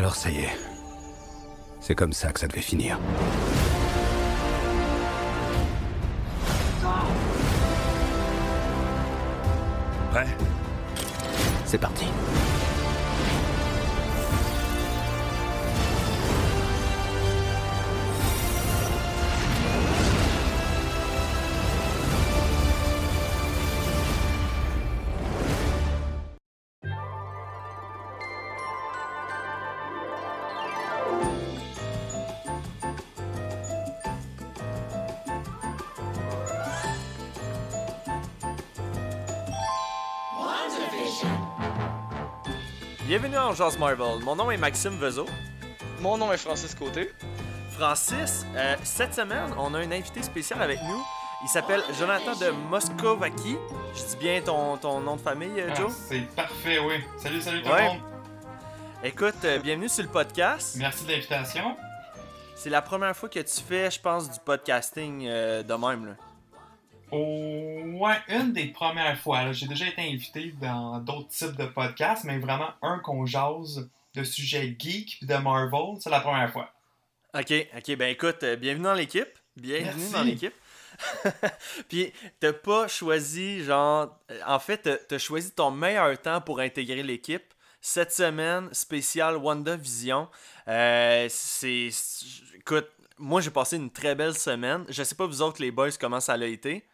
Alors 0.00 0.16
ça 0.16 0.30
y 0.30 0.38
est. 0.38 0.58
C'est 1.78 1.94
comme 1.94 2.14
ça 2.14 2.32
que 2.32 2.40
ça 2.40 2.48
devait 2.48 2.62
finir. 2.62 2.98
Prêt? 10.10 10.26
C'est 11.66 11.76
parti. 11.76 12.06
Jazz 43.54 43.78
Marvel. 43.78 44.22
Mon 44.22 44.36
nom 44.36 44.50
est 44.50 44.56
Maxime 44.56 44.96
Vezo. 44.98 45.26
Mon 46.00 46.16
nom 46.16 46.32
est 46.32 46.36
Francis 46.38 46.74
Côté. 46.74 47.12
Francis, 47.72 48.44
euh, 48.56 48.76
cette 48.82 49.14
semaine, 49.14 49.52
on 49.58 49.72
a 49.74 49.78
un 49.78 49.90
invité 49.92 50.22
spécial 50.22 50.60
avec 50.62 50.78
nous. 50.82 51.02
Il 51.42 51.48
s'appelle 51.48 51.82
Jonathan 51.98 52.34
de 52.36 52.50
Moscovaki. 52.68 53.56
Je 53.94 54.02
dis 54.10 54.16
bien 54.16 54.40
ton, 54.42 54.76
ton 54.76 55.00
nom 55.00 55.16
de 55.16 55.20
famille, 55.20 55.58
euh, 55.60 55.68
Ah, 55.70 55.74
Joe? 55.74 55.92
c'est 56.08 56.20
parfait, 56.36 56.78
oui. 56.78 56.94
Salut, 57.18 57.40
salut 57.40 57.62
tout 57.62 57.70
Ouais. 57.70 57.78
le 57.84 57.88
monde. 57.88 58.00
Écoute, 59.02 59.36
euh, 59.44 59.58
bienvenue 59.58 59.88
sur 59.88 60.02
le 60.04 60.10
podcast. 60.10 60.76
Merci 60.78 61.04
de 61.06 61.12
l'invitation. 61.12 61.76
C'est 62.54 62.68
la 62.70 62.82
première 62.82 63.16
fois 63.16 63.30
que 63.30 63.38
tu 63.40 63.60
fais, 63.66 63.90
je 63.90 63.98
pense, 63.98 64.30
du 64.30 64.38
podcasting 64.40 65.26
euh, 65.26 65.62
de 65.62 65.74
même. 65.74 66.06
Là. 66.06 66.12
Oh, 67.12 67.82
ouais, 68.00 68.16
une 68.28 68.52
des 68.52 68.66
premières 68.66 69.18
fois. 69.18 69.52
J'ai 69.52 69.66
déjà 69.66 69.86
été 69.88 70.00
invité 70.02 70.54
dans 70.60 70.98
d'autres 70.98 71.28
types 71.28 71.56
de 71.56 71.66
podcasts, 71.66 72.24
mais 72.24 72.38
vraiment 72.38 72.70
un 72.82 72.98
qu'on 73.00 73.26
jase 73.26 73.88
de 74.14 74.22
sujets 74.24 74.74
geek 74.78 75.16
puis 75.18 75.26
de 75.26 75.34
Marvel, 75.36 75.96
c'est 76.00 76.10
la 76.10 76.20
première 76.20 76.50
fois. 76.52 76.70
Ok, 77.34 77.52
ok, 77.76 77.96
ben 77.96 78.10
écoute, 78.10 78.42
euh, 78.42 78.56
bienvenue 78.56 78.84
dans 78.84 78.94
l'équipe. 78.94 79.28
Bienvenue 79.56 79.92
Merci. 79.96 80.12
dans 80.12 80.22
l'équipe. 80.22 80.54
Puis, 81.88 82.12
t'as 82.40 82.52
pas 82.52 82.88
choisi, 82.88 83.62
genre. 83.64 84.18
euh, 84.30 84.40
En 84.46 84.58
fait, 84.58 85.06
t'as- 85.08 85.18
choisi 85.18 85.52
ton 85.52 85.70
meilleur 85.70 86.20
temps 86.20 86.40
pour 86.40 86.60
intégrer 86.60 87.02
l'équipe. 87.02 87.42
Cette 87.80 88.12
semaine, 88.12 88.68
spéciale 88.72 89.36
WandaVision. 89.36 90.28
Euh, 90.68 91.26
c'est. 91.30 91.88
c'est- 91.92 92.26
Écoute, 92.56 92.88
moi 93.16 93.40
j'ai 93.40 93.50
passé 93.50 93.76
une 93.76 93.90
très 93.90 94.14
belle 94.14 94.34
semaine. 94.36 94.84
Je 94.88 95.02
sais 95.02 95.14
pas 95.14 95.26
vous 95.26 95.40
autres, 95.42 95.62
les 95.62 95.70
boys, 95.70 95.90
comment 95.98 96.20
ça 96.20 96.34
a 96.34 96.44
été. 96.44 96.84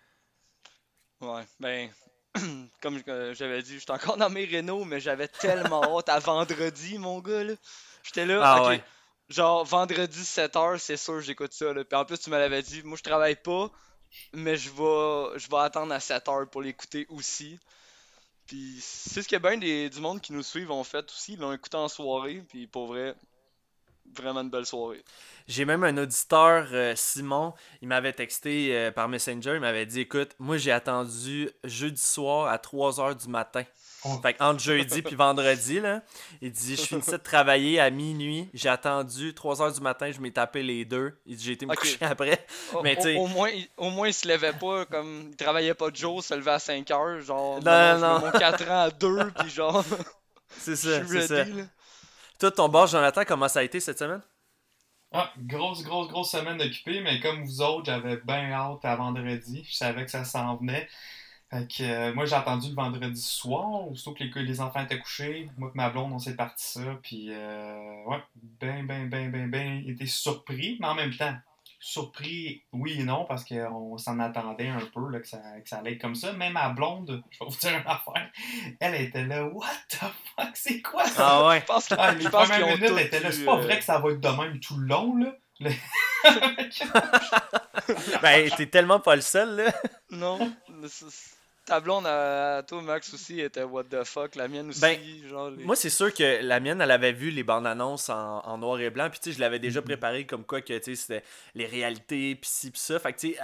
Ouais, 1.21 1.45
ben, 1.61 1.91
comme 2.83 3.03
euh, 3.09 3.35
j'avais 3.35 3.63
dit, 3.63 3.79
j'étais 3.79 3.93
encore 3.93 4.17
dans 4.17 4.31
mes 4.31 4.45
rénaux, 4.45 4.85
mais 4.85 5.01
j'avais 5.01 5.29
tellement 5.29 5.83
hâte 5.99 6.09
à 6.09 6.19
vendredi, 6.19 6.99
mon 6.99 7.21
gars, 7.21 7.45
là. 7.45 7.55
J'étais 8.03 8.27
là, 8.27 8.41
Ah 8.45 8.69
ouais. 8.69 8.85
genre 9.29 9.65
vendredi 9.65 10.21
7h, 10.21 10.79
c'est 10.79 10.97
sûr, 10.97 11.21
j'écoute 11.21 11.53
ça, 11.53 11.73
là. 11.73 11.85
Puis 11.85 11.99
en 11.99 12.05
plus, 12.05 12.19
tu 12.19 12.31
me 12.31 12.39
l'avais 12.39 12.63
dit, 12.63 12.83
moi 12.83 12.97
je 12.97 13.03
travaille 13.03 13.37
pas, 13.37 13.71
mais 14.33 14.57
je 14.57 14.71
vais, 14.71 15.39
je 15.39 15.49
vais 15.49 15.59
attendre 15.59 15.93
à 15.93 15.99
7h 15.99 16.47
pour 16.47 16.63
l'écouter 16.63 17.07
aussi. 17.09 17.59
Puis 18.47 18.79
c'est 18.81 19.23
ce 19.23 19.29
que 19.29 19.37
bien 19.37 19.57
des, 19.57 19.91
du 19.91 20.01
monde 20.01 20.21
qui 20.21 20.33
nous 20.33 20.43
suivent 20.43 20.71
ont 20.71 20.85
fait 20.85 21.05
aussi, 21.11 21.33
ils 21.33 21.41
l'ont 21.41 21.53
écouté 21.53 21.77
en 21.77 21.89
soirée, 21.89 22.45
puis 22.49 22.67
pour 22.67 22.87
vrai, 22.87 23.15
vraiment 24.17 24.41
une 24.41 24.51
belle 24.51 24.67
soirée. 24.67 25.03
J'ai 25.49 25.65
même 25.65 25.85
un 25.85 25.97
auditeur, 25.97 26.67
euh, 26.73 26.95
Simon, 26.97 27.55
il 27.81 27.89
m'avait 27.89 28.13
texté 28.13 28.71
euh, 28.77 28.91
par 28.91 29.09
Messenger, 29.09 29.53
il 29.55 29.61
m'avait 29.61 29.87
dit 29.87 30.01
Écoute, 30.01 30.31
moi 30.41 30.57
j'ai 30.59 30.73
attendu 30.73 31.49
jeudi 31.65 32.01
soir 32.03 32.49
à 32.49 32.57
3h 32.59 33.15
du 33.23 33.29
matin. 33.29 33.63
Oh. 34.05 34.19
Fait 34.23 34.37
entre 34.41 34.61
jeudi 34.61 35.03
puis 35.03 35.15
vendredi, 35.17 35.81
là, 35.81 36.03
il 36.41 36.51
dit 36.53 36.77
Je 36.77 36.83
finissais 36.83 37.13
de 37.19 37.23
travailler 37.23 37.79
à 37.81 37.91
minuit, 37.91 38.49
j'ai 38.55 38.69
attendu 38.69 39.33
3h 39.33 39.75
du 39.75 39.81
matin, 39.81 40.11
je 40.11 40.21
m'ai 40.21 40.33
tapé 40.33 40.63
les 40.63 40.85
deux. 40.85 41.17
Il 41.27 41.37
dit 41.37 41.45
J'ai 41.45 41.53
été 41.53 41.67
me 41.67 41.75
coucher 41.75 41.97
après. 42.01 42.45
Au, 42.75 42.83
Mais 42.83 42.93
au- 42.93 42.97
tu 42.97 43.03
sais- 43.03 43.17
au 43.17 43.27
moins, 43.29 43.49
il- 43.51 43.69
au 43.77 43.91
moins, 43.91 44.09
il 44.09 44.15
se 44.15 44.27
levait 44.29 44.53
pas 44.53 44.85
comme. 44.87 45.29
Il 45.31 45.37
travaillait 45.37 45.75
pas 45.75 45.91
de 45.91 45.97
jour, 45.97 46.23
se 46.25 46.35
levait 46.35 46.51
à 46.53 46.59
5 46.59 46.91
heures. 46.91 47.21
Genre, 47.21 47.61
Non, 47.63 47.99
non. 47.99 48.19
mon 48.21 48.31
4 48.33 48.69
ans 48.71 48.83
à 48.83 48.91
2, 48.91 49.31
puis 49.39 49.51
genre, 49.51 49.85
C'est 50.59 50.77
ça, 50.77 51.05
c'est. 51.07 51.45
Là. 51.47 51.63
Toi, 52.39 52.51
ton 52.51 52.69
boss, 52.69 52.91
Jonathan, 52.91 53.23
comment 53.27 53.49
ça 53.49 53.61
a 53.61 53.63
été 53.63 53.81
cette 53.81 53.99
semaine? 53.99 54.23
Ah, 55.13 55.33
grosse, 55.39 55.83
grosse, 55.83 56.09
grosse 56.09 56.31
semaine 56.31 56.61
occupée, 56.61 57.01
mais 57.01 57.21
comme 57.21 57.43
vous 57.45 57.63
autres, 57.63 57.87
j'avais 57.87 58.19
bien 58.19 58.53
hâte 58.53 58.85
à 58.85 58.97
vendredi. 58.97 59.65
Je 59.65 59.75
savais 59.75 60.05
que 60.05 60.11
ça 60.11 60.25
s'en 60.25 60.57
venait. 60.57 60.89
Fait 61.51 61.67
que 61.69 61.83
euh, 61.83 62.15
moi, 62.15 62.27
j'ai 62.27 62.35
attendu 62.35 62.69
le 62.71 62.75
vendredi 62.75 63.21
soir, 63.23 63.89
aussitôt 63.89 64.13
que 64.15 64.25
les, 64.25 64.43
les 64.45 64.61
enfants 64.61 64.83
étaient 64.83 64.99
couchés. 64.99 65.49
Moi 65.57 65.71
et 65.75 65.77
ma 65.77 65.91
blonde, 65.91 66.13
on 66.13 66.19
s'est 66.19 66.37
parti 66.37 66.65
ça. 66.67 66.99
Puis, 67.03 67.29
euh, 67.31 68.05
ouais, 68.07 68.23
ben, 68.61 68.87
ben, 68.87 69.09
ben, 69.09 69.31
ben, 69.31 69.51
ben, 69.51 69.89
été 69.89 70.07
surpris, 70.07 70.77
mais 70.81 70.89
en 70.89 70.95
même 70.95 71.15
temps, 71.15 71.35
surpris, 71.89 72.65
oui 72.73 72.97
et 73.01 73.05
non, 73.05 73.25
parce 73.27 73.45
qu'on 73.45 73.97
s'en 73.97 74.19
attendait 74.19 74.67
un 74.69 74.81
peu 74.93 75.09
là, 75.09 75.21
que, 75.21 75.29
ça, 75.29 75.39
que 75.63 75.69
ça 75.69 75.79
allait 75.79 75.93
être 75.93 76.01
comme 76.01 76.17
ça. 76.17 76.33
Même 76.33 76.55
ma 76.55 76.71
blonde, 76.71 77.23
je 77.31 77.39
vais 77.39 77.47
vous 77.49 77.57
dire 77.57 77.71
une 77.71 77.87
affaire, 77.87 78.31
elle 78.81 78.95
était 78.97 79.25
là, 79.25 79.45
what 79.47 79.67
the 79.91 79.97
fuck, 80.37 80.51
c'est 80.55 80.83
quoi 80.83 81.05
ça? 81.07 81.27
Ah 81.29 81.47
ouais. 81.49 81.61
Je 81.61 81.65
pense, 81.67 81.87
que- 81.89 81.95
Ah, 81.97 82.13
les 82.13 82.25
je 82.25 82.29
pense 82.29 82.49
premières 82.49 82.67
minutes, 82.67 82.89
tous 82.89 82.97
elle 82.99 83.07
était 83.07 83.21
là. 83.21 83.29
eu, 83.29 83.33
C'est 83.33 83.45
pas 83.45 83.57
euh, 83.57 83.61
vrai 83.61 83.79
que 83.79 83.85
ça 83.85 83.99
va 84.01 84.11
être 84.11 84.21
de 84.21 84.29
même 84.29 84.59
tout 84.61 84.77
le 84.79 84.87
long, 84.89 85.17
là. 85.17 85.33
Le- 85.61 85.71
Ben, 88.21 88.51
t'es 88.57 88.67
tellement 88.67 89.01
pas 89.01 89.15
le 89.15 89.23
seul, 89.23 89.57
là. 89.57 89.73
Non. 90.11 90.39
Ta 91.67 91.81
blonde, 91.81 92.07
à, 92.07 92.63
toi, 92.67 92.81
Max, 92.81 93.13
aussi, 93.13 93.41
était 93.41 93.65
what 93.65 93.85
the 93.85 94.05
fuck. 94.05 94.37
La 94.37 94.47
mienne 94.47 94.69
aussi. 94.69 94.81
Ben, 94.81 94.99
genre, 95.29 95.51
les- 95.51 95.65
Moi, 95.65 95.75
c'est 95.75 95.91
sûr 95.91 96.15
que 96.15 96.41
la 96.41 96.61
mienne, 96.61 96.81
elle 96.81 96.93
avait 96.93 97.13
vu 97.13 97.31
les 97.31 97.43
bandes 97.43 97.67
annonces 97.67 98.09
en, 98.09 98.39
en 98.39 98.57
noir 98.57 98.79
et 98.79 98.89
blanc. 98.89 99.11
Puis, 99.11 99.19
tu 99.19 99.31
sais, 99.31 99.37
je 99.37 99.41
l'avais 99.41 99.59
déjà 99.59 99.81
Mhm. 99.81 99.87
préparé 99.87 100.27
comme 100.27 100.45
quoi 100.45 100.61
que, 100.61 100.79
tu 100.79 100.85
sais, 100.85 100.95
c'était 100.95 101.25
les 101.57 101.67
réalités, 101.67 102.37
puis 102.37 102.49
ci, 102.49 102.71
puis 102.71 102.79
ça. 102.81 103.01
Fait 103.01 103.13
que, 103.13 103.19
tu 103.19 103.35
sais, 103.35 103.41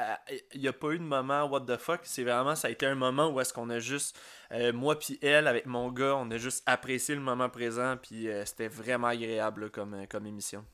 il 0.55 0.61
n'y 0.61 0.69
a 0.69 0.73
pas 0.73 0.91
eu 0.93 0.99
de 0.99 1.05
moment 1.05 1.45
what 1.47 1.63
the 1.63 1.77
fuck. 1.77 2.01
C'est 2.05 2.23
vraiment, 2.23 2.55
ça 2.55 2.69
a 2.69 2.71
été 2.71 2.87
un 2.87 2.95
moment 2.95 3.29
où 3.29 3.41
est-ce 3.41 3.53
qu'on 3.53 3.69
a 3.71 3.81
juste, 3.81 4.17
euh, 4.53 4.73
moi 4.73 4.97
puis 4.97 5.19
elle, 5.21 5.49
avec 5.49 5.67
mon 5.67 5.91
gars, 5.91 6.15
on 6.15 6.31
a 6.31 6.37
juste 6.39 6.63
apprécié 6.67 7.17
le 7.17 7.21
moment 7.21 7.49
présent. 7.51 7.97
Puis, 8.01 8.29
euh, 8.29 8.45
c'était 8.45 8.69
vraiment 8.69 9.09
agréable 9.09 9.65
là, 9.65 9.69
comme, 9.69 9.95
euh, 9.95 10.07
comme 10.09 10.27
émission. 10.29 10.65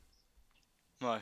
Ouais. 1.00 1.18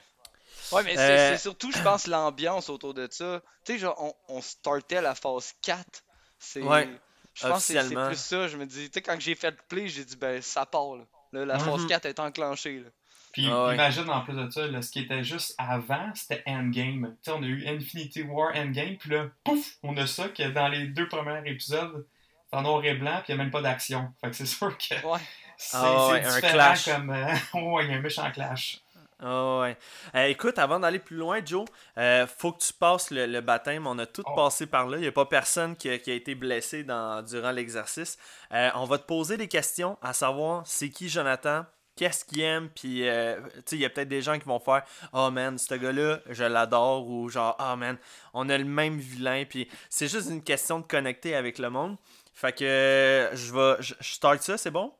Ouais, 0.72 0.82
mais 0.82 0.96
c'est 0.96 1.00
Euh, 1.02 1.30
c'est 1.36 1.42
surtout, 1.42 1.70
je 1.70 1.80
pense, 1.82 2.08
l'ambiance 2.08 2.68
autour 2.68 2.94
de 2.94 3.06
ça. 3.10 3.40
Tu 3.64 3.74
sais, 3.74 3.78
genre, 3.78 3.94
on, 4.28 4.36
on 4.38 4.40
startait 4.40 5.00
la 5.00 5.14
phase 5.14 5.52
4. 5.62 6.02
C'est. 6.38 6.62
Ouais, 6.62 6.88
Je 7.34 7.46
pense 7.48 7.66
que 7.68 7.72
c'est- 7.82 7.94
plus 7.94 8.16
ça. 8.16 8.48
Je 8.48 8.56
me 8.56 8.64
dis, 8.66 8.86
tu 8.88 8.94
sais, 8.94 9.02
quand 9.02 9.16
j'ai 9.20 9.34
fait 9.34 9.50
le 9.50 9.56
play, 9.68 9.88
j'ai 9.88 10.04
dit, 10.04 10.16
ben, 10.16 10.40
ça 10.40 10.64
part, 10.66 10.96
là. 10.96 11.04
Là, 11.32 11.44
la 11.44 11.58
phase 11.58 11.82
Mhm. 11.82 11.88
4 11.88 12.06
est 12.06 12.18
enclenchée, 12.20 12.78
là. 12.80 12.88
Puis 13.32 13.46
Ah 13.50 13.66
ouais. 13.66 13.74
imagine 13.74 14.08
en 14.08 14.22
plus 14.22 14.32
de 14.34 14.48
ça, 14.48 14.66
là, 14.66 14.80
ce 14.80 14.90
qui 14.90 15.00
était 15.00 15.22
juste 15.22 15.54
avant, 15.58 16.10
c'était 16.14 16.42
Endgame. 16.46 17.14
Tu 17.22 17.30
sais, 17.30 17.36
on 17.36 17.42
a 17.42 17.46
eu 17.46 17.66
Infinity 17.68 18.22
War 18.22 18.56
Endgame, 18.56 18.96
puis 18.96 19.10
là, 19.10 19.26
pouf, 19.44 19.76
on 19.82 19.94
a 19.98 20.06
ça 20.06 20.28
que 20.30 20.48
dans 20.50 20.68
les 20.68 20.86
deux 20.86 21.06
premiers 21.08 21.42
épisodes, 21.50 22.06
c'est 22.50 22.56
en 22.56 22.62
noir 22.62 22.82
et 22.84 22.94
blanc, 22.94 23.20
puis 23.22 23.32
il 23.32 23.36
n'y 23.36 23.40
a 23.40 23.44
même 23.44 23.52
pas 23.52 23.60
d'action. 23.60 24.10
Fait 24.22 24.30
que 24.30 24.36
c'est 24.36 24.46
sûr 24.46 24.74
que 24.78 24.94
Ouais. 25.06 25.18
c'est 25.58 25.76
Ah 25.76 26.08
ouais, 26.08 26.24
un 26.24 26.34
différent 26.36 26.52
clash. 26.54 26.84
comme. 26.86 27.10
euh, 27.10 27.26
ouais, 27.54 27.84
il 27.84 27.90
y 27.90 27.94
a 27.94 27.96
un 27.96 28.00
méchant 28.00 28.30
clash. 28.30 28.80
Ah 29.18 29.60
ouais. 29.60 29.78
Euh, 30.14 30.24
écoute, 30.26 30.58
avant 30.58 30.78
d'aller 30.78 30.98
plus 30.98 31.16
loin, 31.16 31.40
Joe, 31.44 31.64
euh, 31.96 32.26
faut 32.26 32.52
que 32.52 32.58
tu 32.62 32.72
passes 32.74 33.10
le, 33.10 33.26
le 33.26 33.40
baptême. 33.40 33.86
On 33.86 33.98
a 33.98 34.04
tout 34.06 34.22
Oh. 34.26 34.34
passé 34.34 34.66
par 34.66 34.86
là. 34.88 34.98
Il 34.98 35.00
n'y 35.02 35.06
a 35.06 35.12
pas 35.12 35.24
personne 35.24 35.74
qui 35.74 35.88
a, 35.88 35.98
qui 35.98 36.10
a 36.10 36.14
été 36.14 36.34
blessé 36.34 36.82
dans, 36.84 37.22
durant 37.24 37.50
l'exercice. 37.50 38.18
Euh, 38.52 38.70
on 38.74 38.84
va 38.84 38.98
te 38.98 39.04
poser 39.06 39.36
des 39.38 39.48
questions 39.48 39.96
à 40.02 40.12
savoir 40.12 40.66
c'est 40.66 40.90
qui 40.90 41.08
Jonathan, 41.08 41.64
qu'est-ce 41.96 42.26
qu'il 42.26 42.42
aime, 42.42 42.68
puis 42.68 43.00
tu 43.00 43.02
sais, 43.04 43.76
il 43.76 43.78
y 43.78 43.86
a 43.86 43.88
peut-être 43.90 44.08
des 44.08 44.20
gens 44.20 44.38
qui 44.38 44.44
vont 44.44 44.60
faire 44.60 44.82
Oh 45.14 45.30
man, 45.30 45.56
ce 45.56 45.72
gars-là, 45.74 46.20
je 46.28 46.44
l'adore, 46.44 47.08
ou 47.08 47.30
genre 47.30 47.56
Oh 47.58 47.74
man, 47.74 47.96
on 48.34 48.50
a 48.50 48.58
le 48.58 48.64
même 48.64 48.98
vilain, 48.98 49.44
puis 49.48 49.66
c'est 49.88 50.08
juste 50.08 50.28
une 50.28 50.42
question 50.44 50.80
de 50.80 50.84
connecter 50.84 51.34
avec 51.34 51.58
le 51.58 51.70
monde. 51.70 51.96
Fait 52.34 52.52
que 52.52 53.30
je 53.32 53.50
vais. 53.54 53.76
Je 53.82 53.94
je 53.98 54.12
start 54.12 54.42
ça, 54.42 54.58
c'est 54.58 54.70
bon? 54.70 54.92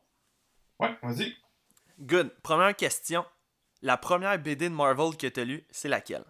Ouais, 0.79 0.97
vas-y. 1.03 1.35
Good. 1.99 2.31
Première 2.41 2.75
question. 2.75 3.23
La 3.81 3.97
première 3.97 4.37
BD 4.37 4.69
de 4.69 4.75
Marvel 4.75 5.17
que 5.17 5.25
tu 5.25 5.39
as 5.39 5.43
lue, 5.43 5.65
c'est 5.71 5.89
laquelle? 5.89 6.25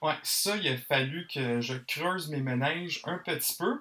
Ouais, 0.00 0.14
ça, 0.22 0.56
il 0.56 0.68
a 0.68 0.76
fallu 0.76 1.26
que 1.32 1.60
je 1.60 1.74
creuse 1.74 2.28
mes 2.28 2.40
ménages 2.40 3.00
un 3.04 3.18
petit 3.18 3.56
peu 3.58 3.80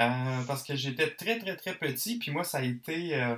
euh, 0.00 0.42
parce 0.46 0.62
que 0.62 0.76
j'étais 0.76 1.10
très, 1.10 1.38
très, 1.38 1.56
très 1.56 1.74
petit. 1.74 2.18
Puis 2.18 2.30
moi, 2.30 2.44
ça 2.44 2.58
a 2.58 2.62
été. 2.62 3.14
euh, 3.20 3.36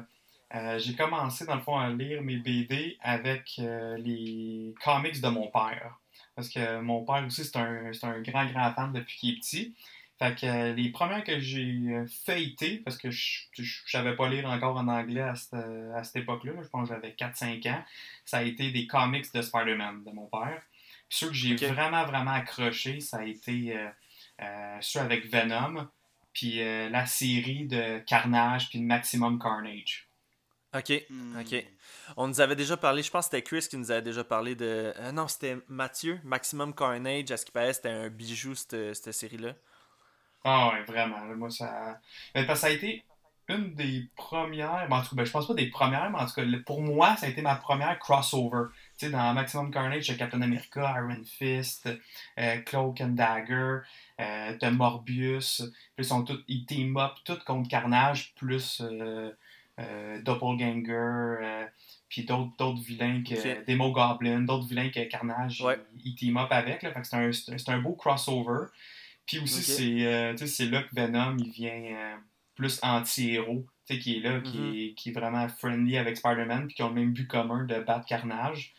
euh, 0.54 0.78
j'ai 0.78 0.94
commencé, 0.94 1.44
dans 1.46 1.56
le 1.56 1.62
fond, 1.62 1.78
à 1.78 1.88
lire 1.90 2.22
mes 2.22 2.36
BD 2.36 2.96
avec 3.02 3.54
les 3.58 4.74
comics 4.84 5.20
de 5.20 5.28
mon 5.28 5.48
père. 5.48 5.98
Parce 6.34 6.48
que 6.48 6.80
mon 6.80 7.04
père 7.04 7.24
aussi, 7.26 7.44
c'est 7.44 7.56
un, 7.56 7.90
un 8.02 8.20
grand, 8.22 8.46
grand 8.46 8.72
fan 8.74 8.92
depuis 8.92 9.16
qu'il 9.18 9.34
est 9.34 9.38
petit. 9.40 9.74
Fait 10.18 10.34
que 10.34 10.46
euh, 10.46 10.74
les 10.74 10.90
premières 10.90 11.22
que 11.22 11.38
j'ai 11.38 11.76
euh, 11.90 12.06
feuilletées, 12.24 12.78
parce 12.84 12.96
que 12.96 13.10
je 13.10 13.42
je 13.52 13.90
savais 13.90 14.16
pas 14.16 14.28
lire 14.28 14.48
encore 14.48 14.76
en 14.76 14.88
anglais 14.88 15.22
à 15.22 15.34
cette, 15.34 15.54
à 15.54 16.02
cette 16.02 16.16
époque-là, 16.16 16.52
là, 16.54 16.62
je 16.62 16.68
pense 16.68 16.88
que 16.88 16.94
j'avais 16.94 17.10
4-5 17.10 17.70
ans, 17.70 17.84
ça 18.24 18.38
a 18.38 18.42
été 18.42 18.70
des 18.70 18.86
comics 18.86 19.32
de 19.32 19.42
Spider-Man 19.42 20.04
de 20.04 20.10
mon 20.10 20.26
père. 20.26 20.62
Puis 21.08 21.18
ceux 21.18 21.28
que 21.28 21.34
j'ai 21.34 21.54
vraiment, 21.54 22.04
vraiment 22.04 22.32
accroché, 22.32 23.00
ça 23.00 23.18
a 23.18 23.24
été 23.24 23.76
euh, 23.76 23.88
euh, 24.42 24.76
ceux 24.80 25.00
avec 25.00 25.30
Venom, 25.30 25.88
puis 26.32 26.62
euh, 26.62 26.88
la 26.90 27.06
série 27.06 27.66
de 27.66 27.98
Carnage, 28.00 28.68
puis 28.68 28.78
de 28.78 28.84
Maximum 28.84 29.38
Carnage. 29.38 30.08
Ok. 30.76 30.92
Hmm. 31.08 31.40
Ok. 31.40 31.64
On 32.16 32.28
nous 32.28 32.40
avait 32.40 32.56
déjà 32.56 32.76
parlé, 32.76 33.02
je 33.02 33.10
pense 33.10 33.26
que 33.28 33.36
c'était 33.36 33.42
Chris 33.42 33.66
qui 33.68 33.76
nous 33.76 33.90
avait 33.90 34.02
déjà 34.02 34.22
parlé 34.22 34.54
de. 34.54 34.92
euh, 34.96 35.12
non, 35.12 35.26
c'était 35.26 35.56
Mathieu, 35.68 36.20
Maximum 36.24 36.74
Carnage. 36.74 37.30
À 37.30 37.36
ce 37.36 37.46
qui 37.46 37.52
paraît, 37.52 37.72
c'était 37.72 37.88
un 37.88 38.08
bijou, 38.08 38.54
cette, 38.54 38.94
cette 38.94 39.12
série-là. 39.12 39.54
Ah 40.44 40.70
ouais, 40.72 40.82
vraiment. 40.84 41.24
moi, 41.36 41.50
ça. 41.50 42.00
Parce 42.32 42.46
que 42.46 42.54
ça 42.54 42.66
a 42.68 42.70
été 42.70 43.04
une 43.48 43.74
des 43.74 44.08
premières. 44.14 44.86
ben, 44.88 44.96
en 44.98 45.02
tout 45.02 45.10
cas, 45.10 45.16
ben, 45.16 45.24
je 45.24 45.30
pense 45.30 45.46
pas 45.48 45.54
des 45.54 45.68
premières, 45.70 46.10
mais 46.10 46.18
en 46.18 46.26
tout 46.26 46.34
cas, 46.34 46.42
pour 46.66 46.82
moi, 46.82 47.16
ça 47.16 47.26
a 47.26 47.28
été 47.30 47.42
ma 47.42 47.54
première 47.56 47.98
crossover. 47.98 48.66
Tu 48.98 49.06
sais, 49.06 49.10
dans 49.12 49.32
Maximum 49.34 49.70
Carnage, 49.70 50.04
j'ai 50.04 50.16
Captain 50.16 50.42
America, 50.42 50.94
Iron 50.98 51.22
Fist, 51.24 51.88
euh, 52.38 52.56
Cloak 52.62 53.00
and 53.00 53.08
Dagger, 53.10 53.78
euh, 54.20 54.56
t'as 54.58 54.70
Morbius. 54.70 55.62
Puis 55.96 56.04
ils 56.04 56.04
sont 56.04 56.24
tous. 56.24 56.42
Ils 56.46 56.66
team 56.66 56.96
up, 56.98 57.12
tous 57.24 57.38
contre 57.44 57.68
Carnage, 57.68 58.34
plus 58.34 58.82
euh, 58.82 59.32
Doppelganger, 60.22 61.66
puis 62.08 62.24
d'autres 62.24 62.80
vilains 62.82 63.22
que. 63.22 63.34
Ok. 63.34 63.64
Demo 63.66 63.92
Goblin, 63.92 64.40
d'autres 64.40 64.66
vilains 64.66 64.90
que 64.90 65.04
Carnage, 65.08 65.60
Ouais. 65.62 65.78
ils, 66.04 66.14
team 66.14 66.36
up 66.36 66.48
avec. 66.50 66.82
Là, 66.82 66.92
fait 66.92 67.00
que 67.00 67.06
c'est 67.06 67.16
un, 67.16 67.32
c'est 67.32 67.52
un- 67.52 67.58
c'est 67.58 67.70
un 67.70 67.78
beau 67.78 67.94
crossover. 67.94 68.66
Puis 69.28 69.38
aussi, 69.40 69.62
c'est 69.62 70.06
euh, 70.06 70.36
c'est 70.36 70.66
là 70.66 70.82
que 70.82 70.94
Venom 70.94 71.36
il 71.38 71.50
vient 71.50 71.72
euh, 71.96 72.16
plus 72.56 72.80
anti-héros, 72.82 73.66
qui 73.86 74.16
est 74.16 74.20
là, 74.20 74.40
qui, 74.40 74.58
Mhm. 74.58 74.74
est, 74.74 74.94
qui 74.94 75.10
est 75.10 75.12
vraiment 75.12 75.48
friendly 75.48 75.96
avec 75.98 76.16
Spider-Man, 76.16 76.66
puis 76.66 76.74
qui 76.76 76.82
ont 76.82 76.88
le 76.88 76.94
même 76.94 77.12
but 77.12 77.26
commun 77.28 77.64
de 77.64 77.78
battre 77.80 78.06
Carnage. 78.06 78.74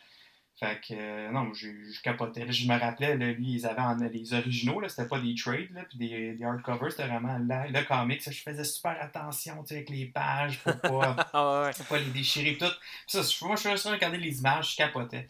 Fait 0.58 0.78
que, 0.86 0.92
euh, 0.92 1.30
non, 1.30 1.54
je, 1.54 1.68
je 1.90 2.02
capotais. 2.02 2.44
Là, 2.44 2.50
je 2.52 2.66
me 2.68 2.78
rappelais, 2.78 3.16
là, 3.16 3.32
lui, 3.32 3.52
ils 3.52 3.66
avaient 3.66 3.80
en- 3.80 3.96
les 3.96 4.34
originaux, 4.34 4.78
là, 4.80 4.90
c'était 4.90 5.08
pas 5.08 5.18
des 5.18 5.34
trades, 5.34 5.70
là, 5.72 5.84
puis 5.88 5.96
des, 5.96 6.34
des 6.34 6.44
hardcovers, 6.44 6.90
c'était 6.90 7.06
vraiment 7.08 7.38
la- 7.38 7.66
le 7.68 7.82
comics. 7.84 8.20
Je 8.30 8.42
faisais 8.42 8.64
super 8.64 8.94
attention, 9.00 9.64
avec 9.70 9.88
les 9.88 10.04
pages, 10.06 10.58
pour 10.58 10.78
pas, 10.78 11.16
Ah 11.32 11.62
ouais. 11.62 11.70
pour 11.72 11.86
pas 11.86 11.98
les 11.98 12.10
déchirer 12.10 12.58
tout. 12.58 12.66
Ça, 13.06 13.20
moi, 13.46 13.56
je 13.56 13.62
faisais 13.62 13.70
juste 13.70 13.86
regarder 13.86 14.18
les 14.18 14.38
images, 14.38 14.72
je 14.72 14.76
capotais. 14.76 15.26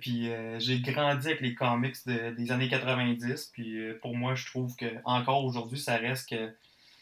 Puis 0.00 0.28
euh, 0.30 0.58
j'ai 0.58 0.80
grandi 0.80 1.28
avec 1.28 1.40
les 1.40 1.54
comics 1.54 1.94
de- 2.06 2.30
des 2.30 2.50
années 2.50 2.68
90, 2.68 3.50
puis 3.52 3.78
euh, 3.78 3.98
pour 4.02 4.16
moi, 4.16 4.34
je 4.34 4.46
trouve 4.46 4.74
que 4.74 4.86
encore 5.04 5.44
aujourd'hui, 5.44 5.78
ça 5.78 5.96
reste 5.96 6.28
que 6.30 6.52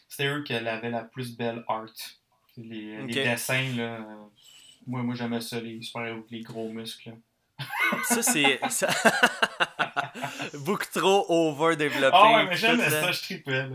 c'était 0.07 0.27
eux 0.27 0.43
qui 0.43 0.53
avaient 0.53 0.89
la 0.91 1.03
plus 1.03 1.35
belle 1.35 1.63
art. 1.67 1.85
Les, 2.57 2.97
les 3.07 3.13
dessins, 3.31 3.75
là, 3.75 3.83
euh, 3.95 4.15
moi, 4.85 5.01
moi 5.03 5.15
j'aimais 5.15 5.41
ça, 5.41 5.59
les 5.59 5.81
super 5.81 6.15
les 6.29 6.41
gros 6.41 6.69
muscles. 6.69 7.13
Ça, 8.03 8.21
c'est. 8.21 8.59
ça- 8.69 8.89
Beaucoup 10.53 10.85
trop 10.93 11.25
overdéveloppé. 11.29 12.15
Ah 12.17 12.33
ouais, 12.35 12.45
mais 12.45 12.55
j'aimais 12.55 12.89
ça, 12.89 13.11
je 13.11 13.21
tripais. 13.21 13.65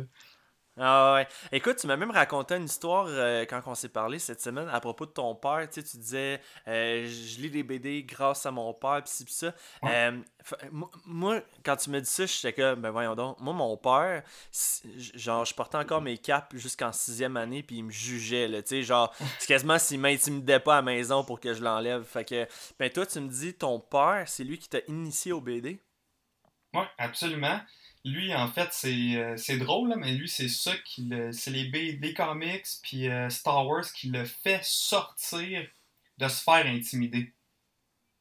Ah 0.78 1.14
ouais. 1.14 1.28
Écoute, 1.52 1.76
tu 1.76 1.86
m'as 1.86 1.96
même 1.96 2.10
raconté 2.10 2.54
une 2.54 2.64
histoire 2.64 3.06
euh, 3.08 3.44
quand 3.44 3.60
on 3.66 3.74
s'est 3.74 3.88
parlé 3.88 4.18
cette 4.18 4.40
semaine 4.40 4.68
à 4.68 4.80
propos 4.80 5.04
de 5.04 5.10
ton 5.10 5.34
père. 5.34 5.68
Tu 5.68 5.80
sais, 5.80 5.86
tu 5.86 5.96
disais, 5.98 6.40
euh, 6.68 7.06
je 7.06 7.40
lis 7.40 7.50
des 7.50 7.62
BD 7.62 8.04
grâce 8.04 8.46
à 8.46 8.50
mon 8.50 8.72
père, 8.72 9.02
pis 9.02 9.10
ci, 9.10 9.24
pis 9.24 9.32
ça. 9.32 9.52
Ouais. 9.82 9.90
Euh, 9.92 10.20
moi, 11.06 11.40
quand 11.64 11.76
tu 11.76 11.90
me 11.90 12.00
dis 12.00 12.08
ça, 12.08 12.24
j'étais 12.24 12.52
comme, 12.52 12.80
ben 12.80 12.90
voyons 12.90 13.14
donc. 13.14 13.40
Moi, 13.40 13.52
mon 13.52 13.76
père, 13.76 14.22
genre, 15.14 15.44
je 15.44 15.54
portais 15.54 15.76
encore 15.76 16.02
mes 16.02 16.18
capes 16.18 16.54
jusqu'en 16.56 16.92
sixième 16.92 17.36
année, 17.36 17.62
puis 17.62 17.78
il 17.78 17.84
me 17.84 17.90
jugeait, 17.90 18.46
là. 18.46 18.62
Tu 18.62 18.68
sais, 18.68 18.82
genre, 18.82 19.12
c'est 19.38 19.48
quasiment 19.48 19.78
s'il 19.78 20.00
m'intimidait 20.00 20.60
pas 20.60 20.74
à 20.74 20.76
la 20.76 20.82
maison 20.82 21.24
pour 21.24 21.40
que 21.40 21.52
je 21.52 21.62
l'enlève. 21.62 22.04
Fait 22.04 22.24
que, 22.24 22.46
ben 22.78 22.88
toi, 22.90 23.04
tu 23.06 23.18
me 23.20 23.28
dis, 23.28 23.54
ton 23.54 23.80
père, 23.80 24.24
c'est 24.26 24.44
lui 24.44 24.58
qui 24.58 24.68
t'a 24.68 24.80
initié 24.86 25.32
au 25.32 25.40
BD. 25.40 25.82
Oui, 26.72 26.84
absolument. 26.96 27.60
Lui, 28.04 28.34
en 28.34 28.48
fait, 28.48 28.68
c'est 28.72 29.16
euh, 29.16 29.36
c'est 29.36 29.58
drôle, 29.58 29.90
là, 29.90 29.96
mais 29.96 30.12
lui, 30.12 30.28
c'est 30.28 30.48
ça 30.48 30.72
qui 30.84 31.02
le. 31.02 31.32
C'est 31.32 31.50
les, 31.50 31.64
les 32.00 32.14
comics 32.14 32.64
puis 32.82 33.08
euh, 33.08 33.28
Star 33.28 33.66
Wars 33.66 33.84
qui 33.92 34.08
le 34.08 34.24
fait 34.24 34.60
sortir 34.64 35.66
de 36.18 36.28
se 36.28 36.42
faire 36.42 36.64
intimider. 36.66 37.32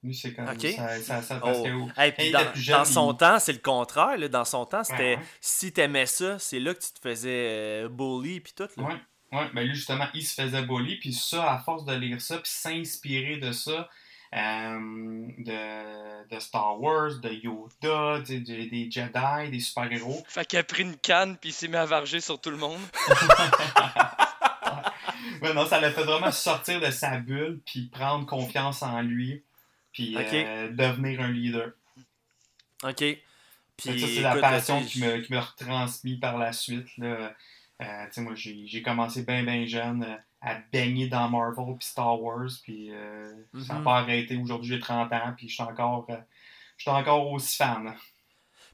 Lui, 0.04 0.14
c'est 0.16 0.34
comme 0.34 0.48
Ok. 0.50 0.66
ça, 0.76 1.00
ça, 1.02 1.22
ça 1.22 1.40
parce 1.40 1.60
Oh. 1.60 1.64
que- 1.64 2.00
Hey, 2.22 2.31
dans, 2.31 2.54
jeune, 2.56 2.86
son 2.86 3.12
il- 3.14 3.18
temps, 3.18 3.40
c'est 3.40 3.52
le 3.54 3.60
contraire. 3.60 4.18
là. 4.18 4.28
Dans 4.30 4.46
son 4.46 4.66
temps, 4.66 4.84
c'était 4.84 5.16
Ouais, 5.16 5.18
ouais. 5.18 5.26
si 5.42 5.72
t'aimais 5.74 6.06
ça, 6.06 6.40
c'est 6.40 6.60
là 6.60 6.74
que 6.74 6.80
tu 6.82 6.92
te 6.94 7.00
faisais 7.00 7.30
euh, 7.84 7.90
bully 7.90 8.40
puis 8.40 8.54
tout. 8.56 8.68
Là. 8.78 8.84
Ouais, 8.84 8.96
ouais, 9.34 9.50
ben 9.54 9.66
lui 9.68 9.75
justement, 9.75 10.08
il 10.14 10.25
se 10.25 10.42
faisait 10.42 10.62
bully, 10.62 10.98
puis 11.00 11.14
ça, 11.14 11.54
à 11.54 11.60
force 11.60 11.84
de 11.86 11.94
lire 11.94 12.22
ça, 12.22 12.38
puis 12.38 12.50
s'inspirer 12.52 13.38
de 13.38 13.52
ça, 13.52 13.90
de, 14.31 16.28
de 16.28 16.40
Star 16.40 16.80
Wars, 16.80 17.20
de 17.22 17.30
Yoda, 17.30 18.22
des, 18.22 18.40
des 18.40 18.92
Jedi, 18.92 19.52
des 19.52 19.60
super-héros. 19.60 20.24
Fait 20.28 20.46
qu'il 20.46 20.60
a 20.60 20.64
pris 20.64 20.84
une 20.84 20.98
canne 20.98 21.38
puis 21.38 21.50
il 21.50 21.54
s'est 21.54 21.68
mis 21.68 21.76
à 21.76 21.86
varger 21.86 22.20
sur 22.22 22.40
tout 22.40 22.52
le 22.52 22.58
monde. 22.58 22.80
Ouais, 25.42 25.54
non, 25.54 25.66
ça 25.66 25.80
l'a 25.80 25.92
fait 25.92 26.04
vraiment 26.04 26.31
sortir 26.31 26.80
de 26.81 26.92
sa 26.92 27.18
bulle, 27.18 27.60
puis 27.66 27.88
prendre 27.88 28.26
confiance 28.26 28.84
en 28.84 29.02
lui, 29.02 29.44
puis 29.92 30.16
euh, 30.18 30.70
devenir 30.72 31.22
un 31.22 31.32
leader. 31.32 31.72
Ok. 32.84 33.04
Puis, 33.78 34.16
c'est 34.16 34.22
la 34.22 34.36
passion 34.36 34.84
qui 34.84 35.02
me, 35.02 35.20
qui 35.20 35.32
me 35.32 35.40
retransmis 35.40 36.18
par 36.18 36.38
la 36.38 36.52
suite. 36.52 36.98
Là. 36.98 37.34
Euh, 37.82 38.06
moi, 38.18 38.36
j'ai 38.36 38.68
j'ai 38.68 38.82
commencé 38.82 39.24
bien, 39.24 39.44
bien 39.44 39.66
jeune 39.66 40.04
euh, 40.04 40.16
à 40.41 40.56
baigner 40.71 41.07
dans 41.09 41.30
Marvel 41.30 41.75
puis 41.77 41.88
Star 41.88 42.21
Wars, 42.21 42.50
puis 42.63 42.91
euh, 42.94 43.33
ça 43.57 43.74
n'a 43.75 43.80
Mhm. 43.80 43.83
pas 43.83 43.97
arrêté. 44.00 44.38
Aujourd'hui, 44.38 44.69
j'ai 44.75 44.80
30 44.80 45.12
ans, 45.13 45.33
puis 45.36 45.50
je 45.50 45.53
suis 45.56 45.63
encore, 45.63 46.06
euh, 46.09 46.18
je 46.77 46.83
suis 46.83 46.91
encore 46.91 47.31
aussi 47.31 47.57
fan. 47.57 47.95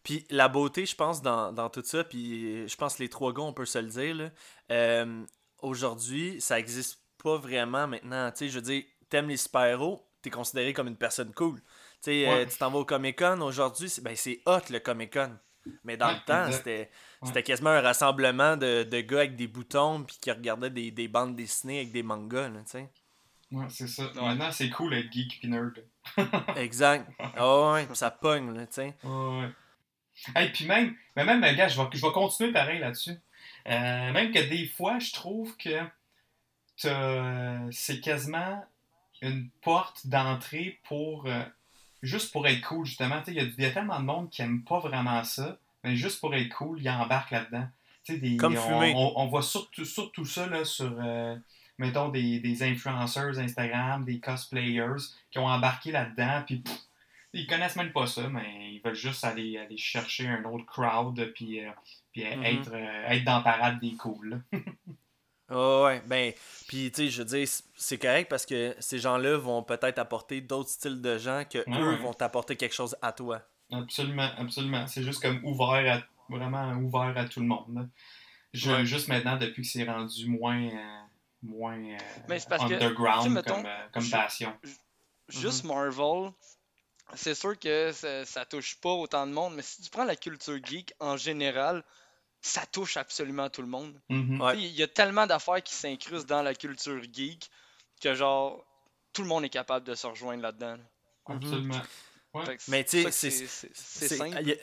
Puis 0.03 0.25
la 0.29 0.47
beauté, 0.47 0.85
je 0.85 0.95
pense, 0.95 1.21
dans, 1.21 1.51
dans 1.51 1.69
tout 1.69 1.83
ça, 1.83 2.03
puis 2.03 2.67
je 2.67 2.75
pense 2.75 2.95
que 2.97 3.03
les 3.03 3.09
trois 3.09 3.33
gars, 3.33 3.43
on 3.43 3.53
peut 3.53 3.65
se 3.65 3.79
le 3.79 3.87
dire, 3.87 4.15
là, 4.15 4.29
euh, 4.71 5.25
aujourd'hui, 5.61 6.39
ça 6.41 6.59
existe 6.59 7.01
pas 7.23 7.37
vraiment 7.37 7.87
maintenant. 7.87 8.31
Tu 8.31 8.37
sais, 8.39 8.49
je 8.49 8.55
veux 8.55 8.61
dire, 8.61 8.83
t'aimes 9.09 9.29
les 9.29 9.37
super-héros, 9.37 10.07
t'es 10.21 10.29
considéré 10.29 10.73
comme 10.73 10.87
une 10.87 10.97
personne 10.97 11.33
cool. 11.33 11.59
Tu 11.61 11.65
sais, 12.11 12.27
euh, 12.27 12.45
Ouais. 12.45 12.45
tu 12.45 12.57
t'en 12.57 12.69
vas 12.71 12.79
au 12.79 12.85
Comic-Con, 12.85 13.41
aujourd'hui, 13.41 13.89
c'est 13.89 14.03
ben, 14.03 14.15
c'est 14.15 14.41
hot 14.45 14.59
le 14.69 14.79
Comic-Con. 14.79 15.37
Mais 15.83 15.97
dans 15.97 16.07
Ouais, 16.07 16.13
le 16.13 16.25
temps, 16.25 16.51
c'était. 16.51 16.91
C'était 17.25 17.43
quasiment 17.43 17.71
un 17.71 17.81
rassemblement 17.81 18.57
de, 18.57 18.83
de 18.83 19.01
gars 19.01 19.19
avec 19.19 19.35
des 19.35 19.47
boutons 19.47 20.03
puis 20.03 20.17
qui 20.21 20.31
regardaient 20.31 20.69
des, 20.69 20.91
des 20.91 21.07
bandes 21.07 21.35
dessinées 21.35 21.79
avec 21.79 21.91
des 21.91 22.03
mangas, 22.03 22.49
là, 22.49 22.59
tu 22.63 22.71
sais. 22.71 22.89
Ouais, 23.51 23.65
c'est 23.69 23.87
ça. 23.87 24.05
Ouais. 24.07 24.21
Maintenant, 24.21 24.51
c'est 24.51 24.69
cool 24.69 24.91
d'être 24.91 25.11
geek 25.11 25.39
puis 25.39 25.47
nerd. 25.47 25.73
Exact. 26.55 27.09
Ah 27.19 27.71
ouais, 27.73 27.87
ça 27.93 28.09
pogne, 28.11 28.53
là, 28.53 28.65
tu 28.67 28.73
sais. 28.73 28.95
Ouais, 29.03 29.39
ouais. 29.39 29.49
Hey, 30.35 30.51
puis 30.51 30.65
même, 30.65 30.95
mais 31.15 31.25
même, 31.25 31.41
gars, 31.55 31.67
je 31.67 31.79
vais, 31.79 31.87
je 31.93 32.01
vais 32.05 32.11
continuer 32.11 32.51
pareil 32.51 32.79
là-dessus. 32.79 33.11
Euh, 33.67 34.11
même 34.11 34.31
que 34.31 34.39
des 34.49 34.65
fois, 34.67 34.97
je 34.99 35.11
trouve 35.13 35.55
que 35.57 35.79
t'as- 36.81 37.69
c'est 37.71 37.99
quasiment 38.01 38.63
une 39.21 39.49
porte 39.61 40.07
d'entrée 40.07 40.79
pour. 40.87 41.25
euh, 41.27 41.43
juste 42.01 42.31
pour 42.31 42.47
être 42.47 42.61
cool, 42.61 42.85
justement. 42.85 43.19
Tu 43.19 43.25
sais, 43.25 43.31
Il 43.33 43.37
y, 43.37 43.39
a- 43.39 43.51
il 43.57 43.63
y 43.63 43.65
a 43.65 43.71
tellement 43.71 43.99
de 43.99 44.05
monde 44.05 44.29
qui 44.29 44.41
aime 44.41 44.63
pas 44.63 44.79
vraiment 44.79 45.23
ça, 45.23 45.57
mais 45.85 45.95
juste 45.95 46.19
pour 46.19 46.33
être 46.35 46.49
cool, 46.55 46.81
ils 46.81 46.89
embarquent 46.89 47.31
là-dedans. 47.31 47.67
Des- 48.09 48.37
Comme 48.37 48.55
on, 48.55 48.61
fumer. 48.61 48.93
on- 48.95 49.13
on 49.19 49.27
voit 49.27 49.41
surtout, 49.41 49.85
surtout 49.85 50.25
ça 50.25 50.45
là, 50.47 50.63
sur, 50.65 50.93
euh, 50.99 51.35
mettons, 51.79 52.09
des, 52.09 52.39
des 52.39 52.61
influenceurs 52.63 53.39
Instagram, 53.39 54.03
des 54.05 54.19
cosplayers 54.19 55.01
qui 55.31 55.39
ont 55.39 55.47
embarqué 55.47 55.91
là-dedans, 55.91 56.43
puis 56.45 56.57
pff, 56.57 56.77
ils 57.33 57.47
connaissent 57.47 57.75
même 57.75 57.91
pas 57.91 58.05
ça, 58.07 58.29
mais 58.29 58.73
ils 58.73 58.81
veulent 58.83 58.93
juste 58.93 59.23
aller, 59.23 59.57
aller 59.57 59.77
chercher 59.77 60.27
un 60.27 60.43
autre 60.45 60.65
crowd, 60.65 61.31
puis, 61.33 61.65
euh, 61.65 61.69
puis 62.11 62.23
Mhm. 62.25 62.43
être, 62.45 62.71
euh, 62.73 63.07
être 63.07 63.23
dans 63.23 63.37
la 63.37 63.43
parade 63.43 63.79
des 63.79 63.93
cools. 63.95 64.39
Ah 65.49 65.83
ouais, 65.85 66.01
ben, 66.07 66.31
puis 66.67 66.91
tu 66.91 67.03
sais, 67.05 67.09
je 67.09 67.19
veux 67.21 67.25
dire, 67.27 67.47
c- 67.47 67.63
c'est 67.75 67.97
correct 67.97 68.29
parce 68.29 68.45
que 68.45 68.75
ces 68.79 68.99
gens-là 68.99 69.37
vont 69.37 69.63
peut-être 69.63 69.99
apporter 69.99 70.41
d'autres 70.41 70.69
styles 70.69 71.01
de 71.01 71.17
gens 71.17 71.43
que 71.49 71.57
Ouais, 71.69 71.79
eux 71.79 71.89
ouais. 71.91 71.97
vont 71.97 72.13
t'apporter 72.13 72.55
quelque 72.55 72.73
chose 72.75 72.95
à 73.01 73.11
toi. 73.11 73.41
Absolument, 73.71 74.29
absolument. 74.37 74.87
C'est 74.87 75.03
juste 75.03 75.21
comme 75.21 75.43
ouvert 75.43 75.95
à, 75.97 76.33
vraiment 76.33 76.73
ouvert 76.77 77.13
à 77.17 77.25
tout 77.25 77.39
le 77.39 77.47
monde. 77.47 77.73
là. 77.75 77.85
Je- 78.53 78.71
Ouais. 78.71 78.85
Juste 78.85 79.07
maintenant, 79.09 79.37
depuis 79.37 79.63
que 79.63 79.67
c'est 79.67 79.83
rendu 79.83 80.27
moins, 80.29 80.61
euh, 80.63 81.01
moins 81.43 81.77
euh, 81.77 81.97
Mais 82.29 82.39
parce 82.47 82.63
underground 82.63 83.31
mettons, 83.31 83.55
comme, 83.55 83.65
euh, 83.65 83.87
comme 83.91 84.09
passion. 84.09 84.57
Juste 85.27 85.63
Marvel, 85.65 86.31
c'est 87.15 87.35
sûr 87.35 87.57
que 87.59 87.91
ça, 87.91 88.25
ça 88.25 88.45
touche 88.45 88.79
pas 88.79 88.91
autant 88.93 89.25
de 89.27 89.31
monde, 89.33 89.55
mais 89.55 89.61
si 89.61 89.81
tu 89.81 89.89
prends 89.89 90.05
la 90.05 90.15
culture 90.15 90.57
geek 90.63 90.93
en 90.99 91.17
général, 91.17 91.83
ça 92.41 92.65
touche 92.67 92.95
absolument 92.97 93.49
tout 93.49 93.61
le 93.63 93.67
monde. 93.67 93.99
Mhm. 94.09 94.39
Sais, 94.39 94.57
Il 94.61 94.75
y 94.75 94.83
a 94.83 94.87
tellement 94.87 95.25
d'affaires 95.25 95.63
qui 95.63 95.73
s'incrustent 95.73 96.29
dans 96.29 96.43
la 96.43 96.53
culture 96.53 97.01
geek 97.11 97.49
que 98.01 98.13
genre 98.13 98.63
tout 99.13 99.23
le 99.23 99.27
monde 99.27 99.43
est 99.45 99.49
capable 99.49 99.85
de 99.85 99.95
se 99.95 100.05
rejoindre 100.07 100.43
là-dedans. 100.43 100.77
là. 100.77 100.83
Absolument. 101.35 101.73
Fait 101.73 101.81
Mais 102.67 102.83
tu 102.83 103.01
sais, 103.03 103.11
c'est- 103.11 103.47
simple. 104.07 104.37
Il 104.41 104.47
y, 104.49 104.51
a- 104.53 104.55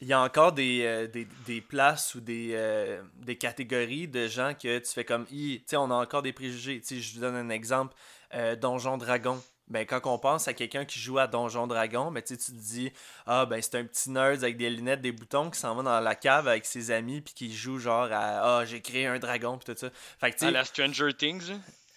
il 0.00 0.08
y 0.08 0.12
a 0.12 0.20
encore 0.20 0.52
des, 0.52 0.82
euh, 0.82 1.06
des, 1.06 1.26
des 1.46 1.60
places 1.60 2.14
ou 2.16 2.20
des, 2.20 2.50
euh, 2.54 3.00
des 3.16 3.36
catégories 3.36 4.08
de 4.08 4.26
gens 4.26 4.52
que 4.60 4.78
tu 4.78 4.90
fais 4.92 5.04
comme, 5.04 5.26
tu 5.26 5.62
sais, 5.66 5.76
on 5.76 5.90
a 5.90 5.94
encore 5.94 6.22
des 6.22 6.32
préjugés. 6.32 6.80
Tu 6.80 6.86
sais, 6.96 7.00
je 7.00 7.14
vous 7.14 7.20
donne 7.20 7.36
un 7.36 7.50
exemple, 7.50 7.94
euh, 8.34 8.56
Donjon 8.56 8.96
Dragon. 8.98 9.40
Ben, 9.68 9.86
quand 9.86 10.00
on 10.06 10.18
pense 10.18 10.48
à 10.48 10.54
quelqu'un 10.54 10.84
qui 10.84 10.98
joue 10.98 11.18
à 11.18 11.26
Donjon 11.28 11.66
Dragon, 11.68 12.10
ben, 12.10 12.20
tu 12.22 12.36
te 12.36 12.50
dis, 12.50 12.92
ah, 13.26 13.46
ben, 13.46 13.62
c'est 13.62 13.76
un 13.76 13.84
petit 13.84 14.10
nerd 14.10 14.42
avec 14.42 14.56
des 14.56 14.68
lunettes, 14.68 15.00
des 15.00 15.12
boutons 15.12 15.50
qui 15.50 15.58
s'en 15.60 15.74
va 15.76 15.82
dans 15.84 16.00
la 16.00 16.14
cave 16.16 16.48
avec 16.48 16.66
ses 16.66 16.90
amis 16.90 17.20
puis 17.20 17.32
qui 17.32 17.54
joue 17.54 17.78
genre 17.78 18.08
à, 18.12 18.58
ah, 18.58 18.64
j'ai 18.66 18.80
créé 18.82 19.06
un 19.06 19.18
dragon 19.20 19.56
puis 19.56 19.72
tout 19.72 19.78
ça. 19.78 19.88
Fait 20.20 20.32
que, 20.32 20.38
tu 20.38 20.44
À 20.44 20.48
sais, 20.48 20.52
la 20.52 20.64
Stranger 20.64 21.14
Things. 21.14 21.52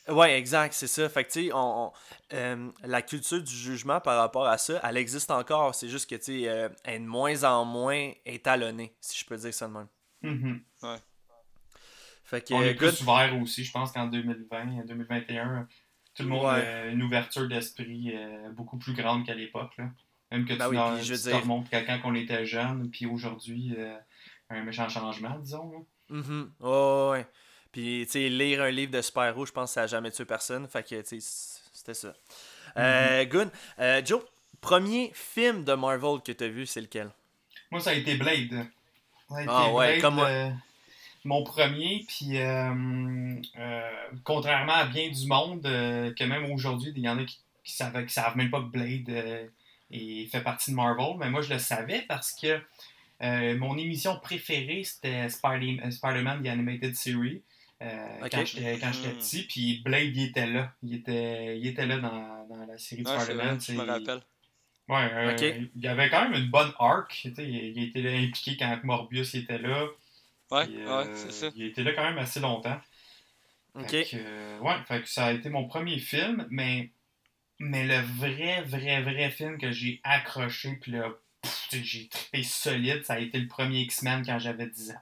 Ouais, 0.08 0.38
exact, 0.38 0.74
c'est 0.74 0.88
ça. 0.88 1.10
Fait 1.10 1.24
que, 1.24 1.32
tu 1.32 1.46
sais, 1.48 1.54
on, 1.54 1.88
on- 1.88 1.92
euh, 2.34 2.70
la 2.84 3.02
culture 3.02 3.42
du 3.42 3.56
jugement 3.56 4.00
par 4.00 4.18
rapport 4.20 4.46
à 4.48 4.58
ça, 4.58 4.80
elle 4.84 4.98
existe 4.98 5.32
encore. 5.32 5.74
C'est 5.74 5.90
juste 5.90 6.08
que, 6.10 6.16
tu 6.16 6.24
sais, 6.42 6.48
euh, 6.50 6.70
elle 6.84 6.94
est 6.96 7.00
de 7.00 7.06
moins 7.06 7.44
en 7.44 7.66
moins 7.66 8.12
étalonnée, 8.26 8.96
si 9.02 9.18
je 9.20 9.26
peux 9.26 9.38
dire 9.38 9.54
ça 9.54 9.68
de 9.68 9.74
même. 9.74 9.88
Mhm. 10.22 10.62
Fait 12.24 12.42
que, 12.48 12.54
On 12.54 12.62
est 12.62 12.70
euh, 12.70 12.74
good. 12.74 12.90
plus 12.96 13.02
ouvert 13.04 13.40
aussi, 13.42 13.64
je 13.64 13.72
pense 13.72 13.92
qu'en 13.92 14.08
2020, 14.08 14.86
2021, 14.86 15.68
tout 16.16 16.24
le 16.24 16.30
monde 16.30 16.46
Ouais. 16.46 16.66
a 16.68 16.86
une 16.88 17.04
ouverture 17.04 17.48
d'esprit 17.48 18.12
euh, 18.16 18.50
beaucoup 18.52 18.78
plus 18.78 18.94
grande 18.94 19.26
qu'à 19.26 19.36
l'époque. 19.36 19.78
Même 20.32 20.46
que 20.46 20.54
Ben 20.54 20.66
tu, 20.66 20.72
oui, 20.72 20.76
dans- 20.78 20.96
puis 20.96 21.04
je 21.06 21.12
veux 21.14 21.18
tu 21.20 21.26
te 21.26 21.30
dire- 21.30 21.42
remontes 21.42 21.68
quand 21.70 22.00
on 22.06 22.16
était 22.16 22.46
jeune, 22.46 22.90
puis 22.90 23.06
aujourd'hui, 23.06 23.76
euh, 23.78 23.96
un 24.50 24.64
méchant 24.64 24.90
changement, 24.90 25.38
disons. 25.40 25.72
là. 25.72 25.80
Mhm. 26.10 26.52
Ouais, 26.60 27.10
ouais. 27.12 27.28
Puis, 27.76 28.04
tu 28.06 28.12
sais, 28.14 28.30
lire 28.30 28.62
un 28.62 28.70
livre 28.72 28.94
de 28.94 29.02
super-héros, 29.02 29.46
je 29.46 29.52
pense 29.52 29.72
que 29.72 29.74
ça 29.74 29.82
n'a 29.82 29.88
jamais 29.88 30.10
tué 30.10 30.24
personne. 30.24 30.66
Fait 30.70 30.82
que, 30.82 31.02
tu 31.02 31.20
sais, 31.20 31.60
c'était 31.74 31.94
ça. 31.94 32.14
Euh, 32.78 33.26
good. 33.26 33.50
Euh, 33.80 34.02
Joe, 34.06 34.22
premier 34.62 35.12
film 35.14 35.66
de 35.66 35.74
Marvel 35.74 36.22
que 36.26 36.32
tu 36.32 36.42
as 36.46 36.48
vu, 36.48 36.66
c'est 36.66 36.80
lequel? 36.80 37.10
Moi, 37.70 37.82
ça 37.82 37.90
a 37.90 37.94
été 37.96 38.16
Blade. 38.16 38.66
Ça 39.30 39.36
a 39.36 39.42
été 39.42 39.52
Ah 39.54 39.74
ouais, 39.74 39.88
Blade, 39.88 40.02
comme 40.02 40.16
moi. 40.16 40.28
euh, 40.30 40.50
mon 41.26 41.44
premier, 41.44 42.06
puis 42.08 42.38
euh, 42.38 42.72
euh, 43.60 43.92
contrairement 44.24 44.72
à 44.76 44.86
bien 44.86 45.10
du 45.10 45.28
monde, 45.28 45.66
euh, 45.66 46.14
que 46.14 46.24
même 46.24 46.50
aujourd'hui, 46.54 46.94
il 46.96 47.02
y 47.04 47.10
en 47.10 47.18
a 47.18 47.26
qui, 47.26 47.40
qui 47.66 47.74
savent, 47.74 48.06
qui 48.06 48.14
savent 48.14 48.38
même 48.38 48.50
pas 48.52 48.62
que 48.62 48.68
Blade 48.68 49.10
euh, 49.10 49.48
est- 49.92 50.32
fait 50.32 50.40
partie 50.42 50.72
de 50.72 50.78
Marvel, 50.78 51.18
mais 51.20 51.30
moi 51.30 51.42
je 51.42 51.52
le 51.52 51.60
savais 51.60 52.04
parce 52.08 52.32
que 52.32 52.62
euh, 53.22 53.58
mon 53.58 53.78
émission 53.78 54.18
préférée 54.20 54.84
c'était 54.86 55.28
Spider- 55.30 55.82
Spider-Man 55.92 56.42
The 56.44 56.48
Animated 56.48 56.96
Series. 56.96 57.42
Euh. 57.82 58.28
Quand 58.32 58.46
j'étais 58.46 58.80
quand 58.80 58.92
j'étais 58.94 59.10
Hmm. 59.14 59.18
petit, 59.18 59.44
puis 59.44 59.82
Blade 59.84 60.16
il 60.16 60.24
était 60.30 60.48
là. 60.48 60.74
Il 60.84 60.96
était, 60.96 61.58
il 61.60 61.68
était 61.68 61.86
là 61.86 61.98
dans, 61.98 62.48
dans 62.48 62.66
la 62.66 62.78
série 62.78 63.04
de 63.04 63.10
Ouais, 63.10 63.20
Spider-Man. 63.20 63.60
je 63.62 63.72
me 63.74 63.84
rappelle. 63.84 64.22
Ouais, 64.88 65.10
euh, 65.14 65.68
il 65.76 65.82
y 65.84 65.88
avait 65.88 66.10
quand 66.10 66.30
même 66.30 66.42
une 66.44 66.50
bonne 66.52 66.72
arc. 66.80 67.12
tu 67.12 67.34
sais, 67.34 67.44
Il, 67.44 67.78
il 67.78 67.84
était 67.90 68.02
là 68.02 68.12
impliqué 68.12 68.56
quand 68.58 68.80
Morbius 68.84 69.34
était 69.36 69.58
là. 69.58 69.88
Ouais, 70.52 70.68
ouais, 70.68 70.68
euh, 70.88 71.16
c'est 71.16 71.32
ça. 71.32 71.50
Il 71.56 71.64
était 71.64 71.84
là 71.84 71.92
quand 71.94 72.04
même 72.04 72.18
assez 72.20 72.40
longtemps. 72.40 72.80
Ok. 73.74 73.90
Fait 73.90 74.04
que, 74.04 74.18
euh, 74.20 74.60
ouais, 74.60 74.76
fait 74.88 75.02
que 75.02 75.10
ça 75.10 75.26
a 75.26 75.32
été 75.34 75.50
mon 75.50 75.68
premier 75.68 75.98
film, 76.00 76.48
mais, 76.52 76.92
mais 77.60 77.86
le 77.86 78.00
vrai, 78.00 78.62
vrai, 78.62 79.02
vrai 79.02 79.32
film 79.32 79.58
que 79.58 79.72
j'ai 79.72 80.00
accroché, 80.04 80.76
puis 80.80 80.92
là, 80.94 81.10
j'ai 81.74 82.08
trippé 82.08 82.44
solide, 82.44 83.04
ça 83.04 83.16
a 83.16 83.20
été 83.20 83.40
le 83.40 83.48
premier 83.48 83.82
X-Men 83.82 84.24
quand 84.26 84.40
j'avais 84.40 84.68
10 84.68 84.92
ans. 84.92 85.02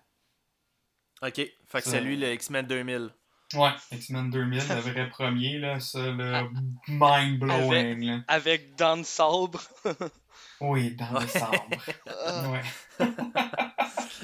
Ok. 1.25 1.35
Fait 1.35 1.51
que 1.73 1.81
Ça- 1.81 1.91
c'est 1.91 2.01
lui, 2.01 2.17
le 2.17 2.33
X-Men 2.33 2.65
2000. 2.67 3.09
Ouais, 3.55 3.69
X-Men 3.91 4.29
2000, 4.31 4.57
le 4.67 4.75
vrai 4.81 5.09
premier, 5.11 5.57
là, 5.59 5.79
ça, 5.79 5.99
Ah. 5.99 6.11
là, 6.11 6.43
mind-blowing, 6.87 8.05
là. 8.05 8.19
Avec 8.27 8.75
Dan 8.75 9.03
Sabre. 9.03 9.61
Oui, 10.59 10.95
dans 10.95 11.11
le 11.11 11.19
Ouais. 11.19 11.27
sabre. 11.27 11.65
Ah, 12.07 12.43
Ouais. 13.01 13.07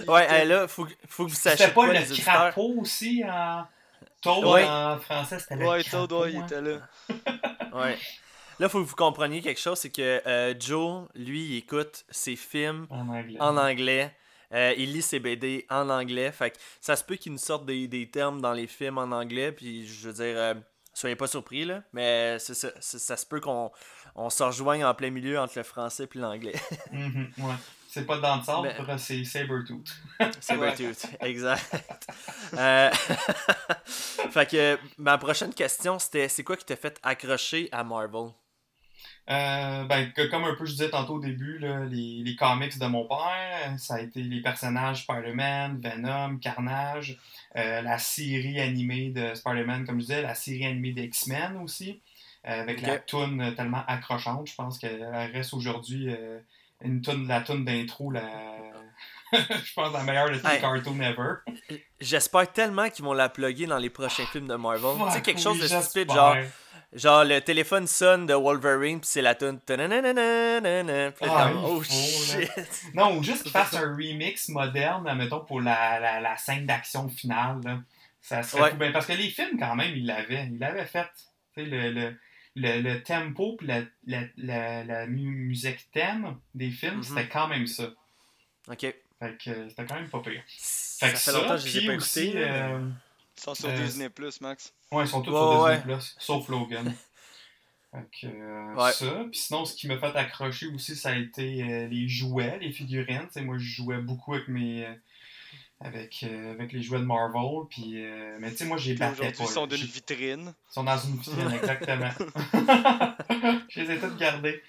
Ouais, 0.08 0.27
hey, 0.29 0.48
là, 0.48 0.68
faut, 0.68 0.86
que- 0.86 0.94
faut 1.08 1.25
que 1.25 1.29
vous 1.32 1.36
sachiez 1.36 1.58
C'était 1.58 1.70
pas 1.74 1.74
quoi, 1.86 1.88
le 1.88 1.94
les 2.00 2.12
auditeurs. 2.12 2.34
crapaud 2.34 2.75
aussi 2.79 3.24
en. 3.25 3.65
Toad 4.22 4.46
Ouais. 4.46 4.65
en 4.65 4.98
français, 5.00 5.39
c'était 5.39 5.56
le 5.58 5.68
Ouais, 5.68 5.84
crapaud. 5.84 6.08
Toad, 6.08 6.22
ouais, 6.24 6.32
il 6.34 6.38
hein. 6.38 6.46
était 6.46 6.62
là. 6.62 6.77
Ouais. 7.74 7.98
Là, 8.60 8.70
faut 8.70 8.82
que 8.82 8.88
vous 8.88 8.96
compreniez 8.96 9.41
quelque 9.41 9.60
chose, 9.60 9.79
c'est 9.79 9.89
que 9.89 10.22
euh, 10.25 10.53
Joe, 10.60 11.08
lui, 11.15 11.44
il 11.46 11.58
écoute 11.58 12.06
ses 12.10 12.36
films 12.36 12.88
En 12.89 13.08
anglais. 13.10 13.38
en 13.39 13.58
anglais. 13.58 14.15
Euh, 14.53 14.74
il 14.77 14.94
lit 14.94 15.01
ses 15.01 15.20
BD 15.20 15.65
en 15.70 15.89
anglais. 15.89 16.32
Fait 16.32 16.51
que 16.51 16.58
ça 16.82 16.96
se 16.96 17.03
peut 17.03 17.15
qu'il 17.15 17.32
nous 17.32 17.38
sorte 17.38 17.65
des, 17.65 17.88
des 17.88 18.10
termes 18.10 18.41
dans 18.41 18.53
les 18.53 18.68
films 18.68 18.98
en 18.98 19.12
anglais. 19.12 19.51
Puis 19.51 19.88
je 19.88 20.08
veux 20.10 20.13
dire, 20.13 20.36
euh, 20.38 20.53
soyez 20.94 21.15
pas 21.15 21.27
surpris, 21.27 21.65
là. 21.65 21.84
Mais 21.94 22.38
c'est 22.39 22.53
ça, 22.56 22.72
se 23.18 23.25
peut 23.25 23.39
qu'on 23.39 23.72
on 24.15 24.29
se 24.29 24.41
rejoigne 24.44 24.84
en 24.84 24.94
plein 24.96 25.12
milieu 25.12 25.39
entre 25.39 25.53
le 25.58 25.63
français 25.63 26.10
et 26.13 26.18
l'anglais. 26.18 26.56
Mhm, 26.91 27.29
ouais. 27.39 27.53
C'est 27.91 28.06
pas 28.06 28.20
dans 28.20 28.36
le 28.38 28.44
sabre, 28.44 28.63
Mais- 28.63 28.75
c'est 28.75 28.86
Ouais. 30.20 30.75
Bluetooth. 30.75 31.06
Exact. 31.22 32.08
Euh, 32.53 32.91
fait 34.32 34.50
que 34.50 34.77
ma 34.98 35.18
prochaine 35.18 35.53
question, 35.53 35.98
c'était 35.98 36.27
c'est 36.27 36.44
quoi 36.44 36.56
qui 36.58 36.65
t'a 36.65 36.75
fait 36.75 37.00
accrocher 37.01 37.68
à 37.72 37.84
Marvel? 37.84 38.29
Euh, 39.31 39.83
ben, 39.86 40.12
que- 40.12 40.25
comme 40.27 40.43
un 40.43 40.55
peu 40.55 40.65
je 40.65 40.71
disais 40.71 40.89
tantôt 40.89 41.15
au 41.15 41.19
début, 41.19 41.59
là, 41.59 41.86
les, 41.86 42.24
les 42.24 42.36
comics 42.36 42.79
de 42.79 42.86
mon 42.88 43.05
père, 43.07 43.75
ça 43.77 43.95
a 43.95 44.00
été 44.01 44.24
les 44.24 44.41
personnages 44.41 45.03
Spider-Man, 45.03 45.79
Venom, 45.79 46.38
Carnage, 46.39 47.17
euh, 47.55 47.81
la 47.83 48.00
série 48.00 48.59
animée 48.59 49.09
de 49.12 49.36
Spider-Man, 49.36 49.86
comme 49.86 49.98
je 50.00 50.05
disais, 50.07 50.21
la 50.24 50.33
série 50.33 50.65
animée 50.65 50.93
d'X-Men 50.93 51.57
aussi, 51.57 52.01
euh, 52.48 52.62
avec 52.62 52.81
la 52.81 52.98
toune 52.98 53.53
tellement 53.55 53.83
accrochante. 53.88 54.48
Je 54.48 54.55
pense 54.55 54.79
qu'elle 54.79 55.03
reste 55.33 55.53
aujourd'hui 55.53 56.09
euh, 56.09 56.39
une 56.83 57.01
toune, 57.01 57.27
la 57.27 57.41
toune 57.41 57.65
d'intro, 57.65 58.09
la... 58.09 58.24
je 59.63 59.74
pense 59.74 59.93
la 59.93 60.03
meilleure 60.03 60.29
de 60.29 60.38
tous 60.38 60.48
les 60.48 60.53
Hey. 60.55 60.62
cartoons 60.62 61.00
ever. 61.01 61.79
J'espère 62.00 62.51
tellement 62.51 62.89
qu'ils 62.89 63.05
vont 63.05 63.13
la 63.13 63.29
plugger 63.29 63.65
dans 63.67 63.77
les 63.77 63.89
prochains 63.89 64.25
films 64.25 64.48
de 64.48 64.55
Marvel. 64.55 64.95
tu 65.07 65.12
sais, 65.13 65.21
quelque 65.21 65.41
chose 65.41 65.59
de 65.59 65.67
stupide, 65.67 66.12
genre, 66.12 66.36
genre 66.93 67.24
le 67.24 67.39
téléphone 67.39 67.86
sonne 67.88 68.25
de 68.25 68.33
Wolverine, 68.33 69.00
puis 69.00 69.09
c'est 69.09 69.21
la 69.21 69.36
tune. 69.36 69.59
Ah, 71.21 71.51
oh 71.63 71.83
shit. 71.83 72.50
Non, 72.93 73.17
ou 73.17 73.24
juste 73.24 73.43
qu'ils 73.43 73.51
fassent 73.51 73.74
un 73.75 73.93
remix 73.95 74.50
moderne, 74.50 75.07
admettons, 75.07 75.41
pour 75.45 75.62
la, 75.62 76.00
la, 76.00 76.19
la 76.19 76.38
scène 76.38 76.65
d'action 76.65 77.09
finale. 77.09 77.59
Là. 77.63 77.79
Ça 78.21 78.43
serait 78.43 78.62
Ouais. 78.63 78.74
Ben, 78.74 78.91
parce 78.91 79.05
que 79.05 79.13
les 79.13 79.29
films, 79.29 79.57
quand 79.59 79.75
même, 79.75 79.95
ils 79.95 80.05
l'avaient. 80.05 80.45
Ils 80.51 80.59
l'avaient 80.59 80.86
fait. 80.86 81.07
Tu 81.55 81.63
sais, 81.63 81.69
le, 81.69 81.91
le, 81.91 82.15
le, 82.55 82.81
le 82.81 83.03
tempo 83.03 83.55
puis 83.57 83.67
la, 83.67 83.81
la, 84.05 84.21
la, 84.38 84.83
la 84.83 85.05
mu- 85.07 85.45
musique 85.48 85.89
thème 85.91 86.38
des 86.53 86.69
films, 86.71 86.98
Mhm. 86.98 87.03
c'était 87.03 87.27
quand 87.29 87.48
même 87.48 87.67
ça. 87.67 87.89
Ok. 88.69 88.93
Fait 89.19 89.38
que 89.38 89.49
euh, 89.49 89.69
c'était 89.69 89.85
quand 89.85 89.95
même 89.95 90.09
pas 90.09 90.21
pire. 90.21 90.41
Fait 90.47 91.07
que 91.07 91.11
fait 91.11 91.17
ça, 91.17 91.31
longtemps 91.33 91.55
que 91.55 91.61
je 91.61 91.77
les 91.79 91.83
ai 91.83 91.88
pas 91.88 91.95
aussi, 91.95 92.19
écoutés. 92.21 92.43
euh, 92.43 92.89
Ils 93.38 93.41
sont 93.41 93.55
sur 93.55 93.69
Euh, 93.69 93.75
Disney 93.85 94.09
Plus, 94.09 94.39
Max. 94.41 94.73
ouais, 94.91 95.03
ils 95.03 95.07
sont 95.07 95.21
tous 95.21 95.31
Ouais, 95.31 95.38
sur 95.38 95.61
ouais. 95.63 95.77
Disney+, 95.77 95.97
sauf 96.19 96.47
Logan. 96.49 96.93
Fait 97.91 98.07
que, 98.21 98.27
euh, 98.27 98.75
Ouais. 98.75 98.91
ça. 98.91 99.25
Puis 99.31 99.39
sinon, 99.41 99.65
ce 99.65 99.75
qui 99.75 99.88
m'a 99.88 99.97
fait 99.97 100.15
accrocher 100.15 100.67
aussi, 100.67 100.95
ça 100.95 101.09
a 101.09 101.15
été 101.15 101.63
euh, 101.63 101.88
les 101.88 102.07
jouets, 102.07 102.59
les 102.59 102.71
figurines. 102.71 103.25
Tu 103.27 103.33
sais, 103.33 103.41
moi, 103.41 103.57
je 103.57 103.63
jouais 103.67 103.97
beaucoup 103.97 104.33
avec 104.35 104.47
mes... 104.47 104.85
euh, 104.85 104.93
avec, 105.81 106.23
euh, 106.23 106.51
avec 106.51 106.71
les 106.71 106.81
jouets 106.83 106.99
de 106.99 107.05
Marvel. 107.05 107.65
Puis, 107.69 107.93
euh, 108.05 108.38
mais 108.39 108.51
tu 108.51 108.57
sais, 108.57 108.65
moi, 108.65 108.77
j'ai 108.77 108.93
aujourd'hui, 108.93 109.31
pas. 109.31 109.43
ils 109.43 109.47
sont 109.47 109.65
d'une 109.67 109.77
J'ai- 109.77 109.85
vitrine. 109.88 110.53
Ils 110.69 110.73
sont 110.73 110.83
dans 110.83 110.97
une 110.99 111.17
vitrine, 111.17 111.51
exactement. 111.55 112.11
je 113.69 113.81
les 113.81 113.91
ai 113.91 113.99
tous 113.99 114.15
gardés. 114.17 114.61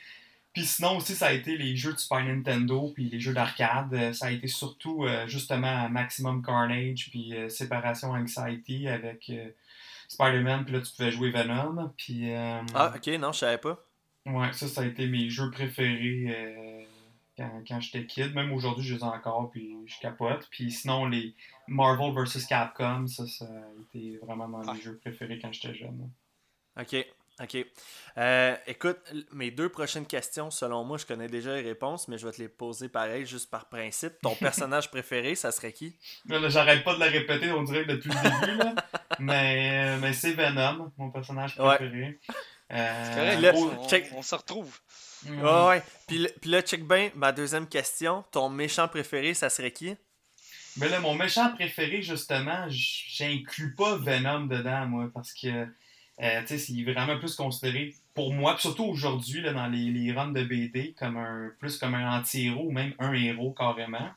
Puis 0.52 0.64
sinon 0.66 0.96
aussi, 0.96 1.14
ça 1.14 1.26
a 1.28 1.32
été 1.32 1.56
les 1.56 1.76
jeux 1.76 1.92
de 1.92 1.98
Super 1.98 2.24
Nintendo, 2.24 2.90
puis 2.94 3.08
les 3.08 3.20
jeux 3.20 3.32
d'arcade. 3.32 3.94
Euh, 3.94 4.12
Ça 4.12 4.26
a 4.26 4.30
été 4.32 4.48
surtout, 4.48 5.04
euh, 5.04 5.26
justement, 5.28 5.88
Maximum 5.88 6.42
Carnage, 6.44 7.08
puis 7.10 7.34
euh, 7.36 7.48
Séparation 7.48 8.10
Anxiety 8.10 8.88
avec 8.88 9.30
euh, 9.30 9.48
Spider-Man, 10.08 10.64
puis 10.64 10.74
là, 10.74 10.80
tu 10.80 10.92
pouvais 10.96 11.12
jouer 11.12 11.30
Venom. 11.30 11.92
Puis, 11.96 12.32
Ah, 12.34 12.92
ok, 12.96 13.06
non, 13.20 13.30
je 13.32 13.38
savais 13.38 13.58
pas. 13.58 13.78
ouais, 14.26 14.52
ça, 14.52 14.66
ça 14.66 14.80
a 14.80 14.84
été 14.86 15.06
mes 15.06 15.30
jeux 15.30 15.50
préférés 15.52 16.86
quand, 17.36 17.62
quand 17.68 17.80
j'étais 17.80 18.04
kid. 18.06 18.34
Même 18.34 18.52
aujourd'hui, 18.52 18.84
je 18.84 18.94
les 18.94 19.00
ai 19.00 19.04
encore, 19.04 19.50
puis 19.52 19.72
je 19.86 19.98
capote. 20.00 20.48
Puis 20.50 20.72
sinon, 20.72 21.06
les 21.06 21.32
Marvel 21.68 22.12
vs. 22.12 22.44
Capcom, 22.48 23.06
ça, 23.06 23.24
ça 23.28 23.44
a 23.44 23.80
été 23.82 24.18
vraiment 24.18 24.48
dans 24.48 24.62
Ah. 24.68 24.74
mes 24.74 24.80
jeux 24.80 24.98
préférés 24.98 25.38
quand 25.38 25.52
j'étais 25.52 25.74
jeune. 25.74 26.10
Ok, 26.78 26.96
ok. 27.42 27.66
Euh, 28.18 28.56
écoute, 28.66 28.98
mes 29.32 29.50
deux 29.50 29.68
prochaines 29.68 30.06
questions, 30.06 30.50
selon 30.50 30.84
moi, 30.84 30.98
je 30.98 31.06
connais 31.06 31.28
déjà 31.28 31.54
les 31.54 31.62
réponses, 31.62 32.08
mais 32.08 32.18
je 32.18 32.26
vais 32.26 32.32
te 32.32 32.42
les 32.42 32.48
poser 32.48 32.88
pareil, 32.88 33.24
juste 33.26 33.50
par 33.50 33.68
principe. 33.68 34.14
Ton 34.22 34.34
personnage 34.40 34.90
préféré, 34.90 35.34
ça 35.34 35.52
serait 35.52 35.72
qui? 35.72 35.96
J'arrête 36.28 36.82
pas 36.84 36.94
de 36.94 37.00
la 37.00 37.06
répéter, 37.06 37.50
on 37.52 37.62
dirait 37.62 37.84
depuis 37.84 38.10
le 38.10 38.46
début, 38.46 38.58
là. 38.58 38.74
mais, 39.18 39.84
euh, 39.84 39.98
mais 40.00 40.12
c'est 40.12 40.32
Venom, 40.32 40.92
mon 40.98 41.10
personnage 41.10 41.58
Ouais. 41.58 41.76
préféré. 41.76 42.18
Euh, 42.72 43.04
C'est 43.04 43.14
correct, 43.16 43.40
là, 43.40 43.52
on, 43.54 43.88
check. 43.88 44.10
on 44.14 44.22
se 44.22 44.34
retrouve. 44.34 44.78
mm, 45.24 45.42
Ouais, 45.42 45.66
ouais. 45.68 45.82
Puis, 46.06 46.18
le- 46.18 46.30
puis 46.40 46.50
là, 46.50 46.62
check 46.62 46.86
bien, 46.86 47.10
ma 47.16 47.32
deuxième 47.32 47.66
question. 47.68 48.24
Ton 48.30 48.48
méchant 48.48 48.86
préféré, 48.88 49.34
ça 49.34 49.50
serait 49.50 49.72
qui? 49.72 49.96
Mais 50.76 50.88
là, 50.88 51.00
mon 51.00 51.14
méchant 51.14 51.52
préféré, 51.52 52.00
justement, 52.00 52.66
j'inclus 52.68 53.74
pas 53.74 53.96
Venom 53.96 54.46
dedans, 54.46 54.86
moi, 54.86 55.10
parce 55.12 55.32
que, 55.32 55.66
euh, 56.22 56.40
tu 56.42 56.46
sais, 56.48 56.58
c'est 56.58 56.82
vraiment 56.92 57.18
plus 57.18 57.34
considéré, 57.34 57.94
pour 58.14 58.32
moi, 58.34 58.56
surtout 58.58 58.84
aujourd'hui, 58.84 59.42
dans 59.42 59.66
les, 59.68 59.90
les 59.90 60.12
runs 60.12 60.32
de 60.32 60.42
BD, 60.42 60.94
comme 60.98 61.16
un, 61.16 61.50
plus 61.58 61.78
comme 61.78 61.94
un 61.94 62.18
anti-héros 62.18 62.66
ou 62.66 62.72
même 62.72 62.92
un 62.98 63.12
héros 63.14 63.52
carrément. 63.52 64.10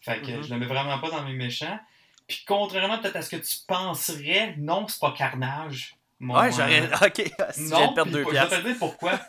Fait 0.00 0.20
que 0.20 0.32
Mhm. 0.32 0.42
je 0.42 0.52
le 0.54 0.60
mets 0.60 0.66
vraiment 0.66 0.98
pas 0.98 1.10
dans 1.10 1.22
mes 1.24 1.32
méchants. 1.34 1.78
Puis 2.26 2.42
contrairement 2.46 2.98
peut-être 2.98 3.16
à 3.16 3.22
ce 3.22 3.30
que 3.36 3.36
tu 3.42 3.56
penserais, 3.68 4.54
non, 4.58 4.86
c'est 4.88 5.00
pas 5.00 5.12
Carnage. 5.16 5.96
Mon, 6.20 6.34
Ouais, 6.38 6.48
euh, 6.48 6.50
j'aurais. 6.50 6.90
Ok, 7.06 7.32
si 7.52 7.62
non, 7.70 7.88
de 7.90 7.94
perdre 7.94 8.12
deux 8.12 8.18
je 8.24 8.24
vais 8.24 8.24
te 8.24 8.30
piastres. 8.30 8.62
dire 8.64 8.76
pourquoi. 8.78 9.20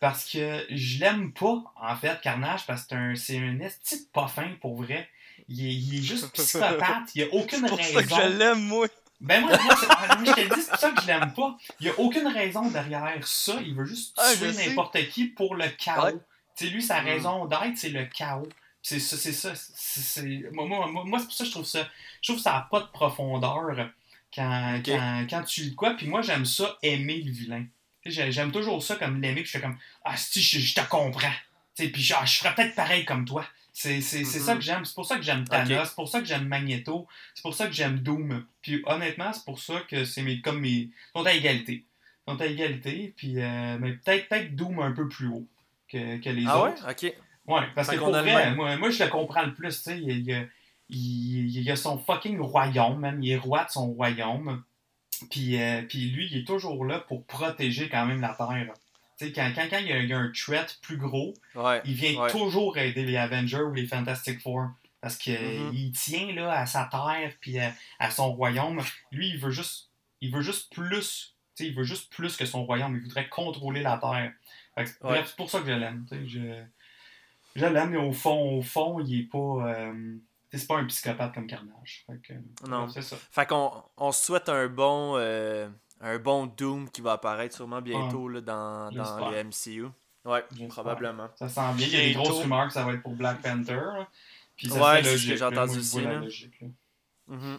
Parce 0.00 0.30
que 0.30 0.66
je 0.70 1.00
l'aime 1.00 1.32
pas, 1.32 1.62
en 1.80 1.96
fait, 1.96 2.20
Carnage, 2.20 2.66
parce 2.66 2.82
que 2.82 2.88
c'est 2.90 2.96
un, 2.96 3.14
c'est 3.14 3.38
un 3.38 3.58
esti 3.60 4.06
pas 4.12 4.28
fin, 4.28 4.48
pour 4.60 4.82
vrai. 4.82 5.08
Il 5.48 5.64
est, 5.66 5.72
il 5.74 5.98
est 5.98 6.02
juste 6.02 6.30
psychopathe, 6.34 7.14
il 7.14 7.20
y 7.22 7.24
a 7.24 7.28
aucune 7.32 7.60
C'est 7.60 7.68
pour 7.68 7.78
raison. 7.78 7.92
ça 8.00 8.02
que 8.02 8.08
je 8.32 8.38
l'aime, 8.38 8.60
moi. 8.60 8.86
Ben 9.20 9.40
moi, 9.40 9.52
ah, 9.54 10.18
je 10.24 10.32
te 10.32 10.40
le 10.40 10.54
dis, 10.54 10.62
c'est 10.62 10.70
pour 10.70 10.78
ça 10.78 10.90
que 10.90 11.00
je 11.02 11.06
l'aime 11.06 11.32
pas. 11.34 11.56
Il 11.80 11.86
y 11.86 11.90
a 11.90 11.98
aucune 11.98 12.26
raison 12.26 12.68
derrière 12.70 13.26
ça. 13.26 13.54
Il 13.64 13.74
veut 13.74 13.84
juste 13.86 14.14
Ah, 14.18 14.32
tuer 14.36 14.52
je 14.52 14.68
n'importe 14.68 14.98
qui 15.08 15.26
pour 15.26 15.54
le 15.54 15.68
chaos. 15.68 16.04
Ouais. 16.06 16.12
Tu 16.56 16.66
sais, 16.66 16.70
lui, 16.70 16.82
sa 16.82 17.00
Mm. 17.02 17.06
raison 17.06 17.46
d'être, 17.46 17.76
c'est 17.76 17.88
le 17.90 18.04
chaos. 18.06 18.48
C'est 18.82 19.00
ça, 19.00 19.16
c'est 19.16 19.32
ça. 19.32 19.52
c'est- 19.54 20.50
Moi, 20.52 20.66
moi, 20.66 20.86
moi, 20.88 21.04
moi, 21.06 21.18
c'est 21.18 21.24
pour 21.24 21.34
ça 21.34 21.44
que 21.44 21.48
je 21.48 21.54
trouve 21.54 21.64
ça. 21.66 21.88
Je 22.20 22.28
trouve 22.28 22.36
que 22.36 22.42
ça 22.42 22.52
n'a 22.52 22.68
pas 22.70 22.80
de 22.80 22.86
profondeur 22.88 23.88
quand, 24.34 24.80
quand, 24.84 25.26
quand 25.30 25.42
tu 25.44 25.64
le 25.64 25.74
quoi. 25.74 25.94
Puis 25.94 26.06
moi, 26.06 26.20
j'aime 26.20 26.44
ça, 26.44 26.76
aimer 26.82 27.22
le 27.22 27.32
vilain. 27.32 27.64
J'aime 28.04 28.52
toujours 28.52 28.82
ça 28.82 28.96
comme 28.96 29.22
l'aimer, 29.22 29.36
puis 29.42 29.46
je 29.46 29.50
fais 29.52 29.60
comme 29.62 29.78
Ah, 30.04 30.16
si, 30.18 30.42
je, 30.42 30.58
je 30.58 30.74
te 30.74 30.82
comprends. 30.82 31.32
Tu 31.76 31.84
sais, 31.84 31.88
puis 31.88 32.02
genre, 32.02 32.26
je 32.26 32.38
ferais 32.38 32.54
peut-être 32.54 32.74
pareil 32.74 33.04
comme 33.06 33.24
toi. 33.24 33.46
C'est 33.76 34.00
c'est- 34.00 34.24
c'est 34.24 34.38
ça 34.38 34.54
que 34.54 34.60
j'aime. 34.60 34.84
C'est 34.84 34.94
pour 34.94 35.04
ça 35.04 35.16
que 35.16 35.22
j'aime 35.22 35.44
Thanos. 35.44 35.88
C'est 35.88 35.94
pour 35.96 36.08
ça 36.08 36.20
que 36.20 36.24
j'aime 36.26 36.46
Magneto. 36.46 37.08
C'est 37.34 37.42
pour 37.42 37.54
ça 37.54 37.66
que 37.66 37.72
j'aime 37.72 37.98
Doom. 37.98 38.46
Puis 38.62 38.80
honnêtement, 38.86 39.32
c'est 39.32 39.44
pour 39.44 39.58
ça 39.58 39.80
que 39.88 40.04
c'est 40.04 40.22
mes, 40.22 40.40
comme 40.40 40.60
mes. 40.60 40.68
Ils 40.70 40.92
sont 41.16 41.26
à 41.26 41.32
égalité. 41.32 41.84
Ils 42.26 42.32
sont 42.32 42.40
à 42.40 42.46
égalité. 42.46 43.12
Puis 43.16 43.34
euh, 43.42 43.76
mais 43.80 43.94
peut-être 43.94 44.28
peut 44.28 44.80
un 44.80 44.92
peu 44.92 45.08
plus 45.08 45.26
haut 45.26 45.48
que, 45.88 46.18
que 46.18 46.30
les 46.30 46.44
Ah 46.46 46.62
ouais? 46.62 46.70
autres. 46.70 46.88
Ok. 46.88 47.12
Ouais, 47.46 47.60
parce 47.74 47.88
Fait 47.90 47.96
que 47.96 47.98
pour 48.00 48.10
vrai, 48.10 48.54
moi, 48.54 48.76
moi, 48.76 48.90
je 48.90 49.02
le 49.02 49.10
comprends 49.10 49.42
le 49.42 49.52
plus. 49.52 49.76
Tu 49.76 49.82
sais, 49.82 49.98
il, 50.00 50.20
y 50.22 50.32
a- 50.32 50.46
il, 50.88 51.50
il 51.58 51.70
a 51.70 51.74
son 51.76 51.98
fucking 51.98 52.38
royaume, 52.38 53.00
même. 53.00 53.22
Il 53.24 53.30
est 53.32 53.36
roi 53.36 53.64
de 53.64 53.70
son 53.70 53.88
royaume. 53.92 54.62
Puis, 55.30 55.60
euh, 55.60 55.82
puis 55.82 56.10
lui, 56.10 56.28
il 56.30 56.38
est 56.38 56.44
toujours 56.46 56.84
là 56.84 57.00
pour 57.00 57.24
protéger 57.26 57.88
quand 57.88 58.06
même 58.06 58.20
la 58.20 58.34
Terre. 58.34 58.72
Tu 59.18 59.26
sais, 59.26 59.32
quand, 59.32 59.50
quand, 59.54 59.66
quand 59.70 59.78
il, 59.78 59.86
y 59.86 59.92
a, 59.92 59.98
il 60.00 60.08
y 60.08 60.12
a 60.12 60.18
un 60.18 60.30
threat 60.32 60.78
plus 60.82 60.96
gros, 60.96 61.34
Ouais. 61.54 61.80
il 61.84 61.94
vient 61.94 62.20
Ouais. 62.20 62.30
toujours 62.30 62.76
aider 62.78 63.04
les 63.04 63.16
Avengers 63.16 63.60
ou 63.62 63.72
les 63.72 63.86
Fantastic 63.86 64.40
Four. 64.40 64.68
Parce 65.00 65.16
qu'il 65.16 65.34
Mhm. 65.38 65.92
tient 65.92 66.32
là, 66.32 66.52
à 66.58 66.66
sa 66.66 66.88
terre 66.90 67.32
puis 67.40 67.58
à, 67.58 67.72
à 67.98 68.10
son 68.10 68.32
royaume. 68.32 68.80
Lui, 69.12 69.28
il 69.30 69.38
veut 69.38 69.50
juste, 69.50 69.90
il 70.22 70.32
veut 70.32 70.40
juste 70.40 70.72
plus. 70.74 71.34
Tu 71.54 71.64
sais, 71.64 71.70
il 71.70 71.76
veut 71.76 71.84
juste 71.84 72.10
plus 72.12 72.36
que 72.36 72.46
son 72.46 72.64
royaume. 72.64 72.96
Il 72.96 73.02
voudrait 73.02 73.28
contrôler 73.28 73.82
la 73.82 73.98
terre. 73.98 74.32
Ouais. 74.76 75.22
C'est 75.26 75.36
pour 75.36 75.50
ça 75.50 75.60
que 75.60 75.66
je 75.66 75.72
l'aime. 75.72 76.06
Je, 76.10 76.62
je 77.54 77.66
l'aime, 77.66 77.90
mais 77.90 77.98
au 77.98 78.12
fond, 78.12 78.58
au 78.58 78.62
fond, 78.62 78.98
il 79.00 79.20
est 79.20 79.30
pas. 79.30 79.38
euh, 79.38 80.16
c'est 80.52 80.66
pas 80.68 80.78
un 80.78 80.84
psychopathe 80.86 81.34
comme 81.34 81.46
Carnage. 81.48 82.04
Fait 82.06 82.18
que, 82.22 82.32
Non. 82.68 82.88
c'est 82.88 83.02
ça. 83.02 83.16
Fait 83.30 83.46
qu'on 83.46 83.70
on 83.96 84.10
se 84.12 84.24
souhaite 84.24 84.48
un 84.48 84.68
bon, 84.68 85.16
euh, 85.16 85.68
un 86.04 86.18
bon 86.18 86.46
Doom 86.46 86.90
qui 86.90 87.00
va 87.00 87.12
apparaître 87.12 87.56
sûrement 87.56 87.80
bientôt 87.80 88.28
là, 88.28 88.40
dans, 88.42 88.90
le 88.90 89.44
MCU. 89.44 89.86
Ouais, 90.24 90.44
probablement. 90.68 91.28
Ça 91.34 91.48
sent 91.48 91.74
bien. 91.76 91.86
Il 91.86 91.92
y 91.92 91.96
a 91.96 92.04
des 92.08 92.14
grosses 92.14 92.42
rumeurs 92.42 92.66
que 92.68 92.74
ça 92.74 92.84
va 92.84 92.92
être 92.92 93.02
pour 93.02 93.14
Black 93.14 93.40
Panther. 93.42 93.80
Puis 94.54 94.68
ça 94.68 94.74
Ouais, 94.74 95.02
serait 95.02 95.02
c'est 95.02 95.18
ce 95.18 95.28
que 95.28 95.36
j'ai 95.36 95.44
entendu 95.44 95.78
aussi, 95.78 96.00
la 96.02 96.12
là. 96.12 96.18
logique, 96.20 96.60
là. 96.60 96.68
Mhm. 97.26 97.58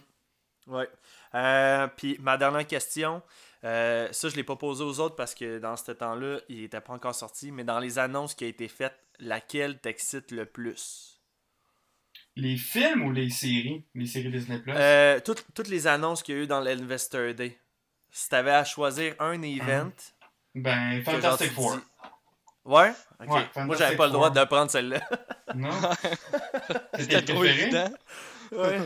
Ouais. 0.68 0.88
Euh, 1.34 1.88
Puis 1.96 2.16
ma 2.20 2.36
dernière 2.36 2.66
question, 2.66 3.20
euh, 3.64 4.08
ça 4.12 4.28
je 4.28 4.36
l'ai 4.36 4.44
pas 4.44 4.56
posé 4.56 4.82
aux 4.82 4.98
autres 5.00 5.16
parce 5.16 5.34
que 5.34 5.58
dans 5.58 5.76
ce 5.76 5.92
temps-là, 5.92 6.38
il 6.48 6.64
était 6.64 6.80
pas 6.80 6.92
encore 6.92 7.14
sorti, 7.14 7.50
mais 7.52 7.64
dans 7.64 7.78
les 7.80 7.98
annonces 7.98 8.34
qui 8.34 8.44
a 8.44 8.48
été 8.48 8.68
faites, 8.68 8.96
laquelle 9.18 9.78
t'excite 9.80 10.30
le 10.30 10.44
plus? 10.46 11.20
Les 12.36 12.56
films 12.56 13.02
ou 13.06 13.12
les 13.12 13.30
séries? 13.30 13.84
Les 13.94 14.06
séries 14.06 14.30
Disney 14.30 14.58
Plus? 14.58 14.72
Euh, 14.74 15.20
toutes, 15.24 15.46
toutes 15.54 15.68
les 15.68 15.86
annonces 15.86 16.22
qu'il 16.22 16.34
y 16.36 16.38
a 16.38 16.42
eu 16.42 16.46
dans 16.46 16.60
l'Investor 16.60 17.34
Day. 17.34 17.58
Si 18.10 18.28
t'avais 18.28 18.52
à 18.52 18.64
choisir 18.64 19.14
un 19.18 19.40
event, 19.42 19.90
Ben, 20.54 21.02
que 21.04 21.10
genre, 21.10 21.20
Fantastic 21.22 21.48
tu 21.48 21.54
Four. 21.54 21.76
dis- 21.76 21.82
Ouais? 22.64 22.92
Ok. 23.20 23.30
Ouais, 23.30 23.64
Moi 23.64 23.76
j'avais 23.76 23.96
pas 23.96 24.06
le 24.06 24.12
droit 24.12 24.32
Four. 24.32 24.40
de 24.40 24.44
prendre 24.48 24.70
celle-là. 24.70 25.00
Non 25.54 25.70
C'était 26.98 27.22
trop 27.22 27.44
évident. 27.44 27.90
ouais. 28.52 28.58
Ouais. 28.58 28.78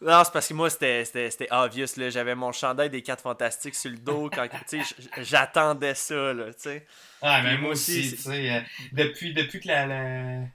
Non, 0.00 0.22
c'est 0.24 0.32
parce 0.32 0.48
que 0.48 0.54
moi, 0.54 0.70
c'était- 0.70 1.04
c'était 1.04 1.30
c'était 1.30 1.48
obvious. 1.52 1.86
là. 1.96 2.10
J'avais 2.10 2.34
mon 2.34 2.52
chandail 2.52 2.90
des 2.90 3.02
4 3.02 3.22
fantastiques 3.22 3.74
sur 3.74 3.90
le 3.90 3.96
dos. 3.98 4.30
quand 4.32 4.46
tu 4.68 4.82
sais, 4.82 4.94
j- 4.98 5.08
j'attendais 5.18 5.94
ça. 5.94 6.32
Là, 6.32 6.46
tu 6.54 6.60
sais. 6.60 6.86
Ah, 7.22 7.40
mais 7.42 7.52
moi 7.56 7.60
moi 7.62 7.70
aussi, 7.72 8.16
euh, 8.28 8.60
depuis, 8.92 9.34
depuis 9.34 9.60
que 9.60 9.68
la. 9.68 9.86
la- 9.86 10.46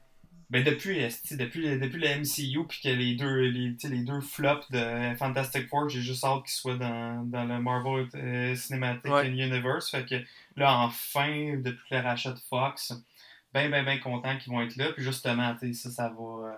Ben, 0.51 0.63
depuis, 0.63 0.99
depuis, 1.31 1.79
depuis 1.79 1.99
le 1.99 2.07
MCU, 2.19 2.67
puis 2.67 2.79
que 2.83 2.89
les 2.89 3.15
deux, 3.15 3.39
les, 3.49 3.75
les 3.89 4.03
deux 4.03 4.21
flops 4.21 4.69
de 4.71 5.15
Fantastic 5.17 5.67
Four, 5.67 5.89
j'ai 5.89 6.01
juste 6.01 6.23
hâte 6.23 6.43
qu'ils 6.43 6.51
soient 6.53 6.75
dans, 6.77 7.23
dans 7.27 7.45
le 7.45 7.59
Marvel 7.59 8.07
euh, 8.15 8.55
Cinematic 8.55 9.11
Ouais. 9.11 9.27
Universe. 9.27 9.89
Fait 9.89 10.05
que 10.05 10.15
là, 10.55 10.77
enfin, 10.79 11.55
depuis 11.57 11.95
le 11.95 11.99
rachat 11.99 12.31
de 12.31 12.39
Fox, 12.47 12.93
ben, 13.53 13.71
ben, 13.71 13.83
ben 13.83 13.99
content 13.99 14.37
qu'ils 14.37 14.53
vont 14.53 14.61
être 14.61 14.75
là. 14.75 14.91
Puis 14.93 15.03
justement, 15.03 15.55
ça, 15.73 15.89
ça 15.89 16.09
va. 16.09 16.47
euh, 16.49 16.55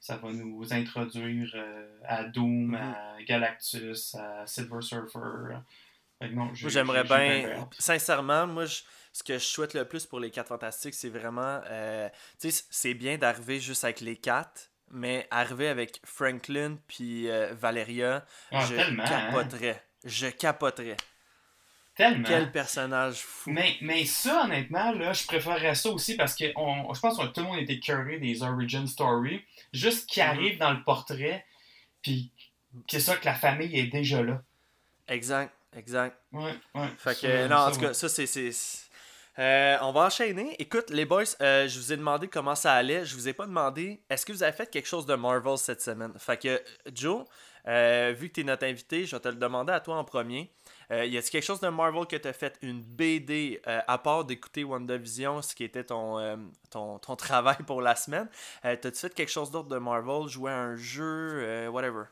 ça 0.00 0.16
va 0.16 0.30
nous 0.32 0.72
introduire 0.72 1.50
euh, 1.56 1.98
à 2.06 2.22
Doom, 2.22 2.68
Mhm. 2.68 2.74
à 2.76 3.16
Galactus, 3.26 4.14
à 4.14 4.46
Silver 4.46 4.80
Surfer. 4.80 5.18
Fait 6.20 6.28
que 6.30 6.34
non, 6.34 6.54
j'aimerais 6.54 7.02
j'ai- 7.02 7.08
j'ai 7.08 7.42
bien. 7.46 7.68
Sincèrement, 7.78 8.46
moi, 8.46 8.66
je- 8.66 8.82
ce 9.18 9.22
que 9.24 9.34
je 9.34 9.44
souhaite 9.44 9.74
le 9.74 9.84
plus 9.84 10.06
pour 10.06 10.20
les 10.20 10.30
4 10.30 10.46
fantastiques, 10.48 10.94
c'est 10.94 11.08
vraiment. 11.08 11.60
euh, 11.66 12.08
tu 12.40 12.50
sais, 12.50 12.64
c'est 12.70 12.94
bien 12.94 13.18
d'arriver 13.18 13.58
juste 13.60 13.82
avec 13.84 14.00
les 14.00 14.16
4, 14.16 14.70
mais 14.90 15.26
arriver 15.30 15.68
avec 15.68 16.00
Franklin 16.04 16.78
puis 16.86 17.28
euh, 17.28 17.52
Valeria, 17.54 18.24
Ah, 18.52 18.64
je 18.66 18.76
hein? 18.76 19.04
capoterais. 19.06 19.82
Je 20.04 20.28
capoterais. 20.28 20.96
Tellement. 21.96 22.28
Quel 22.28 22.52
personnage 22.52 23.16
fou. 23.22 23.50
Mais, 23.50 23.76
mais 23.80 24.04
ça, 24.04 24.44
honnêtement, 24.44 24.92
là, 24.92 25.12
je 25.12 25.26
préférerais 25.26 25.74
ça 25.74 25.90
aussi 25.90 26.14
parce 26.16 26.36
que 26.36 26.44
on, 26.54 26.94
je 26.94 27.00
pense 27.00 27.18
que 27.18 27.26
tout 27.26 27.40
le 27.40 27.46
monde 27.48 27.58
était 27.58 27.80
curé 27.80 28.20
des 28.20 28.42
origin 28.44 28.86
story. 28.86 29.44
Juste 29.72 30.08
qu'il 30.08 30.22
Mhm. 30.22 30.28
arrive 30.28 30.58
dans 30.58 30.70
le 30.72 30.84
portrait, 30.84 31.44
puis 32.00 32.30
c'est 32.88 33.00
ça 33.00 33.16
que 33.16 33.24
la 33.24 33.34
famille 33.34 33.76
est 33.76 33.88
déjà 33.88 34.22
là. 34.22 34.40
Exact, 35.08 35.52
exact. 35.76 36.16
Ouais, 36.30 36.54
ouais. 36.76 36.88
Fait 36.98 37.18
que, 37.20 37.48
non, 37.48 37.56
en 37.56 37.70
tout 37.72 37.80
ouais. 37.80 37.86
cas, 37.88 37.94
ça, 37.94 38.08
c'est. 38.08 38.26
Euh, 39.38 39.76
on 39.82 39.92
va 39.92 40.06
enchaîner. 40.06 40.56
Écoute, 40.58 40.90
les 40.90 41.04
boys, 41.04 41.22
euh, 41.40 41.68
je 41.68 41.78
vous 41.78 41.92
ai 41.92 41.96
demandé 41.96 42.26
comment 42.26 42.56
ça 42.56 42.72
allait. 42.72 43.04
Je 43.06 43.14
vous 43.14 43.28
ai 43.28 43.32
pas 43.32 43.46
demandé 43.46 44.00
est-ce 44.10 44.26
que 44.26 44.32
vous 44.32 44.42
avez 44.42 44.52
fait 44.52 44.68
quelque 44.68 44.88
chose 44.88 45.06
de 45.06 45.14
Marvel 45.14 45.56
cette 45.58 45.80
semaine? 45.80 46.12
Fait 46.18 46.36
que, 46.36 46.60
Joe, 46.92 47.24
euh, 47.68 48.12
vu 48.18 48.30
que 48.30 48.34
tu 48.34 48.40
es 48.40 48.44
notre 48.44 48.66
invité, 48.66 49.06
je 49.06 49.14
vais 49.14 49.20
te 49.20 49.28
le 49.28 49.36
demander 49.36 49.72
à 49.72 49.78
toi 49.78 49.96
en 49.96 50.04
premier. 50.04 50.50
Y 50.90 51.18
a-t-il 51.18 51.30
quelque 51.30 51.44
chose 51.44 51.60
de 51.60 51.68
Marvel 51.68 52.06
que 52.06 52.16
tu 52.16 52.26
as 52.26 52.32
fait? 52.32 52.58
Une 52.62 52.80
BD, 52.80 53.60
à 53.66 53.98
part 53.98 54.24
d'écouter 54.24 54.64
WandaVision, 54.64 55.42
ce 55.42 55.54
qui 55.54 55.62
était 55.62 55.84
ton, 55.84 56.48
ton, 56.70 56.98
ton 56.98 57.14
travail 57.16 57.58
pour 57.66 57.82
la 57.82 57.94
semaine 57.94 58.26
T'as-tu 58.62 58.98
fait 58.98 59.14
quelque 59.14 59.30
chose 59.30 59.50
d'autre 59.50 59.68
de 59.68 59.76
Marvel? 59.76 60.28
Jouer 60.28 60.50
à 60.50 60.56
un 60.56 60.76
jeu 60.76 61.68
Whatever. 61.68 62.04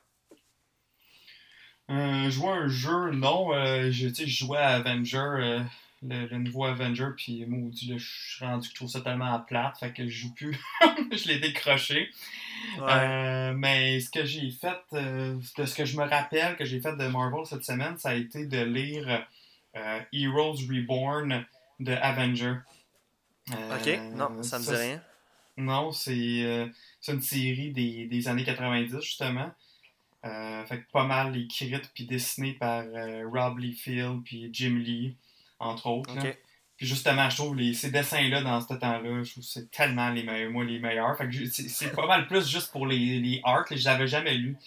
Jouer 1.89 2.49
à 2.51 2.53
un 2.53 2.69
jeu, 2.69 3.11
non. 3.13 3.53
Je, 3.91 4.11
je 4.15 4.27
jouais 4.27 4.59
à 4.59 4.75
Avenger, 4.75 5.65
le, 6.03 6.39
nouveau 6.39 6.65
Avenger, 6.65 7.09
puis 7.17 7.45
maudit, 7.47 7.89
là, 7.91 7.97
je 7.99 8.07
suis 8.07 8.45
rendu 8.45 8.69
que 8.69 8.73
je 8.73 8.77
trouve 8.77 8.89
ça 8.89 9.01
tellement 9.01 9.39
plate, 9.41 9.79
fait 9.79 9.93
que 9.93 10.07
je 10.07 10.23
joue 10.23 10.35
plus. 10.35 10.59
je 11.13 11.29
l'ai 11.29 11.39
décroché. 11.39 12.11
Ouais. 12.79 12.85
Euh, 12.89 13.55
mais 13.55 14.01
ce 14.01 14.11
que 14.11 14.25
j'ai 14.25 14.51
fait, 14.51 14.79
euh, 14.93 15.39
de 15.57 15.65
ce 15.65 15.75
que 15.75 15.85
je 15.85 15.97
me 15.97 16.05
rappelle 16.05 16.57
que 16.57 16.65
j'ai 16.65 16.81
fait 16.81 16.95
de 16.97 17.07
Marvel 17.07 17.47
cette 17.47 17.65
semaine, 17.65 17.97
ça 17.99 18.11
a 18.11 18.15
été 18.15 18.47
de 18.47 18.63
lire 18.63 19.27
euh, 19.77 20.01
Heroes 20.13 20.59
Reborn 20.69 21.45
de 21.81 21.93
Avenger. 21.93 22.57
Ok, 23.49 23.99
non, 24.15 24.43
ça 24.43 24.59
me 24.59 24.65
dit 24.65 24.75
rien. 24.75 25.03
Non, 25.57 25.93
c'est 25.93 26.71
une 27.09 27.23
série 27.23 27.71
des, 27.73 28.07
des 28.07 28.29
années 28.29 28.45
90, 28.45 29.01
justement. 29.01 29.51
Fait 30.23 30.81
que 30.81 30.91
pas 30.91 31.05
mal 31.05 31.37
écrite 31.37 31.93
puis 31.95 32.05
dessinée 32.05 32.55
par 32.55 32.85
Rob 33.33 33.59
Liefeld 33.59 34.25
puis 34.25 34.51
Jim 34.53 34.77
Lee, 34.77 35.15
entre 35.59 35.87
autres. 35.87 36.15
là. 36.15 36.23
Puis 36.77 36.87
justement, 36.87 37.31
je 37.31 37.37
trouve 37.37 37.57
les, 37.57 37.73
ces 37.73 37.91
dessins-là 37.91 38.43
dans 38.43 38.61
ce 38.61 38.75
temps-là, 38.75 39.23
je 39.23 39.31
trouve 39.31 39.43
que 39.43 39.49
c'est 39.49 39.71
tellement 39.71 40.11
les 40.11 40.23
meilleurs, 40.23 40.51
moi 40.51 40.63
les 40.63 40.79
meilleurs. 40.79 41.17
Fait 41.17 41.27
que 41.27 41.47
c'est 41.47 41.69
c'est 41.69 41.91
pas 41.91 42.07
mal 42.07 42.27
plus 42.27 42.47
juste 42.47 42.71
pour 42.71 42.87
les, 42.87 43.19
les 43.19 43.41
arcs, 43.45 43.69
je 43.71 43.77
les 43.77 43.89
avais 43.89 44.07
jamais 44.07 44.35
lus. 44.35 44.59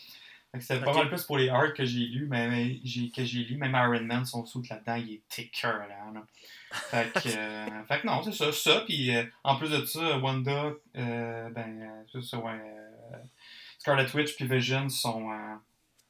Fait 0.51 0.57
que 0.57 0.63
c'était 0.63 0.83
pas 0.83 0.93
mal 0.93 1.07
plus 1.09 1.23
pour 1.23 1.37
les 1.37 1.49
arcs 1.49 1.75
que 1.75 1.85
j'ai 1.85 2.07
lus, 2.07 2.25
mais, 2.27 2.47
mais 2.47 2.79
j'ai, 2.83 3.11
que 3.11 3.23
j'ai 3.23 3.43
lu. 3.43 3.57
Même 3.57 3.75
Iron 3.75 4.03
Man, 4.03 4.25
son 4.25 4.43
sous 4.47 4.63
là-dedans, 4.67 4.95
il 4.95 5.13
est 5.13 5.39
écœurant, 5.39 5.85
là. 5.87 6.23
Fait 6.71 7.13
que, 7.13 7.29
euh, 7.29 7.83
fait 7.87 8.01
que 8.01 8.07
non, 8.07 8.23
c'est 8.23 8.31
ça, 8.31 8.51
ça. 8.51 8.81
Puis 8.81 9.15
euh, 9.15 9.23
en 9.43 9.57
plus 9.57 9.69
de 9.69 9.85
ça, 9.85 10.17
Wanda, 10.17 10.71
euh, 10.97 11.49
ben, 11.51 12.03
c'est 12.11 12.23
ça, 12.23 12.39
ouais, 12.39 12.51
euh, 12.53 13.17
Scarlet 13.77 14.07
Witch 14.15 14.35
puis 14.35 14.47
Vision 14.47 14.89
sont, 14.89 15.29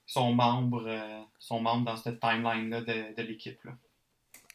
sont 0.05 0.33
membres, 0.33 1.27
sont 1.37 1.59
membres 1.59 1.83
dans 1.83 1.97
cette 1.97 2.21
timeline-là 2.21 2.79
de, 2.79 3.15
de 3.17 3.21
l'équipe, 3.21 3.61
là. 3.65 3.73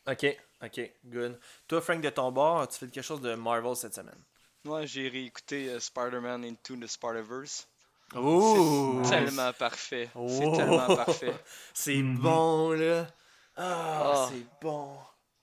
Ok, 0.06 0.36
ok, 0.62 0.80
good. 1.04 1.38
Toi, 1.66 1.80
Frank, 1.80 2.00
de 2.02 2.10
ton 2.10 2.30
bord, 2.30 2.68
tu 2.68 2.78
fais 2.78 2.86
quelque 2.88 3.02
chose 3.04 3.20
de 3.20 3.34
Marvel 3.34 3.74
cette 3.76 3.94
semaine? 3.94 4.22
Moi, 4.64 4.84
j'ai 4.86 5.08
réécouté 5.08 5.68
euh, 5.70 5.80
Spider-Man 5.80 6.44
Into 6.44 6.76
the 6.76 6.86
Spider-Verse. 6.86 7.66
Ouh! 8.14 9.00
C'est 9.04 9.10
tellement 9.10 9.52
parfait. 9.52 10.08
C'est 10.14 10.46
Oh. 10.46 10.56
tellement 10.56 10.94
parfait. 10.94 11.34
C'est 11.74 11.96
Mhm. 11.96 12.18
bon, 12.18 12.70
là. 12.72 13.06
Ah, 13.56 14.02
Ah. 14.26 14.28
c'est 14.30 14.46
bon. 14.60 14.96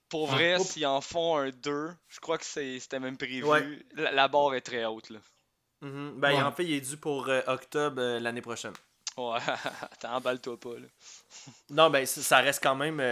Pour 0.10 0.30
Ah. 0.32 0.36
vrai, 0.36 0.58
Oh. 0.60 0.64
s'ils 0.64 0.86
en 0.86 1.02
font 1.02 1.38
un 1.38 1.50
2, 1.50 1.92
je 2.10 2.20
crois 2.20 2.38
que 2.38 2.46
c'est- 2.46 2.80
c'était 2.80 3.00
même 3.00 3.18
prévu. 3.18 3.44
Ouais. 3.44 3.66
La, 3.94 4.12
la 4.12 4.28
barre 4.28 4.54
est 4.56 4.62
très 4.62 4.86
haute, 4.86 5.10
là. 5.10 5.20
Mhm. 5.82 6.20
Ben, 6.20 6.34
Ouais. 6.36 6.42
en 6.44 6.52
fait, 6.52 6.64
il 6.66 6.74
est 6.74 6.82
dû 6.82 6.98
pour 6.98 7.28
euh, 7.30 7.42
octobre 7.48 8.00
euh, 8.02 8.20
l'année 8.20 8.42
prochaine. 8.42 8.74
Ouais, 9.18 9.40
attends, 9.92 10.16
emballe-toi 10.16 10.60
pas, 10.60 10.74
là. 10.80 10.88
Non, 11.70 11.90
ben, 11.90 12.06
ça 12.06 12.22
ça 12.22 12.38
reste 12.40 12.62
quand 12.64 12.76
même. 12.76 13.00
euh, 13.00 13.04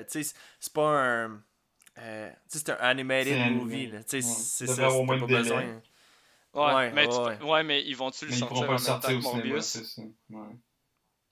euh, 0.00 0.04
tu 0.10 0.22
sais, 0.24 0.34
c'est 0.60 0.72
pas 0.72 0.88
un. 0.88 1.42
euh, 1.98 2.30
tu 2.50 2.58
sais, 2.58 2.64
c'est 2.66 2.70
un 2.70 2.76
animated 2.76 3.32
C'est 3.38 3.50
movie, 3.50 3.86
là. 3.88 4.02
Tu 4.04 4.22
sais, 4.22 4.26
Ouais. 4.28 4.34
c'est 4.34 4.64
Il 4.64 4.74
ça. 4.74 4.88
moins 4.90 5.18
pas 5.18 5.26
délai. 5.26 5.38
besoin. 5.42 5.82
Ouais, 6.54 6.74
Ouais, 6.74 6.92
mais, 6.92 7.08
tu- 7.08 7.16
ouais. 7.16 7.42
ouais, 7.42 7.62
mais 7.64 7.82
ils 7.84 7.94
vont-tu 7.96 8.24
le 8.26 8.30
Mais 8.30 8.36
ils 8.36 8.40
sortir 8.40 8.54
pourront 8.56 8.64
en 8.64 8.66
pas 8.66 8.72
le 8.72 8.78
même 8.78 8.86
temps 8.86 8.92
sortir 8.92 9.10
que 9.10 9.16
au 9.16 9.20
cinéma, 9.20 9.44
Morbius? 9.48 9.64
c'est 9.66 9.84
ça. 9.84 10.02
Ouais. 10.30 10.56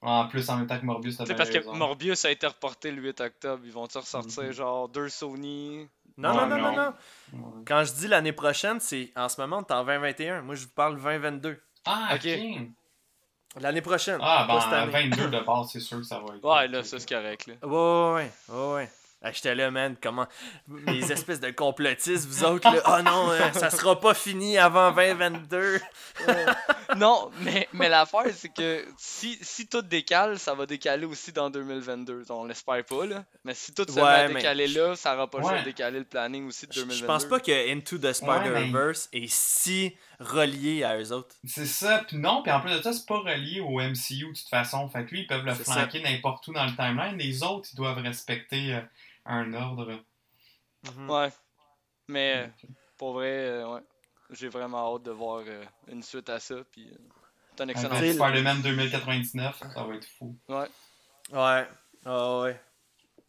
En 0.03 0.29
plus, 0.29 0.49
en 0.51 0.57
même 0.59 0.67
temps 0.67 0.79
que 0.79 0.85
Morbius, 0.85 1.17
t'as 1.17 1.35
parce 1.35 1.49
que. 1.49 1.65
Morbius 1.77 2.25
a 2.27 2.31
été 2.31 2.47
reporté 2.47 2.91
le 2.91 3.01
8 3.01 3.21
octobre. 3.23 3.63
Ils 3.65 3.73
vont-tu 3.73 3.97
ressortir 3.99 4.43
Mhm. 4.43 4.53
genre 4.53 4.89
deux 4.91 5.09
Sony? 5.09 5.89
Non, 6.19 6.29
Ouais, 6.31 6.35
non, 6.43 6.47
non, 6.49 6.57
non, 6.59 6.77
non. 6.77 6.95
non. 7.33 7.39
Ouais. 7.57 7.63
Quand 7.67 7.85
je 7.85 7.93
dis 7.95 8.07
l'année 8.09 8.33
prochaine, 8.35 8.81
c'est 8.81 9.13
en 9.17 9.29
ce 9.31 9.41
moment, 9.41 9.63
t'es 9.63 9.73
en 9.73 9.83
2021. 9.85 10.43
Moi, 10.43 10.55
je 10.57 10.65
vous 10.67 10.73
parle 10.75 10.97
2022. 10.97 11.59
Ah, 11.87 12.11
Ok. 12.15 12.27
ok. 12.27 12.69
L'année 13.61 13.83
prochaine. 13.83 14.19
Ah, 14.21 14.47
ben, 14.49 14.79
année. 14.79 15.11
22 15.11 15.29
de 15.29 15.40
base, 15.40 15.69
c'est 15.73 15.81
sûr 15.81 15.99
que 15.99 16.05
ça 16.05 16.19
va 16.19 16.35
être. 16.35 16.45
Ouais, 16.45 16.69
là, 16.69 16.83
ça 16.83 16.99
c'est 16.99 17.09
correct, 17.09 17.47
là. 17.47 17.55
Ouais, 17.62 17.71
ouais, 17.71 18.31
ouais. 18.49 18.57
ouais, 18.57 18.75
ouais. 18.75 18.90
Ah, 19.27 19.33
J'étais 19.33 19.55
là, 19.55 19.71
man. 19.71 19.97
Comment. 20.03 20.27
Les 20.87 21.11
espèces 21.11 21.40
de 21.40 21.51
complotistes, 21.51 22.27
vous 22.29 22.45
autres, 22.45 22.71
là. 22.71 22.83
Oh 22.87 23.03
non, 23.03 23.31
euh, 23.31 23.53
ça 23.53 23.71
sera 23.71 23.99
pas 23.99 24.12
fini 24.12 24.59
avant 24.59 24.90
2022. 24.93 25.81
non, 26.97 27.31
mais, 27.40 27.68
mais 27.73 27.88
l'affaire, 27.88 28.27
c'est 28.35 28.49
que 28.53 28.85
si, 28.99 29.38
si 29.42 29.66
tout 29.68 29.83
décale, 29.83 30.38
ça 30.38 30.55
va 30.55 30.66
décaler 30.66 31.05
aussi 31.07 31.33
dans 31.33 31.51
2022. 31.51 32.25
On 32.31 32.44
l'espère 32.44 32.85
pas, 32.85 33.07
là. 33.07 33.25
Mais 33.44 33.55
si 33.55 33.73
tout 33.75 33.85
se 33.88 33.94
met 33.97 34.03
Ouais, 34.03 34.09
à 34.09 34.29
mais- 34.29 34.35
décaler 34.35 34.66
là, 34.68 34.94
ça 34.97 35.14
aura 35.14 35.29
pas 35.31 35.38
le 35.38 35.44
choix 35.44 35.53
Ouais. 35.55 35.61
de 35.61 35.64
décaler 35.64 35.99
le 35.99 36.05
planning 36.05 36.47
aussi 36.47 36.66
de 36.66 36.73
Je 36.73 36.81
2022. 36.81 37.01
je 37.03 37.07
pense 37.07 37.25
pas 37.27 37.40
que 37.40 37.73
Into 37.73 37.99
the 37.99 38.12
Spider-Verse 38.12 39.09
est 39.12 39.27
si 39.33 39.97
relié 40.20 40.85
à 40.85 40.99
eux 40.99 41.12
autres. 41.12 41.35
C'est 41.47 41.66
ça, 41.66 42.05
puis 42.07 42.16
non, 42.16 42.42
puis 42.42 42.53
en 42.53 42.61
plus 42.61 42.70
de 42.77 42.83
ça, 42.83 42.92
c'est 42.92 43.07
pas 43.07 43.18
relié 43.18 43.61
au 43.61 43.81
MCU 43.81 44.29
de 44.33 44.38
toute 44.38 44.49
façon. 44.49 44.88
Fait 44.88 45.05
que 45.05 45.11
lui, 45.11 45.20
ils 45.23 45.27
peuvent 45.27 45.44
le 45.44 45.55
flanquer 45.55 46.01
n'importe 46.03 46.47
où 46.49 46.53
dans 46.53 46.64
le 46.64 46.75
timeline. 46.77 47.16
Les 47.18 47.42
autres, 47.42 47.68
ils 47.73 47.77
doivent 47.77 47.99
respecter 47.99 48.75
euh, 48.75 48.81
un 49.27 49.53
ordre. 49.55 50.01
Ouais. 51.09 51.29
Mais 52.09 52.35
euh, 52.37 52.47
pour 52.99 53.14
vrai, 53.14 53.31
euh, 53.31 53.66
ouais. 53.75 53.81
J'ai 54.35 54.49
vraiment 54.49 54.94
hâte 54.94 55.05
de 55.05 55.11
voir 55.11 55.42
euh, 55.47 55.64
une 55.88 56.03
suite 56.03 56.29
à 56.29 56.38
ça. 56.40 56.57
Puis, 56.70 56.88
euh, 56.90 56.97
c'est 57.57 57.62
un 57.62 57.68
excellent. 57.68 57.97
Film. 57.97 58.14
Spider-Man 58.14 58.62
2099, 58.62 59.62
ça 59.75 59.85
va 59.85 59.94
être 59.94 60.07
fou. 60.18 60.37
Ouais. 60.49 60.66
Ah 62.07 62.40
ouais. 62.40 62.61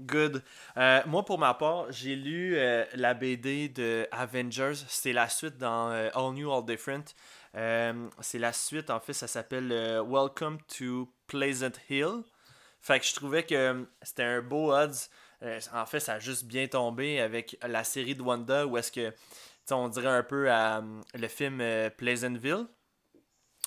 Good. 0.02 0.44
Euh, 0.76 1.02
moi, 1.06 1.24
pour 1.24 1.40
ma 1.40 1.54
part, 1.54 1.90
j'ai 1.92 2.16
lu 2.16 2.58
euh, 2.58 2.84
la 2.96 3.14
BD 3.14 3.70
de 3.70 4.08
Avengers. 4.12 4.74
C'est 4.90 5.14
la 5.14 5.30
suite 5.30 5.58
dans 5.58 5.90
euh, 5.92 6.10
All 6.14 6.34
New, 6.34 6.52
All 6.52 6.66
Different. 6.66 7.06
Euh, 7.56 8.10
c'est 8.20 8.40
la 8.40 8.52
suite, 8.52 8.90
en 8.90 9.00
fait, 9.00 9.14
ça 9.14 9.28
s'appelle 9.28 9.72
euh, 9.72 10.04
Welcome 10.04 10.58
to 10.78 11.10
Pleasant 11.28 11.72
Hill. 11.90 12.24
Fait 12.82 13.00
que 13.00 13.06
je 13.06 13.16
trouvais 13.16 13.44
que 13.44 13.88
c'était 14.02 14.24
un 14.24 14.42
beau 14.42 14.74
odds. 14.74 15.10
Euh, 15.44 15.60
en 15.74 15.86
fait, 15.86 16.02
ça 16.02 16.14
a 16.14 16.20
juste 16.20 16.44
bien 16.46 16.68
tombé 16.68 17.22
avec 17.22 17.58
la 17.66 17.84
série 17.84 18.16
de 18.16 18.22
Wanda 18.22 18.68
où 18.68 18.78
est-ce 18.78 18.92
que, 18.92 19.14
on 19.72 19.90
dirait 19.90 20.08
un 20.08 20.24
peu 20.24 20.52
euh, 20.52 20.82
le 21.14 21.28
film 21.28 21.60
euh, 21.62 21.90
Pleasantville. 21.90 22.68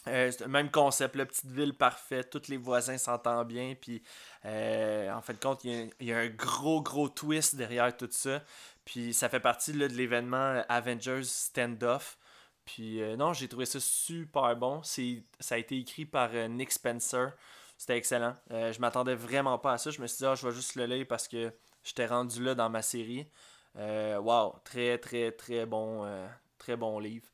Euh, 0.06 0.30
même 0.46 0.70
concept, 0.70 1.16
la 1.16 1.26
petite 1.26 1.50
ville 1.50 1.74
parfaite, 1.74 2.30
tous 2.30 2.48
les 2.48 2.56
voisins 2.56 2.96
s'entendent 2.96 3.48
bien, 3.48 3.74
puis 3.78 4.02
euh, 4.46 5.12
en 5.12 5.20
fin 5.20 5.34
de 5.34 5.38
compte, 5.38 5.64
il 5.64 5.90
y, 6.00 6.12
a, 6.12 6.18
un 6.18 6.28
gros, 6.28 6.80
gros 6.80 7.08
twist 7.08 7.56
derrière 7.56 7.94
tout 7.94 8.08
ça. 8.10 8.42
Puis 8.84 9.12
ça 9.12 9.28
fait 9.28 9.40
partie 9.40 9.72
là, 9.72 9.88
de 9.88 9.94
l'événement 9.94 10.62
Avengers 10.68 11.24
Standoff. 11.24 12.16
Puis 12.64 13.00
non, 13.16 13.32
j'ai 13.32 13.48
trouvé 13.48 13.66
ça 13.66 13.80
super 13.80 14.54
bon. 14.56 14.82
Ça 14.82 15.54
a 15.54 15.58
été 15.58 15.76
écrit 15.78 16.06
par 16.06 16.30
Nick 16.48 16.70
Spencer. 16.70 17.32
C'était 17.76 17.96
excellent. 17.96 18.36
Je 18.50 18.78
m'attendais 18.80 19.14
vraiment 19.14 19.58
pas 19.58 19.72
à 19.72 19.78
ça. 19.78 19.90
Je 19.90 20.00
me 20.00 20.06
suis 20.06 20.18
dit, 20.18 20.26
ah, 20.26 20.34
je 20.34 20.46
vais 20.46 20.54
juste 20.54 20.74
le 20.74 20.86
lire 20.86 21.06
parce 21.06 21.28
que 21.28 21.52
j'étais 21.82 22.06
rendu 22.06 22.42
là 22.42 22.54
dans 22.54 22.70
ma 22.70 22.82
série. 22.82 23.26
Euh, 23.76 24.18
wow, 24.18 24.54
très, 24.64 24.98
très, 24.98 25.32
très 25.32 25.66
bon, 25.66 26.04
euh, 26.04 26.26
très 26.58 26.76
bon 26.76 26.98
livre. 26.98 27.28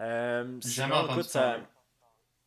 Euh, 0.00 0.58
jamais 0.60 1.04
écoute, 1.04 1.24
ça-. 1.24 1.58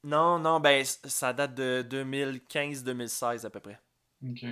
Non, 0.04 0.40
non, 0.40 0.60
ben 0.60 0.86
ça 0.86 1.34
date 1.34 1.56
de 1.56 1.86
2015-2016 1.90 3.46
à 3.46 3.50
peu 3.50 3.60
près. 3.60 3.80
Ok. 4.24 4.46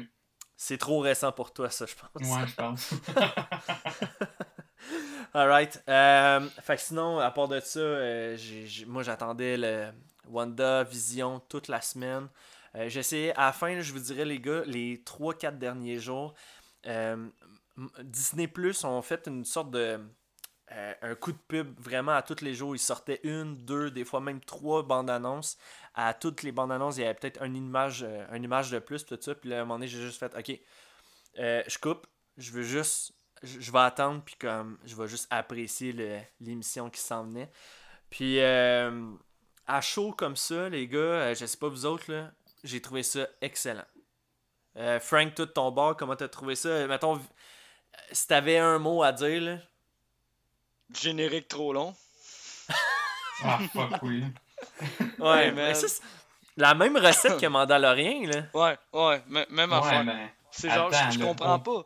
C'est 0.56 0.78
trop 0.78 1.00
récent 1.00 1.32
pour 1.32 1.54
toi, 1.54 1.70
ça, 1.70 1.86
je 1.86 1.94
pense. 1.96 2.28
Ouais, 2.28 2.48
je 2.48 2.56
pense. 2.56 2.94
Alright. 5.34 5.84
Euh, 5.88 6.42
fait 6.62 6.76
que 6.76 6.82
sinon, 6.82 7.20
à 7.20 7.32
part 7.32 7.48
de 7.48 7.60
ça, 7.60 7.80
euh, 7.80 8.38
moi 8.88 9.04
j'attendais 9.04 9.56
le 9.56 9.92
Wanda 10.28 10.84
Vision 10.84 11.40
toute 11.48 11.68
la 11.68 11.82
semaine. 11.82 12.28
Essayé, 12.74 13.34
à 13.36 13.48
la 13.48 13.52
fin, 13.54 13.80
je 13.80 13.92
vous 13.92 14.00
dirais, 14.00 14.26
les 14.26 14.40
gars, 14.40 14.64
les 14.66 14.98
3-4 14.98 15.58
derniers 15.58 16.00
jours, 16.00 16.34
Disney 18.04 18.48
Plus 18.48 18.84
ont 18.84 19.02
fait 19.02 19.28
une 19.28 19.46
sorte 19.46 19.72
de. 19.72 20.00
euh, 20.72 20.94
un 21.02 21.16
coup 21.16 21.32
de 21.32 21.38
pub 21.48 21.80
vraiment 21.80 22.12
à 22.14 22.22
tous 22.22 22.42
les 22.42 22.54
jours. 22.54 22.76
Ils 22.76 22.80
sortaient 22.80 23.22
une, 23.24 23.56
deux, 23.56 23.90
des 23.92 24.04
fois 24.04 24.20
même 24.20 24.42
trois 24.42 24.84
bandes 24.84 25.10
annonces. 25.10 25.58
À 25.94 26.14
toutes 26.14 26.44
les 26.44 26.52
bandes 26.52 26.72
annonces, 26.72 26.98
il 26.98 27.02
y 27.02 27.04
avait 27.06 27.14
peut-être 27.14 27.42
une 27.44 27.56
image, 27.56 28.04
euh, 28.04 28.26
de 28.28 28.80
plus, 28.80 29.06
tout 29.06 29.18
ça. 29.22 29.34
Puis 29.36 29.50
là, 29.50 29.60
à 29.60 29.62
un 29.62 29.64
moment 29.64 29.76
donné, 29.76 29.88
j'ai 29.88 30.02
juste 30.02 30.20
fait 30.20 30.36
OK, 30.38 30.60
euh, 31.40 31.64
je 31.68 31.78
coupe, 31.78 32.06
je 32.38 32.52
veux 32.52 32.64
juste 32.64 33.14
je 33.44 33.72
vais 33.72 33.80
attendre 33.80 34.24
puis 34.26 34.34
comme 34.36 34.80
je 34.84 34.96
vais 34.96 35.08
juste 35.08 35.28
apprécier 35.30 35.94
l'émission 36.42 36.90
qui 36.90 37.00
s'en 37.00 37.24
venait. 37.24 37.52
Puis 38.10 38.42
à 38.42 39.82
chaud 39.82 40.12
comme 40.12 40.36
ça, 40.36 40.70
les 40.70 40.88
gars, 40.88 41.36
je 41.36 41.46
sais 41.46 41.58
pas 41.58 41.70
vous 41.70 41.86
autres 41.86 42.12
là, 42.12 42.32
j'ai 42.64 42.82
trouvé 42.82 43.04
ça 43.04 43.28
excellent. 43.42 43.86
Frank, 45.02 45.36
tout 45.36 45.46
ton 45.46 45.72
bord, 45.72 45.96
comment 45.96 46.16
t'as 46.16 46.28
trouvé 46.30 46.56
ça? 46.56 46.88
Mettons, 46.88 47.22
si 48.12 48.28
t'avais 48.28 48.58
un 48.58 48.80
mot 48.80 49.04
à 49.04 49.12
dire 49.12 49.42
là. 49.42 49.58
Générique 50.94 51.48
trop 51.48 51.74
long. 51.74 51.96
Ah, 53.44 53.60
fuck 53.72 54.02
oui. 54.02 54.24
Ouais, 55.20 55.52
mais 55.52 55.76
ça, 55.76 55.88
c'est 55.88 56.02
la 56.56 56.74
même 56.74 56.98
recette 56.98 57.40
que 57.40 57.46
Mandalorian 57.46 58.24
là. 58.28 58.42
Ouais, 58.56 58.76
ouais, 58.94 59.22
m- 59.30 59.46
même 59.52 59.70
Ouais, 59.72 59.78
affaire. 59.78 60.04
mais 60.04 60.34
C'est 60.50 60.72
genre, 60.72 60.92
je- 60.92 60.98
attends, 60.98 61.12
je 61.12 61.20
comprends 61.20 61.60
pas. 61.60 61.86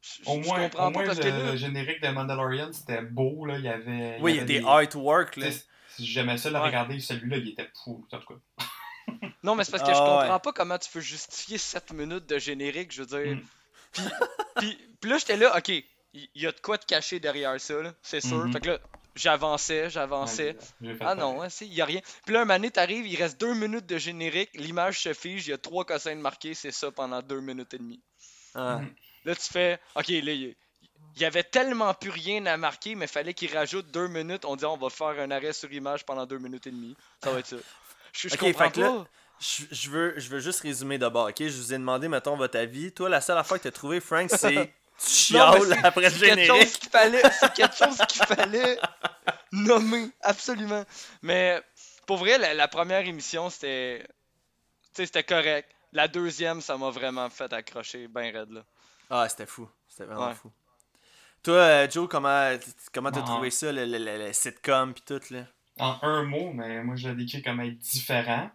Je, 0.00 0.28
au 0.28 0.42
je 0.42 0.48
moins, 0.48 0.60
comprends 0.68 0.88
au 0.88 0.90
moins 0.90 1.02
pas 1.02 1.06
parce 1.14 1.18
le, 1.18 1.22
que 1.24 1.28
là. 1.28 1.52
le 1.52 1.56
générique 1.56 2.02
de 2.02 2.08
Mandalorian, 2.08 2.72
c'était 2.72 3.02
beau, 3.02 3.46
là. 3.46 3.56
Il 3.58 3.64
y 3.64 3.68
avait. 3.68 4.18
Oui, 4.20 4.32
il 4.32 4.36
y 4.36 4.38
a 4.40 4.42
avait 4.42 4.58
des 4.60 4.66
artwork 4.66 5.36
là. 5.36 5.46
Si 5.90 6.04
j'aimais 6.04 6.38
ça, 6.38 6.50
le 6.50 6.56
Ouais. 6.58 6.62
regarder, 6.66 6.98
celui-là, 6.98 7.36
il 7.36 7.50
était 7.50 7.70
fou, 7.84 8.04
en 8.12 8.18
tout 8.18 8.26
cas. 8.26 8.64
Non, 9.44 9.54
mais 9.54 9.62
c'est 9.62 9.70
parce 9.70 9.84
que 9.84 9.90
Ah, 9.90 9.94
je 9.94 9.98
comprends 10.00 10.32
ouais. 10.34 10.40
pas 10.40 10.52
comment 10.52 10.76
tu 10.78 10.90
peux 10.90 11.00
justifier 11.00 11.56
7 11.56 11.92
minutes 11.92 12.26
de 12.26 12.36
générique, 12.38 12.90
je 12.90 13.02
veux 13.04 13.06
dire. 13.24 13.36
Mm. 13.36 13.42
Puis, 13.94 14.04
puis, 14.56 14.78
puis 15.00 15.10
là, 15.10 15.18
j'étais 15.18 15.36
là, 15.36 15.56
ok, 15.56 15.68
il 15.68 15.84
il 16.34 16.42
y, 16.42 16.46
a 16.46 16.52
de 16.52 16.60
quoi 16.60 16.78
te 16.78 16.86
cacher 16.86 17.18
derrière 17.18 17.60
ça, 17.60 17.74
c'est 18.02 18.20
sûr. 18.20 18.36
Mhm. 18.44 18.52
Fait 18.52 18.60
que 18.60 18.68
là, 18.68 18.78
j'avançais, 19.16 19.90
j'avançais. 19.90 20.56
Ah 21.00 21.14
non, 21.14 21.34
pareil. 21.34 21.46
hein, 21.46 21.48
si, 21.48 21.66
il 21.66 21.74
y 21.74 21.80
a 21.80 21.84
rien. 21.84 22.00
Puis 22.24 22.34
là, 22.34 22.42
un 22.42 22.44
moment 22.44 22.54
donné, 22.58 22.70
t'arrives, 22.70 23.06
il 23.06 23.16
reste 23.16 23.40
2 23.40 23.54
minutes 23.54 23.86
de 23.86 23.98
générique, 23.98 24.50
l'image 24.54 25.00
se 25.00 25.12
fige, 25.12 25.46
il 25.48 25.50
y 25.50 25.52
a 25.52 25.58
3 25.58 25.84
cossins 25.84 26.14
de 26.14 26.20
marqués, 26.20 26.54
c'est 26.54 26.70
ça 26.70 26.90
pendant 26.92 27.20
2 27.22 27.40
minutes 27.40 27.74
et 27.74 27.78
demie. 27.78 28.00
Ah. 28.54 28.78
Mhm. 28.78 28.94
Là, 29.24 29.34
tu 29.34 29.52
fais, 29.52 29.80
ok, 29.96 30.08
là, 30.08 30.32
il 30.32 30.54
il 31.16 31.22
y 31.22 31.24
avait 31.24 31.44
tellement 31.44 31.94
plus 31.94 32.10
rien 32.10 32.44
à 32.46 32.56
marquer, 32.56 32.94
mais 32.96 33.06
fallait 33.06 33.34
qu'il 33.34 33.52
rajoute 33.56 33.86
2 33.92 34.08
minutes. 34.08 34.44
On 34.44 34.56
dit, 34.56 34.64
on 34.64 34.76
va 34.76 34.90
faire 34.90 35.20
un 35.20 35.30
arrêt 35.30 35.52
sur 35.52 35.72
image 35.72 36.04
pendant 36.04 36.26
2 36.26 36.38
minutes 36.38 36.66
et 36.66 36.70
demie. 36.70 36.96
Ça 37.22 37.30
va 37.30 37.38
être 37.38 37.46
ça. 37.46 37.56
Je, 38.12 38.28
je 38.28 38.34
Ok, 38.34 38.40
comprends 38.40 38.64
fait 38.64 38.72
que 38.72 38.80
là, 38.80 38.88
pas. 38.90 39.06
Je, 39.40 39.64
je 39.70 39.90
veux, 39.90 40.14
je 40.18 40.28
veux 40.28 40.40
juste 40.40 40.60
résumer 40.60 40.96
d'abord, 40.98 41.28
ok? 41.28 41.36
Je 41.38 41.56
vous 41.56 41.74
ai 41.74 41.78
demandé, 41.78 42.08
mettons, 42.08 42.36
votre 42.36 42.58
avis. 42.58 42.92
Toi, 42.92 43.08
la 43.08 43.20
seule 43.20 43.36
affaire 43.38 43.58
que 43.58 43.64
t'as 43.64 43.72
trouvé, 43.72 44.00
Frank, 44.00 44.30
c'est 44.30 44.72
tu 44.98 45.10
chiales 45.10 45.72
après 45.82 46.02
le 46.02 46.08
c'est 46.10 46.20
quelque 46.20 46.26
générique. 46.26 46.46
chose 46.46 46.78
qu'il 46.78 46.90
fallait, 46.90 47.30
c'est 47.30 47.52
quelque 47.52 47.76
chose 47.76 47.98
qu'il 48.08 48.22
fallait 48.22 48.78
nommer, 49.52 50.10
absolument. 50.22 50.84
Mais 51.22 51.60
pour 52.06 52.18
vrai, 52.18 52.38
la, 52.38 52.54
la 52.54 52.68
première 52.68 53.06
émission, 53.06 53.50
c'était, 53.50 54.06
tu 54.06 54.90
sais, 54.94 55.06
c'était 55.06 55.24
correct. 55.24 55.68
La 55.92 56.08
deuxième, 56.08 56.60
ça 56.60 56.76
m'a 56.76 56.90
vraiment 56.90 57.28
fait 57.30 57.52
accrocher 57.52 58.08
bien 58.08 58.32
raide 58.32 58.50
là. 58.50 58.64
Ah, 59.10 59.28
c'était 59.28 59.46
fou. 59.46 59.68
C'était 59.88 60.04
vraiment 60.04 60.28
Ouais. 60.28 60.34
fou. 60.34 60.50
Toi, 61.42 61.54
euh, 61.56 61.90
Joe, 61.90 62.08
comment 62.08 62.50
comment 62.92 63.10
t'as 63.12 63.20
Bon. 63.20 63.26
trouvé 63.26 63.50
ça, 63.50 63.70
le, 63.70 63.84
le, 63.84 63.98
le- 63.98 64.26
le 64.26 64.32
sitcom 64.32 64.94
pis 64.94 65.02
tout, 65.02 65.20
là? 65.30 65.46
En 65.78 65.98
un 66.02 66.22
mot, 66.24 66.52
mais 66.52 66.82
moi, 66.82 66.96
je 66.96 67.08
l'ai 67.08 67.16
décrit 67.16 67.42
comme 67.42 67.60
être 67.60 67.78
différent. 67.78 68.50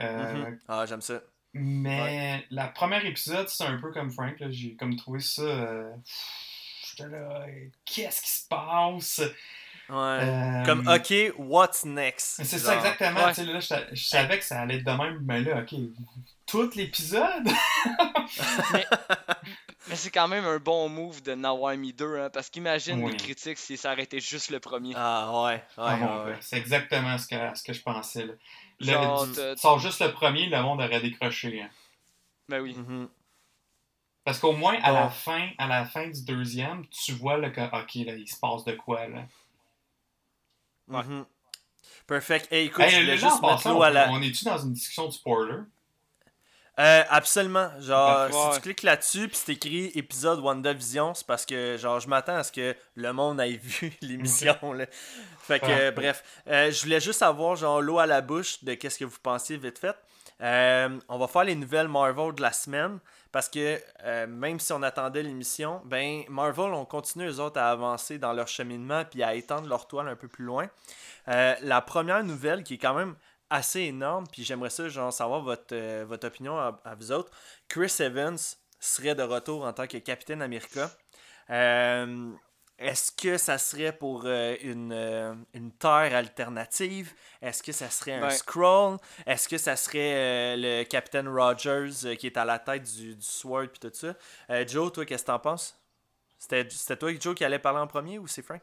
Euh, 0.00 0.34
Mhm. 0.34 0.58
Ah, 0.68 0.84
j'aime 0.86 1.00
ça. 1.00 1.20
Mais 1.54 2.44
la 2.50 2.68
première 2.68 3.04
épisode, 3.06 3.48
c'est 3.48 3.64
un 3.64 3.78
peu 3.78 3.90
comme 3.92 4.10
Frank. 4.10 4.38
là, 4.40 4.48
J'ai 4.50 4.74
comme 4.76 4.94
trouvé 4.96 5.20
ça. 5.20 5.42
euh, 5.42 5.90
J'étais 6.90 7.08
là, 7.10 7.46
qu'est-ce 7.84 8.22
qui 8.22 8.28
se 8.30 8.46
passe? 8.48 9.20
Ouais. 9.88 9.94
Euh, 9.96 10.64
Comme, 10.64 10.86
ok, 10.88 11.14
what's 11.38 11.84
next? 11.84 12.42
C'est 12.44 12.58
Genre. 12.58 12.66
ça, 12.66 12.76
exactement. 12.76 13.24
Ouais. 13.26 13.32
Tu 13.34 13.44
sais, 13.44 13.44
là, 13.44 13.60
je, 13.60 13.94
je 13.96 14.04
savais 14.04 14.38
que 14.38 14.44
ça 14.44 14.60
allait 14.62 14.76
être 14.78 14.84
de 14.84 14.90
même, 14.90 15.20
mais 15.24 15.40
là, 15.42 15.60
ok, 15.60 15.74
tout 16.46 16.70
l'épisode? 16.74 17.48
Mais 19.88 19.94
c'est 19.94 20.10
quand 20.10 20.26
même 20.26 20.44
un 20.44 20.58
bon 20.58 20.88
move 20.88 21.22
de 21.22 21.34
Nawami 21.36 21.92
2, 21.92 22.18
hein, 22.18 22.30
parce 22.32 22.50
qu'imagine 22.50 23.04
Oui. 23.04 23.12
les 23.12 23.16
critiques 23.18 23.58
si 23.58 23.76
ça 23.76 23.92
arrêtait 23.92 24.18
juste 24.18 24.50
le 24.50 24.58
premier. 24.58 24.94
Ah 24.96 25.30
ouais, 25.32 25.52
ouais, 25.54 25.60
Ah, 25.78 25.94
ouais, 26.24 26.30
ouais. 26.32 26.36
C'est 26.40 26.56
exactement 26.56 27.16
ce 27.18 27.28
que, 27.28 27.36
ce 27.56 27.62
que 27.62 27.72
je 27.72 27.82
pensais. 27.82 28.26
Là. 28.26 28.32
Le- 28.80 28.86
Genre, 28.86 29.26
tu- 29.32 29.56
sors 29.60 29.78
juste 29.78 30.00
le 30.02 30.12
premier, 30.12 30.46
le 30.46 30.62
monde 30.62 30.80
aurait 30.80 31.00
décroché. 31.00 31.62
hein. 31.62 31.70
Ben 32.48 32.60
oui. 32.60 32.74
Mhm. 32.74 33.08
Parce 34.24 34.38
qu'au 34.40 34.52
moins, 34.52 34.78
à 34.82 34.90
la 34.92 35.08
fin, 35.08 35.50
à 35.56 35.66
la 35.68 35.84
fin 35.84 36.08
du 36.08 36.24
deuxième, 36.24 36.86
tu 36.88 37.12
vois 37.12 37.38
là, 37.38 37.50
que, 37.50 37.60
ok, 37.60 37.94
là, 38.06 38.14
il 38.16 38.28
se 38.28 38.38
passe 38.38 38.64
de 38.64 38.72
quoi, 38.72 39.06
là. 39.08 39.24
Mhm. 40.88 41.24
Perfect. 42.06 42.52
Hey, 42.52 42.66
écoute, 42.66 42.84
Hey, 42.84 42.90
je 42.90 42.96
là, 42.96 43.02
voulais 43.02 43.12
en 43.14 43.16
juste 43.16 43.42
mettre 43.42 43.56
passant, 43.56 43.70
l'eau 43.72 43.78
on, 43.78 43.82
à 43.82 43.90
la... 43.90 44.10
on 44.10 44.22
est-tu 44.22 44.44
dans 44.44 44.58
une 44.58 44.72
discussion 44.72 45.06
de 45.06 45.12
spoiler? 45.12 45.62
Euh, 46.78 47.02
absolument. 47.08 47.70
Genre, 47.80 48.28
si 48.30 48.56
tu 48.56 48.60
cliques 48.60 48.82
là-dessus, 48.82 49.28
puis 49.28 49.36
c'est 49.36 49.52
écrit 49.52 49.86
épisode 49.94 50.40
WandaVision, 50.40 51.14
c'est 51.14 51.26
parce 51.26 51.46
que, 51.46 51.76
genre, 51.78 52.00
je 52.00 52.08
m'attends 52.08 52.36
à 52.36 52.44
ce 52.44 52.52
que 52.52 52.76
le 52.96 53.12
monde 53.12 53.40
ait 53.40 53.58
vu 53.62 53.92
l'émission. 54.02 54.56
Fait 55.40 55.58
que, 55.58 55.66
euh, 55.68 55.90
bref. 55.90 56.22
Euh, 56.48 56.70
je 56.70 56.82
voulais 56.82 57.00
juste 57.00 57.22
avoir, 57.22 57.56
genre, 57.56 57.80
l'eau 57.80 57.98
à 57.98 58.06
la 58.06 58.20
bouche 58.20 58.62
de 58.62 58.74
qu'est-ce 58.74 58.98
que 58.98 59.06
vous 59.06 59.18
pensiez 59.22 59.56
vite 59.56 59.78
fait. 59.78 59.96
Euh, 60.42 60.98
on 61.08 61.18
va 61.18 61.28
faire 61.28 61.44
les 61.44 61.54
nouvelles 61.54 61.88
Marvel 61.88 62.34
de 62.34 62.42
la 62.42 62.52
semaine, 62.52 62.98
parce 63.32 63.48
que, 63.48 63.80
même 64.26 64.60
si 64.60 64.70
on 64.74 64.82
attendait 64.82 65.22
l'émission, 65.22 65.80
ben, 65.86 66.24
Marvel 66.28 66.74
ont 66.74 66.84
continué, 66.84 67.26
eux 67.26 67.40
autres, 67.40 67.58
à 67.58 67.70
avancer 67.70 68.18
dans 68.18 68.34
leur 68.34 68.48
cheminement, 68.48 69.02
puis 69.10 69.22
à 69.22 69.34
étendre 69.34 69.66
leur 69.66 69.88
toile 69.88 70.08
un 70.08 70.16
peu 70.16 70.28
plus 70.28 70.44
loin. 70.44 70.68
La 71.26 71.80
première 71.80 72.22
nouvelle, 72.22 72.64
qui 72.64 72.74
est 72.74 72.78
quand 72.78 72.94
même 72.94 73.14
assez 73.50 73.80
énorme, 73.80 74.26
puis 74.30 74.44
j'aimerais 74.44 74.70
ça, 74.70 74.88
genre, 74.88 75.12
savoir 75.12 75.40
votre, 75.40 75.74
euh, 75.74 76.04
votre 76.06 76.26
opinion 76.26 76.58
à, 76.58 76.80
à 76.84 76.94
vous 76.94 77.12
autres. 77.12 77.30
Chris 77.68 77.94
Evans 78.00 78.38
serait 78.80 79.14
de 79.14 79.22
retour 79.22 79.64
en 79.64 79.72
tant 79.72 79.86
que 79.86 79.98
Capitaine 79.98 80.42
America. 80.42 80.90
Euh, 81.50 82.32
Est-ce 82.78 83.10
que 83.10 83.38
ça 83.38 83.56
serait 83.56 83.96
pour 83.96 84.24
euh, 84.26 84.54
une, 84.60 84.92
euh, 84.92 85.34
une 85.54 85.72
Terre 85.72 86.14
alternative? 86.14 87.14
Est-ce 87.40 87.62
que 87.62 87.72
ça 87.72 87.88
serait 87.88 88.14
un 88.14 88.28
Skrull? 88.28 88.98
Est-ce 89.24 89.48
que 89.48 89.56
ça 89.56 89.76
serait 89.76 90.12
euh, 90.14 90.56
le 90.58 90.84
Capitaine 90.84 91.26
Rogers 91.26 92.04
euh, 92.04 92.14
qui 92.16 92.26
est 92.26 92.36
à 92.36 92.44
la 92.44 92.58
tête 92.58 92.82
du, 92.82 93.14
du 93.14 93.22
Sword 93.22 93.68
puis 93.68 93.78
tout 93.80 93.92
ça? 93.94 94.14
Euh, 94.50 94.66
Joe, 94.66 94.92
toi, 94.92 95.06
qu'est-ce 95.06 95.22
que 95.22 95.28
t'en 95.28 95.38
penses? 95.38 95.74
C'était 96.38 96.68
c'était 96.68 96.98
toi, 96.98 97.10
Joe, 97.18 97.34
qui 97.34 97.44
allait 97.46 97.58
parler 97.58 97.78
en 97.78 97.86
premier 97.86 98.18
ou 98.18 98.26
c'est 98.26 98.42
Frank? 98.42 98.60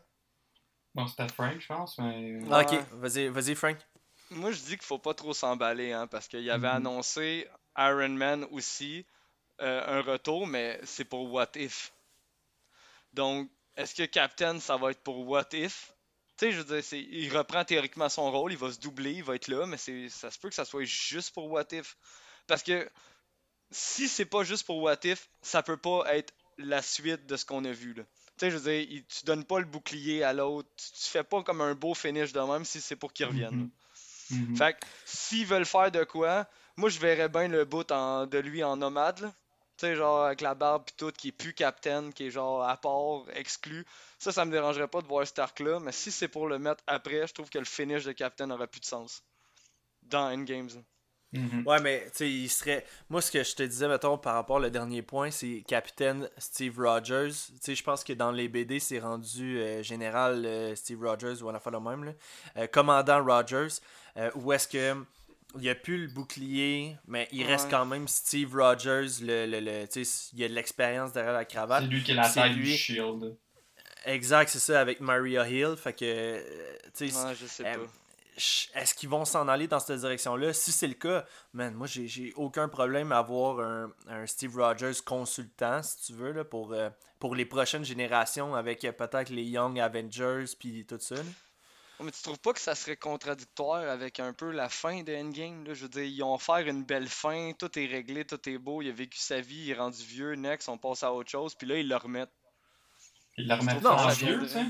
Non, 0.93 1.07
c'était 1.07 1.27
Frank, 1.33 1.59
je 1.59 1.67
pense, 1.67 1.97
mais... 1.97 2.37
Ah, 2.51 2.61
ok, 2.61 2.83
vas-y, 2.91 3.29
vas-y, 3.29 3.55
Frank. 3.55 3.77
Moi, 4.35 4.51
je 4.51 4.59
dis 4.61 4.69
qu'il 4.77 4.81
faut 4.83 4.99
pas 4.99 5.13
trop 5.13 5.33
s'emballer, 5.33 5.91
hein, 5.93 6.07
parce 6.07 6.27
qu'il 6.27 6.49
avait 6.49 6.67
Mhm. 6.67 6.75
annoncé 6.75 7.47
Iron 7.77 8.09
Man 8.09 8.45
aussi, 8.51 9.05
euh, 9.61 9.99
un 9.99 10.01
retour, 10.01 10.47
mais 10.47 10.79
c'est 10.83 11.05
pour 11.05 11.31
What 11.31 11.51
If. 11.55 11.93
Donc, 13.13 13.49
est-ce 13.75 13.95
que 13.95 14.03
Captain, 14.03 14.59
ça 14.59 14.77
va 14.77 14.91
être 14.91 15.01
pour 15.03 15.27
What 15.27 15.47
If? 15.53 15.93
Tu 16.37 16.45
sais, 16.47 16.51
je 16.51 16.61
veux 16.61 16.81
dire, 16.81 16.93
il 17.11 17.35
reprend 17.37 17.63
théoriquement 17.63 18.09
son 18.09 18.31
rôle, 18.31 18.51
il 18.51 18.57
va 18.57 18.71
se 18.71 18.79
doubler, 18.79 19.13
il 19.13 19.23
va 19.23 19.35
être 19.35 19.47
là, 19.47 19.65
mais 19.65 19.77
c'est, 19.77 20.09
ça 20.09 20.31
se 20.31 20.39
peut 20.39 20.49
que 20.49 20.55
ça 20.55 20.65
soit 20.65 20.83
juste 20.83 21.31
pour 21.33 21.49
What 21.51 21.67
If. 21.71 21.95
Parce 22.47 22.63
que 22.63 22.89
si 23.71 24.07
c'est 24.07 24.25
pas 24.25 24.43
juste 24.43 24.65
pour 24.65 24.79
What 24.81 24.99
If, 25.05 25.29
ça 25.41 25.63
peut 25.63 25.77
pas 25.77 26.03
être 26.15 26.33
la 26.57 26.81
suite 26.81 27.25
de 27.27 27.35
ce 27.37 27.45
qu'on 27.45 27.65
a 27.65 27.71
vu, 27.71 27.93
là. 27.93 28.03
Tu 28.37 28.45
sais, 28.47 28.51
je 28.51 28.57
veux 28.57 28.71
dire, 28.71 28.81
il- 28.89 29.05
tu 29.05 29.25
donnes 29.25 29.45
pas 29.45 29.59
le 29.59 29.65
bouclier 29.65 30.23
à 30.23 30.33
l'autre, 30.33 30.69
tu, 30.77 30.91
tu 31.03 31.09
fais 31.09 31.23
pas 31.23 31.43
comme 31.43 31.61
un 31.61 31.75
beau 31.75 31.93
finish 31.93 32.33
de 32.33 32.39
même 32.41 32.65
si 32.65 32.81
c'est 32.81 32.95
pour 32.95 33.13
qu'il 33.13 33.25
revienne. 33.27 33.57
Mhm. 34.33 34.55
Fait 34.57 34.73
que 34.73 34.85
s'ils 35.05 35.45
veulent 35.45 35.65
faire 35.65 35.91
de 35.91 36.03
quoi, 36.03 36.45
moi 36.77 36.89
je 36.89 36.99
verrais 36.99 37.29
bien 37.29 37.47
le 37.47 37.65
bout 37.65 37.89
en- 37.91 38.25
de 38.25 38.37
lui 38.39 38.63
en 38.63 38.75
nomade. 38.77 39.19
là. 39.21 39.33
Tu 39.75 39.87
sais, 39.87 39.95
genre 39.95 40.25
avec 40.25 40.41
la 40.41 40.53
barbe 40.53 40.83
pis 40.85 40.93
tout, 40.95 41.11
qui 41.11 41.29
est 41.29 41.31
plus 41.31 41.53
captain, 41.53 42.11
qui 42.11 42.27
est 42.27 42.29
genre 42.31 42.63
à 42.63 42.77
part, 42.77 43.23
exclu. 43.33 43.85
Ça, 44.19 44.31
ça 44.31 44.45
me 44.45 44.51
dérangerait 44.51 44.87
pas 44.87 45.01
de 45.01 45.07
voir 45.07 45.25
Stark 45.25 45.59
là, 45.61 45.79
mais 45.79 45.91
si 45.91 46.11
c'est 46.11 46.27
pour 46.27 46.47
le 46.47 46.59
mettre 46.59 46.83
après, 46.85 47.25
je 47.25 47.33
trouve 47.33 47.49
que 47.49 47.57
le 47.57 47.65
finish 47.65 48.03
de 48.03 48.11
captain 48.11 48.49
aurait 48.51 48.67
plus 48.67 48.81
de 48.81 48.85
sens. 48.85 49.23
Dans 50.03 50.31
Endgames. 50.31 50.69
Mhm. 51.31 51.63
Ouais, 51.65 51.81
mais 51.81 52.03
tu 52.11 52.17
sais, 52.17 52.29
il 52.31 52.47
serait. 52.49 52.85
Moi, 53.09 53.19
ce 53.19 53.31
que 53.31 53.43
je 53.43 53.55
te 53.55 53.63
disais, 53.63 53.87
mettons, 53.87 54.19
par 54.19 54.35
rapport 54.35 54.57
au 54.57 54.69
dernier 54.69 55.01
point, 55.01 55.31
c'est 55.31 55.63
Capitaine 55.67 56.29
Steve 56.37 56.77
Rogers. 56.79 57.31
Tu 57.31 57.53
sais, 57.59 57.73
je 57.75 57.83
pense 57.83 58.03
que 58.03 58.13
dans 58.13 58.31
les 58.31 58.47
BD, 58.47 58.79
c'est 58.79 58.99
rendu 58.99 59.57
euh, 59.59 59.81
général 59.81 60.45
euh, 60.45 60.75
Steve 60.75 61.01
Rogers 61.01 61.41
ou 61.41 61.49
à 61.49 61.51
la 61.51 61.59
fois 61.59 61.71
le 61.71 61.79
même. 61.79 62.03
Là. 62.03 62.11
Euh, 62.57 62.67
commandant 62.67 63.23
Rogers. 63.25 63.79
Euh, 64.17 64.29
où 64.35 64.51
est-ce 64.53 64.67
que. 64.67 64.95
Il 65.55 65.61
n'y 65.61 65.69
a 65.69 65.75
plus 65.75 66.07
le 66.07 66.07
bouclier, 66.07 66.97
mais 67.05 67.27
il 67.31 67.45
reste 67.45 67.69
quand 67.69 67.85
même 67.85 68.07
Steve 68.07 68.55
Rogers. 68.55 69.05
Le, 69.21 69.45
le, 69.45 69.59
le- 69.59 69.87
tu 69.87 70.03
sais, 70.03 70.29
il 70.33 70.39
y 70.39 70.43
a 70.43 70.47
de 70.47 70.53
l'expérience 70.53 71.13
derrière 71.13 71.33
la 71.33 71.45
cravate. 71.45 71.83
C'est 71.83 71.89
lui 71.89 72.01
qui 72.03 72.11
est 72.11 72.15
la 72.15 72.23
c'est 72.23 72.41
tête 72.41 72.53
du 72.53 72.61
lui. 72.61 72.75
Shield. 72.75 73.37
Exact, 74.05 74.49
c'est 74.49 74.57
ça, 74.59 74.81
avec 74.81 74.99
Maria 74.99 75.47
Hill. 75.47 75.75
Fait 75.77 75.93
que. 75.93 76.05
euh, 76.05 76.41
tu 76.97 77.07
sais, 77.09 77.25
Ouais, 77.27 77.35
je 77.39 77.45
sais 77.45 77.67
euh, 77.67 77.75
pas. 77.75 78.79
Est-ce 78.81 78.95
qu'ils 78.95 79.09
vont 79.09 79.25
s'en 79.25 79.47
aller 79.47 79.67
dans 79.67 79.79
cette 79.79 79.99
direction-là? 79.99 80.53
Si 80.53 80.71
c'est 80.71 80.87
le 80.87 80.95
cas, 80.95 81.23
man, 81.53 81.75
moi 81.75 81.85
j'ai 81.85 82.07
j'ai 82.07 82.33
aucun 82.35 82.67
problème 82.67 83.11
à 83.11 83.19
avoir 83.19 83.59
un, 83.59 83.91
un 84.07 84.25
Steve 84.25 84.57
Rogers 84.57 85.03
consultant, 85.05 85.83
si 85.83 86.01
tu 86.07 86.13
veux, 86.13 86.31
là, 86.31 86.43
pour, 86.43 86.73
euh, 86.73 86.89
pour 87.19 87.35
les 87.35 87.45
prochaines 87.45 87.85
générations 87.85 88.55
avec 88.55 88.83
euh, 88.85 88.91
peut-être 88.91 89.29
les 89.29 89.43
Young 89.43 89.79
Avengers 89.79 90.45
puis 90.59 90.83
tout 90.83 90.97
ça. 90.99 91.13
là. 91.13 91.21
Mais 92.03 92.11
tu 92.11 92.21
trouves 92.21 92.39
pas 92.39 92.53
que 92.53 92.59
ça 92.59 92.75
serait 92.75 92.97
contradictoire 92.97 93.89
avec 93.89 94.19
un 94.19 94.33
peu 94.33 94.51
la 94.51 94.69
fin 94.69 95.03
de 95.03 95.13
Endgame? 95.13 95.65
Là? 95.65 95.73
Je 95.73 95.83
veux 95.83 95.89
dire, 95.89 96.03
ils 96.03 96.23
ont 96.23 96.33
offert 96.33 96.59
une 96.59 96.83
belle 96.83 97.07
fin, 97.07 97.51
tout 97.57 97.77
est 97.79 97.85
réglé, 97.85 98.25
tout 98.25 98.49
est 98.49 98.57
beau, 98.57 98.81
il 98.81 98.89
a 98.89 98.93
vécu 98.93 99.17
sa 99.17 99.41
vie, 99.41 99.63
il 99.65 99.71
est 99.71 99.75
rendu 99.75 100.03
vieux, 100.03 100.33
next, 100.35 100.69
on 100.69 100.77
passe 100.77 101.03
à 101.03 101.13
autre 101.13 101.29
chose, 101.29 101.55
puis 101.55 101.67
là, 101.67 101.77
ils 101.77 101.87
le 101.87 101.95
remettent. 101.95 102.33
Il 103.37 103.47
le 103.47 103.55
remet 103.55 103.79
Non, 103.81 104.07
vieux, 104.09 104.37
viendrait. 104.37 104.47
tu 104.47 104.53
sais? 104.53 104.65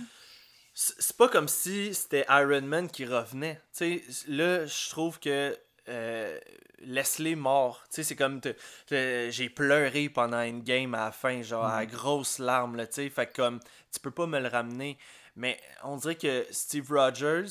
C'est 0.76 1.18
pas 1.18 1.28
comme 1.28 1.48
si 1.48 1.94
c'était 1.94 2.26
Iron 2.30 2.62
Man 2.62 2.90
qui 2.90 3.06
revenait. 3.06 3.62
Tu 3.78 4.02
sais, 4.02 4.26
là, 4.28 4.66
je 4.66 4.90
trouve 4.90 5.20
que 5.20 5.56
euh, 5.88 6.40
laisse-les 6.80 7.36
morts. 7.36 7.84
Tu 7.90 7.96
sais, 7.96 8.04
c'est 8.04 8.16
comme 8.16 8.42
j'ai 8.90 9.50
pleuré 9.50 10.10
pendant 10.10 10.42
une 10.42 10.64
game 10.64 10.96
à 10.96 11.06
la 11.06 11.12
fin, 11.12 11.44
genre 11.44 11.66
à 11.66 11.86
grosses 11.86 12.40
larmes, 12.40 12.78
tu 12.88 12.94
sais. 12.94 13.10
Fait 13.10 13.28
que 13.28 13.36
comme 13.36 13.60
tu 13.92 14.00
peux 14.00 14.12
pas 14.12 14.26
me 14.26 14.40
le 14.40 14.48
ramener. 14.48 14.98
Mais 15.36 15.60
on 15.84 15.98
dirait 15.98 16.16
que 16.16 16.46
Steve 16.52 16.92
Rogers, 16.92 17.46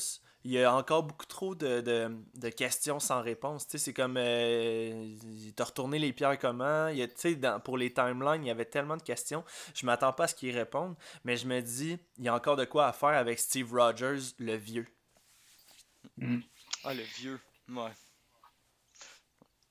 il 0.45 0.51
y 0.51 0.63
a 0.63 0.73
encore 0.73 1.03
beaucoup 1.03 1.25
trop 1.25 1.55
de, 1.55 1.81
de, 1.81 2.11
de 2.35 2.49
questions 2.49 2.99
sans 2.99 3.21
réponse. 3.21 3.65
Tu 3.67 3.71
sais, 3.71 3.77
c'est 3.85 3.93
comme 3.93 4.17
euh, 4.17 5.15
il 5.23 5.53
t'a 5.53 5.65
retourné 5.65 5.99
les 5.99 6.13
pierres 6.13 6.37
comment? 6.39 6.87
Il 6.89 6.97
y 6.97 7.01
a, 7.01 7.07
tu 7.07 7.13
sais, 7.17 7.35
dans- 7.35 7.59
pour 7.59 7.77
les 7.77 7.93
timelines, 7.93 8.43
il 8.43 8.47
y 8.47 8.51
avait 8.51 8.65
tellement 8.65 8.97
de 8.97 9.03
questions. 9.03 9.43
Je 9.73 9.85
m'attends 9.85 10.13
pas 10.13 10.25
à 10.25 10.27
ce 10.27 10.35
qu'ils 10.35 10.57
répondent. 10.57 10.95
Mais 11.23 11.37
je 11.37 11.47
me 11.47 11.61
dis, 11.61 11.97
il 12.17 12.23
y 12.25 12.27
a 12.29 12.35
encore 12.35 12.55
de 12.57 12.65
quoi 12.65 12.87
à 12.87 12.93
faire 12.93 13.09
avec 13.09 13.39
Steve 13.39 13.71
Rogers, 13.73 14.33
le 14.39 14.55
vieux. 14.55 14.87
Ah, 16.83 16.93
le 16.93 17.03
vieux. 17.03 17.39
Ouais. 17.69 17.91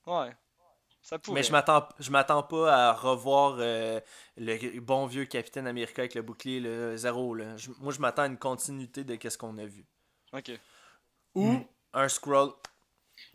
Ouais. 0.07 0.33
Ça 1.13 1.19
pourrait. 1.19 1.41
Mais 1.41 1.43
je 1.47 1.53
m'attends 1.53 1.87
je 1.99 2.11
m'attends 2.11 2.43
pas 2.43 2.89
à 2.89 2.93
revoir 2.95 3.57
euh, 3.59 4.01
le 4.39 4.81
bon 4.81 5.05
vieux 5.07 5.27
Capitaine 5.27 5.67
America 5.67 6.01
avec 6.01 6.15
le 6.15 6.23
bouclier 6.23 6.59
le 6.59 6.97
zéro. 6.97 7.35
Là. 7.35 7.55
Je- 7.59 7.69
moi, 7.81 7.93
je 7.93 8.01
m'attends 8.01 8.23
à 8.23 8.27
une 8.29 8.39
continuité 8.39 9.05
de 9.05 9.19
ce 9.29 9.37
qu'on 9.37 9.59
a 9.59 9.67
vu. 9.67 9.85
Ok. 10.33 10.53
Ou 11.35 11.47
Mm. 11.53 11.65
un 11.93 12.09
scroll. 12.09 12.53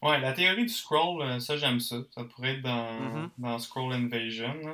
Ouais, 0.02 0.20
la 0.20 0.34
théorie 0.34 0.64
du 0.64 0.74
scroll, 0.74 1.22
euh, 1.22 1.40
ça 1.40 1.56
j'aime 1.56 1.80
ça. 1.80 1.98
Ça 2.16 2.24
pourrait 2.24 2.56
être 2.56 2.62
dans, 2.64 2.94
Mhm. 3.00 3.30
dans 3.38 3.60
Scroll 3.60 3.94
Invasion. 3.94 4.54
là. 4.64 4.74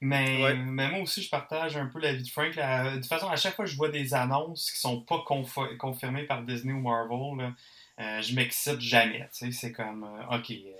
Mais, 0.00 0.42
Ouais. 0.42 0.54
mais 0.56 0.88
moi 0.90 1.00
aussi, 1.02 1.22
je 1.22 1.30
partage 1.30 1.76
un 1.76 1.86
peu 1.86 2.00
l'avis 2.00 2.24
de 2.24 2.28
Frank. 2.28 2.52
De 2.54 2.94
toute 2.96 3.06
façon, 3.06 3.28
à 3.28 3.36
chaque 3.36 3.54
fois 3.54 3.64
que 3.64 3.70
je 3.70 3.76
vois 3.76 3.88
des 3.90 4.12
annonces 4.12 4.72
qui 4.72 4.78
sont 4.80 5.00
pas 5.02 5.22
confirmées 5.78 6.24
par 6.24 6.42
Disney 6.42 6.74
ou 6.74 6.80
Marvel, 6.80 7.38
là, 7.38 7.52
euh, 8.00 8.20
je 8.22 8.34
m'excite 8.34 8.80
jamais. 8.80 9.20
tu 9.32 9.46
sais. 9.46 9.52
C'est 9.52 9.72
comme, 9.72 10.02
euh, 10.04 10.36
ok, 10.36 10.50
euh, 10.50 10.72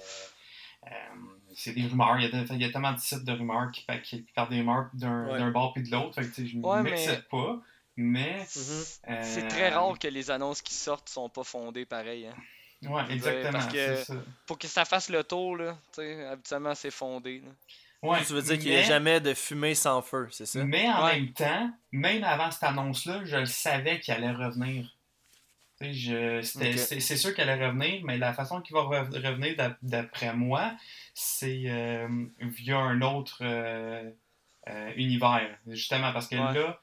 euh, 0.87 0.89
c'est 1.57 1.73
des 1.73 1.87
rumeurs. 1.87 2.17
Il 2.19 2.23
y, 2.23 2.27
a 2.27 2.29
de- 2.43 2.53
il 2.55 2.61
y 2.61 2.65
a 2.65 2.71
tellement 2.71 2.93
de 2.93 2.99
sites 2.99 3.25
de 3.25 3.33
rumeurs 3.33 3.71
qui, 3.73 3.85
qui 4.03 4.25
partent 4.35 4.51
des 4.51 4.59
rumeurs 4.61 4.89
d'un 4.95 5.29
Ouais. 5.29 5.39
d'un 5.39 5.51
bord 5.51 5.73
puis 5.73 5.83
de 5.83 5.91
l'autre. 5.91 6.21
Je 6.23 6.59
Ouais, 6.59 6.83
m'excite 6.83 7.11
mais- 7.11 7.23
pas. 7.31 7.59
Mais. 7.97 8.39
Mhm. 8.41 8.45
C'est 9.23 9.45
euh, 9.45 9.49
très 9.49 9.69
rare 9.71 9.99
que 9.99 10.09
les 10.09 10.31
annonces 10.31 10.61
qui 10.63 10.75
sortent 10.75 11.09
sont 11.09 11.29
pas 11.29 11.45
fondées 11.45 11.85
pareil. 11.87 12.27
Hein. 12.27 12.89
Ouais, 12.91 13.03
exactement. 13.11 13.53
parce 13.53 13.67
que- 13.67 13.97
c'est 13.97 14.05
ça. 14.05 14.15
Pour 14.47 14.59
que 14.59 14.67
ça 14.67 14.85
fasse 14.85 15.09
le 15.09 15.23
tour, 15.25 15.57
là, 15.57 15.79
habituellement 16.31 16.75
c'est 16.75 16.91
fondé. 16.91 17.41
là. 17.45 17.51
Ouais, 18.03 18.23
tu 18.27 18.35
veux 18.35 18.43
dire 18.43 18.59
qu'il 18.59 18.69
n'y 18.69 18.77
a 18.77 18.81
mais- 18.81 18.85
jamais 18.85 19.21
de 19.21 19.33
fumée 19.33 19.75
sans 19.75 20.03
feu, 20.03 20.29
c'est 20.31 20.45
ça? 20.45 20.63
Mais 20.65 20.87
en 20.91 21.05
Ouais. 21.07 21.15
même 21.21 21.33
temps, 21.33 21.71
même 21.93 22.23
avant 22.25 22.51
cette 22.51 22.65
annonce-là, 22.65 23.21
je 23.25 23.37
le 23.37 23.47
savais 23.47 23.99
qu'il 24.01 24.13
allait 24.13 24.33
revenir. 24.33 24.95
C'est 25.93 27.17
sûr 27.17 27.35
qu'elle 27.35 27.49
allait 27.51 27.67
revenir, 27.67 28.01
mais 28.05 28.17
la 28.19 28.33
façon 28.33 28.61
qu'il 28.61 28.75
va 28.75 28.83
re- 28.83 29.27
revenir 29.27 29.57
d'ap- 29.57 29.79
d'après 29.83 30.35
moi, 30.35 30.73
c'est 31.15 31.65
euh, 31.67 32.09
via 32.41 32.79
un 32.79 33.01
autre 33.03 33.39
euh, 33.43 34.11
euh, 34.69 34.93
univers. 34.97 35.59
Justement, 35.67 36.13
parce 36.13 36.29
que 36.29 36.37
Ouais. 36.37 36.55
là, 36.55 36.81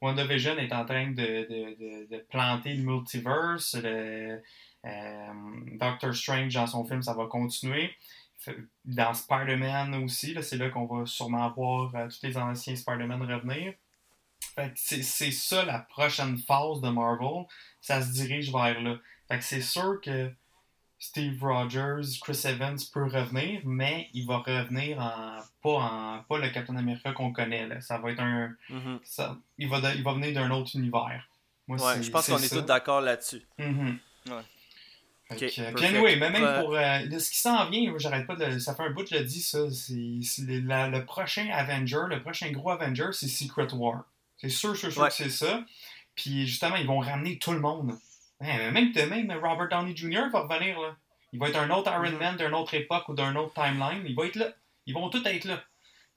WandaVision 0.00 0.58
est 0.58 0.72
en 0.72 0.84
train 0.84 1.08
de, 1.10 1.14
de- 1.14 1.76
de- 1.78 2.16
de 2.16 2.18
planter 2.28 2.74
le 2.74 2.82
multiverse. 2.82 3.76
Le, 3.82 4.42
Doctor 5.78 6.14
Strange, 6.14 6.52
dans 6.54 6.66
son 6.66 6.84
film, 6.84 7.02
ça 7.02 7.14
va 7.14 7.26
continuer. 7.26 7.94
Dans 8.84 9.14
Spider-Man 9.14 9.94
aussi, 10.02 10.34
là, 10.34 10.42
c'est 10.42 10.56
là 10.56 10.68
qu'on 10.70 10.86
va 10.86 11.06
sûrement 11.06 11.48
voir 11.52 11.92
tous 12.08 12.18
les 12.26 12.36
anciens 12.36 12.74
Spider-Man 12.74 13.22
revenir. 13.22 13.74
Fait 14.54 14.68
que 14.68 14.74
c'est 14.76 15.02
c'est 15.02 15.30
ça 15.30 15.64
la 15.64 15.78
prochaine 15.78 16.36
phase 16.38 16.80
de 16.80 16.88
Marvel. 16.90 17.44
Ça 17.80 18.02
se 18.02 18.12
dirige 18.12 18.52
vers 18.52 18.80
là. 18.80 18.96
Fait 19.28 19.38
que 19.38 19.44
c'est 19.44 19.62
sûr 19.62 20.00
que 20.02 20.30
Steve 20.98 21.42
Rogers, 21.42 22.02
Chris 22.20 22.40
Evans 22.44 22.76
peut 22.92 23.04
revenir, 23.04 23.60
mais 23.64 24.08
il 24.14 24.26
va 24.26 24.38
revenir 24.38 24.98
en 25.00 25.38
pas 25.62 25.70
en 25.70 26.22
pas 26.28 26.38
le 26.38 26.48
Captain 26.50 26.76
America 26.76 27.12
qu'on 27.12 27.32
connaît. 27.32 27.66
Là. 27.66 27.80
Ça 27.80 27.98
va 27.98 28.10
être 28.12 28.20
un. 28.20 28.54
Mhm. 28.68 29.00
ça- 29.02 29.36
il, 29.58 29.68
va 29.68 29.80
de- 29.80 29.96
il 29.96 30.02
va 30.04 30.12
venir 30.12 30.32
d'un 30.34 30.50
autre 30.50 30.70
univers. 30.76 31.28
Moi, 31.66 31.78
Ouais, 31.84 32.02
je 32.02 32.10
pense 32.10 32.26
qu'on 32.26 32.38
est 32.38 32.48
tous 32.48 32.60
d'accord 32.62 33.00
là-dessus. 33.00 33.42
Ouais. 33.58 33.64
Euh, 34.28 34.40
puis 35.30 35.38
perfect. 35.56 35.82
anyway, 35.82 36.16
mais 36.16 36.30
même 36.30 36.42
Ouais. 36.44 36.60
pour 36.60 36.74
euh, 36.76 37.06
de 37.06 37.18
ce 37.18 37.30
qui 37.30 37.38
s'en 37.38 37.68
vient, 37.70 37.94
j'arrête 37.96 38.26
pas 38.26 38.36
de 38.36 38.58
ça 38.58 38.74
fait 38.74 38.82
un 38.82 38.90
bout 38.90 39.02
que 39.04 39.10
je 39.10 39.14
le 39.16 39.24
dis 39.24 39.40
ça, 39.40 39.60
la- 40.66 40.88
le 40.88 41.04
prochain 41.06 41.48
Avenger, 41.52 42.02
le 42.08 42.20
prochain 42.20 42.50
gros 42.52 42.70
Avenger, 42.70 43.06
c'est 43.12 43.28
Secret 43.28 43.72
War. 43.72 44.04
C'est 44.42 44.48
sûr, 44.50 44.76
sûr, 44.76 44.92
sûr 44.92 45.00
Ouais. 45.02 45.08
que 45.08 45.14
c'est 45.14 45.30
ça. 45.30 45.64
Puis 46.14 46.46
justement, 46.46 46.76
ils 46.76 46.86
vont 46.86 46.98
ramener 46.98 47.38
tout 47.38 47.52
le 47.52 47.60
monde. 47.60 47.96
Même, 48.40 48.72
même 48.74 49.32
Robert 49.42 49.68
Downey 49.70 49.96
Jr. 49.96 50.28
va 50.32 50.40
revenir 50.40 50.78
là. 50.80 50.96
Il 51.32 51.38
va 51.38 51.48
être 51.48 51.58
un 51.58 51.70
autre 51.70 51.90
Iron 51.90 52.10
Mhm. 52.10 52.18
Man 52.18 52.36
d'une 52.36 52.52
autre 52.54 52.74
époque 52.74 53.08
ou 53.08 53.14
d'un 53.14 53.34
autre 53.36 53.54
timeline. 53.54 54.02
Il 54.04 54.14
va 54.14 54.26
être 54.26 54.36
là. 54.36 54.48
Ils 54.84 54.92
vont 54.94 55.08
tous 55.08 55.24
être 55.24 55.44
là. 55.46 55.62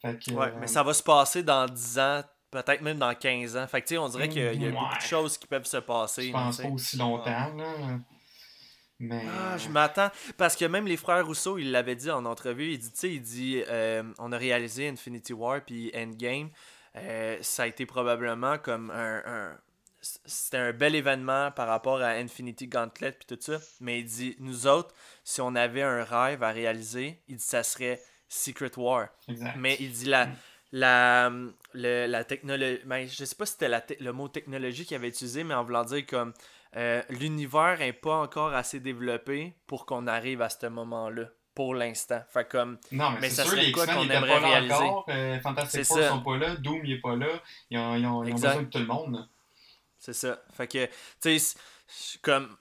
Fait 0.02 0.20
que, 0.20 0.32
Ouais, 0.34 0.48
euh, 0.48 0.58
mais 0.60 0.68
ça 0.68 0.84
va 0.84 0.94
se 0.94 1.04
passer 1.04 1.44
dans 1.44 1.66
10 1.68 2.00
ans, 2.00 2.24
peut-être 2.52 2.82
même 2.82 2.98
dans 2.98 3.14
15 3.16 3.56
ans. 3.56 3.68
Fait 3.68 3.82
que, 3.82 3.88
tu 3.88 3.94
sais, 3.94 3.98
on 4.00 4.10
dirait 4.10 4.28
qu'il 4.28 4.42
y 4.42 4.48
a, 4.48 4.52
Ouais. 4.52 4.72
beaucoup 4.72 4.98
de 4.98 5.02
choses 5.02 5.38
qui 5.38 5.48
peuvent 5.48 5.66
se 5.66 5.78
passer. 5.78 6.28
je 6.28 6.32
pense 6.34 6.58
pas 6.58 6.68
aussi 6.68 6.98
longtemps. 6.98 7.54
Là. 7.56 8.00
Mais. 9.00 9.22
Ah, 9.30 9.58
je 9.58 9.70
m'attends. 9.70 10.10
Parce 10.38 10.56
que 10.56 10.66
même 10.66 10.88
les 10.88 10.98
frères 10.98 11.26
Rousseau, 11.26 11.58
ils 11.58 11.72
l'avaient 11.72 11.96
dit 11.96 12.10
en 12.10 12.26
entrevue. 12.26 12.72
Il 12.74 12.80
dit, 12.80 12.92
tu 12.92 12.98
sais, 13.00 13.14
il 13.14 13.22
dit, 13.22 13.62
euh, 13.68 14.04
on 14.18 14.32
a 14.32 14.38
réalisé 14.38 14.88
Infinity 14.88 15.34
War 15.34 15.62
puis 15.66 15.92
Endgame. 15.96 16.50
Euh, 16.95 17.38
ça 17.41 17.63
a 17.63 17.67
été 17.67 17.86
probablement 17.86 18.58
comme 18.58 18.89
un. 18.91 19.21
un- 19.25 19.58
c'était 20.01 20.58
un 20.58 20.71
bel 20.71 20.93
événement 20.93 21.49
par 21.51 21.67
rapport 21.67 21.99
à 21.99 22.10
Infinity 22.10 22.67
Gauntlet 22.67 23.12
puis 23.12 23.25
tout 23.25 23.41
ça. 23.41 23.58
Mais 23.81 23.99
il 23.99 24.05
dit, 24.05 24.36
nous 24.39 24.67
autres, 24.67 24.93
si 25.23 25.41
on 25.41 25.55
avait 25.55 25.81
un 25.81 26.03
rêve 26.03 26.43
à 26.43 26.51
réaliser, 26.51 27.19
il 27.27 27.38
dit, 27.38 27.43
ça 27.43 27.63
serait 27.63 27.99
Secret 28.29 28.71
War. 28.77 29.08
exact. 29.27 29.55
Mais 29.58 29.75
il 29.79 29.91
dit 29.91 30.05
la, 30.05 30.29
la, 30.71 31.31
le- 31.73 32.05
la 32.05 32.23
technologie. 32.23 32.81
Ben, 32.86 33.08
je 33.08 33.25
sais 33.25 33.36
pas 33.36 33.45
si 33.47 33.53
c'était 33.53 33.67
la 33.67 33.84
le 33.99 34.12
mot 34.12 34.27
technologie 34.27 34.86
qu'il 34.86 34.95
avait 34.95 35.08
utilisé, 35.10 35.43
mais 35.43 35.55
en 35.55 35.63
voulant 35.63 35.84
dire 35.86 36.05
comme 36.05 36.34
euh, 36.75 37.01
l'univers 37.10 37.77
n'est 37.79 37.93
pas 37.93 38.15
encore 38.17 38.53
assez 38.53 38.79
développé 38.79 39.53
pour 39.65 39.86
qu'on 39.88 40.05
arrive 40.08 40.41
à 40.41 40.49
ce 40.49 40.67
moment-là. 40.67 41.29
Pour 41.56 41.74
l'instant. 41.74 42.22
Fait 42.30 42.48
comme. 42.48 42.78
Non, 42.91 43.12
mais, 43.12 43.22
Mais 43.22 43.30
c'est 43.30 43.36
ça 43.38 43.44
sûr, 43.44 43.52
serait 43.54 43.63
les 43.63 43.72
quoi 43.72 43.84
X-Men 43.86 43.98
qu'on 43.98 44.04
n'étaient 44.04 44.15
aimerait 44.18 44.34
pas 44.34 44.39
là 44.41 44.48
réaliser? 44.50 44.74
encore. 44.76 45.06
euh, 45.10 45.39
Fantastic 45.39 45.86
Four 45.86 45.98
ça. 45.98 46.10
sont 46.10 46.22
pas 46.22 46.38
là. 46.38 46.56
Doom 46.58 46.82
il 46.84 46.91
est 46.91 47.00
pas 47.00 47.15
là. 47.15 47.28
Ils 47.70 47.78
ont, 47.80 47.96
ils 47.96 48.06
ont- 48.06 48.24
ils 48.24 48.32
ont 48.32 48.36
Exact. 48.36 48.48
besoin 48.50 48.63
de 48.63 48.70
tout 48.70 48.78
le 48.80 48.86
monde. 48.86 49.30
C'est 49.98 50.13
ça. 50.13 50.39
Fait 50.54 50.68
que, 50.68 50.86
tu 51.22 51.39
sais, 51.39 51.58
comme. 52.22 52.56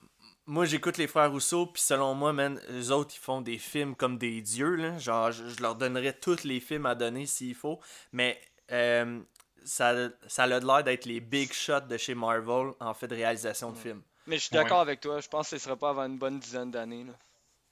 Moi, 0.47 0.67
j'écoute 0.67 0.99
les 0.99 1.07
frères 1.07 1.31
Rousseau, 1.31 1.67
puis 1.67 1.81
selon 1.81 2.15
moi, 2.15 2.33
man, 2.35 2.61
eux 2.71 2.91
autres, 2.93 3.15
ils 3.17 3.19
font 3.21 3.41
des 3.41 3.57
films 3.59 3.97
comme 3.97 4.19
des 4.19 4.43
dieux, 4.43 4.75
là. 4.77 4.99
Genre, 4.99 5.33
je, 5.33 5.49
je 5.49 5.63
leur 5.63 5.75
donnerais 5.75 6.13
tous 6.13 6.45
les 6.45 6.61
films 6.61 6.85
à 6.87 6.95
donner 6.95 7.25
s'il 7.27 7.55
faut. 7.55 7.81
Mais 8.13 8.39
euh, 8.71 9.21
ça, 9.65 9.95
ça 10.27 10.43
a 10.45 10.47
l'air 10.47 10.85
d'être 10.85 11.07
les 11.07 11.21
big 11.21 11.51
shots 11.53 11.81
de 11.89 11.97
chez 11.97 12.15
Marvel 12.15 12.73
en 12.79 12.93
fait 12.95 13.09
de 13.09 13.15
réalisation 13.15 13.73
de 13.73 13.79
films. 13.79 14.03
Mais 14.27 14.37
je 14.37 14.43
suis 14.43 14.55
d'accord 14.55 14.81
avec 14.81 15.01
toi, 15.01 15.19
je 15.21 15.29
pense 15.29 15.49
que 15.51 15.57
ce 15.59 15.65
serait 15.65 15.77
pas 15.77 15.91
avant 15.91 16.05
une 16.05 16.19
bonne 16.19 16.39
dizaine 16.39 16.71
d'années. 16.71 17.05
là. 17.05 17.15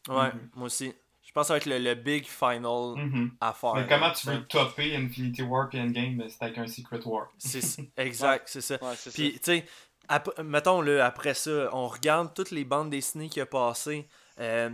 Ouais, 0.09 0.33
Mhm. 0.33 0.49
moi 0.55 0.67
aussi. 0.67 0.93
Je 1.33 1.41
pense 1.41 1.45
que 1.45 1.49
ça 1.49 1.55
va 1.55 1.57
être 1.59 1.67
le, 1.67 1.79
le 1.79 1.95
big 1.95 2.27
final 2.27 2.95
Mhm. 2.97 3.31
à 3.41 3.55
faire. 3.55 3.75
Mais 3.75 3.87
comment 3.89 4.11
tu 4.13 4.27
veux 4.27 4.45
topper 4.45 4.95
Infinity 4.95 5.41
War 5.41 5.67
et 5.73 5.81
Endgame 5.81 6.17
mais 6.17 6.29
c'est 6.29 6.43
avec 6.45 6.59
un 6.59 6.67
Secret 6.67 7.01
War? 7.07 7.29
C'est 7.39 7.91
exact, 7.97 8.49
c'est 8.51 8.61
ça. 8.61 8.75
Ouais, 8.83 8.95
c'est 8.97 9.15
Puis, 9.15 9.33
tu 9.35 9.39
sais, 9.43 9.65
ap- 10.09 10.39
mettons, 10.41 10.83
là, 10.83 11.07
après 11.07 11.33
ça, 11.33 11.71
on 11.73 11.89
regarde 11.89 12.35
toutes 12.35 12.51
les 12.51 12.65
bandes 12.65 12.91
dessinées 12.91 13.31
qui 13.31 13.41
a 13.41 13.47
passé. 13.47 14.07
Euh, 14.39 14.69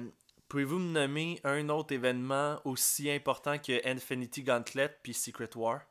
Pouvez-vous 0.48 0.78
me 0.78 0.92
nommer 0.92 1.38
un 1.44 1.68
autre 1.68 1.92
événement 1.94 2.58
aussi 2.64 3.08
important 3.10 3.56
que 3.58 3.86
Infinity 3.86 4.42
Gauntlet 4.42 4.98
puis 5.02 5.14
Secret 5.14 5.50
War? 5.54 5.82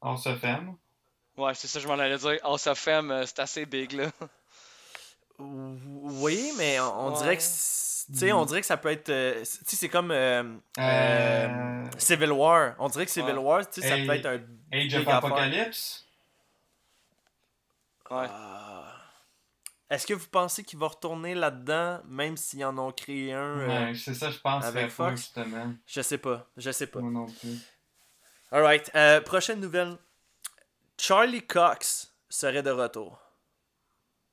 On 0.00 0.16
se. 0.16 0.30
Ouais, 1.36 1.54
c'est 1.54 1.66
ça, 1.66 1.78
je 1.78 1.86
m'en 1.88 1.98
allais 1.98 2.16
dire. 2.16 2.38
Of 2.44 2.88
M, 2.88 3.10
euh, 3.10 3.26
c'est 3.26 3.40
assez 3.40 3.66
big, 3.66 3.92
là. 3.92 4.06
Oui, 5.40 6.52
mais 6.58 6.78
on, 6.80 7.06
on 7.06 7.12
Ouais. 7.12 7.18
dirait 7.18 7.36
que 7.36 7.42
c'est- 7.42 8.12
tu 8.12 8.18
sais, 8.18 8.32
on 8.32 8.44
dirait 8.44 8.60
que 8.60 8.66
ça 8.66 8.76
peut 8.76 8.90
être 8.90 9.08
euh, 9.08 9.44
c'est- 9.44 9.58
tu 9.64 9.70
sais 9.70 9.76
c'est 9.76 9.88
comme 9.88 10.10
euh, 10.10 10.42
euh, 10.78 10.80
Euh, 10.80 11.84
Civil 11.98 12.32
War. 12.32 12.74
On 12.78 12.88
dirait 12.88 13.06
que 13.06 13.12
Civil 13.12 13.34
Ouais. 13.36 13.44
War, 13.44 13.68
tu 13.70 13.80
sais, 13.80 13.88
ça 13.88 13.96
Hey, 13.96 14.06
peut 14.06 14.14
être 14.14 14.26
un 14.26 14.40
Age 14.72 14.94
of. 14.96 15.08
Apocalypse? 15.08 16.06
Ouais. 18.10 18.26
Ah. 18.28 18.86
Est-ce 19.88 20.06
que 20.06 20.14
vous 20.14 20.28
pensez 20.28 20.62
qu'il 20.64 20.78
va 20.78 20.86
retourner 20.88 21.34
là-dedans, 21.34 22.00
même 22.06 22.36
s'ils 22.36 22.64
en 22.64 22.76
ont 22.78 22.92
créé 22.92 23.32
un 23.32 23.58
euh, 23.58 23.66
Ouais, 23.86 23.94
c'est 23.94 24.14
ça, 24.14 24.30
je 24.30 24.38
pense. 24.38 24.64
avec 24.64 24.90
Fox? 24.90 25.16
Justement. 25.20 25.72
Je 25.86 26.00
sais 26.00 26.18
pas, 26.18 26.46
je 26.56 26.70
sais 26.70 26.86
pas. 26.86 27.00
Moi 27.00 27.10
non 27.10 27.26
plus. 27.26 27.58
Alright, 28.52 28.90
euh, 28.94 29.20
prochaine 29.20 29.60
nouvelle. 29.60 29.96
Charlie 30.98 31.44
Cox 31.46 32.12
serait 32.28 32.62
de 32.62 32.70
retour. 32.70 33.18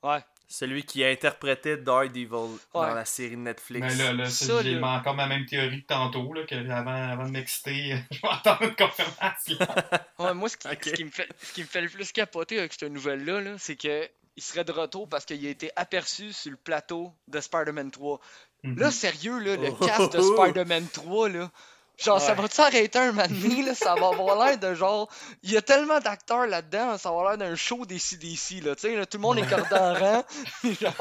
Ouais. 0.04 0.24
Celui 0.49 0.83
qui 0.86 1.03
a 1.03 1.10
interprété 1.10 1.75
Daredevil 1.75 2.29
dans 2.73 2.93
la 2.93 3.03
série 3.03 3.36
Netflix. 3.36 3.86
Mais 3.86 3.95
là, 4.03 4.13
là, 4.13 4.25
Ça, 4.29 4.45
ça, 4.45 4.63
j'ai 4.63 4.75
là. 4.75 4.88
encore 4.99 5.13
ma 5.13 5.27
même 5.27 5.45
théorie 5.45 5.81
que 5.81 5.88
tantôt, 5.88 6.31
là, 6.31 6.45
que 6.45 6.55
avant, 6.69 6.91
avant 7.12 7.25
de 7.25 7.31
m'exciter, 7.31 7.97
je 8.12 8.21
vais 8.21 8.27
attendre 8.29 8.63
une 8.63 8.75
confirmation. 8.75 9.57
Ouais, 10.19 10.33
moi, 10.33 10.47
ce 10.49 10.55
qui, 10.57 10.67
Ok. 10.71 10.83
ce 10.86 10.89
qui 10.91 11.03
me 11.05 11.12
fait, 11.12 11.27
ce 11.41 11.53
qui 11.53 11.62
me 11.62 11.67
fait 11.67 11.81
le 11.81 11.89
plus 11.89 12.12
capoter 12.13 12.60
avec 12.60 12.73
cette 12.73 12.89
nouvelle-là, 12.91 13.41
là, 13.41 13.55
c'est 13.57 13.75
que 13.75 14.10
il 14.38 14.43
serait 14.43 14.63
de 14.63 14.71
retour 14.71 15.10
parce 15.10 15.25
qu'il 15.25 15.45
a 15.45 15.49
été 15.49 15.69
aperçu 15.75 16.31
sur 16.31 16.51
le 16.51 16.57
plateau 16.57 17.12
de 17.27 17.39
Spider-Man 17.41 17.91
3. 17.91 18.19
Mhm. 18.63 18.79
Là, 18.79 18.91
sérieux, 18.91 19.39
là, 19.39 19.55
le 19.57 19.69
Oh, 19.69 19.86
cast 19.86 20.13
de. 20.15 20.21
Spider-Man 20.21 20.88
3, 20.93 21.29
là. 21.29 21.51
Genre, 21.97 22.21
ça 22.21 22.36
va-tu 22.36 22.62
arrêter 22.62 22.99
un 22.99 23.12
moment 23.12 23.27
donné, 23.27 23.63
là? 23.63 23.73
Ça 23.73 23.95
va 23.95 24.10
avoir 24.10 24.45
l'air 24.45 24.57
de 24.60 24.75
genre. 24.75 25.10
Il 25.41 25.51
y 25.51 25.57
a 25.57 25.62
tellement 25.63 25.99
d'acteurs 25.99 26.45
là-dedans, 26.45 26.97
ça 26.97 27.10
va 27.10 27.15
avoir 27.17 27.29
l'air 27.29 27.49
d'un 27.49 27.55
show 27.55 27.86
des 27.88 27.97
CDC, 27.97 28.62
là. 28.63 28.75
Tu 28.75 28.81
sais, 28.81 28.95
là, 28.95 29.05
tout 29.07 29.17
le 29.17 29.23
monde 29.23 29.39
est 29.39 29.47
cordé 29.47 29.73
en 29.73 29.93
rang. 29.93 30.23
Genre, 30.79 30.93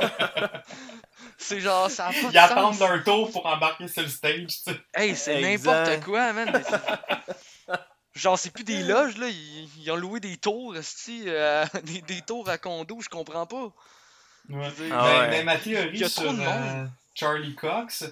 c'est 1.39 1.61
genre, 1.61 1.91
ça 1.91 2.07
a 2.07 2.13
pas 2.13 2.19
Ils 2.23 2.33
de 2.33 2.39
attendent 2.39 2.79
leur 2.79 3.05
tour 3.05 3.31
pour 3.31 3.45
embarquer 3.45 3.89
sur 3.89 4.03
le 4.03 4.09
stage, 4.09 4.47
tu 4.47 4.73
sais. 4.73 4.81
Hey, 4.95 5.15
c'est 5.15 5.41
n'importe 5.41 6.03
quoi, 6.05 6.33
man. 6.33 6.51
Mais 6.53 7.77
Genre, 8.15 8.39
c'est 8.39 8.51
plus 8.51 8.65
des 8.65 8.83
loges, 8.83 9.19
là. 9.19 9.29
Ils, 9.29 9.69
ils 9.79 9.91
ont 9.91 9.97
loué 9.97 10.21
des 10.21 10.39
tours, 10.39 10.75
euh, 10.75 11.67
des, 11.85 12.01
des 12.01 12.23
tours 12.23 12.49
à 12.49 12.57
condo, 12.57 12.99
je 13.03 13.11
comprends 13.11 13.45
pas. 13.45 13.71
Ouais. 14.49 14.71
dire, 14.71 14.95
Ah 14.99 15.05
mais, 15.05 15.19
ouais. 15.19 15.29
mais 15.29 15.45
ma 15.45 15.59
théorie 15.59 16.09
sur 16.09 16.23
euh. 16.31 16.87
Charlie 17.15 17.55
Cox, 17.55 18.05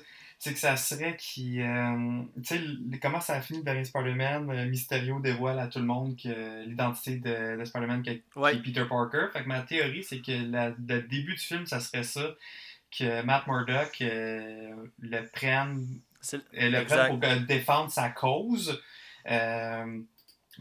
c'est 0.44 0.52
que 0.52 0.58
ça 0.58 0.76
serait 0.76 1.16
qu'il. 1.16 1.60
euh, 1.60 2.22
tu 2.44 2.56
sais, 2.56 2.60
comment 3.00 3.20
ça 3.20 3.34
a 3.36 3.40
fini 3.40 3.62
les 3.64 3.84
Spider-Man 3.84 4.50
euh, 4.50 4.66
Mysterio 4.66 5.18
dévoile 5.20 5.58
à 5.58 5.68
tout 5.68 5.78
le 5.78 5.86
monde 5.86 6.16
que 6.16 6.64
l'identité 6.66 7.16
de, 7.16 7.58
de 7.58 7.64
Spider-Man 7.64 8.02
qui 8.02 8.10
est, 8.10 8.22
Ouais. 8.36 8.52
qui 8.52 8.58
est 8.58 8.62
Peter 8.62 8.84
Parker. 8.88 9.26
Fait 9.32 9.42
que 9.42 9.48
ma 9.48 9.62
théorie, 9.62 10.04
c'est 10.04 10.20
que 10.20 10.32
la- 10.50 10.70
le 10.70 11.00
début 11.02 11.34
du 11.34 11.40
film, 11.40 11.66
ça 11.66 11.80
serait 11.80 12.02
ça. 12.04 12.34
Que 12.96 13.22
Matt 13.22 13.46
Murdock 13.46 13.96
euh, 14.02 14.70
le 15.00 15.22
prenne 15.30 15.84
euh, 16.34 16.38
le 16.54 16.84
prenne 16.84 17.08
pour 17.08 17.18
défendre 17.46 17.90
sa 17.90 18.10
cause. 18.10 18.80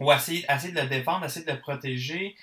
ou 0.00 0.12
essayer, 0.12 0.44
essayer 0.50 0.72
de 0.72 0.80
le 0.80 0.88
défendre, 0.88 1.26
essayer 1.26 1.46
de 1.46 1.52
le 1.52 1.60
protéger. 1.60 2.34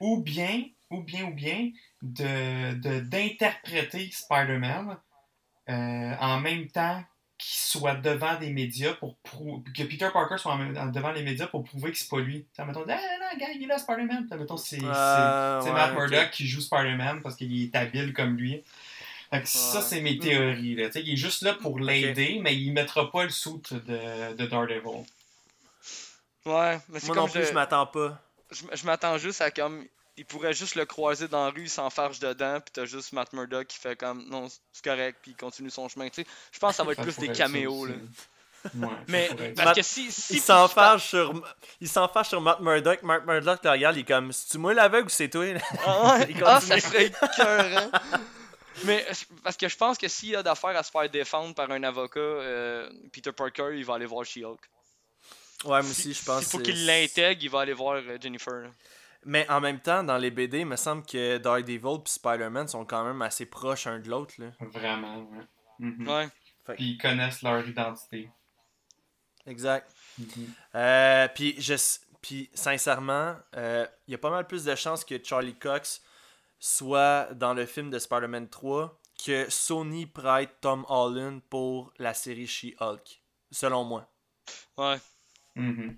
ou 0.00 0.22
bien, 0.22 0.64
ou 0.90 1.02
bien, 1.02 1.24
ou 1.26 1.34
bien, 1.34 1.70
de 2.02 2.74
de- 2.74 3.00
d'interpréter 3.00 4.10
Spider-Man 4.10 4.96
euh, 5.68 6.14
en 6.20 6.40
même 6.40 6.68
temps 6.68 7.02
qu'il 7.36 7.58
soit 7.60 7.94
devant 7.94 8.36
des 8.36 8.50
médias 8.50 8.94
pour 8.94 9.16
prou- 9.18 9.62
que 9.76 9.82
Peter 9.84 10.08
Parker 10.12 10.38
soit 10.38 10.52
en 10.52 10.56
même- 10.58 10.76
en- 10.76 10.86
devant 10.86 11.12
les 11.12 11.22
médias 11.22 11.46
pour 11.46 11.62
prouver 11.62 11.92
que 11.92 11.98
c'est 11.98 12.08
pas 12.08 12.18
lui. 12.18 12.46
T'sais, 12.52 12.64
mettons, 12.64 12.84
ah 12.88 12.96
non, 12.96 13.38
gars, 13.38 13.46
il 13.54 13.62
est 13.62 13.66
là, 13.66 13.78
Spider-Man. 13.78 14.26
Mettons, 14.36 14.56
c'est 14.56 14.80
Euh, 14.82 15.62
ouais, 15.62 15.70
Matt. 15.72 15.92
Murdock 15.94 16.30
qui 16.32 16.46
joue 16.48 16.60
Spider-Man 16.60 17.22
parce 17.22 17.36
qu'il 17.36 17.62
est 17.62 17.76
habile 17.76 18.12
comme 18.12 18.36
lui. 18.36 18.62
Fait 19.30 19.42
que 19.42 19.48
ça, 19.48 19.82
c'est 19.82 20.00
mes 20.00 20.18
théories. 20.18 20.74
Là. 20.74 20.88
T'sais, 20.88 21.02
il 21.02 21.12
est 21.12 21.16
juste 21.16 21.42
là 21.42 21.54
pour 21.54 21.78
l'aider, 21.78 22.40
mais 22.42 22.56
il 22.56 22.72
mettra 22.72 23.12
pas 23.12 23.24
le 23.24 23.30
soute 23.30 23.72
de, 23.74 24.34
de 24.34 24.46
Daredevil. 24.46 25.04
Ouais, 26.46 26.78
mais 26.88 26.98
c'est 26.98 27.06
Moi 27.08 27.14
comme 27.14 27.26
non 27.26 27.30
plus, 27.30 27.42
je- 27.42 27.48
je 27.48 27.52
m'attends 27.52 27.86
pas. 27.86 28.20
je, 28.50 28.62
je 28.72 28.86
m'attends 28.86 29.18
juste 29.18 29.42
à 29.42 29.50
comme 29.50 29.84
il 30.18 30.26
pourrait 30.26 30.52
juste 30.52 30.74
le 30.74 30.84
croiser 30.84 31.28
dans 31.28 31.44
la 31.46 31.50
rue, 31.50 31.68
sans 31.68 31.88
farge 31.90 32.18
dedans, 32.18 32.60
puis 32.60 32.72
t'as 32.72 32.84
juste 32.84 33.12
Matt 33.12 33.32
Murdock 33.32 33.66
qui 33.68 33.78
fait 33.78 33.96
comme 33.96 34.28
non, 34.28 34.48
c'est 34.72 34.84
correct, 34.84 35.18
puis 35.22 35.30
il 35.30 35.36
continue 35.36 35.70
son 35.70 35.88
chemin. 35.88 36.08
Tu 36.10 36.22
sais, 36.22 36.28
je 36.52 36.58
pense 36.58 36.72
que 36.72 36.76
ça 36.76 36.84
va 36.84 36.92
être 36.92 37.02
plus 37.02 37.16
des 37.18 37.28
caméos. 37.32 37.86
Là. 37.86 37.94
Ouais, 38.74 38.88
Mais 39.06 39.28
parce 39.54 39.66
Matt- 39.68 39.76
que 39.76 39.82
si. 39.82 40.10
si 40.10 40.34
il 40.34 40.40
s'en 40.40 40.66
fâche 40.66 41.08
sur 41.10 41.32
il 41.80 41.88
s'en 41.88 42.08
fâche 42.08 42.28
sur 42.28 42.40
Matt 42.40 42.58
Murdock. 42.60 43.02
Matt 43.04 43.24
Murdock 43.24 43.60
te 43.60 43.68
regarde, 43.68 43.96
il 43.96 44.00
est 44.00 44.04
comme 44.04 44.32
c'est-tu 44.32 44.58
moi 44.58 44.74
l'aveugle 44.74 45.06
ou 45.06 45.10
c'est 45.10 45.28
toi? 45.28 45.44
Ah, 45.86 46.16
ouais? 46.18 46.26
Il 46.30 46.42
Ah, 46.44 46.60
ça 46.60 46.78
serait 46.80 47.06
écœurant. 47.06 47.90
Mais 48.84 49.06
je- 49.10 49.24
parce 49.42 49.56
que 49.56 49.68
je 49.68 49.76
pense 49.76 49.96
que 49.98 50.08
s'il 50.08 50.34
a 50.36 50.42
d'affaires 50.42 50.76
à 50.76 50.82
se 50.82 50.90
faire 50.90 51.08
défendre 51.08 51.54
par 51.54 51.70
un 51.70 51.82
avocat, 51.84 52.18
euh, 52.20 52.90
Peter 53.12 53.32
Parker, 53.32 53.70
il 53.74 53.84
va 53.84 53.94
aller 53.94 54.06
voir 54.06 54.24
She-Hulk. 54.24 54.60
Ouais, 55.64 55.70
moi 55.70 55.90
aussi, 55.90 56.12
je 56.14 56.22
pense. 56.24 56.40
S'il 56.42 56.48
faut 56.50 56.58
qu'il 56.58 56.76
c'est- 56.76 56.84
l'intègre, 56.84 57.40
il 57.42 57.50
va 57.50 57.60
aller 57.60 57.72
voir 57.72 57.94
euh, 57.96 58.18
Jennifer. 58.20 58.54
là. 58.54 58.68
Mais 59.24 59.48
en 59.50 59.60
même 59.60 59.80
temps, 59.80 60.04
dans 60.04 60.16
les 60.16 60.30
BD, 60.30 60.60
il 60.60 60.66
me 60.66 60.76
semble 60.76 61.04
que 61.04 61.38
Daredevil 61.38 61.98
et 62.04 62.08
Spider-Man 62.08 62.68
sont 62.68 62.84
quand 62.84 63.04
même 63.04 63.20
assez 63.22 63.46
proches 63.46 63.86
un 63.86 63.98
de 63.98 64.08
l'autre. 64.08 64.34
là. 64.38 64.46
Vraiment, 64.60 65.18
ouais. 65.18 65.44
Mhm. 65.80 66.08
Ouais. 66.08 66.28
Puis 66.74 66.92
ils 66.92 66.98
connaissent 66.98 67.42
leur 67.42 67.66
identité. 67.66 68.30
Exact. 69.46 69.90
Mhm. 70.18 70.26
Euh, 70.74 71.28
puis, 71.34 71.54
je, 71.60 71.74
puis 72.20 72.50
sincèrement, 72.54 73.36
euh, 73.56 73.86
il 74.06 74.12
y 74.12 74.14
a 74.14 74.18
pas 74.18 74.30
mal 74.30 74.46
plus 74.46 74.64
de 74.64 74.74
chances 74.74 75.04
que 75.04 75.22
Charlie 75.22 75.56
Cox 75.58 76.02
soit 76.60 77.28
dans 77.34 77.54
le 77.54 77.66
film 77.66 77.90
de 77.90 77.98
Spider-Man 77.98 78.48
3 78.48 79.00
que 79.24 79.50
Sony 79.50 80.06
prête 80.06 80.60
Tom 80.60 80.84
Holland 80.88 81.40
pour 81.48 81.92
la 81.98 82.14
série 82.14 82.46
She-Hulk. 82.46 83.22
Selon 83.50 83.84
moi. 83.84 84.08
Ouais. 84.76 84.98
Mhm. 85.56 85.96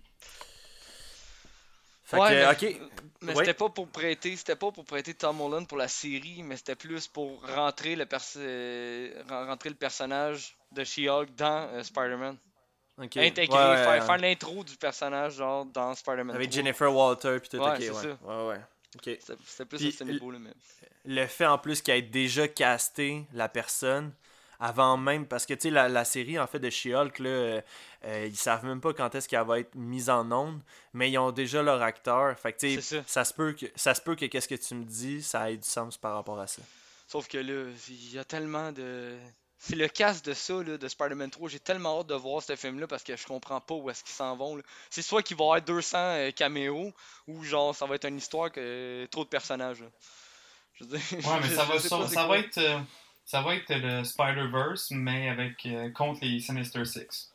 Fait 2.10 2.16
Ouais, 2.18 2.28
que, 2.28 2.34
mais- 2.66 2.76
ok. 2.76 2.80
Mais 3.22 3.34
Ouais. 3.34 3.44
c'était 3.44 3.54
pas 3.54 3.68
pour 3.68 3.86
prêter, 3.88 4.34
c'était 4.34 4.56
pas 4.56 4.72
pour 4.72 4.84
prêter 4.84 5.12
Tom 5.14 5.40
Holland 5.42 5.66
pour 5.68 5.76
la 5.76 5.88
série, 5.88 6.42
mais 6.42 6.56
c'était 6.56 6.74
plus 6.74 7.06
pour 7.06 7.42
rentrer 7.54 7.94
le 7.94 8.06
perso- 8.06 8.38
euh, 8.40 9.10
ren- 9.28 9.46
rentrer 9.46 9.68
le 9.68 9.74
personnage 9.74 10.56
de 10.72 10.82
She-Hulk 10.84 11.34
dans 11.36 11.68
euh, 11.68 11.82
Spider-man. 11.82 12.36
Intégrer, 12.98 13.46
Ouais, 13.58 13.86
ouais, 13.86 14.00
faire, 14.02 14.18
l'intro 14.18 14.62
du 14.64 14.76
personnage 14.76 15.34
genre 15.34 15.64
dans 15.66 15.94
Spider-Man. 15.94 16.34
Avec 16.36 16.50
3. 16.50 16.56
Jennifer 16.62 16.94
Walter 16.94 17.38
puis 17.40 17.48
tout. 17.50 17.56
Ouais, 17.58 17.70
ok, 17.70 17.76
c'est 17.78 17.90
ouais. 17.90 18.02
ça. 18.02 18.08
Ouais, 18.26 18.48
ouais. 18.48 18.60
Ok. 18.96 19.18
C'était 19.46 19.64
plus 19.66 19.86
à 19.86 19.90
ce 19.98 20.04
niveau-là, 20.04 20.38
mais. 20.38 20.50
le 21.04 21.26
fait 21.26 21.46
en 21.46 21.58
plus 21.58 21.80
qu'elle 21.80 21.98
ait 21.98 22.02
déjà 22.02 22.48
casté 22.48 23.24
la 23.32 23.48
personne 23.48 24.12
avant 24.60 24.96
même 24.96 25.26
parce 25.26 25.46
que 25.46 25.54
tu 25.54 25.62
sais 25.62 25.70
la, 25.70 25.88
la 25.88 26.04
série 26.04 26.38
en 26.38 26.46
fait 26.46 26.58
de 26.60 26.68
She-Hulk 26.70 27.18
là 27.18 27.28
euh, 27.30 27.60
euh, 28.04 28.26
ils 28.28 28.36
savent 28.36 28.64
même 28.64 28.80
pas 28.80 28.92
quand 28.92 29.14
est-ce 29.14 29.28
qu'elle 29.28 29.44
va 29.46 29.58
être 29.58 29.74
mise 29.74 30.10
en 30.10 30.30
onde 30.30 30.60
mais 30.92 31.10
ils 31.10 31.18
ont 31.18 31.32
déjà 31.32 31.62
leur 31.62 31.80
acteur 31.82 32.38
fait 32.38 32.52
que 32.52 32.58
tu 32.58 32.74
sais 32.76 32.80
ça. 32.98 33.02
ça 33.06 33.24
se 33.24 33.32
peut 33.34 33.52
que 33.54 33.66
ça 33.74 33.94
se 33.94 34.00
peut 34.00 34.14
que 34.14 34.26
qu'est-ce 34.26 34.48
que 34.48 34.54
tu 34.54 34.74
me 34.74 34.84
dis 34.84 35.22
ça 35.22 35.50
ait 35.50 35.56
du 35.56 35.66
sens 35.68 35.96
par 35.96 36.14
rapport 36.14 36.38
à 36.38 36.46
ça 36.46 36.62
Sauf 37.06 37.26
que 37.26 37.38
là, 37.38 37.64
il 37.88 38.12
y 38.14 38.18
a 38.20 38.24
tellement 38.24 38.70
de. 38.70 39.16
C'est 39.58 39.74
le 39.74 39.88
casse 39.88 40.22
de 40.22 40.32
ça, 40.32 40.62
là, 40.62 40.78
de 40.78 40.86
Spider-Man 40.88 41.28
3. 41.30 41.48
J'ai 41.48 41.58
tellement 41.58 41.98
hâte 42.00 42.06
de 42.06 42.14
voir 42.14 42.40
ce 42.40 42.54
film-là 42.54 42.86
parce 42.86 43.02
que 43.02 43.16
je 43.16 43.26
comprends 43.26 43.60
pas 43.60 43.74
où 43.74 43.90
est-ce 43.90 44.04
qu'ils 44.04 44.14
s'en 44.14 44.36
vont. 44.36 44.56
C'est 44.90 45.02
soit 45.02 45.20
qu'il 45.24 45.36
va 45.36 45.42
y 45.42 45.46
avoir 45.46 45.60
200 45.62 45.98
euh, 45.98 46.30
caméos 46.30 46.92
ou 47.26 47.42
genre 47.42 47.74
ça 47.74 47.84
va 47.86 47.96
être 47.96 48.06
une 48.06 48.16
histoire 48.18 48.52
que 48.52 49.06
trop 49.10 49.24
de 49.24 49.28
personnages. 49.28 49.80
là. 49.80 49.88
Je 50.74 50.84
veux 50.84 50.90
dire, 50.96 51.00
Ouais, 51.28 51.40
mais 51.42 51.48
je- 51.48 51.54
ça 51.56 51.64
je 51.64 51.72
va, 51.88 52.08
ça, 52.08 52.26
va 52.28 52.38
être, 52.38 52.58
euh, 52.58 52.78
ça 53.30 53.42
va 53.42 53.54
être 53.54 53.68
le 53.72 54.02
Spider-Verse, 54.02 54.90
mais 54.90 55.28
avec 55.28 55.64
euh, 55.66 55.90
contre 55.92 56.20
les 56.22 56.40
Sinister 56.40 56.84
Six. 56.84 57.30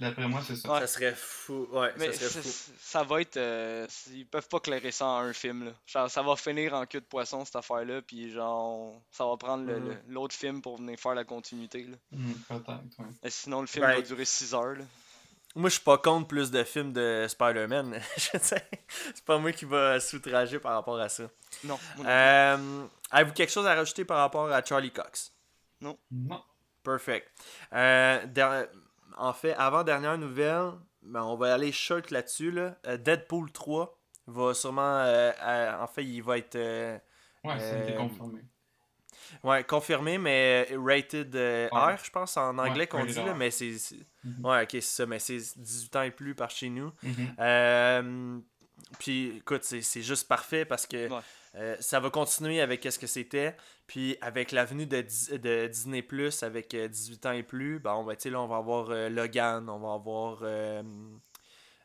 D'après 0.00 0.26
moi, 0.26 0.40
c'est 0.44 0.56
ça. 0.56 0.72
Ouais. 0.72 0.80
ça 0.80 0.86
serait 0.88 1.14
fou 1.14 1.68
ouais 1.70 1.92
Mais 1.96 2.12
ça 2.12 2.28
serait 2.28 2.42
ça, 2.42 2.42
fou 2.42 2.72
ça 2.80 3.02
va 3.04 3.20
être. 3.20 3.36
euh, 3.36 3.86
ils 4.12 4.26
peuvent 4.26 4.48
pas 4.48 4.58
clairer 4.58 4.90
ça 4.90 5.06
en 5.06 5.18
un 5.20 5.32
film. 5.32 5.64
Là. 5.66 5.70
Genre, 5.86 6.10
ça 6.10 6.22
va 6.22 6.34
finir 6.34 6.74
en 6.74 6.84
queue 6.86 7.00
de 7.00 7.04
poisson 7.06 7.44
cette 7.44 7.54
affaire-là. 7.56 8.02
Puis 8.02 8.32
genre, 8.32 9.00
ça 9.12 9.24
va 9.24 9.36
prendre 9.36 9.64
le- 9.64 9.78
Mhm. 9.78 9.88
le- 9.88 9.96
l'autre 10.08 10.34
film 10.34 10.60
pour 10.60 10.76
venir 10.78 10.98
faire 10.98 11.14
la 11.14 11.24
continuité. 11.24 11.84
Là. 11.84 11.96
Peut-être, 12.48 12.98
ouais. 12.98 13.04
Et 13.22 13.30
sinon, 13.30 13.60
le 13.60 13.66
film 13.68 13.86
Ben, 13.86 13.94
va 13.94 14.02
durer 14.02 14.24
6 14.24 14.52
heures. 14.54 14.74
Là. 14.74 14.84
moi 15.54 15.68
je 15.68 15.74
suis 15.74 15.84
pas 15.84 15.98
contre 15.98 16.28
plus 16.28 16.50
de 16.50 16.64
films 16.64 16.92
de 16.94 17.26
Spider-Man 17.28 18.00
je 18.16 18.38
sais 18.40 18.66
c'est 19.14 19.24
pas 19.26 19.36
moi 19.38 19.52
qui 19.52 19.66
va 19.66 20.00
s'outrager 20.00 20.58
par 20.58 20.72
rapport 20.72 20.98
à 20.98 21.10
ça 21.10 21.24
Non. 21.64 21.78
moi 21.98 22.04
non 22.06 22.10
euh, 22.10 22.86
avez-vous 23.12 23.32
quelque 23.34 23.52
chose 23.52 23.66
à 23.66 23.74
rajouter 23.74 24.04
par 24.04 24.18
rapport 24.18 24.50
à 24.50 24.64
Charlie 24.64 24.90
Cox? 24.90 25.32
Non? 25.80 25.96
Perfect. 26.82 27.28
Euh, 27.72 28.26
der- 28.26 28.66
En 29.18 29.32
fait, 29.34 29.52
avant 29.54 29.84
dernière 29.84 30.16
nouvelle, 30.16 30.72
ben, 31.02 31.22
on 31.22 31.36
va 31.36 31.52
aller 31.54 31.70
short 31.70 32.10
là-dessus. 32.10 32.50
Là. 32.50 32.76
Euh, 32.86 32.96
Deadpool 32.96 33.52
3 33.52 33.98
va 34.26 34.54
sûrement. 34.54 34.80
euh, 35.00 35.30
euh, 35.42 35.78
en 35.82 35.86
fait, 35.86 36.02
il 36.04 36.22
va 36.22 36.38
être. 36.38 36.56
euh, 36.56 36.98
Ouais, 37.44 37.58
ça 37.58 37.74
a 37.74 37.78
été 37.82 37.92
Euh, 37.92 37.96
confirmé. 37.98 38.40
ouais, 39.44 39.64
confirmé, 39.64 40.16
mais 40.18 40.68
rated 40.82 41.34
euh, 41.36 41.68
Ouais. 41.72 41.94
R, 41.94 41.98
je 42.04 42.10
pense, 42.10 42.36
en 42.38 42.56
anglais 42.58 42.80
Ouais, 42.80 42.86
qu'on 42.86 43.04
dit. 43.04 43.14
Là, 43.14 43.34
mais 43.34 43.50
c'est. 43.50 43.76
c'est- 43.78 43.96
Mhm. 44.24 44.46
Ouais, 44.46 44.62
ok, 44.62 44.68
c'est 44.72 44.80
ça. 44.80 45.06
Mais 45.06 45.18
c'est 45.18 45.36
18 45.56 45.94
ans 45.96 46.02
et 46.02 46.10
plus 46.10 46.34
par 46.34 46.48
chez 46.50 46.70
nous. 46.70 46.90
Mhm. 47.02 47.34
Euh, 47.38 48.38
puis 48.98 49.36
écoute, 49.38 49.64
c'est 49.64 49.82
c'est 49.82 50.02
juste 50.02 50.26
parfait 50.26 50.64
parce 50.64 50.86
que 50.86 51.08
Ouais. 51.10 51.20
Euh, 51.54 51.76
ça 51.80 52.00
va 52.00 52.10
continuer 52.10 52.60
avec 52.60 52.82
ce 52.84 52.98
que 52.98 53.06
c'était. 53.06 53.56
Puis 53.86 54.16
avec 54.20 54.52
l'avenue 54.52 54.86
de, 54.86 55.04
de 55.36 55.66
Disney 55.66 56.02
Plus 56.02 56.42
avec 56.42 56.72
euh, 56.74 56.88
18 56.88 57.26
ans 57.26 57.32
et 57.32 57.42
plus, 57.42 57.78
ben, 57.78 57.94
on, 57.94 58.04
va, 58.04 58.16
tu 58.16 58.22
sais, 58.22 58.30
là, 58.30 58.40
on 58.40 58.46
va 58.46 58.56
avoir 58.56 58.90
euh, 58.90 59.08
Logan, 59.08 59.68
on 59.68 59.78
va 59.78 59.92
avoir. 59.94 60.38
euh, 60.42 60.82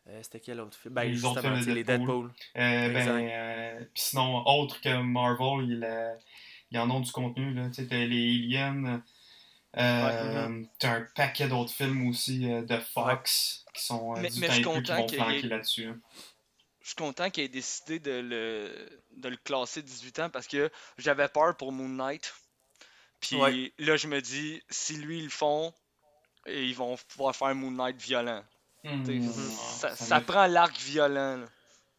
euh, 0.09 0.19
C'était 0.23 0.39
quel 0.39 0.61
autre 0.61 0.77
film 0.77 0.93
Ben, 0.93 1.03
Les 1.03 1.25
autres 1.25 1.41
justement, 1.41 1.73
les 1.75 1.83
Deadpool. 1.83 2.27
Euh, 2.27 2.29
ben, 2.93 3.09
euh, 3.29 3.79
pis 3.93 4.01
sinon, 4.03 4.45
autre 4.47 4.79
que 4.79 5.01
Marvel, 5.01 5.67
il, 5.69 5.83
a- 5.83 6.15
il 6.71 6.79
en 6.79 6.89
a 6.95 6.99
du 7.01 7.11
contenu. 7.11 7.53
Là. 7.53 7.69
T'as 7.75 7.83
les 7.83 8.57
Aliens. 8.57 9.01
Euh, 9.77 10.63
T'as 10.79 10.91
un 10.95 11.05
paquet 11.15 11.47
d'autres 11.47 11.71
films 11.73 12.07
aussi 12.07 12.51
euh, 12.51 12.61
de 12.63 12.77
Fox 12.77 13.65
qui 13.73 13.83
sont 13.83 14.15
euh, 14.15 14.19
Mais- 14.21 14.29
du 14.29 14.39
mais 14.39 14.47
temps 14.47 14.53
je 14.53 14.59
et 14.59 14.63
suis 14.63 14.71
plus 14.73 15.05
qui 15.07 15.17
vont 15.17 15.29
ait- 15.29 15.41
là-dessus. 15.41 15.91
Je 16.87 16.91
suis 16.91 16.95
content 16.95 17.29
qu'il 17.29 17.43
ait 17.43 17.49
décidé 17.49 17.99
de 17.99 18.11
le, 18.11 18.89
de 19.17 19.27
le 19.27 19.35
classer 19.43 19.81
18 19.81 20.19
ans 20.19 20.29
parce 20.29 20.47
que 20.47 20.71
j'avais 20.97 21.27
peur 21.27 21.57
pour 21.57 21.73
Moon 21.73 21.89
Knight. 21.89 22.33
Puis 23.19 23.35
Ouais. 23.35 23.73
là, 23.77 23.97
je 23.97 24.07
me 24.07 24.21
dis, 24.21 24.61
si 24.69 24.95
lui 24.95 25.17
ils 25.17 25.25
le 25.25 25.29
font, 25.29 25.73
et 26.45 26.63
ils 26.63 26.73
vont 26.75 26.95
pouvoir 27.09 27.35
faire 27.35 27.53
Moon 27.55 27.71
Knight 27.71 28.01
violent. 28.01 28.41
Hmm, 28.85 29.03
ça, 29.21 29.89
ça 29.89 29.95
ça 29.97 30.19
m'est- 30.19 30.25
prend 30.25 30.47
l'arc 30.47 30.77
violent. 30.77 31.35
là, 31.39 31.45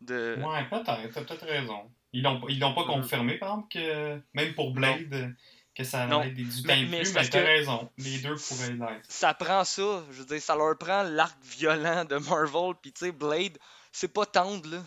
de... 0.00 0.38
Ouais, 0.42 0.64
peut-être, 0.70 1.12
t'as 1.12 1.20
peut-être 1.22 1.44
raison. 1.44 1.90
Ils 2.14 2.22
l'ont 2.22 2.40
ils 2.48 2.58
l'ont 2.58 2.72
pas 2.72 2.84
Mhm. 2.86 3.02
confirmé, 3.02 3.34
par 3.36 3.50
exemple, 3.50 3.68
que 3.70 4.18
même 4.32 4.54
pour 4.54 4.70
Blade, 4.72 5.34
que 5.74 5.84
ça 5.84 6.04
allait 6.04 6.30
du 6.30 6.44
temps 6.62 6.62
Mais- 6.68 6.86
plus, 7.02 7.12
mais 7.12 7.28
t'as 7.28 7.42
raison. 7.44 7.90
Les 7.98 8.20
deux 8.20 8.36
pourraient 8.36 8.70
l'être. 8.72 9.04
ça 9.06 9.34
prend 9.34 9.64
ça. 9.64 10.02
Je 10.12 10.20
veux 10.20 10.24
dire, 10.24 10.40
ça 10.40 10.56
leur 10.56 10.78
prend 10.78 11.02
l'arc 11.02 11.36
violent 11.44 12.06
de 12.06 12.16
Marvel. 12.16 12.72
Puis 12.80 12.90
tu 12.94 13.04
sais, 13.04 13.12
Blade, 13.12 13.58
c'est 13.98 14.08
pas 14.08 14.26
tendre, 14.26 14.68
là. 14.70 14.78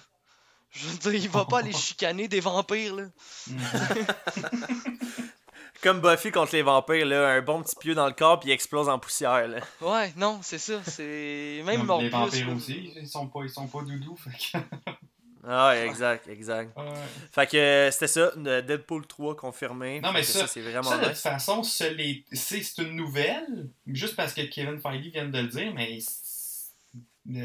Je 0.72 0.88
veux 0.88 0.97
dire, 0.97 1.14
il 1.16 1.30
va 1.30 1.43
pas 1.45 1.59
aller 1.59 1.74
chicaner 1.88 2.28
des 2.30 2.39
vampires, 2.39 2.95
là. 2.95 3.03
Comme 5.82 5.99
Buffy 5.99 6.32
contre 6.32 6.53
les 6.53 6.62
vampires, 6.62 7.05
là, 7.07 7.30
un 7.30 7.41
bon 7.41 7.64
petit 7.64 7.76
pieu 7.76 7.95
dans 7.95 8.05
le 8.05 8.14
corps, 8.14 8.39
puis 8.39 8.49
il 8.49 8.51
explose 8.53 8.88
en 8.88 8.99
poussière. 8.99 9.47
Là. 9.47 9.57
Ouais, 9.82 10.14
non, 10.16 10.39
c'est 10.43 10.59
ça. 10.59 10.80
C'est. 10.86 11.64
Même 11.66 11.86
Non, 11.88 11.99
les 11.99 12.09
Morbius. 12.09 12.12
vampires 12.12 12.47
là. 12.49 12.53
aussi, 12.53 12.93
ils 12.95 13.07
sont 13.07 13.28
pas, 13.28 13.39
ils 13.43 13.49
sont 13.49 13.68
pas 13.68 13.82
doudous. 13.82 14.16
Fait 14.18 14.59
que... 14.59 14.64
Ah, 15.43 15.70
ouais, 15.70 15.88
exact, 15.88 16.28
exact. 16.28 16.78
Ouais. 16.78 16.84
Fait 17.32 17.47
que 17.47 17.57
euh, 17.57 17.89
c'était 17.89 18.05
ça, 18.05 18.30
de 18.36 18.62
Deadpool 18.62 19.07
3 19.07 19.36
confirmé. 19.36 19.99
Non, 19.99 20.12
mais 20.14 20.20
que 20.22 20.28
ça- 20.28 20.45
c'est 20.45 20.62
vraiment 20.62 20.88
Ça, 20.88 20.99
de 20.99 21.05
toute 21.05 21.16
façon, 21.18 21.64
c'est 21.64 21.97
c'est 22.32 22.78
une 22.78 22.95
nouvelle, 22.95 23.68
juste 23.88 24.16
parce 24.16 24.36
que 24.36 24.41
Kevin 24.41 24.80
Feige 24.80 25.07
vient 25.07 25.26
de 25.26 25.39
le 25.39 25.47
dire, 25.47 25.74
mais 25.74 25.97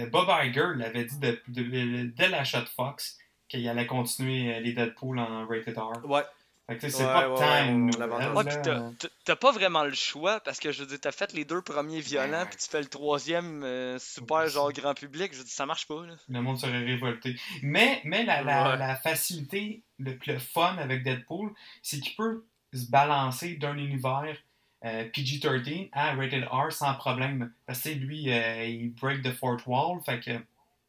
Bob 0.06 0.28
Iger 0.42 0.74
l'avait 0.76 1.04
dit 1.04 1.18
de- 1.18 1.40
de- 1.48 2.02
dès 2.16 2.28
l'achat 2.28 2.60
de 2.62 2.68
Fox 2.68 3.18
qu'il 3.48 3.66
allait 3.68 3.86
continuer 3.86 4.54
euh, 4.54 4.60
les 4.60 4.72
Deadpool 4.72 5.18
en 5.18 5.46
rated 5.46 5.76
R. 5.78 6.04
Ouais, 6.04 6.22
Fait 6.68 6.74
que 6.76 6.80
tu 6.80 6.90
sais, 6.90 6.96
c'est 6.98 7.04
Ouais, 7.06 7.12
pas 7.12 7.28
ouais, 7.30 7.38
tant 7.38 7.48
ouais, 7.52 7.68
une 7.68 7.86
nouvelle, 7.86 8.92
t'as- 9.24 9.36
pas 9.36 9.52
vraiment 9.52 9.84
le 9.84 9.94
choix 9.94 10.40
parce 10.40 10.58
que 10.58 10.72
je 10.72 10.80
veux 10.82 10.88
dire, 10.88 10.98
t'as 11.00 11.12
fait 11.12 11.32
les 11.32 11.44
deux 11.44 11.62
premiers 11.62 12.00
violents, 12.00 12.40
ouais. 12.40 12.46
puis 12.46 12.56
tu 12.56 12.68
fais 12.68 12.80
le 12.80 12.88
troisième 12.88 13.62
euh, 13.62 13.98
super 14.00 14.48
genre 14.48 14.72
grand 14.72 14.94
public. 14.94 15.32
Je 15.32 15.42
dis, 15.44 15.50
ça 15.50 15.64
marche 15.64 15.86
pas, 15.86 16.04
là. 16.04 16.14
Le 16.28 16.40
monde 16.40 16.58
serait 16.58 16.78
révolté. 16.84 17.36
Mais, 17.62 18.00
mais 18.04 18.24
la, 18.24 18.42
la, 18.42 18.70
Ouais. 18.70 18.76
la 18.78 18.96
facilité, 18.96 19.84
le, 20.00 20.18
le 20.26 20.38
fun 20.40 20.76
avec 20.78 21.04
Deadpool, 21.04 21.52
c'est 21.82 22.00
qu'il 22.00 22.16
peut 22.16 22.44
se 22.74 22.90
balancer 22.90 23.54
d'un 23.54 23.76
univers 23.78 24.36
PG-13 24.82 25.88
à 25.92 26.14
Rated 26.14 26.44
R 26.50 26.70
sans 26.72 26.94
problème. 26.94 27.52
Parce 27.66 27.80
que 27.82 27.88
lui, 27.90 28.32
euh, 28.32 28.64
il 28.64 28.94
break 28.94 29.22
the 29.22 29.32
fourth 29.32 29.62
wall, 29.66 30.00
fait 30.04 30.20
que 30.20 30.30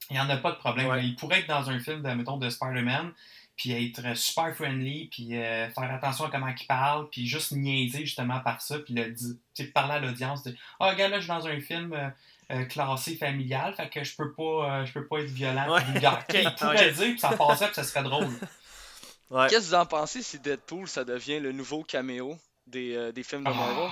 il 0.09 0.13
n'y 0.13 0.19
en 0.19 0.29
a 0.29 0.37
pas 0.37 0.51
de 0.51 0.57
problème. 0.57 0.87
Ouais. 0.87 1.03
Il 1.05 1.15
pourrait 1.15 1.39
être 1.39 1.47
dans 1.47 1.69
un 1.69 1.79
film, 1.79 2.01
de, 2.01 2.09
mettons, 2.11 2.37
de 2.37 2.49
Spider-Man, 2.49 3.11
puis 3.57 3.71
être 3.71 4.15
super 4.15 4.55
friendly, 4.55 5.07
puis 5.11 5.35
euh, 5.35 5.69
faire 5.71 5.91
attention 5.93 6.25
à 6.25 6.29
comment 6.29 6.47
il 6.47 6.67
parle, 6.67 7.09
puis 7.09 7.27
juste 7.27 7.51
niaiser 7.51 8.05
justement 8.05 8.39
par 8.39 8.61
ça, 8.61 8.79
puis 8.79 8.93
le 8.93 9.11
di- 9.11 9.37
tu 9.53 9.63
sais, 9.65 9.69
parler 9.71 9.93
à 9.95 9.99
l'audience 9.99 10.43
de 10.43 10.55
«Ah, 10.79 10.91
regarde, 10.91 11.11
là, 11.11 11.17
je 11.19 11.23
suis 11.23 11.29
dans 11.33 11.47
un 11.47 11.59
film... 11.59 11.93
euh, 11.93 12.09
euh, 12.49 12.63
classé 12.63 13.17
familial, 13.17 13.73
fait 13.75 13.89
que 13.89 14.05
je 14.05 14.15
peux 14.15 14.31
pas, 14.31 14.43
euh, 14.79 14.85
je 14.85 14.93
peux 14.93 15.05
pas 15.05 15.19
être 15.19 15.29
violent, 15.29 15.69
Ouais. 15.69 15.83
vulgaire. 15.83 16.25
Tu 16.29 16.37
sais, 16.37 16.43
Il 16.43 16.55
pourrait 16.55 16.85
le 16.87 16.93
dire, 16.93 17.09
puis 17.09 17.19
ça 17.19 17.35
passerait, 17.35 17.65
puis 17.65 17.75
ça 17.75 17.83
serait 17.83 18.03
drôle. 18.03 18.29
Ouais. 19.29 19.47
Qu'est-ce 19.49 19.65
que 19.65 19.65
vous 19.71 19.73
en 19.75 19.85
pensez 19.85 20.21
si 20.23 20.39
Deadpool 20.39 20.87
ça 20.87 21.03
devient 21.03 21.41
le 21.41 21.51
nouveau 21.51 21.83
caméo? 21.83 22.39
Des, 22.67 22.95
euh, 22.95 23.11
des 23.11 23.23
films 23.23 23.43
de 23.43 23.49
Ah, 23.49 23.53
Marvel? 23.53 23.89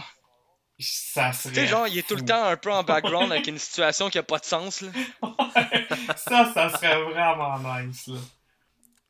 Ça 0.77 1.31
serait. 1.31 1.53
Tu 1.53 1.59
sais, 1.61 1.67
genre, 1.67 1.87
il 1.87 1.97
est 1.97 2.07
tout 2.07 2.15
le 2.15 2.25
temps 2.25 2.43
un 2.43 2.57
peu 2.57 2.71
en 2.71 2.83
background 2.83 3.31
avec 3.31 3.47
une 3.47 3.57
situation 3.57 4.09
qui 4.09 4.17
a 4.17 4.23
pas 4.23 4.39
de 4.39 4.45
sens, 4.45 4.81
là. 4.81 4.89
ça, 6.17 6.51
ça 6.53 6.69
serait 6.69 7.01
vraiment 7.03 7.57
nice, 7.59 8.07
là. 8.07 8.17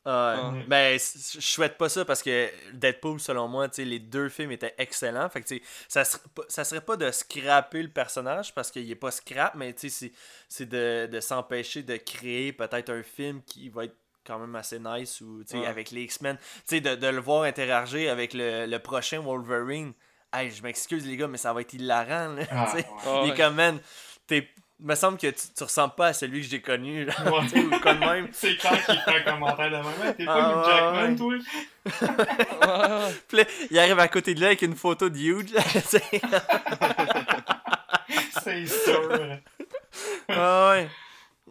Ah 0.08 0.52
ouais. 0.52 0.64
Ben, 0.68 0.96
je 1.00 1.40
souhaite 1.40 1.76
pas 1.76 1.88
ça 1.88 2.04
parce 2.04 2.22
que 2.22 2.48
Deadpool, 2.74 3.18
selon 3.18 3.48
moi, 3.48 3.68
tu 3.68 3.76
sais, 3.76 3.84
les 3.84 3.98
deux 3.98 4.28
films 4.28 4.52
étaient 4.52 4.74
excellents. 4.78 5.28
Fait 5.28 5.42
que, 5.42 5.48
tu 5.48 5.56
sais, 5.56 5.62
ça, 5.88 6.04
serait 6.04 6.22
pas- 6.32 6.44
ça 6.48 6.62
serait 6.62 6.80
pas 6.80 6.96
de 6.96 7.10
scraper 7.10 7.82
le 7.82 7.88
personnage 7.88 8.54
parce 8.54 8.70
qu'il 8.70 8.88
est 8.88 8.94
pas 8.94 9.10
scrap, 9.10 9.56
mais 9.56 9.72
tu 9.74 9.90
sais, 9.90 10.06
c'est- 10.06 10.12
c'est 10.48 10.68
de, 10.68 11.08
de 11.10 11.18
s'empêcher 11.18 11.82
de 11.82 11.96
créer 11.96 12.52
peut-être 12.52 12.90
un 12.90 13.02
film 13.02 13.42
qui 13.42 13.68
va 13.68 13.86
être 13.86 13.96
quand 14.26 14.38
même 14.38 14.54
assez 14.56 14.78
nice 14.78 15.20
ou, 15.20 15.42
tu 15.44 15.52
sais, 15.52 15.58
Ouais. 15.58 15.66
avec 15.66 15.90
les 15.90 16.02
X-Men. 16.02 16.36
Tu 16.38 16.44
sais, 16.66 16.80
de, 16.80 16.94
de 16.94 17.06
le 17.06 17.20
voir 17.20 17.42
interagir 17.44 18.10
avec 18.12 18.34
le, 18.34 18.66
le 18.66 18.78
prochain 18.78 19.20
Wolverine. 19.20 19.92
Hey, 20.32 20.50
je 20.50 20.62
m'excuse, 20.62 21.06
les 21.06 21.16
gars, 21.16 21.28
mais 21.28 21.38
ça 21.38 21.52
va 21.52 21.60
être 21.60 21.72
hilarant, 21.72 22.34
là. 22.34 22.42
Ah, 22.50 22.72
ouais. 22.74 22.84
Ah 23.06 23.22
Il 23.24 23.30
est 23.32 23.36
comme, 23.36 23.54
man, 23.54 23.78
t'es. 24.26 24.48
me 24.80 24.94
semble 24.94 25.16
que 25.16 25.28
tu, 25.28 25.42
tu 25.56 25.64
ressembles 25.64 25.94
pas 25.94 26.08
à 26.08 26.12
celui 26.12 26.42
que 26.42 26.48
j'ai 26.48 26.60
connu, 26.60 27.04
là, 27.06 27.14
Ouais. 27.24 27.58
ou 27.64 27.80
quoi 27.80 27.94
de 27.94 28.00
même. 28.00 28.28
C'est 28.32 28.56
clair 28.56 28.84
qu'il 28.84 28.98
fait 28.98 29.16
un 29.16 29.22
commentaire 29.22 29.70
de 29.70 29.76
même. 29.76 30.14
T'es 30.16 30.24
pas 30.26 30.34
Ah, 30.34 30.52
Hugh 30.52 30.64
Jackman, 30.66 31.28
ouais. 31.28 31.40
toi? 31.40 33.08
Puis 33.28 33.36
là, 33.38 33.44
il 33.70 33.78
arrive 33.78 33.98
à 34.00 34.08
côté 34.08 34.34
de 34.34 34.40
lui 34.40 34.46
avec 34.46 34.62
une 34.62 34.74
photo 34.76 35.08
de 35.08 35.16
sais. 35.84 36.02
C'est 38.42 38.66
sûr. 38.66 39.10
Ah 40.28 40.70
ouais. 40.72 40.88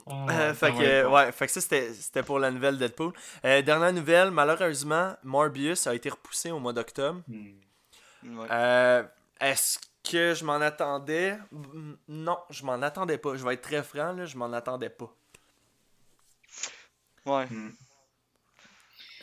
Ah, 0.08 0.26
Euh, 0.30 0.53
fait, 0.53 0.70
va 0.72 0.78
que, 0.78 1.06
ouais, 1.08 1.32
fait 1.32 1.47
que 1.47 1.51
ça, 1.53 1.62
c'était 1.62 1.93
c'était 1.93 2.24
pour 2.24 2.38
la 2.39 2.51
nouvelle 2.51 2.78
Deadpool. 2.78 3.12
Euh, 3.43 3.62
dernière 3.64 3.91
nouvelle, 3.93 4.30
malheureusement, 4.32 5.16
Morbius 5.24 5.88
a 5.88 5.95
été 5.95 6.10
repoussé 6.10 6.51
au 6.51 6.60
mois 6.60 6.74
d'octobre. 6.74 7.22
Hmm. 7.28 8.38
Ouais. 8.38 8.47
Euh, 8.51 9.03
Est-ce 9.39 9.80
que 10.03 10.34
je 10.36 10.45
m'en 10.45 10.62
attendais? 10.62 11.38
Non, 12.08 12.38
je 12.51 12.64
m'en 12.64 12.82
attendais 12.82 13.18
pas. 13.18 13.36
Je 13.36 13.43
vais 13.43 13.56
être 13.56 13.62
très 13.64 13.82
franc, 13.84 14.14
là, 14.14 14.26
je 14.26 14.38
m'en 14.38 14.51
attendais 14.53 14.89
pas. 14.89 15.12
Ouais. 17.26 17.45
Hmm. 17.47 17.72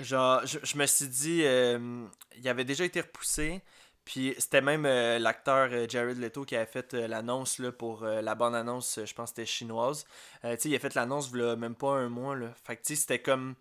Genre, 0.00 0.44
je, 0.46 0.58
je 0.62 0.76
me 0.76 0.86
suis 0.86 1.06
dit, 1.06 1.42
euh, 1.44 2.04
il 2.36 2.48
avait 2.48 2.64
déjà 2.64 2.84
été 2.84 3.00
repoussé. 3.00 3.60
Puis 4.04 4.34
c'était 4.38 4.60
même 4.60 4.84
euh, 4.84 5.18
l'acteur 5.18 5.68
euh, 5.72 5.86
Jared 5.88 6.18
Leto 6.18 6.44
qui 6.44 6.56
avait 6.56 6.66
fait 6.66 6.92
euh, 6.94 7.06
l'annonce 7.06 7.58
là, 7.58 7.70
pour 7.70 8.02
euh, 8.02 8.20
la 8.20 8.34
bonne 8.34 8.54
annonce, 8.54 8.98
euh, 8.98 9.06
je 9.06 9.14
pense 9.14 9.30
que 9.30 9.36
c'était 9.36 9.46
chinoise. 9.46 10.04
Il 10.42 10.74
a 10.74 10.78
fait 10.78 10.94
l'annonce 10.94 11.32
même 11.32 11.74
pas 11.76 11.92
un 11.94 12.08
mois. 12.08 12.34
Là. 12.34 12.52
Fait 12.64 12.76
que 12.76 12.82
tu 12.82 12.94
sais, 12.96 13.00
c'était 13.00 13.20
comme. 13.22 13.54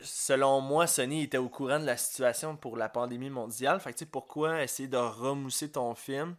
Selon 0.00 0.60
moi, 0.60 0.86
Sony 0.86 1.24
était 1.24 1.38
au 1.38 1.48
courant 1.48 1.80
de 1.80 1.84
la 1.84 1.96
situation 1.96 2.56
pour 2.56 2.76
la 2.76 2.88
pandémie 2.88 3.30
mondiale. 3.30 3.80
Fait 3.80 3.92
que 3.92 3.98
tu 3.98 4.04
sais, 4.04 4.10
pourquoi 4.10 4.62
essayer 4.62 4.88
de 4.88 4.96
remousser 4.96 5.72
ton 5.72 5.94
film 5.96 6.36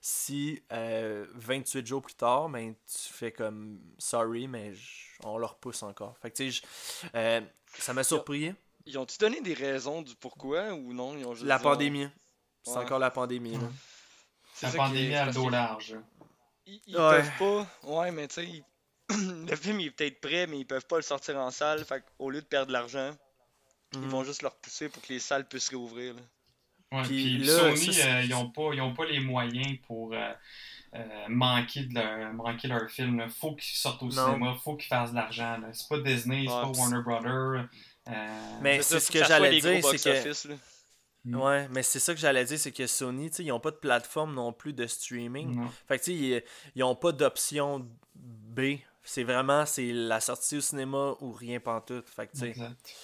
si 0.00 0.62
euh, 0.72 1.26
28 1.34 1.86
jours 1.86 2.02
plus 2.02 2.14
tard, 2.14 2.48
ben, 2.48 2.74
tu 2.86 3.12
fais 3.12 3.30
comme 3.30 3.78
sorry, 3.98 4.48
mais 4.48 4.72
on 5.22 5.36
le 5.38 5.44
repousse 5.46 5.82
encore. 5.82 6.16
Fait 6.20 6.30
que 6.30 6.36
tu 6.36 6.50
sais, 6.50 6.62
je- 7.12 7.12
ça 7.78 7.92
m'a 7.94 8.02
surpris. 8.02 8.54
Ils 8.86 8.98
ont-tu 8.98 9.16
donné 9.18 9.40
des 9.40 9.54
raisons 9.54 10.02
du 10.02 10.14
pourquoi 10.16 10.72
ou 10.72 10.92
non? 10.92 11.16
Ils 11.16 11.24
ont 11.26 11.34
juste 11.34 11.46
La 11.46 11.58
dit, 11.58 11.62
pandémie. 11.62 12.08
C'est 12.64 12.72
Ouais. 12.72 12.78
encore 12.78 12.98
la 12.98 13.10
pandémie. 13.10 13.52
là. 13.56 13.68
c'est 14.54 14.66
La 14.66 14.72
pandémie 14.72 15.14
parce 15.14 15.34
dos 15.34 15.48
large. 15.48 15.96
Ils, 16.66 16.80
ils 16.86 16.96
Ouais. 16.96 17.22
peuvent 17.22 17.38
pas. 17.38 17.88
Ouais, 17.88 18.10
mais 18.12 18.28
tu 18.28 18.34
sais, 18.34 18.46
ils- 18.46 18.64
le 19.48 19.56
film 19.56 19.80
il 19.80 19.86
est 19.86 19.90
peut-être 19.90 20.20
prêt, 20.20 20.46
mais 20.46 20.58
ils 20.60 20.64
peuvent 20.66 20.86
pas 20.86 20.96
le 20.96 21.02
sortir 21.02 21.36
en 21.38 21.50
salle. 21.50 21.84
Fait 21.84 22.04
qu'au 22.18 22.30
lieu 22.30 22.40
de 22.40 22.46
perdre 22.46 22.68
de 22.68 22.72
l'argent, 22.72 23.12
ils 23.94 23.98
Mhm. 24.00 24.08
vont 24.08 24.24
juste 24.24 24.42
le 24.42 24.48
repousser 24.48 24.88
pour 24.88 25.02
que 25.02 25.08
les 25.12 25.18
salles 25.18 25.46
puissent 25.48 25.68
réouvrir. 25.70 26.14
là. 26.14 26.20
Ouais, 26.92 27.02
Puis 27.04 27.36
puis 27.36 27.38
là, 27.44 27.58
Sony, 27.58 27.94
ça, 27.94 28.06
euh, 28.18 28.22
ils 28.22 28.34
ont 28.34 28.50
pas, 28.50 28.70
ils 28.74 28.80
ont 28.82 28.94
pas 28.94 29.06
les 29.06 29.18
moyens 29.20 29.78
pour 29.86 30.12
euh, 30.12 30.32
euh, 30.94 31.24
manquer, 31.28 31.84
de 31.84 31.94
leur, 31.94 32.32
manquer 32.34 32.68
leur 32.68 32.88
film. 32.90 33.18
Là. 33.18 33.28
Faut 33.30 33.54
qu'ils 33.56 33.76
sortent 33.76 34.02
au 34.02 34.08
Non. 34.08 34.26
cinéma, 34.26 34.54
faut 34.62 34.76
qu'ils 34.76 34.88
fassent 34.88 35.10
de 35.10 35.16
l'argent. 35.16 35.58
C'est 35.72 35.88
pas 35.88 35.98
Disney, 36.00 36.42
c'est 36.42 36.48
pas 36.52 36.68
Warner 36.68 37.00
Brothers. 37.02 37.66
Euh, 38.08 38.58
Mais 38.60 38.82
c'est 38.82 39.00
ce 39.00 39.10
que 39.10 39.18
j'allais 39.24 39.60
dire, 39.60 39.84
c'est 39.96 39.98
que-. 40.48 40.54
Mm. 41.24 41.36
Ouais, 41.40 41.68
mais 41.70 41.82
c'est 41.84 42.00
ça 42.00 42.14
que 42.14 42.20
j'allais 42.20 42.44
dire, 42.44 42.58
c'est 42.58 42.72
que 42.72 42.86
Sony, 42.88 43.28
ils 43.38 43.46
n'ont 43.46 43.60
pas 43.60 43.70
de 43.70 43.76
plateforme 43.76 44.34
non 44.34 44.52
plus 44.52 44.72
de 44.72 44.86
streaming. 44.88 45.56
Fait 45.86 45.98
que 45.98 46.04
tu 46.04 46.10
sais, 46.10 46.16
ils- 46.18 46.42
ils 46.74 46.80
n'ont 46.80 46.96
pas 46.96 47.12
d'option 47.12 47.88
B. 48.14 48.78
C'est 49.04 49.22
vraiment, 49.24 49.64
c'est 49.66 49.92
la 49.92 50.20
sortie 50.20 50.56
au 50.56 50.60
cinéma 50.60 51.14
ou 51.20 51.32
rien 51.32 51.60
pantoute. 51.60 52.08
Fait 52.08 52.26
que. 52.26 52.44
Exact. 52.44 52.94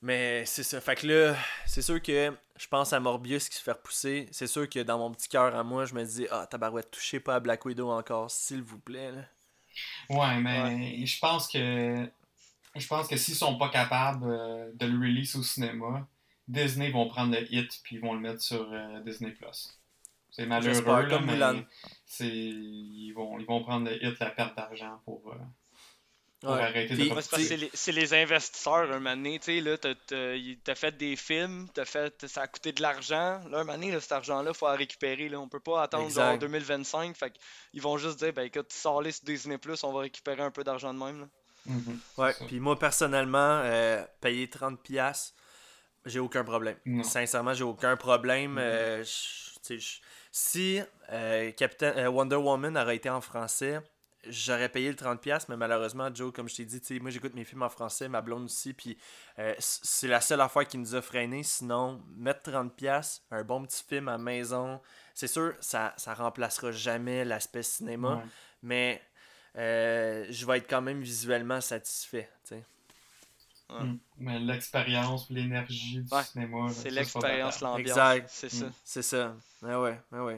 Mais 0.00 0.44
c'est 0.46 0.64
ça. 0.64 0.80
Fait 0.80 0.96
que 0.96 1.06
là, 1.06 1.36
c'est 1.64 1.82
sûr 1.82 2.02
que 2.02 2.32
je 2.56 2.66
pense 2.66 2.92
à 2.92 2.98
Morbius 2.98 3.48
qui 3.48 3.56
se 3.56 3.62
fait 3.62 3.70
repousser. 3.72 4.28
C'est 4.32 4.48
sûr 4.48 4.68
que 4.68 4.80
dans 4.80 4.98
mon 4.98 5.12
petit 5.12 5.28
cœur 5.28 5.54
à 5.54 5.62
moi, 5.62 5.84
je 5.84 5.94
me 5.94 6.04
dis, 6.04 6.26
ah, 6.30 6.46
tabarouette, 6.48 6.90
touchez 6.90 7.20
pas 7.20 7.36
à 7.36 7.40
Black 7.40 7.64
Widow 7.64 7.88
encore, 7.90 8.30
s'il 8.30 8.62
vous 8.62 8.80
plaît. 8.80 9.12
Là. 9.12 9.22
Ouais, 10.10 10.40
mais 10.40 11.06
je 11.06 11.18
pense 11.20 11.46
que 11.48 12.08
je 12.80 12.86
pense 12.86 13.08
que 13.08 13.16
s'ils 13.16 13.34
sont 13.34 13.56
pas 13.58 13.68
capables 13.68 14.24
euh, 14.30 14.70
de 14.74 14.86
le 14.86 14.98
release 14.98 15.36
au 15.36 15.42
cinéma, 15.42 16.06
Disney 16.48 16.90
vont 16.90 17.08
prendre 17.08 17.32
le 17.38 17.52
hit 17.52 17.80
puis 17.84 17.96
ils 17.96 18.00
vont 18.00 18.14
le 18.14 18.20
mettre 18.20 18.40
sur 18.42 18.68
euh, 18.72 19.00
Disney 19.00 19.30
Plus. 19.32 19.78
C'est 20.30 20.46
malheureux 20.46 21.06
là, 21.06 21.18
mais 21.20 21.38
ils 22.20 23.12
vont 23.14 23.38
ils 23.38 23.46
vont 23.46 23.62
prendre 23.62 23.88
le 23.90 24.02
hit 24.04 24.18
la 24.18 24.30
perte 24.30 24.56
d'argent 24.56 25.00
pour, 25.04 25.22
euh, 25.32 25.36
pour 26.40 26.50
Ouais. 26.52 26.60
arrêter 26.62 26.94
Puis- 26.96 27.08
de 27.10 27.20
c'est 27.20 27.70
c'est 27.74 27.92
les, 27.92 28.14
investisseurs, 28.14 28.90
un 28.90 28.98
moment 28.98 29.14
donné, 29.14 29.38
tu 29.38 29.44
sais, 29.44 29.60
là, 29.60 29.76
t'as- 29.78 30.74
fait 30.74 30.96
des 30.96 31.14
films, 31.16 31.68
t'as 31.72 31.84
fait, 31.84 32.26
ça 32.26 32.42
a 32.42 32.46
coûté 32.48 32.72
de 32.72 32.82
l'argent, 32.82 33.40
là, 33.50 33.58
un 33.60 33.64
moment 33.64 33.74
donné, 33.74 33.92
là, 33.92 34.00
cet 34.00 34.10
argent-là, 34.12 34.52
faut 34.52 34.66
la 34.66 34.72
récupérer, 34.74 35.28
là, 35.28 35.38
on 35.38 35.48
peut 35.48 35.60
pas 35.60 35.82
attendre 35.84 36.10
genre 36.10 36.38
2025, 36.38 37.16
fait 37.16 37.32
qu'ils 37.70 37.80
vont 37.82 37.96
juste 37.98 38.18
dire, 38.18 38.32
ben 38.32 38.42
écoute, 38.42 38.72
sors-les 38.72 39.12
sur 39.12 39.24
Disney+, 39.24 39.56
on 39.84 39.92
va 39.92 40.00
récupérer 40.00 40.42
un 40.42 40.50
peu 40.50 40.64
d'argent 40.64 40.92
de 40.92 40.98
même, 40.98 41.20
là. 41.20 41.28
Mhm. 41.66 41.98
Ouais, 42.18 42.34
puis 42.46 42.60
moi 42.60 42.78
personnellement, 42.78 43.60
euh, 43.64 44.04
payer 44.20 44.48
30$, 44.48 45.34
j'ai 46.04 46.18
aucun 46.18 46.44
problème. 46.44 46.76
Non. 46.86 47.04
Sincèrement, 47.04 47.54
j'ai 47.54 47.64
aucun 47.64 47.96
problème. 47.96 48.52
Mhm. 48.52 48.58
euh, 48.58 49.04
je- 49.04 50.00
si 50.32 50.80
euh, 51.10 51.52
Captain, 51.52 51.92
euh, 51.96 52.08
Wonder 52.08 52.36
Woman 52.36 52.76
aurait 52.76 52.96
été 52.96 53.08
en 53.10 53.20
français, 53.20 53.80
j'aurais 54.26 54.68
payé 54.68 54.88
le 54.88 54.96
30$, 54.96 55.48
mais 55.48 55.56
malheureusement, 55.56 56.08
Joe, 56.12 56.32
comme 56.32 56.48
je 56.48 56.56
t'ai 56.56 56.64
dit, 56.64 57.00
moi 57.00 57.10
j'écoute 57.10 57.34
mes 57.34 57.44
films 57.44 57.62
en 57.62 57.68
français, 57.68 58.08
ma 58.08 58.22
blonde 58.22 58.44
aussi, 58.44 58.72
puis 58.72 58.98
euh, 59.38 59.54
c'est 59.58 60.08
la 60.08 60.20
seule 60.20 60.40
affaire 60.40 60.66
qui 60.66 60.78
nous 60.78 60.94
a 60.96 61.02
freiné. 61.02 61.42
Sinon, 61.44 62.02
mettre 62.16 62.50
30$, 62.50 63.20
un 63.30 63.44
bon 63.44 63.64
petit 63.64 63.84
film 63.88 64.08
à 64.08 64.12
la 64.12 64.18
maison, 64.18 64.80
c'est 65.14 65.28
sûr, 65.28 65.54
ça, 65.60 65.94
ça 65.96 66.14
remplacera 66.14 66.72
jamais 66.72 67.24
l'aspect 67.24 67.62
cinéma, 67.62 68.16
Ouais. 68.16 68.22
mais 68.62 69.02
euh, 69.56 70.26
je 70.30 70.46
vais 70.46 70.58
être 70.58 70.68
quand 70.68 70.82
même 70.82 71.00
visuellement 71.02 71.60
satisfait. 71.60 72.28
tu 72.44 72.50
sais. 72.56 72.64
Ouais. 73.70 73.84
Mm. 73.84 73.98
Mais 74.18 74.38
l'expérience, 74.38 75.30
l'énergie 75.30 76.00
du 76.00 76.14
Ouais, 76.14 76.22
cinéma, 76.24 76.68
C'est 76.70 76.90
l'expérience, 76.90 77.60
l'ambiance, 77.60 77.88
Exact. 77.88 78.28
c'est 78.30 78.48
ça. 78.50 78.66
Mm. 78.66 78.72
C'est 78.84 79.02
ça. 79.02 79.36
Ah 79.66 79.80
ouais, 79.80 79.98
ah 80.12 80.24
ouais. 80.24 80.36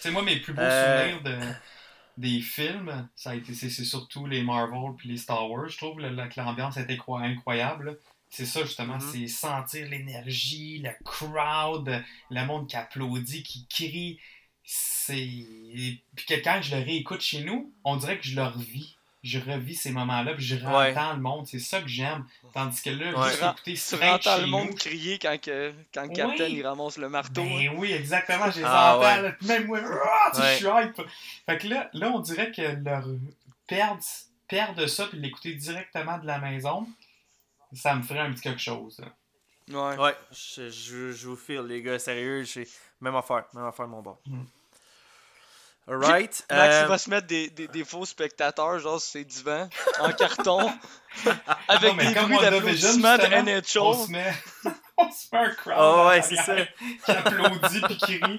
Sais, 0.00 0.10
moi, 0.10 0.22
mes 0.22 0.36
plus 0.40 0.52
beaux 0.52 0.60
Euh, 0.60 1.14
souvenirs 1.14 1.22
de, 1.22 1.38
des 2.18 2.40
films, 2.40 3.08
ça 3.16 3.30
a 3.30 3.34
été, 3.34 3.54
c'est, 3.54 3.70
c'est 3.70 3.84
surtout 3.84 4.26
les 4.26 4.42
Marvel 4.42 4.94
puis 4.98 5.08
les 5.08 5.16
Star 5.16 5.50
Wars. 5.50 5.68
Je 5.68 5.76
trouve 5.78 6.00
là, 6.00 6.28
que 6.28 6.40
l'ambiance 6.40 6.76
était 6.76 6.94
incro- 6.96 7.22
incroyable. 7.22 7.86
là. 7.86 7.92
C'est 8.30 8.46
ça, 8.46 8.62
justement, 8.62 8.94
Mhm. 8.96 9.10
c'est 9.12 9.28
sentir 9.28 9.88
l'énergie, 9.88 10.80
le 10.80 10.90
crowd, 11.04 12.02
le 12.30 12.44
monde 12.46 12.66
qui 12.68 12.74
applaudit, 12.76 13.44
qui 13.44 13.66
crie. 13.68 14.20
C'est. 14.64 15.14
Puis 15.14 16.26
que 16.26 16.34
quand 16.42 16.60
je 16.62 16.74
le 16.76 16.82
réécoute 16.82 17.20
chez 17.20 17.42
nous, 17.44 17.72
on 17.84 17.96
dirait 17.96 18.18
que 18.18 18.24
je 18.24 18.34
le 18.36 18.44
revis. 18.44 18.96
Je 19.22 19.38
revis 19.38 19.74
ces 19.74 19.90
moments-là, 19.90 20.34
puis 20.34 20.44
je 20.44 20.56
Ouais. 20.56 20.92
rentends 20.92 21.14
le 21.14 21.20
monde. 21.20 21.46
C'est 21.46 21.58
ça 21.58 21.80
que 21.80 21.88
j'aime. 21.88 22.26
Tandis 22.52 22.82
que 22.82 22.90
là, 22.90 23.18
Ouais. 23.18 23.30
juste 23.30 23.42
écouter 23.42 23.72
Tu 23.72 23.76
straight 23.78 24.12
entends 24.26 24.34
chez 24.36 24.40
le 24.42 24.46
monde 24.48 24.68
nous, 24.68 24.74
crier 24.74 25.18
quand, 25.18 25.40
que, 25.40 25.72
quand 25.94 26.06
Oui. 26.08 26.14
Captain 26.14 26.44
il 26.46 26.66
ramasse 26.66 26.98
le 26.98 27.08
marteau. 27.08 27.40
hein. 27.40 27.68
Ben 27.70 27.78
oui, 27.78 27.92
exactement, 27.92 28.50
je 28.50 28.58
les 28.58 28.64
Ah, 28.66 28.96
entends, 28.98 29.22
ouais. 29.22 29.34
même 29.42 29.66
moi, 29.66 29.80
ah, 29.82 30.30
Ouais. 30.38 30.52
je 30.52 30.56
suis 30.56 30.66
hype. 30.66 31.08
Fait 31.46 31.56
que 31.58 31.68
là, 31.68 31.88
là, 31.94 32.10
on 32.14 32.18
dirait 32.20 32.52
que 32.52 32.60
leur 32.84 33.06
perdre, 33.66 34.02
perdre 34.46 34.86
ça 34.86 35.06
puis 35.06 35.18
l'écouter 35.18 35.54
directement 35.54 36.18
de 36.18 36.26
la 36.26 36.38
maison, 36.38 36.86
ça 37.72 37.94
me 37.94 38.02
ferait 38.02 38.20
un 38.20 38.32
petit 38.32 38.42
quelque 38.42 38.60
chose. 38.60 39.00
là. 39.00 39.08
Ouais. 39.70 39.96
Ouais, 39.98 40.14
je, 40.32 40.68
je, 40.68 41.12
je 41.12 41.28
vous 41.28 41.36
file, 41.36 41.62
les 41.66 41.80
gars, 41.80 41.98
sérieux, 41.98 42.42
j'ai 42.42 42.68
même 43.00 43.16
affaire, 43.16 43.44
même 43.54 43.64
affaire, 43.64 43.88
mon 43.88 44.02
bord. 44.02 44.18
Mm. 44.26 44.42
Alright. 45.86 46.44
Max, 46.50 46.74
euh, 46.74 46.86
va 46.86 46.98
se 46.98 47.10
mettre 47.10 47.26
des, 47.26 47.50
des, 47.50 47.68
des 47.68 47.84
faux 47.84 48.06
spectateurs, 48.06 48.78
genre 48.78 49.00
sur 49.00 49.10
ses 49.12 49.24
divans, 49.24 49.68
en 50.00 50.12
carton, 50.12 50.72
avec 51.68 51.92
Non, 51.94 52.02
des 52.02 52.14
bruits 52.14 52.38
d'applaudissements 52.40 53.16
de 53.18 53.22
justement, 53.22 53.90
On 53.90 53.94
se 53.94 54.10
NHL. 54.10 54.12
met, 54.12 54.32
on 54.96 55.10
se 55.10 55.26
met 55.32 55.38
un 55.38 55.50
crowd 55.50 55.74
Oh 55.78 56.06
ouais, 56.08 56.22
c'est 56.22 56.36
ça. 56.36 56.56
qui 57.04 57.10
applaudit 57.10 57.80
puis 57.82 57.96
qui 57.98 58.16
rit. 58.24 58.38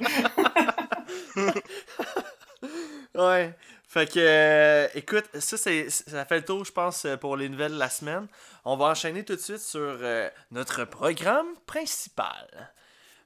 Ouais. 3.14 3.54
Fait 3.88 4.12
que, 4.12 4.20
euh, 4.20 4.88
écoute, 4.96 5.26
ça, 5.40 5.56
c'est, 5.58 5.90
ça 5.90 6.26
fait 6.26 6.38
le 6.38 6.46
tour, 6.46 6.66
je 6.66 6.72
pense, 6.72 7.08
pour 7.22 7.38
les 7.38 7.48
nouvelles 7.48 7.74
de 7.74 7.80
la 7.80 7.90
semaine. 7.90 8.28
On 8.66 8.76
va 8.76 8.88
enchaîner 8.88 9.24
tout 9.24 9.36
de 9.36 9.42
suite 9.42 9.60
sur 9.60 9.80
euh, 9.80 10.30
notre 10.52 10.84
programme 10.84 11.48
principal. 11.66 12.74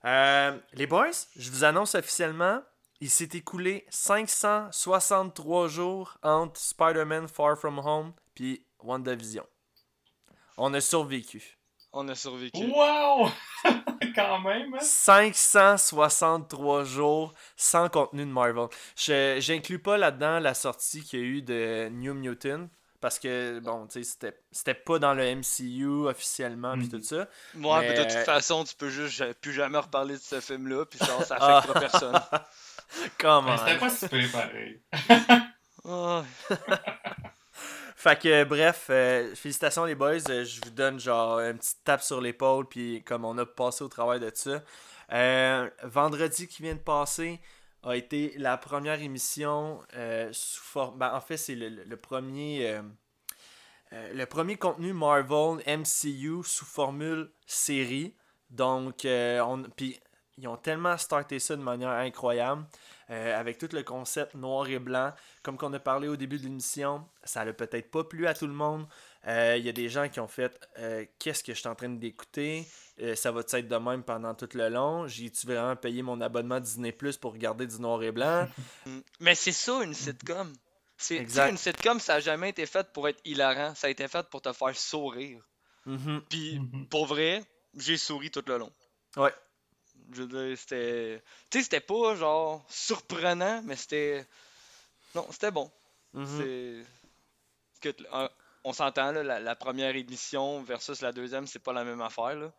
Euh, 0.06 0.56
les 0.74 0.86
boys, 0.86 1.08
je 1.38 1.50
vous 1.50 1.64
annonce 1.64 1.96
officiellement, 1.96 2.62
il 3.02 3.10
s'est 3.10 3.30
écoulé 3.34 3.86
563 3.90 5.68
jours 5.68 6.18
entre 6.24 6.60
Spider-Man 6.60 7.28
Far 7.28 7.58
From 7.58 7.80
Home 7.80 8.14
puis 8.36 8.66
WandaVision. 8.84 9.46
On 10.58 10.74
a 10.74 10.82
survécu. 10.82 11.58
On 11.92 12.08
a 12.08 12.16
survécu. 12.16 12.66
Wow! 12.68 13.30
Quand 14.16 14.40
même. 14.42 14.74
hein? 14.76 14.80
563 14.82 16.84
jours 16.84 17.34
sans 17.56 17.90
contenu 17.90 18.26
de 18.26 18.32
Marvel. 18.32 18.68
Je 18.96 19.38
J'inclus 19.40 19.80
pas 19.80 19.98
là-dedans 19.98 20.40
la 20.40 20.54
sortie 20.54 21.02
qu'il 21.04 21.20
y 21.20 21.22
a 21.22 21.26
eu 21.26 21.42
de 21.42 21.90
New 21.92 22.14
Mutant. 22.14 22.68
Parce 23.02 23.18
que, 23.18 23.60
bon, 23.60 23.88
tu 23.88 23.94
sais, 23.94 24.04
c'était- 24.04 24.38
c'était 24.52 24.74
pas 24.74 25.00
dans 25.00 25.14
le 25.14 25.24
MCU 25.24 26.06
officiellement, 26.10 26.74
puis 26.74 26.84
Mhm. 26.88 26.92
tout 26.92 27.02
ça. 27.02 27.30
Moi, 27.56 27.80
Mais, 27.80 27.94
de 27.94 28.04
toute 28.04 28.26
façon, 28.26 28.66
tu 28.66 28.76
peux 28.76 28.90
juste 28.90 29.24
plus 29.36 29.54
jamais 29.54 29.78
reparler 29.78 30.16
de 30.16 30.20
ce 30.22 30.42
film-là, 30.42 30.84
puis 30.86 31.00
ça 31.00 31.18
Ah. 31.40 31.60
affectera 31.60 31.80
personne. 31.80 32.22
Comment? 33.18 33.58
C'était 33.58 33.78
pas 33.78 33.90
si. 33.90 34.08
Ah, 35.86 36.24
Fait 37.96 38.18
que, 38.18 38.44
bref, 38.46 38.88
euh, 38.90 39.36
félicitations 39.36 39.84
les 39.84 39.96
boys. 39.96 40.20
Euh, 40.30 40.46
je 40.46 40.62
vous 40.64 40.70
donne 40.72 41.00
genre 41.00 41.40
une 41.40 41.58
petite 41.58 41.84
tape 41.84 42.02
sur 42.02 42.22
l'épaule, 42.22 42.66
puis 42.68 43.04
comme 43.04 43.26
on 43.26 43.38
a 43.38 43.46
passé 43.46 43.84
au 43.84 43.90
travail 43.90 44.22
de 44.22 44.32
ça. 44.34 44.64
Euh, 45.12 45.70
vendredi 45.84 46.48
qui 46.48 46.62
vient 46.62 46.76
de 46.76 46.80
passer 46.80 47.42
a 47.84 47.96
été 47.96 48.34
la 48.38 48.58
première 48.58 49.02
émission 49.02 49.82
sous 50.32 50.62
forme. 50.62 50.98
Ben, 50.98 51.14
en 51.14 51.20
fait, 51.22 51.38
c'est 51.38 51.56
le, 51.56 51.70
le- 51.70 51.98
premier. 51.98 52.80
le 53.92 54.26
premier 54.26 54.56
contenu 54.58 54.94
Marvel 54.94 55.62
MCU 55.66 56.44
sous 56.44 56.66
formule 56.66 57.32
série. 57.46 58.16
Donc, 58.50 59.02
on, 59.06 59.64
puis 59.76 60.00
ils 60.40 60.48
ont 60.48 60.58
tellement 60.58 60.98
starté 60.98 61.40
ça 61.40 61.56
de 61.56 61.62
manière 61.62 61.90
incroyable. 61.90 62.66
euh, 63.12 63.40
avec 63.40 63.58
tout 63.58 63.70
le 63.74 63.82
concept 63.82 64.36
noir 64.36 64.70
et 64.70 64.78
blanc. 64.78 65.12
Comme 65.42 65.58
qu'on 65.58 65.74
a 65.74 65.80
parlé 65.80 66.08
au 66.08 66.16
début 66.16 66.38
de 66.38 66.44
l'émission, 66.44 67.04
ça 67.24 67.44
n'a 67.44 67.54
peut-être 67.54 67.90
pas 67.90 68.04
plu 68.04 68.28
à 68.28 68.36
tout 68.36 68.46
le 68.46 68.54
monde. 68.54 68.86
Euh, 69.26 69.56
Il 69.58 69.66
y 69.66 69.70
a 69.70 69.72
des 69.72 69.90
gens 69.90 70.08
qui 70.10 70.20
ont 70.20 70.28
fait 70.28 70.60
euh, 70.78 71.04
Qu'est-ce 71.18 71.44
que 71.44 71.56
je 71.56 71.60
suis 71.60 71.68
en 71.68 71.74
train 71.74 71.90
d'écouter? 71.90 72.68
Euh, 73.02 73.16
Ça 73.16 73.32
va 73.32 73.40
être 73.42 73.68
de 73.68 73.76
même 73.78 74.04
pendant 74.04 74.36
tout 74.36 74.50
le 74.54 74.70
long? 74.70 75.08
J'ai-tu 75.08 75.48
vraiment 75.48 75.76
payé 75.76 76.04
mon 76.04 76.22
abonnement 76.22 76.60
Disney 76.60 76.92
Plus 76.92 77.18
pour 77.18 77.34
regarder 77.34 77.66
du 77.66 77.82
noir 77.82 78.04
et 78.04 78.12
blanc. 78.12 78.48
Mais 79.20 79.34
c'est 79.34 79.54
ça, 79.54 79.82
une 79.84 79.96
sitcom. 79.96 80.54
C'est, 80.96 81.18
une 81.50 81.58
sitcom, 81.58 82.00
ça 82.00 82.16
a 82.16 82.20
jamais 82.20 82.50
été 82.50 82.68
fait 82.68 82.92
pour 82.94 83.08
être 83.08 83.22
hilarant. 83.26 83.74
Ça 83.74 83.88
a 83.88 83.90
été 83.90 84.08
fait 84.08 84.30
pour 84.30 84.44
te 84.44 84.54
faire 84.54 84.76
sourire. 84.76 85.42
Mhm. 85.88 86.22
Puis, 86.30 86.60
Mhm. 86.60 86.88
pour 86.90 87.08
vrai, 87.08 87.42
j'ai 87.76 87.98
souri 87.98 88.30
tout 88.30 88.44
le 88.46 88.58
long. 88.60 88.72
Ouais. 89.18 89.34
Je 90.12 90.24
veux 90.24 90.28
dire, 90.48 90.58
c'était. 90.58 91.22
Tu 91.50 91.60
sais, 91.60 91.64
c'était 91.64 91.80
pas 91.82 92.16
genre 92.16 92.64
surprenant, 92.70 93.62
mais 93.66 93.76
c'était. 93.76 94.26
Non, 95.16 95.28
c'était 95.32 95.52
bon. 95.52 95.72
C'est. 96.14 96.84
Écoute, 97.84 98.06
un- 98.12 98.30
on 98.64 98.74
s'entend, 98.74 99.12
là, 99.12 99.24
la, 99.24 99.40
la 99.40 99.56
première 99.56 99.96
émission 99.96 100.62
versus 100.64 101.02
la 101.02 101.12
deuxième, 101.12 101.48
c'est 101.48 101.60
pas 101.60 101.74
la 101.74 101.84
même 101.84 102.02
affaire. 102.02 102.36
Là. 102.36 102.52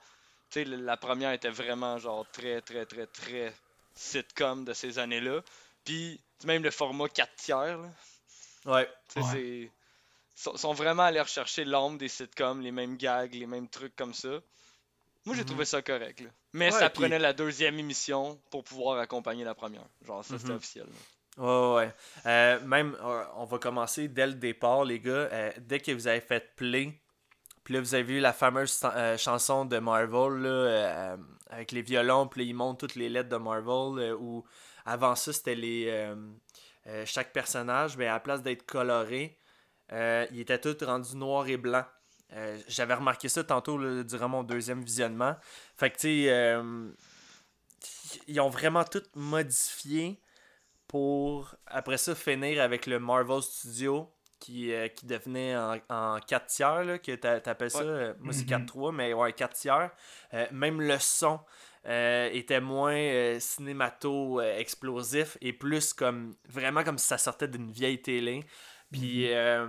Tu 0.50 0.60
sais, 0.60 0.64
la 0.64 0.76
la 0.78 0.96
première 0.96 1.32
était 1.32 1.50
vraiment 1.50 1.98
genre 1.98 2.26
très, 2.32 2.60
très, 2.62 2.86
très, 2.86 3.06
très 3.06 3.54
sitcom 3.94 4.64
de 4.64 4.72
ces 4.72 4.98
années-là. 4.98 5.42
Puis, 5.84 6.20
même 6.44 6.62
le 6.62 6.70
format 6.70 7.08
4 7.08 7.34
tiers, 7.36 7.78
là, 7.78 7.88
Ouais. 8.66 8.88
tu 9.08 9.20
sais, 9.20 9.26
Ouais. 9.26 9.32
c'est. 9.32 9.72
Sont, 10.36 10.56
sont 10.56 10.72
vraiment 10.72 11.02
allés 11.02 11.20
rechercher 11.20 11.64
l'ombre 11.66 11.98
des 11.98 12.08
sitcoms, 12.08 12.62
les 12.62 12.72
mêmes 12.72 12.96
gags, 12.96 13.34
les 13.34 13.46
mêmes 13.46 13.68
trucs 13.68 13.94
comme 13.94 14.14
ça. 14.14 14.40
Moi, 15.26 15.34
j'ai 15.36 15.42
Mhm. 15.42 15.48
trouvé 15.48 15.64
ça 15.66 15.82
correct. 15.82 16.20
là. 16.20 16.30
Mais 16.54 16.66
Ouais, 16.72 16.78
ça 16.78 16.88
puis- 16.90 17.00
prenait 17.02 17.18
la 17.18 17.32
deuxième 17.32 17.78
émission 17.78 18.40
pour 18.50 18.64
pouvoir 18.64 18.98
accompagner 18.98 19.44
la 19.44 19.54
première. 19.54 19.84
Genre, 20.06 20.24
ça, 20.24 20.36
c'était 20.38 20.50
Mhm. 20.50 20.56
officiel. 20.56 20.86
là. 20.86 21.44
Ouais, 21.44 21.76
ouais. 21.86 21.94
Euh, 22.26 22.60
même, 22.66 22.96
euh, 23.02 23.24
on 23.36 23.44
va 23.44 23.58
commencer 23.58 24.08
dès 24.08 24.26
le 24.26 24.34
départ, 24.34 24.84
les 24.84 24.98
gars. 25.00 25.12
Euh, 25.12 25.52
dès 25.58 25.78
que 25.80 25.92
vous 25.92 26.06
avez 26.06 26.20
fait 26.20 26.54
play, 26.56 26.92
puis 27.64 27.74
là, 27.74 27.80
vous 27.80 27.94
avez 27.94 28.02
vu 28.02 28.20
la 28.20 28.32
fameuse 28.32 28.80
euh, 28.84 29.16
chanson 29.16 29.64
de 29.64 29.78
Marvel, 29.78 30.42
là, 30.42 31.16
avec 31.50 31.72
les 31.72 31.82
violons, 31.82 32.26
puis 32.26 32.42
là, 32.42 32.46
ils 32.48 32.54
montent 32.54 32.80
toutes 32.80 32.94
les 32.96 33.08
lettres 33.08 33.28
de 33.28 33.36
Marvel, 33.36 34.14
où 34.18 34.44
avant 34.84 35.14
ça, 35.14 35.32
c'était 35.32 35.54
les... 35.54 36.12
chaque 37.04 37.32
personnage, 37.32 37.96
mais 37.96 38.06
à 38.08 38.14
la 38.14 38.20
place 38.20 38.42
d'être 38.42 38.64
coloré, 38.66 39.38
euh, 39.92 40.26
il 40.32 40.40
était 40.40 40.58
tout 40.60 40.76
rendu 40.84 41.14
noir 41.16 41.46
et 41.46 41.56
blanc. 41.56 41.84
Euh, 42.32 42.58
J'avais 42.68 42.94
remarqué 42.94 43.28
ça 43.28 43.42
tantôt 43.44 43.76
là, 43.78 44.02
durant 44.04 44.28
mon 44.28 44.42
deuxième 44.42 44.82
visionnement. 44.82 45.36
Fait 45.76 45.90
que, 45.90 45.96
tu 45.96 46.00
sais, 46.24 46.30
euh, 46.30 46.90
ils 48.26 48.40
ont 48.40 48.48
vraiment 48.50 48.84
tout 48.84 49.02
modifié 49.14 50.20
pour 50.86 51.54
après 51.66 51.98
ça 51.98 52.14
finir 52.14 52.62
avec 52.62 52.86
le 52.86 52.98
Marvel 52.98 53.42
Studio 53.42 54.12
qui, 54.38 54.72
euh, 54.72 54.88
qui 54.88 55.06
devenait 55.06 55.56
en, 55.56 55.76
en 55.88 56.18
4 56.18 56.46
tiers, 56.46 56.84
là, 56.84 56.98
que 56.98 57.14
t'a- 57.14 57.40
t'appelles 57.40 57.70
ça. 57.70 57.80
Ouais. 57.80 57.84
euh, 57.86 58.14
moi, 58.20 58.32
c'est 58.32 58.42
Mhm. 58.44 58.48
4-3, 58.66 58.90
mais 58.92 59.12
ouais, 59.12 59.32
4 59.32 59.52
tiers. 59.54 59.90
Euh, 60.32 60.46
même 60.52 60.80
le 60.80 60.98
son 60.98 61.40
euh, 61.86 62.28
était 62.32 62.60
moins 62.60 62.94
euh, 62.96 63.38
cinémato-explosif 63.40 65.36
et 65.40 65.52
plus 65.52 65.92
comme 65.92 66.34
vraiment 66.48 66.84
comme 66.84 66.98
si 66.98 67.06
ça 67.06 67.18
sortait 67.18 67.48
d'une 67.48 67.70
vieille 67.70 68.00
télé. 68.02 68.44
Puis 68.92 69.32
euh, 69.32 69.68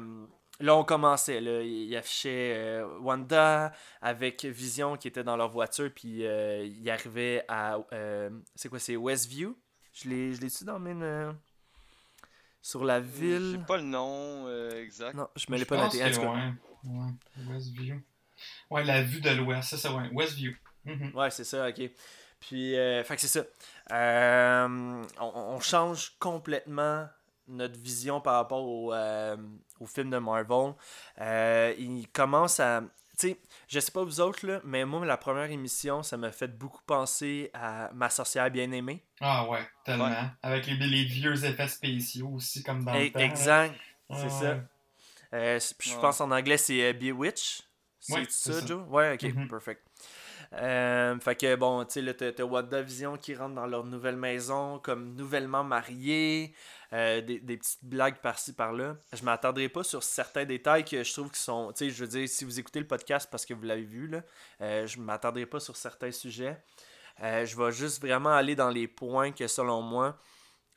là, 0.61 0.75
on 0.75 0.83
commençait. 0.83 1.41
Là, 1.41 1.61
il 1.61 1.95
affichait 1.95 2.53
euh, 2.55 2.87
Wanda 2.99 3.73
avec 4.01 4.45
Vision 4.45 4.95
qui 4.97 5.07
était 5.07 5.23
dans 5.23 5.35
leur 5.37 5.49
voiture, 5.49 5.89
puis 5.93 6.25
euh, 6.25 6.63
il 6.65 6.89
arrivait 6.89 7.43
à. 7.47 7.77
euh, 7.93 8.29
c'est 8.55 8.69
quoi 8.69 8.79
C'est 8.79 8.95
Westview? 8.95 9.57
Je 9.93 10.09
l'ai 10.09 10.33
je 10.33 10.41
l'ai-tu 10.41 10.63
dans 10.63 10.79
mes. 10.79 10.93
euh, 11.03 11.31
sur 12.61 12.83
la 12.85 12.99
Je 13.01 13.05
ville? 13.05 13.57
sais 13.59 13.65
pas 13.65 13.77
le 13.77 13.83
nom 13.83 14.45
euh, 14.47 14.83
exact. 14.83 15.15
Non, 15.15 15.27
je 15.35 15.45
me 15.49 15.55
l'ai 15.57 15.63
Je 15.63 15.67
pas 15.67 15.77
noté. 15.77 16.03
En 16.03 16.09
que 16.09 16.13
tout 16.15 16.21
cas, 16.21 16.27
ouais. 16.33 16.53
Ouais. 16.83 17.53
Westview. 17.55 18.01
Ouais, 18.69 18.83
la 18.83 19.01
vue 19.03 19.21
de 19.21 19.29
l'ouest, 19.31 19.69
c'est 19.69 19.77
ça, 19.77 19.93
ouais. 19.93 20.09
Westview. 20.13 20.53
Mhm. 20.85 21.11
Ouais, 21.15 21.29
c'est 21.29 21.43
ça, 21.43 21.67
ok. 21.69 21.81
Puis, 22.39 22.75
euh, 22.75 23.03
fait 23.03 23.15
que 23.15 23.21
c'est 23.21 23.27
ça. 23.27 23.43
Euh, 23.91 25.03
on, 25.19 25.25
on 25.35 25.59
change 25.59 26.15
complètement 26.19 27.07
notre 27.51 27.79
vision 27.79 28.21
par 28.21 28.35
rapport 28.35 28.65
au, 28.65 28.93
euh, 28.93 29.37
au 29.79 29.85
film 29.85 30.09
de 30.09 30.17
Marvel. 30.17 30.73
Euh, 31.19 31.73
il 31.77 32.07
commence 32.09 32.59
à. 32.59 32.81
Tu 33.19 33.27
sais, 33.29 33.37
je 33.67 33.79
sais 33.79 33.91
pas 33.91 34.03
vous 34.03 34.19
autres, 34.19 34.47
là, 34.47 34.61
mais 34.63 34.83
moi, 34.83 35.05
la 35.05 35.17
première 35.17 35.51
émission, 35.51 36.01
ça 36.01 36.17
m'a 36.17 36.31
fait 36.31 36.47
beaucoup 36.47 36.81
penser 36.87 37.51
à 37.53 37.91
Ma 37.93 38.09
sorcière 38.09 38.49
bien-aimée. 38.49 39.03
Ah 39.19 39.47
ouais, 39.47 39.59
tellement. 39.85 40.05
Ouais. 40.09 40.15
Avec 40.41 40.65
les, 40.65 40.75
les 40.75 41.03
vieux 41.03 41.45
effets 41.45 41.67
spéciaux 41.67 42.29
aussi, 42.29 42.63
comme 42.63 42.83
dans 42.83 42.93
le 42.93 43.11
temps. 43.11 43.19
là. 43.19 43.25
exact, 43.25 43.75
c'est 44.09 44.23
ouais. 44.23 44.29
ça. 44.29 44.57
Euh, 45.33 45.59
je 45.59 45.93
Ouais. 45.95 46.01
pense 46.01 46.19
en 46.21 46.31
anglais, 46.31 46.57
c'est 46.57 46.81
euh, 46.83 46.93
Bewitch. 46.93 47.61
C'est 47.99 48.13
Ouais, 48.13 48.23
ça, 48.23 48.53
c'est 48.53 48.61
ça. 48.61 48.65
Joe? 48.65 48.81
Ouais, 48.89 49.13
ok, 49.13 49.23
Mhm. 49.35 49.47
perfect. 49.47 49.83
Euh, 50.53 51.17
fait 51.19 51.35
que 51.35 51.55
bon, 51.55 51.85
tu 51.85 51.93
sais, 51.93 52.01
là, 52.01 52.13
t'as 52.13 52.31
t'as 52.33 52.43
WandaVision 52.43 53.17
qui 53.17 53.33
rentre 53.35 53.55
dans 53.55 53.67
leur 53.67 53.85
nouvelle 53.85 54.17
maison 54.17 54.79
comme 54.79 55.15
nouvellement 55.15 55.63
mariés, 55.63 56.53
euh, 56.91 57.21
des, 57.21 57.39
des 57.39 57.57
petites 57.57 57.83
blagues 57.83 58.17
par-ci 58.17 58.53
par-là. 58.53 58.97
Je 59.13 59.23
m'attendrai 59.23 59.69
pas 59.69 59.83
sur 59.83 60.03
certains 60.03 60.43
détails 60.43 60.83
que 60.83 61.03
je 61.03 61.13
trouve 61.13 61.31
qui 61.31 61.39
sont. 61.39 61.71
Tu 61.71 61.85
sais, 61.85 61.89
je 61.89 62.03
veux 62.03 62.09
dire, 62.09 62.27
si 62.27 62.43
vous 62.43 62.59
écoutez 62.59 62.79
le 62.79 62.87
podcast 62.87 63.29
parce 63.31 63.45
que 63.45 63.53
vous 63.53 63.63
l'avez 63.63 63.83
vu, 63.83 64.07
là, 64.07 64.23
euh, 64.61 64.85
je 64.87 64.99
m'attendrai 64.99 65.45
pas 65.45 65.61
sur 65.61 65.77
certains 65.77 66.11
sujets. 66.11 66.61
Euh, 67.23 67.45
je 67.45 67.55
vais 67.55 67.71
juste 67.71 68.01
vraiment 68.01 68.31
aller 68.31 68.55
dans 68.55 68.69
les 68.69 68.87
points 68.87 69.31
que 69.31 69.47
selon 69.47 69.81
moi, 69.81 70.17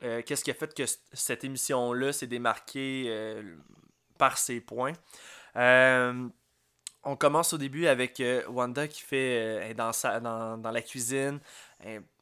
qu'est-ce 0.00 0.44
qui 0.44 0.50
a 0.50 0.54
fait 0.54 0.74
que 0.74 0.82
cette 1.14 1.44
émission-là 1.44 2.12
s'est 2.12 2.26
démarquée 2.26 3.42
par 4.18 4.36
ces 4.36 4.60
points. 4.60 4.92
On 7.06 7.16
commence 7.16 7.52
au 7.52 7.58
début 7.58 7.86
avec 7.86 8.20
euh, 8.20 8.42
Wanda 8.48 8.88
qui 8.88 9.02
fait 9.02 9.70
euh, 9.70 9.74
dans, 9.74 9.92
sa, 9.92 10.20
dans, 10.20 10.56
dans 10.58 10.70
la 10.70 10.82
cuisine. 10.82 11.38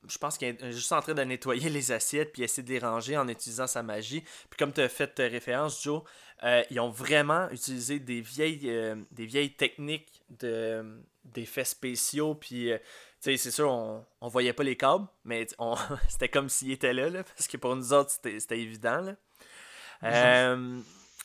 Je 0.08 0.18
pense 0.18 0.36
qu'elle 0.38 0.56
est 0.60 0.72
juste 0.72 0.90
en 0.90 1.00
train 1.00 1.14
de 1.14 1.22
nettoyer 1.22 1.68
les 1.70 1.92
assiettes 1.92 2.32
puis 2.32 2.42
essayer 2.42 2.64
de 2.64 2.72
les 2.72 2.80
ranger 2.80 3.16
en 3.16 3.28
utilisant 3.28 3.68
sa 3.68 3.82
magie. 3.84 4.22
Puis 4.50 4.58
comme 4.58 4.72
tu 4.72 4.80
as 4.80 4.88
fait 4.88 5.20
euh, 5.20 5.28
référence, 5.28 5.80
Joe, 5.82 6.02
euh, 6.42 6.64
ils 6.70 6.80
ont 6.80 6.90
vraiment 6.90 7.48
utilisé 7.50 8.00
des 8.00 8.20
vieilles, 8.20 8.62
euh, 8.64 8.96
des 9.12 9.26
vieilles 9.26 9.52
techniques 9.54 10.22
de, 10.40 10.84
d'effets 11.24 11.64
spéciaux. 11.64 12.34
Puis, 12.34 12.72
euh, 12.72 12.78
tu 12.78 13.30
sais, 13.30 13.36
c'est 13.36 13.52
sûr, 13.52 13.70
on, 13.70 14.04
on 14.20 14.26
voyait 14.26 14.52
pas 14.52 14.64
les 14.64 14.76
câbles, 14.76 15.06
mais 15.24 15.46
on- 15.58 15.76
c'était 16.08 16.28
comme 16.28 16.48
s'ils 16.48 16.72
étaient 16.72 16.92
là, 16.92 17.08
là, 17.08 17.22
parce 17.22 17.46
que 17.46 17.56
pour 17.56 17.76
nous 17.76 17.92
autres, 17.92 18.10
c'était, 18.10 18.40
c'était 18.40 18.58
évident. 18.58 19.00
Là. 19.02 19.14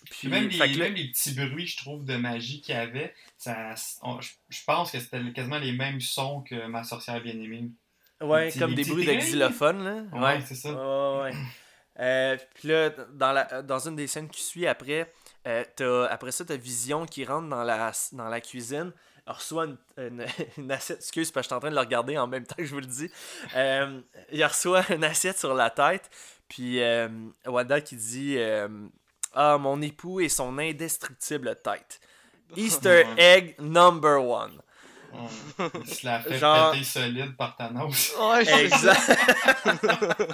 Puis, 0.10 0.28
même, 0.28 0.48
les, 0.48 0.58
que 0.58 0.78
même 0.80 0.94
les 0.94 1.10
petits 1.10 1.34
bruits, 1.34 1.68
je 1.68 1.78
trouve, 1.78 2.04
de 2.06 2.16
magie 2.16 2.62
qu'il 2.62 2.76
y 2.76 2.78
avait, 2.78 3.14
ça, 3.38 3.74
on- 4.02 4.20
je, 4.22 4.32
je 4.50 4.60
pense 4.66 4.92
que 4.92 5.00
c'était 5.00 5.20
quasiment 5.34 5.60
les 5.60 5.72
mêmes 5.72 6.02
sons 6.02 6.42
que 6.42 6.68
ma 6.68 6.84
sorcière 6.84 7.22
bien-aimée. 7.22 7.70
Ouais, 8.22 8.48
petits- 8.48 8.60
comme 8.60 8.74
des 8.76 8.84
bruits 8.84 9.06
de 9.06 9.12
drills. 9.12 9.24
xylophone, 9.26 9.84
là. 9.84 10.20
Ouais, 10.20 10.42
c'est 10.46 10.56
ça. 10.56 10.72
Ouais. 11.22 11.32
Euh, 12.00 12.38
puis 12.56 12.68
là, 12.70 12.90
dans, 13.14 13.32
la, 13.32 13.62
dans 13.64 13.88
une 13.88 13.96
des 13.96 14.08
scènes 14.08 14.30
qui 14.30 14.42
suit 14.44 14.68
après, 14.68 15.12
euh, 15.48 15.64
t'as- 15.76 16.06
après 16.08 16.32
ça, 16.32 16.46
t'as 16.46 16.56
Vision 16.58 17.06
qui 17.06 17.26
rentre 17.26 17.48
dans 17.50 17.64
la, 17.64 17.92
dans 18.14 18.28
la 18.30 18.42
cuisine. 18.42 18.92
Elle 19.26 19.34
reçoit 19.34 19.66
une, 19.66 19.78
une- 19.98 20.26
une 20.58 20.72
assiette. 20.72 21.00
Excuse, 21.00 21.32
parce 21.32 21.48
que 21.48 21.50
je 21.50 21.56
suis 21.56 21.56
en 21.56 21.60
train 21.60 21.70
de 21.70 21.76
le 21.76 21.82
regarder 21.82 22.18
en 22.18 22.28
même 22.28 22.46
temps 22.46 22.56
que 22.56 22.66
je 22.66 22.72
vous 22.74 22.80
le 22.80 22.86
dis. 22.86 23.10
Euh, 23.56 24.00
il 24.32 24.44
reçoit 24.46 24.84
une 24.94 25.04
assiette 25.04 25.38
sur 25.40 25.54
la 25.54 25.70
tête. 25.70 26.10
Puis 26.48 26.82
euh, 26.82 27.10
Wanda 27.46 27.82
qui 27.82 27.96
dit 27.98 28.36
euh, 28.38 28.68
Ah, 29.34 29.58
mon 29.58 29.82
époux 29.82 30.20
et 30.20 30.30
son 30.30 30.58
indestructible 30.58 31.56
tête. 31.64 32.00
Easter 32.56 33.04
egg 33.18 33.56
number 33.60 34.24
one. 34.24 34.62
Il 35.14 35.88
se 35.88 36.06
la 36.06 36.20
fait 36.20 36.38
Genre- 36.38 36.72
péter 36.72 36.84
solide 36.84 37.36
par 37.38 37.56
Thanos. 37.56 38.14
Ouais. 38.20 38.64
Exact. 38.66 39.18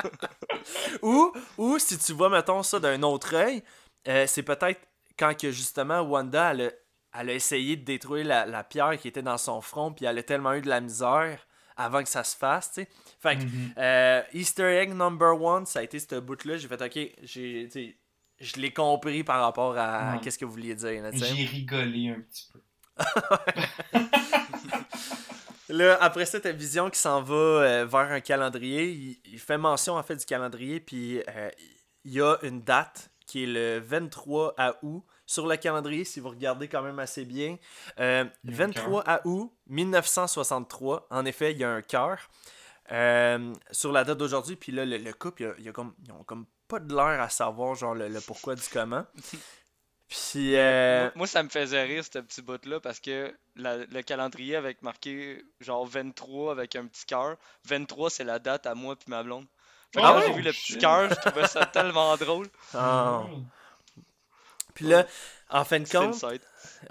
ou, 1.02 1.32
ou 1.58 1.80
si 1.80 1.98
tu 1.98 2.14
vois, 2.14 2.30
mettons, 2.30 2.64
ça 2.64 2.80
d'un 2.80 3.02
autre 3.04 3.36
œil, 3.36 3.64
euh, 4.08 4.26
c'est 4.28 4.44
peut-être 4.44 4.82
quand 5.18 5.38
que 5.40 5.52
justement 5.52 6.02
Wanda, 6.02 6.52
elle 6.52 6.62
a, 6.62 7.20
elle 7.22 7.30
a 7.30 7.34
essayé 7.34 7.76
de 7.78 7.84
détruire 7.86 8.26
la, 8.26 8.46
la 8.46 8.64
pierre 8.64 8.98
qui 8.98 9.08
était 9.08 9.22
dans 9.22 9.38
son 9.38 9.62
front, 9.62 9.92
puis 9.94 10.06
elle 10.06 10.18
a 10.18 10.24
tellement 10.24 10.54
eu 10.54 10.62
de 10.62 10.70
la 10.70 10.82
misère 10.82 11.40
avant 11.78 12.04
que 12.04 12.10
ça 12.10 12.24
se 12.24 12.36
fasse, 12.36 12.72
tu 12.74 12.82
sais. 12.82 12.90
Fait 13.20 13.38
que, 13.38 13.44
Mhm. 13.44 13.74
euh, 13.78 14.22
Easter 14.34 14.64
egg 14.80 14.94
number 14.94 15.40
one, 15.42 15.66
ça 15.66 15.80
a 15.80 15.84
été 15.84 16.00
ce 16.00 16.20
bout-là. 16.20 16.58
J'ai 16.58 16.68
fait, 16.68 16.82
ok, 16.82 17.16
j'ai, 17.24 17.68
je 18.44 18.56
l'ai 18.62 18.72
compris 18.72 19.24
par 19.24 19.42
rapport 19.42 19.78
à 19.78 20.14
Ouais. 20.14 20.20
qu'est-ce 20.22 20.38
que 20.38 20.46
vous 20.46 20.52
vouliez 20.52 20.76
dire. 20.76 21.04
J'ai 21.14 21.46
rigolé 21.46 22.10
un 22.10 22.22
petit 22.22 22.50
peu. 22.52 22.60
Là, 25.70 25.98
après 26.02 26.26
ça, 26.26 26.40
t'as 26.40 26.52
Vision 26.52 26.90
qui 26.90 27.00
s'en 27.00 27.22
va 27.22 27.34
euh, 27.36 27.86
vers 27.86 28.12
un 28.12 28.20
calendrier. 28.20 28.92
Il, 28.92 29.18
il 29.26 29.40
fait 29.40 29.58
mention 29.58 29.96
en 29.96 30.04
fait 30.04 30.16
du 30.18 30.26
calendrier, 30.26 30.80
puis 30.80 31.20
euh, 31.30 31.50
il 32.04 32.12
y 32.14 32.22
a 32.22 32.38
une 32.44 32.62
date 32.62 33.10
qui 33.26 33.44
est 33.44 33.48
le 33.48 33.80
23 33.80 34.54
à 34.58 34.76
août 34.84 35.04
sur 35.26 35.48
le 35.48 35.56
calendrier, 35.56 36.04
si 36.04 36.20
vous 36.20 36.30
regardez 36.30 36.68
quand 36.68 36.82
même 36.84 37.00
assez 37.00 37.24
bien. 37.26 37.58
Euh, 38.00 38.26
Il 38.44 38.52
y 38.56 38.62
a 38.62 38.64
un 38.66 38.68
23 38.68 39.04
à 39.08 39.22
août 39.26 39.52
1963, 39.68 41.08
en 41.10 41.26
effet, 41.26 41.54
il 41.54 41.58
y 41.60 41.64
a 41.64 41.72
un 41.72 41.82
cœur 41.82 42.20
euh, 42.92 43.54
sur 43.72 43.92
la 43.94 44.04
date 44.04 44.18
d'aujourd'hui. 44.18 44.58
Puis 44.58 44.74
là, 44.74 44.86
le, 44.86 44.98
le 44.98 45.14
couple, 45.14 45.44
il 45.44 45.46
y 45.46 45.50
a- 45.50 45.56
il 45.60 45.66
y 45.66 45.70
a 45.70 45.72
comme, 45.72 45.94
ils 46.06 46.12
ont 46.12 46.24
comme 46.26 46.46
pas 46.68 46.80
de 46.80 46.94
l'air 46.96 47.22
à 47.22 47.30
savoir 47.30 47.76
genre 47.76 47.94
le, 47.96 48.08
le 48.10 48.22
pourquoi 48.22 48.56
du 48.56 48.64
comment. 48.72 49.06
Puis, 50.10 50.56
euh, 50.58 51.10
Moi, 51.16 51.26
ça 51.26 51.42
me 51.42 51.50
faisait 51.50 51.82
rire, 51.84 52.04
ce 52.04 52.20
petit 52.20 52.42
bout-là, 52.44 52.80
parce 52.80 53.00
que 53.00 53.34
la- 53.56 53.78
le 53.78 54.02
calendrier 54.04 54.56
avec 54.56 54.82
marqué 54.84 55.44
genre 55.60 55.86
23 55.88 56.52
avec 56.52 56.76
un 56.76 56.86
petit 56.86 57.06
cœur. 57.06 57.36
23, 57.66 58.10
c'est 58.12 58.24
la 58.24 58.38
date 58.38 58.68
à 58.68 58.76
moi 58.76 58.96
puis 58.96 59.06
ma 59.10 59.24
blonde. 59.24 59.46
Fait 59.92 60.02
que 60.02 60.06
Ah 60.06 60.14
quand 60.20 60.22
j'ai 60.28 60.34
vu 60.34 60.42
le 60.44 60.52
petit 60.52 60.78
cœur, 60.78 61.10
je 61.10 61.16
trouvais 61.16 61.48
ça 61.48 61.66
tellement 61.66 62.16
drôle. 62.18 62.48
ah. 62.76 63.24
Puis 64.76 64.86
là, 64.86 65.06
en 65.50 65.64
fin 65.66 65.80
de 65.80 65.88
compte. 66.12 66.16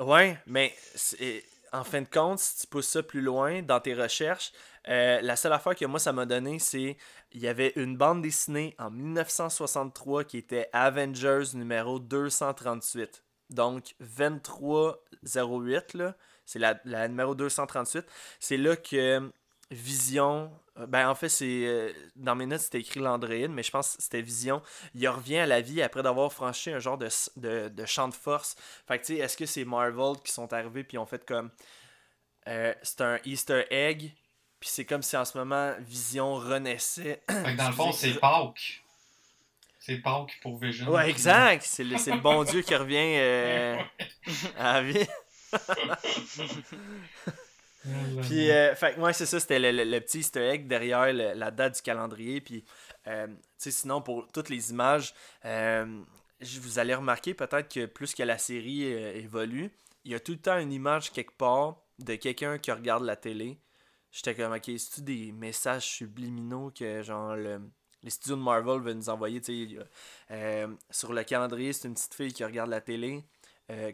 Ouais, 0.01 0.39
mais 0.47 0.75
c'est- 0.95 1.45
en 1.73 1.85
fin 1.85 2.03
de 2.03 2.09
compte, 2.09 2.39
si 2.39 2.61
tu 2.61 2.67
pousses 2.67 2.89
ça 2.89 3.03
plus 3.03 3.21
loin 3.23 3.63
dans 3.63 3.81
tes 3.81 3.95
recherches, 3.95 4.53
euh, 4.89 5.21
la 5.23 5.37
seule 5.37 5.53
affaire 5.53 5.75
que 5.75 5.85
moi 5.87 5.99
ça 5.99 6.13
m'a 6.13 6.27
donné, 6.27 6.59
c'est 6.59 6.97
il 7.33 7.41
y 7.41 7.49
avait 7.49 7.73
une 7.77 7.97
bande 7.97 8.23
dessinée 8.23 8.75
en 8.79 8.91
1963 8.91 10.25
qui 10.25 10.39
était 10.39 10.69
Avengers 10.73 11.55
numéro 11.55 11.99
238. 11.99 13.25
Donc 13.51 13.95
2308 14.01 15.95
là, 15.95 16.15
c'est 16.45 16.59
la, 16.59 16.79
la 16.85 17.09
numéro 17.09 17.35
238. 17.35 18.05
C'est 18.41 18.57
là 18.57 18.77
que 18.77 19.31
Vision, 19.71 20.51
ben 20.77 21.09
en 21.09 21.15
fait 21.15 21.29
c'est 21.29 21.65
euh, 21.67 21.93
dans 22.17 22.35
mes 22.35 22.47
notes 22.47 22.63
c'était 22.63 22.81
écrit 22.81 23.01
l'androïde, 23.01 23.51
mais 23.51 23.63
je 23.63 23.71
pense 23.71 23.97
que 23.97 24.03
c'était 24.03 24.23
Vision. 24.23 24.63
Il 24.95 25.07
revient 25.09 25.39
à 25.39 25.47
la 25.47 25.61
vie 25.61 25.83
après 25.83 26.03
d'avoir 26.03 26.33
franchi 26.33 26.71
un 26.71 26.79
genre 26.79 26.99
de, 26.99 27.09
de, 27.37 27.69
de 27.69 27.87
champ 27.87 28.09
de 28.09 28.15
force 28.15 28.57
fait 28.89 28.99
que, 28.99 29.05
tu 29.07 29.17
sais, 29.17 29.21
est-ce 29.21 29.37
que 29.37 29.47
c'est 29.47 29.65
Marvel 29.65 30.15
qui 30.25 30.33
sont 30.33 30.53
arrivés 30.53 30.85
puis 30.85 30.99
ont 30.99 31.07
fait 31.07 31.25
comme. 31.27 31.51
euh, 32.49 32.75
c'est 32.83 33.01
un 33.03 33.19
Easter 33.25 33.65
egg, 33.71 34.13
puis 34.61 34.69
c'est 34.71 34.85
comme 34.85 35.03
si 35.03 35.17
en 35.17 35.25
ce 35.25 35.37
moment 35.37 35.75
Vision 35.81 36.35
renaissait. 36.37 37.23
Fait 37.29 37.53
que 37.53 37.57
dans 37.57 37.69
le 37.69 37.73
fond, 37.75 37.93
c'est 37.93 38.15
Pâques. 38.19 38.83
C'est 39.79 39.99
Pâques 39.99 40.39
pour 40.43 40.59
Vision. 40.59 40.89
ouais, 40.91 41.11
exact! 41.11 41.65
C'est 41.67 41.83
le, 41.85 41.97
le 41.97 42.21
bon 42.21 42.45
Dieu 42.45 42.63
qui 42.63 42.75
revient 42.77 43.17
euh, 43.19 43.77
à 44.59 44.81
la 44.81 44.83
vie. 44.83 45.07
Puis, 48.23 48.51
euh, 48.51 48.75
fait 48.75 48.95
que, 48.95 49.01
ouais, 49.01 49.13
c'est 49.13 49.27
ça, 49.27 49.41
c'était 49.41 49.59
le, 49.59 49.73
le- 49.73 49.85
le 49.91 50.01
petit 50.01 50.21
Easter 50.21 50.41
egg 50.51 50.67
derrière 50.69 51.13
le- 51.13 51.33
la 51.35 51.51
date 51.51 51.77
du 51.77 51.83
calendrier. 51.83 52.41
Puis, 52.41 52.65
euh, 53.09 53.27
tu 53.27 53.35
sais, 53.59 53.71
sinon, 53.71 54.01
pour 54.03 54.29
toutes 54.33 54.49
les 54.49 54.71
images, 54.71 55.15
euh, 55.45 56.01
vous 56.61 56.79
allez 56.79 56.95
remarquer 56.95 57.35
peut-être 57.35 57.69
que 57.73 57.87
plus 57.87 58.15
que 58.15 58.23
la 58.23 58.39
série 58.39 58.85
euh, 58.93 59.15
évolue, 59.17 59.71
il 60.05 60.13
y 60.13 60.15
a 60.15 60.21
tout 60.21 60.33
le 60.33 60.39
temps 60.39 60.59
une 60.59 60.73
image 60.73 61.13
quelque 61.13 61.37
part 61.37 61.77
de 61.99 62.15
quelqu'un 62.17 62.59
qui 62.59 62.71
regarde 62.73 63.05
la 63.05 63.17
télé. 63.17 63.59
J'étais 64.11 64.35
comme, 64.35 64.53
ok, 64.53 64.65
c'est-tu 64.67 65.03
des 65.03 65.33
messages 65.33 65.85
subliminaux 65.87 66.71
que, 66.77 67.03
genre, 67.03 67.35
le- 67.37 67.61
les 68.03 68.11
studios 68.11 68.37
de 68.37 68.43
Marvel 68.43 68.81
veulent 68.81 68.97
nous 68.97 69.09
envoyer, 69.09 69.41
tu 69.41 69.69
sais, 69.69 69.79
euh, 70.33 70.67
sur 70.91 71.13
le 71.13 71.23
calendrier, 71.25 71.73
c'est 71.73 71.87
une 71.89 71.95
petite 71.95 72.15
fille 72.15 72.33
qui 72.33 72.45
regarde 72.45 72.71
la 72.71 72.81
télé. 72.81 73.25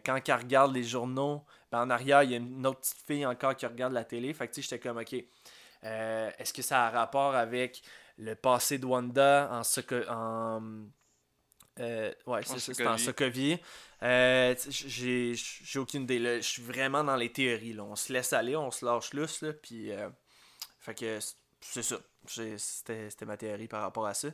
Quand 0.03 0.19
elle 0.27 0.35
regarde 0.35 0.73
les 0.75 0.83
journaux, 0.83 1.45
ben, 1.71 1.81
en 1.83 1.89
arrière, 1.89 2.23
il 2.23 2.31
y 2.31 2.33
a 2.33 2.37
une 2.37 2.65
autre 2.65 2.79
petite 2.81 3.03
fille 3.07 3.25
encore 3.25 3.55
qui 3.55 3.65
regarde 3.65 3.93
la 3.93 4.03
télé. 4.03 4.33
Fait 4.33 4.47
que 4.47 4.53
tu 4.53 4.61
sais, 4.61 4.69
j'étais 4.69 4.79
comme, 4.87 4.97
ok, 4.97 5.15
euh, 5.85 6.31
est-ce 6.37 6.53
que 6.53 6.61
ça 6.61 6.87
a 6.87 6.89
rapport 6.89 7.35
avec 7.35 7.81
le 8.17 8.35
passé 8.35 8.77
de 8.77 8.85
Wanda 8.85 9.49
en 9.51 9.63
Soko- 9.63 10.07
en 10.09 10.61
euh, 11.79 12.11
ouais, 12.25 12.41
c'est 12.43 12.53
En 12.53 12.57
ça, 12.59 12.73
c'est 12.73 12.87
en 12.87 12.97
Sokovie. 12.97 13.51
Sokovie. 13.53 13.59
Euh, 14.03 14.55
j'ai 14.69 15.33
j'ai 15.35 15.79
aucune 15.79 16.03
idée. 16.03 16.41
Je 16.41 16.47
suis 16.47 16.61
vraiment 16.61 17.03
dans 17.05 17.15
les 17.15 17.31
théories. 17.31 17.73
Là. 17.73 17.83
On 17.83 17.95
se 17.95 18.11
laisse 18.11 18.33
aller, 18.33 18.55
on 18.57 18.71
se 18.71 18.85
lâche 18.85 19.13
lousse. 19.13 19.41
Là, 19.41 19.53
puis, 19.53 19.91
euh, 19.91 20.09
fait 20.79 20.95
que 20.95 21.19
c'est- 21.61 21.81
ça. 21.83 21.97
C'était 22.25 23.25
ma 23.25 23.37
théorie 23.37 23.67
par 23.69 23.81
rapport 23.81 24.05
à 24.05 24.13
ça. 24.13 24.27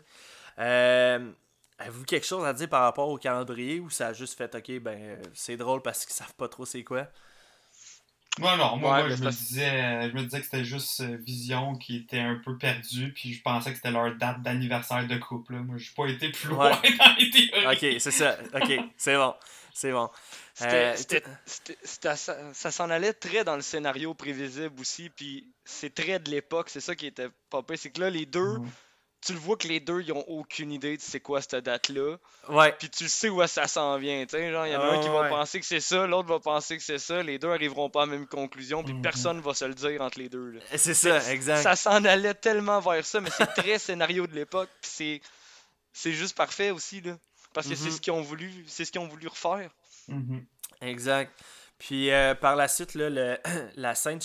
Euh, 0.60 1.32
Avez-vous 1.78 2.06
quelque 2.06 2.26
chose 2.26 2.46
à 2.46 2.54
dire 2.54 2.70
par 2.70 2.84
rapport 2.84 3.10
au 3.10 3.18
calendrier 3.18 3.80
ou 3.80 3.90
ça 3.90 4.08
a 4.08 4.14
juste 4.14 4.38
fait 4.38 4.54
ok, 4.56 4.80
ben 4.80 5.20
c'est 5.34 5.58
drôle 5.58 5.82
parce 5.82 6.06
qu'ils 6.06 6.16
savent 6.16 6.34
pas 6.36 6.48
trop 6.48 6.66
c'est 6.66 6.84
quoi? 6.84 7.08
Moi, 8.38 8.58
non, 8.58 8.76
moi, 8.76 9.02
Ouais, 9.04 9.16
je, 9.16 9.24
me 9.24 9.30
disais, 9.30 9.70
euh, 9.70 10.10
je 10.10 10.14
me 10.16 10.24
disais 10.24 10.40
que 10.40 10.44
c'était 10.44 10.66
juste 10.66 11.00
euh, 11.00 11.18
Vision 11.22 11.76
qui 11.78 11.96
était 11.96 12.20
un 12.20 12.36
peu 12.44 12.58
perdue, 12.58 13.14
puis 13.14 13.32
je 13.34 13.42
pensais 13.42 13.70
que 13.70 13.78
c'était 13.78 13.92
leur 13.92 14.14
date 14.16 14.42
d'anniversaire 14.42 15.08
de 15.08 15.18
couple. 15.18 15.54
là. 15.54 15.60
Moi, 15.60 15.78
j'ai 15.78 15.94
pas 15.96 16.08
été 16.08 16.30
plus 16.32 16.50
Ouais. 16.50 16.56
loin 16.70 16.82
dans 16.82 17.16
les 17.18 17.30
théories. 17.30 17.66
Ok, 17.96 18.02
c'est 18.02 18.12
ça. 18.12 18.38
Ok, 18.54 18.74
c'est 18.98 19.16
bon. 19.16 19.34
C'est 19.74 19.92
bon. 19.94 20.10
C'était- 20.54 20.74
Euh, 20.76 20.96
c'était- 20.98 21.24
c'était- 21.46 21.78
c'était- 21.84 22.16
ça 22.18 22.54
ça 22.54 22.72
s'en 22.72 22.90
allait 22.90 23.14
très 23.14 23.46
dans 23.46 23.56
le 23.56 23.62
scénario 23.62 24.14
prévisible 24.14 24.82
aussi, 24.82 25.10
puis 25.10 25.48
c'est 25.64 25.94
très 25.96 26.20
de 26.20 26.30
l'époque, 26.30 26.70
c'est 26.70 26.82
ça 26.82 26.94
qui 26.96 27.08
était 27.08 27.30
pas 27.50 27.64
pire, 27.64 27.78
c'est 27.78 27.92
que 27.92 28.02
là, 28.02 28.10
les 28.10 28.26
deux, 28.26 28.58
Mhm. 28.60 28.70
Tu 29.26 29.34
le 29.34 29.40
vois 29.40 29.58
que 29.58 29.68
les 29.68 29.80
deux, 29.80 30.02
ils 30.02 30.12
ont 30.14 30.24
aucune 30.30 30.72
idée 30.72 30.98
de 30.98 31.02
c'est 31.02 31.20
quoi 31.20 31.42
cette 31.42 31.56
date-là, 31.56 32.18
Ouais. 32.50 32.72
puis 32.78 32.90
tu 32.90 33.04
le 33.04 33.10
sais 33.10 33.30
où 33.30 33.46
ça 33.48 33.68
s'en 33.68 33.98
vient, 33.98 34.24
tu 34.26 34.38
sais, 34.38 34.52
genre, 34.52 34.68
il 34.68 34.74
y 34.74 34.76
en 34.76 34.82
a 34.82 34.86
un 34.92 35.00
qui 35.02 35.10
va 35.10 35.28
penser 35.30 35.60
que 35.60 35.66
c'est 35.66 35.80
ça, 35.80 36.06
l'autre 36.06 36.30
va 36.30 36.40
penser 36.40 36.78
que 36.78 36.84
c'est 36.84 37.00
ça, 37.00 37.24
les 37.24 37.40
deux 37.40 37.50
arriveront 37.50 37.90
pas 37.90 38.04
à 38.04 38.06
la 38.06 38.12
même 38.12 38.28
conclusion, 38.28 38.84
puis 38.84 38.94
Mhm. 38.94 39.02
personne 39.02 39.40
va 39.42 39.54
se 39.54 39.66
le 39.66 39.74
dire 39.74 40.02
entre 40.02 40.20
les 40.20 40.30
deux. 40.30 40.60
C'est 40.76 40.94
ça, 40.94 41.32
exact. 41.32 41.64
Ça 41.64 41.76
s'en 41.76 42.04
allait 42.06 42.34
tellement 42.36 42.80
vers 42.80 43.06
ça, 43.06 43.20
mais 43.20 43.30
c'est 43.32 43.48
très 43.48 43.80
scénario 43.80 44.28
de 44.28 44.34
l'époque, 44.36 44.70
puis 44.82 44.92
c'est 44.94 45.22
c'est 45.98 46.12
juste 46.12 46.36
parfait 46.36 46.72
aussi, 46.72 47.00
là, 47.02 47.18
parce 47.54 47.68
que 47.68 47.76
c'est 47.76 47.86
Mhm. 47.86 47.92
ce 47.96 48.02
qu'ils 48.02 48.14
ont 48.14 48.22
voulu, 48.22 48.52
c'est 48.68 48.84
ce 48.86 48.92
qu'ils 48.92 49.02
ont 49.02 49.08
voulu 49.08 49.28
refaire. 49.28 49.72
Mhm. 50.10 50.46
Exact. 50.82 51.32
Puis 51.78 52.12
euh, 52.12 52.36
par 52.36 52.56
la 52.56 52.68
suite, 52.68 52.96
là, 52.96 53.10
le- 53.10 53.38
la, 53.76 53.96
scène 53.96 54.20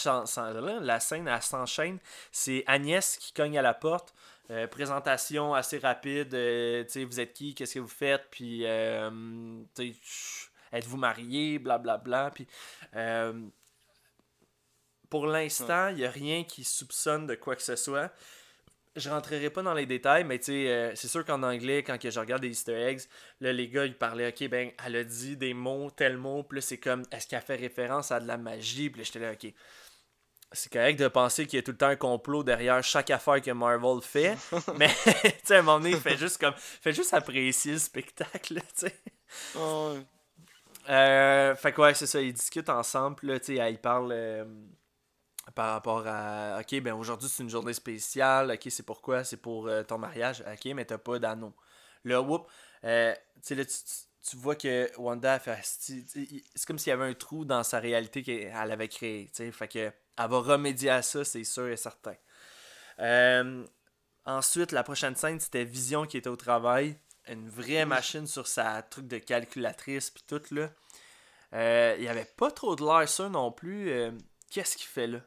la 0.81 1.01
scène 1.01 1.29
elle 1.29 1.43
s'enchaîne. 1.43 1.99
C'est 2.33 2.63
Agnès 2.67 3.17
qui 3.17 3.33
cogne 3.33 3.59
à 3.59 3.63
la 3.63 3.75
porte. 3.75 4.15
Euh, 4.51 4.67
présentation 4.67 5.55
assez 5.55 5.79
rapide. 5.79 6.35
euh, 6.35 6.83
tu 6.85 6.91
sais, 6.91 7.05
vous 7.05 7.21
êtes 7.21 7.33
qui, 7.33 7.55
qu'est-ce 7.55 7.75
que 7.75 7.79
vous 7.79 7.87
faites, 7.87 8.27
puis 8.33 8.63
euh, 8.67 9.63
êtes-vous 10.73 10.97
marié, 10.97 11.61
blablabla. 11.61 12.33
Puis 12.35 12.49
euh, 12.97 13.33
pour 15.09 15.27
l'instant, 15.27 15.89
il 15.89 15.97
n'y 15.97 16.05
a 16.05 16.11
rien 16.11 16.43
qui 16.43 16.65
soupçonne 16.65 17.27
de 17.27 17.37
quoi 17.37 17.55
que 17.55 17.63
ce 17.63 17.77
soit. 17.77 18.13
Je 18.97 19.09
rentrerai 19.09 19.51
pas 19.51 19.63
dans 19.63 19.73
les 19.73 19.87
détails, 19.87 20.25
mais 20.25 20.39
tu 20.41 20.47
sais, 20.47 20.93
c'est 20.97 21.07
sûr 21.07 21.25
qu'en 21.25 21.45
anglais, 21.45 21.85
quand 21.85 21.97
que 21.97 22.11
je 22.11 22.19
regarde 22.19 22.43
des 22.43 22.49
Easter 22.49 22.75
eggs, 22.75 23.03
Là, 23.41 23.53
les 23.53 23.69
gars, 23.69 23.87
ils 23.87 23.97
parlaient, 23.97 24.29
ok, 24.29 24.49
ben, 24.49 24.73
elle 24.85 24.97
a 24.97 25.05
dit 25.05 25.37
des 25.37 25.55
mots, 25.55 25.91
tel 25.93 26.17
mot, 26.17 26.43
puis 26.43 26.61
c'est 26.61 26.79
comme, 26.79 27.05
est-ce 27.13 27.29
qu'elle 27.29 27.41
fait 27.41 27.55
référence 27.55 28.11
à 28.11 28.19
de 28.19 28.27
la 28.27 28.37
magie? 28.37 28.91
Puis 28.91 29.05
j'étais 29.05 29.21
là, 29.21 29.33
ok. 29.33 29.55
C'est 30.53 30.73
correct 30.73 30.99
de 30.99 31.07
penser 31.07 31.47
qu'il 31.47 31.59
y 31.59 31.61
a 31.61 31.63
tout 31.63 31.71
le 31.71 31.77
temps 31.77 31.87
un 31.87 31.97
complot 31.97 32.43
derrière 32.43 32.83
chaque 32.83 33.11
affaire 33.11 33.41
que 33.41 33.51
Marvel 33.53 34.01
fait, 34.03 34.37
mais, 34.77 34.89
tu 35.05 35.31
sais, 35.45 35.57
à 35.57 35.59
un 35.61 35.63
moment 35.63 35.79
donné, 35.79 35.97
fait 35.97 36.17
juste 36.17 36.39
comme, 36.39 36.55
fait 36.57 36.93
juste 36.93 37.15
apprécier 37.15 37.73
le 37.73 37.79
spectacle, 37.79 38.61
tu 38.77 38.87
sais. 38.87 39.01
Euh, 40.89 41.55
fait 41.55 41.73
que 41.73 41.81
ouais, 41.81 41.95
c'est 41.95 42.07
ça, 42.07 42.21
ils 42.21 42.33
discutent 42.33 42.69
ensemble, 42.69 43.19
là, 43.23 43.39
tu 43.39 43.57
sais, 43.57 43.73
ils 43.73 43.79
parlent 43.79 44.11
euh, 44.13 44.45
par 45.55 45.73
rapport 45.73 46.05
à, 46.07 46.59
ok, 46.61 46.81
ben 46.81 46.95
aujourd'hui 46.95 47.29
c'est 47.29 47.43
une 47.43 47.51
journée 47.51 47.73
spéciale, 47.73 48.51
ok, 48.51 48.67
c'est 48.71 48.85
pourquoi? 48.85 49.23
C'est 49.23 49.37
pour 49.37 49.69
euh, 49.69 49.83
ton 49.85 49.99
mariage, 49.99 50.43
ok, 50.47 50.73
mais 50.75 50.85
t'as 50.85 50.99
pas 50.99 51.19
d'anneau. 51.21 51.55
Là, 52.05 52.21
whoop, 52.23 52.49
euh, 52.85 53.13
tu 53.15 53.41
sais, 53.43 53.55
là, 53.55 53.65
tu, 53.65 53.75
tu- 54.29 54.37
vois 54.37 54.57
que 54.57 54.91
Wanda 54.99 55.35
a 55.35 55.39
fait. 55.39 55.59
C'est 55.63 56.67
comme 56.67 56.79
s'il 56.79 56.91
y 56.91 56.93
avait 56.93 57.05
un 57.09 57.15
trou 57.15 57.45
dans 57.45 57.63
sa 57.63 57.79
réalité 57.81 58.23
qu'elle 58.23 58.53
avait 58.73 58.89
créé. 58.89 59.27
tu 59.27 59.45
sais, 59.45 59.53
Fait 59.53 59.69
que 59.69 59.79
elle 59.79 59.93
va 60.31 60.39
remédier 60.41 60.91
à 60.91 61.03
ça, 61.03 61.25
c'est 61.25 61.45
sûr 61.45 61.69
et 61.69 61.77
certain. 61.77 62.15
Euh, 62.99 63.65
ensuite, 64.25 64.73
la 64.73 64.83
prochaine 64.83 65.17
scène, 65.17 65.41
c'était 65.41 65.65
Vision 65.65 66.07
qui 66.07 66.17
était 66.19 66.29
au 66.29 66.37
travail. 66.37 66.99
Une 67.29 67.49
vraie 67.49 67.85
machine 67.87 68.27
sur 68.27 68.47
sa 68.47 68.83
truc 68.83 69.07
de 69.07 69.19
calculatrice, 69.19 70.11
puis 70.11 70.23
tout, 70.27 70.43
là. 70.51 70.71
Euh, 71.53 71.95
il 71.99 72.05
y 72.05 72.09
avait 72.09 72.25
pas 72.25 72.51
trop 72.51 72.77
de 72.77 72.85
l'air, 72.85 73.09
ça 73.09 73.29
non 73.29 73.51
plus. 73.53 73.91
Euh, 73.91 74.11
Qu'est-ce 74.51 74.77
qu'il 74.77 74.89
fait 74.89 75.07
là? 75.07 75.21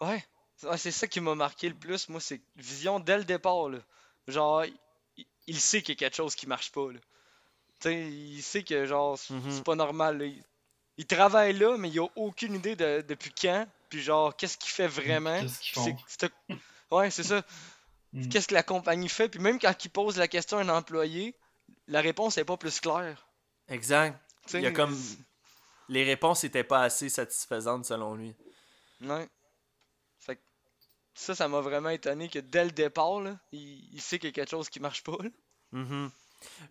Ouais. 0.00 0.24
Ouais, 0.64 0.78
c'est 0.78 0.90
ça 0.90 1.06
qui 1.06 1.20
m'a 1.20 1.34
marqué 1.34 1.68
le 1.68 1.74
plus, 1.74 2.08
moi, 2.08 2.20
c'est 2.20 2.40
Vision 2.56 3.00
dès 3.00 3.18
le 3.18 3.24
départ, 3.24 3.68
là. 3.68 3.78
Genre, 4.28 4.64
il, 5.16 5.26
il 5.46 5.60
sait 5.60 5.82
qu'il 5.82 5.94
y 5.94 5.96
a 5.96 5.98
quelque 5.98 6.16
chose 6.16 6.34
qui 6.34 6.46
marche 6.46 6.70
pas, 6.72 6.92
là. 6.92 6.98
Il 7.92 8.42
sait 8.42 8.62
que, 8.62 8.86
genre, 8.86 9.18
c'est 9.18 9.34
Mhm. 9.34 9.50
c'est 9.50 9.64
pas 9.64 9.74
normal, 9.74 10.18
là. 10.18 10.24
Il, 10.26 10.42
il 10.96 11.06
travaille 11.06 11.52
là, 11.54 11.76
mais 11.76 11.88
il 11.90 11.98
a 12.00 12.06
aucune 12.16 12.54
idée 12.54 12.76
de 12.76 13.04
depuis 13.06 13.32
quand, 13.32 13.66
puis 13.88 14.00
genre, 14.02 14.34
qu'est-ce 14.36 14.56
qu'il 14.56 14.70
fait 14.70 14.86
vraiment. 14.88 15.40
Qu'est-ce 15.40 15.58
c'est- 16.06 16.32
Ouais, 16.90 17.10
c'est 17.10 17.24
ça. 17.24 17.42
Mm. 18.16 18.28
Qu'est-ce 18.28 18.46
que 18.46 18.54
la 18.54 18.62
compagnie 18.62 19.08
fait, 19.08 19.28
puis 19.28 19.40
même 19.40 19.58
quand 19.58 19.74
il 19.84 19.88
pose 19.90 20.16
la 20.18 20.28
question 20.28 20.58
à 20.58 20.60
un 20.60 20.68
employé, 20.68 21.34
la 21.88 22.00
réponse 22.00 22.38
est 22.38 22.44
pas 22.44 22.56
plus 22.56 22.78
claire. 22.78 23.26
Exact. 23.66 24.16
Il 24.52 24.60
y 24.60 24.66
a 24.66 24.70
comme- 24.70 24.96
Les 25.88 26.04
réponses 26.04 26.44
étaient 26.44 26.62
pas 26.62 26.82
assez 26.82 27.08
satisfaisantes 27.08 27.86
selon 27.86 28.14
lui. 28.14 28.32
Ouais. 29.00 29.28
Fait 30.20 30.36
que 30.36 30.40
ça, 31.14 31.34
ça 31.34 31.48
m'a 31.48 31.60
vraiment 31.60 31.88
étonné 31.88 32.28
que 32.28 32.38
dès 32.38 32.64
le 32.64 32.70
départ, 32.70 33.18
là, 33.20 33.36
il, 33.50 33.92
il 33.92 34.00
sait 34.00 34.20
qu'il 34.20 34.28
y 34.28 34.30
a 34.30 34.32
quelque 34.32 34.50
chose 34.50 34.68
qui 34.70 34.78
marche 34.78 35.02
pas. 35.02 35.16
là. 35.20 35.30
Mhm. 35.72 36.10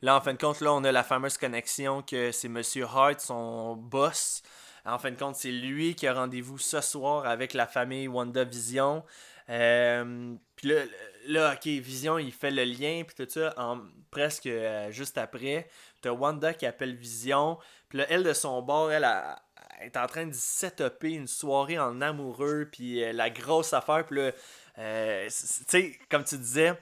Là, 0.01 0.15
en 0.15 0.21
fin 0.21 0.33
de 0.33 0.37
compte, 0.37 0.61
là, 0.61 0.73
on 0.73 0.83
a 0.83 0.91
la 0.91 1.03
fameuse 1.03 1.37
connexion 1.37 2.01
que 2.01 2.31
c'est 2.31 2.49
Monsieur 2.49 2.85
Hart, 2.85 3.19
son 3.19 3.75
boss. 3.75 4.43
En 4.85 4.99
fin 4.99 5.11
de 5.11 5.17
compte, 5.17 5.35
c'est 5.35 5.51
lui 5.51 5.95
qui 5.95 6.07
a 6.07 6.13
rendez-vous 6.13 6.57
ce 6.57 6.81
soir 6.81 7.25
avec 7.25 7.53
la 7.53 7.67
famille 7.67 8.07
WandaVision. 8.07 9.03
Euh, 9.49 10.35
puis 10.55 10.73
là, 11.27 11.53
ok, 11.53 11.65
Vision, 11.65 12.17
il 12.17 12.31
fait 12.31 12.51
le 12.51 12.63
lien, 12.63 13.03
puis 13.05 13.15
tout 13.15 13.29
ça, 13.29 13.53
presque 14.11 14.47
euh, 14.47 14.91
juste 14.91 15.17
après. 15.17 15.67
T'as 16.01 16.11
Wanda 16.11 16.53
qui 16.53 16.65
appelle 16.65 16.95
Vision. 16.95 17.57
Puis 17.89 17.99
là, 17.99 18.05
elle, 18.09 18.23
de 18.23 18.33
son 18.33 18.61
bord, 18.61 18.91
elle, 18.91 19.07
est 19.81 19.97
en 19.97 20.07
train 20.07 20.25
de 20.25 20.33
setuper 20.33 21.11
une 21.11 21.27
soirée 21.27 21.79
en 21.79 22.01
amoureux, 22.01 22.67
puis 22.71 23.03
euh, 23.03 23.13
la 23.13 23.29
grosse 23.29 23.73
affaire. 23.73 24.05
Puis 24.05 24.17
là, 24.17 24.31
euh, 24.79 25.25
tu 25.25 25.31
sais, 25.31 25.99
comme 26.09 26.23
tu 26.23 26.37
disais, 26.37 26.73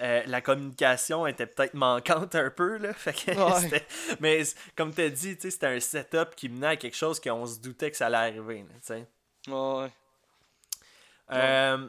euh, 0.00 0.22
la 0.26 0.40
communication 0.40 1.26
était 1.26 1.46
peut-être 1.46 1.74
manquante 1.74 2.34
un 2.34 2.50
peu, 2.50 2.76
là. 2.78 2.92
Fait 2.94 3.12
que 3.12 3.30
Ouais. 3.32 3.60
c'était- 3.60 3.86
Mais 4.20 4.42
comme 4.76 4.94
tu 4.94 5.00
as 5.02 5.10
dit, 5.10 5.36
c'était 5.40 5.66
un 5.66 5.80
setup 5.80 6.34
qui 6.36 6.48
menait 6.48 6.66
à 6.68 6.76
quelque 6.76 6.96
chose 6.96 7.20
qu'on 7.20 7.46
se 7.46 7.58
doutait 7.58 7.90
que 7.90 7.96
ça 7.96 8.06
allait 8.06 8.16
arriver, 8.38 8.64
là. 8.88 8.96
Ouais. 9.48 9.90
Euh, 11.32 11.88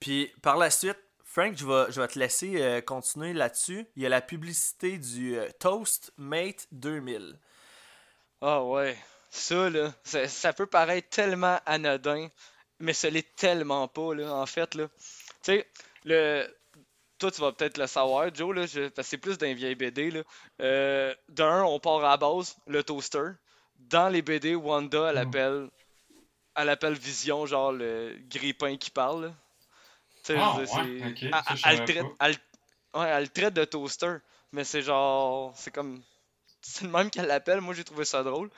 Puis 0.00 0.32
par 0.42 0.56
la 0.56 0.70
suite, 0.70 0.98
Frank, 1.24 1.54
je 1.56 1.66
vais, 1.66 1.92
je 1.92 2.00
vais 2.00 2.08
te 2.08 2.18
laisser 2.18 2.60
euh, 2.62 2.80
continuer 2.80 3.32
là-dessus. 3.32 3.86
Il 3.96 4.02
y 4.02 4.06
a 4.06 4.08
la 4.08 4.20
publicité 4.22 4.98
du 4.98 5.36
Toast 5.58 6.12
Mate 6.16 6.66
2000. 6.72 7.38
Ah 8.40 8.62
ouais. 8.64 8.96
Ça, 9.30 9.68
là, 9.68 9.92
ça, 10.04 10.26
ça 10.26 10.52
peut 10.54 10.66
paraître 10.66 11.08
tellement 11.10 11.60
anodin, 11.66 12.28
mais 12.80 12.94
ce 12.94 13.08
l'est 13.08 13.36
tellement 13.36 13.86
pas, 13.88 14.14
là, 14.14 14.32
en 14.32 14.46
fait, 14.46 14.74
là. 14.74 14.88
Tu 15.42 15.52
sais, 15.52 15.66
le... 16.04 16.48
Toi, 17.18 17.30
tu 17.30 17.40
vas 17.40 17.52
peut-être 17.52 17.78
le 17.78 17.86
savoir, 17.86 18.34
Joe, 18.34 18.54
là, 18.54 18.66
je- 18.66 18.88
parce 18.88 19.06
que 19.08 19.10
c'est 19.10 19.18
plus 19.18 19.38
d'un 19.38 19.54
vieil 19.54 19.74
BD, 19.74 20.10
là. 20.10 20.22
Euh, 20.62 21.14
D'un, 21.28 21.64
on 21.64 21.78
part 21.80 22.04
à 22.04 22.10
la 22.10 22.16
base, 22.16 22.56
le 22.66 22.82
toaster. 22.82 23.30
Dans 23.78 24.08
les 24.08 24.22
BD, 24.22 24.54
Wanda, 24.54 25.10
elle 25.10 25.16
Mm. 25.16 25.18
appelle... 25.18 25.68
Elle 26.56 26.68
appelle 26.70 26.94
Vision, 26.94 27.46
genre 27.46 27.72
le 27.72 28.16
grille-pain 28.28 28.76
qui 28.76 28.90
parle. 28.90 29.32
Tu 30.24 30.32
sais, 30.32 30.46
dire, 30.46 30.66
ouais, 30.66 30.66
c'est- 30.66 31.04
ok, 31.06 31.18
elle- 31.32 31.42
ça, 31.42 31.54
je 31.56 31.62
elle, 31.64 31.74
savais 31.76 31.84
traite, 31.84 32.08
pas. 32.08 32.16
elle, 32.20 32.36
ouais, 32.94 33.08
elle 33.08 33.30
traite 33.30 33.54
de 33.54 33.64
toaster, 33.64 34.16
mais 34.52 34.64
c'est 34.64 34.82
genre... 34.82 35.52
C'est 35.56 35.70
comme... 35.72 36.02
C'est 36.62 36.84
le 36.84 36.90
même 36.90 37.10
qu'elle 37.10 37.26
l'appelle, 37.26 37.60
moi 37.60 37.74
j'ai 37.74 37.84
trouvé 37.84 38.04
ça 38.04 38.22
drôle. 38.22 38.50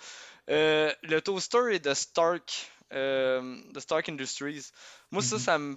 Euh, 0.51 0.93
le 1.03 1.21
toaster 1.21 1.75
est 1.75 1.81
de 1.81 1.95
Stark, 1.95 2.71
euh, 2.93 3.61
de 3.73 3.81
Stark 3.81 4.09
Industries. 4.09 4.67
Moi, 5.11 5.23
ça, 5.23 5.39
Mhm. 5.39 5.41
ça 5.41 5.59
me 5.59 5.77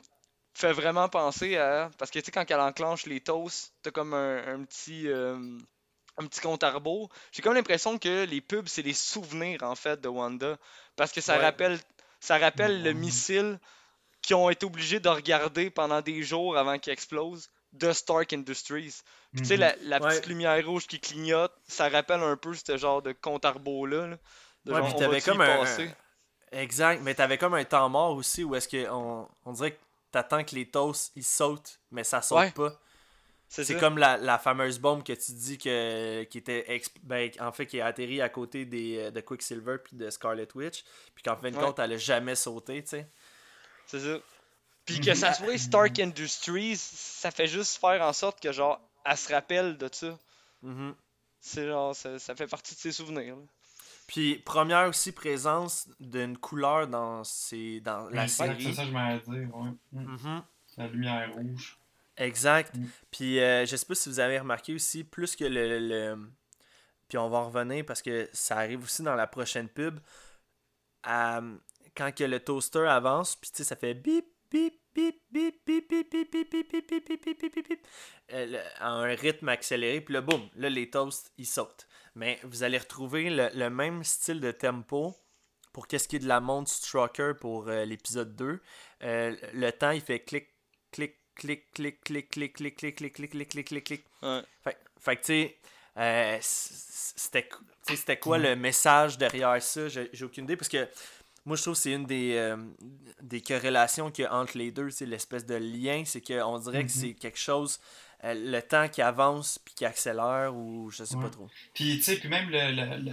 fait 0.54 0.74
vraiment 0.74 1.10
penser 1.10 1.58
à. 1.58 1.90
Parce 1.98 2.12
que 2.12 2.20
tu 2.20 2.26
sais, 2.26 2.32
quand 2.32 2.46
elle 2.50 2.60
enclenche 2.60 3.06
les 3.06 3.20
toasts, 3.22 3.74
t'as 3.82 3.92
comme 3.92 4.14
un, 4.14 4.38
un 4.56 4.64
petit. 4.64 5.08
euh, 5.08 5.38
un 6.18 6.28
petit 6.28 6.42
compte 6.42 6.64
à 6.64 6.70
rebours. 6.70 7.10
J'ai 7.32 7.42
comme 7.42 7.56
l'impression 7.56 7.98
que 7.98 8.26
les 8.26 8.40
pubs, 8.40 8.68
c'est 8.68 8.84
les 8.84 8.94
souvenirs 8.94 9.64
en 9.64 9.74
fait 9.74 10.00
de 10.00 10.08
Wanda. 10.08 10.58
Parce 10.96 11.12
que 11.12 11.22
ça 11.22 11.38
Ouais. 11.38 11.42
rappelle 11.42 11.80
ça 12.20 12.38
rappelle 12.38 12.84
le 12.84 12.94
Mhm. 12.94 13.00
missile 13.00 13.60
qu'ils 14.22 14.36
ont 14.36 14.50
été 14.52 14.64
obligés 14.66 15.00
de 15.00 15.10
regarder 15.10 15.72
pendant 15.72 16.02
des 16.02 16.22
jours 16.22 16.56
avant 16.56 16.78
qu'il 16.78 16.94
explose 16.94 17.50
de 17.74 17.92
Stark 17.92 18.32
Industries. 18.32 19.02
Puis 19.34 19.42
tu 19.42 19.48
sais, 19.48 19.58
la, 19.58 19.74
Ouais. 19.74 20.00
petite 20.08 20.28
lumière 20.28 20.64
rouge 20.68 20.86
qui 20.86 21.00
clignote, 21.00 21.52
ça 21.68 21.90
rappelle 21.90 22.22
un 22.22 22.38
peu 22.38 22.54
ce 22.54 22.78
genre 22.78 23.02
de 23.02 23.12
compte 23.14 23.44
à 23.44 23.52
rebours-là. 23.52 24.06
là. 24.06 24.18
Ouais, 24.68 24.74
genre, 24.76 24.86
puis 24.92 25.00
t'avais 25.00 25.20
comme 25.20 25.42
un-? 25.42 25.88
Exact, 26.52 27.02
mais 27.02 27.16
t'avais 27.16 27.40
comme 27.40 27.56
un 27.56 27.64
temps 27.66 27.90
mort 27.90 28.12
aussi 28.16 28.44
où 28.44 28.54
est-ce 28.56 28.68
que 28.68 28.88
on, 28.92 29.28
on 29.46 29.52
dirait 29.54 29.72
que 29.72 29.80
t'attends 30.14 30.44
que 30.46 30.56
les 30.56 30.70
toasts 30.70 31.12
ils 31.18 31.26
sautent, 31.26 31.80
mais 31.92 32.06
ça 32.06 32.22
saute 32.22 32.38
Ouais, 32.40 32.52
pas. 32.52 32.80
C'est 33.50 33.78
comme 33.78 34.00
la, 34.00 34.18
la 34.18 34.40
fameuse 34.40 34.80
bombe 34.80 35.04
que 35.04 35.14
tu 35.14 35.32
dis 35.34 35.58
que 35.60 36.24
qui 36.24 36.38
était 36.40 36.66
exp- 36.76 36.96
ben, 37.04 37.30
en 37.40 37.52
fait 37.52 37.68
qui 37.68 37.80
a 37.82 37.86
atterri 37.86 38.20
à 38.22 38.30
côté 38.30 38.66
des 38.66 38.98
euh, 38.98 39.12
de 39.12 39.22
Quicksilver 39.22 39.78
puis 39.84 39.96
de 39.96 40.10
Scarlet 40.10 40.48
Witch, 40.56 40.84
puis 41.14 41.24
qu'en 41.24 41.36
fin 41.36 41.52
de 41.52 41.58
Ouais. 41.58 41.64
compte 41.64 41.78
elle 41.78 41.94
a 41.94 41.98
jamais 41.98 42.36
sauté, 42.36 42.82
tu 42.82 42.90
sais. 42.90 43.08
C'est 43.86 44.00
ça. 44.00 44.18
Puis 44.86 45.00
que 45.00 45.14
ça 45.14 45.34
soit 45.34 45.58
Stark 45.58 46.00
Industries, 46.00 46.78
ça 46.78 47.30
fait 47.32 47.46
juste 47.48 47.80
faire 47.80 48.02
en 48.02 48.12
sorte 48.14 48.42
que 48.42 48.52
genre, 48.52 48.82
elle 49.06 49.18
se 49.18 49.32
rappelle 49.32 49.78
de 49.78 49.88
ça. 49.92 50.18
Mhm. 50.64 50.96
C'est 51.40 51.68
genre, 51.68 51.96
ça, 51.96 52.18
ça 52.20 52.36
fait 52.36 52.48
partie 52.48 52.74
de 52.74 52.80
ses 52.80 52.92
souvenirs. 52.92 53.36
là. 53.36 53.42
Puis 54.08 54.38
première 54.40 54.88
aussi 54.90 55.12
présence 55.12 55.88
d'une 56.00 56.38
couleur 56.38 56.88
dans 56.88 57.24
ces 57.24 57.80
dans 57.82 58.10
la 58.10 58.24
Exact, 58.24 58.48
série. 58.60 58.64
C'est 58.64 58.74
ça 58.74 58.82
que 58.84 58.88
je 58.90 58.94
m'allais 58.94 59.20
dire, 59.22 59.56
ouais. 59.56 59.70
Mm. 59.92 60.02
Mhm. 60.02 60.44
La 60.78 60.88
lumière 60.88 61.34
rouge. 61.34 61.78
Exact. 62.18 62.76
Mm. 62.76 62.86
Puis 63.12 63.40
euh, 63.40 63.66
je 63.66 63.76
sais 63.76 63.86
pas 63.86 63.96
si 63.96 64.10
vous 64.10 64.20
avez 64.20 64.38
remarqué 64.40 64.74
aussi, 64.74 65.04
plus 65.04 65.36
que 65.36 65.46
le, 65.46 65.80
le- 65.80 66.30
Puis 67.08 67.18
on 67.18 67.30
va 67.30 67.38
en 67.40 67.50
revenir 67.50 67.86
parce 67.86 68.02
que 68.02 68.30
ça 68.34 68.58
arrive 68.58 68.84
aussi 68.84 69.04
dans 69.04 69.16
la 69.16 69.28
prochaine 69.28 69.70
pub. 69.70 70.00
quand 71.04 72.12
que 72.16 72.24
le 72.24 72.40
toaster 72.40 72.88
avance, 72.88 73.36
puis 73.36 73.50
tu 73.52 73.58
sais, 73.58 73.64
ça 73.64 73.76
fait 73.76 73.94
bip, 73.94 74.26
bip, 74.52 74.74
bip, 74.96 75.16
bip, 75.32 75.56
bip, 75.66 75.90
bip, 75.90 76.10
bip, 76.12 76.32
bip, 76.32 76.52
bip, 76.52 76.72
bip, 76.72 76.90
bip, 76.90 77.26
bip, 77.26 77.56
bip, 77.56 77.68
bip, 77.70 77.88
euh, 78.34 78.64
à 78.80 78.90
un 78.90 79.04
rythme 79.16 79.50
accéléré, 79.50 80.02
puis 80.02 80.14
là, 80.14 80.22
boum, 80.22 80.42
là, 80.56 80.70
les 80.70 80.90
toasts, 80.90 81.32
ils 81.38 81.46
sautent. 81.46 81.88
Mais 82.16 82.40
vous 82.44 82.64
allez 82.64 82.78
retrouver 82.78 83.30
le, 83.30 83.50
le 83.54 83.70
même 83.70 84.04
style 84.04 84.40
de 84.40 84.52
tempo 84.52 85.16
pour 85.72 85.88
qu'est-ce 85.88 86.08
qui 86.08 86.18
est 86.18 86.20
de 86.20 86.28
la 86.28 86.40
montre 86.40 86.70
Strucker 86.72 87.34
pour 87.40 87.68
euh, 87.68 87.86
l'épisode 87.86 88.36
2. 88.36 88.62
Euh, 89.04 89.36
le 89.54 89.72
temps, 89.72 89.92
il 89.92 90.02
fait 90.02 90.20
clic, 90.20 90.48
clic, 90.92 91.16
clic, 91.36 91.72
clic, 91.74 92.02
clic, 92.04 92.30
clic, 92.30 92.54
clic, 92.54 92.76
clic, 92.76 92.96
clic, 92.96 93.14
clic, 93.14 93.14
clic, 93.32 93.50
clic, 93.50 93.68
clic, 93.68 93.84
clic. 93.84 94.06
Ouais. 94.22 94.42
Fait, 94.64 94.78
fait 95.00 95.16
que, 95.16 95.22
tu 95.22 95.26
sais, 95.28 95.58
euh, 95.98 96.38
c'était 96.42 97.50
tu 97.50 97.94
sais, 97.94 97.96
c'était 97.98 98.18
quoi 98.20 98.38
le 98.38 98.56
message 98.56 99.18
derrière 99.18 99.62
ça? 99.62 99.88
J'ai 99.90 100.10
j'ai 100.14 100.26
aucune 100.26 100.44
idée, 100.46 100.56
parce 100.56 100.70
que 100.70 100.88
moi, 101.46 101.58
je 101.58 101.62
trouve 101.64 101.74
que 101.74 101.80
c'est 101.82 101.92
une 101.92 102.06
des, 102.06 102.36
euh, 102.36 102.56
des 103.22 103.42
corrélations 103.42 104.10
qu'il 104.12 104.24
y 104.24 104.28
a 104.28 104.34
entre 104.36 104.58
les 104.58 104.72
deux, 104.72 104.90
c'est 104.92 105.06
l'espèce 105.06 105.46
de 105.46 105.56
lien, 105.56 106.04
c'est 106.06 106.22
qu'on 106.22 106.58
dirait 106.60 106.84
que 106.86 106.92
Mhm. 106.92 107.02
c'est 107.02 107.14
quelque 107.16 107.38
chose, 107.40 107.80
euh, 107.80 107.82
le 108.24 108.60
temps 108.62 108.88
qui 108.90 109.02
avance 109.02 109.60
puis 109.60 109.74
qui 109.76 109.86
accélère, 109.86 110.56
ou 110.56 110.90
je 110.92 111.04
sais 111.04 111.16
Ouais. 111.16 111.24
pas 111.24 111.30
trop. 111.30 111.50
Puis, 111.74 111.98
tu 111.98 112.04
sais, 112.04 112.16
puis 112.18 112.30
même 112.30 112.50
le, 112.50 112.72
le- 112.72 113.12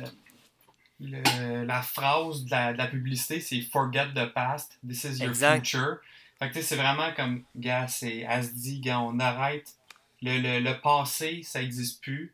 le- 1.01 1.23
le- 1.23 1.65
la 1.65 1.83
phrase 1.83 2.45
de 2.45 2.51
la, 2.51 2.73
de 2.73 2.79
la 2.79 2.87
publicité, 2.87 3.41
c'est 3.41 3.61
Forget 3.63 4.09
the 4.15 4.27
past, 4.33 4.79
this 4.87 5.05
is 5.05 5.19
your 5.21 5.31
Exact. 5.31 5.65
future. 5.67 5.97
Fait 6.39 6.49
que, 6.49 6.55
tu 6.55 6.61
sais, 6.61 6.67
c'est 6.69 6.77
vraiment 6.77 7.13
comme, 7.15 7.43
gars, 7.57 7.89
c'est, 7.89 8.19
elle 8.19 8.45
se 8.45 8.51
dit, 8.53 8.81
gars, 8.81 9.01
on 9.01 9.19
arrête. 9.19 9.75
Le, 10.23 10.39
le, 10.39 10.61
le 10.61 10.81
passé, 10.81 11.43
ça 11.43 11.61
n'existe 11.61 12.03
plus. 12.03 12.33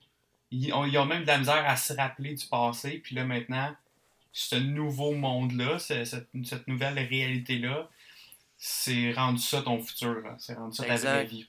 Ils 0.51 0.73
ont, 0.73 0.85
ils 0.85 0.97
ont 0.99 1.07
même 1.07 1.23
de 1.23 1.27
la 1.29 1.39
misère 1.39 1.65
à 1.69 1.77
se 1.77 1.93
rappeler 1.93 2.35
du 2.35 2.47
passé. 2.47 2.99
Puis 3.03 3.15
là, 3.17 3.25
maintenant, 3.25 3.75
ce 4.33 4.57
nouveau 4.57 5.13
monde-là, 5.15 5.79
ce- 5.79 6.05
cette, 6.05 6.29
cette 6.45 6.67
nouvelle 6.69 6.99
réalité-là, 6.99 7.89
c'est 8.59 9.13
rendu 9.13 9.41
ça 9.41 9.63
ton 9.63 9.81
futur. 9.83 10.23
C'est 10.39 10.55
rendu 10.55 10.77
ça 10.77 10.85
ta 10.85 10.97
vraie 10.97 11.25
vie. 11.25 11.49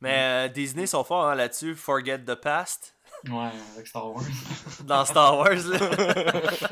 Mais 0.00 0.46
euh, 0.46 0.48
Disney 0.48 0.86
sont 0.86 1.04
forts 1.04 1.26
hein, 1.28 1.34
là-dessus, 1.34 1.74
Forget 1.74 2.18
the 2.20 2.34
Past, 2.34 2.94
Ouais, 3.28 3.50
avec 3.74 3.86
Star 3.88 4.10
Wars. 4.12 4.22
dans 4.84 5.04
Star 5.04 5.36
Wars. 5.38 5.54
Là. 5.54 5.78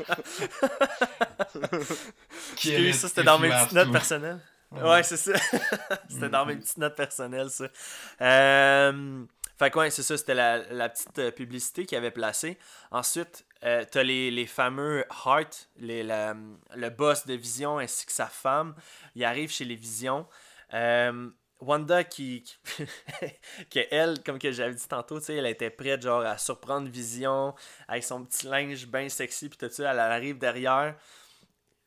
Qui 2.55 2.73
est 2.73 2.93
ça, 2.93 3.07
c'était 3.07 3.23
dans 3.23 3.39
mes 3.39 3.49
petites 3.49 3.73
notes 3.73 3.91
personnelles. 3.91 4.39
Ouais. 4.71 5.03
C'est 5.03 5.17
ça. 5.17 5.33
C'était 6.09 6.29
dans 6.29 6.45
mes 6.45 6.55
petites 6.55 6.77
notes 6.77 6.95
personnelles, 6.95 7.49
ça. 7.49 7.65
Euh, 8.21 9.23
Fait 9.57 9.71
que 9.71 9.79
ouais, 9.79 9.89
c'est 9.91 10.03
ça, 10.03 10.17
c'était 10.17 10.33
la, 10.33 10.57
la 10.73 10.89
petite 10.89 11.17
euh, 11.19 11.31
publicité 11.31 11.85
qu'il 11.85 11.97
avait 11.97 12.11
placée. 12.11 12.57
Ensuite, 12.91 13.45
euh, 13.63 13.85
t'as 13.89 14.03
les, 14.03 14.29
les 14.29 14.45
fameux 14.45 15.05
Heart, 15.25 15.69
les, 15.77 16.03
la- 16.03 16.35
le 16.75 16.89
boss 16.89 17.25
de 17.25 17.33
Vision 17.33 17.79
ainsi 17.79 18.05
que 18.05 18.11
sa 18.11 18.27
femme. 18.27 18.75
Ils 19.15 19.23
arrivent 19.23 19.51
chez 19.51 19.65
les 19.65 19.75
Visions. 19.75 20.27
Euh, 20.73 21.29
Wanda 21.59 22.03
qui, 22.03 22.43
qui 22.43 22.85
que 23.71 23.79
elle 23.91 24.21
comme 24.23 24.37
que 24.39 24.51
j'avais 24.51 24.73
dit 24.75 24.87
tantôt 24.87 25.19
tu 25.19 25.25
sais 25.25 25.35
elle 25.35 25.47
était 25.47 25.69
prête 25.71 26.01
genre 26.03 26.21
à 26.23 26.37
surprendre 26.37 26.87
Vision 26.89 27.55
avec 27.87 28.03
son 28.03 28.23
petit 28.25 28.45
linge 28.47 28.85
bien 28.87 29.09
sexy 29.09 29.49
puis 29.49 29.57
tout 29.57 29.69
ça 29.71 29.91
elle 29.91 29.99
arrive 29.99 30.37
derrière 30.37 30.95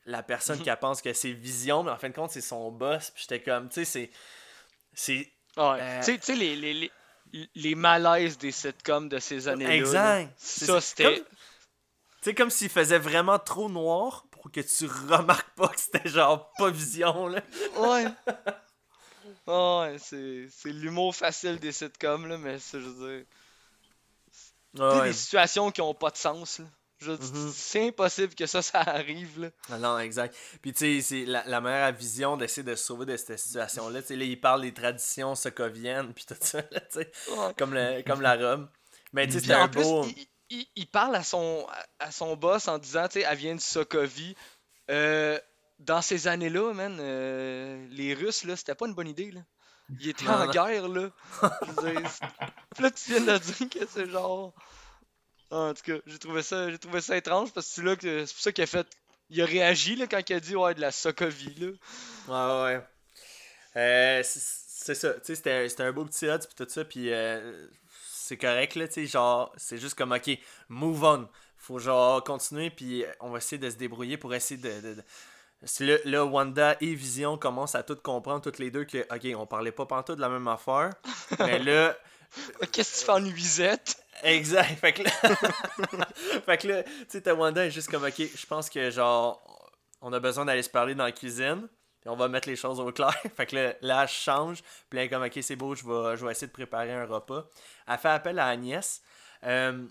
la 0.06 0.22
personne 0.24 0.60
qui 0.60 0.68
elle 0.68 0.76
pense 0.78 1.00
que 1.00 1.12
c'est 1.12 1.30
Vision 1.32 1.82
mais 1.84 1.90
en 1.92 1.96
fin 1.98 2.08
de 2.08 2.14
compte 2.14 2.30
c'est 2.32 2.40
son 2.40 2.70
boss 2.72 3.10
puis 3.10 3.22
j'étais 3.28 3.42
comme 3.42 3.68
tu 3.68 3.74
sais 3.76 3.84
c'est 3.84 4.10
c'est 4.92 5.32
Ouais. 5.56 5.78
Euh, 5.80 6.00
Tu 6.04 6.18
sais- 6.22 6.34
les, 6.36 6.54
les, 6.54 6.72
les, 6.74 7.50
les 7.56 7.74
malaises 7.74 8.38
des 8.38 8.52
sitcoms 8.52 9.08
de 9.08 9.18
ces 9.18 9.48
années-là. 9.48 9.70
là, 9.70 9.76
exact 9.76 10.32
Ça, 10.38 10.80
c'était. 10.80 11.16
tu 11.16 11.24
sais 12.22 12.34
comme 12.34 12.50
s'il 12.50 12.68
faisait 12.70 12.98
vraiment 13.00 13.38
trop 13.38 13.68
noir 13.68 14.26
pour 14.30 14.50
que 14.52 14.60
tu 14.60 14.86
remarques 14.86 15.50
pas 15.56 15.68
que 15.68 15.80
c'était 15.80 16.08
genre 16.08 16.52
pas 16.56 16.70
Vision 16.70 17.26
là 17.28 17.42
Ouais. 17.76 18.04
Ouais, 19.46 19.96
c'est 19.98 20.46
c'est 20.50 20.70
l'humour 20.72 21.14
facile 21.14 21.58
des 21.58 21.72
sitcoms, 21.72 22.26
là, 22.26 22.38
mais 22.38 22.58
ça, 22.58 22.78
je 22.78 22.84
veux 22.86 23.16
dire. 23.18 23.26
Ouais. 24.78 25.08
des 25.08 25.12
situations 25.12 25.70
qui 25.72 25.80
ont 25.80 25.94
pas 25.94 26.10
de 26.10 26.16
sens, 26.16 26.58
là. 26.60 26.66
Je 27.00 27.12
Mhm. 27.12 27.52
C'est 27.54 27.88
impossible 27.88 28.34
que 28.34 28.44
ça, 28.46 28.60
ça 28.62 28.80
arrive, 28.80 29.40
là. 29.40 29.48
Ah 29.70 29.78
Non, 29.78 29.98
exact. 29.98 30.36
Puis, 30.60 30.72
tu 30.74 31.00
sais, 31.00 31.00
c'est 31.00 31.24
la, 31.24 31.42
la 31.46 31.60
meilleure 31.62 31.92
vision 31.92 32.36
d'essayer 32.36 32.62
de 32.62 32.74
se 32.74 32.84
sauver 32.84 33.06
de 33.06 33.16
cette 33.16 33.38
situation-là. 33.38 34.02
Tu 34.02 34.08
sais, 34.08 34.16
là, 34.16 34.24
il 34.24 34.38
parle 34.38 34.60
des 34.62 34.74
traditions 34.74 35.34
sokoviennes, 35.34 36.12
puis 36.12 36.26
tout 36.26 36.36
ça, 36.40 36.58
là, 36.70 36.80
tu 36.80 36.86
sais, 37.00 37.10
Ouais. 37.30 37.54
comme, 37.56 37.72
le, 37.74 38.02
comme 38.02 38.20
la 38.20 38.36
robe. 38.36 38.68
Mais, 39.14 39.26
tu 39.26 39.40
sais, 39.40 39.52
un 39.52 39.66
plus, 39.68 39.82
beau... 39.82 40.04
il, 40.04 40.26
il- 40.50 40.66
il 40.76 40.86
parle 40.86 41.16
à 41.16 41.22
son, 41.24 41.66
à, 41.98 42.10
son 42.12 42.36
boss 42.36 42.68
en 42.68 42.76
disant, 42.78 43.08
tu 43.08 43.20
sais, 43.20 43.26
elle 43.28 43.38
vient 43.38 43.54
de 43.54 43.60
Sokovie. 43.60 44.36
Euh, 44.90 45.40
dans 45.80 46.02
ces 46.02 46.28
années-là, 46.28 46.72
man, 46.72 46.96
euh, 47.00 47.86
les 47.90 48.14
Russes, 48.14 48.44
là, 48.44 48.54
c'était 48.56 48.74
pas 48.74 48.86
une 48.86 48.94
bonne 48.94 49.08
idée, 49.08 49.30
là. 49.32 49.40
Ils 49.98 50.10
étaient 50.10 50.24
Non, 50.24 50.32
en 50.34 50.46
non. 50.46 50.52
guerre, 50.52 50.88
là. 50.88 51.10
Puis 52.74 52.82
là, 52.84 52.90
tu 52.90 53.10
viens 53.10 53.20
de 53.20 53.38
dire 53.38 53.68
que 53.68 53.86
c'est 53.92 54.08
genre... 54.08 54.54
En 55.50 55.74
tout 55.74 55.82
cas, 55.82 55.98
j'ai 56.06 56.18
trouvé 56.18 56.42
ça, 56.42 56.70
j'ai 56.70 56.78
trouvé 56.78 57.00
ça 57.00 57.16
étrange, 57.16 57.52
parce 57.52 57.66
que 57.66 57.72
c'est 57.74 57.82
là 57.82 57.96
que 57.96 58.24
c'est 58.24 58.32
pour 58.34 58.42
ça 58.42 58.52
qu'il 58.52 58.62
a 58.62 58.66
fait... 58.68 58.86
Il 59.30 59.42
a 59.42 59.46
réagi, 59.46 59.96
là, 59.96 60.06
quand 60.06 60.20
il 60.28 60.32
a 60.34 60.40
dit, 60.40 60.54
ouais, 60.54 60.74
de 60.74 60.80
la 60.80 60.92
Sokovie, 60.92 61.54
là. 62.28 62.64
Ouais, 62.68 62.74
ouais. 62.76 62.86
Euh, 63.76 64.22
c'est 64.22 64.94
ça. 64.94 65.14
Tu 65.14 65.20
sais, 65.24 65.34
c'était 65.34 65.68
c'était 65.68 65.82
un 65.84 65.92
beau 65.92 66.04
petit 66.04 66.28
odds, 66.28 66.46
puis 66.46 66.54
tout 66.56 66.70
ça, 66.70 66.84
puis 66.84 67.12
euh, 67.12 67.66
c'est 68.08 68.36
correct, 68.36 68.74
là, 68.76 68.86
tu 68.88 68.94
sais, 68.94 69.06
genre, 69.06 69.52
c'est 69.56 69.78
juste 69.78 69.94
comme, 69.96 70.12
OK, 70.12 70.30
move 70.68 71.02
on. 71.04 71.28
Faut, 71.58 71.78
genre, 71.78 72.22
continuer, 72.24 72.70
puis 72.70 73.04
on 73.20 73.30
va 73.30 73.38
essayer 73.38 73.58
de 73.58 73.68
se 73.70 73.76
débrouiller 73.76 74.16
pour 74.16 74.34
essayer 74.34 74.60
de... 74.60 74.80
de- 74.80 74.94
de- 74.94 75.04
C'est 75.62 76.04
là, 76.04 76.24
Wanda 76.24 76.76
et 76.80 76.94
Vision 76.94 77.36
commencent 77.36 77.74
à 77.74 77.82
tout 77.82 77.96
comprendre, 77.96 78.40
toutes 78.40 78.58
les 78.58 78.70
deux, 78.70 78.84
que, 78.84 78.98
OK, 79.14 79.38
on 79.38 79.46
parlait 79.46 79.72
pas 79.72 79.84
pantoute 79.84 80.16
de 80.16 80.20
la 80.20 80.28
même 80.28 80.48
affaire, 80.48 80.90
mais 81.38 81.58
là... 81.58 81.96
Qu'est-ce 82.72 82.92
que 82.92 82.98
tu 83.00 83.04
fais 83.06 83.12
en 83.12 83.20
nuisette? 83.20 84.04
Exact. 84.22 84.78
Fait 84.78 84.92
que 84.92 85.02
là, 85.02 85.10
fait 86.46 86.58
que 86.58 86.68
là 86.68 86.82
tu 86.84 86.92
sais, 87.08 87.22
ta 87.22 87.34
Wanda 87.34 87.66
est 87.66 87.70
juste 87.70 87.90
comme, 87.90 88.04
ok, 88.04 88.14
je 88.18 88.46
pense 88.46 88.70
que 88.70 88.90
genre, 88.90 89.42
on 90.00 90.12
a 90.12 90.20
besoin 90.20 90.44
d'aller 90.44 90.62
se 90.62 90.70
parler 90.70 90.94
dans 90.94 91.04
la 91.04 91.12
cuisine, 91.12 91.68
puis 92.00 92.08
on 92.08 92.16
va 92.16 92.28
mettre 92.28 92.48
les 92.48 92.56
choses 92.56 92.80
au 92.80 92.90
clair. 92.92 93.14
Fait 93.36 93.46
que 93.46 93.56
là, 93.56 93.74
là 93.82 94.02
elle 94.02 94.08
change, 94.08 94.62
puis 94.88 94.98
là, 94.98 95.08
comme, 95.08 95.22
ok, 95.22 95.38
c'est 95.42 95.56
beau, 95.56 95.74
je 95.74 95.84
vais, 95.84 96.16
je 96.16 96.24
vais 96.24 96.32
essayer 96.32 96.46
de 96.46 96.52
préparer 96.52 96.92
un 96.92 97.06
repas. 97.06 97.46
Elle 97.86 97.98
fait 97.98 98.08
appel 98.08 98.38
à 98.38 98.46
Agnès. 98.46 99.02
Euh, 99.44 99.86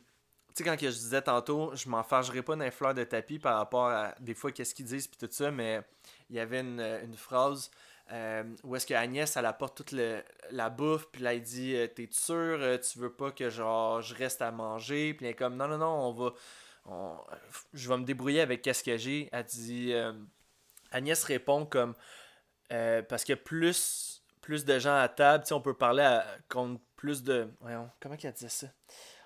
sais, 0.56 0.64
quand 0.64 0.76
je 0.80 0.88
disais 0.88 1.22
tantôt, 1.22 1.76
je 1.76 1.88
m'en 1.90 2.04
fâcherai 2.04 2.42
pas 2.42 2.56
d'un 2.56 2.72
fleur 2.72 2.94
de 2.94 3.04
tapis 3.04 3.40
par 3.40 3.58
rapport 3.58 3.88
à 3.88 4.16
des 4.20 4.34
fois 4.34 4.52
qu'est-ce 4.52 4.74
qu'ils 4.76 4.86
disent, 4.86 5.08
puis 5.08 5.18
tout 5.18 5.32
ça, 5.34 5.52
mais 5.52 5.82
il 6.30 6.36
y 6.36 6.40
avait 6.40 6.62
une, 6.62 6.82
une 7.04 7.16
phrase 7.16 7.70
euh, 8.12 8.44
où 8.64 8.76
est-ce 8.76 8.88
que 8.88 8.94
Agnès 8.96 9.38
elle 9.38 9.46
apporte 9.46 9.78
toute 9.78 9.92
le- 9.92 10.24
la 10.50 10.72
bouffe 10.72 11.08
puis 11.12 11.22
là 11.22 11.36
elle 11.36 11.44
dit 11.44 11.76
euh, 11.76 11.86
t'es 11.88 12.08
sûr 12.12 12.34
euh, 12.36 12.78
tu 12.80 12.98
veux 12.98 13.14
pas 13.14 13.30
que 13.32 13.52
genre 13.52 14.02
je 14.02 14.16
reste 14.16 14.42
à 14.42 14.52
manger? 14.52 15.14
Puis 15.14 15.28
elle 15.28 15.34
est 15.34 15.36
comme 15.36 15.56
non 15.56 15.68
non 15.68 15.78
non 15.78 16.08
on 16.08 16.12
va 16.14 16.34
je 17.74 17.88
vais 17.88 17.98
me 17.98 18.04
débrouiller 18.04 18.42
avec 18.42 18.64
qu'est-ce 18.64 18.84
que 18.84 18.98
j'ai. 18.98 19.30
Elle 19.32 19.44
dit 19.44 19.94
Agnès 20.92 21.24
répond 21.24 21.68
comme 21.68 21.94
euh, 22.72 23.02
parce 23.04 23.24
que 23.24 23.34
plus 23.34 24.24
plus 24.42 24.66
de 24.66 24.80
gens 24.80 24.98
à 24.98 25.08
table 25.08 25.44
tu 25.46 25.54
on 25.54 25.62
peut 25.62 25.76
parler 25.76 26.02
à- 26.04 26.26
contre 26.48 26.82
plus 26.96 27.22
de 27.24 27.48
voyons 27.62 27.90
comment 28.00 28.16
qu'elle 28.18 28.34
disait 28.34 28.50
ça? 28.50 28.68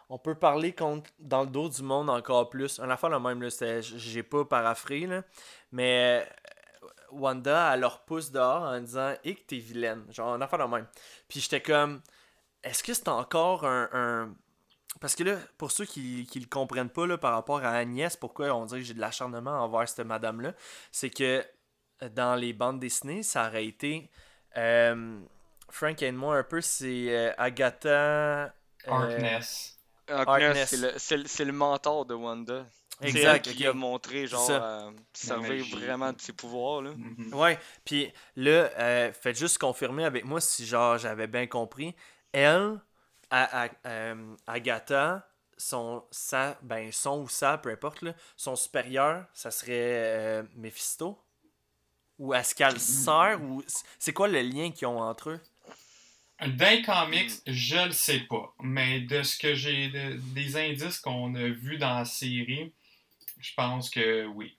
On 0.09 0.17
peut 0.17 0.35
parler 0.35 0.73
contre 0.73 1.09
dans 1.19 1.41
le 1.41 1.47
dos 1.47 1.69
du 1.69 1.81
monde 1.83 2.09
encore 2.09 2.49
plus 2.49 2.79
un 2.79 2.89
affaire 2.89 3.09
le 3.09 3.19
même 3.19 3.41
là 3.41 3.49
j'ai 3.81 4.23
pas 4.23 4.45
paraphrasé 4.45 5.07
là 5.07 5.23
mais 5.71 6.25
euh, 6.83 6.87
Wanda, 7.11 7.73
elle 7.73 7.81
leur 7.81 8.05
pousse 8.05 8.31
dehors 8.31 8.63
en 8.63 8.79
disant 8.79 9.13
Et 9.23 9.35
que 9.35 9.41
t'es 9.41 9.57
vilaine. 9.57 10.03
Genre, 10.11 10.33
un 10.33 10.41
affaire 10.41 10.59
de 10.59 10.73
même. 10.73 10.87
Puis 11.27 11.39
j'étais 11.41 11.61
comme 11.61 12.01
Est-ce 12.63 12.83
que 12.83 12.93
c'est 12.93 13.07
encore 13.07 13.65
un, 13.65 14.33
Parce 14.99 15.15
que 15.15 15.23
là, 15.23 15.37
pour 15.57 15.71
ceux 15.71 15.85
qui, 15.85 16.25
qui 16.29 16.39
le 16.39 16.47
comprennent 16.47 16.89
pas 16.89 17.05
là, 17.07 17.17
par 17.17 17.33
rapport 17.33 17.63
à 17.63 17.71
Agnès, 17.71 18.15
pourquoi 18.17 18.53
on 18.55 18.65
dirait 18.65 18.81
que 18.81 18.85
j'ai 18.87 18.93
de 18.93 18.99
l'acharnement 18.99 19.51
envers 19.63 19.87
cette 19.87 20.05
madame-là, 20.07 20.53
c'est 20.91 21.09
que 21.09 21.43
euh, 22.01 22.09
dans 22.09 22.35
les 22.35 22.53
bandes 22.53 22.79
dessinées, 22.79 23.23
ça 23.23 23.47
aurait 23.47 23.65
été. 23.65 24.09
euh, 24.57 25.19
Frank 25.69 26.01
aide-moi 26.01 26.37
un 26.37 26.43
peu, 26.43 26.61
c'est 26.61 27.33
Agatha. 27.37 28.53
Harkness, 28.87 29.72
Harkness. 30.19 30.69
c'est 30.69 30.77
le, 30.77 30.93
c'est 30.97 31.17
le- 31.17 31.27
c'est 31.27 31.45
le 31.45 31.51
mentor 31.53 32.05
de 32.05 32.13
Wanda. 32.13 32.65
Exact, 33.01 33.51
qui 33.51 33.65
a 33.65 33.73
montré, 33.73 34.27
genre, 34.27 34.45
ça. 34.45 34.57
à 34.87 34.91
servir 35.13 35.65
vraiment 35.77 36.13
de 36.13 36.21
ses 36.21 36.31
pouvoirs, 36.31 36.81
là. 36.83 36.91
Mhm. 36.95 37.33
Ouais, 37.33 37.59
puis 37.83 38.11
là, 38.35 38.69
euh, 38.77 39.11
faites 39.13 39.35
juste 39.37 39.57
confirmer 39.57 40.05
avec 40.05 40.23
moi 40.25 40.39
si 40.39 40.65
genre 40.65 40.97
j'avais 40.97 41.27
bien 41.27 41.47
compris. 41.47 41.95
Elle, 42.31 42.79
à, 43.29 43.63
à- 43.65 43.69
euh, 43.87 44.35
Agatha, 44.47 45.27
son, 45.57 46.03
sa, 46.11 46.57
ben, 46.61 46.91
son 46.91 47.21
ou 47.23 47.27
sa, 47.27 47.57
peu 47.57 47.71
importe, 47.71 48.03
là, 48.03 48.13
son 48.37 48.55
supérieur, 48.55 49.25
ça 49.33 49.49
serait 49.51 49.71
euh, 49.73 50.43
Mephisto? 50.55 51.19
Ou 52.19 52.33
est-ce 52.35 52.53
qu'elle 52.53 52.79
sert 52.79 53.41
ou 53.41 53.63
C'est 53.97 54.13
quoi 54.13 54.27
le 54.27 54.39
lien 54.41 54.71
qu'ils 54.71 54.87
ont 54.87 55.01
entre 55.01 55.31
eux? 55.31 55.39
Dans 56.47 56.69
les 56.69 56.81
comics, 56.81 57.31
je 57.47 57.85
le 57.85 57.91
sais 57.91 58.19
pas. 58.21 58.53
Mais 58.61 58.99
de 59.01 59.23
ce 59.23 59.37
que 59.37 59.55
j'ai, 59.55 59.89
de- 59.89 60.17
des 60.33 60.57
indices 60.57 60.99
qu'on 60.99 61.33
a 61.35 61.43
vus 61.47 61.77
dans 61.77 61.99
la 61.99 62.05
série, 62.05 62.71
je 63.39 63.51
pense 63.55 63.89
que 63.89 64.25
oui. 64.25 64.55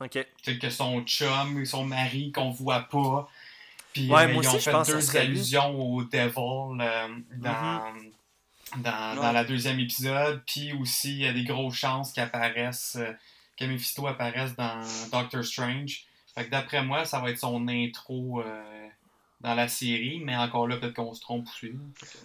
Ok. 0.00 0.12
Peut-être 0.12 0.58
que 0.60 0.70
son 0.70 1.02
chum, 1.02 1.64
son 1.64 1.84
mari 1.84 2.30
qu'on 2.32 2.50
voit 2.50 2.82
pas. 2.88 3.28
Puis 3.92 4.08
Ouais, 4.10 4.24
euh, 4.24 4.32
moi 4.32 4.42
ils 4.42 4.46
aussi, 4.46 4.56
ont 4.56 4.58
je 4.58 4.64
fait 4.64 4.70
pense 4.72 4.86
deux 4.88 5.10
lui. 5.10 5.18
allusions 5.18 5.80
au 5.80 6.04
Devil 6.04 6.80
euh, 6.80 7.08
dans, 7.36 7.94
dans, 8.76 9.10
Ouais. 9.10 9.16
dans 9.16 9.32
la 9.32 9.44
deuxième 9.44 9.80
épisode. 9.80 10.42
Puis 10.46 10.72
aussi, 10.74 11.12
il 11.12 11.18
y 11.22 11.26
a 11.26 11.32
des 11.32 11.44
grosses 11.44 11.74
chances 11.76 12.12
qu'il 12.12 12.22
apparaisse, 12.22 12.96
euh, 13.00 13.12
que 13.56 13.64
Mephisto 13.64 14.06
apparaisse 14.06 14.54
dans 14.54 14.80
Doctor 15.10 15.44
Strange. 15.44 16.04
Fait 16.34 16.44
que 16.44 16.50
d'après 16.50 16.84
moi, 16.84 17.04
ça 17.04 17.18
va 17.18 17.30
être 17.30 17.38
son 17.40 17.66
intro 17.66 18.40
dans 19.40 19.54
la 19.54 19.68
série. 19.68 20.20
Mais 20.24 20.36
encore 20.36 20.66
là, 20.68 20.76
peut-être 20.76 20.94
qu'on 20.94 21.14
se 21.14 21.20
trompe 21.20 21.46
aussi. 21.48 21.72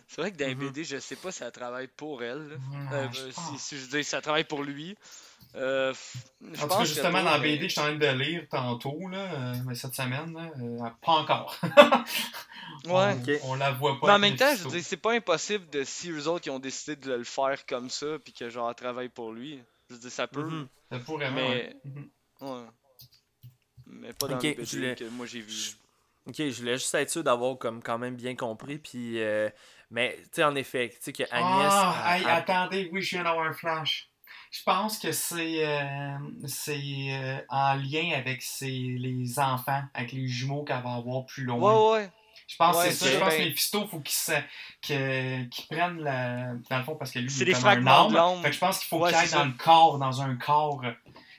C'est 0.08 0.22
vrai 0.22 0.32
que 0.32 0.38
dans 0.38 0.48
les 0.48 0.56
Mhm. 0.56 0.68
BD, 0.70 0.84
je 0.84 0.98
sais 1.00 1.16
pas 1.16 1.32
si 1.32 1.40
ça 1.40 1.52
travaille 1.52 1.88
pour 1.88 2.24
elle. 2.24 2.60
Ouais, 2.72 2.88
Euh, 2.94 3.08
je 3.12 3.30
si, 3.32 3.60
si 3.60 3.78
je 3.80 3.86
dis 3.88 4.04
ça 4.04 4.22
travaille 4.22 4.46
pour 4.46 4.64
lui. 4.64 4.96
Euh, 5.56 5.94
je 6.42 6.48
En 6.48 6.52
tout 6.54 6.60
cas, 6.62 6.68
pense 6.68 6.78
que 6.80 6.86
justement, 6.86 7.22
dans 7.24 7.32
la 7.32 7.38
BD, 7.40 7.64
je 7.66 7.74
suis 7.74 7.80
en 7.80 7.84
train 7.84 7.96
de 7.96 8.08
lire 8.24 8.48
tantôt, 8.50 9.08
là, 9.10 9.18
euh, 9.34 9.56
mais 9.68 9.76
cette 9.76 9.94
semaine, 9.94 10.34
là, 10.34 10.52
euh, 10.60 10.90
pas 11.06 11.12
encore. 11.14 11.56
Ouais. 12.86 13.14
On, 13.16 13.22
Ok. 13.22 13.40
on 13.44 13.56
la 13.56 13.72
voit 13.72 14.00
pas. 14.00 14.08
Mais 14.08 14.14
en 14.14 14.20
même 14.20 14.36
temps, 14.36 14.56
je 14.56 14.68
dire, 14.68 14.84
c'est 14.84 14.98
pas 14.98 15.14
impossible 15.14 15.70
de 15.70 15.84
si 15.84 16.10
eux 16.10 16.28
autres 16.28 16.42
qui 16.42 16.50
ont 16.50 16.60
décidé 16.60 16.96
de 16.96 17.14
le 17.14 17.24
faire 17.24 17.66
comme 17.66 17.90
ça, 17.90 18.18
puis 18.24 18.34
que 18.34 18.50
genre 18.50 18.68
elle 18.70 18.76
travaille 18.76 19.10
pour 19.10 19.32
lui. 19.32 19.62
Je 19.90 19.94
veux 19.96 20.00
dire, 20.02 20.12
ça 20.12 20.28
peut, 20.28 20.44
Mhm. 20.44 20.68
Ça 20.92 21.00
pourrait, 21.00 21.32
Mais- 21.32 21.50
ouais. 21.50 21.76
Mhm. 21.86 22.10
ouais. 22.42 22.66
Mais 23.86 24.14
pas 24.14 24.28
dans 24.28 24.36
Ok, 24.38 24.44
les 24.44 24.66
je 24.66 24.80
BD 24.80 24.96
que 24.96 25.10
moi 25.10 25.26
j'ai 25.26 25.42
vu. 25.42 25.52
Je- 25.52 25.72
Ok, 26.28 26.36
je 26.38 26.60
voulais 26.60 26.78
juste 26.78 26.94
être 26.96 27.10
sûr 27.10 27.24
d'avoir 27.24 27.58
comme 27.58 27.84
quand 27.84 27.98
même 27.98 28.16
bien 28.16 28.36
compris. 28.36 28.78
Puis, 28.78 29.20
euh, 29.22 29.50
mais 29.92 30.16
tu 30.24 30.30
sais, 30.34 30.44
en 30.44 30.56
effet, 30.56 30.90
tu 30.90 30.98
sais 31.02 31.14
que 31.14 31.24
Agnès. 31.32 31.72
Ah, 31.72 32.16
hey, 32.18 32.24
elle- 32.24 32.30
attendez, 32.30 32.90
oui, 32.94 33.02
je 33.02 33.16
viens 33.16 33.24
d'avoir 33.24 33.46
un 33.46 33.54
flash. 33.54 34.10
Je 34.52 34.62
pense 34.64 35.00
que 35.00 35.12
c'est 35.12 35.66
euh, 35.68 36.16
c'est 36.46 36.78
euh, 37.10 37.38
en 37.50 37.74
lien 37.74 38.12
avec 38.16 38.42
ses, 38.42 38.68
les 38.70 39.40
enfants, 39.40 39.82
avec 39.94 40.12
les 40.12 40.28
jumeaux 40.28 40.64
qu'elle 40.64 40.82
va 40.84 40.94
avoir 40.94 41.26
plus 41.26 41.44
loin. 41.44 41.58
Ouais, 41.92 41.92
ouais. 42.00 42.10
Je 42.48 42.56
pense 42.58 42.78
Ouais, 42.78 42.88
que 42.90 42.94
c'est 42.94 42.98
ça. 43.00 43.06
c'est 43.06 43.14
Je 43.14 43.20
pense 43.20 43.30
ben- 43.30 43.38
que 43.44 43.50
Mephisto, 43.50 43.88
faut 43.88 44.00
qu'il 44.02 44.34
que- 44.88 45.44
qu'il 45.46 45.66
prenne 45.68 46.00
la. 46.02 46.54
Dans 46.70 46.78
le 46.78 46.84
fond, 46.84 46.96
parce 46.96 47.12
que 47.12 47.20
lui, 47.20 47.32
il 47.32 47.46
des 47.46 47.50
est 47.52 47.54
comme 47.54 47.62
fragments 47.62 48.10
un 48.10 48.14
l'âme. 48.14 48.42
Fait 48.44 48.50
que 48.50 48.56
je 48.56 48.60
pense 48.60 48.80
qu'il 48.80 48.88
faut 48.88 49.00
Ouais, 49.00 49.10
qu'il 49.10 49.18
aille 49.20 49.30
dans 49.32 49.38
ça. 49.40 49.46
le 49.46 49.52
corps, 49.54 49.98
dans 49.98 50.22
un 50.22 50.36
corps. 50.36 50.82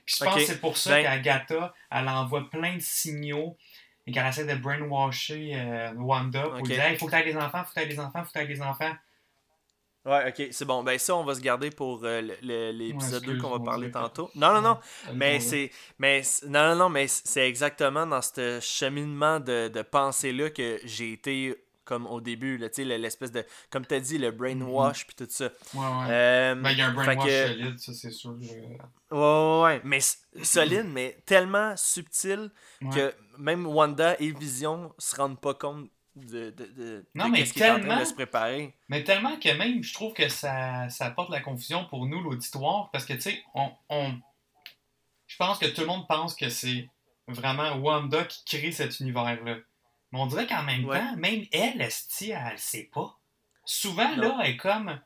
Puis 0.07 0.17
je 0.19 0.25
pense 0.25 0.35
que 0.35 0.45
c'est 0.45 0.61
pour 0.61 0.77
ça 0.77 0.91
Ben- 0.91 1.05
qu'Agatha, 1.05 1.73
elle 1.91 2.09
envoie 2.09 2.51
plein 2.51 2.75
de 2.77 2.81
signaux 2.83 3.57
et 4.07 4.13
qu'elle 4.13 4.27
essaie 4.27 4.45
de 4.45 4.55
brainwasher 4.55 5.53
euh, 5.55 5.93
Wanda 5.97 6.43
pour 6.43 6.53
Ok. 6.61 6.69
lui 6.69 6.75
dire 6.75 6.91
il 6.91 6.99
faut 6.99 7.07
que 7.07 7.11
tu 7.13 7.17
aies 7.19 7.25
des 7.25 7.37
enfants, 7.37 7.65
faut 7.65 7.71
que 7.75 7.81
tu 7.81 7.81
aies 7.81 7.87
des 7.89 7.99
enfants, 8.01 8.23
faut 8.25 8.33
que 8.33 8.39
tu 8.39 8.45
aies 8.45 8.47
des 8.47 8.63
enfants. 8.63 8.93
Ouais, 10.07 10.29
ok, 10.29 10.49
c'est 10.51 10.67
bon. 10.67 10.83
Ben 10.83 10.99
ça, 10.99 11.17
on 11.17 11.25
va 11.25 11.35
se 11.35 11.41
garder 11.41 11.71
pour 11.71 12.03
euh, 12.05 12.21
l'épisode 12.43 13.27
Ouais, 13.27 13.35
2 13.37 13.41
qu'on 13.41 13.57
va 13.59 13.65
parler 13.65 13.91
tantôt. 13.91 14.31
Non, 14.35 14.53
non, 14.53 14.61
non. 14.61 14.79
Mais 15.15 15.41
c'est. 15.41 15.71
Mais 15.99 16.21
non, 16.47 16.69
non, 16.69 16.77
non, 16.77 16.89
mais 16.91 17.07
c'est 17.09 17.49
exactement 17.49 18.07
dans 18.07 18.21
ce 18.21 18.59
cheminement 18.61 19.41
de, 19.41 19.69
de 19.69 19.81
pensée-là 19.81 20.51
que 20.51 20.79
j'ai 20.85 21.13
été 21.13 21.57
comme 21.87 22.07
au 22.07 22.21
début, 22.21 22.59
là, 22.59 22.69
tu 22.69 22.87
sais, 22.87 22.99
l'espèce 22.99 23.33
de. 23.33 23.47
Comme 23.71 23.87
tu 23.87 23.95
as 23.95 24.01
dit, 24.01 24.19
le 24.19 24.31
brainwash 24.31 25.07
puis 25.07 25.17
tout 25.17 25.27
ça. 25.31 25.47
Ouais, 25.73 25.81
ouais. 25.81 26.07
Euh, 26.11 26.55
Ben, 26.57 26.71
il 26.73 26.79
y 26.79 26.83
a 26.83 26.89
un 26.89 26.93
brainwash 26.93 27.25
que- 27.27 27.47
solide, 27.49 27.79
ça, 27.79 27.93
c'est 27.95 28.11
sûr. 28.11 28.31
Ouais, 28.33 28.79
ouais, 29.11 29.63
ouais. 29.63 29.81
Mais 29.85 30.01
solide, 30.43 30.87
mais 30.93 31.17
tellement 31.25 31.79
subtil 31.79 32.51
ouais. 32.83 32.91
que 32.91 33.15
même 33.39 33.67
Wanda 33.67 34.17
et 34.21 34.31
Vision 34.33 34.93
se 34.99 35.17
rendent 35.17 35.41
pas 35.41 35.55
compte 35.55 35.89
de, 36.17 36.51
de, 36.51 36.67
de, 36.67 37.07
Non, 37.15 37.27
de 37.27 37.31
mais 37.33 37.39
qu'est-ce 37.41 37.53
qui 37.55 37.61
est 37.63 37.71
en 37.71 37.75
train 37.75 37.81
tellement- 37.81 38.01
de 38.01 38.05
se 38.05 38.15
préparer. 38.15 38.75
Mais 38.89 39.03
tellement 39.05 39.37
que 39.39 39.49
même, 39.57 39.83
je 39.83 39.93
trouve 39.95 40.13
que 40.13 40.29
ça, 40.29 40.89
ça 40.89 41.07
apporte 41.07 41.31
la 41.31 41.41
confusion 41.41 41.85
pour 41.87 42.07
nous, 42.07 42.21
l'auditoire, 42.21 42.91
parce 42.93 43.05
que, 43.05 43.15
tu 43.15 43.21
sais, 43.23 43.43
on, 43.55 43.71
on- 43.89 44.15
je 45.27 45.37
pense 45.37 45.59
que 45.59 45.67
tout 45.67 45.81
le 45.81 45.87
monde 45.89 46.07
pense 46.07 46.35
que 46.35 46.49
c'est 46.49 46.89
vraiment 47.27 47.75
Wanda 47.79 48.25
qui 48.25 48.45
crée 48.45 48.71
cet 48.73 49.01
univers-là. 49.01 49.57
Mais 50.13 50.21
on 50.21 50.27
dirait 50.27 50.47
qu'en 50.47 50.63
même 50.63 50.85
Ouais. 50.85 50.99
temps, 51.01 51.17
même 51.17 51.45
elle, 51.53 51.81
elle 51.81 51.89
le 52.53 52.57
sait 52.59 52.91
pas. 52.93 53.19
Souvent, 53.65 54.15
Non. 54.17 54.23
là, 54.23 54.39
elle 54.45 54.51
est 54.51 54.57
comme... 54.57 55.01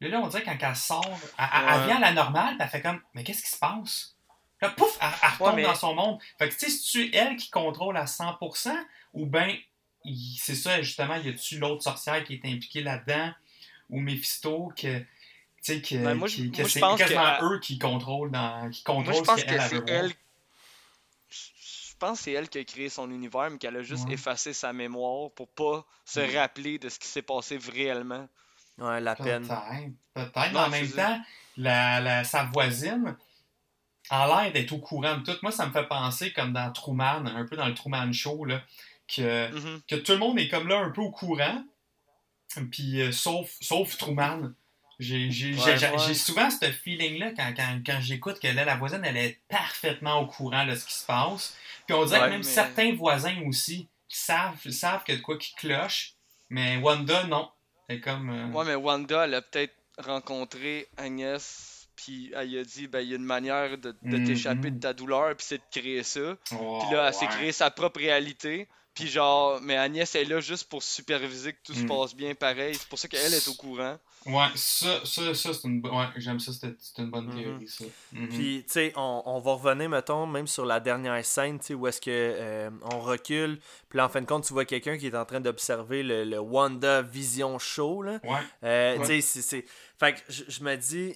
Là, 0.00 0.20
on 0.22 0.28
dirait 0.28 0.42
quand 0.44 0.56
elle 0.60 0.76
sort, 0.76 1.04
elle, 1.38 1.46
elle- 1.52 1.86
vient 1.86 1.96
à 1.96 2.00
la 2.00 2.12
normale, 2.12 2.56
elle 2.60 2.68
fait 2.68 2.82
comme, 2.82 3.00
mais 3.14 3.24
qu'est-ce 3.24 3.42
qui 3.42 3.50
se 3.50 3.58
passe? 3.58 4.15
Là, 4.62 4.70
pouf, 4.70 4.96
elle, 5.02 5.08
elle 5.22 5.28
retombe 5.38 5.56
mais- 5.56 5.62
dans 5.64 5.74
son 5.74 5.94
monde. 5.94 6.18
Fait 6.38 6.48
que, 6.48 6.54
tu 6.54 6.60
sais, 6.60 6.70
c'est-tu 6.70 7.14
elle 7.14 7.36
qui 7.36 7.50
contrôle 7.50 7.96
à 7.96 8.06
100%, 8.06 8.74
ou 9.12 9.26
bien, 9.26 9.54
c'est 10.38 10.54
ça, 10.54 10.80
justement, 10.82 11.16
y 11.16 11.28
a-tu 11.28 11.58
l'autre 11.58 11.82
sorcière 11.82 12.24
qui 12.24 12.34
est 12.34 12.44
impliquée 12.46 12.82
là-dedans, 12.82 13.32
ou 13.90 14.00
Mephisto, 14.00 14.72
que, 14.76 14.98
tu 15.00 15.06
sais, 15.60 15.82
que, 15.82 15.96
Ben, 15.96 16.14
moi, 16.14 16.26
je- 16.28 16.36
qui- 16.36 16.50
que 16.50 16.58
moi, 16.62 16.68
je 16.68 16.72
c'est 16.72 16.80
pense 16.80 16.98
quasiment 16.98 17.38
que- 17.38 17.44
eux 17.54 17.60
qui 17.60 17.78
contrôlent, 17.78 18.30
dans, 18.30 18.70
qui 18.70 18.82
Moi, 18.86 19.02
je 19.04 19.10
contrôlent 19.10 19.26
pense 19.26 19.40
ce 19.40 19.44
que 19.44 19.78
qu'elle 19.78 19.88
elle. 19.88 20.12
Je 21.28 21.98
pense 21.98 22.18
que 22.18 22.24
c'est 22.24 22.32
elle 22.32 22.48
qui 22.48 22.58
a 22.58 22.64
créé 22.64 22.88
son 22.90 23.10
univers, 23.10 23.50
mais 23.50 23.56
qu'elle 23.58 23.76
a 23.76 23.82
juste 23.82 24.06
Ouais. 24.06 24.14
effacé 24.14 24.52
sa 24.52 24.72
mémoire 24.74 25.30
pour 25.30 25.48
pas 25.48 25.84
se 26.04 26.20
rappeler 26.36 26.78
de 26.78 26.88
ce 26.90 26.98
qui 26.98 27.08
s'est 27.08 27.22
passé 27.22 27.58
réellement. 27.72 28.28
Ouais, 28.78 29.00
la 29.00 29.16
peine. 29.16 29.46
Peut-être, 29.48 29.92
peut-être, 30.12 30.52
mais 30.52 30.58
en 30.58 30.68
même 30.68 30.90
temps, 30.90 31.20
la, 31.56 32.00
la- 32.00 32.24
sa 32.24 32.44
voisine 32.44 33.16
a 34.10 34.26
l'air 34.44 34.52
d'être 34.52 34.72
au 34.72 34.78
courant 34.78 35.16
de 35.18 35.22
tout. 35.24 35.38
Moi, 35.42 35.50
ça 35.52 35.66
me 35.66 35.72
fait 35.72 35.86
penser 35.88 36.32
comme 36.32 36.52
dans 36.52 36.70
Truman, 36.72 37.26
un 37.26 37.44
peu 37.46 37.56
dans 37.56 37.66
le 37.66 37.74
Truman 37.74 38.12
Show, 38.12 38.44
là, 38.44 38.62
que, 39.08 39.50
Mhm. 39.52 39.82
que 39.88 39.94
tout 39.96 40.12
le 40.12 40.18
monde 40.18 40.38
est 40.38 40.48
comme 40.48 40.68
là 40.68 40.78
un 40.78 40.90
peu 40.90 41.00
au 41.00 41.10
courant, 41.10 41.62
puis 42.70 43.00
euh, 43.02 43.12
sauf, 43.12 43.50
sauf 43.60 43.96
Truman. 43.96 44.52
J'ai 44.98 45.28
Ouais, 45.54 45.78
ouais. 45.92 46.14
souvent 46.14 46.48
ce 46.50 46.72
feeling-là 46.72 47.32
quand, 47.36 47.52
quand, 47.54 47.80
quand 47.84 47.98
j'écoute 48.00 48.40
que 48.40 48.48
là, 48.48 48.64
la 48.64 48.76
voisine, 48.76 49.02
elle 49.04 49.18
est 49.18 49.40
parfaitement 49.46 50.20
au 50.20 50.26
courant 50.26 50.64
de 50.64 50.74
ce 50.74 50.86
qui 50.86 50.94
se 50.94 51.04
passe. 51.04 51.54
Puis 51.86 51.94
on 51.94 52.06
dirait 52.06 52.18
Ouais, 52.20 52.24
que 52.26 52.30
même 52.30 52.38
mais- 52.38 52.42
certains 52.44 52.94
voisins 52.94 53.42
aussi 53.46 53.88
qui 54.08 54.16
savent, 54.18 54.56
savent 54.70 55.04
qu'il 55.04 55.12
y 55.14 55.16
a 55.16 55.20
de 55.20 55.24
quoi 55.24 55.36
qui 55.36 55.54
cloche, 55.54 56.14
mais 56.48 56.78
Wanda, 56.78 57.24
non. 57.24 57.50
C'est 57.90 58.00
comme... 58.00 58.30
euh, 58.30 58.46
Ouais, 58.52 58.64
mais 58.64 58.74
Wanda, 58.74 59.26
elle 59.26 59.34
a 59.34 59.42
peut-être 59.42 59.74
rencontré 59.98 60.88
Agnès, 60.96 61.75
puis 61.96 62.30
elle 62.34 62.58
a 62.58 62.64
dit, 62.64 62.86
ben, 62.88 63.00
il 63.00 63.08
y 63.08 63.12
a 63.12 63.16
une 63.16 63.24
manière 63.24 63.78
de, 63.78 63.94
de 64.02 64.16
Mhm. 64.18 64.26
t'échapper 64.26 64.70
de 64.70 64.78
ta 64.80 64.92
douleur, 64.92 65.34
puis 65.36 65.46
c'est 65.48 65.58
de 65.58 65.62
créer 65.80 66.02
ça. 66.02 66.36
oh, 66.60 66.78
Puis 66.82 66.94
là, 66.96 67.08
elle 67.08 67.14
s'est 67.14 67.26
ouais. 67.26 67.32
créée 67.32 67.52
sa 67.52 67.70
propre 67.70 67.98
réalité. 68.00 68.68
Puis 68.94 69.08
genre, 69.08 69.60
mais 69.60 69.76
Agnès 69.76 70.14
est 70.14 70.24
là 70.24 70.40
juste 70.40 70.70
pour 70.70 70.82
superviser 70.82 71.52
que 71.52 71.58
tout 71.66 71.74
se 71.74 71.82
Mm. 71.82 71.86
passe 71.86 72.14
bien 72.14 72.34
pareil. 72.34 72.74
C'est 72.76 72.88
pour 72.88 72.98
ça 72.98 73.08
qu'elle 73.08 73.34
est 73.34 73.46
au 73.46 73.52
courant. 73.52 73.98
Ouais, 74.24 74.46
ça, 74.54 75.04
ça, 75.04 75.34
ça 75.34 75.52
c'est 75.52 75.68
une, 75.68 75.86
ouais, 75.86 76.06
j'aime 76.16 76.40
ça, 76.40 76.50
c'est 76.52 77.02
une 77.02 77.10
bonne 77.10 77.26
Mhm. 77.26 77.42
théorie, 77.42 77.68
ça. 77.68 77.84
Mhm. 78.12 78.28
Puis, 78.30 78.64
tu 78.66 78.72
sais, 78.72 78.92
on, 78.96 79.22
on 79.26 79.38
va 79.38 79.52
revenir, 79.52 79.90
mettons, 79.90 80.26
même 80.26 80.46
sur 80.46 80.64
la 80.64 80.80
dernière 80.80 81.22
scène, 81.26 81.58
tu 81.60 81.66
sais, 81.66 81.74
où 81.74 81.86
est-ce 81.86 82.00
que 82.00 82.10
euh, 82.10 82.70
on 82.90 83.00
recule, 83.00 83.60
puis 83.90 83.98
là, 83.98 84.06
en 84.06 84.08
fin 84.08 84.22
de 84.22 84.26
compte, 84.26 84.44
tu 84.46 84.54
vois 84.54 84.64
quelqu'un 84.64 84.96
qui 84.96 85.08
est 85.08 85.14
en 85.14 85.26
train 85.26 85.40
d'observer 85.40 86.02
le, 86.02 86.24
le 86.24 86.38
Wanda 86.40 87.02
Vision 87.02 87.58
Show, 87.58 88.00
là. 88.02 88.18
Ouais, 88.24 88.38
Euh, 88.64 88.96
Ouais. 88.96 89.00
Tu 89.00 89.06
sais, 89.06 89.20
c'est- 89.20 89.42
c'est... 89.42 89.64
Fait 90.00 90.14
que 90.14 90.20
je, 90.30 90.44
je 90.48 90.62
me 90.64 90.74
dis, 90.74 91.14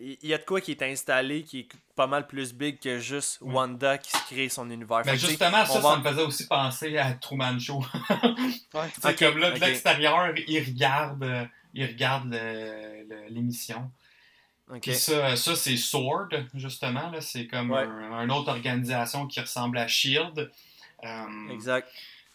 il 0.00 0.28
y 0.28 0.34
a 0.34 0.38
de 0.38 0.44
quoi 0.44 0.60
qui 0.60 0.70
est 0.72 0.82
installé 0.82 1.42
qui 1.44 1.60
est 1.60 1.68
pas 1.94 2.06
mal 2.06 2.26
plus 2.26 2.52
big 2.54 2.78
que 2.80 2.98
juste. 2.98 3.38
Wanda 3.40 3.98
qui 3.98 4.10
se 4.10 4.16
crée 4.32 4.48
son 4.48 4.70
univers. 4.70 5.02
Mais 5.04 5.18
sais, 5.18 5.28
justement, 5.28 5.64
ça, 5.66 5.78
va- 5.80 5.90
ça 5.92 5.98
me 5.98 6.08
faisait 6.08 6.22
aussi 6.22 6.46
penser 6.46 6.96
à 6.98 7.12
Truman 7.14 7.58
Show. 7.58 7.84
Ouais. 8.74 8.88
Ok, 9.04 9.18
comme 9.18 9.38
là, 9.38 9.50
de 9.50 9.58
l'extérieur, 9.60 10.32
il 10.46 10.64
regarde, 10.64 11.22
euh, 11.24 11.44
il 11.74 11.84
regarde 11.86 12.30
le- 12.30 13.04
le- 13.08 13.28
l'émission. 13.28 13.90
Ok. 14.72 14.82
Puis 14.82 14.94
ça, 14.94 15.36
ça 15.36 15.56
c'est 15.56 15.76
Sword, 15.76 16.28
justement. 16.54 17.10
là, 17.10 17.20
C'est 17.20 17.46
comme 17.46 17.70
Ouais. 17.72 17.82
un, 17.82 18.22
une 18.24 18.30
autre 18.30 18.50
organisation 18.50 19.26
qui 19.26 19.40
ressemble 19.40 19.76
à 19.78 19.88
SHIELD. 19.88 20.50
Euh, 21.04 21.48
Exact. 21.50 21.88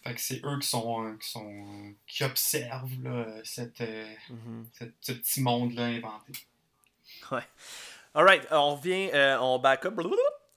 Fait 0.03 0.13
que 0.13 0.21
c'est 0.21 0.41
eux 0.45 0.59
qui 0.59 0.67
sont, 0.67 1.15
qui 1.19 1.29
sont 1.29 1.93
qui 2.05 2.23
observent 2.23 3.01
là, 3.03 3.25
cette, 3.43 3.81
euh, 3.81 4.05
Mhm. 4.29 4.67
cette- 4.73 4.93
ce 5.01 5.11
petit 5.13 5.41
monde-là 5.41 5.85
inventé. 5.85 6.33
Alright, 8.15 8.47
on 8.51 8.75
revient, 8.75 9.09
euh, 9.13 9.37
on 9.39 9.59
back 9.59 9.85
up. 9.85 9.93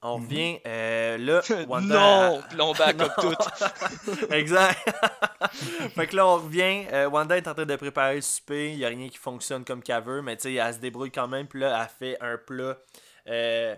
On 0.01 0.19
Mhm. 0.19 0.25
revient 0.25 0.61
euh, 0.65 1.19
là. 1.19 1.41
Wanda. 1.69 1.95
non! 1.95 2.43
Puis 2.49 2.57
là, 2.57 2.65
on 2.65 2.73
back 2.73 3.01
up 3.03 3.13
tout. 3.21 3.35
exact. 4.33 4.79
fait 5.95 6.07
que 6.07 6.15
là, 6.17 6.27
on 6.27 6.37
revient. 6.37 6.85
euh, 6.93 7.09
Wanda 7.09 7.37
est 7.37 7.49
en 7.49 7.55
train 7.55 7.67
de 7.67 7.75
préparer 7.77 8.15
le 8.17 8.21
souper. 8.21 8.71
Il 8.73 8.77
n'y 8.79 8.85
a 8.85 8.89
rien 8.89 9.09
qui 9.09 9.19
fonctionne 9.19 9.65
comme 9.65 9.83
qu'elle 9.83 10.03
veut, 10.05 10.23
mais 10.23 10.37
tu 10.37 10.43
sais, 10.45 10.55
elle 10.55 10.73
se 10.75 10.79
débrouille 10.79 11.11
quand 11.11 11.27
même. 11.27 11.49
Puis 11.49 11.59
là, 11.61 11.81
elle 11.83 11.89
fait 11.99 12.17
un 12.23 12.37
plat 12.39 12.77
euh, 13.29 13.75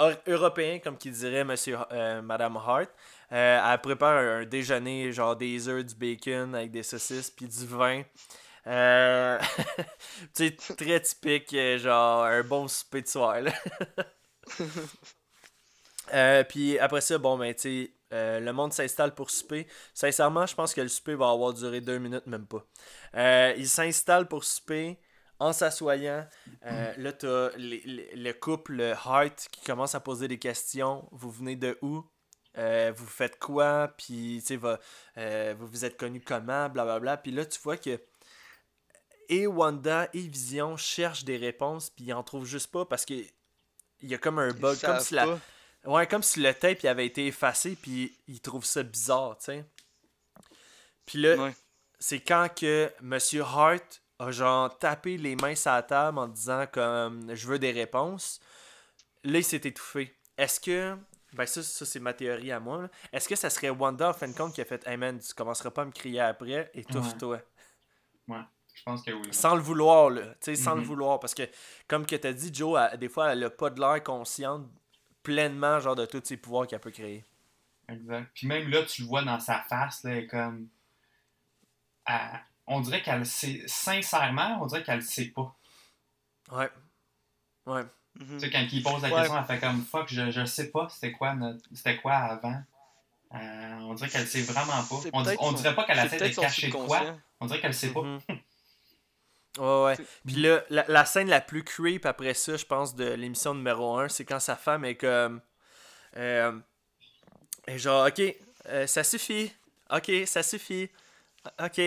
eu- 0.00 0.30
européen, 0.32 0.78
comme 0.82 0.96
qui 0.96 1.10
dirait 1.10 1.44
Monsieur, 1.44 1.76
euh, 1.92 2.22
Madame 2.22 2.56
Hart. 2.56 2.88
Euh, 3.30 3.60
elle 3.72 3.78
prépare 3.80 4.16
un, 4.16 4.40
un 4.40 4.44
déjeuner, 4.46 5.12
genre 5.12 5.36
des 5.36 5.68
œufs, 5.68 5.84
du 5.84 5.94
bacon 5.94 6.54
avec 6.54 6.70
des 6.70 6.82
saucisses, 6.82 7.30
puis 7.30 7.46
du 7.46 7.66
vin. 7.66 8.02
Euh, 8.68 9.38
tu 10.34 10.48
sais, 10.48 10.56
très 10.76 11.00
typique, 11.00 11.52
euh, 11.54 11.78
genre 11.78 12.24
un 12.24 12.42
bon 12.42 12.68
souper 12.68 13.02
de 13.02 13.08
soir. 13.08 13.40
là. 13.40 13.52
Euh, 16.14 16.42
puis 16.44 16.78
après 16.78 17.02
ça, 17.02 17.18
bon, 17.18 17.36
ben, 17.36 17.54
tu 17.54 17.60
sais, 17.60 17.92
euh, 18.12 18.40
le 18.40 18.52
monde 18.52 18.72
s'installe 18.72 19.14
pour 19.14 19.30
souper. 19.30 19.66
Sincèrement, 19.94 20.46
je 20.46 20.54
pense 20.54 20.72
que 20.74 20.80
le 20.80 20.88
souper 20.88 21.14
va 21.14 21.30
avoir 21.30 21.52
duré 21.52 21.80
deux 21.80 21.98
minutes, 21.98 22.26
même 22.26 22.46
pas. 22.46 22.64
Euh, 23.14 23.54
il 23.58 23.68
s'installe 23.68 24.26
pour 24.26 24.44
souper 24.44 24.98
en 25.38 25.52
s'assoyant. 25.52 26.26
Euh, 26.64 26.94
là, 26.96 27.12
t'as 27.12 27.50
le 27.56 28.32
couple 28.32 28.80
Hart 29.04 29.48
qui 29.52 29.64
commence 29.64 29.94
à 29.94 30.00
poser 30.00 30.28
des 30.28 30.38
questions. 30.38 31.06
Vous 31.12 31.30
venez 31.30 31.56
de 31.56 31.78
où? 31.82 32.04
Vous 32.56 33.06
faites 33.06 33.38
quoi? 33.38 33.92
Puis, 33.96 34.42
tu 34.44 34.58
sais, 34.58 35.52
vous 35.54 35.66
vous 35.66 35.84
êtes 35.84 35.96
connus 35.96 36.22
comment? 36.22 36.68
Blablabla. 36.68 37.18
Puis 37.18 37.30
là, 37.32 37.44
tu 37.44 37.60
vois 37.60 37.76
que 37.76 38.00
et 39.28 39.46
Wanda 39.46 40.08
et 40.12 40.20
Vision 40.20 40.76
cherchent 40.76 41.24
des 41.24 41.36
réponses, 41.36 41.90
puis 41.90 42.06
ils 42.06 42.12
en 42.12 42.22
trouvent 42.22 42.46
juste 42.46 42.70
pas 42.70 42.84
parce 42.84 43.04
que 43.04 43.14
il 43.14 44.08
y 44.08 44.14
a 44.14 44.18
comme 44.18 44.38
un 44.38 44.48
Ils 44.50 44.54
bug, 44.60 44.80
comme 44.80 45.00
si 45.00 45.14
la, 45.14 45.26
pas. 45.26 45.38
Ouais, 45.84 46.06
comme 46.06 46.22
si 46.22 46.40
le 46.40 46.52
tape 46.54 46.82
il 46.82 46.88
avait 46.88 47.06
été 47.06 47.26
effacé, 47.26 47.76
puis 47.80 48.16
il 48.28 48.40
trouve 48.40 48.64
ça 48.64 48.82
bizarre, 48.82 49.36
tu 49.38 49.46
sais. 49.46 49.64
Puis 51.06 51.18
là, 51.18 51.36
Ouais. 51.36 51.54
c'est 51.98 52.20
quand 52.20 52.48
que 52.54 52.92
Monsieur 53.00 53.42
Hart 53.42 54.02
a 54.18 54.30
genre 54.30 54.76
tapé 54.78 55.16
les 55.16 55.36
mains 55.36 55.54
sur 55.54 55.70
la 55.72 55.82
table 55.82 56.18
en 56.18 56.28
disant 56.28 56.66
comme 56.70 57.34
je 57.34 57.46
veux 57.46 57.58
des 57.58 57.70
réponses. 57.72 58.40
Là, 59.24 59.38
il 59.38 59.44
s'est 59.44 59.56
étouffé. 59.64 60.14
Est-ce 60.36 60.60
que. 60.60 60.96
Ben, 61.34 61.44
ça, 61.44 61.62
ça 61.62 61.84
c'est 61.84 62.00
ma 62.00 62.14
théorie 62.14 62.52
à 62.52 62.60
moi. 62.60 62.88
Est-ce 63.12 63.28
que 63.28 63.36
ça 63.36 63.50
serait 63.50 63.68
Wanda, 63.70 64.10
en 64.10 64.12
fin 64.14 64.28
de 64.28 64.32
compte, 64.34 64.54
qui 64.54 64.60
a 64.60 64.64
fait 64.64 64.86
Hey 64.86 64.96
man, 64.96 65.18
tu 65.18 65.34
commenceras 65.34 65.70
pas 65.70 65.82
à 65.82 65.84
me 65.84 65.90
crier 65.92 66.20
après, 66.20 66.70
étouffe-toi. 66.74 67.40
Je 68.78 68.82
pense 68.84 69.02
que 69.02 69.10
oui. 69.10 69.28
Sans 69.32 69.54
le 69.56 69.60
vouloir, 69.60 70.10
là. 70.10 70.22
Tu 70.34 70.36
sais, 70.42 70.54
sans 70.56 70.74
le 70.74 70.80
Mhm. 70.80 70.86
vouloir. 70.86 71.20
Parce 71.20 71.34
que, 71.34 71.42
comme 71.88 72.06
que 72.06 72.16
t'as 72.16 72.32
dit, 72.32 72.50
Joe, 72.54 72.78
elle- 72.92 72.98
des 72.98 73.08
fois, 73.08 73.32
elle 73.32 73.44
a 73.44 73.50
pas 73.50 73.70
de 73.70 73.80
l'air 73.80 74.02
consciente 74.02 74.66
pleinement, 75.22 75.80
genre, 75.80 75.96
de 75.96 76.06
tous 76.06 76.22
ses 76.24 76.36
pouvoirs 76.36 76.66
qu'elle 76.66 76.80
peut 76.80 76.90
créer. 76.90 77.24
Exact. 77.88 78.30
Puis 78.34 78.46
même 78.46 78.68
là, 78.68 78.82
tu 78.84 79.02
le 79.02 79.08
vois 79.08 79.22
dans 79.22 79.40
sa 79.40 79.60
face, 79.68 80.04
là, 80.04 80.22
comme. 80.22 80.68
elle- 82.06 82.40
on 82.66 82.80
dirait 82.80 83.02
qu'elle 83.02 83.26
sait. 83.26 83.62
Sincèrement, 83.66 84.58
on 84.62 84.66
dirait 84.66 84.82
qu'elle 84.82 84.96
le 84.96 85.00
sait 85.02 85.26
pas. 85.26 85.54
Ouais. 86.52 86.70
Ouais. 87.66 87.84
Mhm. 88.18 88.26
Tu 88.34 88.40
sais, 88.40 88.50
quand 88.50 88.66
il 88.72 88.82
pose 88.82 89.02
la 89.02 89.08
Ouais. 89.08 89.14
question, 89.20 89.38
elle 89.38 89.44
fait 89.44 89.58
comme 89.60 89.82
fuck, 89.84 90.08
je, 90.08 90.30
je 90.30 90.44
sais 90.44 90.70
pas 90.70 90.88
c'était 90.88 91.12
quoi, 91.12 91.34
notre- 91.34 91.62
c'était 91.74 91.96
quoi 91.98 92.14
avant? 92.14 92.62
Euh, 93.34 93.78
on 93.82 93.92
dirait 93.94 94.08
qu'elle 94.08 94.26
sait 94.26 94.40
vraiment 94.42 94.82
pas. 94.88 94.96
On, 95.12 95.52
dirait 95.52 95.74
pas 95.74 95.84
qu'elle 95.84 95.98
essaie 95.98 96.30
de 96.30 96.34
cacher 96.34 96.70
quoi. 96.70 97.00
On 97.40 97.46
dirait 97.46 97.60
qu'elle 97.60 97.74
sait 97.74 97.92
pas. 97.92 98.00
Ouais, 99.58 99.84
ouais. 99.84 100.06
Puis 100.26 100.36
là, 100.36 100.62
la, 100.70 100.84
la 100.88 101.04
scène 101.04 101.28
la 101.28 101.40
plus 101.40 101.64
creep 101.64 102.06
après 102.06 102.34
ça, 102.34 102.56
je 102.56 102.64
pense, 102.64 102.94
de 102.94 103.04
l'émission 103.04 103.54
numéro 103.54 103.98
1, 103.98 104.08
c'est 104.08 104.24
quand 104.24 104.40
sa 104.40 104.56
femme 104.56 104.84
est 104.84 104.96
comme. 104.96 105.40
Euh, 106.16 106.58
elle 107.66 107.74
est 107.74 107.78
genre, 107.78 108.06
ok, 108.06 108.22
euh, 108.68 108.86
ça 108.86 109.04
suffit. 109.04 109.52
Ok, 109.90 110.10
ça 110.26 110.42
suffit. 110.42 110.88
Ok. 111.62 111.80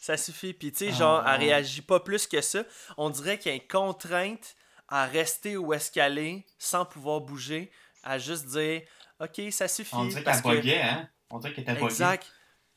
Ça 0.00 0.16
suffit. 0.16 0.52
Puis, 0.52 0.72
tu 0.72 0.78
sais, 0.86 0.90
Ah, 0.94 0.98
genre, 0.98 1.24
elle 1.28 1.32
ouais. 1.40 1.46
réagit 1.46 1.82
pas 1.82 2.00
plus 2.00 2.26
que 2.26 2.40
ça. 2.40 2.64
On 2.96 3.08
dirait 3.08 3.38
qu'il 3.38 3.50
y 3.52 3.54
a 3.54 3.56
une 3.56 3.68
contrainte 3.68 4.56
à 4.88 5.06
rester 5.06 5.56
où 5.56 5.72
est-ce 5.72 5.90
qu'elle 5.92 6.18
est 6.18 6.44
sans 6.58 6.84
pouvoir 6.84 7.20
bouger, 7.20 7.70
à 8.02 8.18
juste 8.18 8.46
dire 8.46 8.82
OK, 9.20 9.40
ça 9.52 9.68
suffit. 9.68 9.94
On 9.94 10.04
dirait 10.06 10.24
qu'elle 10.24 10.42
que- 10.62 10.68
hein? 10.82 11.08
On 11.30 11.38
dirait 11.38 11.54
qu'elle 11.54 11.70
était. 11.70 11.82
Exact. 11.84 12.26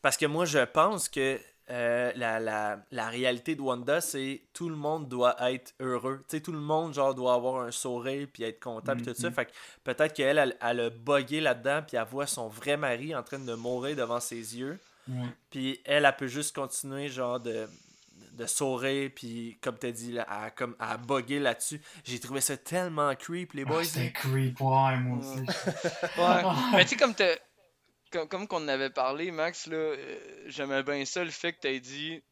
Parce 0.03 0.17
que 0.17 0.27
moi, 0.27 0.45
je 0.45 0.59
pense 0.59 1.09
que 1.09 1.41
euh, 1.71 2.11
la, 2.15 2.39
la, 2.39 2.79
la 2.91 3.07
réalité 3.09 3.55
de 3.55 3.61
Wanda, 3.61 3.99
c'est 4.01 4.41
tout 4.53 4.69
le 4.69 4.75
monde 4.75 5.07
doit 5.09 5.35
être 5.51 5.73
heureux. 5.79 6.19
Tu 6.29 6.37
sais, 6.37 6.41
tout 6.41 6.51
le 6.51 6.59
monde, 6.59 6.93
genre, 6.93 7.15
doit 7.15 7.33
avoir 7.33 7.63
un 7.65 7.71
sourire 7.71 8.27
puis 8.31 8.43
être 8.43 8.59
content 8.59 8.95
puis 8.95 9.05
tout 9.05 9.15
ça. 9.15 9.29
Mhm. 9.29 9.33
Fait 9.35 9.45
que 9.45 9.51
peut-être 9.83 10.13
qu'elle, 10.13 10.37
elle, 10.37 10.55
elle 10.61 10.79
a 10.79 10.89
bugué 10.91 11.41
là-dedans 11.41 11.81
puis 11.87 11.97
elle 11.97 12.05
voit 12.05 12.27
son 12.27 12.47
vrai 12.49 12.77
mari 12.77 13.15
en 13.15 13.23
train 13.23 13.39
de 13.39 13.53
mourir 13.55 13.95
devant 13.95 14.19
ses 14.19 14.57
yeux. 14.57 14.79
Puis 15.49 15.79
elle, 15.85 16.05
elle 16.05 16.15
peut 16.15 16.27
juste 16.27 16.55
continuer, 16.55 17.09
genre, 17.09 17.39
de, 17.39 17.67
de 18.33 18.45
sourire 18.47 19.09
puis, 19.15 19.57
comme 19.61 19.77
t'as 19.77 19.91
dit, 19.91 20.11
là, 20.11 20.25
à, 20.27 20.49
comme, 20.49 20.75
à 20.79 20.97
bugger 20.97 21.39
là-dessus. 21.39 21.79
J'ai 22.03 22.19
trouvé 22.19 22.41
ça 22.41 22.57
tellement 22.57 23.13
creep, 23.15 23.53
les 23.53 23.63
Ah, 23.65 23.69
boys. 23.69 23.83
C'était 23.85 24.11
creep, 24.11 24.59
ouais, 24.61 24.97
moi 24.97 25.19
aussi. 25.19 25.39
Ouais. 26.17 26.43
Mais 26.73 26.83
tu 26.83 26.89
sais, 26.89 26.95
comme 26.97 27.13
t'as- 27.13 27.37
Comme, 28.15 28.27
comme 28.29 28.47
qu'on 28.47 28.63
en 28.63 28.67
avait 28.69 28.89
parlé, 28.89 29.29
Max, 29.31 29.67
là, 29.67 29.75
euh, 29.75 30.43
j'aimais 30.47 30.83
bien 30.83 31.03
ça, 31.03 31.23
le 31.25 31.31
fait 31.31 31.51
que 31.53 31.59
t'aies 31.59 31.81
dit. 31.81 32.23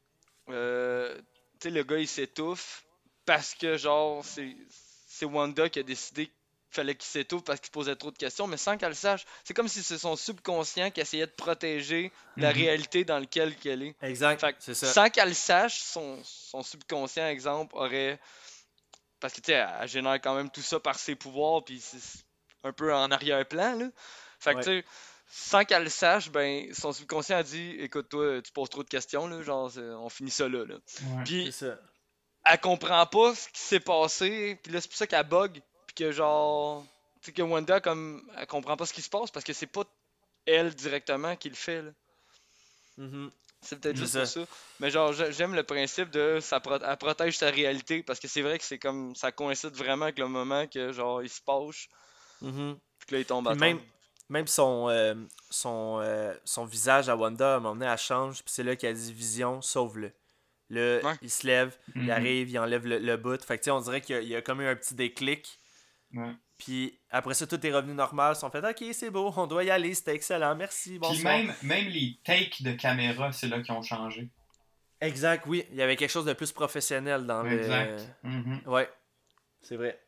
euh, 0.49 1.18
tu 1.60 1.68
sais, 1.68 1.69
le 1.72 1.84
gars 1.84 1.97
il 1.99 2.07
s'étouffe 2.07 2.85
parce 3.26 3.53
que, 3.53 3.76
genre, 3.77 4.23
c'est 4.23 4.55
c'est 5.07 5.26
Wanda 5.26 5.68
qui 5.69 5.80
a 5.80 5.84
décidé 5.84 6.26
qu'il 6.27 6.34
fallait 6.72 6.95
qu'il 6.95 7.05
s'étouffe 7.05 7.43
parce 7.43 7.60
qu'il 7.60 7.72
posait 7.72 7.95
trop 7.97 8.11
de 8.11 8.18
questions, 8.18 8.47
mais 8.47 8.55
sans 8.57 8.77
qu'elle 8.77 8.89
le 8.89 8.95
sache. 8.95 9.26
C'est 9.43 9.53
comme 9.53 9.68
si 9.68 9.84
c'est 9.84 9.97
son 9.97 10.15
subconscient 10.15 10.89
qui 10.89 11.01
essayait 11.01 11.27
de 11.27 11.31
protéger 11.31 12.11
la 12.38 12.49
Mhm. 12.51 12.55
réalité 12.57 13.03
dans 13.05 13.19
laquelle 13.19 13.53
qu'elle 13.57 13.84
est. 13.84 13.95
Exact, 14.01 14.39
Fait 14.39 14.53
que 14.53 14.60
c'est 14.61 14.73
ça. 14.76 14.91
sans 14.93 15.10
qu'elle 15.10 15.30
le 15.30 15.34
sache, 15.35 15.80
son, 15.81 16.19
son 16.23 16.64
subconscient, 16.64 17.27
exemple, 17.27 17.76
aurait. 17.76 18.19
Parce 19.19 19.34
que, 19.34 19.41
tu 19.41 19.47
sais, 19.51 19.53
elle, 19.57 19.69
elle 19.81 19.88
génère 19.89 20.19
quand 20.22 20.35
même 20.35 20.49
tout 20.49 20.61
ça 20.61 20.80
par 20.80 20.97
ses 20.97 21.15
pouvoirs, 21.15 21.64
puis 21.64 21.80
c'est 21.81 21.99
un 22.64 22.72
peu 22.73 22.93
en 22.93 23.11
arrière-plan, 23.11 23.76
là. 23.76 23.85
Fait 24.39 24.51
que, 24.53 24.57
Ouais. 24.57 24.64
tu 24.64 24.69
sais, 24.81 24.85
sans 25.35 25.65
qu'elle 25.65 25.84
le 25.84 25.89
sache, 25.89 26.30
ben, 26.30 26.72
son 26.73 26.93
subconscient 26.93 27.38
a 27.38 27.43
dit 27.43 27.76
Écoute, 27.80 28.07
toi, 28.10 28.39
tu 28.41 28.51
poses 28.51 28.69
trop 28.69 28.84
de 28.84 28.89
questions, 28.89 29.26
là, 29.27 29.41
genre, 29.41 29.72
on 29.77 30.10
finit 30.10 30.30
ça 30.31 30.47
là. 30.47 30.64
là. 30.65 30.76
Ouais. 30.76 31.23
Puis, 31.26 31.51
ça. 31.51 31.76
elle 32.45 32.60
comprend 32.60 33.05
pas 33.07 33.34
ce 33.34 33.49
qui 33.49 33.61
s'est 33.61 33.80
passé, 33.80 34.60
puis 34.61 34.72
là, 34.72 34.80
c'est 34.80 34.88
pour 34.89 34.97
ça 34.97 35.07
qu'elle 35.07 35.27
bug, 35.27 35.60
puis 35.88 35.95
que, 35.95 36.11
genre, 36.11 36.85
tu 37.22 37.27
sais, 37.27 37.31
que 37.31 37.41
Wanda, 37.41 37.80
comme, 37.81 38.22
elle 38.38 38.45
comprend 38.45 38.77
pas 38.77 38.85
ce 38.85 38.93
qui 38.93 39.01
se 39.01 39.10
passe, 39.10 39.31
parce 39.31 39.43
que 39.43 39.53
c'est 39.53 39.65
pas 39.68 39.84
elle 40.45 40.76
directement 40.76 41.35
qui 41.35 41.49
le 41.49 41.55
fait, 41.55 41.81
là. 41.81 41.91
Mhm. 42.97 43.31
C'est 43.61 43.80
peut-être 43.80 43.95
juste 43.95 44.11
ça. 44.14 44.19
pour 44.19 44.27
ça. 44.27 44.41
Mais 44.81 44.91
genre, 44.91 45.14
j'a- 45.14 45.31
j'aime 45.31 45.55
le 45.55 45.64
principe 45.64 46.10
de 46.11 46.39
ça 46.41 46.60
pro- 46.60 46.77
elle 46.84 46.97
protège 46.97 47.38
sa 47.38 47.49
réalité 47.49 48.03
parce 48.03 48.19
que 48.19 48.27
c'est 48.27 48.41
vrai 48.41 48.60
que 48.60 48.65
c'est 48.65 48.77
comme 48.77 49.15
ça 49.15 49.31
coïncide 49.31 49.73
vraiment 49.73 50.03
avec 50.03 50.19
le 50.19 50.27
moment 50.27 50.68
que 50.68 50.91
genre 50.91 51.23
il 51.23 51.30
se 51.30 51.39
penche 51.41 51.88
Mhm. 52.41 52.77
puis 52.99 53.07
que 53.07 53.15
là 53.15 53.22
il 53.22 53.26
tombe 53.26 53.47
à 53.47 53.55
même, 53.55 53.77
terre. 53.80 53.88
Même 54.30 54.48
son, 54.48 54.88
euh, 54.90 55.14
son, 55.50 56.00
euh, 56.02 56.34
son 56.45 56.66
visage 56.66 57.10
à 57.10 57.16
Wanda, 57.16 57.54
à 57.54 57.58
un 57.58 57.60
moment 57.60 57.76
donné, 57.76 57.86
elle 57.91 57.98
change, 57.98 58.44
puis 58.44 58.54
c'est 58.54 58.64
là 58.64 58.76
qu'elle 58.76 58.95
dit 58.95 59.14
Vision, 59.14 59.62
sauve-le. 59.62 60.12
Là, 60.70 61.00
Ouais. 61.04 61.14
il 61.22 61.30
se 61.30 61.45
lève, 61.45 61.78
il 61.95 62.04
Mhm. 62.04 62.10
arrive, 62.10 62.50
il 62.50 62.58
enlève 62.58 62.88
le, 62.88 62.98
le 62.98 63.18
bout. 63.18 63.44
Fait 63.44 63.58
que 63.58 63.64
tu 63.64 63.66
sais, 63.66 63.72
on 63.72 63.82
dirait 63.82 64.02
qu'il 64.02 64.16
y 64.16 64.18
a, 64.18 64.22
il 64.22 64.28
y 64.30 64.36
a 64.36 64.41
comme 64.41 64.62
eu 64.62 64.68
un 64.68 64.76
petit 64.76 64.95
déclic. 64.95 65.60
Ouais. 66.14 66.34
Puis 66.58 66.98
après 67.10 67.34
ça, 67.34 67.45
tout 67.45 67.64
est 67.66 67.72
revenu 67.74 67.94
normal. 67.94 68.34
Ils 68.36 68.40
sont 68.40 68.50
fait 68.50 68.66
Ok, 68.66 68.84
c'est 68.94 69.10
beau, 69.12 69.32
on 69.36 69.45
doit 69.48 69.64
y 69.66 69.70
aller, 69.70 69.94
c'était 69.94 70.16
excellent, 70.16 70.56
merci, 70.56 70.91
Puis 70.91 71.00
bonsoir. 71.00 71.38
même, 71.38 71.54
même 71.62 71.88
les 71.88 72.18
takes 72.24 72.62
de 72.64 72.72
caméra, 72.74 73.32
c'est 73.32 73.48
là 73.48 73.62
qui 73.62 73.72
ont 73.72 73.82
changé. 73.82 74.30
Exact, 75.02 75.44
oui. 75.48 75.66
Il 75.72 75.76
y 75.76 75.82
avait 75.82 75.95
quelque 75.98 76.10
chose 76.12 76.26
de 76.26 76.34
plus 76.34 76.52
professionnel 76.54 77.26
dans 77.26 77.44
le. 77.44 77.52
Exact. 77.60 78.10
Mhm. 78.24 78.62
Ouais, 78.66 78.90
c'est 79.62 79.76
vrai. 79.76 80.00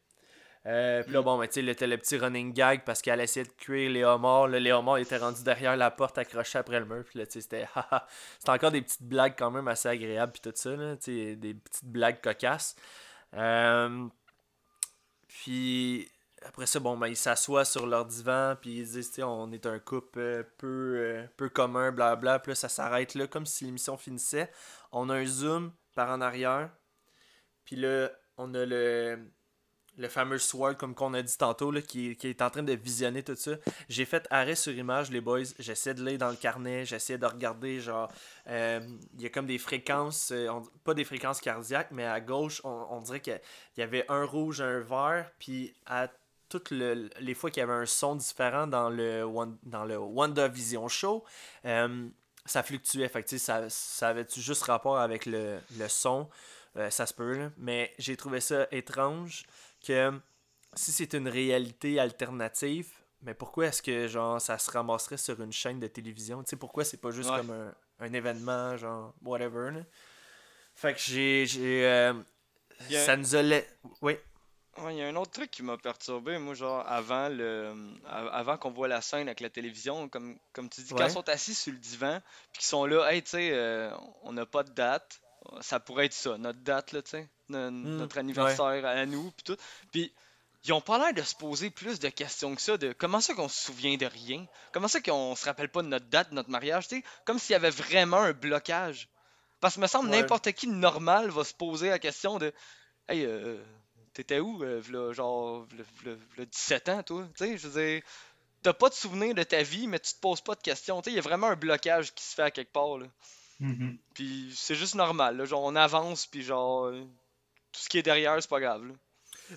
Euh, 0.68 1.04
puis 1.04 1.14
là, 1.14 1.22
bon, 1.22 1.38
ben, 1.38 1.48
tu 1.48 1.54
sais, 1.54 1.62
là, 1.62 1.76
t'as 1.76 1.86
le 1.86 1.98
petit 1.98 2.18
running 2.18 2.52
gag 2.52 2.84
parce 2.86 3.02
qu'elle 3.02 3.22
essayait 3.22 3.46
de 3.46 3.52
cuire. 3.52 3.92
Là, 3.92 4.60
les 4.60 4.72
homards 4.72 4.98
étaient 4.98 5.18
rendus 5.18 5.44
derrière 5.44 5.78
la 5.78 5.92
porte 5.92 6.18
accrochés 6.18 6.58
après 6.58 6.80
le 6.80 6.86
mur. 6.86 7.04
Puis 7.06 7.20
là, 7.20 7.26
tu 7.26 7.34
sais, 7.34 7.42
c'était. 7.42 7.68
c'était 8.40 8.52
encore 8.52 8.72
des 8.72 8.82
petites 8.82 9.04
blagues 9.04 9.36
quand 9.38 9.52
même 9.52 9.68
assez 9.68 9.90
agréables. 9.90 10.32
Puis 10.32 10.42
tout 10.42 10.54
ça, 10.56 10.76
là, 10.76 10.96
tu 10.98 11.04
sais, 11.04 11.36
des 11.36 11.54
petites 11.54 11.86
blagues 11.86 12.20
cocasses. 12.22 12.76
Euh, 13.36 14.08
puis 15.28 16.10
après 16.44 16.66
ça, 16.66 16.80
bon, 16.80 16.98
ben, 16.98 17.08
ils 17.08 17.16
s'assoient 17.16 17.66
sur 17.66 17.86
leur 17.86 18.06
divan. 18.06 18.56
Puis 18.60 18.80
ils 18.80 18.86
disent, 18.86 19.10
tu 19.10 19.16
sais, 19.16 19.24
on 19.24 19.52
est 19.52 19.68
un 19.68 19.78
couple 19.78 20.20
euh, 20.20 20.44
peu, 20.58 20.96
euh, 20.98 21.28
peu 21.38 21.50
commun, 21.50 21.92
blabla. 21.92 22.40
Puis 22.40 22.52
là, 22.52 22.56
ça 22.56 22.70
s'arrête 22.70 23.14
là, 23.14 23.28
comme 23.28 23.46
si 23.46 23.66
l'émission 23.66 23.98
finissait. 23.98 24.52
On 24.92 25.10
a 25.10 25.16
un 25.16 25.26
zoom 25.26 25.72
par 25.94 26.10
en 26.10 26.22
arrière. 26.22 26.72
Puis 27.66 27.76
là, 27.76 28.10
on 28.38 28.54
a 28.54 28.66
le, 28.66 29.20
le 29.98 30.10
fameux 30.10 30.38
sword, 30.38 30.76
comme 30.78 30.94
qu'on 30.94 31.14
a 31.14 31.22
dit 31.22 31.38
tantôt, 31.38 31.72
là, 31.72 31.82
qui, 31.82 32.16
qui 32.16 32.28
est 32.28 32.42
en 32.42 32.50
train 32.50 32.64
de 32.64 32.74
visionner 32.74 33.24
tout 33.24 33.36
ça. 33.36 33.52
J'ai 33.88 34.06
fait 34.06 34.28
arrêt 34.30 34.56
sur 34.56 34.74
image, 34.74 35.10
les 35.12 35.22
boys. 35.22 35.44
J'essaie 35.60 35.94
de 35.94 36.04
lire 36.06 36.18
dans 36.18 36.30
le 36.30 36.36
carnet. 36.36 36.86
J'essaie 36.86 37.18
de 37.18 37.26
regarder, 37.26 37.80
genre, 37.80 38.12
euh, 38.48 38.80
il 39.16 39.22
y 39.22 39.26
a 39.26 39.30
comme 39.30 39.46
des 39.46 39.58
fréquences, 39.58 40.32
euh, 40.32 40.50
pas 40.84 40.94
des 40.94 41.06
fréquences 41.06 41.40
cardiaques, 41.40 41.92
mais 41.92 42.06
à 42.06 42.20
gauche, 42.20 42.62
on, 42.64 42.88
on 42.90 43.02
dirait 43.02 43.22
qu'il 43.22 43.40
y 43.78 43.82
avait 43.82 44.06
un 44.10 44.26
rouge, 44.26 44.62
un 44.62 44.80
vert. 44.80 45.32
Puis 45.40 45.74
à 45.86 46.10
toutes 46.50 46.72
le- 46.72 47.10
les 47.20 47.34
fois 47.34 47.50
qu'il 47.50 47.62
y 47.62 47.64
avait 47.64 47.74
un 47.74 47.86
son 47.86 48.16
différent 48.16 48.68
dans 48.68 48.90
le, 48.90 49.26
dans 49.64 49.86
le 49.86 49.98
WandaVision 49.98 50.88
Show, 50.88 51.24
euh, 51.66 52.08
ça 52.46 52.64
fluctuait. 52.64 53.08
Fait 53.10 53.28
ça, 53.38 53.70
ça 53.70 54.10
avait-tu 54.10 54.42
juste 54.42 54.64
rapport 54.64 54.98
avec 54.98 55.26
le, 55.26 55.60
le 55.78 55.88
son? 55.88 56.30
Ça 56.90 57.06
se 57.06 57.14
peut. 57.14 57.50
Mais 57.58 57.94
j'ai 57.98 58.18
trouvé 58.18 58.42
ça 58.42 58.68
étrange 58.70 59.46
que 59.86 60.12
si 60.76 60.92
c'est 60.92 61.14
une 61.14 61.28
réalité 61.28 62.00
alternative, 62.00 62.92
mais 63.22 63.34
pourquoi 63.34 63.68
est-ce 63.68 63.82
que 63.82 64.08
genre 64.08 64.40
ça 64.42 64.58
se 64.58 64.70
ramasserait 64.72 65.18
sur 65.18 65.42
une 65.42 65.52
chaîne 65.54 65.80
de 65.80 65.88
télévision? 65.88 66.44
Tu 66.44 66.50
sais, 66.52 66.56
pourquoi 66.58 66.84
c'est 66.86 66.98
pas 67.02 67.12
juste 67.12 67.30
Ouais. 67.30 67.38
comme 67.38 67.52
un, 67.52 67.74
un 68.00 68.14
événement, 68.14 68.76
genre, 68.78 69.14
whatever, 69.24 69.72
là? 69.72 69.80
Fait 70.76 70.94
que 70.94 71.00
j'ai. 71.00 71.48
euh, 71.86 72.14
a- 72.80 72.90
Ça 73.06 73.16
nous 73.16 73.36
a. 73.36 73.42
la- 73.42 73.62
Oui. 74.02 74.18
Ouais, 74.80 74.94
il 74.94 74.98
y 74.98 75.02
a 75.02 75.08
un 75.08 75.16
autre 75.16 75.32
truc 75.32 75.50
qui 75.50 75.64
m'a 75.64 75.78
perturbé, 75.78 76.38
moi, 76.38 76.54
genre, 76.54 76.86
avant 76.86 77.30
le 77.30 77.74
avant 78.06 78.58
qu'on 78.58 78.72
voit 78.72 78.90
la 78.90 79.00
scène 79.00 79.28
avec 79.30 79.40
la 79.40 79.50
télévision, 79.50 80.10
comme, 80.10 80.38
comme 80.52 80.68
tu 80.70 80.82
dis, 80.82 80.90
quand 80.90 81.06
ils 81.06 81.12
sont 81.14 81.30
assis 81.30 81.56
sur 81.56 81.72
le 81.72 81.80
divan, 81.80 82.20
puis 82.52 82.60
qu'ils 82.60 82.68
sont 82.68 82.86
là, 82.86 83.10
hey, 83.14 83.24
tu 83.24 83.30
sais, 83.30 83.52
euh, 83.54 83.90
on 84.24 84.34
n'a 84.34 84.46
pas 84.46 84.64
de 84.64 84.72
date, 84.72 85.22
ça 85.62 85.80
pourrait 85.80 86.08
être 86.08 86.14
ça, 86.14 86.38
notre 86.38 86.60
date, 86.60 86.92
là, 86.92 87.02
tu 87.02 87.12
sais, 87.12 87.30
no- 87.50 87.70
notre 87.72 88.18
anniversaire 88.18 88.86
à 88.86 89.06
nous, 89.06 89.32
puis 89.32 89.44
tout. 89.44 89.58
Puis, 89.92 90.12
ils 90.64 90.74
ont 90.74 90.82
pas 90.82 90.98
l'air 90.98 91.14
de 91.14 91.22
se 91.22 91.36
poser 91.36 91.70
plus 91.70 92.00
de 92.00 92.10
questions 92.10 92.56
que 92.56 92.62
ça, 92.62 92.78
de 92.78 92.92
comment 92.94 93.22
ça 93.22 93.34
qu'on 93.36 93.48
se 93.50 93.66
souvient 93.66 93.98
de 93.98 94.06
rien, 94.08 94.46
comment 94.72 94.88
ça 94.88 95.00
qu'on 95.00 95.36
se 95.36 95.46
rappelle 95.46 95.70
pas 95.70 95.84
de 95.84 95.88
notre 95.88 96.08
date, 96.08 96.32
de 96.32 96.36
notre 96.36 96.50
mariage, 96.50 96.88
tu 96.88 96.98
sais, 96.98 97.04
comme 97.26 97.38
s'il 97.38 97.52
y 97.52 97.56
avait 97.56 97.70
vraiment 97.70 98.18
un 98.22 98.34
blocage. 98.34 99.08
Parce 99.62 99.76
que 99.76 99.80
me 99.82 99.88
semble 99.88 100.10
Ouais. 100.10 100.22
n'importe 100.22 100.52
qui 100.54 100.68
normal 100.68 101.30
va 101.30 101.44
se 101.44 101.54
poser 101.54 101.90
la 101.90 102.00
question 102.00 102.38
de 102.40 102.52
Hey, 103.08 103.24
euh, 103.24 103.64
t'étais 104.14 104.40
où, 104.40 104.64
euh, 104.64 104.80
v'là, 104.82 105.14
genre, 105.14 105.66
v'là, 105.66 105.84
v'là- 106.04 106.18
v'là 106.36 106.46
17 106.46 106.90
ans, 106.90 107.04
toi? 107.04 107.28
Tu 107.38 107.46
sais, 107.46 107.58
je 107.60 107.68
veux 107.68 107.80
dire, 107.86 108.02
t'as 108.64 108.74
pas 108.74 108.90
de 108.90 108.96
souvenir 108.96 109.36
de 109.36 109.44
ta 109.44 109.62
vie, 109.62 109.86
mais 109.86 110.00
tu 110.00 110.12
te 110.16 110.20
poses 110.20 110.42
pas 110.42 110.56
de 110.56 110.62
questions. 110.62 111.00
Tu 111.04 111.06
sais, 111.06 111.12
il 111.12 111.16
y 111.16 111.20
a 111.20 111.22
vraiment 111.22 111.48
un 111.48 111.56
blocage 111.56 112.12
qui 112.16 112.24
se 112.24 112.34
fait 112.34 112.42
à 112.42 112.50
quelque 112.52 112.72
part, 112.72 112.98
là. 112.98 113.06
Mhm. 113.60 113.98
Puis 114.16 114.52
c'est 114.58 114.74
juste 114.74 114.96
normal, 114.96 115.38
là. 115.38 115.46
Genre, 115.46 115.62
on 115.64 115.76
avance, 115.76 116.26
puis 116.26 116.42
genre, 116.42 116.86
euh, 116.86 117.06
tout 117.76 117.82
ce 117.82 117.90
qui 117.90 117.98
est 117.98 118.04
derrière, 118.04 118.36
c'est 118.42 118.50
pas 118.50 118.60
grave, 118.60 118.86
là. 118.86 118.94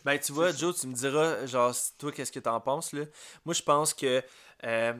Ben, 0.04 0.18
tu 0.18 0.32
vois, 0.32 0.52
Joe, 0.52 0.78
tu 0.78 0.86
me 0.86 0.94
diras, 0.94 1.46
genre, 1.46 1.74
toi, 1.98 2.12
qu'est-ce 2.12 2.32
que 2.32 2.40
t'en 2.40 2.60
penses, 2.60 2.92
là? 2.92 3.04
Moi, 3.46 3.54
je 3.54 3.62
pense 3.62 3.94
que 3.94 4.22
euh, 4.64 4.92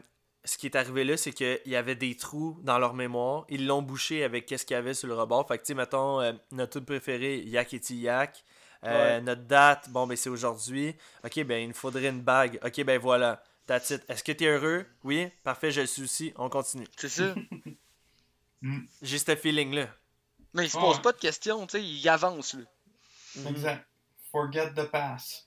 ce 0.44 0.56
qui 0.56 0.66
est 0.66 0.76
arrivé 0.76 1.04
là, 1.04 1.16
c'est 1.18 1.32
qu'il 1.32 1.60
y 1.66 1.76
avait 1.76 1.94
des 1.94 2.16
trous 2.16 2.56
dans 2.62 2.78
leur 2.78 2.94
mémoire. 2.94 3.44
Ils 3.50 3.66
l'ont 3.66 3.82
bouché 3.82 4.24
avec 4.24 4.46
qu'est-ce 4.46 4.64
qu'il 4.64 4.74
y 4.74 4.78
avait 4.78 4.94
sur 4.94 5.08
le 5.08 5.14
rebord. 5.14 5.46
Fait 5.46 5.58
que, 5.58 5.62
tu 5.62 5.68
sais, 5.68 5.74
mettons, 5.74 6.20
euh, 6.22 6.32
notre 6.52 6.78
tout 6.80 6.86
préféré, 6.86 7.40
Yak 7.40 7.74
et 7.74 7.80
Yak. 7.94 8.44
Euh, 8.84 9.16
Ouais. 9.16 9.20
Notre 9.20 9.42
date, 9.42 9.90
bon, 9.90 10.06
ben, 10.06 10.16
c'est 10.16 10.30
aujourd'hui. 10.30 10.94
Ok, 11.24 11.42
ben, 11.44 11.60
il 11.62 11.68
nous 11.68 11.74
faudrait 11.74 12.08
une 12.08 12.22
bague. 12.22 12.58
Ok, 12.64 12.82
ben, 12.84 12.98
voilà. 12.98 13.42
That's 13.66 13.90
it. 13.90 14.02
Est-ce 14.08 14.24
que 14.24 14.32
t'es 14.32 14.46
heureux? 14.46 14.86
Oui? 15.04 15.28
Parfait, 15.42 15.70
je 15.72 15.82
le 15.82 15.86
suis 15.86 16.02
aussi. 16.04 16.32
On 16.36 16.48
continue. 16.48 16.86
C'est 16.96 17.08
ça. 17.10 17.34
J'ai 19.02 19.18
ce 19.18 19.36
feeling-là. 19.36 19.88
mais 20.54 20.64
il 20.64 20.70
se 20.70 20.76
Ouais. 20.78 20.82
pose 20.82 21.02
pas 21.02 21.12
de 21.12 21.18
questions, 21.18 21.66
tu 21.66 21.72
sais, 21.78 21.84
il 21.84 22.08
avance, 22.08 22.54
là. 22.54 22.62
Exact. 23.48 23.86
Forget 24.32 24.72
the 24.74 24.84
past. 24.90 25.46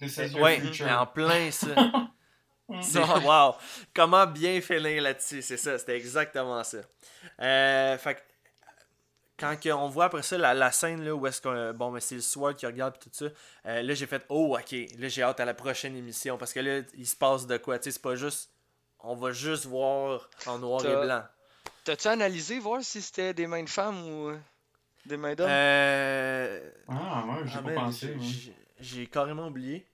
This 0.00 0.18
is 0.18 0.32
your 0.32 0.42
Ouais, 0.42 0.60
future. 0.60 0.86
mais 0.86 0.92
en 0.92 1.06
plein, 1.06 1.50
ça. 1.52 1.74
Mhm. 2.68 3.24
Wow. 3.24 3.54
Comment 3.94 4.26
bien 4.26 4.60
finir 4.60 5.02
là-dessus, 5.02 5.42
c'est 5.42 5.58
ça, 5.58 5.78
c'était 5.78 5.96
exactement 5.96 6.64
ça. 6.64 6.78
Euh, 7.40 7.98
fait 7.98 8.14
que, 8.14 8.20
quand 9.38 9.56
on 9.74 9.88
voit 9.88 10.06
après 10.06 10.22
ça 10.22 10.38
la, 10.38 10.54
la 10.54 10.70
scène 10.72 11.04
là 11.04 11.14
où 11.14 11.26
est-ce 11.26 11.40
que 11.40 11.72
bon 11.72 11.90
mais 11.90 12.00
c'est 12.00 12.14
le 12.14 12.20
soir 12.22 12.54
qui 12.54 12.64
regarde 12.66 12.98
tout 12.98 13.10
ça, 13.12 13.26
euh, 13.66 13.82
là 13.82 13.92
j'ai 13.94 14.06
fait 14.06 14.24
oh 14.28 14.56
ok, 14.58 14.72
là 14.98 15.08
j'ai 15.08 15.22
hâte 15.22 15.40
à 15.40 15.44
la 15.44 15.54
prochaine 15.54 15.96
émission 15.96 16.38
parce 16.38 16.52
que 16.52 16.60
là 16.60 16.80
il 16.94 17.06
se 17.06 17.16
passe 17.16 17.46
de 17.46 17.56
quoi, 17.58 17.78
tu 17.78 17.84
sais 17.84 17.90
c'est 17.90 18.00
pas 18.02 18.14
juste 18.14 18.50
on 19.00 19.14
va 19.16 19.32
juste 19.32 19.66
voir 19.66 20.30
en 20.46 20.58
noir 20.58 20.80
et 20.86 20.88
T'as- 20.88 21.04
blanc. 21.04 21.22
T'as-tu 21.84 22.08
analysé 22.08 22.58
voir 22.60 22.82
si 22.82 23.02
c'était 23.02 23.34
des 23.34 23.46
mains 23.48 23.64
de 23.64 23.68
femmes 23.68 24.06
ou 24.06 24.28
euh, 24.30 24.38
des 25.06 25.16
mains 25.16 25.34
d'hommes? 25.34 25.48
Euh... 25.50 26.70
Ah, 26.88 27.24
ouais, 27.26 27.46
j'ai 27.46 27.58
ah, 27.58 27.62
pas 27.62 27.68
man, 27.68 27.76
pensé. 27.86 28.14
j'ai- 28.80 29.00
ouais. 29.00 29.06
carrément 29.06 29.48
oublié. 29.48 29.86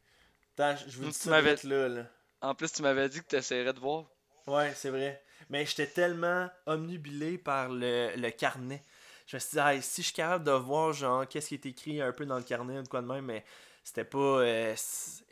Attends, 0.59 0.77
je 0.87 0.97
vous 0.99 1.05
dis 1.07 1.13
Tu 1.13 1.19
ça 1.21 1.31
m'avais- 1.31 1.57
là, 1.65 1.89
là. 1.89 2.07
En 2.43 2.55
plus, 2.55 2.73
tu 2.73 2.83
m'avais 2.83 3.09
dit 3.09 3.21
que 3.21 3.27
t'essaierais 3.27 3.73
de 3.73 3.81
voir. 3.81 4.05
Ouais, 4.47 4.73
c'est 4.75 4.91
vrai. 4.91 5.23
Mais 5.49 5.65
j'étais 5.67 5.87
tellement 5.87 6.49
omnubilé 6.67 7.39
par 7.39 7.69
le, 7.69 8.13
le 8.17 8.31
carnet. 8.31 8.83
Je 9.27 9.37
me 9.37 9.41
suis 9.41 9.51
dit, 9.53 9.59
Ah, 9.61 9.81
si 9.81 10.03
je 10.03 10.07
suis 10.07 10.15
capable 10.15 10.45
de 10.45 10.51
voir, 10.53 10.93
genre, 10.93 11.27
qu'est-ce 11.29 11.49
qui 11.49 11.55
est 11.55 11.67
écrit 11.67 12.01
un 12.01 12.13
peu 12.13 12.27
dans 12.27 12.37
le 12.39 12.43
carnet 12.43 12.79
ou 12.79 12.83
de 12.83 12.89
quoi 12.89 13.01
de 13.03 13.07
même, 13.07 13.25
mais 13.27 13.45
c'était 13.85 14.05
pas. 14.05 14.19
euh, 14.19 14.75
c- 14.77 15.23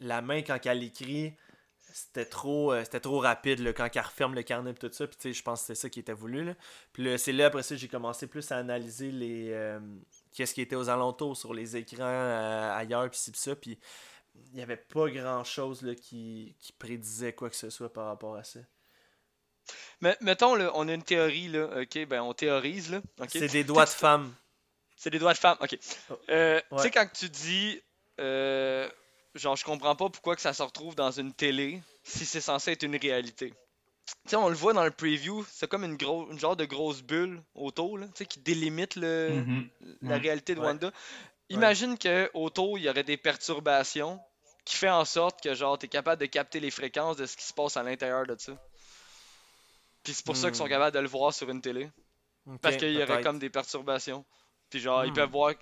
la 0.00 0.20
main, 0.22 0.42
quand 0.42 0.58
elle 0.66 0.82
écrit, 0.82 1.34
c'était 1.96 2.24
trop, 2.24 2.72
euh, 2.72 2.82
c'était 2.82 2.98
trop 2.98 3.20
rapide, 3.20 3.60
là, 3.60 3.72
quand 3.72 3.88
elle 3.94 4.02
referme 4.02 4.34
le 4.34 4.42
carnet 4.42 4.72
et 4.72 4.74
tout 4.74 4.90
ça. 4.92 5.06
Puis, 5.06 5.16
tu 5.16 5.22
sais, 5.28 5.32
je 5.32 5.44
pense 5.44 5.60
que 5.60 5.66
c'était 5.68 5.80
ça 5.80 5.88
qui 5.88 6.00
était 6.00 6.12
voulu, 6.12 6.42
là. 6.44 6.54
Puis, 6.92 7.16
c'est 7.20 7.30
là, 7.30 7.46
après 7.46 7.62
ça, 7.62 7.76
j'ai 7.76 7.86
commencé 7.86 8.26
plus 8.26 8.50
à 8.50 8.56
analyser 8.56 9.12
les. 9.12 9.50
euh, 9.52 9.78
qu'est-ce 10.32 10.54
qui 10.54 10.60
était 10.60 10.74
aux 10.74 10.88
alentours, 10.88 11.36
sur 11.36 11.54
les 11.54 11.76
écrans, 11.76 12.02
euh, 12.02 12.76
ailleurs, 12.76 13.08
puis 13.10 13.20
ça. 13.32 13.54
Puis, 13.54 13.78
il 14.34 14.56
n'y 14.56 14.62
avait 14.62 14.76
pas 14.76 15.08
grand 15.08 15.44
chose 15.44 15.82
là, 15.82 15.94
qui, 15.94 16.56
qui 16.58 16.72
prédisait 16.72 17.32
quoi 17.32 17.48
que 17.48 17.54
ce 17.54 17.70
soit 17.70 17.92
par 17.92 18.06
rapport 18.06 18.34
à 18.34 18.42
ça. 18.42 18.58
Mais 20.00 20.16
mettons, 20.20 20.56
là, 20.56 20.72
on 20.74 20.88
a 20.88 20.94
une 20.94 21.04
théorie, 21.04 21.46
là. 21.46 21.80
Ok, 21.80 22.06
ben 22.08 22.22
on 22.22 22.34
théorise, 22.34 22.90
là. 22.90 23.02
C'est 23.28 23.46
des 23.46 23.62
doigts 23.62 23.84
de 23.84 23.90
Tu 23.90 23.94
sais, 23.94 24.00
femme. 24.00 24.34
C'est 24.96 25.10
des 25.10 25.20
doigts 25.20 25.32
de 25.32 25.38
femme, 25.38 25.58
ok. 25.60 25.78
Oh. 26.10 26.16
Tu 26.26 26.78
sais, 26.78 26.90
quand 26.90 27.06
tu 27.12 27.28
dis. 27.28 27.80
euh, 28.18 28.90
genre, 29.34 29.56
je 29.56 29.64
comprends 29.64 29.96
pas 29.96 30.08
pourquoi 30.10 30.36
que 30.36 30.42
ça 30.42 30.52
se 30.52 30.62
retrouve 30.62 30.94
dans 30.94 31.10
une 31.10 31.32
télé 31.32 31.82
si 32.02 32.24
c'est 32.26 32.40
censé 32.40 32.72
être 32.72 32.82
une 32.82 32.96
réalité. 32.96 33.50
Tu 34.06 34.30
sais, 34.30 34.36
on 34.36 34.48
le 34.48 34.54
voit 34.54 34.72
dans 34.74 34.84
le 34.84 34.90
preview, 34.90 35.44
c'est 35.50 35.68
comme 35.68 35.84
une, 35.84 35.96
gros, 35.96 36.30
une 36.30 36.38
genre 36.38 36.56
de 36.56 36.64
grosse 36.66 37.02
bulle 37.02 37.42
autour, 37.54 37.96
là, 37.98 38.06
tu 38.08 38.12
sais, 38.16 38.26
qui 38.26 38.38
délimite 38.40 38.96
le, 38.96 39.42
Mhm. 39.46 39.68
la 40.02 40.14
Ouais. 40.16 40.20
réalité 40.20 40.54
de 40.54 40.60
Ouais. 40.60 40.66
Wanda. 40.66 40.92
Imagine 41.50 41.98
que 41.98 42.30
autour, 42.34 42.78
il 42.78 42.84
y 42.84 42.88
aurait 42.88 43.04
des 43.04 43.16
perturbations 43.16 44.20
qui 44.64 44.76
fait 44.76 44.90
en 44.90 45.04
sorte 45.04 45.42
que 45.42 45.54
genre 45.54 45.78
t'es 45.78 45.88
capable 45.88 46.20
de 46.20 46.26
capter 46.26 46.58
les 46.60 46.70
fréquences 46.70 47.16
de 47.18 47.26
ce 47.26 47.36
qui 47.36 47.44
se 47.44 47.52
passe 47.52 47.76
à 47.76 47.82
l'intérieur 47.82 48.26
de 48.26 48.34
ça. 48.38 48.52
Puis 50.02 50.14
c'est 50.14 50.24
pour 50.24 50.36
ça 50.36 50.48
qu'ils 50.48 50.56
sont 50.56 50.64
Hmm. 50.66 50.68
capables 50.68 50.94
de 50.94 51.00
le 51.00 51.08
voir 51.08 51.32
sur 51.34 51.48
une 51.50 51.60
télé. 51.60 51.90
Parce 52.60 52.76
qu'il 52.76 52.92
y 52.92 53.02
aurait 53.02 53.22
comme 53.22 53.38
des 53.38 53.50
perturbations. 53.50 54.24
Puis 54.70 54.80
genre, 54.80 55.04
ils 55.04 55.10
Hmm. 55.10 55.14
peuvent 55.14 55.30
voir. 55.30 55.54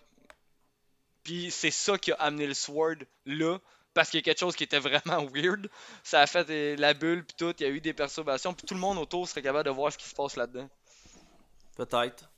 Puis 1.25 1.51
c'est 1.51 1.71
ça 1.71 1.99
qui 1.99 2.13
a 2.13 2.17
amené 2.17 2.47
le 2.47 2.55
Sword 2.55 2.97
là. 3.27 3.59
Parce 3.95 4.09
qu'il 4.09 4.19
y 4.19 4.23
a 4.23 4.25
quelque 4.25 4.41
chose 4.41 4.57
qui 4.57 4.65
était 4.65 4.79
vraiment 4.79 5.25
weird. 5.35 5.69
Ça 6.03 6.23
a 6.23 6.27
fait 6.27 6.49
euh, 6.49 6.77
la 6.79 6.95
bulle, 6.95 7.25
puis 7.27 7.37
tout. 7.37 7.55
Il 7.59 7.63
y 7.63 7.67
a 7.67 7.71
eu 7.73 7.81
des 7.81 7.93
perturbations. 7.93 8.55
Puis 8.55 8.67
tout 8.67 8.73
le 8.75 8.81
monde 8.81 8.97
autour 8.99 9.29
serait 9.29 9.43
capable 9.43 9.65
de 9.67 9.71
voir 9.71 9.93
ce 9.93 9.99
qui 9.99 10.09
se 10.09 10.15
passe 10.15 10.37
là-dedans. 10.37 10.69
Peut-être. 11.77 12.31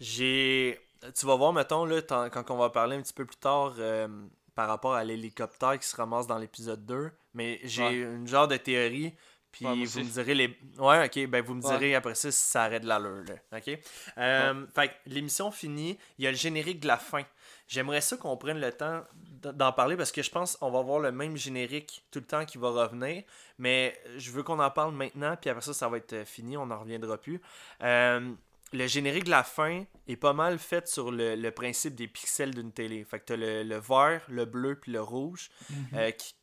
J'ai. 0.00 0.80
Tu 1.14 1.26
vas 1.26 1.36
voir, 1.36 1.52
mettons, 1.52 1.84
là, 1.84 2.02
quand 2.02 2.50
on 2.50 2.56
va 2.56 2.70
parler 2.70 2.96
un 2.96 3.02
petit 3.02 3.12
peu 3.12 3.24
plus 3.24 3.36
tard 3.36 3.74
euh, 3.78 4.08
par 4.54 4.68
rapport 4.68 4.94
à 4.94 5.04
l'hélicoptère 5.04 5.78
qui 5.78 5.86
se 5.86 5.94
ramasse 5.96 6.26
dans 6.26 6.38
l'épisode 6.38 6.84
2. 6.84 7.10
Mais 7.34 7.60
j'ai 7.64 7.84
Ouais. 7.84 7.94
une 7.94 8.26
genre 8.26 8.48
de 8.48 8.56
théorie. 8.56 9.14
Puis 9.56 9.66
Ouais, 9.66 9.84
vous 9.84 10.00
me 10.00 10.04
direz 10.10 10.34
les. 10.34 10.58
Ouais, 10.78 11.06
ok, 11.06 11.26
ben 11.28 11.42
vous 11.44 11.54
me 11.54 11.62
Ouais. 11.62 11.72
direz 11.78 11.94
après 11.94 12.14
ça 12.14 12.30
si 12.30 12.38
ça 12.38 12.64
arrête 12.64 12.84
l'allure, 12.84 13.22
là. 13.26 13.58
Ok? 13.58 13.78
Euh, 14.18 14.66
Fait 14.74 14.92
l'émission 15.06 15.50
finie, 15.50 15.98
il 16.18 16.24
y 16.24 16.28
a 16.28 16.30
le 16.30 16.36
générique 16.36 16.80
de 16.80 16.86
la 16.88 16.98
fin. 16.98 17.22
J'aimerais 17.68 18.00
ça 18.00 18.16
qu'on 18.16 18.36
prenne 18.36 18.60
le 18.60 18.70
temps 18.72 19.02
d'en 19.42 19.72
parler 19.72 19.96
parce 19.96 20.12
que 20.12 20.22
je 20.22 20.30
pense 20.30 20.56
qu'on 20.56 20.70
va 20.70 20.78
avoir 20.80 20.98
le 21.00 21.10
même 21.12 21.36
générique 21.36 22.04
tout 22.10 22.18
le 22.20 22.24
temps 22.26 22.44
qui 22.44 22.58
va 22.58 22.70
revenir. 22.70 23.22
Mais 23.58 23.98
je 24.18 24.30
veux 24.30 24.42
qu'on 24.42 24.58
en 24.60 24.70
parle 24.70 24.94
maintenant, 24.94 25.36
puis 25.40 25.50
après 25.50 25.62
ça, 25.64 25.72
ça 25.72 25.88
va 25.88 25.96
être 25.96 26.12
euh, 26.12 26.24
fini, 26.24 26.56
on 26.56 26.66
n'en 26.66 26.78
reviendra 26.80 27.16
plus. 27.18 27.40
Euh, 27.82 28.30
le 28.72 28.86
générique 28.86 29.24
de 29.24 29.30
la 29.30 29.44
fin 29.44 29.84
est 30.08 30.16
pas 30.16 30.32
mal 30.32 30.58
fait 30.58 30.86
sur 30.88 31.10
le, 31.10 31.34
le 31.36 31.50
principe 31.50 31.94
des 31.94 32.08
pixels 32.08 32.54
d'une 32.54 32.72
télé. 32.72 33.04
Fait 33.04 33.20
que 33.20 33.24
t'as 33.26 33.36
le, 33.36 33.62
le 33.62 33.78
vert, 33.78 34.22
le 34.28 34.44
bleu, 34.44 34.74
puis 34.78 34.92
le 34.92 35.00
rouge 35.00 35.50
Mhm. 35.70 35.86
euh, 35.94 36.10
qui, 36.10 36.34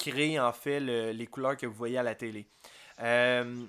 qui 0.00 0.10
crée 0.10 0.40
en 0.40 0.52
fait 0.52 0.80
le- 0.80 1.12
les 1.12 1.26
couleurs 1.26 1.56
que 1.56 1.66
vous 1.66 1.74
voyez 1.74 1.98
à 1.98 2.02
la 2.02 2.14
télé. 2.14 2.46
Euh, 3.00 3.64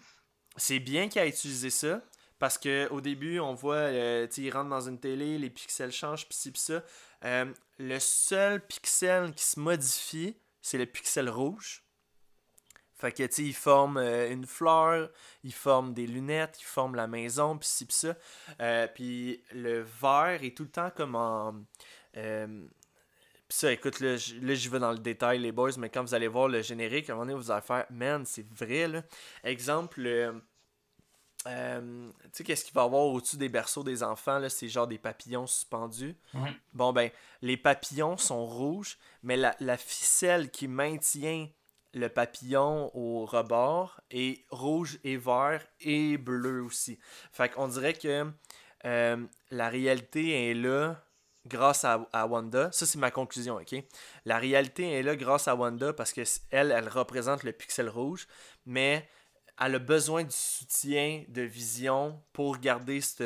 c'est 0.55 0.79
bien 0.79 1.09
qu'il 1.09 1.21
a 1.21 1.27
utilisé 1.27 1.69
ça. 1.69 2.01
Parce 2.39 2.57
que 2.57 2.87
au 2.89 3.01
début, 3.01 3.39
on 3.39 3.53
voit, 3.53 3.75
euh, 3.75 4.27
il 4.35 4.49
rentre 4.49 4.69
dans 4.69 4.81
une 4.89 4.99
télé, 4.99 5.37
les 5.37 5.51
pixels 5.51 5.91
changent, 5.91 6.27
pis 6.27 6.35
ci, 6.35 6.51
pis 6.51 6.59
ça. 6.59 6.83
Euh, 7.23 7.45
le 7.77 7.99
seul 7.99 8.65
pixel 8.65 9.31
qui 9.35 9.43
se 9.43 9.59
modifie, 9.59 10.35
c'est 10.59 10.79
le 10.79 10.87
pixel 10.87 11.29
rouge. 11.29 11.83
Fait 12.95 13.11
que, 13.11 13.27
tu 13.27 13.43
il 13.43 13.53
forme 13.53 13.97
euh, 13.97 14.31
une 14.31 14.47
fleur, 14.47 15.11
il 15.43 15.53
forme 15.53 15.93
des 15.93 16.07
lunettes, 16.07 16.57
il 16.59 16.65
forme 16.65 16.95
la 16.95 17.05
maison, 17.05 17.59
pis 17.59 17.67
ci, 17.67 17.85
pis 17.85 17.93
ça. 17.93 18.87
Puis 18.87 19.43
le 19.53 19.81
vert 20.01 20.39
est 20.43 20.57
tout 20.57 20.63
le 20.63 20.71
temps 20.71 20.89
comme 20.89 21.15
en... 21.15 21.53
pis 23.51 23.57
ça, 23.57 23.71
écoute, 23.73 23.99
là, 23.99 24.15
j'y 24.15 24.69
vais 24.69 24.79
dans 24.79 24.93
le 24.93 24.99
détail, 24.99 25.39
les 25.39 25.51
boys, 25.51 25.71
mais 25.77 25.89
quand 25.89 26.01
vous 26.01 26.13
allez 26.13 26.29
voir 26.29 26.47
le 26.47 26.61
générique, 26.61 27.09
à 27.09 27.11
un 27.11 27.15
moment 27.17 27.25
donné, 27.25 27.43
vous 27.43 27.51
allez 27.51 27.61
faire, 27.61 27.85
man, 27.89 28.25
c'est 28.25 28.49
vrai, 28.49 28.87
là. 28.87 29.03
Exemple, 29.43 30.05
euh, 30.05 30.31
euh, 31.47 32.09
tu 32.23 32.29
sais, 32.31 32.43
qu'est-ce 32.45 32.63
qu'il 32.63 32.73
va 32.73 32.83
y 32.83 32.85
avoir 32.85 33.03
au-dessus 33.03 33.35
des 33.35 33.49
berceaux 33.49 33.83
des 33.83 34.03
enfants, 34.03 34.39
là, 34.39 34.47
c'est 34.47 34.69
genre 34.69 34.87
des 34.87 34.97
papillons 34.97 35.47
suspendus. 35.47 36.15
Bon, 36.71 36.93
ben, 36.93 37.09
les 37.41 37.57
papillons 37.57 38.15
sont 38.15 38.45
rouges, 38.45 38.97
mais 39.21 39.35
la, 39.35 39.53
la 39.59 39.75
ficelle 39.75 40.49
qui 40.49 40.69
maintient 40.69 41.49
le 41.93 42.07
papillon 42.07 42.89
au 42.95 43.25
rebord 43.25 43.99
est 44.11 44.45
rouge 44.49 44.97
et 45.03 45.17
vert 45.17 45.61
et 45.81 46.17
bleu 46.17 46.63
aussi. 46.63 46.97
Fait 47.33 47.49
qu'on 47.49 47.67
dirait 47.67 47.95
que 47.95 48.31
euh, 48.85 49.17
la 49.49 49.67
réalité 49.67 50.51
est 50.51 50.53
là 50.53 51.03
grâce 51.45 51.85
à, 51.85 52.07
à 52.13 52.25
Wanda. 52.25 52.71
Ça, 52.71 52.85
c'est 52.85 52.99
ma 52.99 53.11
conclusion, 53.11 53.55
ok? 53.55 53.75
La 54.25 54.37
réalité 54.37 54.91
est 54.91 55.03
là 55.03 55.15
grâce 55.15 55.47
à 55.47 55.55
Wanda 55.55 55.93
parce 55.93 56.13
que 56.13 56.21
elle, 56.51 56.71
elle 56.71 56.89
représente 56.89 57.43
le 57.43 57.51
pixel 57.51 57.89
rouge, 57.89 58.27
mais 58.65 59.07
elle 59.59 59.75
a 59.75 59.79
besoin 59.79 60.23
du 60.23 60.35
soutien 60.35 61.23
de 61.27 61.41
Vision 61.41 62.21
pour 62.33 62.57
garder 62.57 63.01
cette, 63.01 63.23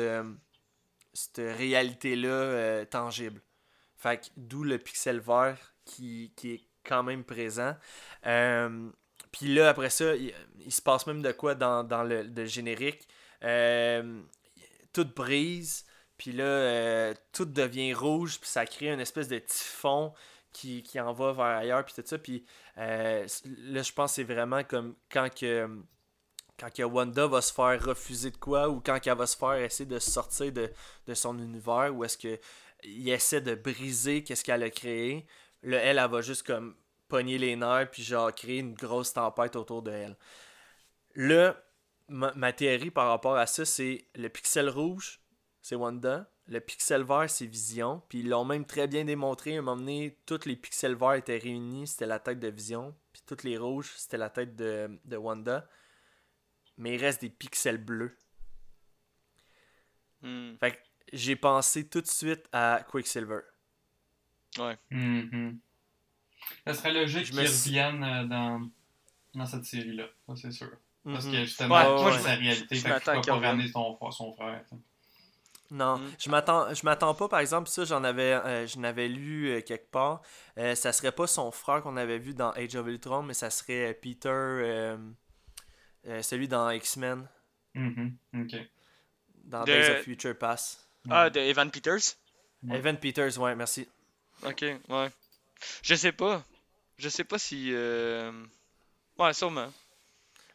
réalité-là 1.38 2.28
euh, 2.28 2.84
tangible. 2.84 3.40
Fait 3.96 4.30
d'où 4.36 4.62
le 4.62 4.78
pixel 4.78 5.20
vert 5.20 5.74
qui, 5.84 6.32
est 6.44 6.60
quand 6.84 7.02
même 7.02 7.24
présent. 7.24 7.74
Euh, 8.26 8.90
Puis 9.32 9.54
là, 9.54 9.70
après 9.70 9.88
ça, 9.88 10.14
il, 10.14 10.32
se 10.72 10.82
passe 10.82 11.06
même 11.06 11.22
de 11.22 11.32
quoi 11.32 11.54
dans, 11.54 12.04
le 12.04 12.44
générique. 12.44 13.08
Euh, 13.42 14.20
toute 14.92 15.14
brise, 15.14 15.86
puis 16.18 16.32
là, 16.32 16.44
euh, 16.44 17.14
tout 17.32 17.44
devient 17.44 17.94
rouge, 17.94 18.40
puis 18.40 18.48
ça 18.48 18.66
crée 18.66 18.92
une 18.92 19.00
espèce 19.00 19.28
de 19.28 19.38
typhon 19.38 20.12
qui, 20.52 20.82
qui 20.82 20.98
en 21.00 21.12
va 21.12 21.32
vers 21.32 21.44
ailleurs, 21.44 21.84
puis 21.84 21.94
tout 21.94 22.02
ça. 22.04 22.18
Puis 22.18 22.44
euh, 22.78 23.26
là, 23.44 23.82
je 23.82 23.92
pense 23.92 24.12
que 24.12 24.14
c'est 24.16 24.24
vraiment 24.24 24.64
comme 24.64 24.94
quand 25.10 25.32
que 25.34 25.68
quand 26.58 26.72
que 26.72 26.82
Wanda 26.82 27.26
va 27.26 27.42
se 27.42 27.52
faire 27.52 27.84
refuser 27.84 28.30
de 28.30 28.36
quoi 28.36 28.68
ou 28.68 28.80
quand 28.80 28.98
elle 29.06 29.16
va 29.16 29.26
se 29.26 29.36
faire 29.36 29.56
essayer 29.56 29.88
de 29.88 29.98
sortir 29.98 30.52
de, 30.52 30.72
de 31.06 31.14
son 31.14 31.38
univers 31.38 31.94
ou 31.94 32.04
est-ce 32.04 32.16
que 32.16 32.40
il 32.82 33.08
essaie 33.10 33.40
de 33.40 33.54
briser 33.54 34.24
qu'est-ce 34.24 34.44
qu'elle 34.44 34.62
a 34.62 34.70
créé 34.70 35.26
là 35.62 35.78
elle, 35.78 35.98
elle 35.98 36.10
va 36.10 36.22
juste 36.22 36.46
comme 36.46 36.74
pogner 37.08 37.36
les 37.36 37.56
nerfs 37.56 37.90
puis 37.90 38.02
genre 38.02 38.34
créer 38.34 38.58
une 38.60 38.74
grosse 38.74 39.12
tempête 39.12 39.56
autour 39.56 39.82
de 39.82 39.90
elle 39.90 40.16
là 41.14 41.62
ma 42.08 42.52
théorie 42.52 42.90
par 42.90 43.08
rapport 43.08 43.36
à 43.36 43.46
ça 43.46 43.64
c'est 43.66 44.06
le 44.14 44.28
pixel 44.28 44.70
rouge 44.70 45.20
c'est 45.66 45.74
Wanda 45.74 46.30
le 46.46 46.60
pixel 46.60 47.02
vert 47.02 47.28
c'est 47.28 47.46
Vision 47.46 48.02
puis 48.08 48.20
ils 48.20 48.28
l'ont 48.28 48.44
même 48.44 48.64
très 48.64 48.86
bien 48.86 49.04
démontré 49.04 49.56
à 49.56 49.58
un 49.58 49.62
moment 49.62 49.76
donné 49.76 50.16
tous 50.26 50.44
les 50.44 50.56
pixels 50.56 50.94
verts 50.94 51.14
étaient 51.14 51.38
réunis 51.38 51.88
c'était 51.88 52.06
la 52.06 52.20
tête 52.20 52.38
de 52.38 52.48
Vision 52.48 52.94
puis 53.12 53.22
tous 53.26 53.42
les 53.44 53.58
rouges 53.58 53.92
c'était 53.96 54.18
la 54.18 54.30
tête 54.30 54.54
de, 54.54 54.98
de 55.04 55.16
Wanda 55.16 55.68
mais 56.76 56.94
il 56.94 57.00
reste 57.00 57.20
des 57.20 57.30
pixels 57.30 57.82
bleus. 57.82 58.18
Hmm. 60.22 60.56
Fait 60.58 60.72
que 60.72 60.78
j'ai 61.12 61.36
pensé 61.36 61.88
tout 61.88 62.00
de 62.00 62.06
suite 62.06 62.44
à 62.52 62.84
Quicksilver. 62.88 63.40
Mhm. 64.90 65.58
Ça 66.66 66.74
serait 66.74 66.92
logique 66.92 67.26
Je 67.26 67.32
qu'ils 67.32 67.40
reviennent 67.40 68.04
euh, 68.04 68.24
dans, 68.24 68.70
dans 69.34 69.46
cette 69.46 69.64
série-là, 69.64 70.06
ça 70.26 70.34
c'est 70.36 70.50
sûr. 70.50 70.70
Parce 71.04 71.26
que 71.26 71.44
justement, 71.44 72.04
Ouais, 72.04 72.12
c'est 72.12 72.22
sa 72.22 72.34
réalité, 72.34 72.76
je 72.76 72.80
fait 72.80 73.00
qu'il 73.20 73.26
pas 73.26 73.38
ramener 73.38 73.68
son, 73.68 73.98
son 74.10 74.32
frère. 74.32 74.64
Non, 75.70 75.98
Mm. 75.98 76.10
je 76.18 76.30
m'attends 76.30 76.74
je 76.74 76.84
m'attends 76.84 77.14
pas 77.14 77.28
par 77.28 77.40
exemple 77.40 77.68
ça 77.68 77.84
j'en 77.84 78.04
avais 78.04 78.34
euh, 78.34 78.66
je 78.66 78.78
n'avais 78.78 79.08
lu 79.08 79.48
euh, 79.50 79.60
quelque 79.62 79.90
part 79.90 80.22
Euh, 80.58 80.74
ça 80.76 80.92
serait 80.92 81.12
pas 81.12 81.26
son 81.26 81.50
frère 81.50 81.82
qu'on 81.82 81.96
avait 81.96 82.18
vu 82.18 82.34
dans 82.34 82.50
Age 82.52 82.76
of 82.76 82.86
Ultron 82.86 83.22
mais 83.22 83.34
ça 83.34 83.50
serait 83.50 83.92
Peter 84.00 84.28
euh, 84.28 84.96
euh, 86.06 86.22
celui 86.22 86.46
dans 86.48 86.70
X-Men 86.70 87.26
Mhm. 87.74 88.16
Ok. 88.42 88.56
dans 89.44 89.60
De- 89.64 89.66
Days 89.72 89.90
of 89.90 90.02
Future 90.04 90.38
Past. 90.38 90.80
Ah, 91.10 91.28
de 91.30 91.40
Evan 91.40 91.70
Peters? 91.70 92.14
Ouais. 92.62 92.78
Evan 92.78 92.96
Peters 92.96 93.38
ouais 93.38 93.54
merci. 93.54 93.86
Ok, 94.44 94.62
ouais. 94.88 95.10
Je 95.82 95.94
sais 95.94 96.12
pas. 96.12 96.42
Je 96.98 97.08
sais 97.08 97.24
pas 97.24 97.38
si. 97.38 97.72
Ouais, 99.18 99.32
sûrement. 99.32 99.72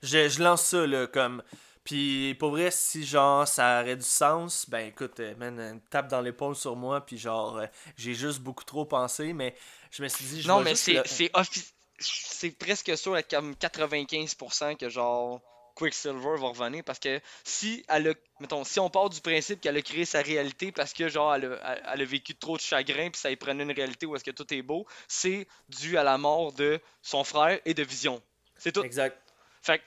Je, 0.03 0.29
je 0.29 0.41
lance 0.43 0.65
ça 0.65 0.85
là 0.87 1.07
comme 1.07 1.43
Puis 1.83 2.35
pour 2.35 2.51
vrai, 2.51 2.69
si 2.71 3.03
genre 3.05 3.47
ça 3.47 3.81
aurait 3.81 3.95
du 3.95 4.03
sens, 4.03 4.69
ben 4.69 4.87
écoute, 4.87 5.19
euh, 5.19 5.35
man, 5.35 5.59
une 5.59 5.81
tape 5.81 6.07
dans 6.09 6.21
l'épaule 6.21 6.55
sur 6.55 6.75
moi, 6.75 7.03
puis 7.05 7.17
genre 7.17 7.57
euh, 7.57 7.65
j'ai 7.97 8.13
juste 8.13 8.39
beaucoup 8.39 8.63
trop 8.63 8.85
pensé, 8.85 9.33
mais 9.33 9.55
je 9.89 10.03
me 10.03 10.07
suis 10.07 10.25
dit, 10.25 10.41
je 10.43 10.47
Non, 10.47 10.61
mais 10.61 10.75
c'est 10.75 10.93
le- 10.93 11.03
c'est 11.05 11.31
offi- 11.33 11.71
c'est 11.99 12.51
presque 12.51 12.95
sûr 12.97 13.15
à 13.15 13.23
comme 13.23 13.55
95% 13.55 14.75
que 14.75 14.89
genre 14.89 15.41
Quicksilver 15.75 16.37
va 16.37 16.49
revenir 16.49 16.83
parce 16.83 16.99
que 16.99 17.19
si 17.43 17.83
elle 17.87 18.09
a, 18.09 18.13
mettons, 18.39 18.63
si 18.63 18.79
on 18.79 18.89
part 18.89 19.09
du 19.09 19.21
principe 19.21 19.61
qu'elle 19.61 19.77
a 19.77 19.81
créé 19.81 20.05
sa 20.05 20.21
réalité 20.21 20.71
parce 20.71 20.93
que 20.93 21.07
genre 21.09 21.33
elle 21.33 21.45
a, 21.63 21.77
elle- 21.93 22.01
a 22.01 22.05
vécu 22.05 22.35
trop 22.35 22.57
de 22.57 22.61
chagrin 22.61 23.09
puis 23.09 23.19
ça 23.19 23.31
y 23.31 23.35
prenait 23.35 23.63
une 23.63 23.71
réalité 23.71 24.05
où 24.05 24.15
est-ce 24.15 24.23
que 24.23 24.31
tout 24.31 24.53
est 24.53 24.61
beau, 24.61 24.85
c'est 25.07 25.47
dû 25.69 25.97
à 25.97 26.03
la 26.03 26.17
mort 26.17 26.51
de 26.53 26.79
son 27.01 27.23
frère 27.23 27.59
et 27.65 27.73
de 27.73 27.83
Vision. 27.83 28.21
C'est 28.57 28.71
tout. 28.71 28.83
Exact. 28.83 29.17
Fait 29.63 29.79
que 29.79 29.83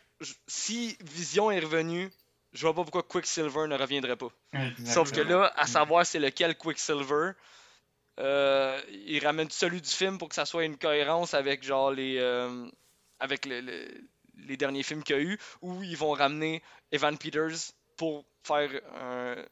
si 0.46 0.96
Vision 1.00 1.50
est 1.50 1.60
revenu, 1.60 2.10
je 2.52 2.60
vois 2.62 2.74
pas 2.74 2.82
pourquoi 2.82 3.02
Quicksilver 3.02 3.66
ne 3.68 3.76
reviendrait 3.76 4.16
pas. 4.16 4.30
Sauf 4.86 5.10
que 5.12 5.20
là, 5.20 5.52
à 5.56 5.66
savoir 5.66 6.06
c'est 6.06 6.18
lequel 6.20 6.56
Quicksilver, 6.56 7.32
euh, 8.20 8.80
il 8.90 9.24
ramène 9.26 9.50
celui 9.50 9.80
du 9.80 9.88
film 9.90 10.18
pour 10.18 10.28
que 10.28 10.34
ça 10.34 10.46
soit 10.46 10.64
une 10.64 10.76
cohérence 10.78 11.34
avec 11.34 11.64
genre 11.64 11.90
les 11.90 12.18
euh, 12.18 12.66
avec 13.18 13.44
le- 13.46 13.60
le- 13.60 13.88
les 14.36 14.56
derniers 14.56 14.82
films 14.82 15.02
qu'il 15.02 15.16
y 15.16 15.18
a 15.18 15.22
eu, 15.22 15.38
où 15.62 15.82
ils 15.82 15.96
vont 15.96 16.12
ramener 16.12 16.62
Evan 16.92 17.16
Peters 17.16 17.72
pour 17.96 18.24
faire 18.42 18.70
un- 19.00 19.44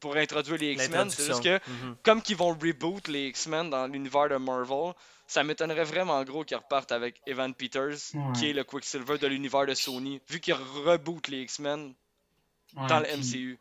pour 0.00 0.16
introduire 0.16 0.58
les 0.58 0.72
X-Men. 0.72 1.10
C'est 1.10 1.26
juste 1.26 1.42
que. 1.42 1.58
Mhm. 1.70 1.96
comme 2.02 2.22
qu'ils 2.22 2.36
vont 2.36 2.50
reboot 2.54 3.08
les 3.08 3.28
X-Men 3.28 3.70
dans 3.70 3.86
l'univers 3.86 4.28
de 4.28 4.36
Marvel, 4.36 4.92
ça 5.26 5.42
m'étonnerait 5.42 5.84
vraiment 5.84 6.22
gros 6.24 6.44
qu'ils 6.44 6.56
repartent 6.58 6.92
avec 6.92 7.20
Evan 7.26 7.54
Peters, 7.54 7.96
Ouais. 8.14 8.32
qui 8.34 8.50
est 8.50 8.52
le 8.52 8.64
Quicksilver 8.64 9.16
de 9.18 9.26
l'univers 9.26 9.66
de 9.66 9.74
Sony, 9.74 10.20
vu 10.28 10.40
qu'ils 10.40 10.54
rebootent 10.54 11.28
les 11.28 11.42
X-Men 11.42 11.94
Ouais, 12.76 12.86
dans 12.88 12.98
le 12.98 13.04
puis- 13.06 13.14
MCU. 13.16 13.58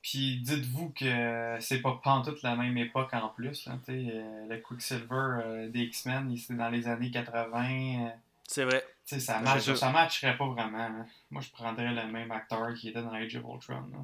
Puis 0.00 0.40
dites-vous 0.40 0.90
que 0.90 1.56
c'est 1.60 1.80
pas 1.80 2.00
pantoute 2.02 2.42
la 2.42 2.56
même 2.56 2.76
époque 2.76 3.10
en 3.14 3.28
plus. 3.28 3.66
Là, 3.66 3.74
euh, 3.88 4.46
le 4.48 4.56
Quicksilver 4.58 5.06
euh, 5.44 5.68
des 5.68 5.82
X-Men, 5.82 6.30
il- 6.30 6.38
c'était 6.38 6.54
dans 6.54 6.70
les 6.70 6.88
années 6.88 7.10
80. 7.10 8.06
euh, 8.06 8.08
C'est 8.48 8.64
vrai. 8.64 8.84
ça, 9.04 9.38
match, 9.40 9.68
matcherait 9.68 10.36
pas 10.36 10.46
vraiment. 10.48 10.78
hein. 10.78 11.06
Moi, 11.30 11.40
je 11.42 11.50
prendrais 11.50 11.92
le 11.92 12.06
même 12.10 12.32
acteur 12.32 12.74
qui 12.74 12.88
était 12.88 13.00
dans 13.02 13.12
Age 13.12 13.36
of 13.36 13.44
Ultron. 13.54 13.74
là. 13.92 13.98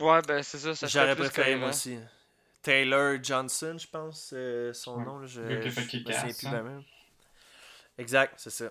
Ouais, 0.00 0.20
ben 0.26 0.42
c'est 0.42 0.58
ça, 0.58 0.74
ça 0.74 0.86
J'aurais 0.86 1.16
préféré 1.16 1.56
moi 1.56 1.70
aussi. 1.70 1.98
Taylor 2.62 3.18
Johnson, 3.22 3.76
je 3.78 3.86
pense, 3.86 4.32
euh, 4.34 4.72
son 4.72 4.98
Ouais. 4.98 5.04
nom. 5.04 5.18
Là, 5.20 5.26
je, 5.26 5.40
plus 5.40 6.06
hein. 6.14 6.50
bien 6.50 6.62
même. 6.62 6.82
Exact, 7.98 8.34
c'est 8.36 8.50
ça. 8.50 8.70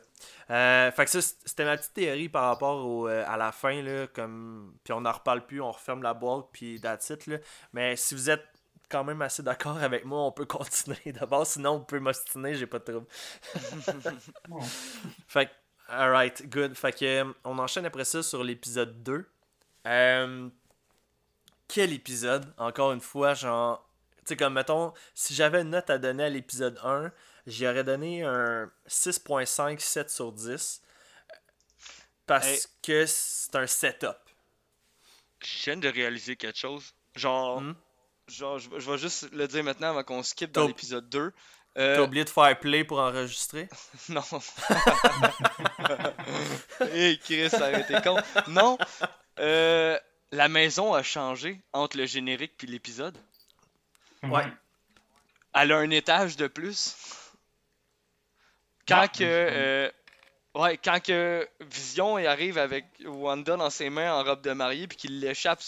Euh, 0.50 0.92
fait 0.92 1.06
que 1.06 1.12
ça, 1.12 1.22
c'était 1.22 1.66
ma 1.66 1.76
petite 1.76 1.94
théorie 1.94 2.30
par 2.30 2.46
rapport 2.46 2.86
au, 2.86 3.10
euh, 3.10 3.26
à 3.28 3.36
la 3.36 3.52
fin, 3.52 3.82
là, 3.82 4.08
comme... 4.08 4.74
Puis 4.86 4.94
on 4.94 5.02
n'en 5.02 5.12
reparle 5.12 5.46
plus, 5.46 5.60
on 5.60 5.72
referme 5.72 6.02
la 6.02 6.14
boîte, 6.14 6.46
puis 6.54 6.80
that's 6.80 7.10
it, 7.10 7.28
là. 7.28 7.38
Mais 7.74 7.98
si 7.98 8.16
vous 8.16 8.30
êtes 8.30 8.46
quand 8.90 9.04
même 9.04 9.22
assez 9.22 9.44
d'accord 9.44 9.78
avec 9.84 10.06
moi, 10.06 10.22
on 10.22 10.32
peut 10.32 10.46
continuer 10.46 11.12
d'abord, 11.12 11.46
sinon 11.46 11.80
vous 11.80 11.84
pouvez 11.84 12.00
m'ostiner, 12.00 12.54
j'ai 12.54 12.68
pas 12.68 12.80
de 12.80 12.86
trouble. 12.86 13.08
Fait 15.28 15.48
que, 15.48 15.52
alright, 15.90 16.50
good. 16.50 16.74
Fait 16.76 16.98
que, 16.98 17.26
on 17.44 17.60
enchaîne 17.60 17.86
après 17.86 18.06
ça 18.06 18.24
sur 18.24 18.46
l'épisode 18.46 19.04
2. 19.04 19.30
Euh, 19.88 20.50
quel 21.68 21.94
épisode, 21.94 22.52
encore 22.58 22.92
une 22.94 23.02
fois, 23.02 23.34
genre. 23.34 23.84
Tu 24.20 24.34
sais, 24.34 24.38
comme 24.38 24.54
mettons, 24.54 24.94
si 25.14 25.34
j'avais 25.34 25.62
une 25.62 25.70
note 25.70 25.90
à 25.90 25.98
donner 25.98 26.26
à 26.26 26.30
l'épisode 26.30 26.78
1, 26.84 27.12
j'y 27.46 27.66
aurais 27.68 27.84
donné 27.84 28.24
un 28.24 28.70
6.5, 28.88 29.80
7 29.80 30.10
sur 30.10 30.32
10. 30.34 30.82
Parce 32.26 32.48
Hey. 32.48 32.60
que 32.84 33.06
c'est 33.06 33.56
un 33.56 33.68
setup. 33.68 34.18
Je 35.42 35.64
viens 35.66 35.78
de 35.78 35.88
réaliser 35.88 36.36
quelque 36.36 36.58
chose. 36.58 36.94
Genre, 37.16 37.62
Hmm? 37.62 37.74
genre 38.28 38.60
je, 38.60 38.70
je 38.78 38.92
vais 38.92 38.98
juste 38.98 39.32
le 39.32 39.48
dire 39.48 39.64
maintenant 39.64 39.90
avant 39.92 40.04
qu'on 40.04 40.24
skip 40.24 40.52
dans 40.52 40.68
l'épisode 40.68 41.08
2. 41.10 41.32
T'as 41.74 41.82
Euh, 41.82 42.04
oublié 42.04 42.26
de 42.26 42.30
faire 42.30 42.60
play 42.60 42.84
pour 42.84 43.00
enregistrer? 43.00 43.70
non. 44.10 44.22
hey 46.92 47.18
Chris, 47.20 47.50
ça 47.50 47.70
aurait 47.70 47.82
été 47.82 47.96
con. 48.04 48.18
Non. 48.48 48.78
Euh, 49.40 49.98
la 50.32 50.48
maison 50.50 50.94
a 50.94 51.04
changé 51.04 51.62
entre 51.74 51.98
le 51.98 52.06
générique 52.06 52.56
puis 52.58 52.68
l'épisode? 52.68 53.18
Ouais. 54.24 54.46
Elle 55.54 55.72
a 55.74 55.78
un 55.78 55.90
étage 55.90 56.38
de 56.38 56.48
plus? 56.48 56.96
Quand 58.88 59.02
Ah, 59.02 59.08
que. 59.08 59.24
euh, 59.24 59.92
ouais, 60.56 60.78
quand 60.78 61.02
que 61.04 61.48
Vision 61.62 62.18
il 62.18 62.28
arrive 62.28 62.58
avec 62.58 62.86
Wanda 63.06 63.58
dans 63.58 63.70
ses 63.70 63.90
mains 63.90 64.14
en 64.14 64.24
robe 64.24 64.42
de 64.42 64.52
mariée 64.54 64.88
puis 64.88 64.98
qu'il 64.98 65.20
l'échappe 65.20 65.62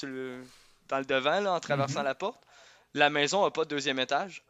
dans 0.88 0.99
le 0.99 1.06
devant 1.06 1.40
là, 1.41 1.53
en 1.53 1.60
traversant 1.60 1.99
Mhm. 1.99 2.06
la 2.06 2.15
porte, 2.15 2.41
la 2.94 3.10
maison 3.10 3.44
a 3.45 3.52
pas 3.52 3.65
de 3.65 3.69
deuxième 3.69 3.99
étage. 3.99 4.44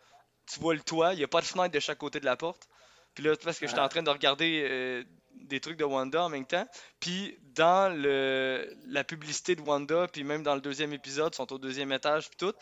Tu 0.48 0.60
vois 0.60 0.73
le 0.73 0.81
toit, 0.81 1.14
il 1.14 1.18
n'y 1.18 1.23
a 1.23 1.27
pas 1.27 1.41
de 1.41 1.45
fenêtre 1.45 1.73
de 1.73 1.80
chaque 1.80 1.98
côté 1.98 2.19
de 2.19 2.26
la 2.26 2.36
porte. 2.38 2.68
Puis 3.15 3.23
là, 3.23 3.36
parce 3.44 3.60
que 3.60 3.68
j'étais 3.68 3.80
en 3.81 3.90
train 3.90 4.03
de 4.03 4.10
regarder 4.10 4.64
euh, 4.69 5.03
des 5.49 5.59
trucs 5.59 5.77
de 5.77 5.84
Wanda 5.84 6.23
en 6.23 6.30
même 6.30 6.45
temps. 6.45 6.65
Puis 7.01 7.38
dans 7.55 7.93
le, 7.93 8.73
la 8.88 9.03
publicité 9.03 9.55
de 9.55 9.61
Wanda, 9.61 10.07
puis 10.07 10.23
même 10.23 10.43
dans 10.43 10.55
le 10.55 10.61
deuxième 10.61 10.93
épisode, 10.93 11.34
ils 11.34 11.38
sont 11.38 11.51
au 11.51 11.57
deuxième 11.57 11.91
étage, 11.91 12.30
puis 12.30 12.38
tout, 12.38 12.53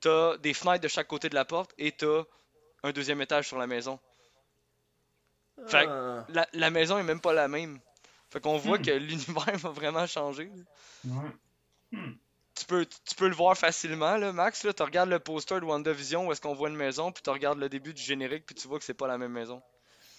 t'as 0.00 0.36
des 0.38 0.54
fenêtres 0.54 0.82
de 0.82 0.88
chaque 0.88 1.06
côté 1.06 1.28
de 1.28 1.34
la 1.36 1.44
porte 1.44 1.72
et 1.78 1.92
t'as 1.92 2.22
un 2.82 2.90
deuxième 2.92 3.20
étage 3.20 3.46
sur 3.46 3.58
la 3.58 3.66
maison. 3.68 4.00
Fait 5.66 5.84
que- 5.84 5.90
Ah. 5.90 6.26
La, 6.30 6.48
la 6.52 6.70
maison 6.70 6.98
est 6.98 7.02
même 7.02 7.20
pas 7.20 7.32
la 7.32 7.46
même. 7.48 7.78
Fait 8.30 8.40
qu'on 8.40 8.56
voit 8.56 8.78
Hmm. 8.78 8.82
que 8.82 8.90
l'univers 8.92 9.44
va 9.58 9.70
vraiment 9.70 10.06
changer. 10.06 10.50
Ouais. 11.04 12.00
Tu 12.54 12.64
peux, 12.66 12.86
tu 12.86 13.14
peux 13.16 13.28
le 13.28 13.34
voir 13.34 13.56
facilement, 13.56 14.16
là, 14.16 14.32
Max. 14.32 14.64
Là, 14.64 14.72
tu 14.72 14.82
regardes 14.82 15.08
le 15.08 15.18
poster 15.18 15.60
de 15.60 15.64
WandaVision 15.64 16.26
où 16.26 16.32
est-ce 16.32 16.40
qu'on 16.40 16.54
voit 16.54 16.68
une 16.68 16.76
maison, 16.76 17.10
puis 17.12 17.22
tu 17.22 17.30
regardes 17.30 17.58
le 17.58 17.68
début 17.68 17.92
du 17.94 18.02
générique, 18.02 18.44
puis 18.46 18.54
tu 18.54 18.68
vois 18.68 18.78
que 18.78 18.84
c'est 18.84 18.94
pas 18.94 19.06
la 19.08 19.18
même 19.18 19.32
maison. 19.32 19.62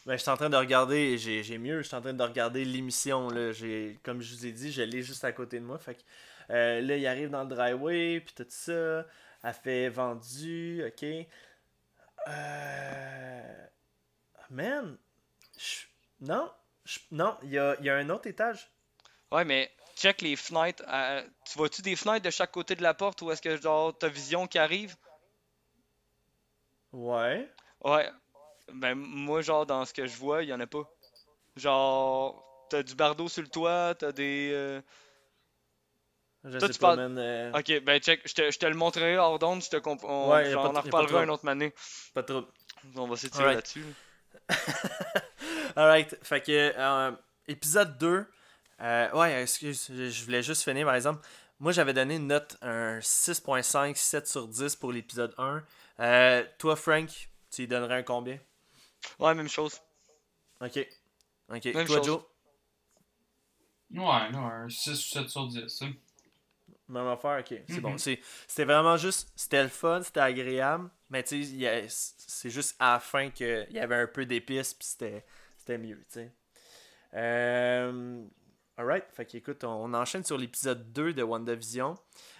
Ben, 0.05 0.13
je 0.17 0.21
suis 0.21 0.31
en 0.31 0.37
train 0.37 0.49
de 0.49 0.55
regarder, 0.57 1.17
j'ai 1.17 1.43
j'ai 1.43 1.57
mieux, 1.59 1.81
je 1.83 1.87
suis 1.87 1.95
en 1.95 2.01
train 2.01 2.13
de 2.13 2.23
regarder 2.23 2.65
l'émission. 2.65 3.29
là. 3.29 3.51
J'ai- 3.51 3.99
Comme 4.03 4.21
je 4.21 4.33
vous 4.35 4.45
ai 4.47 4.51
dit, 4.51 4.71
je 4.71 4.81
l'ai 4.81 5.03
juste 5.03 5.23
à 5.23 5.31
côté 5.31 5.59
de 5.59 5.65
moi. 5.65 5.77
Fait 5.77 5.95
que, 5.95 6.01
euh, 6.51 6.81
là, 6.81 6.97
il 6.97 7.05
arrive 7.07 7.29
dans 7.29 7.43
le 7.43 7.49
driveway, 7.49 8.21
puis 8.21 8.33
tout 8.35 8.45
ça. 8.49 9.05
Elle 9.43 9.53
fait 9.53 9.89
vendu, 9.89 10.83
ok. 10.87 11.05
Euh... 12.27 13.65
Man, 14.51 14.97
je- 15.57 15.87
non, 16.21 16.51
je- 16.85 16.99
non, 17.11 17.37
il 17.43 17.51
y 17.51 17.59
a, 17.59 17.77
y 17.81 17.89
a 17.89 17.95
un 17.97 18.09
autre 18.09 18.27
étage. 18.27 18.71
Ouais, 19.31 19.43
mais 19.45 19.71
check 19.95 20.21
les 20.21 20.35
fenêtres. 20.35 20.83
euh, 20.87 21.23
tu 21.45 21.57
vois-tu 21.57 21.81
des 21.81 21.95
fenêtres 21.95 22.23
de 22.25 22.29
chaque 22.29 22.51
côté 22.51 22.75
de 22.75 22.83
la 22.83 22.93
porte 22.93 23.21
où 23.23 23.31
est-ce 23.31 23.41
que 23.41 23.57
genre 23.59 23.97
t'as 23.97 24.09
vision 24.09 24.45
qui 24.47 24.59
arrive? 24.59 24.95
Ouais. 26.93 27.49
Ouais. 27.83 28.09
Ben 28.73 28.95
moi 28.95 29.41
genre 29.41 29.65
dans 29.65 29.85
ce 29.85 29.93
que 29.93 30.05
je 30.07 30.15
vois, 30.17 30.43
il 30.43 30.49
y 30.49 30.53
en 30.53 30.59
a 30.59 30.67
pas. 30.67 30.83
Genre 31.55 32.43
t'as 32.69 32.83
du 32.83 32.95
bardeau 32.95 33.27
sur 33.27 33.41
le 33.41 33.49
toit, 33.49 33.95
t'as 33.97 34.11
des. 34.11 34.51
euh, 34.53 34.81
Je 36.45 36.57
Toi, 36.57 36.67
sais 36.67 36.73
tu 36.73 36.79
pas, 36.79 36.95
parles- 36.95 37.09
man. 37.09 37.17
euh, 37.17 37.51
Ok, 37.53 37.83
ben 37.83 37.99
check, 37.99 38.21
je 38.25 38.33
te, 38.33 38.49
je 38.51 38.57
te 38.57 38.65
le 38.65 38.75
montrerai 38.75 39.17
hors 39.17 39.37
d'onde, 39.39 39.61
je 39.61 39.69
te 39.69 39.77
comp- 39.77 40.03
on, 40.03 40.31
Ouais, 40.31 40.49
genre, 40.51 40.65
en 40.75 40.81
reparlera 40.81 41.23
une 41.23 41.29
autre 41.29 41.47
année. 41.47 41.73
Pas 42.13 42.23
trop. 42.23 42.45
On 42.95 43.07
va 43.07 43.15
s'étirer 43.15 43.43
Alright. 43.43 43.55
là-dessus. 43.57 43.85
Alright, 45.75 46.17
fait 46.23 46.41
que 46.41 46.73
euh, 46.77 47.11
épisode 47.47 47.97
2. 47.97 48.25
euh, 48.81 49.11
ouais, 49.11 49.41
excuse, 49.43 49.87
je, 49.89 50.23
voulais 50.25 50.41
juste 50.43 50.63
finir 50.63 50.85
par 50.85 50.95
exemple. 50.95 51.25
Moi 51.59 51.71
j'avais 51.73 51.93
donné 51.93 52.15
une 52.15 52.27
note, 52.27 52.57
un 52.61 52.99
6.5, 52.99 53.95
7 53.95 54.27
sur 54.27 54.47
10 54.47 54.75
pour 54.75 54.91
l'épisode 54.91 55.33
1. 55.37 55.63
Euh, 55.99 56.43
toi, 56.57 56.75
Frank, 56.75 57.09
tu 57.51 57.63
y 57.63 57.67
donnerais 57.67 57.95
un 57.99 58.03
combien? 58.03 58.39
Ouais, 59.19 59.33
même 59.35 59.49
chose. 59.49 59.79
Ok. 60.61 60.87
Ok. 61.49 61.65
Même 61.65 61.85
toi, 61.87 61.97
chose. 61.97 62.05
Joe? 62.05 62.23
Ouais, 63.93 64.35
un 64.35 64.69
6 64.69 64.91
ou 64.91 64.95
7 65.19 65.29
sur 65.29 65.47
10. 65.47 65.81
hein. 65.81 65.93
Même 66.87 67.07
affaire, 67.07 67.39
ok. 67.39 67.47
C'est 67.67 67.75
Mhm. 67.75 67.81
bon. 67.81 67.97
C'est- 67.97 68.19
C'était 68.47 68.65
vraiment 68.65 68.97
juste. 68.97 69.31
C'était 69.35 69.63
le 69.63 69.69
fun, 69.69 70.01
c'était 70.03 70.19
agréable. 70.21 70.89
Mais 71.09 71.23
tu 71.23 71.43
sais, 71.43 71.85
c'est 71.89 72.49
juste 72.49 72.75
à 72.79 72.93
la 72.93 72.99
fin 72.99 73.29
qu'il 73.29 73.67
y 73.71 73.79
avait 73.79 73.95
un 73.95 74.07
peu 74.07 74.25
d'épices, 74.25 74.73
puis 74.73 74.87
c'était 74.87 75.25
c'était 75.57 75.77
mieux, 75.77 75.97
tu 76.07 76.13
sais. 76.13 76.31
Euh, 77.13 78.23
Alright, 78.77 79.05
fait 79.11 79.25
qu'écoute, 79.25 79.63
on, 79.63 79.69
on 79.69 79.93
enchaîne 79.93 80.23
sur 80.23 80.37
l'épisode 80.37 80.91
2 80.91 81.13
de 81.13 81.21
WandaVision. 81.21 81.97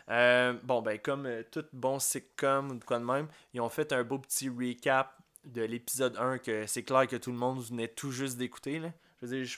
Euh, 0.09 0.53
bon, 0.63 0.81
ben, 0.81 0.97
comme 0.97 1.25
euh, 1.27 1.43
tout 1.51 1.65
bon 1.73 1.99
sitcom 1.99 2.71
ou 2.71 2.75
de 2.75 2.83
quoi 2.83 2.97
de 2.99 3.03
même, 3.03 3.27
ils 3.53 3.61
ont 3.61 3.69
fait 3.69 3.91
un 3.93 4.03
beau 4.03 4.17
petit 4.17 4.49
recap 4.49 5.20
de 5.45 5.61
l'épisode 5.63 6.15
1 6.17 6.37
que 6.39 6.65
c'est 6.67 6.83
clair 6.83 7.07
que 7.07 7.15
tout 7.15 7.31
le 7.31 7.37
monde 7.37 7.63
venait 7.63 7.87
tout 7.87 8.11
juste 8.11 8.37
d'écouter. 8.37 8.79
là. 8.79 8.91
Je 9.21 9.25
veux 9.27 9.35
dire, 9.37 9.45
je, 9.45 9.57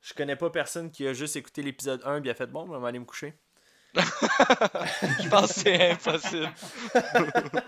je 0.00 0.14
connais 0.14 0.36
pas 0.36 0.50
personne 0.50 0.90
qui 0.90 1.06
a 1.06 1.12
juste 1.12 1.36
écouté 1.36 1.62
l'épisode 1.62 2.02
1 2.04 2.22
et 2.24 2.30
a 2.30 2.34
fait 2.34 2.46
bon, 2.46 2.66
ben, 2.66 2.76
on 2.76 2.80
va 2.80 2.88
aller 2.88 2.98
me 2.98 3.04
coucher. 3.04 3.34
Je 3.94 5.28
pense 5.28 5.52
que 5.52 5.60
c'est 5.60 5.90
impossible. 5.90 6.50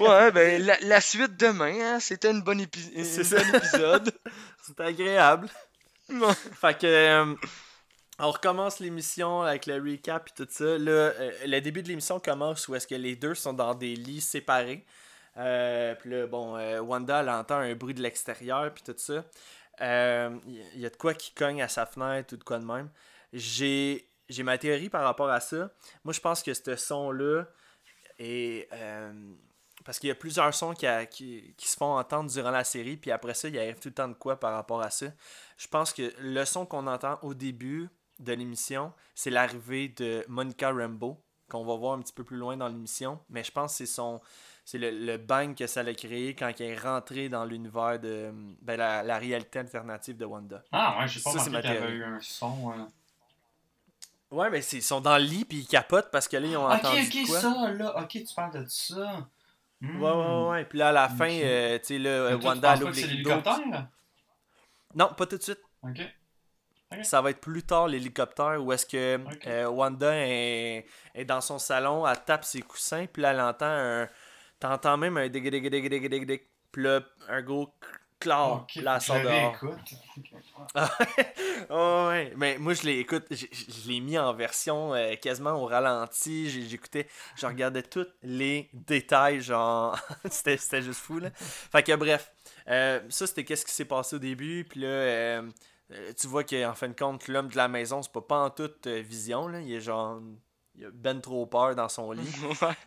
Ouais, 0.00 0.30
ben 0.32 0.62
la, 0.62 0.78
la 0.80 1.00
suite 1.00 1.36
demain, 1.36 1.74
hein, 1.96 2.00
c'était 2.00 2.30
une 2.30 2.42
bonne 2.42 2.60
épi- 2.60 3.04
C'est 3.04 3.20
un 3.20 3.24
ça. 3.24 3.44
bon 3.44 3.54
épisode. 3.58 4.12
C'est 4.62 4.80
agréable. 4.80 5.48
fait 6.08 6.78
que. 6.78 6.86
euh, 6.86 7.34
on 8.18 8.30
recommence 8.30 8.78
l'émission 8.78 9.42
avec 9.42 9.66
le 9.66 9.74
recap 9.74 10.28
et 10.28 10.44
tout 10.44 10.46
ça. 10.50 10.78
Là, 10.78 10.90
euh, 10.90 11.32
le 11.46 11.60
début 11.60 11.82
de 11.82 11.88
l'émission 11.88 12.20
commence 12.20 12.68
où 12.68 12.74
est-ce 12.74 12.86
que 12.86 12.94
les 12.94 13.16
deux 13.16 13.34
sont 13.34 13.52
dans 13.52 13.74
des 13.74 13.96
lits 13.96 14.20
séparés. 14.20 14.84
Euh, 15.36 15.94
puis 15.96 16.10
là, 16.10 16.26
bon, 16.26 16.56
euh, 16.56 16.80
Wanda, 16.80 17.20
elle 17.20 17.28
entend 17.28 17.56
un 17.56 17.74
bruit 17.74 17.94
de 17.94 18.02
l'extérieur 18.02 18.72
puis 18.72 18.84
tout 18.84 18.94
ça. 18.96 19.24
Il 19.80 20.80
y 20.80 20.86
a 20.86 20.90
de 20.90 20.96
quoi 20.96 21.14
qui 21.14 21.32
cogne 21.32 21.60
à 21.60 21.68
sa 21.68 21.86
fenêtre 21.86 22.34
ou 22.34 22.36
de 22.36 22.44
quoi 22.44 22.58
de 22.58 22.64
même. 22.64 22.88
J'ai 23.32 24.06
ma 24.44 24.58
théorie 24.58 24.88
par 24.88 25.02
rapport 25.02 25.30
à 25.30 25.40
ça. 25.40 25.70
Moi, 26.04 26.12
je 26.12 26.20
pense 26.20 26.42
que 26.44 26.54
ce 26.54 26.76
son-là 26.76 27.46
est... 28.20 28.68
parce 29.84 29.98
qu'il 29.98 30.06
y 30.06 30.12
a 30.12 30.14
plusieurs 30.14 30.54
sons 30.54 30.74
qui, 30.74 30.86
qui 31.56 31.68
se 31.68 31.76
font 31.76 31.98
entendre 31.98 32.30
durant 32.30 32.52
la 32.52 32.62
série, 32.62 32.96
puis 32.96 33.10
après 33.10 33.34
ça, 33.34 33.48
il 33.48 33.58
arrive 33.58 33.80
tout 33.80 33.88
le 33.88 33.94
temps 33.94 34.06
de 34.06 34.14
quoi 34.14 34.38
par 34.38 34.52
rapport 34.52 34.80
à 34.80 34.90
ça. 34.90 35.06
Je 35.56 35.66
pense 35.66 35.92
que 35.92 36.14
le 36.20 36.44
son 36.44 36.64
qu'on 36.64 36.86
entend 36.86 37.18
au 37.22 37.34
début 37.34 37.88
de 38.20 38.32
l'émission, 38.32 38.92
c'est 39.14 39.30
l'arrivée 39.30 39.88
de 39.88 40.24
Monica 40.28 40.70
Rambeau, 40.70 41.20
qu'on 41.48 41.64
va 41.64 41.76
voir 41.76 41.94
un 41.94 42.00
petit 42.00 42.12
peu 42.12 42.24
plus 42.24 42.36
loin 42.36 42.56
dans 42.56 42.68
l'émission, 42.68 43.20
mais 43.28 43.44
je 43.44 43.50
pense 43.52 43.72
que 43.72 43.76
c'est 43.78 43.86
son... 43.86 44.20
C'est 44.66 44.78
le, 44.78 44.90
le 44.90 45.18
bang 45.18 45.54
que 45.54 45.66
ça 45.66 45.80
a 45.80 45.92
créé 45.92 46.34
quand 46.34 46.50
elle 46.58 46.66
est 46.70 46.78
rentrée 46.78 47.28
dans 47.28 47.44
l'univers 47.44 48.00
de 48.00 48.32
ben, 48.62 48.76
la, 48.78 49.02
la 49.02 49.18
réalité 49.18 49.58
alternative 49.58 50.16
de 50.16 50.24
Wanda. 50.24 50.62
Ah 50.72 50.98
ouais, 50.98 51.06
j'ai 51.08 51.20
pas 51.20 51.32
Ça, 51.32 51.38
c'est 51.40 51.44
remarqué 51.50 51.68
avait 51.68 51.92
eu 51.92 52.04
un 52.04 52.18
son. 52.20 52.72
euh. 52.72 52.84
Ouais, 54.30 54.50
mais 54.50 54.64
ils 54.64 54.82
sont 54.82 55.00
dans 55.02 55.18
le 55.18 55.24
lit 55.24 55.44
puis 55.44 55.58
ils 55.58 55.66
capotent 55.66 56.10
parce 56.10 56.28
que 56.28 56.36
là, 56.38 56.46
ils 56.46 56.56
ont 56.56 56.64
Ok, 56.64 56.72
entendu 56.72 57.08
ok, 57.08 57.26
quoi? 57.26 57.40
ça, 57.40 57.72
là. 57.72 58.02
Ok, 58.02 58.08
tu 58.08 58.34
parles 58.34 58.62
de 58.62 58.66
ça. 58.66 59.28
Hmm. 59.80 60.02
Ouais, 60.02 60.12
ouais, 60.12 60.50
ouais. 60.50 60.64
Puis 60.64 60.78
là, 60.78 60.88
à 60.88 60.92
la 60.92 61.08
fin, 61.10 61.28
Ok. 61.28 61.42
euh, 61.44 61.78
tu 61.78 61.84
sais, 61.84 61.98
là, 61.98 62.36
Wanda, 62.38 62.48
penses 62.48 62.54
elle 62.54 62.62
pas 62.62 62.76
ouvre 62.76 62.90
que 62.90 62.96
les 62.96 63.02
c'est 63.02 63.08
rideaux. 63.08 63.30
Non, 64.94 65.10
pas 65.14 65.26
tout 65.26 65.36
de 65.36 65.42
suite. 65.42 65.60
Ok. 65.82 66.00
Ça 67.02 67.20
va 67.20 67.30
être 67.30 67.40
plus 67.40 67.62
tard, 67.62 67.88
l'hélicoptère, 67.88 68.62
où 68.62 68.72
est-ce 68.72 68.86
que 68.86 69.16
Ok. 69.24 69.46
euh, 69.46 69.66
Wanda 69.68 70.12
est, 70.14 70.86
est 71.14 71.24
dans 71.24 71.40
son 71.40 71.58
salon, 71.58 72.06
elle 72.06 72.22
tape 72.24 72.44
ses 72.44 72.62
coussins, 72.62 73.06
puis 73.12 73.22
là, 73.22 73.32
elle 73.32 73.40
entend 73.40 73.66
un... 73.66 74.08
T'entends 74.60 74.96
même 74.96 75.16
un 75.16 75.28
dig 75.28 75.50
dig 75.50 75.68
dig 75.70 75.88
dig 75.90 76.08
dig 76.08 76.26
dig 76.26 76.42
puis 76.72 76.82
là, 76.84 77.00
un 77.28 77.42
gros 77.42 77.72
claw, 78.18 78.54
Ok, 78.56 78.66
puis 78.68 78.80
là, 78.80 78.94
elle 78.96 79.00
sort 79.02 79.20
dehors. 79.20 79.56
oh, 81.70 82.06
ouais. 82.08 82.32
Mais 82.36 82.58
moi, 82.58 82.74
je 82.74 82.82
l'ai, 82.82 82.98
écoute, 83.00 83.24
je, 83.30 83.46
je 83.52 83.88
l'ai 83.88 84.00
mis 84.00 84.18
en 84.18 84.32
version 84.32 84.94
euh, 84.94 85.14
quasiment 85.16 85.52
au 85.52 85.66
ralenti. 85.66 86.48
J'écoutais, 86.68 87.06
je 87.36 87.46
regardais 87.46 87.82
tous 87.82 88.06
les 88.22 88.70
détails, 88.72 89.40
genre, 89.40 89.98
c'était, 90.30 90.56
c'était 90.56 90.82
juste 90.82 91.00
fou, 91.00 91.18
là. 91.18 91.30
Fait 91.34 91.82
que 91.82 91.94
bref, 91.94 92.32
euh, 92.68 93.00
ça, 93.08 93.26
c'était 93.26 93.44
qu'est-ce 93.44 93.66
qui 93.66 93.72
s'est 93.72 93.84
passé 93.84 94.16
au 94.16 94.20
début. 94.20 94.64
Puis 94.64 94.80
là, 94.80 94.86
euh, 94.88 95.42
tu 96.16 96.26
vois 96.26 96.44
qu'en 96.44 96.74
fin 96.74 96.88
de 96.88 96.94
compte, 96.94 97.28
l'homme 97.28 97.48
de 97.48 97.56
la 97.56 97.68
maison, 97.68 98.02
c'est 98.02 98.12
pas, 98.12 98.22
pas 98.22 98.38
en 98.44 98.50
toute 98.50 98.86
euh, 98.86 99.00
vision, 99.00 99.48
là. 99.48 99.60
Il 99.60 99.72
est 99.72 99.80
genre, 99.80 100.20
il 100.74 100.86
a 100.86 100.90
ben 100.90 101.20
trop 101.20 101.46
peur 101.46 101.74
dans 101.74 101.88
son 101.88 102.12
lit. 102.12 102.26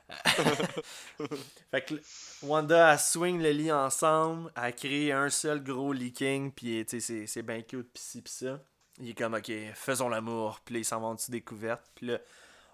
Fait 1.71 1.81
que 1.85 1.95
Wanda, 2.43 2.93
elle 2.93 2.99
swing 2.99 3.41
le 3.41 3.51
lit 3.51 3.71
ensemble, 3.71 4.51
elle 4.55 4.75
crée 4.75 5.11
un 5.11 5.29
seul 5.29 5.63
gros 5.63 5.93
leaking, 5.93 6.51
puis 6.51 6.85
c'est- 6.87 7.27
c'est 7.27 7.43
bien 7.43 7.61
cute, 7.61 7.91
pis 7.93 8.01
ci, 8.01 8.21
pis 8.21 8.31
ça. 8.31 8.59
Il 8.99 9.09
est 9.09 9.13
comme, 9.13 9.35
ok, 9.35 9.51
faisons 9.75 10.09
l'amour, 10.09 10.59
puis 10.65 10.73
là, 10.75 10.79
ils 10.79 10.85
s'en 10.85 10.99
vont 10.99 11.13
dessus 11.13 11.29
découverte. 11.31 11.83
Puis 11.95 12.07
là, 12.07 12.19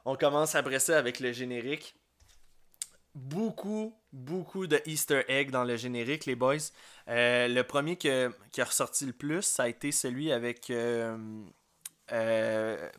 on 0.06 0.16
commence 0.16 0.56
après 0.56 0.80
ça 0.80 0.98
avec 0.98 1.20
le 1.20 1.32
générique. 1.34 1.96
Beaucoup, 3.16 3.96
beaucoup 4.12 4.66
de 4.66 4.82
Easter 4.86 5.24
eggs 5.28 5.52
dans 5.52 5.64
le 5.64 5.78
générique, 5.78 6.26
les 6.26 6.36
boys. 6.36 6.56
Euh, 7.10 7.48
le 7.48 7.62
premier 7.64 7.96
que- 7.96 8.32
qui 8.52 8.60
a 8.62 8.66
ressorti 8.66 9.06
le 9.06 9.14
plus, 9.14 9.44
ça 9.44 9.64
a 9.64 9.68
été 9.68 9.92
celui 9.92 10.32
avec. 10.32 10.70
euh, 10.72 11.16
euh, 12.12 12.90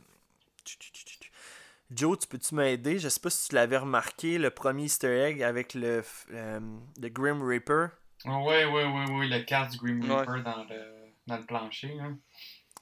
Joe, 1.91 2.19
tu 2.19 2.27
peux-tu 2.29 2.55
m'aider? 2.55 2.99
Je 2.99 3.09
sais 3.09 3.21
pas 3.21 3.31
si 3.31 3.49
tu 3.49 3.55
l'avais 3.55 3.77
remarqué, 3.77 4.39
le 4.39 4.51
premier 4.51 4.85
Easter 4.85 5.09
egg 5.27 5.43
avec 5.43 5.75
le, 5.75 6.01
f- 6.01 6.27
euh, 6.33 6.61
le 7.01 7.09
Grim 7.09 7.43
Reaper. 7.43 7.89
Ouais, 8.25 8.65
ouais, 8.65 8.85
ouais, 8.85 9.11
ouais, 9.11 9.27
le 9.27 9.41
carte 9.45 9.73
du 9.73 9.79
Grim 9.79 10.01
Ouais. 10.03 10.19
Reaper 10.21 10.43
dans, 10.43 10.65
le, 10.65 10.85
dans 11.27 11.37
le 11.37 11.45
plancher. 11.45 11.99
Hein. 12.01 12.19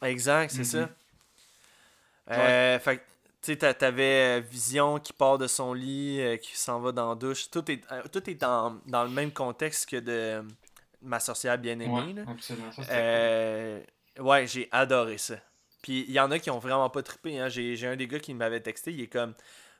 Exact, 0.02 0.50
c'est 0.50 0.58
Mhm. 0.60 0.64
ça. 0.64 0.90
Euh, 2.30 2.78
Fait 2.78 2.98
que, 2.98 3.02
tu 3.42 3.52
sais, 3.52 3.56
t'a- 3.56 3.74
t'avais 3.74 4.38
euh, 4.38 4.40
Vision 4.40 4.98
qui 5.00 5.12
part 5.12 5.36
de 5.38 5.46
son 5.46 5.74
lit, 5.74 6.20
euh, 6.20 6.36
qui 6.36 6.56
s'en 6.56 6.80
va 6.80 6.92
dans 6.92 7.10
la 7.10 7.14
douche. 7.16 7.50
Tout 7.50 7.70
est, 7.70 7.80
euh, 7.92 8.02
tout 8.12 8.28
est 8.30 8.34
dans, 8.34 8.78
dans 8.86 9.02
le 9.04 9.10
même 9.10 9.32
contexte 9.32 9.88
que 9.88 9.96
de 9.96 10.42
Ma 11.04 11.18
sorcière 11.18 11.58
bien-aimée. 11.58 12.14
Ouais, 12.16 12.24
absolument. 12.28 12.70
Ça, 12.70 12.82
ouais, 14.22 14.46
j'ai 14.46 14.68
adoré 14.70 15.18
ça. 15.18 15.34
Puis 15.82 16.04
il 16.06 16.12
y 16.12 16.20
en 16.20 16.30
a 16.30 16.38
qui 16.38 16.48
ont 16.50 16.60
vraiment 16.60 16.88
pas 16.90 17.02
trippé. 17.02 17.40
Hein. 17.40 17.48
J'ai 17.48 17.74
j'ai 17.74 17.88
un 17.88 17.96
des 17.96 18.06
gars 18.06 18.20
qui 18.20 18.34
m'avait 18.34 18.60
texté, 18.60 18.92
il 18.92 19.00
est 19.00 19.06
comme. 19.08 19.34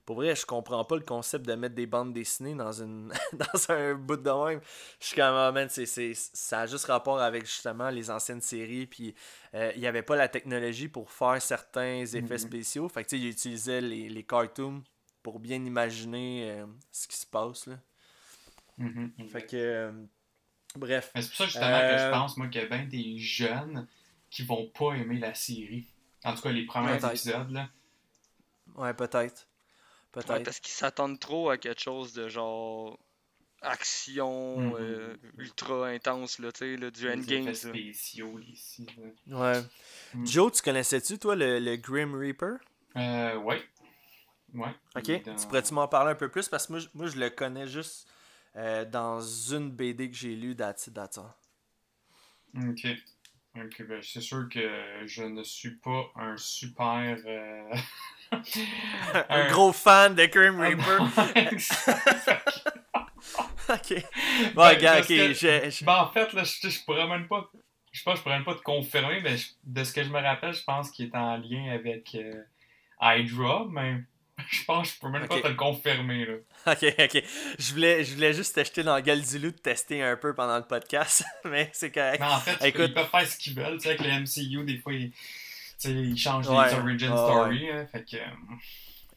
Pour 0.05 0.17
vrai, 0.17 0.35
je 0.35 0.45
comprends 0.45 0.85
pas 0.85 0.97
le 0.97 1.03
concept 1.03 1.47
de 1.47 1.55
mettre 1.55 1.75
des 1.77 1.87
bandes 1.87 2.13
dessinées 2.13 2.55
dans 2.57 2.73
une 2.73 3.13
dans 3.33 3.71
un 3.71 3.95
bout 3.95 4.17
de 4.17 4.31
même. 4.51 4.61
Je 5.01 5.07
suis 5.07 5.17
comme, 5.17 5.55
man, 5.55 5.69
c'est- 5.69 5.87
ça 6.35 6.61
a 6.63 6.67
juste 6.67 6.87
rapport 6.87 7.21
avec 7.21 7.47
justement 7.47 7.89
les 7.91 8.11
anciennes 8.11 8.41
séries. 8.41 8.87
Puis 8.87 9.15
euh, 9.55 9.71
il 9.77 9.81
y 9.81 9.87
avait 9.87 10.03
pas 10.03 10.17
la 10.17 10.29
technologie 10.29 10.89
pour 10.89 11.11
faire 11.11 11.41
certains 11.41 12.05
effets 12.05 12.39
spéciaux. 12.39 12.89
Fait 12.89 13.05
que 13.05 13.11
tu 13.11 13.17
sais, 13.17 13.23
il 13.23 13.29
utilisait 13.29 13.81
les, 13.81 14.09
les 14.09 14.23
cartoons 14.25 14.83
pour 15.23 15.39
bien 15.39 15.65
imaginer 15.65 16.51
euh, 16.51 16.67
ce 16.91 17.07
qui 17.07 17.17
se 17.17 17.27
passe. 17.27 17.67
Là. 17.67 17.77
Mhm, 18.79 19.13
Fait 19.29 19.47
que. 19.47 19.57
euh, 19.57 19.93
bref. 20.77 21.11
C'est 21.15 21.27
pour 21.29 21.37
ça 21.37 21.45
justement 21.47 21.81
que 21.81 21.99
je 21.99 22.11
pense, 22.11 22.37
moi, 22.37 22.49
qu'il 22.49 22.61
y 22.63 22.65
a 22.65 22.69
bien 22.69 22.87
des 22.87 23.19
jeunes 23.19 23.87
qui 24.31 24.43
vont 24.45 24.67
pas 24.69 24.95
aimer 24.95 25.19
la 25.19 25.35
série. 25.35 25.87
En 26.25 26.35
tout 26.35 26.43
cas, 26.43 26.51
les 26.53 26.65
premiers 26.65 26.97
épisodes, 27.05 27.51
là. 27.51 27.69
Ouais, 28.77 28.95
peut-être. 28.95 29.47
Ouais, 30.15 30.23
Peut-être. 30.23 30.45
parce 30.45 30.61
qu'ils 30.61 30.73
s'attendent 30.75 31.19
trop 31.19 31.49
à 31.51 31.57
quelque 31.59 31.81
chose 31.81 32.13
de 32.13 32.29
genre 32.29 32.99
action 33.63 34.59
Mhm. 34.59 34.77
euh, 34.79 35.17
ultra 35.39 35.87
intense 35.89 36.39
là, 36.39 36.51
tu 36.53 36.59
sais, 36.59 36.77
là, 36.77 36.91
du 36.91 37.09
endgame. 37.09 37.55
spéciaux, 37.55 38.37
les 38.39 38.55
ci, 38.57 38.87
là. 39.27 39.39
Ouais. 39.55 39.63
Mm. 40.15 40.27
Joe, 40.27 40.53
tu 40.53 40.63
connaissais-tu, 40.63 41.19
toi, 41.19 41.37
le, 41.37 41.59
le 41.61 41.77
Grim 41.77 42.15
Reaper? 42.15 42.57
Euh, 42.97 43.37
ouais. 43.39 43.63
Ouais. 44.55 44.75
Ok. 44.97 45.23
Dans- 45.25 45.37
Tu 45.37 45.47
pourrais-tu 45.47 45.73
m'en 45.75 45.89
parler 45.89 46.11
un 46.11 46.15
peu 46.17 46.29
plus? 46.29 46.49
Parce 46.49 46.67
que 46.67 46.73
moi, 46.73 46.81
je- 46.81 46.89
moi 46.93 47.07
je 47.07 47.17
le 47.19 47.31
connais 47.31 47.67
juste 47.67 48.07
euh, 48.57 48.85
dans 48.85 49.21
une 49.21 49.71
BD 49.71 50.11
que 50.11 50.17
j'ai 50.17 50.37
lue 50.37 50.55
d'Ati 50.55 50.91
Data. 50.91 51.35
Ok. 52.55 52.87
Ok, 53.57 53.83
ben, 53.87 54.03
c'est 54.03 54.21
sûr 54.21 54.47
que 54.51 55.07
je 55.07 55.23
ne 55.25 55.43
suis 55.43 55.77
pas 55.77 56.11
un 56.17 56.37
super. 56.37 57.17
euh, 57.27 57.71
Un 59.29 59.49
gros 59.51 59.73
fan 59.73 60.15
de 60.15 60.27
Grim 60.27 60.61
Reaper. 60.61 60.99
ok. 63.69 64.05
Bon, 64.55 64.63
Ben, 64.69 64.79
gars, 64.79 65.01
ok. 65.01 65.07
que- 65.07 65.33
je- 65.35 65.71
je- 65.71 65.85
Ben, 65.85 65.97
en 65.97 66.11
fait, 66.11 66.33
là, 66.33 66.43
je, 66.45 66.69
je 66.69 66.85
pourrais 66.85 67.07
même 67.07 67.29
pas. 67.29 67.51
Je 67.93 68.03
pense 68.05 68.19
je 68.19 68.23
pourrais 68.23 68.37
même 68.37 68.45
pas 68.45 68.55
te 68.55 68.63
confirmer, 68.63 69.21
mais 69.23 69.37
je- 69.37 69.49
de 69.65 69.85
ce 69.85 69.93
que 69.93 70.03
je 70.03 70.09
me 70.09 70.21
rappelle, 70.21 70.55
je 70.55 70.63
pense 70.65 70.91
qu'il 70.91 71.07
est 71.07 71.15
en 71.17 71.37
lien 71.37 71.73
avec 71.73 72.15
euh, 72.15 72.33
Hydra, 73.03 73.67
mais 73.71 73.97
je 74.51 74.65
pense 74.65 74.89
que 74.89 74.95
je 74.95 75.01
peux 75.01 75.09
même 75.11 75.29
pas 75.29 75.41
te 75.41 75.47
le 75.49 75.55
confirmer. 75.55 76.25
Là. 76.25 76.35
Ok, 76.73 76.85
ok. 76.99 77.23
Je 77.59 77.73
voulais, 77.73 78.03
je 78.05 78.15
voulais 78.15 78.33
juste 78.33 78.55
t'acheter 78.55 78.83
dans 78.83 78.95
la 78.95 79.03
gueule 79.03 79.21
du 79.23 79.39
loup 79.39 79.51
de 79.51 79.59
tester 79.59 80.03
un 80.03 80.17
peu 80.17 80.35
pendant 80.35 80.57
le 80.57 80.65
podcast, 80.65 81.23
mais 81.45 81.69
c'est 81.75 81.91
correct. 81.93 82.21
Mais 82.21 82.27
en 82.27 82.39
fait, 82.41 82.57
ils- 82.63 82.67
Écoute- 82.69 82.87
ils 82.89 82.95
peuvent 82.95 83.11
faire 83.11 83.27
ce 83.27 83.37
qu'ils 83.37 83.55
veulent. 83.55 83.75
Tu 83.77 83.81
sais, 83.83 83.89
avec 83.91 84.01
le 84.01 84.11
MCU, 84.21 84.65
des 84.65 84.79
fois, 84.79 84.95
ils, 84.95 85.13
ils 85.91 86.17
changent 86.17 86.49
Ouais. 86.49 86.69
les 86.71 86.79
origin 86.79 87.17
story. 87.17 87.71
hein, 87.71 87.87
fait 87.87 88.05
que. 88.05 88.17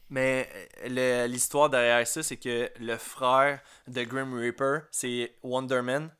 Mais 0.08 0.48
euh, 0.84 1.26
le- 1.26 1.32
l'histoire 1.32 1.68
derrière 1.68 2.06
ça, 2.06 2.22
c'est 2.22 2.36
que 2.36 2.70
le 2.78 2.96
frère 2.96 3.60
de 3.88 4.02
Grim 4.04 4.34
Reaper, 4.34 4.82
c'est 4.90 5.34
Wonder 5.42 5.82
Man. 5.82 6.14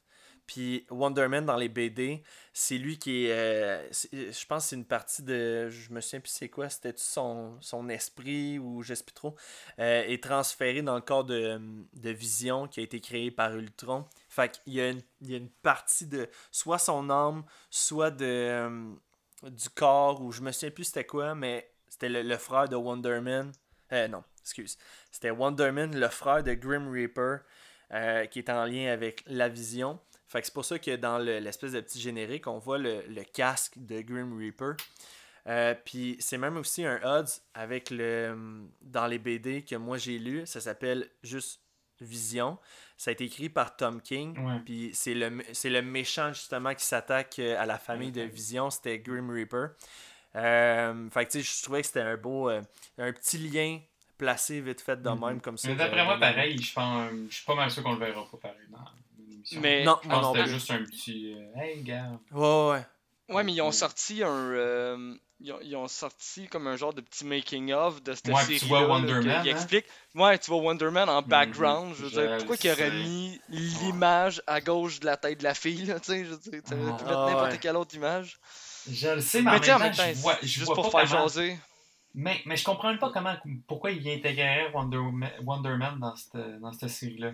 Puis 0.49 0.87
Wonder 0.91 1.27
Man 1.27 1.45
dans 1.45 1.57
les 1.57 1.69
BD, 1.69 2.23
c'est 2.53 2.79
lui 2.79 2.99
qui 2.99 3.27
est. 3.27 3.33
euh, 3.33 3.89
je 4.13 4.47
pense 4.47 4.65
que 4.65 4.69
c'est 4.71 4.77
une 4.77 4.85
partie 4.85 5.23
de. 5.25 5.69
Je 5.71 5.93
me 5.93 6.01
souviens 6.01 6.21
plus 6.21 6.31
c'est 6.31 6.49
quoi. 6.49 6.69
C'était 6.69 6.95
son, 6.97 7.57
son 7.61 7.89
esprit 7.89 8.57
ou 8.61 8.83
je 8.83 8.95
sais 8.95 9.03
plus 9.03 9.13
trop. 9.13 9.35
euh, 9.81 10.05
est 10.05 10.23
transféré 10.23 10.83
dans 10.83 10.95
le 10.95 11.01
corps 11.01 11.25
de, 11.25 11.61
de 11.95 12.11
Vision 12.11 12.69
qui 12.69 12.79
a 12.79 12.85
été 12.85 13.01
créé 13.01 13.33
par 13.33 13.57
Ultron. 13.57 14.05
Fait 14.29 14.61
qu'il 14.65 14.75
y 14.75 14.81
a 14.81 14.91
une, 14.91 15.03
il 15.21 15.31
y 15.33 15.35
a 15.35 15.39
une 15.39 15.51
partie 15.51 16.07
de. 16.07 16.29
Soit 16.53 16.79
son 16.79 17.11
âme, 17.11 17.45
soit 17.71 18.13
de. 18.13 18.95
Du 19.51 19.69
corps, 19.71 20.21
ou 20.23 20.33
je 20.33 20.41
me 20.43 20.53
souviens 20.53 20.71
plus 20.71 20.85
c'était 20.85 21.05
quoi, 21.05 21.35
mais 21.35 21.71
c'était 21.89 22.09
le, 22.09 22.23
le 22.23 22.37
frère 22.37 22.69
de 22.69 22.77
Wonder 22.77 23.21
Man. 23.21 23.53
Euh, 23.93 24.09
non, 24.09 24.23
excuse. 24.41 24.77
C'était 25.11 25.31
Wonder 25.31 25.71
Man, 25.73 25.99
le 25.99 26.09
frère 26.09 26.43
de 26.43 26.55
Grim 26.55 26.91
Reaper, 26.91 27.39
euh, 27.93 28.27
qui 28.27 28.41
est 28.41 28.51
en 28.51 28.65
lien 28.65 28.93
avec 28.93 29.23
la 29.27 29.49
vision. 29.49 29.99
Fait 30.29 30.41
que 30.41 30.47
c'est 30.47 30.55
pour 30.55 30.65
ça 30.65 30.79
que 30.79 30.97
dans 30.97 31.19
le- 31.19 31.39
l'espèce 31.39 31.73
de 31.73 31.81
petit 31.81 32.01
générique, 32.01 32.47
on 32.49 32.59
voit 32.59 32.79
le, 32.79 33.03
le 33.09 33.23
casque 33.23 33.75
de 33.77 34.01
Grim 34.01 34.37
Reaper. 34.37 34.75
Euh, 35.47 35.75
Puis 35.85 36.17
c'est 36.19 36.39
même 36.39 36.57
aussi 36.57 36.85
un 36.85 37.01
odds 37.05 37.31
avec 37.55 37.91
le 37.91 38.67
dans 38.81 39.07
les 39.07 39.19
BD 39.21 39.63
que 39.65 39.77
moi 39.77 39.97
j'ai 39.99 40.19
lu. 40.19 40.45
Ça 40.47 40.61
s'appelle 40.61 41.09
juste 41.23 41.61
Vision. 42.01 42.59
Ça 42.97 43.11
a 43.11 43.13
été 43.13 43.25
écrit 43.25 43.49
par 43.49 43.77
Tom 43.77 44.01
King. 44.01 44.39
Ouais. 44.39 44.61
Puis 44.65 44.91
c'est 44.95 45.15
le, 45.15 45.43
c'est 45.53 45.71
le 45.71 45.83
méchant 45.83 46.33
justement 46.33 46.75
qui 46.75 46.85
s'attaque 46.85 47.39
euh, 47.39 47.61
à 47.61 47.67
la 47.67 47.79
famille 47.79 48.13
de 48.13 48.23
Vision. 48.23 48.71
C'était 48.71 48.99
Grim 48.99 49.31
Reaper. 49.31 49.69
Euh, 50.35 51.11
fait 51.11 51.27
que 51.27 51.31
tu 51.33 51.43
sais, 51.43 51.57
je 51.59 51.63
trouvais 51.63 51.81
que 51.81 51.87
c'était 51.87 52.01
un 52.01 52.17
beau. 52.17 52.51
euh, 52.51 52.61
un 52.99 53.13
petit 53.13 53.39
lien 53.39 53.81
placé 54.19 54.61
vite 54.61 54.81
fait 54.81 55.01
de 55.01 55.09
même 55.11 55.41
comme 55.41 55.59
ça. 55.59 55.69
Mais 55.69 55.75
d'après 55.77 56.05
moi, 56.05 56.19
pareil, 56.19 56.61
je 56.61 56.73
pense, 56.73 57.11
je 57.29 57.35
suis 57.37 57.45
pas 57.45 57.55
mal 57.55 57.71
sûr 57.71 57.83
qu'on 57.83 57.93
le 57.95 57.99
verra 57.99 58.25
pas 58.31 58.37
pareil 58.39 58.67
dans 58.71 58.79
l'émission. 59.19 59.61
Mais- 59.61 59.85
Non, 59.85 59.99
je 60.03 60.09
moi 60.09 60.17
pense 60.21 60.25
non 60.27 60.33
que 60.33 60.39
c'était 60.41 60.51
juste 60.53 60.71
un 60.71 60.85
petit. 60.85 61.35
euh, 61.35 61.61
hey, 61.61 61.83
gars. 61.83 62.11
Ouais, 62.33 62.41
ouais, 62.41 62.71
ouais. 62.71 63.35
Ouais, 63.35 63.45
mais 63.45 63.53
ils 63.55 63.61
ont 63.61 63.73
sorti 63.73 64.23
un. 64.23 65.17
Ils, 65.41 65.53
ont, 65.53 65.59
ils 65.63 65.77
ont 65.77 65.89
sorti 65.89 66.47
comme 66.49 66.67
un 66.67 66.77
genre 66.77 66.95
de 66.95 67.01
petit 67.01 67.25
making-of 67.25 68.03
de 68.03 68.15
cette 68.15 68.29
Ouais, 68.29 68.43
série. 68.43 68.59
tu 68.59 68.67
vois 68.67 68.87
Wonder 68.89 69.21
Man, 69.21 69.43
Qui 69.43 69.51
hein? 69.51 69.53
explique. 69.57 69.85
Ouais, 70.15 70.39
tu 70.39 70.51
vois 70.51 70.61
Wonder 70.61 70.91
Man 70.91 71.09
en 71.09 71.23
background. 71.23 71.95
Je 71.97 72.05
veux 72.05 72.09
Je 72.09 72.21
dire, 72.21 72.37
pourquoi 72.39 72.57
qu'il 72.57 72.71
aurait 72.71 72.91
mis 72.91 73.41
l'image 73.49 74.43
à 74.47 74.61
gauche 74.61 75.01
de 75.01 75.07
la 75.07 75.17
tête 75.17 75.39
de 75.39 75.45
la 75.45 75.55
fille, 75.55 75.85
là, 75.85 76.01
tu 76.01 76.07
sais, 76.13 76.25
je 76.25 76.31
veux 76.31 76.39
dire, 76.39 76.63
tu 76.67 76.75
aurais 76.75 76.97
pu 76.97 77.03
Ah, 77.07 77.09
mettre 77.09 77.27
n'importe 77.27 77.53
ouais. 77.53 77.59
quelle 77.59 77.77
autre 77.77 77.95
image. 77.95 78.39
Je 78.91 79.09
le 79.09 79.21
sais, 79.21 79.43
mais, 79.43 79.59
Mais 79.61 79.73
en 79.73 79.79
même 79.79 79.95
temps, 79.95 80.03
je 80.09 80.15
vois, 80.21 80.37
je 80.43 80.47
juste 80.47 80.67
vois 80.67 80.75
pour 80.77 80.91
pas 80.91 81.01
faire 81.01 81.11
comment- 81.11 81.29
jaser. 81.29 81.59
Mais, 82.15 82.41
mais 82.47 82.57
je 82.57 82.65
comprends 82.65 82.97
pas 82.97 83.11
comment, 83.13 83.37
pourquoi 83.67 83.91
il 83.91 84.09
intégrerait 84.09 84.71
Wonder, 84.73 85.01
Wonder 85.45 85.77
Man 85.77 85.99
dans 86.01 86.17
cette, 86.17 86.61
dans 86.61 86.73
cette 86.73 86.89
série-là. 86.89 87.33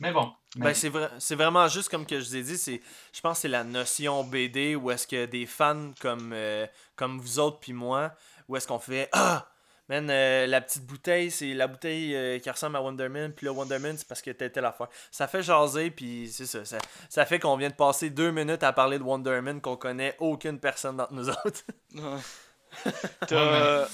Mais 0.00 0.12
bon. 0.12 0.32
mais- 0.56 0.66
Ben, 0.66 0.74
c'est 0.74 0.88
vrai, 0.88 1.08
c'est 1.18 1.34
vraiment 1.36 1.68
juste 1.68 1.88
comme 1.88 2.04
que 2.06 2.18
je 2.20 2.24
vous 2.26 2.36
ai 2.36 2.42
dit, 2.42 2.58
c'est 2.58 2.80
je 3.12 3.20
pense 3.20 3.38
que 3.38 3.42
c'est 3.42 3.48
la 3.48 3.64
notion 3.64 4.24
BD 4.24 4.74
où 4.76 4.90
est-ce 4.90 5.06
que 5.06 5.26
des 5.26 5.46
fans 5.46 5.92
comme 6.00 6.32
euh, 6.32 6.66
comme 6.96 7.18
vous 7.20 7.38
autres 7.38 7.58
puis 7.60 7.72
moi, 7.72 8.12
où 8.48 8.56
est-ce 8.56 8.66
qu'on 8.66 8.78
fait 8.80 9.08
ah 9.12 9.48
man 9.88 10.08
euh, 10.10 10.46
la 10.46 10.60
petite 10.62 10.84
bouteille, 10.86 11.30
c'est 11.30 11.52
la 11.54 11.66
bouteille 11.68 12.14
euh, 12.16 12.38
qui 12.38 12.50
ressemble 12.50 12.76
à 12.76 12.82
Wonder 12.82 13.08
Man, 13.08 13.32
puis 13.32 13.44
le 13.46 13.52
Wonder 13.52 13.78
Man 13.78 13.96
c'est 13.96 14.08
parce 14.08 14.22
que 14.22 14.30
t'as 14.32 14.48
telle 14.48 14.64
affaire. 14.64 14.88
Ça 15.12 15.28
fait 15.28 15.42
jaser 15.42 15.90
puis 15.90 16.28
c'est 16.32 16.46
ça, 16.46 16.64
ça 16.64 16.78
ça 17.08 17.24
fait 17.26 17.38
qu'on 17.38 17.56
vient 17.56 17.70
de 17.70 17.74
passer 17.74 18.10
deux 18.10 18.30
minutes 18.32 18.62
à 18.64 18.72
parler 18.72 18.98
de 18.98 19.04
Wonder 19.04 19.40
Man 19.42 19.60
qu'on 19.60 19.76
connaît 19.76 20.16
aucune 20.18 20.58
personne 20.58 20.96
d'entre 20.96 21.12
nous 21.12 21.28
autres. 21.30 21.62
T'as- 23.28 23.86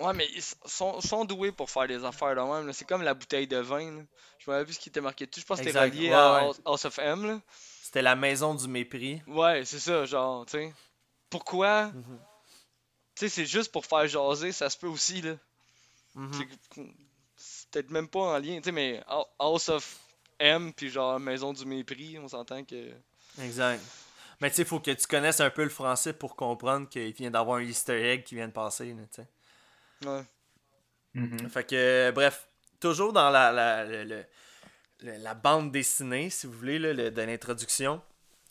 ouais. 0.00 0.12
Mais 0.14 0.28
ils 0.34 0.42
sont, 0.66 1.00
sont 1.00 1.24
doués 1.24 1.52
pour 1.52 1.70
faire 1.70 1.86
des 1.88 2.04
affaires 2.04 2.34
de 2.34 2.40
même. 2.40 2.66
là. 2.66 2.72
C'est 2.72 2.86
comme 2.86 3.02
la 3.02 3.14
bouteille 3.14 3.46
de 3.46 3.58
vin. 3.58 3.90
là. 3.98 4.02
Je 4.38 4.50
m'avais 4.50 4.64
vu 4.64 4.72
ce 4.72 4.78
qui 4.78 4.88
était 4.88 5.00
marqué 5.00 5.26
dessus. 5.26 5.40
Je 5.40 5.46
pense 5.46 5.58
que 5.60 5.66
c'était 5.66 5.80
relié 5.80 6.08
Ouais, 6.08 6.14
à 6.14 6.44
ouais. 6.48 6.52
House- 6.64 6.84
of 6.84 6.98
M. 6.98 7.26
Là. 7.26 7.40
C'était 7.82 8.02
la 8.02 8.14
maison 8.16 8.54
du 8.54 8.68
mépris. 8.68 9.20
Ouais, 9.26 9.64
c'est 9.64 9.78
ça, 9.80 10.04
genre, 10.04 10.44
tu 10.46 10.52
sais. 10.52 10.74
Pourquoi? 11.30 11.86
Mhm. 11.86 12.18
Tu 13.14 13.20
sais, 13.20 13.28
c'est 13.28 13.46
juste 13.46 13.72
pour 13.72 13.84
faire 13.86 14.06
jaser, 14.06 14.52
ça 14.52 14.70
se 14.70 14.76
peut 14.76 14.86
aussi, 14.86 15.22
là. 15.22 15.34
Mhm. 16.14 16.32
C'est- 16.74 16.82
C'est 17.40 17.70
peut-être 17.70 17.90
même 17.90 18.08
pas 18.08 18.20
en 18.20 18.38
lien, 18.38 18.56
tu 18.58 18.64
sais, 18.64 18.72
mais 18.72 19.02
Hou- 19.10 19.24
House 19.38 19.68
of 19.68 19.96
M, 20.40 20.72
puis 20.72 20.88
genre 20.90 21.18
Maison 21.20 21.52
du 21.52 21.64
Mépris, 21.64 22.18
on 22.18 22.26
s'entend 22.28 22.64
que. 22.64 22.90
Exact. 23.40 23.80
Mais 24.40 24.50
tu 24.50 24.56
sais, 24.56 24.64
faut 24.64 24.80
que 24.80 24.90
tu 24.90 25.06
connaisses 25.06 25.40
un 25.40 25.50
peu 25.50 25.62
le 25.64 25.68
français 25.70 26.12
pour 26.12 26.34
comprendre 26.36 26.88
qu'il 26.88 27.12
vient 27.12 27.30
d'avoir 27.30 27.58
un 27.58 27.62
easter 27.62 28.12
egg 28.12 28.24
qui 28.24 28.34
vient 28.36 28.48
de 28.48 28.52
passer, 28.52 28.86
là, 28.92 29.02
tu 29.12 29.22
sais. 29.22 29.28
Ouais. 30.04 30.22
Mhm. 31.14 31.48
Fait 31.50 31.64
que, 31.64 32.10
bref, 32.12 32.48
toujours 32.80 33.12
dans 33.12 33.30
la, 33.30 33.50
la, 33.52 33.84
le- 33.84 34.24
la 35.00 35.34
bande 35.34 35.70
dessinée, 35.72 36.30
si 36.30 36.46
vous 36.46 36.52
voulez, 36.52 36.78
là, 36.78 36.92
le- 36.92 37.10
de 37.10 37.22
l'introduction, 37.22 38.00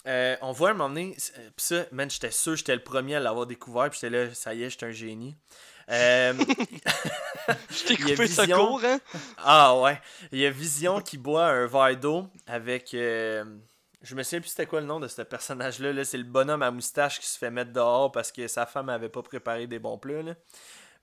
euh, 0.07 0.35
on 0.41 0.51
voit 0.53 0.69
à 0.69 0.71
un 0.71 0.75
moment 0.75 0.89
donné, 0.89 1.15
euh, 1.37 1.49
pis 1.55 1.63
ça, 1.65 1.85
man, 1.91 2.09
j'étais 2.09 2.31
sûr, 2.31 2.55
j'étais 2.55 2.75
le 2.75 2.83
premier 2.83 3.15
à 3.15 3.19
l'avoir 3.19 3.45
découvert, 3.45 3.89
puis 3.89 3.99
j'étais 4.01 4.15
là, 4.27 4.33
ça 4.33 4.53
y 4.53 4.63
est, 4.63 4.69
j'étais 4.69 4.85
un 4.85 4.91
génie. 4.91 5.35
Euh, 5.89 6.33
Je 7.69 7.85
t'ai 7.85 7.93
Il 7.93 7.99
y 8.01 8.11
a 8.11 8.15
coupé 8.15 8.25
Vision. 8.25 8.79
hein? 8.83 8.99
ah 9.37 9.77
ouais, 9.79 10.01
il 10.33 10.39
y 10.39 10.45
a 10.45 10.49
Vision 10.49 10.99
qui 11.01 11.17
boit 11.17 11.45
un 11.47 11.65
verre 11.67 11.97
d'eau 11.97 12.27
avec. 12.45 12.93
euh, 12.93 13.45
je 14.01 14.13
me 14.15 14.23
souviens 14.23 14.41
plus 14.41 14.49
c'était 14.49 14.65
quoi 14.65 14.81
le 14.81 14.85
nom 14.87 14.99
de 14.99 15.07
ce 15.07 15.21
personnage-là. 15.21 15.91
-là, 15.93 16.03
c'est 16.03 16.17
le 16.17 16.23
bonhomme 16.25 16.61
à 16.61 16.71
moustache 16.71 17.19
qui 17.19 17.25
se 17.25 17.37
fait 17.37 17.49
mettre 17.51 17.71
dehors 17.71 18.11
parce 18.11 18.31
que 18.33 18.47
sa 18.47 18.65
femme 18.65 18.89
avait 18.89 19.09
pas 19.09 19.21
préparé 19.23 19.65
des 19.67 19.79
bons 19.79 19.97
plats. 19.97 20.21
là. 20.23 20.33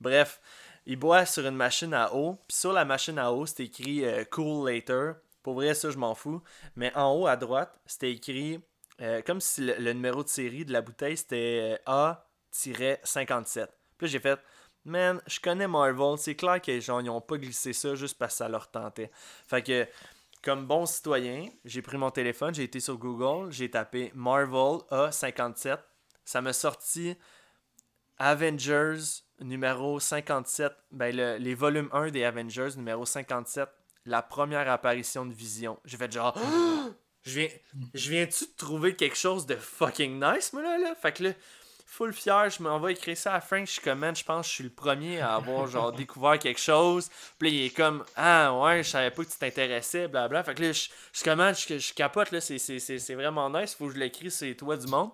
Bref, 0.00 0.40
il 0.86 0.96
boit 0.96 1.26
sur 1.26 1.46
une 1.46 1.56
machine 1.56 1.94
à 1.94 2.14
eau. 2.14 2.38
Puis 2.48 2.56
sur 2.56 2.72
la 2.72 2.84
machine 2.84 3.18
à 3.18 3.32
eau, 3.32 3.46
c'était 3.46 3.64
écrit 3.64 4.04
euh, 4.04 4.24
Cool 4.24 4.68
Later. 4.70 5.14
Pour 5.42 5.54
vrai, 5.54 5.74
ça, 5.74 5.90
je 5.90 5.98
m'en 5.98 6.14
fous. 6.14 6.42
Mais 6.76 6.94
en 6.94 7.12
haut 7.12 7.26
à 7.26 7.36
droite, 7.36 7.78
c'était 7.86 8.12
écrit 8.12 8.60
euh, 9.00 9.22
comme 9.22 9.40
si 9.40 9.60
le, 9.60 9.92
numéro 9.92 10.22
de 10.22 10.28
série 10.28 10.64
de 10.64 10.72
la 10.72 10.80
bouteille 10.80 11.16
c'était 11.16 11.78
euh, 11.86 12.14
A-57. 12.52 13.66
Puis 13.98 14.06
j'ai 14.08 14.20
fait 14.20 14.38
Man, 14.84 15.20
je 15.26 15.40
connais 15.40 15.66
Marvel. 15.66 16.18
C'est 16.18 16.36
clair 16.36 16.60
que 16.60 16.78
genre, 16.78 17.00
ils 17.00 17.10
ont 17.10 17.20
pas 17.20 17.38
glissé 17.38 17.72
ça 17.72 17.94
juste 17.94 18.18
parce 18.18 18.34
que 18.34 18.38
ça 18.38 18.48
leur 18.48 18.70
tentait. 18.70 19.10
Fait 19.48 19.62
que, 19.62 19.88
comme 20.42 20.66
bon 20.66 20.84
citoyen, 20.84 21.48
j'ai 21.64 21.80
pris 21.80 21.96
mon 21.96 22.10
téléphone, 22.10 22.54
j'ai 22.54 22.64
été 22.64 22.80
sur 22.80 22.98
Google, 22.98 23.50
j'ai 23.50 23.70
tapé 23.70 24.12
Marvel 24.14 24.82
A57. 24.90 25.78
Ça 26.24 26.42
m'a 26.42 26.52
sorti 26.52 27.16
Avengers 28.18 29.23
numéro 29.40 30.00
57. 30.00 30.72
Ben, 30.92 31.14
le- 31.14 31.36
les 31.38 31.54
volumes 31.54 31.88
1 31.92 32.10
des 32.10 32.24
Avengers 32.24 32.70
numéro 32.76 33.04
57. 33.06 33.68
La 34.06 34.22
première 34.22 34.68
apparition 34.70 35.24
de 35.26 35.32
Vision. 35.32 35.78
J'ai 35.84 35.96
fait 35.96 36.12
genre. 36.12 36.38
Je 37.26 37.40
viens, 37.40 37.48
je 37.94 38.10
viens-tu 38.10 38.44
de 38.44 38.50
trouver 38.54 38.94
quelque 38.94 39.16
chose 39.16 39.46
de 39.46 39.56
fucking 39.56 40.22
nice, 40.22 40.52
moi, 40.52 40.62
là, 40.62 40.76
là? 40.76 40.94
Fait 40.94 41.10
que 41.12 41.22
là, 41.22 41.30
full 41.86 42.12
fier, 42.12 42.50
je 42.50 42.62
m'en 42.62 42.78
vais 42.78 42.92
écrire 42.92 43.16
ça 43.16 43.32
à 43.34 43.40
Frank. 43.40 43.66
Je 43.66 43.72
suis 43.72 43.80
comme, 43.80 44.00
man, 44.00 44.14
je 44.14 44.22
pense 44.22 44.44
que 44.44 44.50
je 44.50 44.54
suis 44.56 44.64
le 44.64 44.68
premier 44.70 45.20
à 45.20 45.36
avoir, 45.36 45.66
genre, 45.66 45.90
découvert 45.96 46.38
quelque 46.38 46.60
chose. 46.60 47.08
Puis 47.38 47.48
là, 47.50 47.56
il 47.56 47.64
est 47.64 47.70
comme, 47.70 48.04
ah, 48.16 48.52
ouais, 48.60 48.82
je 48.82 48.90
savais 48.90 49.10
pas 49.10 49.24
que 49.24 49.30
tu 49.30 49.38
t'intéressais, 49.38 50.06
blabla. 50.06 50.44
Fait 50.44 50.54
que 50.54 50.64
là, 50.64 50.72
je, 50.72 50.88
je 51.14 51.20
je, 51.24 51.78
je 51.78 51.94
capote, 51.94 52.30
là, 52.30 52.42
c'est 52.42 53.14
vraiment 53.14 53.48
nice. 53.48 53.74
Faut 53.74 53.86
que 53.86 53.94
je 53.94 53.98
l'écris, 53.98 54.30
c'est 54.30 54.54
toi 54.54 54.76
du 54.76 54.86
monde. 54.86 55.10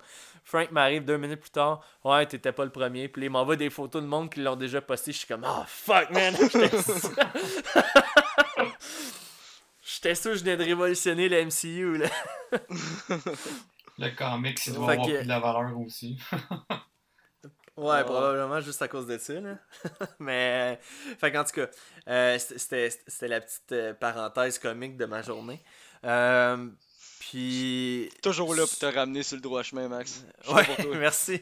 Frank 0.50 0.72
m'arrive 0.72 1.04
deux 1.04 1.16
minutes 1.16 1.40
plus 1.40 1.50
tard, 1.50 1.80
ouais, 2.04 2.26
t'étais 2.26 2.50
pas 2.50 2.64
le 2.64 2.72
premier. 2.72 3.06
Puis 3.08 3.22
là, 3.22 3.26
il 3.26 3.30
m'envoie 3.30 3.54
des 3.54 3.70
photos 3.70 4.02
de 4.02 4.08
monde 4.08 4.28
qui 4.32 4.40
l'ont 4.40 4.56
déjà 4.56 4.80
posté. 4.80 5.12
Je 5.12 5.18
suis 5.18 5.28
comme, 5.28 5.46
oh, 5.48 5.62
fuck, 5.68 6.10
man. 6.10 6.34
J'étais 9.82 10.14
sûr- 10.14 10.32
que 10.32 10.36
je 10.38 10.44
venais 10.44 10.56
de 10.56 10.64
révolutionner 10.64 11.28
le 11.28 11.44
MCU, 11.44 11.98
là. 11.98 12.08
Le 13.98 14.10
comic, 14.16 14.58
il 14.66 14.72
doit 14.74 14.86
Fait 14.86 14.92
avoir 14.94 15.06
que- 15.06 15.12
plus 15.16 15.24
de 15.24 15.28
la 15.28 15.40
valeur 15.40 15.78
aussi. 15.78 16.18
Ouais, 17.76 18.04
probablement 18.04 18.60
juste 18.60 18.82
à 18.82 18.88
cause 18.88 19.06
de 19.06 19.16
ça. 19.16 19.40
Là. 19.40 19.56
Mais, 20.18 20.78
fait 21.18 21.32
qu'en 21.32 21.44
tout 21.44 21.52
cas, 21.52 21.66
euh, 22.08 22.36
c'était 22.38 22.90
c'était 22.90 23.28
la 23.28 23.40
petite 23.40 23.72
euh, 23.72 23.94
parenthèse 23.94 24.58
comique 24.58 24.98
de 24.98 25.06
ma 25.06 25.22
journée. 25.22 25.62
Puis. 27.30 28.10
Toujours 28.22 28.54
là 28.56 28.66
pour 28.66 28.76
te 28.76 28.86
ramener 28.86 29.22
sur 29.22 29.36
le 29.36 29.40
droit 29.42 29.62
chemin, 29.62 29.86
Max. 29.88 30.24
Ouais, 30.48 30.54
là 30.56 30.64
pour 30.64 30.76
toi. 30.84 30.96
merci. 30.98 31.40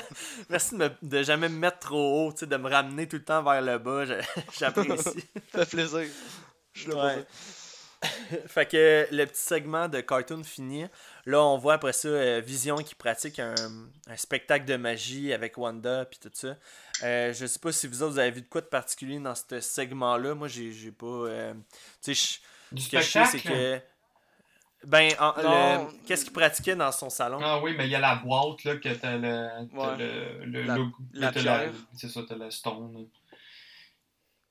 merci 0.50 0.72
de, 0.72 0.76
me, 0.84 0.90
de 1.00 1.22
jamais 1.22 1.48
me 1.48 1.56
mettre 1.56 1.78
trop 1.78 2.26
haut, 2.28 2.32
tu 2.32 2.40
sais, 2.40 2.46
de 2.46 2.56
me 2.58 2.68
ramener 2.68 3.08
tout 3.08 3.16
le 3.16 3.24
temps 3.24 3.42
vers 3.42 3.62
le 3.62 3.78
bas. 3.78 4.04
J'apprécie. 4.58 5.24
Ça 5.52 5.64
fait 5.64 5.76
plaisir. 5.76 6.04
Je 6.74 6.80
suis 6.80 6.90
là 6.90 6.94
pour 6.94 7.04
Ouais. 7.04 7.26
fait 8.46 8.66
que 8.66 9.06
le 9.10 9.24
petit 9.26 9.40
segment 9.42 9.88
de 9.88 10.00
cartoon 10.00 10.42
fini. 10.44 10.84
Là, 11.26 11.42
on 11.42 11.56
voit 11.58 11.74
après 11.74 11.92
ça 11.92 12.08
euh, 12.08 12.40
Vision 12.44 12.76
qui 12.76 12.94
pratique 12.94 13.38
un, 13.38 13.54
un 14.08 14.16
spectacle 14.16 14.64
de 14.66 14.76
magie 14.76 15.32
avec 15.34 15.56
Wanda 15.58 16.04
puis 16.06 16.18
tout 16.18 16.30
ça. 16.34 16.56
Euh, 17.02 17.32
je 17.34 17.44
sais 17.46 17.58
pas 17.58 17.72
si 17.72 17.86
vous 17.86 18.02
autres 18.02 18.12
vous 18.12 18.18
avez 18.18 18.30
vu 18.30 18.42
de 18.42 18.46
quoi 18.48 18.60
de 18.62 18.66
particulier 18.66 19.18
dans 19.18 19.34
ce 19.34 19.60
segment-là. 19.60 20.34
Moi, 20.34 20.48
j'ai 20.48 20.72
j'ai 20.72 20.92
pas. 20.92 21.06
euh, 21.06 21.54
tu 22.02 22.14
sais, 22.14 22.40
ce 22.76 22.88
que 22.90 23.00
je 23.00 23.06
sais, 23.10 23.24
c'est 23.26 23.40
que. 23.40 23.80
Ben, 24.86 25.12
en- 25.20 25.34
Non. 25.42 25.84
le- 25.92 26.06
qu'est-ce 26.06 26.24
qu'il 26.24 26.32
pratiquait 26.32 26.74
dans 26.74 26.90
son 26.90 27.10
salon? 27.10 27.38
Ah 27.42 27.60
oui, 27.62 27.74
mais 27.76 27.86
il 27.86 27.90
y 27.90 27.94
a 27.94 28.00
la 28.00 28.14
boîte, 28.16 28.64
là, 28.64 28.76
que 28.76 28.88
t'as 28.94 29.16
le, 29.18 29.48
t'as 29.74 29.76
Ouais. 29.92 29.96
le, 29.98 30.44
le 30.46 30.62
La- 30.62 30.76
logo- 30.76 30.96
la 31.12 31.32
t'as 31.32 31.40
pierre. 31.40 31.72
C'est 31.94 32.08
ça, 32.08 32.22
t'as 32.26 32.36
le 32.36 32.50
stone, 32.50 32.92
là, 32.94 33.00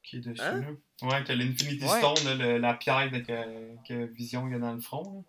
qui 0.03 0.17
est 0.17 0.19
dessus, 0.19 0.41
Hein? 0.41 0.61
là. 1.01 1.07
Ouais, 1.09 1.23
t'as 1.23 1.33
l'Infinity 1.33 1.83
Ouais. 1.83 1.97
Stone, 1.99 2.25
là, 2.25 2.35
le- 2.35 2.57
la 2.59 2.73
pierre 2.75 3.09
que, 3.11 3.87
que 3.87 4.05
Vision 4.13 4.45
il 4.47 4.53
y 4.53 4.55
a 4.55 4.59
dans 4.59 4.73
le 4.73 4.81
front, 4.81 5.03
là. 5.15 5.21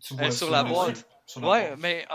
Tu 0.00 0.14
Elle 0.18 0.26
est 0.26 0.30
sur 0.32 0.50
la 0.50 0.64
boîte. 0.64 1.06
sur 1.26 1.40
la 1.42 1.48
Ouais, 1.48 1.66
boîte. 1.68 1.78
mais 1.80 2.06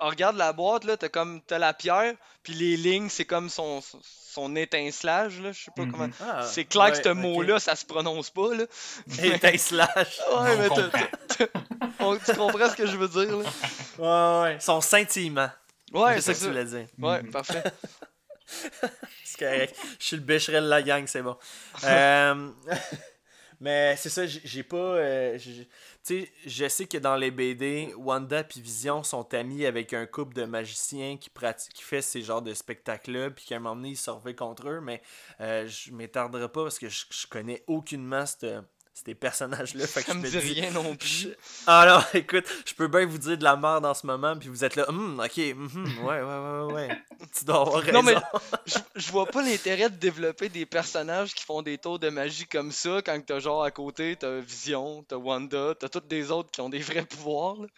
ah, 0.00 0.08
regarde 0.08 0.36
la 0.36 0.52
boîte, 0.52 0.84
là, 0.84 0.96
t'as 0.96 1.08
comme 1.08 1.40
t'as 1.46 1.58
la 1.58 1.72
pierre, 1.74 2.14
puis 2.42 2.54
les 2.54 2.76
lignes, 2.76 3.08
c'est 3.08 3.24
comme 3.24 3.48
son, 3.48 3.80
son- 3.80 4.00
son 4.02 4.54
étincelage, 4.56 5.40
là, 5.40 5.52
je 5.52 5.64
sais 5.64 5.70
pas 5.74 5.84
Mhm. 5.84 5.92
comment. 5.92 6.08
Ah, 6.20 6.42
c'est 6.42 6.64
clair 6.66 6.92
que 6.92 7.02
ce 7.02 7.08
mot-là, 7.08 7.58
ça 7.58 7.74
se 7.74 7.86
prononce 7.86 8.30
pas, 8.30 8.54
là. 8.54 8.64
Étincelage. 9.22 9.88
Ouais, 9.96 10.34
On 10.36 10.56
mais 10.58 10.68
t'as- 10.68 10.82
comprend. 10.82 11.06
t'as- 11.28 12.04
on- 12.04 12.16
tu 12.18 12.34
comprends 12.34 12.68
ce 12.70 12.76
que 12.76 12.86
je 12.86 12.96
veux 12.96 13.08
dire, 13.08 13.36
là? 13.38 13.44
Ouais, 13.98 14.42
ouais. 14.52 14.60
Son 14.60 14.80
scintillement. 14.80 15.48
Ouais, 15.92 16.16
c'est 16.16 16.20
ça 16.20 16.34
que 16.34 16.38
tu 16.38 16.44
voulais 16.46 16.64
dire. 16.64 16.86
Ouais, 16.98 17.22
parfait. 17.24 17.62
C'est 19.24 19.38
correct. 19.38 19.76
Je 19.98 20.04
suis 20.04 20.16
le 20.16 20.22
bécherel 20.22 20.64
de 20.64 20.68
la 20.68 20.82
gang, 20.82 21.04
c'est 21.06 21.22
bon. 21.22 21.36
Euh, 21.84 22.50
Mais 23.60 23.96
c'est 23.96 24.10
ça, 24.10 24.26
j'ai 24.26 24.62
pas. 24.62 24.76
euh, 24.76 25.38
tu 25.38 25.66
sais, 26.02 26.30
je 26.44 26.68
sais 26.68 26.86
que 26.86 26.98
dans 26.98 27.16
les 27.16 27.30
BD, 27.30 27.92
Wanda 27.96 28.40
et 28.42 28.60
Vision 28.60 29.02
sont 29.02 29.32
amis 29.34 29.64
avec 29.66 29.94
un 29.94 30.06
couple 30.06 30.34
de 30.34 30.44
magiciens 30.44 31.16
qui, 31.16 31.30
prati- 31.30 31.70
qui 31.70 31.82
fait 31.82 32.02
ces 32.02 32.22
genres 32.22 32.42
de 32.42 32.52
spectacles-là, 32.54 33.30
puis 33.30 33.46
qu'à 33.46 33.56
un 33.56 33.58
moment 33.60 33.76
donné, 33.76 33.90
ils 33.90 33.96
se 33.96 34.10
contre 34.34 34.68
eux, 34.68 34.80
mais 34.80 35.00
euh, 35.40 35.66
je 35.66 35.90
m'étarderai 35.92 36.48
pas 36.50 36.64
parce 36.64 36.78
que 36.78 36.88
je 36.88 37.26
connais 37.28 37.62
aucunement 37.66 38.26
cette- 38.26 38.46
ces 39.04 39.14
personnages-là. 39.14 39.86
Ça 39.86 40.14
me 40.14 40.22
dit 40.22 40.30
dis- 40.30 40.60
rien 40.60 40.70
non 40.70 40.96
plus. 40.96 41.28
Alors, 41.66 42.02
écoute, 42.14 42.46
je 42.64 42.72
peux 42.74 42.88
bien 42.88 43.04
vous 43.04 43.18
dire 43.18 43.36
de 43.36 43.44
la 43.44 43.56
merde 43.56 43.84
en 43.84 43.92
ce 43.92 44.06
moment, 44.06 44.36
puis 44.36 44.48
vous 44.48 44.64
êtes 44.64 44.74
là, 44.74 44.88
Hum, 44.88 45.20
ok, 45.20 45.36
mhm, 45.36 46.04
ouais, 46.04 46.22
ouais, 46.22 46.22
ouais, 46.22 46.72
ouais, 46.72 46.72
ouais. 46.72 47.02
Tu 47.36 47.44
dois 47.44 47.60
avoir 47.60 47.82
raison. 47.82 47.92
Non, 47.92 48.02
mais 48.02 48.14
je, 48.96 49.10
vois 49.12 49.26
pas 49.26 49.42
l'intérêt 49.42 49.90
de 49.90 49.96
développer 49.96 50.48
des 50.48 50.64
personnages 50.64 51.34
qui 51.34 51.44
font 51.44 51.60
des 51.60 51.76
tours 51.76 51.98
de 51.98 52.08
magie 52.08 52.46
comme 52.46 52.72
ça 52.72 53.02
quand 53.04 53.20
t'as 53.24 53.38
genre 53.38 53.62
à 53.62 53.70
côté, 53.70 54.16
t'as 54.16 54.40
Vision, 54.40 55.02
t'as 55.02 55.16
Wanda, 55.16 55.74
t'as 55.78 55.88
toutes 55.88 56.08
des 56.08 56.30
autres 56.30 56.50
qui 56.50 56.62
ont 56.62 56.70
des 56.70 56.78
vrais 56.78 57.04
pouvoirs. 57.04 57.56
là. 57.56 57.68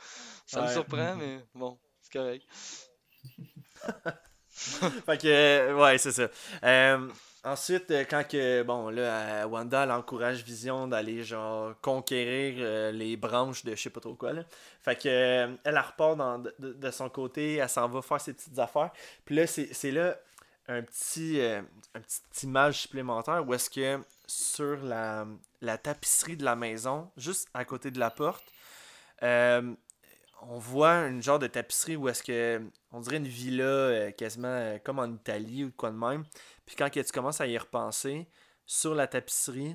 Ça 0.46 0.62
me 0.62 0.72
surprend, 0.72 1.16
mais 1.16 1.40
bon, 1.54 1.78
c'est 2.00 2.12
correct. 2.12 2.44
Fait 4.50 5.18
que, 5.18 5.26
euh, 5.26 5.74
ouais, 5.74 5.98
c'est 5.98 6.12
ça. 6.12 6.28
Euh, 6.64 7.08
ensuite, 7.44 7.90
euh, 7.90 8.04
quand 8.08 8.26
que, 8.26 8.62
bon, 8.62 8.90
là, 8.90 9.42
euh, 9.42 9.46
Wanda, 9.46 9.96
encourage 9.96 10.42
Vision 10.42 10.86
d'aller, 10.88 11.22
genre, 11.22 11.74
conquérir 11.80 12.56
euh, 12.58 12.90
les 12.92 13.16
branches 13.16 13.64
de 13.64 13.74
je 13.74 13.82
sais 13.82 13.90
pas 13.90 14.00
trop 14.00 14.14
quoi, 14.14 14.32
là. 14.32 14.42
Fait 14.82 14.96
que, 14.96 15.08
elle, 15.64 15.78
repart 15.78 16.16
dans- 16.16 16.38
de, 16.38 16.54
de- 16.58 16.90
son 16.90 17.08
côté, 17.08 17.54
elle 17.56 17.68
s'en 17.68 17.88
va 17.88 18.02
faire 18.02 18.20
ses 18.20 18.34
petites 18.34 18.58
affaires. 18.58 18.90
Puis 19.24 19.34
là, 19.36 19.46
c'est 19.46 19.90
là 19.90 20.16
un 20.68 20.82
petit, 20.82 21.40
un 21.42 22.00
petite 22.00 22.42
image 22.42 22.80
supplémentaire 22.82 23.42
où 23.46 23.54
est-ce 23.54 23.70
que 23.70 23.98
sur 24.26 24.76
la, 24.84 25.26
la 25.62 25.78
tapisserie 25.78 26.36
de 26.36 26.44
la 26.44 26.56
maison, 26.56 27.10
juste 27.16 27.48
à 27.54 27.64
côté 27.64 27.90
de 27.90 27.98
la 27.98 28.10
porte, 28.10 28.44
on 29.22 30.58
voit 30.58 31.06
une 31.06 31.22
genre 31.22 31.38
de 31.38 31.46
tapisserie 31.46 31.96
où 31.96 32.08
est-ce 32.08 32.22
que 32.22 32.62
on 32.92 33.00
dirait 33.00 33.16
une 33.16 33.26
villa 33.26 34.12
quasiment 34.12 34.78
comme 34.84 34.98
en 35.00 35.06
Italie 35.12 35.64
ou 35.64 35.72
quoi 35.76 35.90
de 35.90 35.96
même. 35.96 36.24
Puis 36.68 36.76
quand 36.76 36.90
tu 36.90 37.02
commences 37.04 37.40
à 37.40 37.46
y 37.46 37.56
repenser, 37.56 38.28
sur 38.66 38.94
la 38.94 39.06
tapisserie, 39.06 39.74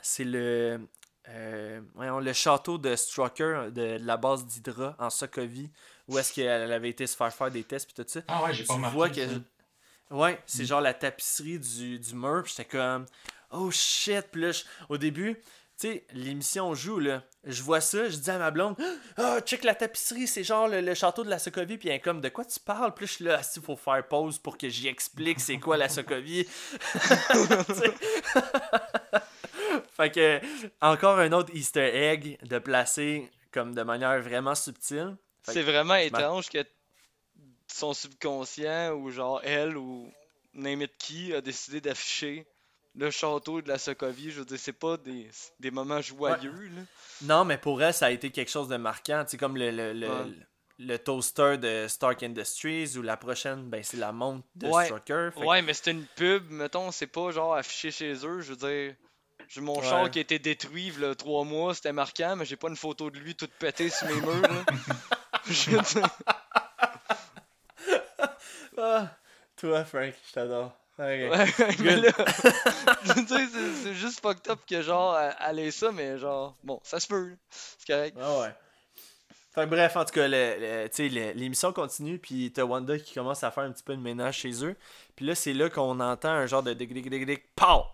c'est 0.00 0.22
le 0.24 0.88
euh, 1.28 1.80
voyons, 1.94 2.20
le 2.20 2.32
château 2.32 2.78
de 2.78 2.94
Strucker 2.94 3.64
de, 3.66 3.98
de 3.98 4.06
la 4.06 4.16
base 4.16 4.46
d'Hydra 4.46 4.94
en 5.00 5.10
Sokovie 5.10 5.70
où 6.08 6.16
est-ce 6.18 6.32
qu'elle 6.32 6.72
avait 6.72 6.90
été 6.90 7.06
se 7.06 7.16
faire 7.16 7.32
faire 7.34 7.50
des 7.50 7.64
tests 7.64 7.92
puis 7.92 8.02
tout 8.04 8.08
ça. 8.08 8.20
Ah 8.28 8.44
ouais, 8.44 8.54
j'ai 8.54 8.64
pas 8.64 8.74
remarqué. 8.74 8.94
vois 8.96 9.10
que 9.10 9.26
ça. 9.26 9.34
Ouais, 10.10 10.40
c'est 10.46 10.64
genre 10.64 10.80
la 10.80 10.94
tapisserie 10.94 11.58
du, 11.58 11.98
du 11.98 12.14
mur. 12.14 12.42
Puis 12.44 12.54
j'étais 12.56 12.68
comme, 12.68 13.06
oh 13.50 13.70
shit. 13.70 14.22
Puis 14.30 14.40
là, 14.42 14.52
je- 14.52 14.64
au 14.88 14.96
début, 14.96 15.36
sais, 15.80 16.06
l'émission 16.12 16.74
joue, 16.74 16.98
là. 16.98 17.22
Je 17.44 17.62
vois 17.62 17.80
ça, 17.80 18.08
je 18.08 18.16
dis 18.16 18.30
à 18.30 18.38
ma 18.38 18.50
blonde, 18.50 18.76
ah, 19.16 19.40
check 19.40 19.64
la 19.64 19.74
tapisserie, 19.74 20.26
c'est 20.26 20.44
genre 20.44 20.68
le, 20.68 20.82
le 20.82 20.94
château 20.94 21.24
de 21.24 21.30
la 21.30 21.38
Sokovie. 21.38 21.78
Puis 21.78 21.88
elle 21.88 21.94
est 21.94 22.00
comme, 22.00 22.20
de 22.20 22.28
quoi 22.28 22.44
tu 22.44 22.60
parles? 22.60 22.94
Puis 22.94 23.04
là, 23.04 23.06
je 23.06 23.12
suis 23.12 23.24
là, 23.24 23.40
il 23.56 23.62
faut 23.62 23.76
faire 23.76 24.06
pause 24.06 24.38
pour 24.38 24.58
que 24.58 24.68
j'y 24.68 24.88
explique 24.88 25.40
c'est 25.40 25.58
quoi 25.58 25.76
la 25.78 25.88
sais. 25.88 26.04
fait 29.96 30.10
que, 30.10 30.40
encore 30.80 31.18
un 31.18 31.32
autre 31.32 31.54
Easter 31.54 32.10
egg 32.10 32.38
de 32.42 32.58
placer 32.58 33.30
comme 33.50 33.74
de 33.74 33.82
manière 33.82 34.20
vraiment 34.20 34.54
subtile. 34.54 35.16
C'est 35.42 35.62
vraiment 35.62 35.96
étrange 35.96 36.50
que 36.50 36.64
son 37.66 37.94
subconscient 37.94 38.92
ou 38.92 39.10
genre 39.10 39.40
elle 39.44 39.76
ou 39.76 40.12
it 40.54 40.92
qui 40.98 41.34
a 41.34 41.40
décidé 41.40 41.80
d'afficher 41.80 42.46
le 42.94 43.10
château 43.10 43.60
de 43.62 43.68
la 43.68 43.78
Sokovie. 43.78 44.30
Je 44.30 44.40
veux 44.40 44.44
dire, 44.44 44.58
c'est 44.58 44.72
pas 44.72 44.96
des, 44.96 45.28
des 45.58 45.70
moments 45.70 46.00
joyeux. 46.00 46.52
Là. 46.74 46.82
Non, 47.22 47.44
mais 47.44 47.58
pour 47.58 47.82
elle, 47.82 47.94
ça 47.94 48.06
a 48.06 48.10
été 48.10 48.30
quelque 48.30 48.50
chose 48.50 48.68
de 48.68 48.76
marquant. 48.76 49.24
Sais, 49.26 49.36
comme 49.36 49.56
le, 49.56 49.70
le, 49.70 49.92
le, 49.92 50.08
Ouais. 50.08 50.26
le 50.78 50.96
toaster 50.98 51.58
de 51.58 51.86
Stark 51.88 52.22
Industries 52.22 52.96
ou 52.96 53.02
la 53.02 53.16
prochaine, 53.16 53.68
ben, 53.68 53.82
c'est 53.82 53.96
la 53.98 54.12
montre 54.12 54.44
de 54.54 54.66
Ouais. 54.68 54.84
Strucker. 54.86 55.30
Fait 55.34 55.44
Ouais, 55.44 55.62
mais 55.62 55.74
c'était 55.74 55.92
une 55.92 56.06
pub, 56.16 56.50
mettons, 56.50 56.90
c'est 56.90 57.06
pas 57.06 57.30
genre 57.30 57.54
affiché 57.54 57.90
chez 57.90 58.12
eux. 58.26 58.40
Je 58.40 58.54
veux 58.54 58.56
dire, 58.56 58.94
j'ai 59.48 59.60
mon 59.60 59.78
Ouais. 59.78 59.86
char 59.86 60.10
qui 60.10 60.18
a 60.18 60.22
été 60.22 60.38
détruit 60.38 60.90
là, 60.98 61.14
trois 61.14 61.44
mois, 61.44 61.74
c'était 61.74 61.92
marquant, 61.92 62.36
mais 62.36 62.44
j'ai 62.44 62.56
pas 62.56 62.68
une 62.68 62.76
photo 62.76 63.10
de 63.10 63.18
lui 63.18 63.34
toute 63.34 63.52
pétée 63.52 63.90
sur 63.90 64.06
mes 64.08 64.20
murs. 64.20 64.42
Là. 64.42 64.64
Je 65.46 65.70
Ah, 68.78 69.08
toi, 69.56 69.84
Frank, 69.84 70.14
je 70.28 70.32
t'adore. 70.32 70.72
Ok. 71.00 71.06
ouais, 71.06 71.74
mais 71.80 71.96
là, 71.96 72.10
je 73.04 73.12
veux 73.14 73.22
dire, 73.24 73.48
c'est- 73.52 73.82
c'est 73.82 73.94
juste 73.94 74.20
fucked 74.20 74.50
up 74.50 74.60
que 74.68 74.82
genre, 74.82 75.18
elle 75.48 75.58
ait 75.60 75.70
ça, 75.70 75.90
mais 75.92 76.18
genre, 76.18 76.56
bon, 76.62 76.78
ça 76.82 77.00
se 77.00 77.06
peut. 77.06 77.36
C'est 77.50 77.86
correct. 77.92 78.16
Ah 78.20 78.38
ouais. 78.40 78.54
Fait 79.54 79.62
que 79.62 79.66
bref, 79.70 79.96
en 79.96 80.04
tout 80.04 80.12
cas, 80.12 80.28
le- 80.28 80.56
le- 80.84 80.88
tu 80.88 81.08
sais, 81.10 81.32
l'émission 81.34 81.72
continue, 81.72 82.18
puis 82.18 82.52
t'as 82.52 82.62
Wanda 82.64 82.98
qui 82.98 83.14
commence 83.14 83.42
à 83.42 83.50
faire 83.50 83.64
un 83.64 83.72
petit 83.72 83.82
peu 83.82 83.96
de 83.96 84.00
ménage 84.02 84.38
chez 84.38 84.64
eux. 84.64 84.76
Puis 85.16 85.24
là, 85.26 85.34
c'est 85.34 85.54
là 85.54 85.68
qu'on 85.70 85.98
entend 86.00 86.28
un 86.30 86.46
genre 86.46 86.62
de 86.62 86.72
dig 86.74 86.92
dig 86.92 87.08
dig 87.10 87.26
dig 87.26 87.42
pow! 87.56 87.84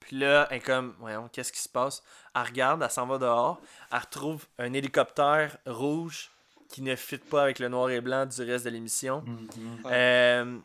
Puis 0.00 0.18
là, 0.18 0.48
elle 0.50 0.56
est 0.56 0.60
comme, 0.60 0.96
voyons, 0.98 1.28
qu'est-ce 1.32 1.52
qui 1.52 1.60
se 1.60 1.68
passe? 1.68 2.02
Elle 2.34 2.42
regarde, 2.42 2.82
elle 2.82 2.90
s'en 2.90 3.06
va 3.06 3.18
dehors, 3.18 3.60
elle 3.92 3.98
retrouve 4.00 4.46
un 4.58 4.72
hélicoptère 4.72 5.56
rouge 5.66 6.30
qui 6.68 6.82
ne 6.82 6.96
fit 6.96 7.18
pas 7.18 7.42
avec 7.44 7.58
le 7.58 7.68
noir 7.68 7.90
et 7.90 8.00
blanc 8.00 8.26
du 8.26 8.42
reste 8.42 8.64
de 8.64 8.70
l'émission. 8.70 9.22
Mhm. 9.26 9.48
Ouais. 9.84 9.90
Euh, 9.92 10.58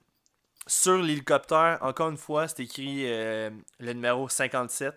sur 0.67 0.97
l'hélicoptère, 0.97 1.77
encore 1.81 2.09
une 2.09 2.17
fois, 2.17 2.47
c'est 2.47 2.61
écrit 2.63 3.03
euh, 3.11 3.49
le 3.79 3.93
numéro 3.93 4.27
57 4.29 4.95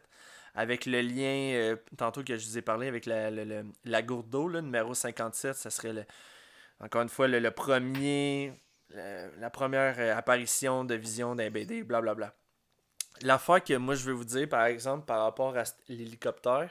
avec 0.55 0.87
le 0.87 1.01
lien, 1.03 1.53
euh, 1.55 1.77
tantôt 1.97 2.25
que 2.25 2.37
je 2.37 2.47
vous 2.47 2.59
ai 2.59 2.63
parlé, 2.63 2.89
avec 2.89 3.07
la, 3.07 3.31
le- 3.31 3.65
la 3.85 4.03
gourde 4.03 4.29
d'eau, 4.29 4.49
le 4.49 4.61
numéro 4.61 4.95
57, 4.95 5.55
ça 5.57 5.71
serait 5.71 5.93
le- 5.93 6.05
encore 6.81 7.03
une 7.03 7.09
fois 7.09 7.29
le, 7.29 7.39
le 7.41 7.51
premier, 7.51 8.53
le- 8.91 9.31
la 9.41 9.51
première 9.51 9.97
euh, 9.99 10.17
apparition 10.17 10.85
de 10.85 10.95
vision 10.95 11.35
d'un 11.35 11.51
BD, 11.51 11.83
blablabla. 11.85 12.35
L'affaire 13.23 13.63
que 13.65 13.75
moi 13.75 13.95
je 13.95 14.05
veux 14.05 14.13
vous 14.13 14.25
dire, 14.25 14.49
par 14.49 14.65
exemple, 14.67 15.05
par 15.07 15.23
rapport 15.23 15.57
à 15.57 15.65
l'hélicoptère, 15.89 16.71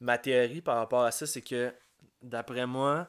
ma 0.00 0.18
théorie 0.18 0.60
par 0.62 0.76
rapport 0.76 1.02
à 1.04 1.10
ça, 1.10 1.26
c'est 1.26 1.42
que, 1.42 1.72
d'après 2.22 2.66
moi, 2.66 3.08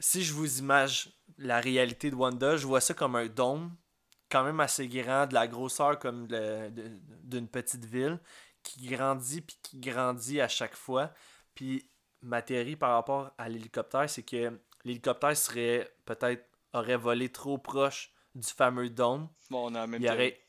si 0.00 0.22
je 0.24 0.32
vous 0.32 0.58
image 0.58 1.10
la 1.38 1.60
réalité 1.60 2.10
de 2.10 2.16
Wanda, 2.16 2.56
je 2.56 2.66
vois 2.66 2.80
ça 2.80 2.94
comme 2.94 3.16
un 3.16 3.26
dôme, 3.26 3.74
quand 4.30 4.44
même 4.44 4.60
assez 4.60 4.88
grand, 4.88 5.26
de 5.26 5.34
la 5.34 5.46
grosseur 5.46 5.98
comme 5.98 6.26
d'une 6.26 7.48
petite 7.48 7.84
ville, 7.84 8.18
qui 8.62 8.86
grandit 8.88 9.40
puis 9.40 9.56
qui 9.62 9.78
grandit 9.78 10.40
à 10.40 10.48
chaque 10.48 10.76
fois. 10.76 11.12
Puis 11.54 11.88
ma 12.22 12.42
théorie 12.42 12.76
par 12.76 12.92
rapport 12.92 13.30
à 13.38 13.48
l'hélicoptère, 13.48 14.08
c'est 14.10 14.22
que 14.24 14.58
l'hélicoptère 14.84 15.36
serait 15.36 15.92
peut-être 16.04 16.44
aurait 16.72 16.96
volé 16.96 17.30
trop 17.30 17.58
proche 17.58 18.12
du 18.34 18.48
fameux 18.48 18.90
dôme. 18.90 19.28
Bon, 19.50 19.70
on 19.70 19.74
a 19.74 19.86
même 19.86 20.02
Il 20.02 20.08
aurait. 20.10 20.40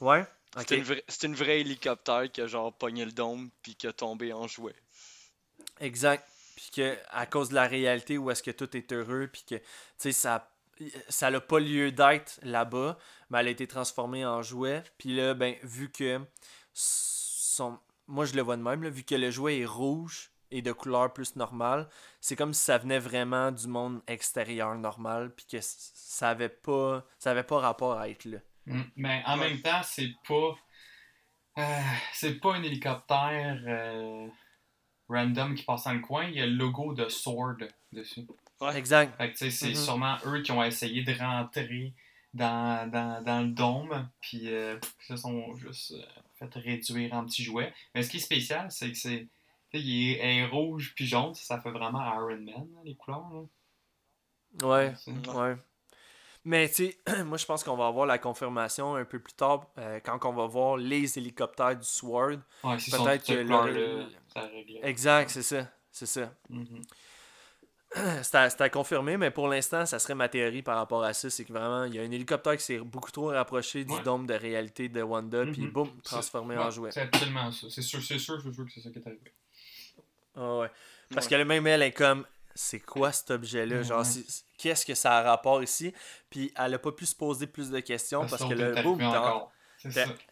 Ouais. 0.00 0.24
C'est 0.56 0.78
une, 0.78 0.82
vraie- 0.84 1.04
une 1.22 1.34
vraie 1.34 1.60
hélicoptère 1.60 2.30
qui 2.32 2.40
a 2.40 2.46
genre 2.46 2.72
pogné 2.76 3.04
le 3.04 3.12
dôme 3.12 3.50
puis 3.62 3.76
qui 3.76 3.86
a 3.86 3.92
tombé 3.92 4.32
en 4.32 4.46
jouet. 4.48 4.74
Exact. 5.78 6.26
Puis 6.56 6.70
que 6.74 6.96
à 7.08 7.26
cause 7.26 7.50
de 7.50 7.54
la 7.54 7.66
réalité 7.66 8.18
où 8.18 8.30
est-ce 8.30 8.42
que 8.42 8.50
tout 8.50 8.76
est 8.76 8.92
heureux, 8.92 9.28
puis 9.32 9.44
que 9.44 9.54
tu 9.56 9.62
sais 9.98 10.12
ça 10.12 10.49
ça 11.08 11.30
n'a 11.30 11.40
pas 11.40 11.60
lieu 11.60 11.92
d'être 11.92 12.40
là-bas, 12.42 12.98
mais 13.30 13.40
elle 13.40 13.48
a 13.48 13.50
été 13.50 13.66
transformée 13.66 14.24
en 14.24 14.42
jouet. 14.42 14.82
Puis 14.98 15.14
là, 15.14 15.34
ben 15.34 15.56
vu 15.62 15.90
que 15.90 16.20
son 16.72 17.78
moi 18.06 18.24
je 18.24 18.34
le 18.34 18.42
vois 18.42 18.56
de 18.56 18.62
même, 18.62 18.82
là, 18.82 18.90
vu 18.90 19.04
que 19.04 19.14
le 19.14 19.30
jouet 19.30 19.60
est 19.60 19.66
rouge 19.66 20.32
et 20.50 20.62
de 20.62 20.72
couleur 20.72 21.12
plus 21.12 21.36
normale, 21.36 21.88
c'est 22.20 22.34
comme 22.34 22.52
si 22.54 22.64
ça 22.64 22.76
venait 22.76 22.98
vraiment 22.98 23.52
du 23.52 23.68
monde 23.68 24.02
extérieur 24.08 24.74
normal, 24.76 25.32
puis 25.34 25.46
que 25.46 25.58
ça 25.60 26.30
avait 26.30 26.48
pas 26.48 27.04
ça 27.18 27.30
avait 27.30 27.44
pas 27.44 27.58
rapport 27.60 27.98
à 27.98 28.08
être 28.08 28.24
là. 28.24 28.38
Mm. 28.66 28.82
Mais 28.96 29.22
en 29.26 29.36
même 29.36 29.60
temps, 29.60 29.82
c'est 29.84 30.12
pas. 30.26 30.54
euh, 31.58 31.80
c'est 32.12 32.40
pas 32.40 32.54
un 32.54 32.62
hélicoptère 32.62 33.62
euh, 33.66 34.26
random 35.08 35.54
qui 35.54 35.64
passe 35.64 35.84
dans 35.84 35.92
le 35.92 36.00
coin. 36.00 36.24
Il 36.26 36.34
y 36.36 36.40
a 36.40 36.46
le 36.46 36.54
logo 36.54 36.94
de 36.94 37.08
Sword 37.08 37.58
dessus. 37.92 38.26
Ouais. 38.60 38.76
Exact. 38.76 39.16
Fait 39.16 39.32
que 39.32 39.50
c'est 39.50 39.68
Mhm. 39.68 39.74
sûrement 39.74 40.16
eux 40.26 40.42
qui 40.42 40.52
ont 40.52 40.62
essayé 40.62 41.02
de 41.02 41.12
rentrer 41.18 41.94
dans, 42.34 42.90
dans, 42.90 43.24
dans 43.24 43.40
le 43.42 43.48
dôme. 43.48 44.08
Puis 44.20 44.52
euh, 44.52 44.78
se 45.08 45.16
sont 45.16 45.54
juste 45.54 45.92
euh, 45.92 46.02
fait 46.38 46.52
réduire 46.60 47.12
en 47.14 47.24
petits 47.24 47.42
jouets. 47.44 47.72
Mais 47.94 48.02
ce 48.02 48.10
qui 48.10 48.18
est 48.18 48.20
spécial, 48.20 48.70
c'est 48.70 48.90
que 48.90 48.96
c'est. 48.98 49.26
Il 49.72 50.16
est, 50.18 50.46
rouge 50.46 50.92
puis 50.96 51.06
jaune, 51.06 51.32
ça 51.34 51.60
fait 51.60 51.70
vraiment 51.70 52.02
Iron 52.14 52.36
Man, 52.40 52.46
là, 52.74 52.80
les 52.84 52.96
couleurs. 52.96 53.24
là. 53.32 54.66
Ouais. 54.66 54.92
Ouais. 55.32 55.56
Mais 56.44 56.68
tu 56.68 56.74
sais, 56.74 56.98
moi 57.24 57.36
je 57.38 57.44
pense 57.46 57.62
qu'on 57.62 57.76
va 57.76 57.86
avoir 57.86 58.04
la 58.06 58.18
confirmation 58.18 58.96
un 58.96 59.04
peu 59.04 59.20
plus 59.20 59.34
tard 59.34 59.66
euh, 59.78 60.00
quand 60.00 60.24
on 60.24 60.32
va 60.32 60.46
voir 60.46 60.76
les 60.76 61.16
hélicoptères 61.18 61.76
du 61.76 61.86
Sword. 61.86 62.38
Ouais, 62.64 62.76
Peut-être 62.78 63.24
que 63.26 63.42
couleurs-là, 63.42 63.70
le- 63.72 64.06
ça. 64.34 64.50
Exact, 64.82 65.30
c'est 65.30 65.42
ça. 65.42 65.68
C'est 65.92 66.06
ça. 66.06 66.32
Mhm. 66.48 66.82
c'est 68.22 68.60
à, 68.60 68.68
confirmer, 68.68 69.16
mais 69.16 69.30
pour 69.30 69.48
l'instant, 69.48 69.84
ça 69.84 69.98
serait 69.98 70.14
ma 70.14 70.28
théorie 70.28 70.62
par 70.62 70.76
rapport 70.76 71.02
à 71.02 71.12
ça. 71.12 71.28
C'est 71.28 71.44
que 71.44 71.52
vraiment, 71.52 71.84
il 71.84 71.94
y 71.94 71.98
a 71.98 72.02
un 72.02 72.10
hélicoptère 72.10 72.56
qui 72.56 72.62
s'est 72.62 72.78
beaucoup 72.78 73.10
trop 73.10 73.28
rapproché 73.28 73.84
du 73.84 73.92
Ouais. 73.92 74.02
dôme 74.02 74.26
de 74.26 74.34
réalité 74.34 74.88
de 74.88 75.02
Wanda, 75.02 75.44
puis 75.46 75.62
Mhm. 75.62 75.70
boum, 75.70 76.00
transformé 76.02 76.56
ouais, 76.56 76.62
en 76.62 76.70
jouet. 76.70 76.90
C'est 76.92 77.00
absolument 77.02 77.50
ça. 77.50 77.66
C'est 77.68 77.82
sûr, 77.82 78.00
c'est 78.02 78.18
sûr, 78.18 78.42
que 78.42 78.50
c'est 78.72 78.80
ça 78.80 78.90
qui 78.90 78.98
est 78.98 79.06
arrivé. 79.06 79.32
Ah 80.36 80.58
ouais. 80.58 80.70
Parce 81.12 81.26
Ouais. 81.26 81.38
que 81.38 81.42
même 81.42 81.66
elle 81.66 81.82
est 81.82 81.92
comme, 81.92 82.24
c'est 82.54 82.80
quoi 82.80 83.10
cet 83.10 83.32
objet-là? 83.32 83.82
Genre, 83.82 84.04
qu'est-ce 84.58 84.86
que 84.86 84.94
ça 84.94 85.18
a 85.18 85.22
rapport 85.22 85.62
ici? 85.62 85.92
Puis 86.30 86.52
elle 86.56 86.74
a 86.74 86.78
pas 86.78 86.92
pu 86.92 87.06
se 87.06 87.16
poser 87.16 87.48
plus 87.48 87.70
de 87.70 87.80
questions 87.80 88.24
parce, 88.26 88.44
que 88.44 88.54
le 88.54 88.82
boum, 88.82 89.00
ça. 89.00 89.48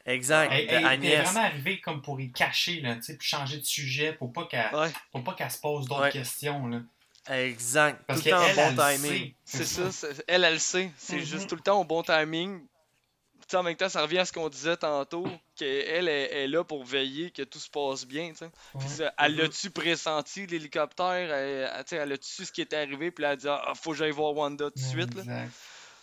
Exact, 0.06 0.52
Elle, 0.52 0.66
elle- 0.68 0.84
elle 0.86 1.04
est 1.06 1.22
vraiment 1.22 1.40
arrivée 1.40 1.80
comme 1.80 2.02
pour 2.02 2.20
y 2.20 2.30
cacher, 2.30 2.80
là, 2.82 2.96
tu 2.96 3.02
sais, 3.02 3.16
puis 3.16 3.26
changer 3.26 3.56
de 3.58 3.64
sujet 3.64 4.12
pour 4.12 4.30
pas 4.32 4.44
qu'elle 4.44 4.72
Ouais, 4.74 4.90
qu'elle 5.36 5.50
se 5.50 5.58
pose 5.58 5.86
d'autres 5.86 6.02
Ouais. 6.02 6.10
questions. 6.12 6.66
Là. 6.66 6.82
Exact. 7.28 8.02
Parce 8.06 8.20
Tout 8.20 8.26
le 8.26 8.30
temps 8.32 8.46
qu'elle, 8.46 8.56
bon 8.76 8.82
elle 8.88 9.00
timing. 9.00 9.34
c'est 9.44 9.64
ça. 9.64 9.92
c'est- 9.92 10.24
Elle, 10.26 10.44
elle 10.44 10.54
le 10.54 10.58
sait. 10.58 10.90
C'est 10.96 11.16
Mhm. 11.16 11.24
juste 11.24 11.48
tout 11.48 11.56
le 11.56 11.60
temps 11.62 11.80
au 11.80 11.84
bon 11.84 12.02
timing. 12.02 12.60
Tu 12.60 13.52
sais, 13.52 13.56
en 13.56 13.62
même 13.62 13.76
temps, 13.76 13.88
ça 13.88 14.02
revient 14.02 14.18
à 14.18 14.24
ce 14.26 14.32
qu'on 14.32 14.48
disait 14.50 14.76
tantôt, 14.76 15.26
qu'elle 15.56 16.08
est, 16.08 16.42
est 16.44 16.46
là 16.48 16.64
pour 16.64 16.84
veiller 16.84 17.30
que 17.30 17.42
tout 17.42 17.58
se 17.58 17.70
passe 17.70 18.04
bien. 18.06 18.32
Ouais. 18.40 18.48
Puis 18.78 18.88
ça, 18.88 19.12
elle 19.18 19.32
Mhm. 19.32 19.38
l'a-tu 19.38 19.70
pressenti, 19.70 20.46
l'hélicoptère? 20.46 21.32
Elle, 21.32 21.70
elle, 21.74 21.84
tu 21.84 21.90
sais, 21.90 21.96
elle 21.96 22.12
a-tu 22.12 22.28
su 22.28 22.44
ce 22.44 22.52
qui 22.52 22.60
était 22.60 22.76
arrivé? 22.76 23.10
Puis 23.10 23.22
là, 23.22 23.28
elle 23.28 23.32
a 23.34 23.36
dit, 23.36 23.48
ah, 23.48 23.72
faut 23.74 23.92
que 23.92 23.96
j'aille 23.96 24.10
voir 24.10 24.34
Wanda 24.34 24.66
tout 24.70 24.78
de 24.78 24.84
suite, 24.84 25.14
là. 25.14 25.46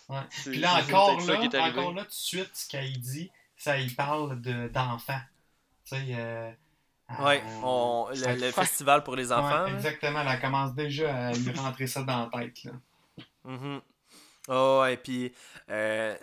Ouais. 0.08 0.20
Puis 0.44 0.58
là, 0.58 0.74
encore 0.76 1.20
ça 1.20 1.32
là, 1.34 1.42
est 1.44 1.54
encore 1.58 1.92
là, 1.92 2.02
tout 2.02 2.08
de 2.08 2.12
suite, 2.12 2.50
ce 2.54 2.68
qu'elle 2.68 2.92
dit, 2.98 3.30
ça 3.56 3.78
y 3.78 3.90
parle 3.90 4.40
de- 4.40 4.68
d'enfants. 4.68 5.20
Tu 5.88 5.96
sais, 5.96 6.02
euh, 6.10 6.50
On, 7.62 8.08
ça- 8.14 8.34
le, 8.34 8.50
festival 8.50 9.02
pour 9.04 9.14
les 9.16 9.32
enfants. 9.32 9.64
Ouais, 9.64 9.70
là. 9.70 9.76
exactement, 9.76 10.22
elle 10.28 10.40
commence 10.40 10.74
déjà 10.74 11.14
à 11.28 11.32
lui 11.32 11.52
rentrer 11.52 11.86
ça 11.86 12.02
dans 12.02 12.28
la 12.32 12.40
tête. 12.42 12.64
Là. 12.64 12.72
Mhm. 13.44 13.80
Oh, 14.48 14.84
et 14.88 14.96
puis 14.96 15.32
euh, 15.70 16.16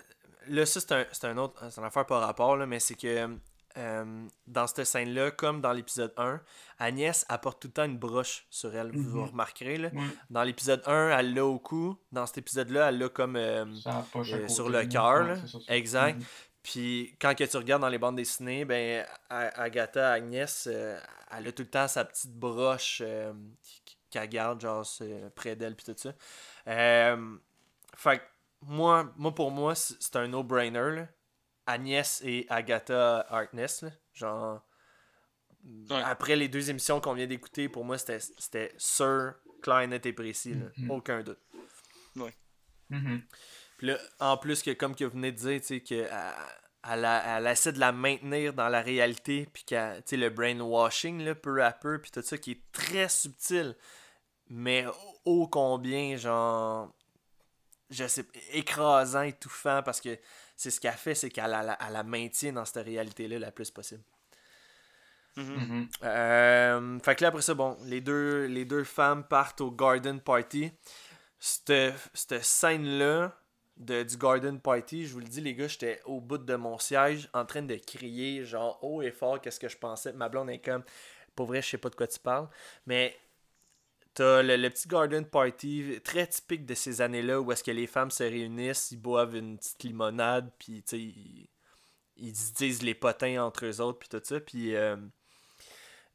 là, 0.48 0.66
ça, 0.66 0.80
c'est 1.12 1.26
un, 1.26 1.38
autre. 1.38 1.62
C'est 1.70 1.80
une 1.80 1.88
affaire 1.88 2.06
par 2.06 2.22
rapport, 2.22 2.56
là, 2.58 2.66
mais 2.66 2.80
c'est 2.80 2.96
que 2.96 3.38
euh, 3.78 4.26
dans 4.46 4.68
cette 4.68 4.86
scène-là, 4.86 5.32
comme 5.32 5.60
dans 5.62 5.72
l'épisode 5.72 6.14
1, 6.18 6.40
Agnès 6.80 7.26
apporte 7.28 7.62
tout 7.62 7.70
le 7.70 7.74
temps 7.74 7.86
une 7.86 7.98
broche 7.98 8.46
sur 8.50 8.76
elle. 8.76 8.92
Vous 8.96 9.20
Mhm. 9.22 9.30
remarquerez, 9.32 9.78
là. 9.78 9.88
Ouais, 9.94 10.02
Dans 10.30 10.44
l'épisode 10.44 10.84
1, 10.86 11.18
elle 11.18 11.34
l'a 11.34 11.46
au 11.46 11.60
cou. 11.60 11.98
Dans 12.12 12.26
cet 12.26 12.38
épisode-là, 12.40 12.90
elle 12.90 13.00
l'a 13.00 13.10
comme. 13.10 13.36
euh, 13.36 13.66
sur 14.48 14.70
le 14.70 14.86
cœur, 14.86 15.28
Ouais. 15.28 15.76
Exact. 15.78 16.18
Mhm. 16.20 16.26
Puis 16.64 17.16
quand 17.20 17.36
que 17.36 17.44
tu 17.44 17.58
regardes 17.58 17.82
dans 17.82 17.90
les 17.90 17.98
bandes 17.98 18.16
dessinées, 18.16 18.64
ben 18.66 19.06
Agatha, 19.30 20.12
Agnès, 20.14 20.68
euh, 20.72 20.98
elle 21.32 21.48
a 21.48 21.52
tout 21.52 21.64
le 21.64 21.70
temps 21.70 21.88
sa 21.88 22.06
petite 22.06 22.34
broche 22.34 23.02
euh, 23.06 23.34
qu'elle 24.10 24.30
garde 24.30 24.62
genre 24.62 24.86
c'est 24.86 25.30
près 25.36 25.56
d'elle 25.56 25.76
puis 25.76 25.86
tout 25.86 25.96
ça. 25.98 26.14
Euh, 26.68 27.36
fait 27.98 28.20
que 28.20 28.24
moi, 28.62 29.12
moi 29.18 29.36
pour 29.36 29.52
moi 29.52 29.76
c'est 29.76 30.16
un 30.16 30.28
no-brainer. 30.28 31.06
Agnès 31.66 32.22
et 32.26 32.46
Agatha 32.50 33.26
Harkness, 33.30 33.84
là. 33.84 33.90
genre 34.14 34.62
Ouais. 35.90 36.02
après 36.04 36.36
les 36.36 36.50
deux 36.50 36.70
émissions 36.70 37.00
qu'on 37.00 37.14
vient 37.14 37.26
d'écouter, 37.26 37.70
pour 37.70 37.86
moi 37.86 37.98
c'était 37.98 38.20
c'était 38.20 38.74
sûr, 38.78 39.34
clair, 39.62 39.88
net 39.88 40.06
et 40.06 40.12
précis, 40.12 40.56
là. 40.56 40.66
Mhm. 40.76 40.92
aucun 40.92 41.24
doute. 41.24 41.40
Mhm. 42.90 43.22
Puis 43.22 43.28
là, 43.84 43.98
en 44.20 44.38
plus 44.38 44.64
que 44.64 44.72
comme 44.72 44.96
que 44.96 45.04
vous 45.06 45.12
venez 45.12 45.32
de 45.32 45.38
dire, 45.38 45.60
tu 45.62 45.68
sais, 45.68 45.82
qu'elle 45.82 46.10
elle, 46.86 47.48
essaie 47.48 47.72
de 47.74 47.80
la 47.80 47.92
maintenir 47.92 48.54
dans 48.54 48.70
la 48.70 48.82
réalité, 48.82 49.48
puis 49.54 49.64
qu'elle- 49.64 49.98
tu 50.04 50.12
sais, 50.12 50.18
le 50.18 50.30
brainwashing, 50.30 51.24
là, 51.24 51.36
peu 51.36 51.64
à 51.64 51.72
peu, 51.72 52.00
puis 52.02 52.12
tout 52.12 52.22
ça, 52.22 52.38
qui 52.38 52.52
est 52.52 52.72
très 52.72 53.10
subtil, 53.10 53.76
mais 54.50 54.86
ô 55.26 55.48
combien, 55.48 56.18
genre, 56.18 56.94
je 57.90 58.08
sais, 58.08 58.26
écrasant, 58.52 59.22
étouffant, 59.24 59.82
parce 59.84 60.02
que 60.02 60.18
c'est 60.56 60.72
ce 60.72 60.80
qu'elle 60.80 60.94
fait, 60.94 61.16
c'est 61.16 61.30
qu'elle 61.30 61.52
la, 61.52 61.78
elle 61.86 61.94
la 61.94 62.04
maintient 62.04 62.54
dans 62.54 62.66
cette 62.66 62.86
réalité-là 62.86 63.40
la 63.40 63.52
plus 63.52 63.70
possible. 63.72 64.04
Mhm. 65.36 65.46
Mhm. 65.46 65.90
Euh, 66.04 67.00
fait 67.00 67.16
que 67.16 67.24
là, 67.24 67.30
après 67.30 67.42
ça, 67.42 67.54
bon, 67.54 67.78
les 67.86 68.02
deux, 68.02 68.46
les 68.46 68.66
deux 68.66 68.84
femmes 68.84 69.24
partent 69.28 69.62
au 69.62 69.72
garden 69.72 70.22
party. 70.22 70.72
Cette, 71.40 71.94
cette 72.14 72.44
scène-là 72.44 73.36
de, 73.78 74.04
du 74.04 74.18
garden 74.18 74.60
party, 74.60 75.06
je 75.06 75.14
vous 75.14 75.20
le 75.20 75.26
dis, 75.28 75.42
les 75.42 75.56
gars, 75.56 75.68
j'étais 75.68 76.02
au 76.06 76.22
bout 76.22 76.38
de 76.38 76.56
mon 76.56 76.78
siège 76.78 77.30
en 77.34 77.46
train 77.46 77.62
de 77.64 77.76
crier, 77.76 78.46
genre, 78.46 78.80
haut 78.84 79.02
et 79.02 79.12
fort, 79.12 79.42
qu'est-ce 79.42 79.60
que 79.60 79.70
je 79.70 79.78
pensais. 79.78 80.14
Ma 80.14 80.30
blonde 80.30 80.50
est 80.50 80.60
comme, 80.60 80.84
pour 81.36 81.48
vrai, 81.48 81.62
je 81.62 81.70
sais 81.70 81.78
pas 81.78 81.90
de 81.90 81.96
quoi 81.96 82.08
tu 82.08 82.20
parles. 82.20 82.48
Mais 82.86 83.18
t'as 84.14 84.44
le, 84.44 84.56
le 84.58 84.70
petit 84.70 84.88
garden 84.88 85.26
party 85.26 86.00
très 86.04 86.28
typique 86.28 86.66
de 86.66 86.74
ces 86.76 87.02
années-là 87.02 87.42
où 87.42 87.52
est-ce 87.52 87.64
que 87.64 87.72
les 87.72 87.88
femmes 87.88 88.12
se 88.12 88.24
réunissent, 88.24 88.92
ils 88.92 88.98
boivent 88.98 89.36
une 89.36 89.58
petite 89.58 89.84
limonade, 89.84 90.52
puis 90.60 90.84
tu 90.84 90.98
ils, 90.98 91.50
ils 92.18 92.36
se 92.36 92.54
disent 92.54 92.84
les 92.84 92.96
potins 92.96 93.44
entre 93.44 93.66
eux 93.66 93.82
autres, 93.82 94.00
puis 94.00 94.10
tout 94.10 94.22
ça. 94.24 94.40
Puis. 94.40 94.76
euh, 94.76 94.96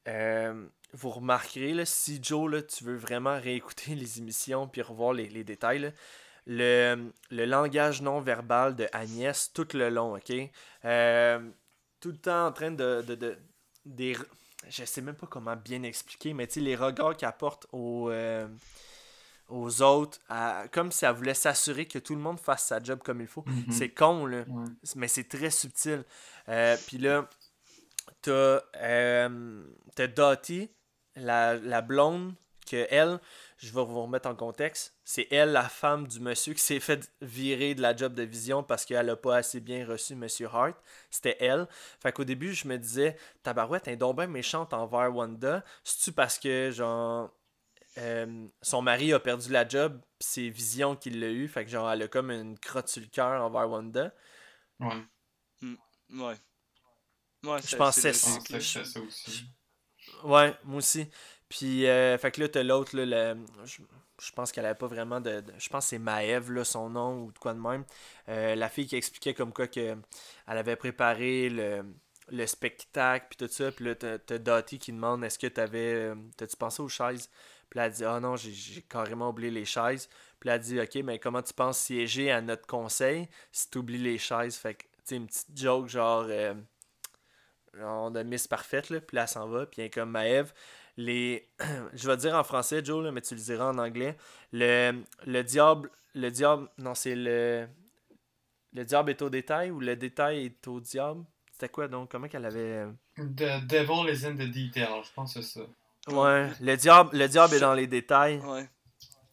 euh, 0.08 0.66
vous 0.92 1.10
remarquerez, 1.10 1.74
là, 1.74 1.84
si 1.84 2.18
Joe, 2.22 2.50
là, 2.50 2.62
tu 2.62 2.84
veux 2.84 2.96
vraiment 2.96 3.38
réécouter 3.38 3.94
les 3.94 4.18
émissions 4.18 4.66
puis 4.68 4.82
revoir 4.82 5.12
les, 5.12 5.28
les 5.28 5.44
détails, 5.44 5.92
le, 6.48 7.12
le 7.30 7.44
langage 7.44 8.02
non 8.02 8.20
verbal 8.20 8.74
de 8.74 8.88
Agnès 8.92 9.52
tout 9.52 9.68
le 9.74 9.88
long, 9.90 10.16
ok? 10.16 10.32
Euh, 10.84 11.48
tout 12.00 12.10
le 12.10 12.16
temps 12.18 12.46
en 12.46 12.52
train 12.52 12.70
de. 12.72 13.02
de, 13.06 13.14
de- 13.14 13.38
des, 13.84 14.16
je 14.68 14.84
sais 14.84 15.00
même 15.00 15.14
pas 15.14 15.26
comment 15.28 15.54
bien 15.56 15.82
expliquer, 15.84 16.34
mais 16.34 16.46
tu 16.46 16.54
sais, 16.54 16.60
les 16.60 16.74
regards 16.76 17.16
qu'elle 17.16 17.32
porte 17.38 17.66
aux, 17.72 18.10
euh, 18.10 18.46
aux 19.48 19.80
autres, 19.82 20.18
à- 20.28 20.64
comme 20.72 20.90
si 20.92 21.04
elle 21.06 21.14
voulait 21.14 21.32
s'assurer 21.34 21.86
que 21.86 21.98
tout 21.98 22.14
le 22.14 22.20
monde 22.20 22.38
fasse 22.40 22.66
sa 22.66 22.82
job 22.82 23.00
comme 23.04 23.20
il 23.20 23.26
faut. 23.26 23.44
Mhm. 23.46 23.70
C'est 23.72 23.90
con, 23.90 24.26
là 24.26 24.44
Ouais. 24.48 24.66
mais 24.96 25.08
c'est 25.08 25.24
très 25.28 25.50
subtil. 25.50 26.04
Euh, 26.48 26.76
Puis 26.86 26.98
là, 26.98 27.28
t'as 28.22 28.60
euh, 28.76 29.62
Dottie, 30.16 30.70
la, 31.16 31.54
la 31.54 31.80
blonde, 31.80 32.34
que 32.68 32.86
elle, 32.90 33.18
je 33.58 33.66
vais 33.72 33.84
vous 33.84 34.02
remettre 34.02 34.28
en 34.28 34.34
contexte, 34.34 34.94
c'est 35.04 35.26
elle, 35.30 35.52
la 35.52 35.68
femme 35.68 36.06
du 36.06 36.20
monsieur, 36.20 36.54
qui 36.54 36.62
s'est 36.62 36.80
fait 36.80 37.10
virer 37.20 37.74
de 37.74 37.82
la 37.82 37.96
job 37.96 38.14
de 38.14 38.22
vision 38.22 38.62
parce 38.62 38.84
qu'elle 38.84 39.08
a 39.10 39.16
pas 39.16 39.36
assez 39.36 39.60
bien 39.60 39.86
reçu 39.86 40.14
Monsieur 40.14 40.46
Hart. 40.46 40.76
C'était 41.10 41.36
elle. 41.40 41.66
Fait 42.00 42.12
qu'au 42.12 42.24
début, 42.24 42.54
je 42.54 42.68
me 42.68 42.78
disais, 42.78 43.16
Tabarouette, 43.42 43.88
elle 43.88 43.94
est 43.94 43.96
donc 43.96 44.16
bien 44.16 44.26
méchante 44.26 44.72
envers 44.72 45.14
Wanda. 45.14 45.64
C'est-tu 45.84 46.12
parce 46.12 46.38
que, 46.38 46.70
genre, 46.70 47.30
euh, 47.98 48.46
son 48.62 48.82
mari 48.82 49.12
a 49.12 49.20
perdu 49.20 49.50
la 49.50 49.66
job, 49.66 50.00
pis 50.18 50.26
c'est 50.26 50.48
Vision 50.48 50.96
qui 50.96 51.10
l'a 51.10 51.30
eu. 51.30 51.48
Fait 51.48 51.64
que, 51.64 51.70
genre, 51.70 51.90
elle 51.90 52.02
a 52.02 52.08
comme 52.08 52.30
une 52.30 52.58
crotte 52.58 52.88
sur 52.88 53.02
le 53.02 53.08
cœur 53.08 53.42
envers 53.42 53.68
Wanda? 53.68 54.12
Ouais. 54.80 55.04
Ouais. 56.10 56.36
Ouais, 57.44 57.60
Je 57.62 57.76
c'est 57.92 58.12
ça 58.12 59.00
aussi. 59.00 59.44
Ouais, 60.24 60.56
moi 60.64 60.78
aussi. 60.78 61.08
Puis, 61.48 61.86
euh, 61.86 62.18
fait 62.18 62.30
que 62.30 62.40
là, 62.42 62.48
t'as 62.48 62.62
l'autre, 62.62 62.96
là, 62.98 63.34
je, 63.64 63.78
je 64.22 64.32
pense 64.32 64.52
qu'elle 64.52 64.66
avait 64.66 64.74
pas 64.78 64.86
vraiment 64.86 65.20
de, 65.20 65.42
Je 65.58 65.68
pense 65.70 65.84
que 65.86 65.90
c'est 65.90 65.98
Maëve, 65.98 66.52
là, 66.52 66.64
son 66.64 66.90
nom, 66.90 67.22
ou 67.24 67.32
de 67.32 67.38
quoi 67.38 67.54
de 67.54 67.60
même. 67.60 67.84
Euh, 68.28 68.54
la 68.54 68.68
fille 68.68 68.86
qui 68.86 68.96
expliquait 68.96 69.34
comme 69.34 69.52
quoi 69.52 69.66
que 69.66 69.80
elle 70.48 70.58
avait 70.58 70.76
préparé 70.76 71.48
le, 71.48 71.84
le 72.30 72.46
spectacle, 72.46 73.26
puis 73.30 73.46
tout 73.46 73.52
ça. 73.52 73.72
Puis 73.72 73.84
là, 73.86 73.94
t'as 73.94 74.18
t'as 74.18 74.38
Dottie 74.38 74.78
qui 74.78 74.92
demande 74.92 75.24
est-ce 75.24 75.38
que 75.38 75.46
t'avais. 75.46 75.94
euh, 75.94 76.14
T'as-tu 76.36 76.56
pensé 76.56 76.82
aux 76.82 76.88
chaises? 76.88 77.30
Puis 77.70 77.78
là, 77.78 77.86
elle 77.86 77.92
dit 77.92 78.04
ah 78.04 78.20
non, 78.20 78.36
j'ai- 78.36 78.82
carrément 78.82 79.30
oublié 79.30 79.50
les 79.50 79.64
chaises. 79.64 80.08
Puis 80.40 80.48
là, 80.48 80.56
elle 80.56 80.60
dit 80.62 80.80
ok, 80.80 80.94
mais 81.04 81.18
comment 81.18 81.42
tu 81.42 81.54
penses 81.54 81.78
siéger 81.78 82.30
à 82.30 82.40
notre 82.42 82.66
conseil 82.66 83.28
si 83.52 83.70
t'oublies 83.70 83.98
les 83.98 84.18
chaises? 84.18 84.56
Fait 84.56 84.74
que, 84.74 84.82
tu 84.84 84.88
sais, 85.04 85.16
une 85.16 85.26
petite 85.26 85.56
joke 85.58 85.88
genre. 85.88 86.26
euh, 86.28 86.54
genre 87.74 88.10
de 88.10 88.22
Miss 88.22 88.46
Parfaite, 88.48 88.90
là, 88.90 89.00
puis 89.00 89.14
là, 89.16 89.22
elle 89.22 89.28
s'en 89.28 89.48
va, 89.48 89.66
puis 89.66 89.82
elle 89.82 89.90
comme 89.90 90.10
Maëve. 90.10 90.52
Les... 90.98 91.48
Je 91.94 92.06
vais 92.06 92.16
dire 92.18 92.34
en 92.34 92.44
français, 92.44 92.84
Joe, 92.84 93.02
là, 93.04 93.10
mais 93.12 93.22
tu 93.22 93.34
le 93.34 93.40
diras 93.40 93.70
en 93.70 93.78
anglais. 93.78 94.16
Le, 94.52 94.92
le 95.26 95.42
diable, 95.42 95.90
le 96.14 96.30
diable, 96.30 96.68
non, 96.76 96.94
c'est 96.94 97.14
le... 97.14 97.66
Le 98.74 98.84
diable 98.84 99.10
est 99.10 99.22
au 99.22 99.30
détail 99.30 99.70
ou 99.70 99.80
le 99.80 99.96
détail 99.96 100.44
est 100.44 100.68
au 100.68 100.78
diable? 100.80 101.24
C'était 101.52 101.70
quoi 101.70 101.88
donc? 101.88 102.10
Comment 102.10 102.28
qu'elle 102.28 102.44
avait... 102.44 102.84
The 103.16 103.64
devil 103.66 104.12
is 104.12 104.26
in 104.26 104.34
the 104.34 104.50
detail, 104.50 105.02
je 105.04 105.12
pense 105.14 105.32
que 105.34 105.40
c'est 105.40 105.60
ça. 105.60 105.66
Ouais, 106.12 106.50
le 106.60 106.76
diable, 106.76 107.16
le 107.16 107.26
diable 107.28 107.54
est 107.54 107.60
dans 107.60 107.74
les 107.74 107.86
détails. 107.86 108.38
Ouais. 108.40 108.68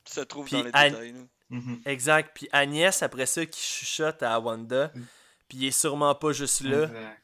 Ça 0.06 0.22
se 0.22 0.26
trouve 0.26 0.46
Puis 0.46 0.54
dans 0.54 0.60
les 0.64 0.72
détails. 0.72 1.16
Mhm. 1.50 1.82
Exact. 1.86 2.32
Puis 2.34 2.48
Agnès, 2.52 3.04
après 3.04 3.26
ça, 3.26 3.46
qui 3.46 3.62
chuchote 3.62 4.24
à 4.24 4.40
Wanda, 4.40 4.92
Mm. 4.96 5.02
puis 5.48 5.58
il 5.60 5.66
est 5.66 5.72
sûrement 5.80 6.16
pas 6.16 6.32
juste 6.32 6.62
là. 6.62 6.84
Exact. 6.84 7.22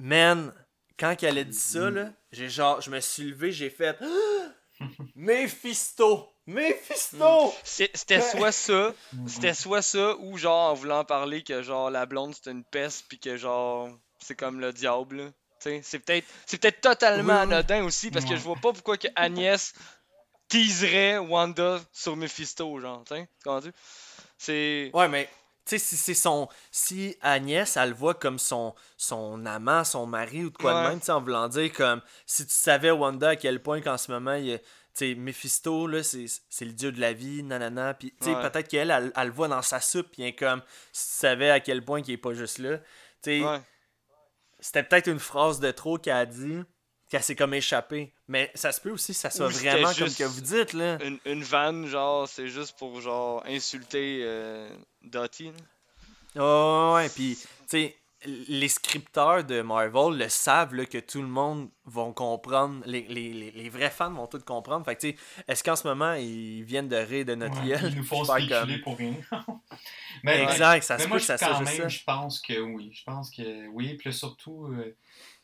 Man, 0.00 0.52
quand 0.98 1.14
elle 1.22 1.38
a 1.38 1.44
dit 1.44 1.56
ça, 1.56 1.90
là, 1.90 2.12
j'ai 2.34 2.48
genre, 2.48 2.80
je 2.80 2.90
me 2.90 3.00
suis 3.00 3.24
levé, 3.24 3.50
j'ai 3.52 3.70
fait 3.70 3.98
Mephisto! 5.14 6.34
Mephisto! 6.46 7.52
C'est- 7.64 7.90
C'était 7.96 8.20
soit 8.20 8.52
ça, 8.52 8.92
Mhm. 9.12 9.28
c'était 9.28 9.54
soit 9.54 9.82
ça, 9.82 10.16
ou 10.18 10.36
genre 10.36 10.70
en 10.70 10.74
voulant 10.74 11.04
parler 11.04 11.42
que 11.42 11.62
genre 11.62 11.90
la 11.90 12.06
blonde 12.06 12.34
c'est 12.34 12.50
une 12.50 12.64
peste, 12.64 13.04
puis 13.08 13.18
que 13.18 13.36
genre 13.36 13.88
c'est 14.18 14.34
comme 14.34 14.60
le 14.60 14.72
diable. 14.72 15.16
là. 15.16 15.24
Tu 15.60 15.70
sais, 15.70 15.80
C'est 15.82 15.98
peut-être 16.00 16.26
c'est 16.46 16.60
peut-être 16.60 16.80
totalement 16.80 17.34
Oui, 17.34 17.38
anodin 17.54 17.84
aussi, 17.84 18.10
parce 18.10 18.24
que 18.24 18.36
je 18.36 18.40
vois 18.42 18.56
pas 18.56 18.72
pourquoi 18.72 18.96
que 18.98 19.08
Agnès 19.16 19.72
teaserait 20.48 21.18
Wanda 21.18 21.80
sur 21.92 22.16
Mephisto, 22.16 22.78
genre, 22.80 23.04
tu 23.04 23.14
sais, 23.14 23.28
tu? 23.62 23.70
C'est... 24.36 24.90
Ouais, 24.92 25.08
mais 25.08 25.28
tu 25.66 25.70
sais, 25.70 25.78
si 25.78 25.96
c'est 25.96 26.14
son. 26.14 26.48
Si 26.70 27.16
Agnès, 27.22 27.76
elle 27.76 27.90
le 27.90 27.94
voit 27.94 28.14
comme 28.14 28.38
son, 28.38 28.74
son 28.96 29.44
amant, 29.46 29.84
son 29.84 30.06
mari 30.06 30.44
ou 30.44 30.50
de 30.50 30.56
quoi 30.56 30.82
de 30.82 30.88
même, 30.88 31.00
tu 31.00 31.06
sais, 31.06 31.12
en 31.12 31.20
voulant 31.20 31.48
dire 31.48 31.72
comme. 31.72 32.02
Si 32.26 32.44
tu 32.46 32.52
savais, 32.54 32.90
Wanda, 32.90 33.30
à 33.30 33.36
quel 33.36 33.62
point 33.62 33.80
qu'en 33.80 33.96
ce 33.98 34.10
moment, 34.12 34.34
il 34.34 34.60
Tu 34.96 35.16
Mephisto, 35.16 35.86
là, 35.88 36.02
c'est 36.04 36.26
c'est 36.48 36.64
le 36.64 36.72
dieu 36.72 36.92
de 36.92 37.00
la 37.00 37.12
vie, 37.12 37.42
nanana. 37.42 37.94
Puis, 37.94 38.12
tu 38.20 38.26
sais, 38.26 38.34
Ouais. 38.36 38.42
peut-être 38.48 38.68
qu'elle, 38.68 38.90
elle, 38.90 39.12
elle 39.16 39.26
le 39.28 39.32
voit 39.32 39.48
dans 39.48 39.62
sa 39.62 39.80
soupe, 39.80 40.08
puis 40.12 40.22
elle 40.22 40.28
est 40.28 40.34
comme. 40.36 40.62
Si 40.92 41.08
tu 41.08 41.14
savais 41.20 41.50
à 41.50 41.58
quel 41.60 41.84
point 41.84 42.00
qu'il 42.02 42.14
est 42.14 42.18
pas 42.18 42.32
juste 42.34 42.58
là. 42.58 42.78
Tu 42.78 42.84
sais, 43.22 43.40
Ouais. 43.44 43.60
c'était 44.60 44.82
peut-être 44.84 45.08
une 45.08 45.18
phrase 45.18 45.58
de 45.60 45.70
trop 45.72 45.98
qu'elle 45.98 46.14
a 46.16 46.26
dit, 46.26 46.60
qu'elle 47.10 47.22
s'est 47.22 47.36
comme 47.36 47.54
échappée. 47.54 48.12
Mais 48.28 48.50
ça 48.54 48.72
se 48.72 48.80
peut 48.80 48.90
aussi 48.90 49.12
que 49.12 49.18
ça 49.18 49.30
soit 49.30 49.46
Ou 49.46 49.50
vraiment 49.50 49.92
comme 49.94 50.12
que 50.14 50.24
vous 50.24 50.40
dites, 50.40 50.72
là. 50.72 50.98
Une, 51.04 51.18
une 51.26 51.42
vanne, 51.42 51.86
genre, 51.86 52.28
c'est 52.28 52.48
juste 52.48 52.76
pour, 52.78 53.00
genre, 53.00 53.42
insulter 53.46 54.20
euh, 54.22 54.68
Dottie, 55.02 55.50
là. 55.50 55.52
Oh, 56.36 56.92
ouais, 56.96 57.08
puis, 57.10 57.36
tu 57.36 57.46
sais, 57.68 57.96
les 58.26 58.68
scripteurs 58.68 59.44
de 59.44 59.60
Marvel 59.60 60.18
le 60.18 60.28
savent 60.28 60.74
là, 60.74 60.86
que 60.86 60.98
tout 60.98 61.20
le 61.20 61.28
monde 61.28 61.68
va 61.84 62.10
comprendre, 62.16 62.82
les, 62.86 63.02
les, 63.02 63.32
les, 63.32 63.50
les 63.52 63.68
vrais 63.68 63.90
fans 63.90 64.10
vont 64.10 64.26
tout 64.26 64.40
comprendre. 64.40 64.84
Fait 64.84 64.96
que, 64.96 65.00
tu 65.02 65.10
sais, 65.10 65.16
est-ce 65.46 65.62
qu'en 65.62 65.76
ce 65.76 65.86
moment, 65.86 66.14
ils 66.14 66.64
viennent 66.64 66.88
de 66.88 66.96
rire 66.96 67.24
de 67.26 67.34
notre 67.36 67.60
Ouais, 67.62 67.68
gueule? 67.68 67.90
ils 67.92 67.96
nous 67.98 68.04
font 68.04 68.24
comme- 68.24 68.80
pour 68.82 68.96
rien. 68.96 69.14
mais, 70.24 70.42
Exact, 70.42 70.82
ça 70.82 70.96
mais 70.96 71.02
se 71.04 71.08
moi, 71.08 71.16
peut 71.18 71.20
que 71.20 71.22
je, 71.22 71.26
ça 71.26 71.38
soit 71.38 71.54
ça. 71.66 71.78
même, 71.78 71.88
je 71.90 72.04
pense 72.04 72.40
que 72.40 72.58
oui. 72.60 72.90
Je 72.94 73.04
pense 73.04 73.30
que 73.30 73.66
oui. 73.68 73.94
Puis 73.94 74.12
surtout, 74.12 74.66
euh, 74.72 74.96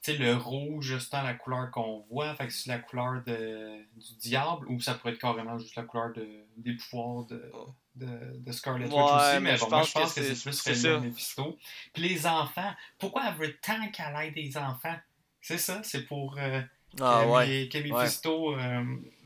sais, 0.02 0.16
le 0.16 0.35
rouge, 0.36 0.98
c'est 0.98 1.12
la 1.22 1.35
couleur 1.35 1.70
qu'on 1.70 2.01
voit. 2.10 2.35
Fait 2.35 2.47
que 2.47 2.52
c'est 2.52 2.68
la 2.70 2.78
couleur 2.78 3.22
de, 3.27 3.78
du 3.97 4.14
diable 4.18 4.66
ou 4.68 4.81
ça 4.81 4.94
pourrait 4.94 5.12
être 5.12 5.18
carrément 5.20 5.59
juste 5.59 5.77
la 5.77 5.82
couleur 5.82 6.12
de, 6.12 6.27
des 6.56 6.74
pouvoirs 6.74 7.24
de, 7.27 7.52
de, 7.97 8.09
de 8.39 8.52
Scarlet 8.52 8.86
Witch 8.86 8.94
Ouais, 8.94 9.02
aussi. 9.02 9.35
mais 9.35 9.40
Mais 9.40 9.56
je 9.56 9.60
bon, 9.64 9.70
moi, 9.70 9.78
pense 9.81 9.89
je 9.89 9.93
pense 9.94 10.14
que 10.14 10.20
que 10.20 10.35
c'est- 10.35 10.43
plus 10.43 10.74
ça. 10.74 10.98
Mephisto. 11.01 11.59
Puis 11.93 12.02
les 12.09 12.27
enfants, 12.27 12.72
pourquoi 12.98 13.24
elle 13.28 13.35
veut 13.35 13.56
tant 13.60 13.89
qu'elle 13.90 14.16
ait 14.22 14.31
des 14.31 14.56
enfants? 14.56 14.97
C'est 15.43 15.59
ça, 15.59 15.82
c'est 15.82 16.02
pour 16.06 16.36
euh, 16.39 16.62
Ah, 17.01 17.22
que, 17.24 17.28
ouais. 17.31 17.68
Que 17.70 17.78
Mephisto 17.78 18.56
euh, 18.59 18.85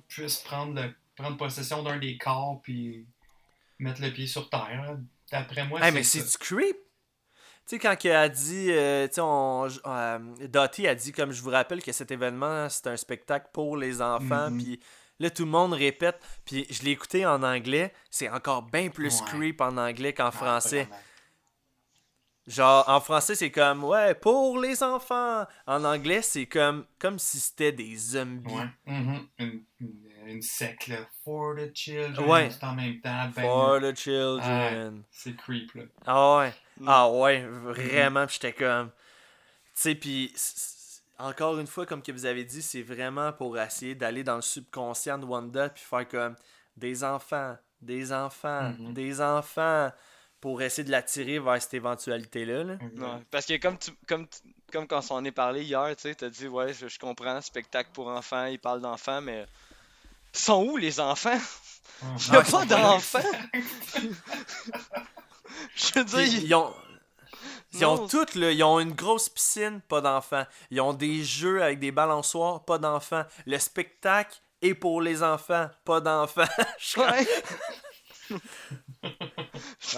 puisse 0.08 0.38
prendre, 0.38 0.74
le, 0.80 0.94
prendre 1.16 1.36
possession 1.36 1.82
d'un 1.82 1.98
des 1.98 2.18
corps 2.18 2.60
puis 2.62 3.06
mettre 3.78 4.00
le 4.00 4.12
pied 4.12 4.26
sur 4.26 4.48
terre. 4.50 4.98
D'après 5.30 5.66
moi, 5.66 5.80
Hey, 5.80 5.86
c'est 5.86 5.92
mais 5.92 6.02
c'est 6.04 6.22
du 6.30 6.38
creep? 6.38 6.76
Tu 7.66 7.76
sais, 7.76 7.78
quand 7.78 7.96
elle 8.04 8.12
a 8.16 8.28
dit, 8.28 8.66
euh, 8.70 9.06
tu 9.08 9.14
sais, 9.14 9.20
on- 9.22 9.66
euh, 9.86 10.18
Dottie 10.48 10.86
a 10.86 10.94
dit, 10.94 11.12
comme 11.12 11.32
je 11.32 11.40
vous 11.42 11.50
rappelle, 11.50 11.82
que 11.82 11.92
cet 11.92 12.10
événement, 12.10 12.68
c'est 12.68 12.88
un 12.88 12.96
spectacle 12.96 13.48
pour 13.54 13.76
les 13.78 14.02
enfants, 14.02 14.50
Mhm. 14.50 14.62
puis 14.62 14.80
là, 15.18 15.30
tout 15.30 15.44
le 15.46 15.50
monde 15.50 15.72
répète, 15.72 16.20
puis 16.44 16.66
je 16.68 16.82
l'ai 16.82 16.90
écouté 16.90 17.24
en 17.24 17.42
anglais, 17.42 17.94
c'est 18.10 18.28
encore 18.28 18.62
bien 18.64 18.90
plus 18.90 19.20
Ouais. 19.20 19.26
creep 19.28 19.60
en 19.62 19.78
anglais 19.78 20.12
qu'en 20.12 20.26
Ah, 20.26 20.30
français. 20.30 20.82
vraiment. 20.84 21.00
Genre, 22.46 22.84
en 22.86 23.00
français, 23.00 23.34
c'est 23.34 23.50
comme, 23.50 23.82
ouais, 23.84 24.14
pour 24.14 24.58
les 24.58 24.82
enfants. 24.82 25.46
En 25.66 25.82
anglais, 25.84 26.20
c'est 26.20 26.44
comme, 26.44 26.84
comme 26.98 27.18
si 27.18 27.40
c'était 27.40 27.72
des 27.72 27.96
zombies. 27.96 28.52
Ouais. 28.52 28.68
Mhm. 28.84 29.26
Une, 29.38 29.64
une, 29.80 29.94
une 30.26 30.42
secte, 30.42 30.88
là. 30.88 30.98
For 31.24 31.54
the 31.56 31.74
children. 31.74 32.28
Ouais. 32.28 32.50
C'est 32.50 32.64
en 32.66 32.74
même 32.74 33.00
temps. 33.00 33.30
Ben, 33.34 33.42
For 33.42 33.80
the 33.80 33.96
children. 33.96 35.04
c'est 35.10 35.34
creep, 35.36 35.72
là. 35.74 35.84
Ah 36.04 36.36
ouais. 36.36 36.52
Mm. 36.78 36.88
Ah 36.88 37.08
ouais, 37.10 37.40
vraiment, 37.46 38.26
pis 38.26 38.34
j'étais 38.34 38.52
comme... 38.52 38.88
Tu 38.90 39.80
sais, 39.80 39.94
puis 39.94 40.32
encore 41.18 41.58
une 41.58 41.66
fois, 41.66 41.86
comme 41.86 42.02
que 42.02 42.12
vous 42.12 42.26
avez 42.26 42.44
dit, 42.44 42.62
c'est 42.62 42.82
vraiment 42.82 43.32
pour 43.32 43.58
essayer 43.58 43.94
d'aller 43.94 44.22
dans 44.24 44.36
le 44.36 44.42
subconscient 44.42 45.18
de 45.18 45.24
Wanda 45.24 45.68
puis 45.68 45.82
faire 45.84 46.08
comme 46.08 46.36
des 46.76 47.04
enfants, 47.04 47.56
des 47.80 48.12
enfants, 48.12 48.70
Mhm. 48.78 48.92
des 48.94 49.20
enfants 49.20 49.90
pour 50.40 50.60
essayer 50.62 50.84
de 50.84 50.90
l'attirer 50.90 51.38
vers 51.38 51.60
cette 51.62 51.74
éventualité-là. 51.74 52.64
là. 52.64 52.74
Ouais. 52.82 53.22
Parce 53.30 53.46
que 53.46 53.56
comme 53.56 53.78
tu, 53.78 53.90
comme 54.06 54.26
tu- 54.28 54.40
comme 54.72 54.86
quand 54.86 54.98
on 54.98 55.02
s'en 55.02 55.24
est 55.24 55.32
parlé 55.32 55.62
hier, 55.64 55.86
tu 55.96 56.02
sais, 56.02 56.14
t'as 56.14 56.28
dit 56.28 56.48
ouais, 56.48 56.72
je, 56.74 56.88
je 56.88 56.98
comprends, 56.98 57.40
spectacle 57.40 57.90
pour 57.94 58.08
enfants, 58.08 58.46
ils 58.46 58.58
parlent 58.58 58.80
d'enfants, 58.82 59.20
mais 59.20 59.46
sont 60.32 60.64
où 60.64 60.76
les 60.76 60.98
enfants? 61.00 61.38
Il 62.02 62.32
y 62.32 62.36
a 62.36 62.42
Ah, 62.44 62.50
pas 62.50 62.64
d'enfants! 62.66 63.18
Je 65.74 65.92
veux 65.98 66.04
dire, 66.04 66.20
ils 66.42 66.54
ont... 66.54 66.72
Ils 67.72 67.84
ont 67.84 67.96
Non. 67.96 68.06
toutes, 68.08 68.36
là, 68.36 68.52
ils 68.52 68.62
ont 68.62 68.78
une 68.78 68.92
grosse 68.92 69.28
piscine, 69.28 69.80
pas 69.88 70.00
d'enfants. 70.00 70.46
Ils 70.70 70.80
ont 70.80 70.92
des 70.92 71.24
jeux 71.24 71.60
avec 71.60 71.80
des 71.80 71.90
balançoires, 71.90 72.64
pas 72.64 72.78
d'enfants. 72.78 73.24
Le 73.46 73.58
spectacle 73.58 74.40
est 74.62 74.74
pour 74.74 75.00
les 75.02 75.24
enfants, 75.24 75.68
pas 75.84 76.00
d'enfants. 76.00 76.44
Ouais. 76.96 77.26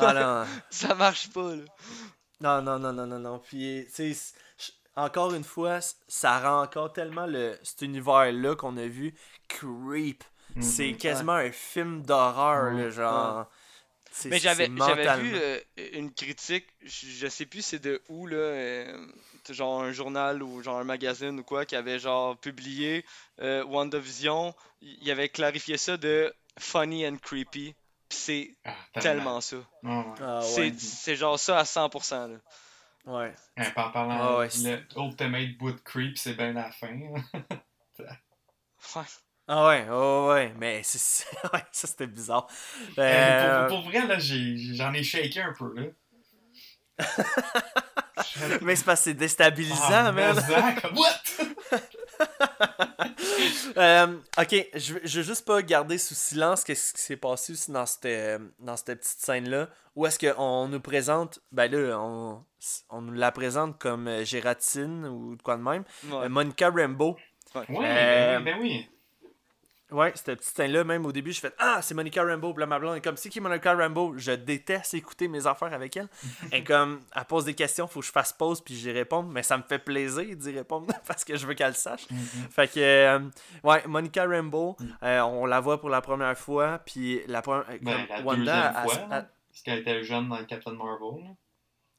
Ah. 0.00 0.46
Ça 0.70 0.94
marche 0.94 1.30
pas, 1.32 1.54
là. 1.54 1.62
Non, 2.40 2.62
non, 2.62 2.78
non, 2.78 2.92
non, 2.92 3.06
non, 3.06 3.18
non. 3.18 3.38
Puis, 3.38 3.86
tu 3.94 4.14
sais, 4.14 4.34
encore 4.94 5.32
une 5.34 5.44
fois, 5.44 5.78
ça 6.08 6.38
rend 6.40 6.62
encore 6.62 6.92
tellement 6.92 7.26
le, 7.26 7.58
cet 7.62 7.82
univers-là 7.82 8.56
qu'on 8.56 8.76
a 8.76 8.86
vu 8.86 9.14
creep. 9.48 10.22
Mhm. 10.54 10.62
C'est 10.62 10.92
quasiment 10.94 11.32
un 11.34 11.52
film 11.52 12.02
d'horreur, 12.02 12.74
Ouais. 12.74 12.90
genre. 12.90 13.46
C'est- 14.18 14.30
Mais 14.30 14.38
j'avais 14.38 14.64
c'est 14.66 14.76
j'avais 14.78 15.04
mentalement. 15.04 15.22
vu 15.24 15.34
euh, 15.36 15.60
une 15.92 16.10
critique, 16.10 16.66
je, 16.82 17.06
je 17.06 17.26
sais 17.26 17.44
plus 17.44 17.60
c'est 17.60 17.78
de 17.78 18.00
où 18.08 18.26
là, 18.26 18.36
euh, 18.38 19.06
genre 19.50 19.82
un 19.82 19.92
journal 19.92 20.42
ou 20.42 20.62
genre 20.62 20.78
un 20.78 20.84
magazine 20.84 21.38
ou 21.38 21.42
quoi 21.44 21.66
qui 21.66 21.76
avait 21.76 21.98
genre 21.98 22.34
publié 22.38 23.04
euh, 23.42 23.62
WandaVision, 23.64 24.54
il 24.80 25.10
avait 25.10 25.28
clarifié 25.28 25.76
ça 25.76 25.98
de 25.98 26.32
funny 26.58 27.06
and 27.06 27.18
creepy. 27.18 27.74
Pis 28.08 28.16
c'est 28.16 28.56
Ah, 28.64 28.74
tellement 29.00 29.40
ça. 29.42 29.56
Ouais. 29.82 30.02
Ah, 30.22 30.40
C'est 30.42 30.60
ouais. 30.70 30.74
c'est 30.78 31.16
genre 31.16 31.38
ça 31.38 31.58
à 31.58 31.64
100%. 31.64 32.28
Là. 32.28 32.38
ouais. 33.04 33.34
Ouais, 33.58 33.72
en 33.76 33.90
parlant, 33.90 34.18
Ah 34.18 34.38
ouais, 34.38 34.48
le 34.64 34.82
Ultimate 34.96 35.58
Boot 35.58 35.82
Creep, 35.82 36.16
c'est 36.16 36.34
bien 36.34 36.52
la 36.54 36.70
fin. 36.72 36.88
Ouais. 38.94 39.02
Ah 39.48 39.68
ouais, 39.68 39.86
ouais, 39.88 40.26
ouais, 40.28 40.54
mais 40.58 40.80
c'est 40.84 41.24
ouais, 41.52 41.62
ça 41.72 41.86
c'était 41.86 42.06
bizarre. 42.06 42.46
Euh, 42.98 43.02
Euh, 43.02 43.68
pour, 43.68 43.82
pour 43.82 43.90
vrai, 43.90 44.06
là, 44.06 44.18
j'ai- 44.18 44.56
j'en 44.74 44.92
ai 44.92 45.02
shaké 45.02 45.40
un 45.40 45.52
peu, 45.52 45.72
là. 45.74 45.82
Mais 48.62 48.74
c'est 48.76 48.84
parce 48.84 49.00
que 49.00 49.04
c'est 49.04 49.14
déstabilisant, 49.14 49.76
Ah, 49.90 50.12
man. 50.12 50.34
Zach, 50.34 50.86
What? 50.94 51.22
Euh, 53.76 54.16
ok, 54.38 54.66
je, 54.74 54.94
veux- 54.94 55.00
je 55.04 55.18
veux 55.18 55.24
juste 55.26 55.44
pas 55.46 55.60
garder 55.62 55.98
sous 55.98 56.14
silence 56.14 56.64
qu'est-ce 56.64 56.94
qui 56.94 57.02
s'est 57.02 57.16
passé 57.18 57.52
aussi 57.52 57.70
dans 57.70 57.84
cette, 57.84 58.06
euh, 58.06 58.38
dans 58.58 58.76
cette 58.76 58.98
petite 59.00 59.18
scène-là. 59.20 59.68
Où 59.94 60.06
est-ce 60.06 60.18
qu'on 60.18 60.68
nous 60.68 60.80
présente, 60.80 61.40
ben 61.52 61.70
là, 61.70 61.98
on, 62.00 62.42
on 62.88 63.02
nous 63.02 63.12
la 63.12 63.30
présente 63.32 63.78
comme 63.78 64.24
Gératine 64.24 65.04
ou 65.06 65.36
de 65.36 65.42
quoi 65.42 65.56
de 65.58 65.62
même. 65.62 65.84
Ouais. 66.04 66.24
Euh, 66.24 66.28
Monica 66.30 66.70
Rambeau. 66.70 67.16
Ouais, 67.54 67.64
Euh, 67.70 68.38
ben 68.38 68.38
oui, 68.38 68.44
ben 68.44 68.56
oui. 68.60 68.90
Ouais, 69.92 70.10
cette 70.16 70.38
petite 70.40 70.56
scène-là, 70.56 70.82
même 70.82 71.06
au 71.06 71.12
début, 71.12 71.32
je 71.32 71.38
fais 71.38 71.52
Ah, 71.58 71.78
c'est 71.80 71.94
Monica 71.94 72.20
Rambeau. 72.24 72.52
Puis 72.52 72.60
là, 72.60 72.66
ma 72.66 72.78
blonde 72.80 72.96
est 72.96 73.00
comme 73.00 73.16
C'est 73.16 73.28
qui 73.28 73.38
Monica 73.40 73.72
Rambeau? 73.72 74.14
Je 74.16 74.32
déteste 74.32 74.94
écouter 74.94 75.28
mes 75.28 75.46
affaires 75.46 75.72
avec 75.72 75.96
elle. 75.96 76.08
Et 76.52 76.64
comme, 76.64 77.02
elle 77.14 77.24
pose 77.24 77.44
des 77.44 77.54
questions, 77.54 77.86
faut 77.86 78.00
que 78.00 78.06
je 78.06 78.10
fasse 78.10 78.32
pause 78.32 78.60
puis 78.60 78.74
j'y 78.74 78.90
réponde. 78.90 79.30
Mais 79.30 79.44
ça 79.44 79.56
me 79.56 79.62
fait 79.62 79.78
plaisir 79.78 80.24
d'y 80.36 80.50
répondre 80.50 80.86
parce 81.06 81.24
que 81.24 81.36
je 81.36 81.46
veux 81.46 81.54
qu'elle 81.54 81.68
le 81.68 81.74
sache. 81.74 82.10
Mhm. 82.10 82.18
Fait 82.50 82.66
que, 82.68 82.80
euh, 82.80 83.20
ouais, 83.62 83.86
Monica 83.86 84.26
Rambeau, 84.26 84.76
euh, 85.04 85.20
on 85.20 85.46
la 85.46 85.60
voit 85.60 85.78
pour 85.80 85.88
la 85.88 86.00
première 86.00 86.36
fois. 86.36 86.80
Puis 86.84 87.20
la 87.28 87.40
première. 87.42 87.64
Ben, 87.80 88.06
comme 88.08 88.16
la 88.16 88.22
Wanda, 88.22 88.38
deuxième 88.38 88.74
elle- 88.76 88.90
fois, 88.90 89.08
là, 89.08 89.22
parce 89.48 89.62
qu'elle 89.62 89.78
était 89.78 90.02
jeune 90.02 90.28
dans 90.28 90.44
Captain 90.44 90.72
Marvel. 90.72 91.36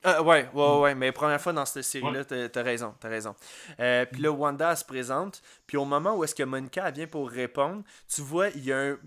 Là. 0.03 0.19
euh, 0.19 0.24
ouais, 0.24 0.49
Mm. 0.53 0.57
ouais, 0.57 0.80
ouais, 0.82 0.95
mais 0.95 1.11
première 1.11 1.41
fois 1.41 1.53
dans 1.53 1.65
cette 1.65 1.84
série-là, 1.84 2.24
t'as 2.26 2.49
t'as 2.49 2.64
raison, 2.64 2.94
t'as 2.99 3.10
raison. 3.10 3.36
Euh, 3.80 4.06
puis 4.06 4.22
là, 4.22 4.32
Wanda, 4.32 4.72
elle 4.72 4.78
se 4.78 4.86
présente, 4.86 5.41
puis 5.65 5.78
au 5.78 5.86
moment 5.86 6.15
où 6.15 6.24
est-ce 6.24 6.36
que 6.36 6.44
Monica, 6.44 6.88
elle 6.88 6.94
vient 6.94 7.07
pour 7.07 7.30
répondre, 7.30 7.84
tu 8.14 8.22
vois, 8.22 8.49
il 8.49 8.64
y 8.65 8.72
a 8.74 8.78
un... 8.80 8.98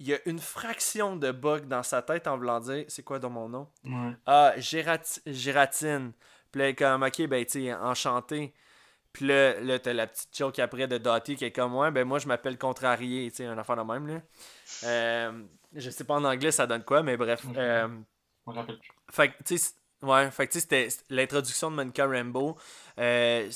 Il 0.00 0.08
y 0.08 0.14
a 0.14 0.18
une 0.26 0.40
fraction 0.40 1.14
de 1.14 1.30
bug 1.30 1.68
dans 1.68 1.84
sa 1.84 2.02
tête 2.02 2.26
en 2.26 2.36
voulant 2.36 2.58
dire 2.58 2.84
c'est 2.88 3.04
quoi 3.04 3.20
dans 3.20 3.30
mon 3.30 3.48
nom? 3.48 3.68
Ouais. 3.84 4.10
Ah, 4.26 4.52
Gérati- 4.56 5.20
Gératine. 5.26 6.10
Puis 6.50 6.60
là, 6.60 6.72
comme 6.72 7.04
ok, 7.04 7.28
ben 7.28 7.44
tu 7.44 7.66
sais, 7.66 7.72
enchanté. 7.74 8.52
Puis 9.12 9.28
là, 9.28 9.60
là 9.60 9.78
t'as 9.78 9.92
la 9.92 10.08
petite 10.08 10.36
joke 10.36 10.58
après 10.58 10.88
de 10.88 10.98
Dottie 10.98 11.36
qui 11.36 11.44
est 11.44 11.52
comme 11.52 11.76
ouais, 11.76 11.92
ben 11.92 12.04
moi 12.04 12.18
je 12.18 12.26
m'appelle 12.26 12.58
Contrarié, 12.58 13.30
tu 13.30 13.36
sais, 13.36 13.44
un 13.46 13.56
affaire 13.56 13.76
de 13.76 13.82
même 13.82 14.08
là. 14.08 14.20
Euh, 14.84 15.42
je 15.74 15.88
sais 15.90 16.02
pas 16.02 16.14
en 16.14 16.24
anglais 16.24 16.50
ça 16.50 16.66
donne 16.66 16.82
quoi, 16.82 17.04
mais 17.04 17.16
bref. 17.16 17.44
Euh, 17.56 17.86
rappelle 18.46 18.80
fait 19.08 19.28
que, 19.30 19.42
tu 19.44 19.56
sais, 19.58 19.72
ouais, 20.02 20.30
fait 20.30 20.46
que, 20.46 20.52
tu 20.52 20.60
sais, 20.60 20.88
c'était 20.88 20.88
l'introduction 21.10 21.70
de 21.70 21.76
Monica 21.76 22.06
Rambeau. 22.06 22.56
Euh, 22.98 23.50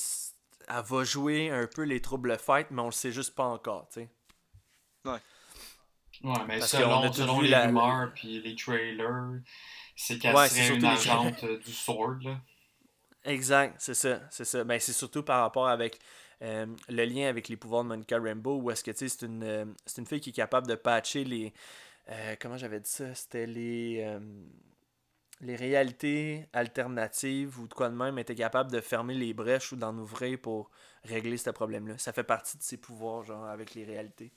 elle 0.68 0.82
va 0.84 1.04
jouer 1.04 1.50
un 1.50 1.66
peu 1.66 1.82
les 1.82 2.00
troubles 2.00 2.36
fêtes, 2.38 2.70
mais 2.70 2.82
on 2.82 2.86
le 2.86 2.92
sait 2.92 3.12
juste 3.12 3.34
pas 3.34 3.44
encore, 3.44 3.88
tu 3.88 4.00
sais. 4.00 4.08
Ouais, 6.24 6.32
mais 6.48 6.58
Parce 6.58 6.72
qu'on 6.72 6.78
selon, 6.78 7.12
selon 7.12 7.40
les 7.42 7.50
la- 7.50 7.66
rumeurs 7.66 8.12
puis 8.14 8.40
les 8.40 8.54
trailers, 8.56 9.40
c'est 9.96 10.18
qu'elle 10.18 10.34
Ouais, 10.34 10.48
serait 10.48 10.74
une 10.74 10.80
les 10.80 10.86
agente 10.88 11.44
euh, 11.44 11.58
du 11.58 11.72
Sword, 11.72 12.16
là. 12.24 12.40
Exact, 13.24 13.74
c'est 13.78 13.94
ça, 13.94 14.20
c'est 14.30 14.44
ça. 14.44 14.64
Ben, 14.64 14.78
c'est 14.80 14.92
surtout 14.92 15.22
par 15.22 15.40
rapport 15.42 15.68
avec 15.68 15.98
euh, 16.42 16.66
le 16.88 17.04
lien 17.04 17.28
avec 17.28 17.48
les 17.48 17.56
pouvoirs 17.56 17.82
de 17.82 17.88
Monica 17.88 18.18
Rambeau, 18.18 18.56
où 18.60 18.70
est-ce 18.70 18.84
que 18.84 18.92
c'est 18.94 19.22
une, 19.26 19.42
euh, 19.42 19.64
c'est 19.84 20.00
une 20.00 20.06
fille 20.06 20.20
qui 20.20 20.30
est 20.30 20.32
capable 20.32 20.66
de 20.66 20.74
patcher 20.76 21.24
les. 21.24 21.52
euh, 22.10 22.36
comment 22.40 22.56
j'avais 22.56 22.80
dit 22.80 22.90
ça? 22.90 23.14
C'était 23.14 23.46
les. 23.46 24.00
Les 25.40 25.56
réalités 25.56 26.48
alternatives 26.52 27.58
ou 27.60 27.68
de 27.68 27.74
quoi 27.74 27.88
de 27.88 27.94
même 27.94 28.18
était 28.18 28.34
capable 28.34 28.70
de 28.70 28.80
fermer 28.80 29.14
les 29.14 29.34
brèches 29.34 29.72
ou 29.72 29.76
d'en 29.76 29.96
ouvrir 29.98 30.38
pour 30.40 30.70
régler 31.04 31.36
ce 31.36 31.50
problème-là. 31.50 31.98
Ça 31.98 32.12
fait 32.12 32.24
partie 32.24 32.56
de 32.56 32.62
ses 32.62 32.76
pouvoirs, 32.78 33.22
genre, 33.24 33.44
avec 33.46 33.74
les 33.74 33.84
réalités. 33.84 34.32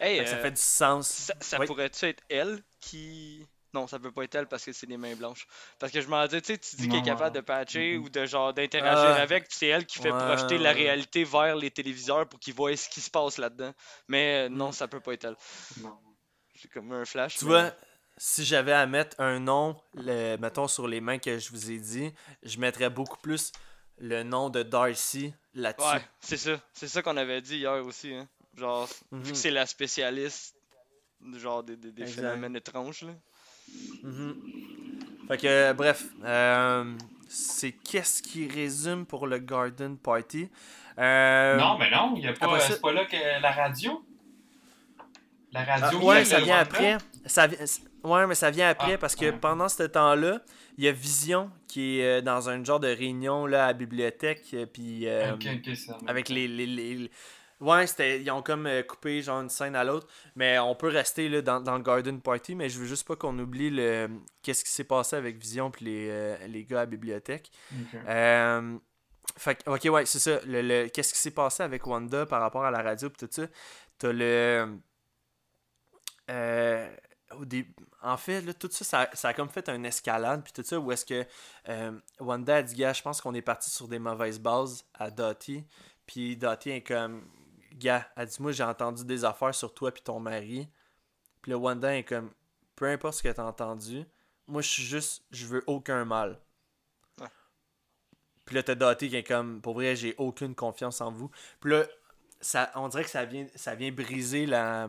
Hey, 0.00 0.18
Fait 0.18 0.24
que 0.24 0.30
ça 0.30 0.36
euh, 0.36 0.42
fait 0.42 0.50
du 0.52 0.60
sens. 0.60 1.08
ça, 1.08 1.34
ça 1.40 1.58
Oui. 1.60 1.66
pourrait-tu 1.66 2.04
être 2.06 2.22
elle 2.28 2.62
qui. 2.80 3.46
Non, 3.74 3.86
ça 3.86 3.98
peut 3.98 4.10
pas 4.10 4.24
être 4.24 4.34
elle 4.34 4.46
parce 4.46 4.64
que 4.64 4.72
c'est 4.72 4.86
des 4.86 4.96
mains 4.96 5.14
blanches. 5.14 5.46
Parce 5.78 5.92
que 5.92 6.00
je 6.00 6.08
m'en 6.08 6.26
dis, 6.26 6.40
tu 6.40 6.54
sais, 6.54 6.58
tu 6.58 6.76
dis 6.76 6.88
qu'elle 6.88 7.00
est 7.00 7.02
capable 7.02 7.36
de 7.36 7.42
patcher 7.42 7.98
ou 7.98 8.08
de 8.08 8.24
genre 8.24 8.54
d'interagir 8.54 9.14
Ah. 9.16 9.20
avec, 9.22 9.46
puis 9.48 9.56
c'est 9.58 9.66
elle 9.66 9.84
qui 9.84 9.98
fait 9.98 10.10
Ouais, 10.10 10.18
projeter 10.18 10.56
la 10.56 10.72
réalité 10.72 11.22
vers 11.24 11.54
les 11.54 11.70
téléviseurs 11.70 12.26
pour 12.28 12.40
qu'ils 12.40 12.54
voient 12.54 12.74
ce 12.76 12.88
qui 12.88 13.00
se 13.02 13.10
passe 13.10 13.36
là-dedans. 13.38 13.72
Mais 14.08 14.46
euh, 14.46 14.48
Mm. 14.48 14.54
non, 14.56 14.72
ça 14.72 14.88
peut 14.88 15.00
pas 15.00 15.12
être 15.12 15.24
elle. 15.24 15.36
Non. 15.82 15.98
J'ai 16.54 16.68
comme 16.68 16.90
un 16.92 17.04
flash. 17.04 17.36
Tu 17.36 17.44
mais- 17.44 17.50
vois, 17.50 17.72
si 18.18 18.44
j'avais 18.44 18.72
à 18.72 18.86
mettre 18.86 19.18
un 19.20 19.38
nom, 19.40 19.76
le, 19.94 20.36
mettons 20.36 20.68
sur 20.68 20.86
les 20.86 21.00
mains 21.00 21.18
que 21.18 21.38
je 21.38 21.50
vous 21.50 21.70
ai 21.70 21.78
dit, 21.78 22.12
je 22.42 22.58
mettrais 22.58 22.90
beaucoup 22.90 23.18
plus 23.18 23.52
le 23.98 24.22
nom 24.22 24.50
de 24.50 24.62
Darcy 24.62 25.32
là-dessus. 25.54 25.88
Ouais, 25.88 26.02
c'est 26.20 26.36
ça. 26.36 26.60
C'est 26.72 26.88
ça 26.88 27.02
qu'on 27.02 27.16
avait 27.16 27.40
dit 27.40 27.58
hier 27.58 27.84
aussi. 27.84 28.12
Hein. 28.14 28.28
Genre, 28.56 28.86
vu 29.12 29.18
Mhm. 29.18 29.30
que 29.30 29.34
c'est 29.34 29.50
la 29.50 29.66
spécialiste 29.66 30.54
genre 31.34 31.62
des, 31.62 31.76
des, 31.76 32.06
phénomènes 32.06 32.56
étranges. 32.56 33.02
Là. 33.02 33.12
Mhm. 34.02 34.36
Fait 35.28 35.36
que, 35.36 35.72
bref, 35.72 36.04
euh, 36.24 36.84
c'est 37.28 37.72
qu'est-ce 37.72 38.22
qui 38.22 38.48
résume 38.48 39.04
pour 39.04 39.26
le 39.26 39.38
Garden 39.38 39.98
Party? 39.98 40.48
Euh, 40.98 41.56
Non, 41.56 41.76
mais 41.78 41.90
non, 41.90 42.14
il 42.16 42.24
y 42.24 42.28
a 42.28 42.32
pas, 42.32 42.58
c'est 42.60 42.80
pas 42.80 42.92
là 42.92 43.04
que 43.04 43.16
la 43.40 43.52
radio? 43.52 44.04
La 45.52 45.64
ah, 45.66 45.76
radio. 45.78 45.98
ouais, 46.00 46.22
il 46.22 46.28
y 46.28 46.34
a 46.34 46.38
ça 46.38 46.40
vient 46.40 46.58
après. 46.58 46.98
Ça, 47.26 47.46
ouais, 48.04 48.26
mais 48.26 48.34
ça 48.34 48.50
vient 48.50 48.68
après 48.68 48.94
Ah, 48.94 48.98
parce 48.98 49.14
que 49.16 49.26
ouais. 49.26 49.32
pendant 49.32 49.68
ce 49.68 49.82
temps-là, 49.84 50.40
il 50.76 50.84
y 50.84 50.88
a 50.88 50.92
Vision 50.92 51.50
qui 51.66 52.00
est 52.00 52.18
euh, 52.18 52.20
dans 52.20 52.48
un 52.48 52.62
genre 52.64 52.80
de 52.80 52.88
réunion 52.88 53.46
là, 53.46 53.64
à 53.64 53.66
la 53.68 53.72
bibliothèque. 53.74 54.44
euh, 54.54 54.66
Puis, 54.66 55.06
euh, 55.08 55.34
ok, 55.34 55.76
ça. 55.76 55.98
avec 56.06 56.28
les, 56.28 56.46
les, 56.48 56.66
les- 56.66 57.10
Ouais, 57.60 57.88
c'était, 57.88 58.20
ils 58.22 58.30
ont 58.30 58.40
comme 58.40 58.66
euh, 58.68 58.84
coupé 58.84 59.20
genre 59.20 59.40
une 59.40 59.48
scène 59.48 59.74
à 59.74 59.82
l'autre. 59.82 60.06
Mais 60.36 60.60
on 60.60 60.76
peut 60.76 60.86
rester 60.88 61.28
là, 61.28 61.42
dans, 61.42 61.60
dans 61.60 61.76
le 61.76 61.82
Garden 61.82 62.20
Party, 62.20 62.54
mais 62.54 62.68
je 62.68 62.78
veux 62.78 62.86
juste 62.86 63.04
pas 63.04 63.16
qu'on 63.16 63.36
oublie 63.40 63.68
le 63.70 64.08
qu'est-ce 64.42 64.62
qui 64.62 64.70
s'est 64.70 64.84
passé 64.84 65.16
avec 65.16 65.38
Vision 65.38 65.68
puis 65.72 65.84
les, 65.86 66.06
euh, 66.08 66.36
les 66.46 66.64
gars 66.64 66.76
à 66.76 66.80
la 66.82 66.86
bibliothèque. 66.86 67.50
Ok. 67.72 68.00
Euh, 68.08 68.78
fait 69.36 69.56
que- 69.56 69.70
ok, 69.70 69.92
ouais, 69.92 70.06
c'est 70.06 70.20
ça. 70.20 70.38
Le, 70.46 70.62
le- 70.62 70.88
qu'est-ce 70.88 71.12
qui 71.12 71.18
s'est 71.18 71.32
passé 71.32 71.64
avec 71.64 71.84
Wanda 71.84 72.26
par 72.26 72.40
rapport 72.42 72.64
à 72.64 72.70
la 72.70 72.80
radio 72.80 73.10
puis 73.10 73.26
tout 73.26 73.32
ça? 73.32 73.48
T'as 73.98 74.12
le. 74.12 74.78
Euh, 76.30 76.88
au 77.32 77.44
En 78.02 78.16
fait, 78.16 78.40
là, 78.42 78.54
tout 78.54 78.68
ça, 78.70 78.84
ça, 78.84 79.10
ça 79.12 79.28
a 79.28 79.34
comme 79.34 79.48
fait 79.48 79.68
un 79.68 79.82
escalade 79.84 80.42
puis 80.42 80.52
tout 80.52 80.62
ça, 80.62 80.78
où 80.78 80.90
est-ce 80.92 81.04
que 81.04 81.26
euh, 81.68 81.98
Wanda 82.20 82.56
a 82.56 82.62
dit, 82.62 82.74
gars, 82.74 82.92
je 82.92 83.02
pense 83.02 83.20
qu'on 83.20 83.34
est 83.34 83.42
parti 83.42 83.70
sur 83.70 83.88
des 83.88 83.98
mauvaises 83.98 84.38
bases 84.38 84.84
à 84.94 85.10
Dottie. 85.10 85.64
Puis 86.06 86.36
Dottie 86.36 86.70
est 86.70 86.82
comme, 86.82 87.28
gars, 87.74 88.08
elle 88.16 88.28
dit, 88.28 88.36
moi 88.40 88.52
j'ai 88.52 88.64
entendu 88.64 89.04
des 89.04 89.24
affaires 89.24 89.54
sur 89.54 89.74
toi 89.74 89.92
puis 89.92 90.02
ton 90.02 90.20
mari. 90.20 90.68
Puis 91.42 91.50
le 91.50 91.56
Wanda 91.56 91.96
est 91.96 92.04
comme, 92.04 92.30
peu 92.76 92.86
importe 92.86 93.14
ce 93.18 93.22
que 93.22 93.28
t'as 93.28 93.44
entendu, 93.44 94.04
moi 94.46 94.62
je 94.62 94.68
suis 94.68 94.82
juste, 94.84 95.24
je 95.30 95.46
veux 95.46 95.62
aucun 95.66 96.04
mal. 96.04 96.40
Puis 98.48 98.54
là, 98.54 98.62
t'as 98.62 98.74
Dottie 98.74 99.10
qui 99.10 99.16
est 99.16 99.24
comme, 99.24 99.60
pour 99.60 99.74
vrai, 99.74 99.94
j'ai 99.94 100.14
aucune 100.16 100.54
confiance 100.54 101.02
en 101.02 101.12
vous. 101.12 101.30
Puis 101.60 101.70
là, 101.70 101.84
ça, 102.40 102.70
on 102.76 102.88
dirait 102.88 103.04
que 103.04 103.10
ça 103.10 103.26
vient, 103.26 103.46
ça 103.54 103.74
vient 103.74 103.92
briser 103.92 104.46
la. 104.46 104.88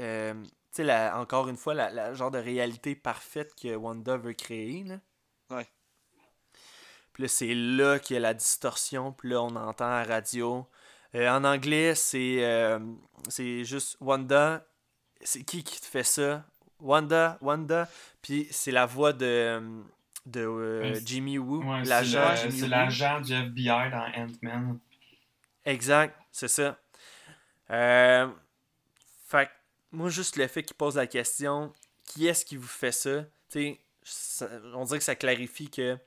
euh, 0.00 0.32
tu 0.76 0.82
sais, 0.82 0.84
la- 0.84 1.18
encore 1.18 1.48
une 1.48 1.56
fois, 1.56 1.74
la, 1.74 1.90
la 1.90 2.14
genre 2.14 2.30
de 2.30 2.38
réalité 2.38 2.94
parfaite 2.94 3.54
que 3.60 3.74
Wanda 3.74 4.16
veut 4.16 4.32
créer. 4.34 4.84
Là. 4.84 4.96
Ouais. 5.50 5.66
Puis 7.12 7.22
là, 7.24 7.28
c'est 7.28 7.54
là 7.54 7.98
qu'il 7.98 8.14
y 8.14 8.16
a 8.18 8.20
la 8.20 8.34
distorsion. 8.34 9.12
Puis 9.12 9.30
là, 9.30 9.42
on 9.42 9.54
entend 9.56 9.86
à 9.86 10.02
la 10.02 10.14
radio. 10.14 10.66
Euh, 11.14 11.28
en 11.30 11.44
anglais, 11.44 11.94
c'est 11.94 12.44
euh, 12.44 12.78
c'est 13.28 13.64
juste 13.64 13.96
Wanda. 14.00 14.66
C'est 15.22 15.42
qui 15.44 15.64
qui 15.64 15.80
te 15.80 15.86
fait 15.86 16.02
ça? 16.04 16.44
Wanda, 16.78 17.38
Wanda. 17.40 17.88
Puis 18.20 18.46
c'est 18.50 18.70
la 18.72 18.84
voix 18.84 19.14
de, 19.14 19.62
de 20.26 20.40
euh, 20.40 20.92
Ouais, 20.92 21.00
Jimmy 21.04 21.38
Woo, 21.38 21.62
Ouais, 21.62 21.84
c'est 21.84 21.88
l'agent 21.88 22.30
le- 22.30 22.36
Jimmy 22.36 22.52
c'est 22.52 22.62
Woo. 22.64 22.68
l'agent 22.70 23.20
du 23.22 23.32
FBI 23.32 23.90
dans 23.90 24.22
Ant-Man. 24.22 24.78
Exact, 25.64 26.14
c'est 26.30 26.48
ça. 26.48 26.76
Euh, 27.70 28.28
moi, 29.96 30.10
juste 30.10 30.36
le 30.36 30.46
fait 30.46 30.62
qu'il 30.62 30.76
pose 30.76 30.96
la 30.96 31.06
question, 31.06 31.72
qui 32.04 32.26
est-ce 32.26 32.44
qui 32.44 32.56
vous 32.56 32.66
fait 32.66 32.92
ça? 32.92 33.24
Tu 33.48 33.78
sais, 34.04 34.56
on 34.74 34.84
dirait 34.84 34.98
que 34.98 35.04
ça 35.04 35.16
clarifie 35.16 35.70
que 35.70 35.98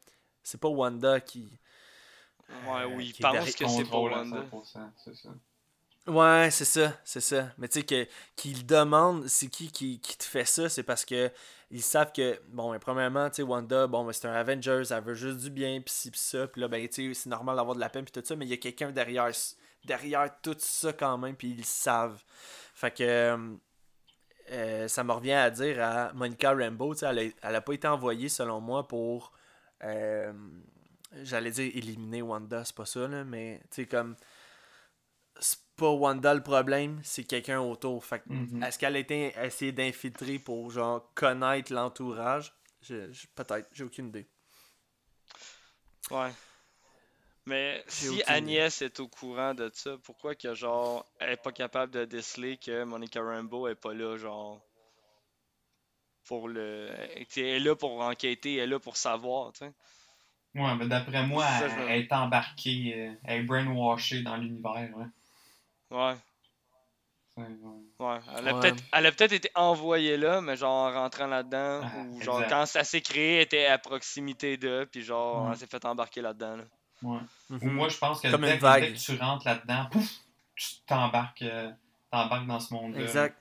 c'est 0.44 0.60
pas 0.60 0.70
Wanda 0.70 1.20
qui. 1.20 1.60
Ouais, 2.68 2.82
Euh, 2.82 2.88
oui, 2.96 3.14
il 3.16 3.22
pense 3.22 3.54
que 3.54 3.68
c'est 3.68 3.86
pas 3.86 3.98
Wanda. 3.98 4.46
100%, 4.52 4.92
c'est 5.04 5.16
ça. 5.16 5.30
Ouais, 6.08 6.50
c'est 6.52 6.66
ça, 6.66 6.98
c'est 7.04 7.20
ça. 7.22 7.52
Mais 7.58 7.68
tu 7.68 7.80
sais, 7.80 7.86
que, 7.86 8.08
qu'il 8.36 8.66
demande 8.66 9.28
c'est 9.28 9.48
qui, 9.48 9.72
qui 9.72 10.00
qui 10.00 10.18
te 10.18 10.24
fait 10.24 10.46
ça, 10.46 10.70
c'est 10.70 10.84
parce 10.84 11.06
que 11.06 11.32
ils 11.72 11.84
savent 11.84 12.12
que, 12.12 12.40
bon, 12.48 12.72
ben, 12.72 12.80
premièrement, 12.80 13.30
tu 13.30 13.38
sais, 13.38 13.42
Wanda, 13.44 13.86
bon, 13.86 14.06
ben, 14.06 14.14
c'est 14.14 14.28
un 14.28 14.34
Avengers, 14.34 14.84
elle 14.90 15.04
veut 15.04 15.14
juste 15.14 15.38
du 15.38 15.52
bien, 15.52 15.82
pis 15.82 15.92
ci, 15.92 16.10
pis 16.10 16.18
ça, 16.20 16.48
pis 16.48 16.60
là, 16.60 16.68
ben, 16.68 16.88
tu 16.88 17.14
sais, 17.14 17.14
c'est 17.14 17.30
normal 17.30 17.58
d'avoir 17.58 17.76
de 17.76 17.80
la 17.80 17.90
peine, 17.90 18.06
pis 18.06 18.12
tout 18.12 18.24
ça, 18.26 18.36
mais 18.36 18.46
il 18.46 18.50
y 18.50 18.54
a 18.54 18.58
quelqu'un 18.58 18.92
derrière, 18.92 19.30
derrière 19.84 20.32
tout 20.42 20.56
ça 20.58 20.94
quand 20.94 21.18
même, 21.20 21.36
puis 21.36 21.50
ils 21.52 21.58
le 21.58 21.64
savent. 21.64 22.24
Fait 22.74 22.92
que, 22.92 23.38
euh, 24.52 24.88
ça 24.88 25.04
me 25.04 25.12
revient 25.12 25.34
à 25.34 25.50
dire 25.50 25.82
à 25.84 26.14
Monica 26.14 26.52
Rambeau, 26.54 26.94
tu 26.94 27.00
sais, 27.02 27.06
elle, 27.08 27.20
a- 27.20 27.48
elle 27.50 27.56
a 27.56 27.62
pas 27.62 27.74
été 27.74 27.88
envoyée, 27.88 28.30
selon 28.30 28.60
moi, 28.62 28.88
pour, 28.88 29.32
euh, 29.84 30.34
j'allais 31.24 31.52
dire 31.52 31.72
éliminer 31.76 32.22
Wanda, 32.22 32.64
c'est 32.66 32.76
pas 32.76 32.86
ça, 32.86 33.08
là, 33.08 33.24
mais, 33.24 33.60
tu 33.72 33.84
sais, 33.84 33.86
comme 33.88 34.16
c'est 35.40 35.60
pas 35.76 35.90
Wanda 35.92 36.34
le 36.34 36.44
problème, 36.44 37.00
c'est 37.04 37.24
quelqu'un 37.24 37.62
autour. 37.62 38.04
Fait 38.04 38.20
que, 38.20 38.34
Mhm. 38.34 38.64
est-ce 38.64 38.78
qu'elle 38.78 38.96
a 38.96 39.00
été 39.00 39.34
essayé 39.42 39.72
d'infiltrer 39.72 40.38
pour 40.40 40.70
genre 40.72 41.10
connaître 41.16 41.72
l'entourage? 41.74 42.54
Je- 42.82 43.12
je- 43.12 43.28
Peut-être, 43.36 43.70
j'ai 43.74 43.84
aucune 43.86 44.08
idée. 44.10 44.28
Ouais. 46.12 46.32
Mais 47.50 47.84
si 47.88 48.22
Agnès 48.28 48.82
est 48.84 49.00
au 49.00 49.08
courant 49.08 49.56
de 49.56 49.72
ça, 49.74 49.98
pourquoi 50.04 50.36
que 50.36 50.54
genre 50.54 51.04
elle 51.20 51.32
est 51.32 51.38
pas 51.42 51.52
capable 51.52 51.92
de 51.92 52.06
déceler 52.06 52.58
que 52.58 52.84
Monica 52.84 53.22
Rambeau 53.22 53.68
est 53.68 53.76
pas 53.76 53.94
là, 53.94 54.18
genre 54.18 54.62
pour 56.28 56.48
le. 56.48 56.90
Elle 57.36 57.44
est 57.44 57.60
là 57.60 57.76
pour 57.76 58.00
enquêter, 58.02 58.56
elle 58.58 58.60
est 58.66 58.68
là 58.68 58.80
pour 58.80 58.98
savoir, 58.98 59.52
tu 59.54 59.66
sais? 59.66 59.72
Ouais, 60.56 60.76
mais 60.76 60.88
d'après 60.88 61.26
moi, 61.26 61.44
Ça, 61.44 61.66
elle, 61.66 61.72
je 61.72 61.76
me- 61.76 61.90
elle 61.90 62.02
est 62.02 62.14
embarquée, 62.14 62.94
euh, 62.96 63.14
elle 63.24 63.40
est 63.42 63.44
brainwashée 63.44 64.22
dans 64.22 64.38
l'univers. 64.38 64.90
Ouais. 65.90 66.16
Ouais, 67.38 67.46
ouais. 68.00 68.20
Elle 68.38 68.48
a 68.48 68.54
Ouais. 68.54 68.60
peut-être 68.60 69.16
peut-être 69.18 69.32
été 69.32 69.50
envoyée 69.56 70.18
là, 70.18 70.42
mais 70.42 70.56
genre 70.56 70.88
en 70.88 70.92
rentrant 70.94 71.28
là-dedans, 71.28 71.82
Ah, 71.84 71.98
ou 71.98 72.22
genre 72.22 72.42
exact. 72.42 72.50
quand 72.50 72.66
ça 72.68 72.84
s'est 72.84 73.02
créé, 73.02 73.38
elle 73.38 73.42
était 73.44 73.66
à 73.66 73.78
proximité 73.80 74.58
d'eux, 74.58 74.86
puis 74.92 75.02
genre 75.02 75.50
elle 75.52 75.58
s'est 75.58 75.68
fait 75.68 75.84
embarquer 75.86 76.22
là-dedans. 76.22 76.58
Là. 76.58 76.64
Ouais. 77.02 77.20
Ou 77.50 77.54
Mhm. 77.56 77.72
moi, 77.74 77.90
je 77.90 77.98
pense 77.98 78.20
que 78.22 78.30
Comme 78.30 78.42
dès, 78.42 78.52
une 78.54 78.58
que- 78.58 78.62
vague. 78.62 78.84
dès 78.84 78.94
que 78.94 78.98
tu 79.00 79.16
rentres 79.18 79.46
là-dedans, 79.46 79.88
pouf, 79.92 80.10
tu 80.56 80.68
t'embarques, 80.86 81.42
euh, 81.44 81.72
t'embarques 82.12 82.48
dans 82.48 82.60
ce 82.60 82.74
monde-là. 82.74 83.02
Exact. 83.02 83.38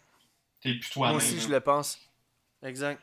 T'es 0.60 0.74
plus 0.74 0.96
Moi 0.96 1.08
toi-même. 1.08 1.16
aussi, 1.16 1.34
là. 1.36 1.40
je 1.42 1.48
le 1.48 1.60
pense. 1.60 1.98
Exact. 2.62 3.00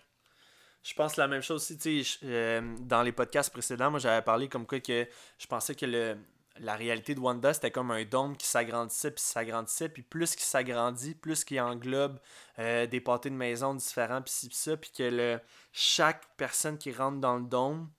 Je 0.84 0.94
pense 0.94 1.16
la 1.18 1.28
même 1.28 1.42
chose 1.42 1.62
aussi. 1.64 1.78
Tu 1.78 2.04
sais, 2.04 2.20
euh, 2.26 2.76
dans 2.82 3.02
les 3.02 3.12
podcasts 3.12 3.52
précédents, 3.52 3.90
moi, 3.90 4.00
j'avais 4.00 4.22
parlé 4.22 4.48
comme 4.48 4.66
quoi 4.68 4.80
que 4.80 5.08
je 5.40 5.48
pensais 5.48 5.74
que 5.74 5.86
le, 5.86 6.18
la 6.60 6.76
réalité 6.76 7.16
de 7.16 7.20
Wanda, 7.20 7.54
c'était 7.54 7.72
comme 7.72 7.92
un 7.92 8.04
dôme 8.06 8.38
qui 8.38 8.46
s'agrandissait, 8.46 9.12
puis 9.12 9.24
s'agrandissait, 9.24 9.90
puis 9.90 10.04
plus 10.04 10.36
qu'il 10.36 10.44
s'agrandit, 10.46 11.16
plus 11.16 11.44
qu'il 11.44 11.60
englobe 11.60 12.20
euh, 12.60 12.86
des 12.86 13.02
pâtés 13.02 13.30
de 13.30 13.36
maison 13.36 13.74
différents, 13.74 14.22
puis 14.22 14.32
ci, 14.34 14.48
puis 14.48 14.56
ça, 14.58 14.78
puis 14.78 14.92
que 14.92 15.04
le, 15.04 15.40
chaque 15.74 16.24
personne 16.38 16.78
qui 16.78 16.92
rentre 16.94 17.18
dans 17.20 17.38
le 17.38 17.44
dôme 17.46 17.90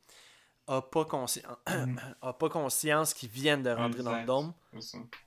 a 0.68 0.82
pas, 0.82 1.02
consci- 1.05 1.43
Mhm. 1.68 1.98
a 2.22 2.32
pas 2.32 2.48
conscience 2.48 3.14
qu'ils 3.14 3.28
viennent 3.28 3.62
de 3.62 3.70
rentrer 3.70 4.02
dans 4.02 4.18
le 4.18 4.24
dôme. 4.26 4.52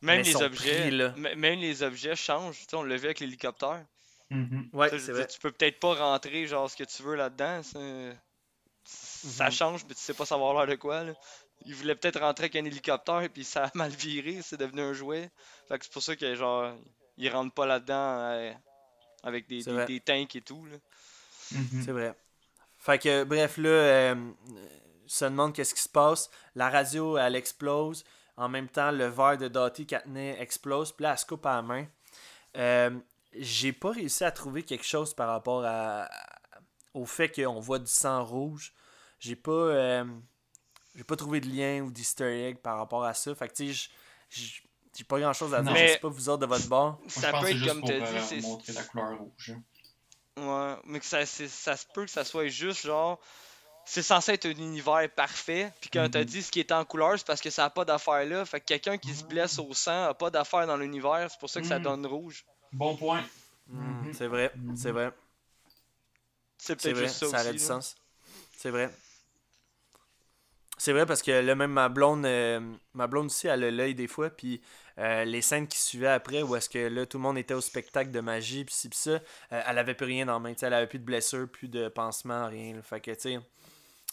Même 0.02 0.22
les 0.24 0.36
objets, 0.36 0.82
pris, 0.82 0.92
là. 0.92 1.14
m- 1.18 1.36
même 1.40 1.60
les 1.60 1.82
objets 1.84 2.16
changent. 2.16 2.66
On 2.74 2.84
vu 2.98 3.06
avec 3.06 3.20
l'hélicoptère. 3.20 3.86
Mhm. 4.30 4.70
Ouais, 4.74 4.90
veux 4.90 5.14
vrai. 5.14 5.28
Tu 5.28 5.40
peux 5.40 5.52
peut-être 5.52 5.80
pas 5.80 5.96
rentrer 5.96 6.46
genre 6.46 6.70
ce 6.70 6.76
que 6.76 6.84
tu 6.84 7.02
veux 7.04 7.16
là-dedans. 7.16 7.64
Ça, 7.64 7.80
ça 8.84 9.46
Mhm. 9.46 9.52
change, 9.52 9.86
mais 9.88 9.96
tu 9.96 10.02
sais 10.02 10.14
pas 10.14 10.26
savoir 10.26 10.54
l'air 10.54 10.68
de 10.68 10.76
quoi. 10.80 11.04
Là. 11.04 11.14
Il 11.66 11.74
voulait 11.76 11.96
peut-être 11.96 12.20
rentrer 12.20 12.46
avec 12.46 12.56
un 12.56 12.66
hélicoptère 12.66 13.28
puis 13.34 13.44
ça 13.44 13.66
a 13.66 13.72
mal 13.76 13.92
viré, 13.92 14.42
c'est 14.42 14.58
devenu 14.58 14.82
un 14.82 14.94
jouet. 14.94 15.30
Fait 15.68 15.78
que 15.80 15.86
c'est 15.86 15.94
pour 15.94 16.04
ça 16.04 16.16
que 16.16 16.36
genre 16.36 16.74
ils 17.18 17.30
rentrent 17.30 17.54
pas 17.54 17.66
là-dedans 17.66 18.18
euh, 18.20 18.54
avec 19.24 19.48
des, 19.48 19.64
des, 19.88 20.00
tanks 20.00 20.36
et 20.36 20.42
tout. 20.42 20.66
Là. 20.66 20.78
Mhm. 21.52 21.82
C'est 21.84 21.92
vrai. 21.92 22.14
Fait 22.78 22.98
que, 22.98 23.24
bref, 23.26 23.58
là, 23.58 23.68
euh, 23.70 24.16
se 25.16 25.26
demande 25.26 25.54
qu'est-ce 25.54 25.74
qui 25.76 25.82
se 25.82 25.90
passe. 25.90 26.30
La 26.56 26.70
radio, 26.70 27.18
elle 27.18 27.36
explose. 27.36 28.04
En 28.38 28.48
même 28.50 28.70
temps, 28.70 28.92
le 28.92 29.08
verre 29.08 29.38
de 29.38 29.48
Dottie 29.48 29.86
qu'elle 29.86 30.04
tenait 30.04 30.42
explose, 30.42 30.92
puis 30.94 31.04
là, 31.04 31.12
elle 31.12 31.18
se 31.18 31.26
coupe 31.26 31.46
à 31.46 31.56
la 31.56 31.62
main. 31.62 31.86
Euh, 32.58 32.98
j'ai 33.34 33.74
pas 33.74 33.92
réussi 33.92 34.24
à 34.24 34.32
trouver 34.32 34.64
quelque 34.64 34.86
chose 34.86 35.14
par 35.14 35.28
rapport 35.30 35.64
à, 35.66 36.10
au 36.94 37.06
fait 37.06 37.30
qu'on 37.30 37.60
voit 37.60 37.80
du 37.80 37.88
sang 37.92 38.24
rouge. 38.24 38.74
J'ai 39.20 39.36
pas, 39.36 39.52
euh, 39.52 40.06
j'ai 40.96 41.04
pas 41.04 41.16
trouvé 41.18 41.42
de 41.42 41.48
lien 41.48 41.82
ou 41.82 41.92
d'easter 41.92 42.48
egg 42.48 42.58
par 42.60 42.78
rapport 42.78 43.04
à 43.04 43.14
ça. 43.14 43.36
Fait 43.36 43.48
que 43.50 43.54
tu 43.54 43.74
sais, 43.74 43.90
j'ai 44.96 45.04
pas 45.04 45.20
grand 45.20 45.34
chose 45.34 45.54
à 45.54 45.62
dire. 45.62 45.72
Mais- 45.74 45.88
Je 45.90 45.94
sais 45.94 46.00
pas 46.00 46.08
vous 46.10 46.30
autres 46.30 46.40
de 46.42 46.46
votre 46.46 46.68
bord. 46.70 47.00
Ça 47.08 47.32
peut 47.34 47.48
être 47.50 47.58
juste 47.58 47.70
comme 47.70 47.82
t'as 47.84 48.00
dit, 48.00 48.18
euh, 48.18 48.22
c'est- 48.22 48.42
montrer 48.42 48.74
la 48.74 48.84
couleur 48.84 49.20
rouge. 49.20 49.54
Ouais, 50.38 50.76
mais 50.86 51.00
que 51.00 51.06
ça, 51.06 51.26
ça 51.26 51.76
se 51.76 51.86
peut 51.94 52.06
que 52.06 52.12
ça 52.12 52.24
soit 52.24 52.48
juste 52.48 52.86
genre. 52.86 53.20
C'est 53.86 54.04
censé 54.04 54.34
être 54.34 54.46
un 54.46 54.52
univers 54.52 55.10
parfait, 55.16 55.72
puis 55.82 55.90
quand 55.90 56.08
t'as 56.12 56.20
Mhm. 56.20 56.26
dit 56.26 56.44
ce 56.44 56.52
qui 56.52 56.60
est 56.60 56.72
en 56.72 56.86
couleur, 56.86 57.18
c'est 57.18 57.26
parce 57.26 57.42
que 57.42 57.50
ça 57.50 57.66
a 57.66 57.70
pas 57.72 57.86
d'affaire 57.86 58.24
là. 58.26 58.46
Fait 58.46 58.60
que 58.60 58.66
quelqu'un 58.66 58.98
qui 59.00 59.16
se 59.16 59.24
blesse 59.24 59.58
au 59.58 59.74
sang 59.74 60.04
a 60.06 60.14
pas 60.14 60.30
d'affaire 60.30 60.68
dans 60.68 60.78
l'univers, 60.78 61.28
c'est 61.32 61.40
pour 61.40 61.50
ça 61.50 61.60
que 61.60 61.66
ça 61.68 61.78
Mhm. 61.80 61.84
donne 61.84 62.06
rouge. 62.06 62.46
Bon 62.72 62.96
point. 62.96 63.24
Hmm, 63.68 64.06
Mhm. 64.06 64.14
C'est 64.14 64.28
vrai, 64.28 64.52
c'est 64.76 64.92
vrai. 64.92 65.12
C'est 66.58 66.76
peut-être 66.76 67.08
ça, 67.10 67.20
ça, 67.20 67.28
aurait 67.28 67.40
aussi. 67.42 67.52
du 67.52 67.58
là. 67.58 67.66
sens. 67.66 67.96
C'est 68.58 68.70
vrai. 68.70 68.90
C'est 70.78 70.94
vrai 70.94 71.06
parce 71.06 71.22
que 71.22 71.32
là, 71.32 71.56
même 71.56 71.72
ma 71.74 71.90
blonde, 71.90 72.26
euh, 72.26 72.60
ma 72.94 73.08
blonde 73.08 73.26
aussi, 73.26 73.48
elle 73.48 73.64
a 73.66 73.72
l'œil 73.72 73.96
des 73.96 74.08
fois. 74.08 74.30
Puis 74.30 74.62
euh, 74.98 75.26
les 75.26 75.42
scènes 75.42 75.68
qui 75.68 75.78
suivaient 75.78 76.08
après, 76.08 76.42
où 76.42 76.56
est-ce 76.56 76.70
que 76.70 76.80
là, 76.88 77.06
tout 77.06 77.18
le 77.18 77.24
monde 77.24 77.38
était 77.38 77.54
au 77.54 77.62
spectacle 77.62 78.12
de 78.12 78.20
magie, 78.22 78.64
puis 78.66 78.74
ci, 78.74 78.88
puis 78.90 78.98
ça, 78.98 79.12
euh, 79.12 79.20
elle 79.68 79.78
avait 79.78 79.94
plus 79.94 80.06
rien 80.06 80.26
dans 80.26 80.34
la 80.34 80.40
main. 80.40 80.54
Elle 80.62 80.74
avait 80.74 80.88
plus 80.88 81.00
de 81.00 81.04
blessures, 81.06 81.50
plus 81.50 81.68
de 81.68 81.90
pansements, 81.90 82.48
rien. 82.48 82.76
là. 82.76 82.82
Fait 82.82 83.02
que, 83.02 83.12
tu 83.12 83.20
sais, 83.20 83.40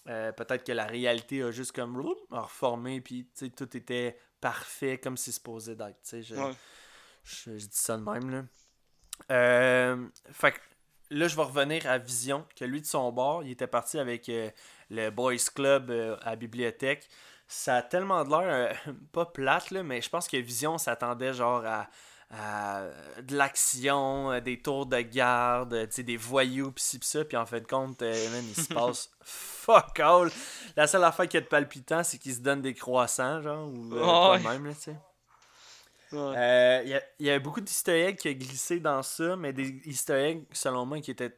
euh, 0.09 0.33
peut-être 0.33 0.65
que 0.65 0.73
la 0.73 0.87
réalité 0.87 1.43
a 1.43 1.51
juste 1.51 1.73
comme 1.73 1.97
roup, 2.01 2.19
reformé, 2.31 3.01
puis 3.01 3.29
tout 3.57 3.77
était 3.77 4.19
parfait 4.41 4.99
comme 4.99 5.17
c'est 5.17 5.33
supposé 5.33 5.75
d'être. 5.75 5.99
Je, 6.13 6.35
Ouais. 6.35 6.53
je, 7.25 7.59
je 7.59 7.67
dis 7.67 7.77
ça 7.77 7.97
de 7.97 8.03
même, 8.03 8.31
là. 8.31 8.45
Euh, 9.33 10.07
fait 10.31 10.53
que 10.53 10.59
là, 11.11 11.27
je 11.27 11.37
vais 11.37 11.43
revenir 11.43 11.87
à 11.87 11.99
Vision, 11.99 12.47
que 12.55 12.65
lui, 12.65 12.81
de 12.81 12.87
son 12.87 13.11
bord, 13.13 13.43
il 13.43 13.51
était 13.51 13.67
parti 13.67 13.99
avec 13.99 14.29
euh, 14.29 14.51
le 14.91 15.11
Boys 15.11 15.37
Club 15.55 15.91
à 16.23 16.31
la 16.31 16.37
bibliothèque. 16.37 17.09
Ça 17.49 17.77
a 17.77 17.83
tellement 17.83 18.25
de 18.25 18.31
l'air, 18.31 18.77
pas 19.13 19.27
plate, 19.27 19.71
là, 19.71 19.83
mais 19.83 20.01
je 20.03 20.11
pense 20.11 20.29
que 20.29 20.37
Vision 20.37 20.79
s'attendait 20.79 21.33
genre 21.33 21.65
à, 21.65 21.89
à 22.31 22.87
de 23.23 23.37
l'action, 23.37 24.33
euh, 24.33 24.41
des 24.41 24.61
tours 24.61 24.87
de 24.87 25.01
garde, 25.01 25.75
euh, 25.75 25.87
des 25.99 26.17
voyous, 26.17 26.73
pis 26.73 26.83
ci 26.83 26.99
pis 26.99 27.07
ça, 27.07 27.25
puis 27.25 27.37
en 27.37 27.47
fait 27.47 27.61
de 27.61 27.67
compte, 27.67 28.03
euh, 28.03 28.31
man, 28.31 28.45
il 28.47 28.55
se 28.55 28.69
passe 28.75 29.11
fuck 29.23 30.01
all. 30.01 30.31
La 30.77 30.87
seule 30.87 31.05
affaire 31.05 31.29
qui 31.29 31.37
est 31.37 31.43
palpitant, 31.43 32.03
c'est 32.03 32.19
qu'ils 32.19 32.35
se 32.35 32.41
donnent 32.41 32.63
des 32.63 32.75
croissants, 32.75 33.41
genre, 33.43 33.69
ou 33.69 33.95
euh, 33.95 34.39
de 34.39 34.45
ouais. 34.45 34.51
même, 34.51 34.67
là, 34.67 34.75
tu 34.75 34.81
sais. 34.81 34.97
Ouais. 36.13 36.35
Euh, 36.37 36.83
Il 36.85 37.25
y, 37.27 37.31
a, 37.31 37.37
y 37.37 37.39
beaucoup 37.41 37.61
d'easter 37.61 38.07
eggs 38.07 38.17
qui 38.17 38.29
a 38.29 38.35
glissé 38.35 38.79
dans 38.81 39.03
ça, 39.03 39.37
mais 39.37 39.53
des 39.53 39.81
easter 39.85 40.15
eggs, 40.15 40.45
selon 40.53 40.87
moi, 40.87 41.01
qui 41.01 41.11
étaient 41.11 41.35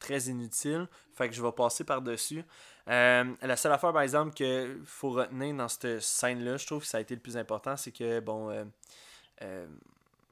très 0.00 0.18
inutiles. 0.22 0.88
Fait 1.14 1.28
que 1.28 1.34
je 1.34 1.42
vais 1.42 1.52
passer 1.52 1.84
par-dessus. 1.84 2.44
Euh, 2.88 3.24
la 3.42 3.56
seule 3.56 3.72
affaire, 3.72 3.92
par 3.92 4.02
exemple, 4.02 4.32
qu'il 4.32 4.80
faut 4.84 5.10
retenir 5.10 5.54
dans 5.54 5.68
cette 5.68 6.00
scène-là, 6.00 6.56
je 6.56 6.66
trouve 6.66 6.80
que 6.80 6.86
ça 6.86 6.98
a 6.98 7.00
été 7.00 7.14
le 7.14 7.20
plus 7.20 7.36
important, 7.36 7.76
c'est 7.76 7.92
que, 7.92 8.18
bon, 8.20 8.50
euh, 8.50 8.64
euh, 9.42 9.66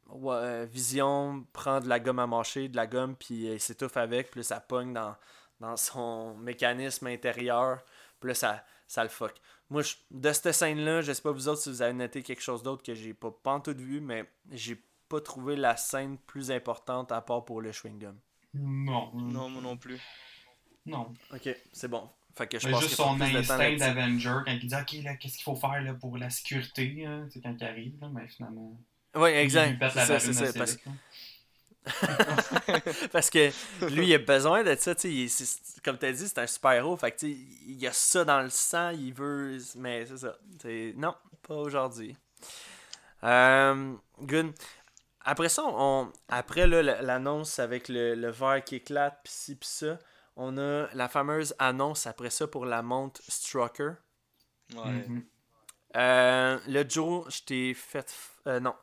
ouais, 0.08 0.34
euh, 0.36 0.66
Vision 0.70 1.44
prend 1.52 1.80
de 1.80 1.88
la 1.88 2.00
gomme 2.00 2.18
à 2.18 2.26
mâcher, 2.26 2.68
de 2.68 2.76
la 2.76 2.86
gomme, 2.86 3.16
puis 3.16 3.46
il 3.52 3.60
s'étouffe 3.60 3.96
avec, 3.96 4.30
puis 4.30 4.40
là, 4.40 4.44
ça 4.44 4.60
pogne 4.60 4.92
dans, 4.92 5.14
dans 5.60 5.76
son 5.76 6.36
mécanisme 6.36 7.06
intérieur, 7.06 7.80
puis 8.20 8.28
là, 8.28 8.34
ça, 8.34 8.64
ça 8.86 9.02
le 9.02 9.08
fuck. 9.10 9.34
Moi, 9.70 9.82
je- 9.82 9.94
de 10.10 10.32
cette 10.32 10.52
scène-là, 10.52 11.02
je 11.02 11.12
sais 11.12 11.22
pas 11.22 11.32
vous 11.32 11.48
autres 11.48 11.60
si 11.62 11.68
vous 11.68 11.82
avez 11.82 11.92
noté 11.92 12.22
quelque 12.22 12.42
chose 12.42 12.62
d'autre 12.62 12.82
que 12.82 12.94
j'ai 12.94 13.12
pas 13.14 13.30
pantoute 13.30 13.78
vu, 13.78 14.00
mais 14.00 14.30
j'ai 14.50 14.82
pas 15.08 15.20
trouvé 15.20 15.56
la 15.56 15.76
scène 15.76 16.18
plus 16.18 16.50
importante 16.50 17.12
à 17.12 17.20
part 17.20 17.44
pour 17.44 17.60
le 17.60 17.70
chewing-gum. 17.72 18.14
Non. 18.54 19.10
Non, 19.14 19.48
moi 19.50 19.62
non 19.62 19.76
plus. 19.76 20.00
Non. 20.86 21.12
Ok, 21.32 21.48
c'est 21.72 21.88
bon. 21.88 22.08
Fait 22.34 22.46
que 22.46 22.58
je 22.58 22.66
Mais 22.66 22.72
pense 22.72 22.82
juste 22.82 22.94
son 22.94 23.20
instinct 23.20 23.76
d'Avenger 23.76 24.38
quand 24.46 24.52
il 24.52 24.66
dit 24.68 24.74
Ok, 24.74 24.92
là, 25.04 25.16
qu'est-ce 25.16 25.34
qu'il 25.34 25.42
faut 25.42 25.56
faire 25.56 25.82
là, 25.82 25.92
pour 25.94 26.16
la 26.16 26.30
sécurité, 26.30 27.04
hein, 27.04 27.26
c'est 27.30 27.40
quand 27.42 27.54
il 27.58 27.64
arrive, 27.64 28.00
là, 28.00 28.08
mais 28.12 28.26
finalement. 28.28 28.78
Oui, 29.18 29.30
Il 29.30 29.34
lui 29.34 29.40
exact. 29.42 29.78
pète 29.78 29.92
C'est 29.92 29.98
la 29.98 30.06
ça, 30.06 30.18
balloune 30.18 30.34
c'est 30.34 30.66
ça. 30.66 30.90
Parce, 33.12 33.30
que 33.30 33.50
lui, 33.88 34.08
il 34.08 34.14
a 34.14 34.18
besoin 34.18 34.62
de 34.62 34.74
ça. 34.76 34.94
tu 34.94 35.28
sais, 35.28 35.44
il 35.46 35.80
comme 35.82 35.98
tu 35.98 36.06
as 36.06 36.12
dit, 36.12 36.28
c'est 36.28 36.38
un 36.38 36.46
super-héros. 36.46 36.96
Fait 36.98 37.12
que 37.12 37.24
il 37.26 37.86
a 37.86 37.92
ça 37.92 38.24
dans 38.24 38.42
le 38.42 38.50
sang, 38.50 38.90
il 38.90 39.12
veut. 39.14 39.58
Mais 39.76 40.04
c'est 40.06 40.18
ça. 40.18 40.36
C'est- 40.60 40.92
Non, 40.96 41.14
pas 41.46 41.54
aujourd'hui. 41.54 42.14
Euh, 43.24 43.94
good. 44.20 44.52
Après 45.24 45.48
ça, 45.48 45.62
on, 45.66 46.12
après 46.28 46.66
l'annonce 46.66 47.58
avec 47.58 47.88
le, 47.88 48.14
le 48.14 48.30
verre 48.30 48.62
qui 48.64 48.76
éclate, 48.76 49.20
pis 49.24 49.30
ci, 49.32 49.54
pis 49.56 49.68
ça, 49.68 49.98
on 50.36 50.56
a 50.58 50.88
la 50.94 51.08
fameuse 51.08 51.54
annonce 51.58 52.06
après 52.06 52.30
ça 52.30 52.46
pour 52.46 52.64
la 52.66 52.82
montre 52.82 53.20
Strucker. 53.28 53.92
Ouais. 54.74 54.90
Mhm. 54.90 55.24
Euh, 55.96 56.58
le 56.68 56.84
Joe, 56.88 57.24
je 57.34 57.42
t'ai 57.42 57.74
fait. 57.74 58.08
f- 58.10 58.46
euh, 58.46 58.60
non. 58.60 58.74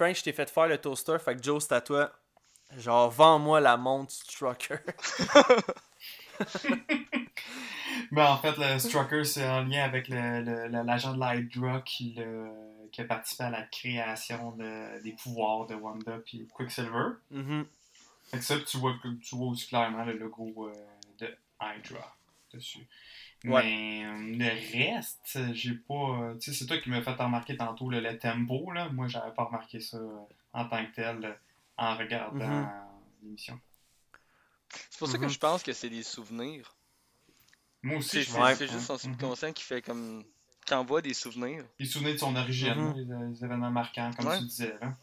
Je 0.00 0.22
t'ai 0.22 0.32
fait 0.32 0.48
faire 0.50 0.66
le 0.68 0.78
toaster. 0.78 1.16
Fait 1.18 1.36
que 1.36 1.42
Joe, 1.42 1.62
c'est 1.64 1.74
à 1.74 1.80
toi. 1.80 2.12
Genre, 2.76 3.10
vends-moi 3.10 3.60
la 3.60 3.76
montre 3.76 4.12
Strucker. 4.12 4.78
Mais 8.10 8.22
en 8.22 8.36
fait, 8.38 8.54
le 8.58 8.78
Strucker, 8.78 9.24
c'est 9.24 9.46
en 9.48 9.64
lien 9.64 9.82
avec 9.84 10.08
le- 10.08 10.40
le- 10.42 10.68
le- 10.68 10.82
l'agent 10.82 11.14
de 11.14 11.20
l'Hydra 11.20 11.80
qui, 11.82 12.14
le- 12.16 12.88
qui 12.92 13.00
a 13.00 13.04
participé 13.04 13.44
à 13.44 13.50
la 13.50 13.62
création 13.62 14.52
de- 14.52 15.02
des 15.02 15.12
pouvoirs 15.12 15.66
de 15.66 15.74
Wanda 15.74 16.18
puis 16.24 16.46
Quicksilver. 16.54 17.10
Mhm. 17.30 17.66
Fait 18.30 18.38
que 18.38 18.44
ça, 18.44 18.58
tu 18.60 18.76
vois, 18.76 18.94
tu 19.22 19.34
vois 19.36 19.48
aussi 19.48 19.66
clairement 19.68 20.04
le 20.04 20.12
logo 20.18 20.68
euh, 20.68 20.72
de 21.18 21.34
Hydra 21.60 22.14
dessus. 22.52 22.86
Ouais. 23.44 23.62
Mais 23.62 24.04
euh, 24.04 24.36
le 24.36 24.94
reste, 24.96 25.38
j'ai 25.52 25.74
pas. 25.74 26.34
Tu 26.40 26.50
sais, 26.52 26.58
c'est 26.58 26.66
toi 26.66 26.78
qui 26.78 26.90
m'as 26.90 27.02
fait 27.02 27.12
remarquer 27.12 27.56
tantôt 27.56 27.88
le, 27.88 28.00
le 28.00 28.18
tempo, 28.18 28.70
là. 28.72 28.88
Moi, 28.88 29.06
j'avais 29.08 29.32
pas 29.32 29.44
remarqué 29.44 29.78
ça 29.80 29.96
euh, 29.98 30.18
en 30.52 30.64
tant 30.68 30.84
que 30.86 30.92
tel 30.94 31.38
en 31.76 31.96
regardant 31.96 32.46
Mhm. 32.48 32.64
euh, 32.64 33.22
l'émission. 33.22 33.60
C'est 34.90 34.98
pour 34.98 35.08
ça 35.08 35.18
que 35.18 35.24
Mhm. 35.24 35.30
je 35.30 35.38
pense 35.38 35.62
que 35.62 35.72
c'est 35.72 35.88
des 35.90 36.02
souvenirs. 36.02 36.74
Moi 37.82 37.98
aussi, 37.98 38.08
C'est 38.10 38.22
je 38.22 38.30
c'est- 38.30 38.36
pense. 38.36 38.44
Ouais. 38.48 38.54
c'est 38.56 38.66
juste 38.66 38.80
son 38.86 38.94
Mhm. 38.94 38.98
subconscient 38.98 39.52
qui 39.52 39.62
fait 39.64 39.82
comme. 39.82 40.24
qui 40.66 40.74
envoie 40.74 41.00
des 41.00 41.14
souvenirs. 41.14 41.64
Il 41.78 41.86
se 41.86 41.94
souvenait 41.94 42.12
de 42.12 42.18
son 42.18 42.36
origine, 42.36 42.92
les, 42.94 43.04
les 43.30 43.42
événements 43.44 43.70
marquants, 43.70 44.10
comme 44.18 44.26
Ouais. 44.26 44.38
tu 44.38 44.44
disais. 44.44 44.74
Là. 44.82 44.96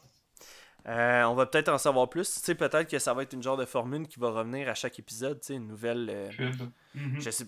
Euh, 0.88 1.24
on 1.24 1.34
va 1.34 1.48
peut-être 1.48 1.70
en 1.70 1.80
savoir 1.80 2.08
plus. 2.08 2.32
Tu 2.32 2.40
sais, 2.42 2.54
peut-être 2.54 2.88
que 2.88 3.00
ça 3.00 3.16
va 3.16 3.24
être 3.24 3.34
une 3.34 3.42
genre 3.42 3.58
de 3.58 3.66
formule 3.66 4.08
qui 4.08 4.20
va 4.20 4.30
revenir 4.30 4.70
à 4.70 4.76
chaque 4.76 5.00
épisode. 5.00 5.40
Tu 5.40 5.48
sais, 5.48 5.54
une 5.56 5.66
nouvelle. 5.68 6.08
euh, 6.12 6.30
Pub. 6.30 6.70
Je 7.18 7.30
sais 7.32 7.46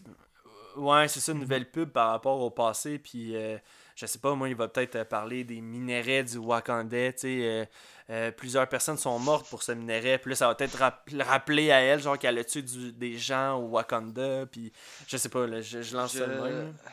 ouais 0.78 1.08
c'est 1.08 1.20
ça 1.20 1.32
une 1.34 1.40
nouvelle 1.40 1.70
pub 1.70 1.90
par 1.90 2.12
rapport 2.12 2.40
au 2.42 2.50
passé 2.50 3.00
puis 3.00 3.36
euh, 3.36 3.58
je 3.96 4.06
sais 4.06 4.20
pas 4.20 4.34
moi 4.36 4.48
il 4.50 4.56
va 4.56 4.68
peut-être 4.68 4.96
euh, 4.98 5.06
parler 5.06 5.44
des 5.44 5.60
minéraux 5.62 6.24
du 6.24 6.38
Wakanda 6.38 7.12
tu 7.14 7.20
sais 7.20 7.40
euh, 7.42 7.66
euh, 8.10 8.32
plusieurs 8.32 8.68
personnes 8.70 8.98
sont 8.98 9.20
mortes 9.20 9.50
pour 9.50 9.64
ce 9.64 9.72
minerai 9.74 10.18
puis 10.18 10.30
là 10.32 10.36
ça 10.36 10.48
va 10.48 10.56
peut-être 10.56 10.78
rap- 10.78 11.10
rappeler 11.20 11.72
à 11.72 11.82
elle 11.82 12.00
genre 12.00 12.18
qu'elle 12.18 12.38
a 12.38 12.44
tué 12.44 12.62
du- 12.62 12.94
des 12.94 13.18
gens 13.18 13.56
au 13.58 13.68
Wakanda 13.70 14.46
puis 14.46 14.72
je 15.08 15.18
sais 15.18 15.30
pas 15.30 15.46
là, 15.48 15.62
je, 15.62 15.82
je 15.82 15.96
lance 15.98 16.14
ça 16.14 16.26
de 16.28 16.34
Je- 16.34 16.40
même 16.40 16.74
là. 16.76 16.90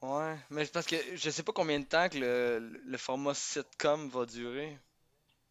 Ouais, 0.00 0.36
mais 0.50 0.64
parce 0.66 0.86
que 0.86 0.94
je 1.16 1.30
sais 1.30 1.42
pas 1.42 1.52
combien 1.52 1.80
de 1.80 1.84
temps 1.84 2.08
que 2.08 2.18
le, 2.18 2.80
le 2.86 2.98
format 2.98 3.34
sitcom 3.34 4.08
va 4.10 4.26
durer. 4.26 4.78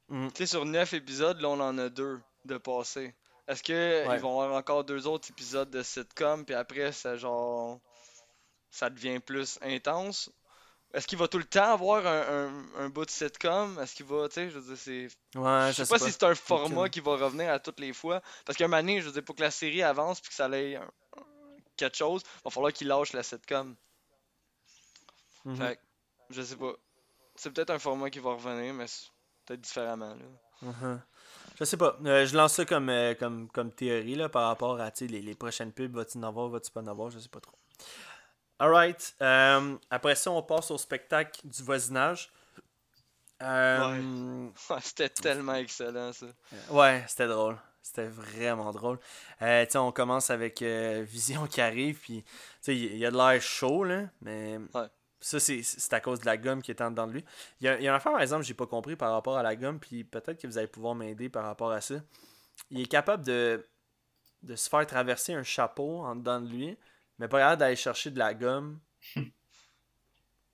Mhm. 0.10 0.32
Tu 0.32 0.38
sais, 0.38 0.46
sur 0.46 0.64
9 0.64 0.94
épisodes, 0.94 1.42
là, 1.42 1.50
on 1.50 1.60
en 1.60 1.78
a 1.78 1.90
deux 1.90 2.22
de 2.46 2.58
passés. 2.58 3.14
Est-ce 3.48 3.64
que 3.64 4.08
Ouais. 4.08 4.16
ils 4.16 4.22
vont 4.22 4.42
avoir 4.42 4.58
encore 4.58 4.84
deux 4.84 5.08
autres 5.08 5.30
épisodes 5.30 5.70
de 5.70 5.82
sitcom, 5.84 6.46
puis 6.46 6.56
après, 6.56 6.92
ça 6.92 7.16
genre. 7.16 7.80
ça 8.70 8.90
devient 8.90 9.20
plus 9.20 9.58
intense? 9.62 10.30
Est-ce 10.94 11.06
qu'il 11.08 11.18
va 11.18 11.28
tout 11.28 11.38
le 11.38 11.44
temps 11.46 11.74
avoir 11.74 12.06
un, 12.08 12.48
un, 12.48 12.84
un 12.86 12.90
bout 12.90 13.06
de 13.06 13.10
sitcom? 13.12 13.78
Est-ce 13.80 13.94
qu'il 13.96 14.06
va, 14.06 14.28
tu 14.30 14.36
sais, 14.36 14.50
je 14.50 14.58
veux 14.60 14.76
dire, 14.76 14.78
c'est. 14.78 15.40
ouais 15.40 15.72
je 15.74 15.84
sais 15.84 15.90
pas, 15.90 16.00
si 16.00 16.12
c'est 16.12 16.24
un 16.24 16.36
format 16.36 16.90
qui 16.90 17.00
va 17.02 17.16
revenir 17.18 17.52
à 17.52 17.60
toutes 17.60 17.80
les 17.80 17.94
fois. 17.94 18.22
Parce 18.46 18.58
qu'à 18.58 18.66
un 18.66 18.68
moment 18.68 18.82
donné, 18.82 19.02
je 19.02 19.08
veux 19.08 19.12
dire, 19.14 19.24
pour 19.24 19.36
que 19.36 19.42
la 19.42 19.52
série 19.52 19.84
avance 19.84 20.20
puis 20.22 20.30
que 20.30 20.36
ça 20.36 20.46
aille 20.46 20.76
un- 20.76 20.90
quelque 21.76 21.98
chose, 21.98 22.24
il 22.26 22.42
va 22.46 22.52
falloir 22.52 22.74
qu'il 22.74 22.88
lâche 22.88 23.14
la 23.14 23.24
sitcom. 23.24 23.76
Fait 25.56 25.76
que, 25.78 25.82
je 26.32 26.42
sais 26.42 26.56
pas. 26.58 26.74
C'est 27.36 27.52
peut-être 27.52 27.70
un 27.70 27.80
format 27.80 28.10
qui 28.10 28.20
va 28.20 28.32
revenir, 28.34 28.74
mais 28.74 28.86
peut-être 29.46 29.62
différemment. 29.62 30.16
Là. 30.16 30.26
Mhm. 30.62 31.02
Je 31.60 31.64
sais 31.64 31.78
pas. 31.78 31.98
Euh, 32.06 32.26
je 32.26 32.36
lance 32.38 32.54
ça 32.54 32.66
comme, 32.66 32.90
euh, 32.90 33.16
comme, 33.16 33.50
comme 33.50 33.72
théorie 33.72 34.16
là, 34.16 34.30
par 34.30 34.48
rapport 34.48 34.80
à 34.80 34.92
les, 35.02 35.22
les 35.22 35.36
prochaines 35.36 35.72
pubs. 35.72 35.96
Va-tu 35.96 36.18
en 36.20 36.24
avoir, 36.24 36.50
va-tu 36.50 36.72
pas 36.72 36.82
en 36.82 36.88
avoir, 36.88 37.10
je 37.10 37.20
sais 37.20 37.30
pas 37.30 37.40
trop. 37.40 37.56
Alright. 38.60 39.16
euh, 39.22 39.76
après 39.90 40.16
ça, 40.16 40.32
on 40.32 40.44
passe 40.44 40.70
au 40.72 40.78
spectacle 40.78 41.42
du 41.44 41.64
voisinage. 41.64 42.32
Euh, 43.42 44.50
C'était 44.82 45.10
tellement 45.10 45.56
excellent 45.56 46.12
ça. 46.14 46.28
ouais, 46.72 47.04
c'était 47.08 47.28
drôle. 47.28 47.58
C'était 47.82 48.08
vraiment 48.08 48.72
drôle. 48.72 49.00
On 49.76 49.92
commence 49.92 50.30
avec 50.30 50.62
Vision 50.62 51.48
qui 51.48 51.62
arrive, 51.62 52.00
puis 52.00 52.24
il 52.68 52.98
y 52.98 53.06
a 53.06 53.12
de 53.12 53.18
l'air 53.18 53.42
chaud, 53.42 53.84
là, 53.84 54.04
mais 54.22 54.60
Ouais. 54.74 54.88
Ça, 55.20 55.40
c'est- 55.40 55.64
c'est 55.64 55.94
à 55.94 56.00
cause 56.00 56.20
de 56.20 56.26
la 56.26 56.38
gomme 56.38 56.62
qui 56.62 56.70
est 56.72 56.82
en 56.82 56.92
dedans 56.92 57.08
de 57.08 57.14
lui. 57.14 57.26
Il 57.60 57.66
y 57.66 57.68
a, 57.68 57.78
il 57.78 57.84
y 57.84 57.88
a 57.88 57.92
une 57.92 57.96
affaire, 57.98 58.12
par 58.12 58.22
exemple, 58.22 58.42
que 58.44 58.48
j'ai 58.48 58.54
pas 58.54 58.68
compris 58.68 58.96
par 58.96 59.12
rapport 59.12 59.38
à 59.38 59.44
la 59.44 59.56
gomme, 59.56 59.80
puis 59.80 60.04
peut-être 60.04 60.40
que 60.42 60.48
vous 60.48 60.58
allez 60.58 60.68
pouvoir 60.68 60.94
m'aider 60.96 61.28
par 61.30 61.44
rapport 61.44 61.72
à 61.72 61.82
ça. 61.82 61.96
Il 62.70 62.80
est 62.82 62.86
capable 62.86 63.26
de, 63.26 63.66
de 64.44 64.56
se 64.56 64.70
faire 64.70 64.86
traverser 64.86 65.34
un 65.34 65.44
chapeau 65.44 66.00
en 66.06 66.16
dedans 66.16 66.40
de 66.40 66.48
lui, 66.50 66.78
mais 67.18 67.28
pas 67.28 67.40
capable 67.40 67.60
d'aller 67.60 67.76
chercher 67.76 68.12
de 68.12 68.20
la 68.20 68.34
gomme. 68.34 68.80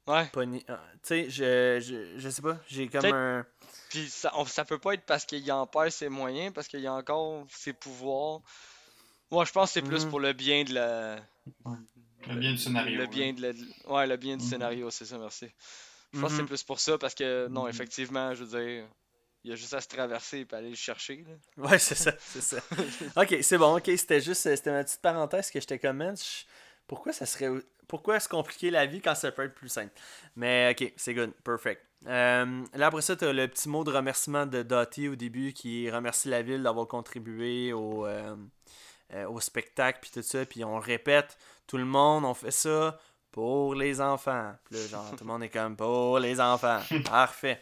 Ouais. 0.05 0.25
pogné- 0.33 0.65
ah, 0.67 0.81
Tu 0.95 0.99
sais, 1.03 1.29
je, 1.29 1.79
je, 1.79 2.19
je 2.19 2.29
sais 2.29 2.41
pas, 2.41 2.57
j'ai 2.67 2.89
comme 2.89 3.05
un. 3.05 3.45
Puis 3.89 4.09
ça, 4.09 4.33
on- 4.35 4.43
ça 4.45 4.65
peut 4.65 4.77
pas 4.77 4.95
être 4.95 5.05
parce 5.05 5.23
qu'il 5.25 5.49
en 5.49 5.65
perd 5.65 5.91
ses 5.91 6.09
moyens, 6.09 6.53
parce 6.53 6.67
qu'il 6.67 6.85
a 6.85 6.93
encore 6.93 7.45
ses 7.49 7.71
pouvoirs. 7.71 8.41
Moi, 9.31 9.45
je 9.45 9.53
pense 9.53 9.69
que 9.69 9.73
c'est 9.75 9.81
plus 9.81 10.03
Mhm. 10.03 10.09
pour 10.09 10.19
le 10.19 10.33
bien 10.33 10.65
de 10.65 10.73
la. 10.73 11.19
Le 12.27 12.35
bien 12.35 12.51
du 12.51 12.57
scénario. 12.57 12.99
Le 13.01 13.07
de 13.33 13.41
la... 13.41 13.93
Ouais, 13.93 14.07
le 14.07 14.17
bien 14.17 14.37
du 14.37 14.43
Mhm. 14.43 14.49
scénario, 14.49 14.89
c'est 14.89 15.05
ça, 15.05 15.17
merci. 15.17 15.47
Je 16.13 16.19
pense 16.19 16.29
que 16.31 16.35
c'est 16.37 16.41
Mhm. 16.43 16.47
plus 16.47 16.63
pour 16.63 16.79
ça, 16.79 16.97
parce 16.97 17.15
que, 17.15 17.47
non, 17.47 17.63
Mhm. 17.63 17.69
effectivement, 17.69 18.33
je 18.33 18.43
veux 18.43 18.59
dire, 18.59 18.85
il 19.43 19.49
y 19.49 19.53
a 19.53 19.55
juste 19.55 19.73
à 19.73 19.81
se 19.81 19.87
traverser 19.87 20.45
et 20.49 20.55
aller 20.55 20.69
le 20.69 20.75
chercher. 20.75 21.25
là. 21.27 21.63
Ouais, 21.69 21.79
c'est 21.79 21.95
ça, 21.95 22.13
c'est 22.19 22.41
ça. 22.41 22.57
ok, 23.17 23.37
c'est 23.41 23.57
bon, 23.57 23.77
ok, 23.77 23.91
c'était 23.97 24.21
juste, 24.21 24.41
c'était 24.43 24.71
ma 24.71 24.83
petite 24.83 25.01
parenthèse 25.01 25.49
que 25.51 25.59
je 25.59 25.67
te 25.67 25.73
commente. 25.75 26.17
Je- 26.19 26.45
Pourquoi 26.87 27.13
ça 27.13 27.25
serait. 27.25 27.49
Pourquoi 27.87 28.19
se 28.19 28.27
compliquer 28.29 28.69
la 28.71 28.85
vie 28.85 29.01
quand 29.01 29.15
ça 29.15 29.31
peut 29.31 29.43
être 29.43 29.53
plus 29.55 29.69
simple? 29.69 29.91
Mais 30.35 30.69
ok, 30.77 30.93
c'est 30.97 31.13
good, 31.13 31.31
perfect. 31.43 31.81
Euh, 32.07 32.63
là, 32.73 32.87
après 32.87 33.01
ça, 33.01 33.15
tu 33.15 33.23
as 33.25 33.31
le 33.33 33.47
petit 33.47 33.69
mot 33.69 33.83
de 33.83 33.91
remerciement 33.91 34.45
de 34.45 34.63
Dottie 34.63 35.07
au 35.07 35.15
début 35.15 35.53
qui 35.53 35.89
remercie 35.89 36.27
la 36.29 36.41
ville 36.41 36.61
d'avoir 36.63 36.87
contribué 36.87 37.71
au, 37.73 38.05
euh, 38.05 38.35
euh, 39.13 39.27
au 39.29 39.39
spectacle, 39.39 39.99
puis 40.01 40.11
tout 40.11 40.21
ça. 40.21 40.45
Puis 40.45 40.63
on 40.65 40.77
répète, 40.79 41.37
tout 41.67 41.77
le 41.77 41.85
monde, 41.85 42.25
on 42.25 42.33
fait 42.33 42.51
ça 42.51 42.99
pour 43.31 43.73
les 43.75 43.99
enfants. 44.01 44.53
Puis 44.65 44.75
là, 44.79 44.87
genre, 44.87 45.09
tout 45.11 45.23
le 45.23 45.27
monde 45.31 45.43
est 45.43 45.49
comme 45.49 45.75
pour 45.75 46.19
les 46.19 46.39
enfants. 46.39 46.79
Parfait. 47.05 47.61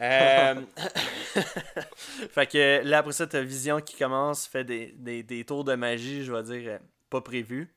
Euh, 0.00 0.60
fait 2.30 2.46
que 2.46 2.80
là, 2.84 2.98
après 2.98 3.12
ça, 3.12 3.26
t'as 3.26 3.40
Vision 3.42 3.80
qui 3.80 3.96
commence, 3.96 4.46
fait 4.46 4.64
des, 4.64 4.92
des, 4.96 5.22
des 5.22 5.44
tours 5.44 5.64
de 5.64 5.74
magie, 5.74 6.24
je 6.24 6.32
vais 6.32 6.42
dire, 6.42 6.78
pas 7.10 7.20
prévus. 7.20 7.72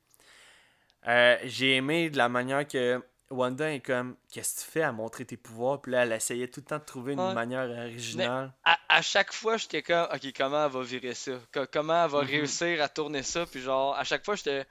Euh, 1.07 1.37
J'ai 1.43 1.75
aimé 1.75 2.09
de 2.09 2.17
la 2.17 2.27
manière 2.29 2.67
que 2.67 3.01
Wanda 3.29 3.71
est 3.71 3.81
comme, 3.81 4.15
qu'est-ce 4.31 4.55
que 4.61 4.65
tu 4.65 4.71
fais 4.71 4.81
à 4.81 4.91
montrer 4.91 5.25
tes 5.25 5.37
pouvoirs? 5.37 5.81
Puis 5.81 5.91
là, 5.91 6.03
elle 6.03 6.11
essayait 6.13 6.47
tout 6.47 6.61
le 6.61 6.65
temps 6.65 6.79
de 6.79 6.83
trouver 6.85 7.13
une 7.13 7.19
Ouais. 7.19 7.33
manière 7.33 7.69
originale. 7.69 8.53
À, 8.63 8.77
à 8.89 9.01
chaque 9.01 9.31
fois, 9.33 9.57
j'étais 9.57 9.83
comme, 9.83 10.07
ok, 10.13 10.33
comment 10.35 10.65
elle 10.65 10.71
va 10.71 10.81
virer 10.81 11.13
ça? 11.13 11.33
Co- 11.53 11.65
comment 11.71 12.03
elle 12.05 12.11
va 12.11 12.21
Mhm. 12.21 12.27
réussir 12.27 12.81
à 12.81 12.89
tourner 12.89 13.23
ça? 13.23 13.45
Puis 13.45 13.61
genre, 13.61 13.95
à 13.95 14.03
chaque 14.03 14.25
fois, 14.25 14.35
j'étais 14.35 14.65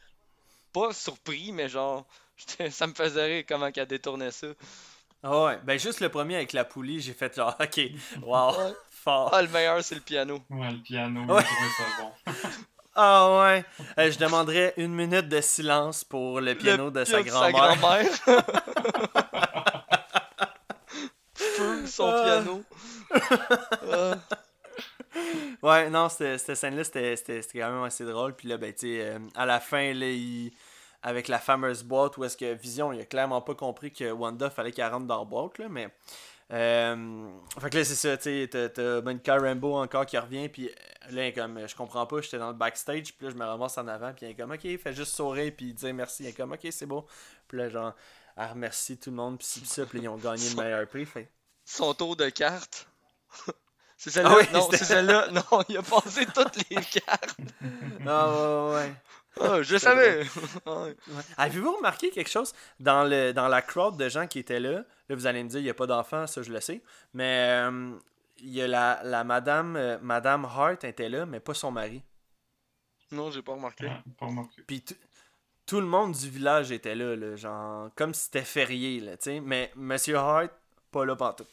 pas 0.80 0.92
surpris, 0.92 1.52
mais 1.52 1.68
genre, 1.68 2.04
ça 2.70 2.86
me 2.86 2.94
faisait 2.94 3.24
rire 3.24 3.44
comment 3.48 3.70
qu'elle 3.70 3.86
détournait 3.86 4.30
ça. 4.30 4.48
Ah 5.22 5.44
ouais, 5.44 5.58
ben 5.64 5.78
juste 5.78 6.00
le 6.00 6.08
premier 6.08 6.36
avec 6.36 6.52
la 6.52 6.64
poulie, 6.64 7.00
j'ai 7.00 7.14
fait 7.14 7.34
genre, 7.34 7.56
ok, 7.60 7.80
wow, 8.22 8.50
Ouais. 8.56 8.72
fort. 8.90 9.30
Ah, 9.32 9.42
le 9.42 9.48
meilleur, 9.48 9.82
c'est 9.82 9.94
le 9.94 10.00
piano. 10.02 10.40
Ouais, 10.50 10.70
le 10.70 10.78
piano, 10.82 11.20
Ouais. 11.22 11.42
trouvé 11.42 11.70
ça 11.76 11.84
bon. 12.02 12.32
Ah 12.98 13.40
ouais, 13.42 13.64
Euh, 13.98 14.10
je 14.10 14.18
demanderais 14.18 14.72
une 14.78 14.94
minute 14.94 15.28
de 15.28 15.40
silence 15.42 16.02
pour 16.02 16.40
le 16.40 16.54
piano 16.54 16.90
de 16.90 17.04
sa 17.04 17.22
piano 17.22 17.50
grand-mère. 17.52 17.76
grand-mère. 17.76 18.06
Feu, 21.34 21.86
son 21.86 22.10
piano. 22.12 22.62
Ah. 23.92 24.14
Ouais, 25.62 25.90
non, 25.90 26.08
cette, 26.08 26.54
scène-là, 26.54 26.84
c'était 26.84 27.16
c'était- 27.16 27.42
c'était 27.42 27.58
quand 27.60 27.70
même 27.72 27.82
assez 27.82 28.04
drôle. 28.04 28.34
Puis 28.34 28.48
là, 28.48 28.56
ben, 28.56 28.72
tu 28.72 28.80
sais, 28.96 29.00
euh, 29.02 29.18
à 29.34 29.44
la 29.46 29.60
fin, 29.60 29.92
là, 29.92 30.06
il- 30.08 30.52
avec 31.02 31.28
la 31.28 31.38
fameuse 31.38 31.82
boîte 31.82 32.16
où 32.16 32.24
est-ce 32.24 32.36
que 32.36 32.54
Vision, 32.54 32.92
il 32.92 33.00
a 33.00 33.04
clairement 33.04 33.40
pas 33.42 33.54
compris 33.54 33.92
que 33.92 34.10
Wanda 34.10 34.50
fallait 34.50 34.72
qu'elle 34.72 34.90
rentre 34.92 35.06
dans 35.06 35.18
la 35.20 35.24
boîte, 35.24 35.58
là, 35.58 35.68
mais. 35.68 35.88
Euh, 36.52 37.28
fait 37.60 37.70
que 37.70 37.78
là, 37.78 37.84
c'est 37.84 37.96
ça, 37.96 38.16
tu 38.16 38.46
sais, 38.48 38.70
t'as- 38.72 39.00
Monica 39.02 39.36
Rambeau 39.36 39.74
encore 39.76 40.06
qui 40.06 40.16
revient, 40.16 40.48
puis 40.48 40.70
là, 41.10 41.32
comme, 41.32 41.66
je 41.66 41.74
comprends 41.74 42.06
pas, 42.06 42.20
j'étais 42.20 42.38
dans 42.38 42.48
le 42.48 42.54
backstage, 42.54 43.14
puis 43.16 43.26
là, 43.26 43.30
je 43.32 43.36
me 43.36 43.44
ramasse 43.44 43.76
en 43.78 43.88
avant, 43.88 44.12
puis 44.12 44.26
elle 44.26 44.32
est 44.32 44.34
comme, 44.36 44.52
ok, 44.52 44.60
fais 44.80 44.92
juste 44.92 45.14
sourire, 45.16 45.52
puis 45.56 45.72
dire 45.74 45.92
merci, 45.92 46.22
elle 46.22 46.30
est 46.30 46.32
comme, 46.34 46.52
ok, 46.52 46.66
c'est 46.70 46.86
beau. 46.86 47.04
Puis 47.48 47.58
là, 47.58 47.68
genre, 47.68 47.94
elle 48.36 48.50
remercie 48.50 48.96
tout 48.96 49.10
le 49.10 49.16
monde, 49.16 49.38
puis 49.38 49.46
ça, 49.64 49.84
puis 49.86 49.98
ils 50.00 50.08
ont 50.08 50.16
gagné 50.16 50.48
le 50.50 50.54
meilleur 50.62 50.86
prix, 50.86 51.04
fait. 51.04 51.28
Son 51.64 51.92
tour 51.94 52.14
de 52.14 52.28
cartes. 52.28 52.86
C'est 53.98 54.10
celle-là? 54.10 54.30
Ah 54.34 54.36
oui, 54.38 54.44
non, 54.52 54.68
c'est 54.70 54.84
celle-là. 54.84 55.28
Non, 55.32 55.42
il 55.70 55.78
a 55.78 55.82
passé 55.82 56.26
toutes 56.26 56.56
les 56.68 56.76
cartes. 57.00 57.36
Ah, 58.06 58.28
ouais, 58.28 58.74
ouais, 58.74 58.74
ouais. 58.74 58.92
Ah, 59.40 59.62
je 59.62 59.76
savais. 59.76 60.22
Ouais. 60.66 60.72
Ouais. 61.08 61.22
Avez-vous 61.36 61.76
remarqué 61.76 62.10
quelque 62.10 62.30
chose 62.30 62.52
dans, 62.80 63.04
le, 63.04 63.32
dans 63.32 63.48
la 63.48 63.62
crowd 63.62 63.96
de 63.96 64.08
gens 64.08 64.26
qui 64.26 64.38
étaient 64.38 64.60
là? 64.60 64.84
Là, 65.08 65.14
vous 65.16 65.26
allez 65.26 65.42
me 65.42 65.48
dire, 65.48 65.60
il 65.60 65.64
n'y 65.64 65.70
a 65.70 65.74
pas 65.74 65.86
d'enfants, 65.86 66.26
ça 66.26 66.42
je 66.42 66.52
le 66.52 66.60
sais. 66.60 66.82
Mais 67.14 67.48
euh, 67.68 67.92
il 68.38 68.50
y 68.50 68.62
a 68.62 68.66
la, 68.68 69.00
la 69.04 69.24
madame, 69.24 69.76
euh, 69.76 69.98
madame 70.00 70.44
Hart 70.44 70.84
était 70.84 71.08
là, 71.08 71.26
mais 71.26 71.40
pas 71.40 71.54
son 71.54 71.70
mari. 71.70 72.02
Non, 73.12 73.30
j'ai 73.30 73.42
pas 73.42 73.52
remarqué. 73.52 73.86
Ouais, 73.86 74.02
pas 74.18 74.26
remarqué. 74.26 74.62
Puis 74.66 74.82
tout- 74.82 74.94
tout 75.66 75.80
le 75.80 75.86
monde 75.86 76.12
du 76.12 76.28
village 76.30 76.70
était 76.72 76.94
là, 76.94 77.14
là, 77.16 77.36
genre, 77.36 77.90
comme 77.96 78.14
si 78.14 78.24
c'était 78.24 78.42
férié, 78.44 79.00
là, 79.00 79.16
tu 79.16 79.24
sais. 79.24 79.40
Mais 79.40 79.70
Monsieur 79.76 80.16
Hart, 80.16 80.50
pas 80.90 81.04
là 81.04 81.14
partout. 81.16 81.46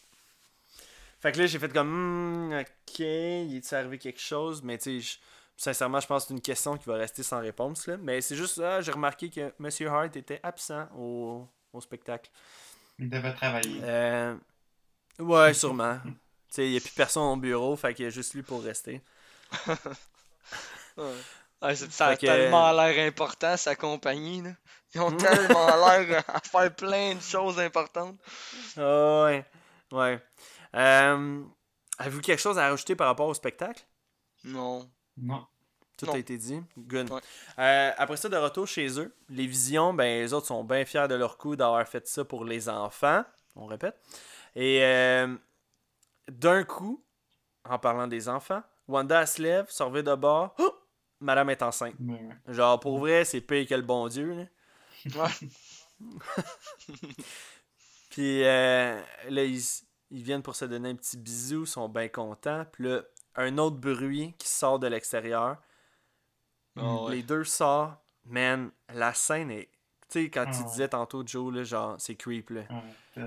Fait 1.20 1.32
que 1.32 1.40
là, 1.40 1.46
j'ai 1.48 1.58
fait 1.60 1.72
comme, 1.72 1.90
Hmm, 2.50 2.60
ok, 2.62 3.00
il 3.00 3.56
est 3.58 3.74
arrivé 3.74 3.98
quelque 3.98 4.20
chose? 4.20 4.62
Mais 4.64 4.78
tu 4.78 5.00
sais, 5.02 5.08
je- 5.14 5.18
sincèrement, 5.58 6.00
je 6.00 6.08
pense 6.08 6.24
que 6.24 6.28
c'est 6.30 6.34
une 6.34 6.42
question 6.42 6.78
qui 6.78 6.86
va 6.86 6.96
rester 6.96 7.24
sans 7.24 7.40
réponse, 7.40 7.88
là. 7.88 7.98
Mais 7.98 8.22
c'est 8.22 8.36
juste 8.36 8.56
ça, 8.56 8.82
j'ai 8.82 8.92
remarqué 8.92 9.30
que 9.30 9.54
Monsieur 9.60 9.88
Hart 9.90 10.16
était 10.16 10.40
absent 10.44 10.88
au, 10.98 11.48
au 11.74 11.82
spectacle. 11.82 12.30
Il 13.00 13.10
devait 13.10 13.34
travailler. 13.34 13.80
Euh, 13.84 14.36
ouais, 15.20 15.54
sûrement. 15.54 16.00
tu 16.04 16.12
sais, 16.50 16.66
il 16.68 16.72
n'y 16.72 16.78
a 16.78 16.82
plus 16.82 16.92
personne 16.92 17.24
au 17.24 17.36
bureau, 17.38 17.76
fait 17.76 17.94
qu'il 17.94 18.06
y 18.06 18.08
a 18.08 18.12
juste 18.12 18.34
lui 18.34 18.44
pour 18.44 18.64
rester. 18.64 19.02
Ouais. 20.98 21.76
Ça 21.76 22.08
a 22.08 22.18
que- 22.18 22.26
tellement 22.26 22.72
l'air 22.72 23.08
important, 23.08 23.56
sa 23.58 23.76
compagnie. 23.76 24.42
Là. 24.42 24.52
Ils 24.94 25.02
ont 25.02 25.16
tellement 25.16 25.68
l'air 25.88 26.24
à 26.28 26.40
faire 26.42 26.76
plein 26.76 27.16
de 27.16 27.22
choses 27.22 27.60
importantes. 27.60 28.20
Ah 28.78 29.24
ouais. 29.24 29.46
Ouais. 29.92 30.22
Euh, 30.76 31.44
Avez-vous 32.00 32.22
quelque 32.22 32.40
chose 32.42 32.58
à 32.60 32.70
rajouter 32.70 32.96
par 32.96 33.08
rapport 33.08 33.28
au 33.28 33.34
spectacle? 33.34 33.84
Non. 34.44 34.90
Non. 35.18 35.46
Tout 35.98 36.08
Non. 36.08 36.14
a 36.14 36.18
été 36.18 36.38
dit. 36.38 36.62
Good. 36.78 37.12
Ouais. 37.12 37.22
Euh, 37.60 37.92
après 37.98 38.18
ça, 38.18 38.30
de 38.30 38.38
retour 38.38 38.68
chez 38.68 39.00
eux, 39.00 39.16
les 39.30 39.46
visions, 39.46 39.94
ben, 39.94 40.22
les 40.22 40.34
autres 40.34 40.48
sont 40.48 40.64
bien 40.64 40.86
fiers 40.86 41.08
de 41.08 41.16
leur 41.16 41.38
coup 41.38 41.56
d'avoir 41.56 41.88
fait 41.88 42.08
ça 42.08 42.26
pour 42.26 42.46
les 42.46 42.68
enfants. 42.68 43.24
On 43.56 43.68
répète. 43.68 43.96
Et 44.56 44.84
euh, 44.84 45.36
d'un 46.28 46.64
coup, 46.64 47.04
en 47.64 47.78
parlant 47.80 48.08
des 48.08 48.28
enfants, 48.28 48.64
Wanda 48.88 49.22
elle 49.22 49.28
se 49.28 49.42
lève, 49.42 49.68
revient 49.80 50.04
de 50.04 50.16
bord. 50.16 50.56
Oh! 50.60 50.74
Madame 51.20 51.52
est 51.52 51.62
enceinte. 51.62 51.96
Ouais. 52.00 52.30
Genre, 52.48 52.80
pour 52.80 53.00
vrai, 53.00 53.24
c'est 53.24 53.40
pire 53.40 53.66
que 53.68 53.76
le 53.76 53.82
bon 53.82 54.08
Dieu. 54.08 54.34
Là. 55.06 55.24
Ouais. 55.24 55.50
Puis 58.10 58.44
euh, 58.44 59.02
là, 59.30 59.44
ils, 59.44 59.62
ils 60.12 60.22
viennent 60.24 60.44
pour 60.44 60.56
se 60.56 60.66
donner 60.66 60.90
un 60.90 60.96
petit 60.96 61.18
bisou, 61.18 61.62
ils 61.62 61.68
sont 61.68 61.88
bien 61.88 62.10
contents. 62.10 62.66
Puis 62.72 62.84
là, 62.86 63.02
un 63.36 63.58
autre 63.58 63.78
bruit 63.78 64.34
qui 64.38 64.48
sort 64.48 64.80
de 64.80 64.88
l'extérieur. 64.88 65.58
Ah 66.78 66.96
ouais. 67.04 67.16
Les 67.18 67.24
deux 67.24 67.44
sortent. 67.44 68.00
Man, 68.26 68.72
la 68.94 69.14
scène 69.14 69.52
est. 69.52 69.70
Tu 70.10 70.24
sais, 70.24 70.30
quand 70.30 70.46
Ah 70.48 70.52
tu 70.52 70.60
ouais. 70.60 70.70
disais 70.70 70.88
tantôt, 70.88 71.24
Joe, 71.26 71.54
là, 71.54 71.64
genre, 71.64 71.96
c'est 72.00 72.16
creep, 72.16 72.52
là. 72.52 72.62
Ouais. 73.18 73.24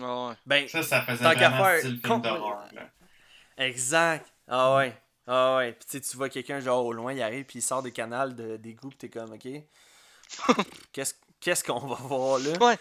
Ah 0.00 0.28
ouais. 0.28 0.34
Ben, 0.46 0.68
Ça, 0.68 0.82
ça 0.82 1.02
faisait 1.02 1.24
Tant 1.24 1.34
qu'à 1.34 1.48
vraiment 1.50 1.64
faire, 1.64 1.78
style 1.80 2.00
con- 2.00 2.08
film 2.08 2.20
d'horreur. 2.22 2.68
là. 2.72 2.90
exact. 3.58 4.32
Ah 4.46 4.76
ouais. 4.76 4.96
Ah 5.26 5.56
ouais. 5.56 5.72
Puis 5.72 6.00
tu 6.00 6.16
vois 6.16 6.28
quelqu'un, 6.28 6.60
genre, 6.60 6.84
au 6.84 6.92
loin, 6.92 7.12
il 7.12 7.22
arrive, 7.22 7.44
puis 7.44 7.58
il 7.58 7.62
sort 7.62 7.82
des 7.82 7.92
canals 7.92 8.34
de, 8.34 8.56
des 8.56 8.74
groupes, 8.74 8.96
t'es 8.98 9.08
comme, 9.08 9.32
ok. 9.32 9.48
Qu'est-ce 10.92 11.14
qu'est-ce 11.40 11.64
qu'on 11.64 11.78
va 11.86 11.94
voir 11.96 12.38
là? 12.38 12.50
Ouais. 12.60 12.78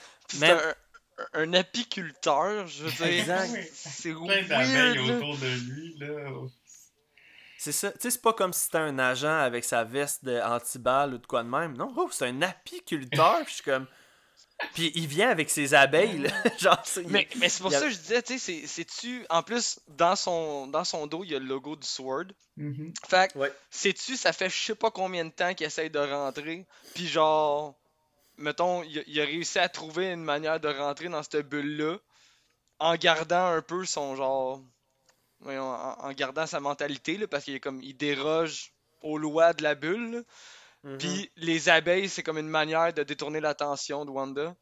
Un, 1.34 1.54
apiculteur, 1.54 2.68
je 2.68 2.84
veux 2.84 2.91
dire. 2.91 3.20
Exact. 3.20 3.70
C'est 3.74 4.14
Plein 4.14 4.44
d'abeilles 4.44 5.00
autour 5.12 5.38
de 5.38 5.48
lui, 5.70 5.98
là. 6.00 6.32
C'est 7.58 7.74
ça. 7.74 7.91
Tu 7.91 7.98
sais, 8.00 8.12
c'est 8.12 8.22
pas 8.22 8.32
comme 8.34 8.54
si 8.54 8.62
c'était 8.66 8.78
un 8.78 8.98
agent 9.00 9.38
avec 9.40 9.66
sa 9.66 9.84
veste 9.84 10.24
de 10.24 10.40
anti-balle 10.40 11.16
ou 11.16 11.18
de 11.18 11.26
quoi 11.28 11.44
de 11.44 11.50
même. 11.50 11.76
Non, 11.76 11.94
oh, 11.98 12.08
c'est 12.12 12.28
un 12.28 12.41
apiculteur. 12.41 13.38
Puis 13.44 13.50
je 13.50 13.54
suis 13.56 13.64
comme. 13.64 13.86
Puis 14.74 14.91
il 14.96 15.08
vient 15.08 15.30
avec 15.30 15.50
ses 15.50 15.74
abeilles, 15.74 16.20
là. 16.20 16.30
Genre, 16.60 16.82
c'est- 16.86 17.04
Mais, 17.08 17.28
mais 17.38 17.48
c'est 17.50 17.62
pour 17.62 17.72
il 17.72 17.78
ça 17.78 17.86
que 17.86 17.90
je 17.91 17.98
disais, 17.98 18.22
tu 18.22 18.38
sais, 18.38 18.62
c'est- 18.62 18.68
c'est-tu. 18.68 19.26
En 19.30 19.41
plus, 19.44 19.80
dans 19.88 20.16
son, 20.18 20.68
dans 20.68 20.84
son 20.84 21.08
dos, 21.08 21.24
il 21.24 21.32
y 21.32 21.36
a 21.36 21.40
le 21.40 21.46
logo 21.46 21.76
du 21.78 21.88
Sword. 21.88 22.28
Mhm. 22.58 22.94
Fait 23.10 23.32
que, 23.32 23.38
Ouais. 23.40 23.54
sais-tu, 23.70 24.16
ça 24.18 24.32
fait 24.34 24.50
je 24.50 24.58
sais 24.58 24.76
pas 24.76 24.91
combien 24.91 25.24
de 25.26 25.32
temps 25.32 25.54
qu'il 25.54 25.66
essaye 25.68 25.90
de 25.90 26.00
rentrer. 26.00 26.66
Puis 26.94 27.08
genre, 27.08 27.78
mettons, 28.40 28.84
il 28.84 28.99
a, 28.99 29.03
il 29.07 29.22
a 29.22 29.26
réussi 29.26 29.60
à 29.60 29.70
trouver 29.70 30.11
une 30.11 30.24
manière 30.24 30.60
de 30.60 30.70
rentrer 30.70 31.10
dans 31.10 31.24
cette 31.24 31.48
bulle-là 31.48 31.98
en 32.80 32.95
gardant 32.95 33.48
un 33.48 33.61
peu 33.61 33.86
son 33.86 34.16
genre. 34.16 34.61
voyons, 35.41 35.70
en, 35.70 35.99
en 36.06 36.11
gardant 36.14 36.48
sa 36.48 36.60
mentalité, 36.60 37.18
là, 37.18 37.28
parce 37.28 37.44
qu'il 37.45 37.56
est 37.56 37.60
comme. 37.60 37.82
Il 37.82 37.95
déroge 37.98 38.74
aux 39.02 39.18
lois 39.18 39.53
de 39.53 39.64
la 39.64 39.76
bulle. 39.76 40.26
Mhm. 40.84 40.98
Puis 40.98 41.32
les 41.36 41.70
abeilles, 41.70 42.10
c'est 42.10 42.24
comme 42.24 42.38
une 42.38 42.48
manière 42.49 42.94
de 42.94 43.03
détourner 43.03 43.40
l'attention 43.41 44.06
de 44.06 44.11
Wanda. 44.11 44.56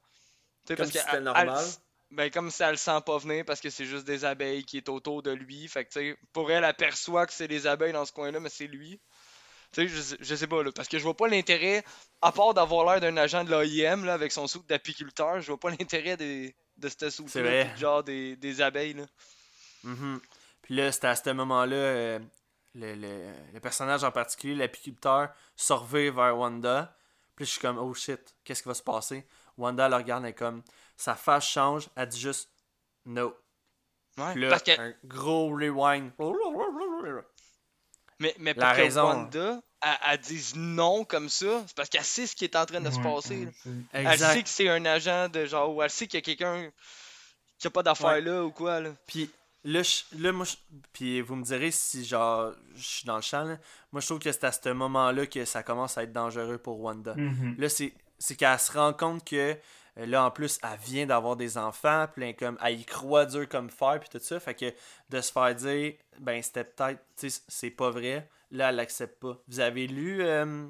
Comme 0.67 0.75
parce 0.77 0.91
si 0.91 0.97
c'était 0.99 1.21
normal. 1.21 1.49
elle- 1.59 2.15
ben, 2.15 2.31
comme 2.31 2.51
si 2.51 2.63
elle 2.63 2.71
le 2.71 2.77
sent 2.77 3.01
pas 3.05 3.17
venir 3.17 3.43
parce 3.45 3.59
que 3.59 3.69
c'est 3.69 3.85
juste 3.85 4.05
des 4.05 4.23
abeilles 4.25 4.63
qui 4.63 4.77
est 4.77 4.89
autour 4.89 5.21
de 5.23 5.31
lui. 5.31 5.67
Fait 5.67 5.85
que, 5.85 5.91
tu 5.91 5.99
sais, 5.99 6.17
pour 6.33 6.49
elle, 6.51 6.59
elle 6.59 6.63
aperçoit 6.65 7.25
que 7.27 7.33
c'est 7.33 7.47
les 7.47 7.67
abeilles 7.67 7.91
dans 7.93 8.05
ce 8.05 8.13
coin-là, 8.13 8.39
mais 8.39 8.49
c'est 8.49 8.67
lui. 8.67 8.99
Tu 9.71 9.81
sais, 9.81 9.87
je, 9.87 10.01
sais- 10.01 10.17
je 10.19 10.35
sais 10.35 10.47
pas, 10.47 10.63
là, 10.63 10.71
parce 10.71 10.87
que 10.87 10.97
je 10.97 11.03
vois 11.03 11.15
pas 11.15 11.27
l'intérêt, 11.27 11.83
à 12.21 12.31
part 12.31 12.53
d'avoir 12.53 12.85
l'air 12.85 13.01
d'un 13.01 13.17
agent 13.17 13.43
de 13.43 13.51
l'AIM, 13.51 14.05
là, 14.05 14.13
avec 14.13 14.31
son 14.31 14.47
souk 14.47 14.65
d'apiculteur, 14.67 15.41
je 15.41 15.47
vois 15.47 15.59
pas 15.59 15.69
l'intérêt 15.69 16.17
des, 16.17 16.55
de 16.77 16.89
cette 16.89 17.09
vrai. 17.41 17.73
genre 17.77 18.03
des, 18.03 18.35
des 18.35 18.61
abeilles, 18.61 18.93
là. 18.93 19.05
Mhm. 19.83 20.19
Puis 20.61 20.75
là, 20.75 20.91
c'était 20.91 21.07
à 21.07 21.15
ce 21.15 21.29
moment-là, 21.29 21.75
euh, 21.75 22.19
le, 22.75 22.95
le- 22.95 23.33
le 23.53 23.59
personnage 23.59 24.03
en 24.03 24.11
particulier, 24.11 24.55
l'apiculteur, 24.55 25.29
surveille 25.55 26.09
vers 26.09 26.37
Wanda. 26.37 26.95
Puis 27.35 27.45
je 27.45 27.51
suis 27.51 27.59
comme, 27.61 27.77
oh 27.77 27.93
shit, 27.93 28.35
qu'est-ce 28.43 28.63
qui 28.63 28.67
va 28.69 28.73
se 28.73 28.83
passer? 28.83 29.25
Wanda 29.57 29.87
la 29.89 29.97
regarde, 29.97 30.23
elle 30.23 30.31
est 30.31 30.33
comme, 30.33 30.63
sa 30.95 31.15
face 31.15 31.45
change, 31.47 31.89
elle 31.95 32.07
dit 32.07 32.19
juste, 32.19 32.49
no. 33.05 33.35
Ouais, 34.17 34.31
Puis 34.33 34.41
là, 34.41 34.49
parce 34.49 34.63
que, 34.63 34.79
un 34.79 34.93
gros 35.03 35.49
rewind. 35.49 36.11
Mais, 38.19 38.35
mais 38.39 38.53
pour 38.53 38.63
la 38.63 38.71
que 38.73 38.77
raison. 38.81 39.03
Wanda, 39.03 39.61
elle, 39.81 39.89
elle 40.11 40.17
dise 40.19 40.55
non 40.55 41.05
comme 41.05 41.29
ça, 41.29 41.63
c'est 41.67 41.75
parce 41.75 41.89
qu'elle 41.89 42.03
sait 42.03 42.27
ce 42.27 42.35
qui 42.35 42.43
est 42.45 42.55
en 42.55 42.65
train 42.65 42.81
de 42.81 42.89
se 42.89 42.99
passer. 42.99 43.47
Elle 43.93 44.17
sait 44.19 44.43
que 44.43 44.49
c'est 44.49 44.69
un 44.69 44.83
agent 44.85 45.29
de 45.29 45.45
genre, 45.45 45.73
ou 45.75 45.81
elle 45.83 45.89
sait 45.89 46.07
qu'il 46.07 46.19
y 46.19 46.23
a 46.23 46.25
quelqu'un 46.25 46.69
qui 47.59 47.67
a 47.67 47.69
pas 47.69 47.83
d'affaires 47.83 48.07
Ouais. 48.09 48.21
là 48.21 48.43
ou 48.43 48.51
quoi, 48.51 48.79
là. 48.79 48.89
Puis 49.07 49.29
là, 49.63 49.81
je- 49.83 50.03
là 50.21 50.31
moi, 50.31 50.45
je- 50.45 50.55
puis 50.93 51.21
vous 51.21 51.35
me 51.35 51.43
direz 51.43 51.71
si 51.71 52.05
genre 52.05 52.53
je 52.75 52.81
suis 52.83 53.05
dans 53.05 53.15
le 53.17 53.21
champ. 53.21 53.43
là. 53.43 53.57
Moi, 53.91 54.01
je 54.01 54.05
trouve 54.07 54.19
que 54.19 54.31
c'est 54.31 54.43
à 54.43 54.51
ce 54.51 54.69
moment-là 54.69 55.25
que 55.27 55.43
ça 55.45 55.63
commence 55.63 55.97
à 55.97 56.03
être 56.03 56.11
dangereux 56.13 56.57
pour 56.57 56.79
Wanda. 56.81 57.13
Mhm. 57.15 57.55
Là, 57.57 57.69
c'est 57.69 57.93
c'est 58.19 58.35
qu'elle 58.35 58.57
se 58.59 58.71
rend 58.71 58.93
compte 58.93 59.23
que 59.25 59.55
là, 60.05 60.25
en 60.25 60.31
plus, 60.31 60.59
elle 60.63 60.77
vient 60.79 61.05
d'avoir 61.07 61.35
des 61.35 61.57
enfants, 61.57 62.07
puis 62.13 62.21
là, 62.25 62.33
comme, 62.33 62.57
elle 62.63 62.79
y 62.79 62.85
croit 62.85 63.25
dur 63.25 63.47
comme 63.49 63.69
fer, 63.69 63.99
puis 63.99 64.09
tout 64.09 64.19
ça. 64.23 64.39
Fait 64.39 64.53
que 64.53 64.73
de 65.09 65.21
se 65.21 65.31
faire 65.31 65.55
dire, 65.55 65.93
ben, 66.19 66.41
c'était 66.43 66.63
peut-être, 66.65 66.99
tu 67.17 67.29
sais, 67.29 67.41
c'est 67.47 67.71
pas 67.71 67.89
vrai. 67.89 68.29
Là, 68.51 68.69
elle 68.69 68.75
l'accepte 68.75 69.19
pas. 69.19 69.37
Vous 69.47 69.59
avez 69.59 69.87
lu, 69.87 70.21
euh, 70.21 70.67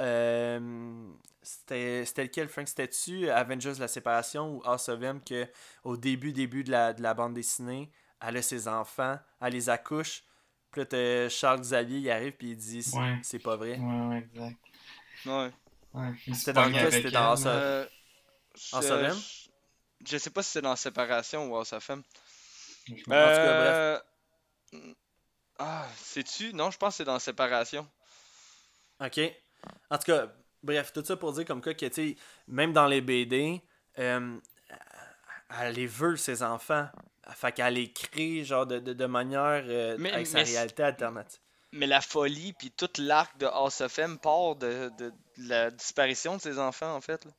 euh, 0.00 1.08
c'était 1.42 2.04
c'était 2.06 2.22
lequel, 2.24 2.48
Frank? 2.48 2.68
C'était-tu 2.68 3.28
Avengers 3.30 3.74
La 3.78 3.88
Séparation 3.88 4.56
ou 4.56 4.62
House 4.64 4.88
of 4.88 5.02
M 5.02 5.20
que 5.22 5.46
au 5.84 5.96
début, 5.96 6.32
début 6.32 6.64
de 6.64 6.70
la, 6.70 6.92
de 6.92 7.02
la 7.02 7.14
bande 7.14 7.34
dessinée, 7.34 7.90
elle 8.22 8.36
a 8.36 8.42
ses 8.42 8.68
enfants, 8.68 9.18
elle 9.40 9.52
les 9.52 9.68
accouche, 9.68 10.24
puis 10.70 10.82
là, 10.90 11.28
Charles 11.28 11.60
Xavier, 11.60 11.98
il 11.98 12.10
arrive, 12.10 12.32
puis 12.32 12.50
il 12.50 12.56
dit, 12.56 12.82
c'est 12.82 12.96
Ouais. 12.98 13.38
pas 13.42 13.56
vrai. 13.56 13.78
Ouais, 13.78 14.06
ouais, 14.08 14.28
exact. 14.34 14.56
Ouais. 15.26 15.50
C'était 16.34 16.52
dans 16.52 16.64
lequel? 16.66 16.80
avec 16.82 16.92
C'était 16.94 17.10
dans 17.10 17.20
elle, 17.20 17.26
House 17.26 17.40
of- 17.40 17.46
Euh, 17.52 17.86
En 18.72 18.80
je- 18.82 18.86
Solem? 18.88 19.16
Je 20.06 20.16
sais 20.18 20.30
pas 20.30 20.42
si 20.42 20.50
c'est 20.52 20.62
dans 20.62 20.76
Séparation 20.76 21.46
ou 21.50 21.56
House 21.56 21.72
of 21.72 21.90
M. 21.90 22.02
Je 22.88 22.92
me- 22.94 22.98
tout 23.02 23.10
cas, 23.10 24.00
bref. 24.72 24.82
Ah, 25.58 25.86
sais-tu? 25.96 26.54
Non, 26.54 26.70
je 26.70 26.78
pense 26.78 26.94
que 26.94 26.96
c'est 26.98 27.04
dans 27.04 27.18
Séparation. 27.18 27.86
OK. 29.00 29.20
En 29.90 29.98
tout 29.98 30.04
cas, 30.04 30.32
bref, 30.62 30.92
tout 30.92 31.04
ça 31.04 31.16
pour 31.16 31.32
dire 31.32 31.44
comme 31.44 31.60
quoi 31.62 31.74
que, 31.74 31.86
tu 31.86 31.94
sais, 31.94 32.16
même 32.48 32.72
dans 32.72 32.86
les 32.86 33.00
BD, 33.02 33.60
euh, 33.98 34.38
elle 35.60 35.74
les 35.74 35.86
veut, 35.86 36.16
ses 36.16 36.42
enfants. 36.42 36.88
Fait 37.32 37.52
qu'elle 37.52 37.74
les 37.74 37.92
crée, 37.92 38.42
genre, 38.44 38.66
de, 38.66 38.78
de, 38.78 38.92
de 38.92 39.06
manière 39.06 39.62
euh, 39.66 39.96
Mais- 39.98 40.12
avec 40.12 40.26
sa 40.26 40.38
mais- 40.38 40.44
réalité 40.44 40.82
alternative. 40.82 41.40
Mais 41.72 41.86
la 41.86 42.00
folie, 42.00 42.52
puis 42.54 42.72
tout 42.72 42.88
l'arc 42.98 43.36
de 43.38 43.46
House 43.46 43.80
of 43.82 43.96
M 43.98 44.18
part 44.18 44.56
de, 44.56 44.90
de- 44.98 45.10
de 45.10 45.48
la 45.48 45.70
disparition 45.70 46.36
de 46.36 46.40
ses 46.40 46.58
enfants, 46.58 46.94
en 46.96 47.00
fait. 47.00 47.24
là. 47.26 47.30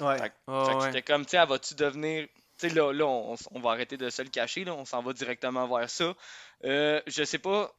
Ouais. 0.00 0.18
Fait, 0.18 0.32
Ouais, 0.48 0.64
fait 0.64 0.72
que 0.72 0.78
ouais. 0.78 0.86
j'étais 0.86 1.02
comme, 1.02 1.24
tu 1.24 1.30
sais, 1.30 1.44
va-tu 1.46 1.74
devenir. 1.74 2.26
Tu 2.58 2.68
sais, 2.68 2.74
là, 2.74 2.92
là 2.92 3.06
on, 3.06 3.34
on 3.52 3.60
va 3.60 3.70
arrêter 3.70 3.96
de 3.96 4.10
se 4.10 4.22
le 4.22 4.28
cacher, 4.28 4.64
là, 4.64 4.74
on 4.74 4.84
s'en 4.84 5.02
va 5.02 5.12
directement 5.12 5.66
vers 5.66 5.88
ça. 5.90 6.14
Euh, 6.64 7.00
je 7.06 7.24
sais 7.24 7.38
pas. 7.38 7.72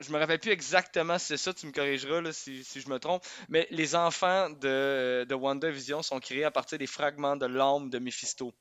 Je 0.00 0.12
me 0.12 0.18
rappelle 0.18 0.38
plus 0.40 0.50
exactement 0.50 1.18
si 1.18 1.26
c'est 1.26 1.36
ça, 1.38 1.54
tu 1.54 1.66
me 1.66 1.72
corrigeras 1.72 2.20
là, 2.20 2.32
si, 2.32 2.62
si 2.64 2.80
je 2.82 2.88
me 2.90 2.98
trompe. 2.98 3.24
Mais 3.48 3.66
les 3.70 3.94
enfants 3.94 4.50
de, 4.50 5.24
de 5.26 5.34
WandaVision 5.34 6.02
sont 6.02 6.20
créés 6.20 6.44
à 6.44 6.50
partir 6.50 6.76
des 6.78 6.86
fragments 6.86 7.36
de 7.36 7.46
l'âme 7.46 7.88
de 7.88 7.98
Mephisto. 7.98 8.52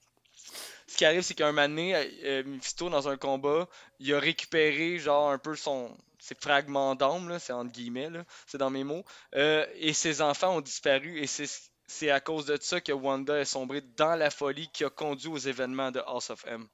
Ce 0.87 0.95
qui 0.95 1.03
arrive, 1.03 1.21
c'est 1.21 1.33
qu'un 1.33 1.51
moment 1.51 1.67
donné, 1.67 1.95
euh, 2.23 2.43
Mephisto, 2.45 2.89
dans 2.89 3.09
un 3.09 3.17
combat, 3.17 3.67
il 3.99 4.13
a 4.13 4.19
récupéré 4.19 4.97
genre 4.99 5.31
un 5.31 5.37
peu 5.37 5.55
son 5.55 5.95
ses 6.19 6.35
fragments 6.35 6.95
d'âme, 6.95 7.29
là, 7.29 7.37
c'est 7.37 7.53
entre 7.53 7.71
guillemets, 7.71 8.09
là, 8.09 8.23
c'est 8.47 8.57
dans 8.57 8.71
mes 8.71 8.83
mots. 8.83 9.03
Euh, 9.35 9.65
et 9.75 9.93
ses 9.93 10.21
enfants 10.23 10.55
ont 10.57 10.61
disparu 10.61 11.19
et 11.19 11.27
c'est 11.27 11.47
c'est 11.87 12.09
à 12.11 12.19
cause 12.19 12.45
de 12.45 12.57
ça 12.61 12.81
que 12.81 12.91
Wanda 12.91 13.37
est 13.39 13.45
sombrée 13.45 13.81
dans 13.95 14.15
la 14.15 14.29
folie 14.29 14.69
qui 14.73 14.83
a 14.83 14.89
conduit 14.89 15.27
aux 15.29 15.37
événements 15.37 15.91
de 15.91 15.99
House 15.99 16.29
of 16.29 16.43
M. 16.47 16.67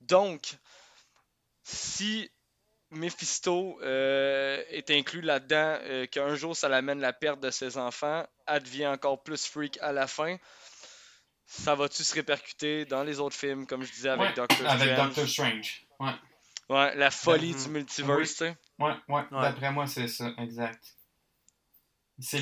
Donc, 0.00 0.52
si 1.62 2.30
Mephisto 2.90 3.78
euh, 3.82 4.62
est 4.70 4.90
inclus 4.90 5.20
là-dedans, 5.20 5.78
euh, 5.82 6.06
qu'un 6.06 6.34
jour 6.34 6.56
ça 6.56 6.68
l'amène 6.68 7.00
la 7.00 7.12
perte 7.12 7.40
de 7.40 7.50
ses 7.50 7.76
enfants, 7.76 8.26
elle 8.46 8.62
devient 8.62 8.86
encore 8.86 9.22
plus 9.22 9.44
freak 9.46 9.78
à 9.82 9.92
la 9.92 10.06
fin. 10.06 10.36
Ça 11.46 11.74
va-tu 11.74 12.04
se 12.04 12.14
répercuter 12.14 12.84
dans 12.84 13.02
les 13.04 13.20
autres 13.20 13.36
films, 13.36 13.66
comme 13.66 13.82
je 13.82 13.90
disais 13.92 14.10
avec 14.10 14.28
Ouais, 14.30 14.34
Doctor 14.34 14.66
avec 14.70 14.90
Strange? 14.92 15.06
Doctor 15.08 15.28
Strange. 15.28 15.86
Ouais, 15.98 16.12
Ouais, 16.70 16.94
la 16.96 17.10
folie 17.10 17.54
Mhm. 17.54 17.62
du 17.64 17.68
multiverse, 17.70 18.18
Oui. 18.18 18.26
tu 18.28 18.34
sais. 18.34 18.56
ouais, 18.78 18.92
ouais. 19.08 19.22
Ouais. 19.30 19.40
D'après 19.42 19.72
moi, 19.72 19.86
c'est 19.86 20.06
ça, 20.08 20.30
exact. 20.36 20.97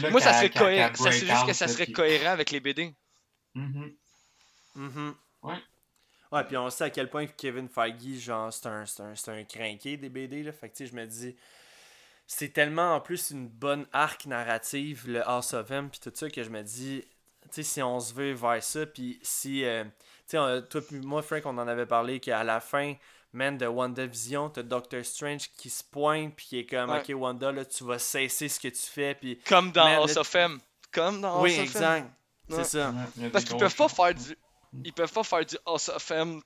Là 0.02 0.10
Moi, 0.10 0.20
ça 0.20 0.32
serait 0.34 0.50
cohérent. 0.50 0.94
Ça 0.94 1.12
serait 1.12 1.26
juste 1.26 1.46
que 1.46 1.52
ça 1.52 1.68
serait 1.68 1.84
puis- 1.84 1.92
cohérent 1.92 2.30
avec 2.30 2.50
les 2.50 2.60
BD. 2.60 2.94
Mhm. 3.54 3.94
Mhm. 4.74 5.14
Ouais. 5.42 5.56
Ouais, 6.32 6.44
puis 6.44 6.56
on 6.56 6.68
sait 6.70 6.84
à 6.84 6.90
quel 6.90 7.08
point 7.08 7.26
Kevin 7.26 7.68
Feige, 7.68 8.18
genre, 8.20 8.52
c'est 8.52 8.66
un, 8.66 8.84
c'est 8.84 9.02
un, 9.02 9.14
c'est 9.14 9.30
un 9.30 9.44
crinqué 9.44 9.96
des 9.96 10.08
BD, 10.08 10.42
là. 10.42 10.52
Fait 10.52 10.68
que, 10.68 10.76
tu 10.76 10.84
sais, 10.84 10.90
je 10.90 10.96
me 10.96 11.06
dis, 11.06 11.36
c'est 12.26 12.48
tellement 12.52 12.94
en 12.96 13.00
plus 13.00 13.30
une 13.30 13.48
bonne 13.48 13.86
arc 13.92 14.26
narrative, 14.26 15.04
le 15.08 15.26
House 15.26 15.54
of 15.54 15.70
M, 15.70 15.88
puis 15.88 16.00
tout 16.00 16.10
ça, 16.14 16.28
que 16.28 16.42
je 16.42 16.50
me 16.50 16.62
dis, 16.62 17.04
tu 17.42 17.48
sais, 17.52 17.62
si 17.62 17.82
on 17.82 18.00
se 18.00 18.12
veut 18.12 18.32
vers 18.32 18.62
ça, 18.62 18.86
puis 18.86 19.20
si, 19.22 19.64
euh, 19.64 19.84
sais, 20.28 20.62
toi 20.68 20.80
puis 20.86 21.00
moi, 21.00 21.22
Frank, 21.22 21.42
on 21.46 21.56
en 21.58 21.68
avait 21.68 21.86
parlé, 21.86 22.20
qu'à 22.20 22.42
la 22.44 22.60
fin, 22.60 22.94
man, 23.32 23.56
de 23.58 23.66
WandaVision, 23.66 24.50
t'as 24.50 24.62
Doctor 24.62 25.04
Strange 25.04 25.50
qui 25.56 25.70
se 25.70 25.84
pointe, 25.84 26.34
puis 26.36 26.46
qui 26.46 26.58
est 26.60 26.66
comme, 26.66 26.90
Ouais. 26.90 27.00
ok, 27.00 27.12
Wanda, 27.20 27.52
là, 27.52 27.64
tu 27.64 27.84
vas 27.84 27.98
cesser 27.98 28.48
ce 28.48 28.58
que 28.60 28.68
tu 28.68 28.86
fais, 28.86 29.14
puis. 29.14 29.38
Comme 29.46 29.72
dans 29.72 29.84
Man, 29.84 29.96
House 30.00 30.16
of 30.16 30.34
M. 30.34 30.58
Comme 30.92 31.20
dans 31.20 31.42
Oui, 31.42 31.50
House 31.50 31.58
of 31.58 31.60
M. 31.60 31.66
exact. 31.82 32.10
Ouais. 32.48 32.56
C'est 32.64 32.78
ça. 32.78 32.94
Ouais, 33.18 33.28
Parce 33.30 33.44
qu'ils 33.44 33.56
peuvent 33.56 33.76
pas 33.76 33.88
faire 33.88 34.14
du. 34.14 34.36
Ils 34.84 34.92
peuvent 34.92 35.12
pas 35.12 35.22
faire 35.24 35.44
du 35.44 35.56
House 35.66 35.88
of 35.88 36.10
M, 36.10 36.40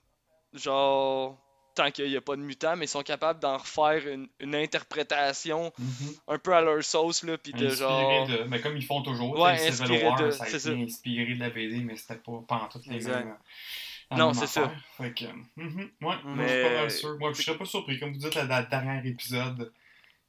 genre. 0.52 1.38
Tant 1.80 1.90
qu'il 1.90 2.10
n'y 2.10 2.16
a 2.16 2.20
pas 2.20 2.36
de 2.36 2.42
mutant, 2.42 2.76
mais 2.76 2.84
ils 2.84 2.88
sont 2.88 3.02
capables 3.02 3.40
d'en 3.40 3.56
refaire 3.56 4.06
une, 4.06 4.28
une 4.38 4.54
interprétation 4.54 5.72
Mhm. 5.78 6.14
un 6.28 6.38
peu 6.38 6.52
à 6.54 6.60
leur 6.60 6.84
sauce, 6.84 7.22
là, 7.24 7.38
pis 7.38 7.52
de 7.54 7.70
genre. 7.70 8.26
de. 8.28 8.42
Mais 8.44 8.60
comme 8.60 8.76
ils 8.76 8.84
font 8.84 9.00
toujours. 9.02 9.38
Ouais, 9.38 9.66
inspiré 9.66 10.04
War, 10.04 10.20
de- 10.20 10.30
ça 10.30 10.44
a 10.44 10.46
c'est 10.46 10.56
été 10.56 10.58
ça. 10.60 10.70
inspiré 10.72 11.34
de 11.34 11.40
la 11.40 11.48
BD, 11.48 11.78
mais 11.82 11.96
c'était 11.96 12.16
pas, 12.16 12.32
pas 12.46 12.56
en 12.56 12.68
toutes 12.68 12.84
les 12.86 12.96
Exact. 12.96 13.24
mêmes. 13.24 13.36
la 14.10 14.16
Non, 14.18 14.34
c'est 14.34 14.46
ça. 14.46 14.70
Fait 14.98 15.14
que, 15.14 15.24
mhm, 15.56 15.78
ouais, 15.78 15.88
moi, 16.00 16.16
je 16.16 16.20
suis 16.20 16.34
Mais- 16.36 16.62
pas 16.64 16.70
mal 16.80 16.90
sûr. 16.90 17.18
Moi, 17.18 17.32
je 17.32 17.42
serais 17.42 17.56
pas 17.56 17.64
surpris, 17.64 17.98
comme 17.98 18.12
vous 18.12 18.18
dites, 18.18 18.34
la, 18.34 18.44
la 18.44 18.62
dernière 18.64 19.06
épisode, 19.06 19.72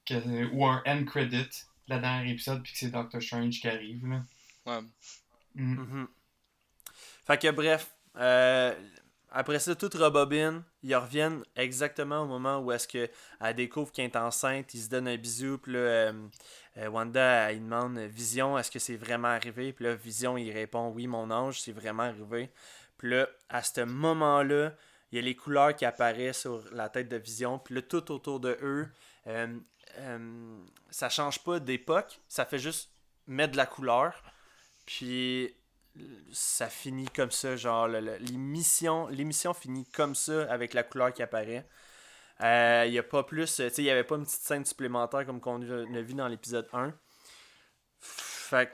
que, 0.05 0.45
ou 0.53 0.65
un 0.65 0.81
end 0.85 1.03
credit, 1.03 1.49
la 1.89 1.99
dernière 1.99 2.31
épisode, 2.31 2.63
puis 2.63 2.71
que 2.71 2.77
c'est 2.79 2.91
Doctor 2.91 3.21
Strange 3.21 3.59
qui 3.59 3.67
arrive. 3.67 4.07
Là. 4.07 4.23
Ouais. 4.67 4.81
Mhm. 5.55 5.75
Mhm. 5.81 6.07
Fait 7.27 7.37
que 7.41 7.51
bref, 7.51 7.91
euh, 8.17 8.73
après 9.31 9.59
ça, 9.59 9.75
toute 9.75 9.93
rebobine, 9.93 10.63
ils 10.83 10.95
reviennent 10.95 11.43
exactement 11.55 12.21
au 12.21 12.25
moment 12.25 12.59
où 12.59 12.71
est-ce 12.71 12.87
que 12.87 13.09
elle 13.39 13.55
découvre 13.55 13.91
qu'elle 13.91 14.05
est 14.05 14.15
enceinte, 14.17 14.73
ils 14.73 14.81
se 14.81 14.89
donnent 14.89 15.07
un 15.07 15.17
bisou, 15.17 15.57
puis 15.57 15.73
là, 15.73 15.79
euh, 15.79 16.13
euh, 16.77 16.87
Wanda, 16.87 17.51
il 17.51 17.63
demande 17.63 17.97
Vision, 17.99 18.57
est-ce 18.57 18.69
que 18.69 18.79
c'est 18.79 18.97
vraiment 18.97 19.29
arrivé? 19.29 19.73
Puis 19.73 19.85
là, 19.85 19.95
Vision, 19.95 20.37
il 20.37 20.51
répond 20.51 20.89
oui, 20.89 21.07
mon 21.07 21.31
ange, 21.31 21.61
c'est 21.61 21.71
vraiment 21.71 22.03
arrivé. 22.03 22.49
Puis 22.97 23.09
là, 23.09 23.27
à 23.49 23.63
ce 23.63 23.81
moment-là, 23.81 24.73
il 25.11 25.15
y 25.15 25.19
a 25.19 25.21
les 25.21 25.35
couleurs 25.35 25.75
qui 25.75 25.85
apparaissent 25.85 26.41
sur 26.41 26.63
la 26.73 26.89
tête 26.89 27.09
de 27.09 27.17
Vision, 27.17 27.59
puis 27.59 27.75
là, 27.75 27.81
tout 27.81 28.11
autour 28.11 28.39
de 28.39 28.57
eux, 28.61 28.87
euh, 29.27 29.47
euh, 29.97 30.57
ça 30.89 31.09
change 31.09 31.43
pas 31.43 31.59
d'époque, 31.59 32.19
ça 32.27 32.45
fait 32.45 32.59
juste 32.59 32.91
mettre 33.27 33.53
de 33.53 33.57
la 33.57 33.65
couleur. 33.65 34.23
Puis 34.85 35.53
ça 36.31 36.69
finit 36.69 37.09
comme 37.09 37.31
ça, 37.31 37.55
genre 37.55 37.87
le- 37.87 37.99
le- 37.99 38.17
l'émission, 38.17 39.07
l'émission 39.07 39.53
finit 39.53 39.85
comme 39.91 40.15
ça 40.15 40.43
avec 40.51 40.73
la 40.73 40.83
couleur 40.83 41.13
qui 41.13 41.21
apparaît. 41.23 41.67
Il 42.39 42.91
n'y 42.91 42.97
a 42.99 43.03
pas 43.03 43.23
plus, 43.23 43.45
tu 43.45 43.51
sais, 43.69 43.71
il 43.77 43.83
n'y 43.83 43.89
avait 43.91 44.03
pas 44.03 44.15
une 44.15 44.23
petite 44.25 44.41
scène 44.41 44.65
supplémentaire 44.65 45.25
comme 45.25 45.39
qu'on 45.41 45.61
a 45.61 46.01
vu 46.01 46.13
dans 46.13 46.27
l'épisode 46.27 46.67
1. 46.73 46.93
Fait 47.99 48.71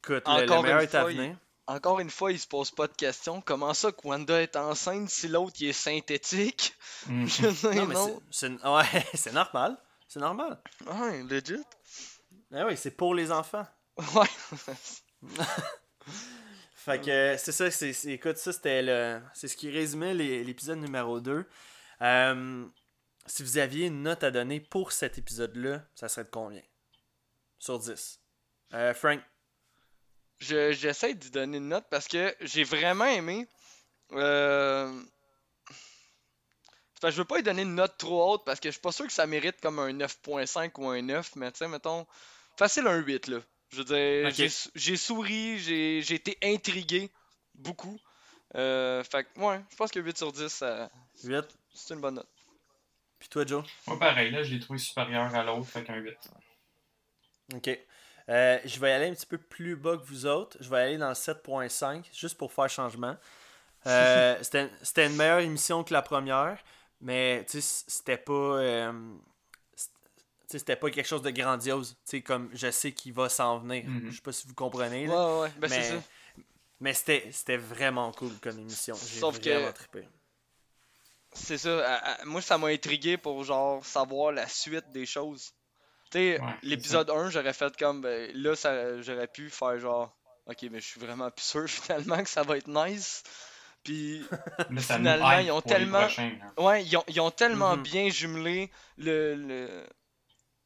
que, 0.00 0.14
écoute, 0.14 0.28
le- 0.28 0.46
meilleur 0.46 0.64
une 0.78 0.84
est 0.84 0.94
à 0.94 1.00
fois, 1.02 1.12
il- 1.12 1.18
venir. 1.18 1.36
Encore 1.66 2.00
une 2.00 2.08
fois, 2.08 2.32
ils 2.32 2.38
se 2.38 2.46
posent 2.48 2.70
pas 2.70 2.86
de 2.86 2.94
questions. 2.94 3.42
Comment 3.42 3.74
ça 3.74 3.92
que 3.92 4.06
Wanda 4.08 4.40
est 4.40 4.56
enceinte 4.56 5.10
si 5.10 5.28
l'autre 5.28 5.56
il 5.60 5.68
est 5.68 5.72
synthétique? 5.74 6.74
Dire, 7.08 7.52
Non, 7.74 7.86
mais 7.86 7.94
non. 7.94 8.22
c'est, 8.30 8.48
c'est- 8.48 8.66
ouais, 8.66 9.04
c'est 9.14 9.32
normal. 9.34 9.76
C'est 10.06 10.20
normal. 10.20 10.58
Ouais, 10.86 11.22
legit. 11.24 11.62
Ah 12.54 12.64
oui, 12.64 12.74
c'est 12.78 12.92
pour 12.92 13.14
les 13.14 13.30
enfants. 13.30 13.66
Ouais. 14.14 14.26
Fait 16.74 17.00
que 17.00 17.10
euh, 17.10 17.36
c'est 17.36 17.52
ça, 17.52 17.70
c'est, 17.70 17.92
écoute, 18.06 18.36
ça 18.38 18.52
c'était 18.52 18.82
le. 18.82 19.20
C'est 19.34 19.48
ce 19.48 19.56
qui 19.56 19.70
résumait 19.70 20.14
l'épisode 20.14 20.78
numéro 20.78 21.20
2. 21.20 21.44
Euh, 22.02 22.66
si 23.26 23.42
vous 23.42 23.58
aviez 23.58 23.86
une 23.88 24.02
note 24.02 24.22
à 24.24 24.30
donner 24.30 24.60
pour 24.60 24.92
cet 24.92 25.18
épisode-là, 25.18 25.84
ça 25.94 26.08
serait 26.08 26.24
de 26.24 26.30
combien? 26.30 26.62
Sur 27.58 27.78
10. 27.78 28.20
Euh, 28.74 28.94
Frank, 28.94 29.20
Je- 30.40 30.72
J'essaie 30.72 31.14
d'y 31.14 31.30
donner 31.30 31.58
une 31.58 31.68
note 31.68 31.86
parce 31.90 32.06
que 32.08 32.34
j'ai 32.40 32.64
vraiment 32.64 33.06
aimé. 33.06 33.46
Euh... 34.12 35.02
Que 37.00 37.10
je 37.10 37.16
veux 37.16 37.24
pas 37.24 37.36
lui 37.36 37.42
donner 37.44 37.62
une 37.62 37.74
note 37.76 37.96
trop 37.98 38.32
haute 38.34 38.44
parce 38.44 38.58
que 38.60 38.68
je 38.68 38.72
suis 38.72 38.80
pas 38.80 38.92
sûr 38.92 39.06
que 39.06 39.12
ça 39.12 39.26
mérite 39.26 39.60
comme 39.60 39.78
un 39.78 39.92
9.5 39.92 40.70
ou 40.78 40.88
un 40.88 41.00
9, 41.02 41.36
mais 41.36 41.52
tu 41.52 41.58
sais, 41.58 41.68
mettons, 41.68 42.06
facile 42.56 42.86
un 42.88 42.96
8 42.98 43.28
là. 43.28 43.38
Je 43.70 43.76
veux 43.78 43.84
dire, 43.84 44.30
j'ai 44.30 44.48
sou- 44.48 44.70
j'ai 44.74 44.96
souri, 44.96 45.58
j'ai 45.58 46.14
été 46.14 46.38
intrigué 46.42 47.10
beaucoup. 47.54 47.98
Euh, 48.54 49.04
fait 49.04 49.24
que, 49.24 49.40
ouais, 49.40 49.60
je 49.70 49.76
pense 49.76 49.90
que 49.90 50.00
8 50.00 50.16
sur 50.16 50.32
10, 50.32 50.48
ça- 50.48 50.90
8. 51.24 51.44
c'est 51.74 51.94
une 51.94 52.00
bonne 52.00 52.14
note. 52.14 52.28
Puis 53.18 53.28
toi, 53.28 53.44
Joe? 53.44 53.64
Moi, 53.86 53.98
pareil, 53.98 54.30
là, 54.30 54.42
je 54.42 54.54
l'ai 54.54 54.60
trouvé 54.60 54.78
supérieur 54.78 55.34
à 55.34 55.42
l'autre, 55.44 55.66
fait 55.68 55.84
qu'un 55.84 55.96
8. 55.96 56.16
Ok. 57.54 57.78
Euh, 58.28 58.58
je 58.64 58.78
vais 58.80 58.92
aller 58.92 59.06
un 59.08 59.14
petit 59.14 59.26
peu 59.26 59.38
plus 59.38 59.74
bas 59.76 59.96
que 59.96 60.04
vous 60.04 60.26
autres. 60.26 60.56
Je 60.60 60.68
vais 60.68 60.78
aller 60.78 60.98
dans 60.98 61.08
le 61.08 61.14
7.5, 61.14 62.08
juste 62.12 62.36
pour 62.36 62.52
faire 62.52 62.68
changement. 62.68 63.16
Euh, 63.86 64.36
c'était 64.42 64.70
c'était 64.82 65.06
une 65.06 65.16
meilleure 65.16 65.38
émission 65.40 65.82
que 65.82 65.92
la 65.92 66.02
première, 66.02 66.58
mais 67.00 67.44
tu 67.48 67.60
sais, 67.60 67.84
c'était 67.88 68.18
pas. 68.18 68.32
euh, 68.32 68.92
c'était 70.48 70.76
pas 70.76 70.90
quelque 70.90 71.06
chose 71.06 71.22
de 71.22 71.30
grandiose. 71.30 71.90
Tu 72.04 72.10
sais, 72.18 72.20
comme 72.22 72.48
je 72.54 72.70
sais 72.70 72.92
qu'il 72.92 73.12
va 73.12 73.28
s'en 73.28 73.58
venir. 73.58 73.84
Mhm. 73.86 74.10
Je 74.10 74.16
sais 74.16 74.22
pas 74.22 74.32
si 74.32 74.46
vous 74.48 74.54
comprenez. 74.54 75.06
Ouais, 75.08 75.14
là. 75.14 75.34
ouais, 75.34 75.40
ouais, 75.42 75.52
ben 75.58 75.68
c'est 75.68 75.76
mais 75.78 75.84
ça. 75.84 75.94
mais 76.80 76.94
c'était 76.94 77.28
c'était 77.32 77.56
vraiment 77.56 78.10
cool 78.12 78.32
comme 78.40 78.58
émission. 78.58 78.94
J'ai 78.96 79.20
Sauf 79.20 79.38
que- 79.40 79.50
vraiment 79.50 79.72
trippé. 79.72 80.08
C'est 81.32 81.58
ça. 81.58 81.78
à- 81.86 82.12
à- 82.22 82.24
moi, 82.24 82.40
ça 82.40 82.56
m'a 82.58 82.68
intrigué 82.68 83.16
pour 83.16 83.44
genre 83.44 83.84
savoir 83.84 84.32
la 84.32 84.48
suite 84.48 84.90
des 84.90 85.06
choses. 85.06 85.52
Tu 86.10 86.18
sais, 86.18 86.40
Ouais, 86.40 86.46
c'est 86.62 86.66
l'épisode 86.68 87.10
1, 87.10 87.28
j'aurais 87.30 87.52
fait 87.52 87.76
comme. 87.76 88.00
ben, 88.00 88.30
là, 88.34 88.56
ça, 88.56 89.00
j'aurais 89.02 89.28
pu 89.28 89.50
faire 89.50 89.78
genre. 89.78 90.14
Ok, 90.46 90.62
mais 90.70 90.80
je 90.80 90.86
suis 90.86 91.00
vraiment 91.00 91.30
plus 91.30 91.44
sûr 91.44 91.66
finalement 91.68 92.22
que 92.22 92.28
ça 92.30 92.42
va 92.42 92.56
être 92.56 92.68
nice. 92.68 93.22
Puis, 93.84 94.22
Finalement, 94.78 95.38
ils 95.38 95.50
ont 95.52 95.60
tellement- 95.60 96.08
ouais, 96.58 96.84
ils 96.84 96.96
ont, 96.96 97.04
ils 97.08 97.20
ont 97.20 97.30
tellement 97.30 97.76
bien 97.76 98.08
jumelé 98.08 98.70
le, 98.96 99.34
le, 99.34 99.86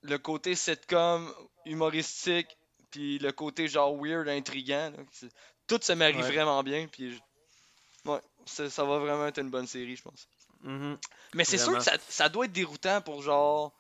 le 0.03 0.19
côté 0.19 0.55
sitcom, 0.55 1.33
humoristique, 1.65 2.57
puis 2.91 3.19
le 3.19 3.33
côté 3.33 3.69
genre 3.69 3.97
weird, 3.97 4.29
intriguant. 4.29 4.93
là. 4.97 5.29
Tout 5.67 5.79
se 5.83 5.93
marie 5.93 6.17
Ouais. 6.17 6.23
vraiment 6.31 6.63
bien. 6.63 6.87
Puis, 6.89 7.15
je- 7.15 8.11
ouais, 8.11 8.21
ça, 8.47 8.85
va 8.85 8.99
vraiment 8.99 9.27
être 9.27 9.39
une 9.39 9.51
bonne 9.51 9.67
série, 9.67 9.97
je 9.97 10.03
pense. 10.03 10.29
Mhm. 10.63 10.99
Mais 11.35 11.45
c'est 11.45 11.59
sûr 11.59 11.73
que 11.79 11.83
ça, 11.85 11.93
ça 12.09 12.29
doit 12.29 12.45
être 12.47 12.53
déroutant 12.53 13.01
pour 13.01 13.23
genre. 13.23 13.73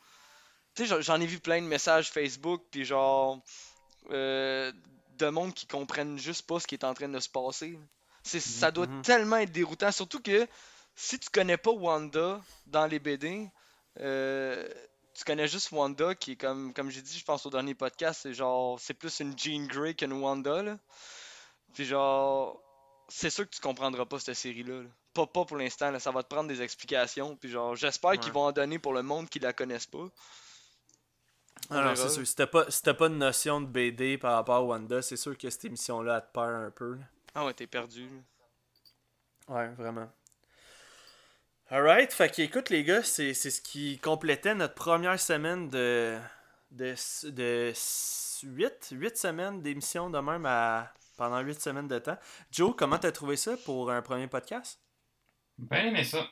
Tu 0.74 0.86
sais, 0.86 1.02
j'en- 1.02 1.20
ai 1.20 1.26
vu 1.26 1.38
plein 1.38 1.60
de 1.60 1.66
messages 1.66 2.10
Facebook, 2.10 2.62
puis 2.70 2.84
genre. 2.84 3.38
euh, 4.10 4.72
de 5.18 5.28
monde 5.28 5.54
qui 5.54 5.66
comprennent 5.68 6.18
juste 6.18 6.44
pas 6.46 6.58
ce 6.58 6.66
qui 6.66 6.74
est 6.74 6.82
en 6.84 6.92
train 6.94 7.08
de 7.08 7.20
se 7.20 7.28
passer. 7.28 7.78
C'est, 8.24 8.40
ça 8.40 8.72
doit 8.72 8.88
Mhm. 8.88 9.02
tellement 9.02 9.36
être 9.36 9.52
déroutant. 9.52 9.92
Surtout 9.92 10.20
que 10.20 10.48
si 10.96 11.20
tu 11.20 11.28
connais 11.30 11.56
pas 11.56 11.70
Wanda 11.70 12.40
dans 12.66 12.86
les 12.86 12.98
BD, 12.98 13.48
euh, 14.00 14.68
tu 15.14 15.24
connais 15.24 15.48
juste 15.48 15.70
Wanda 15.72 16.14
qui 16.14 16.32
est 16.32 16.36
comme, 16.36 16.72
comme 16.72 16.90
j'ai 16.90 17.02
dit, 17.02 17.18
je 17.18 17.24
pense 17.24 17.44
au 17.46 17.50
dernier 17.50 17.74
podcast, 17.74 18.20
c'est 18.22 18.34
genre. 18.34 18.78
C'est 18.80 18.94
plus 18.94 19.20
une 19.20 19.38
Jean 19.38 19.66
Grey 19.66 19.94
qu'une 19.94 20.12
Wanda, 20.12 20.62
là. 20.62 20.78
Puis 21.74 21.84
genre. 21.84 22.60
C'est 23.08 23.30
sûr 23.30 23.44
que 23.48 23.54
tu 23.54 23.60
comprendras 23.60 24.06
pas 24.06 24.18
cette 24.18 24.34
série-là. 24.36 24.82
là. 24.82 24.88
Pas, 25.12 25.26
pas 25.26 25.44
pour 25.44 25.58
l'instant, 25.58 25.90
là. 25.90 26.00
ça 26.00 26.10
va 26.10 26.22
te 26.22 26.28
prendre 26.28 26.48
des 26.48 26.62
explications. 26.62 27.36
Puis 27.36 27.50
genre, 27.50 27.76
j'espère 27.76 28.18
qu'ils 28.18 28.32
vont 28.32 28.44
en 28.44 28.52
donner 28.52 28.78
pour 28.78 28.94
le 28.94 29.02
monde 29.02 29.28
qui 29.28 29.38
la 29.38 29.52
connaissent 29.52 29.86
pas. 29.86 30.08
Alors, 31.70 31.96
c'est 31.96 32.08
sûr. 32.08 32.26
Si 32.26 32.34
t'as 32.34 32.46
pas, 32.46 32.70
si 32.70 32.82
pas 32.82 33.08
de 33.08 33.14
notion 33.14 33.60
de 33.60 33.66
BD 33.66 34.18
par 34.18 34.34
rapport 34.34 34.56
à 34.56 34.62
Wanda, 34.62 35.02
c'est 35.02 35.16
sûr 35.16 35.36
que 35.36 35.50
cette 35.50 35.64
émission-là, 35.66 36.16
elle 36.16 36.26
te 36.28 36.32
perd 36.32 36.54
un 36.54 36.70
peu. 36.70 36.94
là. 36.94 37.04
Ah 37.34 37.44
ouais, 37.44 37.54
t'es 37.54 37.66
perdu. 37.66 38.08
là. 38.08 39.54
Ouais, 39.54 39.68
vraiment. 39.74 40.10
Alright, 41.72 42.12
fait 42.12 42.28
que 42.28 42.42
écoute 42.42 42.68
les 42.68 42.84
gars, 42.84 43.02
c'est 43.02 43.32
ce 43.32 43.60
qui 43.62 43.98
complétait 43.98 44.54
notre 44.54 44.74
première 44.74 45.18
semaine 45.18 45.70
de 45.70 46.18
de, 46.70 46.94
de 47.30 47.72
8, 48.44 48.88
8 48.92 49.16
semaines 49.16 49.62
d'émission 49.62 50.10
de 50.10 50.18
même 50.18 50.44
à, 50.44 50.92
pendant 51.16 51.40
8 51.40 51.60
semaines 51.60 51.88
de 51.88 51.98
temps. 51.98 52.18
Joe, 52.50 52.74
comment 52.76 52.98
t'as 52.98 53.12
trouvé 53.12 53.36
ça 53.36 53.56
pour 53.64 53.90
un 53.90 54.02
premier 54.02 54.26
podcast? 54.26 54.80
Ben 55.56 55.86
aimé 55.86 56.04
ça. 56.04 56.28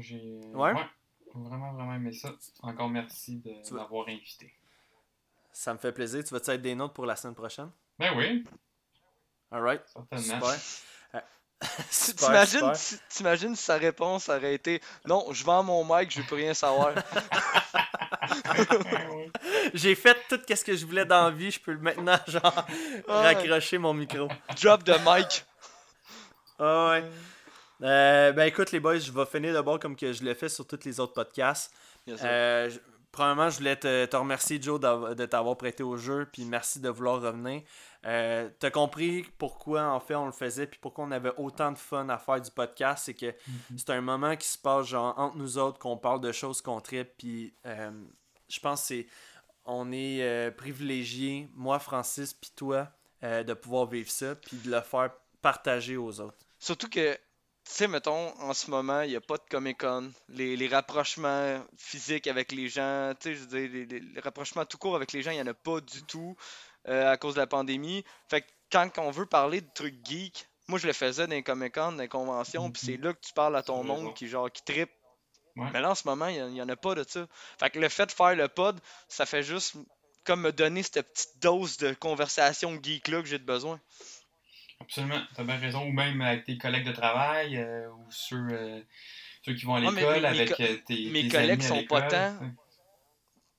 J'ai 0.00 0.38
Ouais? 0.52 0.74
vraiment, 1.34 1.72
vraiment 1.72 1.94
aimé 1.94 2.12
ça. 2.12 2.34
Encore 2.60 2.90
merci 2.90 3.36
de 3.38 3.74
m'avoir 3.74 4.06
invité. 4.08 4.52
Ça 5.50 5.72
me 5.72 5.78
fait 5.78 5.92
plaisir. 5.92 6.22
Tu 6.24 6.34
vas-tu 6.34 6.50
être 6.50 6.60
des 6.62 6.74
notes 6.74 6.92
pour 6.92 7.06
la 7.06 7.16
semaine 7.16 7.34
prochaine? 7.34 7.70
Ben 7.98 8.14
oui, 8.16 8.44
Alright, 9.50 9.80
certainement. 9.86 10.46
super. 10.46 10.60
T'imagines, 12.16 12.74
si- 12.74 12.98
t'imagines 13.08 13.56
si 13.56 13.64
sa 13.64 13.76
réponse 13.76 14.28
aurait 14.28 14.54
été 14.54 14.80
Non, 15.06 15.26
je 15.32 15.42
vends 15.44 15.62
mon 15.64 15.84
mic, 15.84 16.10
je 16.10 16.20
veux 16.20 16.26
plus 16.26 16.36
rien 16.36 16.54
savoir. 16.54 16.92
J'ai 19.74 19.94
fait 19.94 20.16
tout 20.28 20.40
ce 20.48 20.64
que 20.64 20.76
je 20.76 20.86
voulais 20.86 21.04
dans 21.04 21.24
la 21.24 21.30
vie, 21.30 21.50
je 21.50 21.60
peux 21.60 21.76
maintenant 21.76 22.18
genre 22.28 22.66
raccrocher 23.06 23.78
mon 23.78 23.94
micro. 23.94 24.28
Drop 24.62 24.82
de 24.84 24.94
mic. 25.04 25.44
Ah 26.58 26.90
ouais. 26.90 27.04
Euh, 27.82 28.32
ben 28.32 28.44
écoute 28.44 28.72
les 28.72 28.80
boys, 28.80 28.98
je 28.98 29.12
vais 29.12 29.26
finir 29.26 29.52
d'abord 29.52 29.78
comme 29.78 29.94
que 29.94 30.12
je 30.12 30.22
l'ai 30.24 30.34
fait 30.34 30.48
sur 30.48 30.66
tous 30.66 30.80
les 30.84 30.98
autres 30.98 31.12
podcasts. 31.12 31.72
Bien 32.06 32.16
sûr. 32.16 32.26
Euh, 32.28 32.70
je- 32.70 32.78
premièrement, 33.18 33.50
je 33.50 33.58
voulais 33.58 33.74
te, 33.74 34.06
te 34.06 34.16
remercier 34.16 34.62
Joe 34.62 34.78
de 34.78 35.26
t'avoir 35.26 35.56
prêté 35.56 35.82
au 35.82 35.96
jeu, 35.96 36.28
puis 36.32 36.44
merci 36.44 36.78
de 36.78 36.88
vouloir 36.88 37.20
revenir. 37.20 37.62
Euh, 38.06 38.48
T'as 38.60 38.70
compris 38.70 39.26
pourquoi 39.38 39.82
en 39.90 39.98
fait 39.98 40.14
on 40.14 40.26
le 40.26 40.32
faisait, 40.32 40.68
puis 40.68 40.78
pourquoi 40.80 41.04
on 41.04 41.10
avait 41.10 41.32
autant 41.36 41.72
de 41.72 41.78
fun 41.78 42.08
à 42.10 42.18
faire 42.18 42.40
du 42.40 42.50
podcast, 42.52 43.06
c'est 43.06 43.14
que 43.14 43.34
c'est 43.76 43.90
un 43.90 44.00
moment 44.00 44.36
qui 44.36 44.46
se 44.46 44.56
passe 44.56 44.86
genre 44.86 45.18
entre 45.18 45.36
nous 45.36 45.58
autres, 45.58 45.80
qu'on 45.80 45.96
parle 45.96 46.20
de 46.20 46.30
choses 46.30 46.62
qu'on 46.62 46.80
tripe, 46.80 47.10
puis 47.18 47.54
euh, 47.66 47.90
je 48.48 48.60
pense 48.60 48.82
que 48.82 48.86
c'est 48.86 49.06
on 49.64 49.90
est 49.90 50.22
euh, 50.22 50.52
privilégié, 50.52 51.48
moi 51.54 51.80
Francis, 51.80 52.32
puis 52.32 52.52
toi, 52.54 52.88
euh, 53.24 53.42
de 53.42 53.52
pouvoir 53.52 53.86
vivre 53.86 54.10
ça, 54.10 54.36
puis 54.36 54.56
de 54.58 54.70
le 54.70 54.80
faire 54.80 55.10
partager 55.42 55.96
aux 55.96 56.20
autres. 56.20 56.38
Surtout 56.60 56.88
que, 56.88 57.18
sais, 57.72 57.88
mettons, 57.88 58.34
en 58.40 58.54
ce 58.54 58.70
moment, 58.70 59.02
il 59.02 59.10
n'y 59.10 59.16
a 59.16 59.20
pas 59.20 59.36
de 59.36 59.42
Comic 59.50 59.78
Con. 59.80 60.12
Les, 60.28 60.56
les 60.56 60.68
rapprochements 60.68 61.62
physiques 61.76 62.26
avec 62.26 62.52
les 62.52 62.68
gens, 62.68 63.12
tu 63.20 63.30
sais, 63.30 63.34
je 63.34 63.40
veux 63.40 63.46
dire, 63.46 63.70
les, 63.72 63.86
les- 63.86 64.00
les 64.00 64.20
rapprochements 64.20 64.64
tout 64.64 64.78
court 64.78 64.96
avec 64.96 65.12
les 65.12 65.22
gens, 65.22 65.30
il 65.30 65.34
n'y 65.36 65.42
en 65.42 65.46
a 65.46 65.54
pas 65.54 65.80
du 65.80 66.02
tout 66.04 66.36
euh, 66.88 67.10
à 67.12 67.16
cause 67.16 67.34
de 67.34 67.40
la 67.40 67.46
pandémie. 67.46 68.04
Fait 68.28 68.42
que 68.42 68.46
quand 68.72 68.90
on 68.98 69.10
veut 69.10 69.26
parler 69.26 69.60
de 69.60 69.68
trucs 69.74 70.04
geeks, 70.06 70.46
moi 70.68 70.78
je 70.78 70.86
le 70.86 70.92
faisais 70.92 71.26
dans 71.26 71.34
les 71.34 71.42
Comic 71.42 71.74
Con, 71.74 71.92
dans 71.92 71.98
les 72.02 72.08
conventions, 72.08 72.70
puis 72.70 72.82
c'est 72.84 72.96
là 72.96 73.12
que 73.12 73.20
tu 73.20 73.32
parles 73.32 73.56
à 73.56 73.62
ton 73.62 73.80
Tu 73.80 73.86
monde 73.86 74.14
qui, 74.14 74.28
genre, 74.28 74.50
qui. 74.50 74.62
Ouais. 75.56 75.70
Mais 75.72 75.80
là, 75.80 75.90
en 75.90 75.94
ce 75.94 76.06
moment, 76.06 76.28
il 76.28 76.44
n'y 76.46 76.62
en 76.62 76.68
a 76.68 76.76
pas 76.76 76.94
de 76.94 77.04
ça. 77.08 77.26
Fait 77.58 77.70
que 77.70 77.78
le 77.80 77.88
fait 77.88 78.06
de 78.06 78.12
faire 78.12 78.34
le 78.36 78.48
pod, 78.48 78.78
ça 79.08 79.26
fait 79.26 79.42
juste 79.42 79.74
comme 80.24 80.42
me 80.42 80.52
donner 80.52 80.82
cette 80.82 81.02
petite 81.12 81.38
dose 81.40 81.78
de 81.78 81.94
conversation 81.94 82.78
geek-là 82.82 83.22
que 83.22 83.28
j'ai 83.28 83.38
de 83.38 83.44
besoin. 83.44 83.80
Absolument, 84.80 85.20
t'as 85.34 85.44
bien 85.44 85.56
raison. 85.56 85.86
Ou 85.86 85.92
même 85.92 86.20
avec 86.20 86.44
tes 86.44 86.56
collègues 86.58 86.86
de 86.86 86.92
travail, 86.92 87.56
euh, 87.56 87.90
ou 87.90 88.06
ceux, 88.10 88.36
euh, 88.50 88.80
ceux 89.44 89.54
qui 89.54 89.64
vont 89.64 89.74
à 89.74 89.80
l'école 89.80 90.24
avec 90.24 90.54
co- 90.54 90.62
euh, 90.62 90.76
tes, 90.86 91.10
mes 91.10 91.22
tes 91.22 91.28
collègues 91.28 91.50
amis 91.50 91.64
à 91.64 91.68
sont 91.68 91.84
pas 91.84 92.02
tant. 92.02 92.38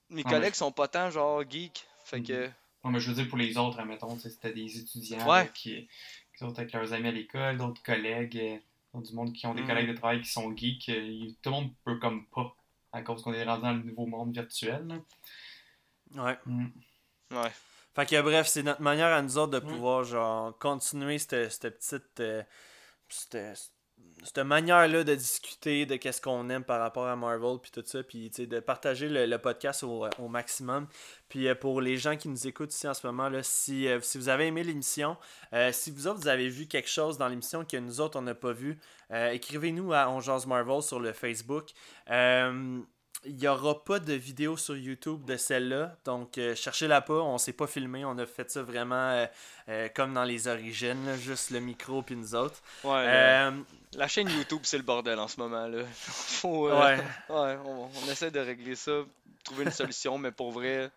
Mes 0.10 0.24
Ah, 0.26 0.30
collègues 0.30 0.56
sont 0.56 0.72
pas 0.72 0.88
tant 0.88 1.10
genre 1.12 1.44
geek. 1.50 1.86
Fait 2.06 2.22
que. 2.24 2.50
Non, 2.84 2.91
mais 2.91 3.00
je 3.00 3.10
veux 3.10 3.16
dire 3.16 3.28
pour 3.28 3.38
les 3.38 3.58
autres, 3.58 3.80
admettons, 3.80 4.18
c'était 4.18 4.54
des 4.54 4.80
étudiants 4.80 5.30
Ouais. 5.30 5.50
qui, 5.54 5.88
qui 5.88 6.38
sont 6.40 6.58
avec 6.58 6.72
leurs 6.72 6.94
amis 6.94 7.10
à 7.10 7.12
l'école, 7.12 7.58
d'autres 7.58 7.84
collègues, 7.84 8.62
euh, 8.96 9.02
du 9.02 9.14
monde 9.14 9.34
qui 9.34 9.46
ont 9.46 9.54
des 9.54 9.62
Mhm. 9.62 9.68
collègues 9.68 9.90
de 9.90 9.94
travail 9.94 10.22
qui 10.22 10.30
sont 10.32 10.56
geeks. 10.56 10.90
euh, 10.90 11.28
tout 11.44 11.50
le 11.50 11.52
monde 11.52 11.72
peut 11.84 12.00
comme 12.00 12.26
pas, 12.28 12.56
à 12.94 13.02
cause 13.04 13.22
qu'on 13.22 13.34
est 13.34 13.44
rendu 13.44 13.62
dans 13.62 13.74
le 13.74 13.84
nouveau 13.84 14.06
monde 14.08 14.34
virtuel. 14.34 14.88
là. 14.88 16.24
Ouais. 16.24 16.38
Mm. 16.48 16.68
Ouais. 17.32 17.52
Fait 18.00 18.06
que 18.16 18.22
bref, 18.22 18.48
c'est 18.48 18.64
notre 18.64 18.82
manière 18.82 19.14
à 19.14 19.22
nous 19.22 19.38
autres 19.38 19.60
de 19.60 19.66
Ouais. 19.66 19.74
pouvoir 19.74 20.04
genre 20.04 20.58
continuer 20.60 21.18
cette, 21.20 21.52
cette 21.52 21.78
petite 21.78 22.20
euh, 22.20 22.44
cette, 23.10 23.38
cette 24.24 24.38
manière-là 24.40 25.04
de 25.04 25.16
discuter 25.16 25.86
de 25.86 25.96
qu'est-ce 25.98 26.22
qu'on 26.22 26.50
aime 26.50 26.64
par 26.64 26.80
rapport 26.80 27.08
à 27.08 27.16
Marvel 27.16 27.58
puis 27.62 27.72
tout 27.72 27.84
ça 27.86 28.02
puis 28.04 28.30
de 28.30 28.60
partager 28.60 29.10
le, 29.10 29.26
le 29.26 29.38
podcast 29.40 29.84
au, 29.84 30.06
au 30.20 30.28
maximum 30.28 30.88
puis 31.28 31.48
euh, 31.48 31.56
pour 31.56 31.82
les 31.82 31.98
gens 31.98 32.16
qui 32.16 32.28
nous 32.30 32.48
écoutent 32.48 32.74
ici 32.74 32.88
en 32.88 32.94
ce 32.94 33.06
moment 33.08 33.28
là 33.30 33.44
si, 33.44 33.88
euh, 33.88 34.00
si 34.02 34.18
vous 34.18 34.30
avez 34.30 34.48
aimé 34.48 34.64
l'émission 34.64 35.18
euh, 35.54 35.72
si 35.74 35.92
vous 35.92 36.08
autres 36.08 36.20
vous 36.22 36.28
avez 36.28 36.48
vu 36.50 36.68
quelque 36.68 36.90
chose 36.90 37.18
dans 37.18 37.28
l'émission 37.28 37.66
que 37.66 37.78
nous 37.78 38.00
autres 38.00 38.18
on 38.20 38.22
n'a 38.24 38.36
pas 38.36 38.54
vu 38.54 38.80
écrivez-nous 39.12 39.92
à 39.94 40.08
On 40.10 40.20
Jase 40.22 40.46
Marvel 40.46 40.82
sur 40.84 41.00
le 41.00 41.12
Facebook 41.14 41.72
il 43.26 43.36
n'y 43.36 43.48
aura 43.48 43.84
pas 43.84 44.00
de 44.00 44.14
vidéo 44.14 44.56
sur 44.56 44.78
YouTube 44.78 45.26
de 45.26 45.36
celle-là. 45.36 45.96
Donc, 46.06 46.38
euh, 46.38 46.56
cherchez-la 46.56 47.02
pas. 47.02 47.16
On 47.16 47.38
s'est 47.38 47.54
pas 47.54 47.68
filmé. 47.68 48.06
On 48.06 48.18
a 48.18 48.26
fait 48.26 48.50
ça 48.50 48.64
vraiment 48.64 48.96
euh, 48.96 49.26
euh, 49.68 49.90
comme 49.94 50.14
dans 50.14 50.24
les 50.24 50.48
origines. 50.48 51.06
là, 51.06 51.18
juste 51.18 51.52
le 51.52 51.60
micro 51.60 52.02
puis 52.02 52.16
nous 52.16 52.36
autres. 52.36 52.62
Ouais, 52.84 53.52
la 53.94 54.08
chaîne 54.08 54.30
YouTube, 54.30 54.62
c'est 54.64 54.78
le 54.78 54.84
bordel 54.84 55.20
en 55.20 55.28
ce 55.28 55.40
moment. 55.40 55.68
Là. 55.68 55.84
Faut, 55.94 56.70
ouais, 56.70 56.98
ouais, 57.30 57.58
on, 57.66 57.90
on 58.04 58.12
essaie 58.12 58.32
de 58.32 58.40
régler 58.40 58.76
ça, 58.76 58.91
trouver 59.44 59.64
une 59.64 59.72
solution, 59.72 60.18
mais 60.20 60.32
pour 60.32 60.52
vrai, 60.52 60.91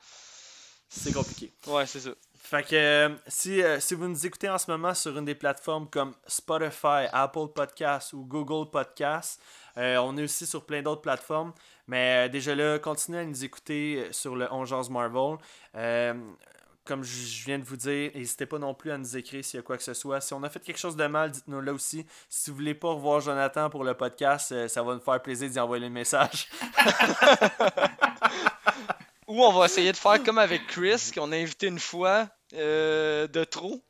c'est 0.88 1.12
compliqué. 1.12 1.50
ouais, 1.68 1.86
c'est 1.86 2.00
ça. 2.00 2.10
Fait 2.38 2.62
que 2.64 3.16
si, 3.28 3.62
si 3.78 3.94
vous 3.94 4.08
nous 4.08 4.26
écoutez 4.26 4.50
en 4.50 4.58
ce 4.58 4.70
moment 4.70 4.92
sur 4.92 5.16
une 5.16 5.24
des 5.24 5.34
plateformes 5.34 5.88
comme 5.88 6.12
Spotify, 6.26 7.06
Apple 7.12 7.48
Podcasts 7.54 8.12
ou 8.12 8.26
Google 8.26 8.68
Podcasts, 8.70 9.40
on 9.76 10.18
est 10.18 10.24
aussi 10.24 10.44
sur 10.44 10.66
plein 10.66 10.82
d'autres 10.82 11.00
plateformes. 11.00 11.54
Mais 11.86 12.26
euh, 12.26 12.28
déjà 12.28 12.54
là, 12.54 12.78
continuez 12.78 13.20
à 13.20 13.24
nous 13.24 13.44
écouter 13.44 13.96
euh, 13.98 14.12
sur 14.12 14.36
le 14.36 14.52
11 14.52 14.90
Marvel. 14.90 15.38
Euh, 15.74 16.14
comme 16.84 17.04
je 17.04 17.44
viens 17.44 17.58
de 17.58 17.64
vous 17.64 17.76
dire, 17.76 18.10
n'hésitez 18.14 18.46
pas 18.46 18.58
non 18.58 18.74
plus 18.74 18.90
à 18.90 18.98
nous 18.98 19.16
écrire 19.16 19.44
s'il 19.44 19.58
y 19.58 19.60
a 19.60 19.62
quoi 19.62 19.76
que 19.76 19.84
ce 19.84 19.94
soit. 19.94 20.20
Si 20.20 20.34
on 20.34 20.42
a 20.42 20.48
fait 20.48 20.60
quelque 20.60 20.78
chose 20.78 20.96
de 20.96 21.06
mal, 21.06 21.30
dites-nous 21.30 21.60
là 21.60 21.72
aussi. 21.72 22.04
Si 22.28 22.50
vous 22.50 22.56
voulez 22.56 22.74
pas 22.74 22.88
revoir 22.88 23.20
Jonathan 23.20 23.70
pour 23.70 23.84
le 23.84 23.94
podcast, 23.94 24.66
ça 24.66 24.82
va 24.82 24.94
nous 24.94 25.00
faire 25.00 25.22
plaisir 25.22 25.48
d'y 25.48 25.60
envoyer 25.60 25.84
le 25.84 25.90
message. 25.90 26.48
Ou 29.28 29.44
on 29.44 29.52
va 29.52 29.66
essayer 29.66 29.92
de 29.92 29.96
faire 29.96 30.22
comme 30.24 30.38
avec 30.38 30.66
Chris, 30.66 31.12
qu'on 31.14 31.30
a 31.30 31.36
invité 31.36 31.68
une 31.68 31.78
fois 31.78 32.26
de 32.52 33.44
trop, 33.44 33.80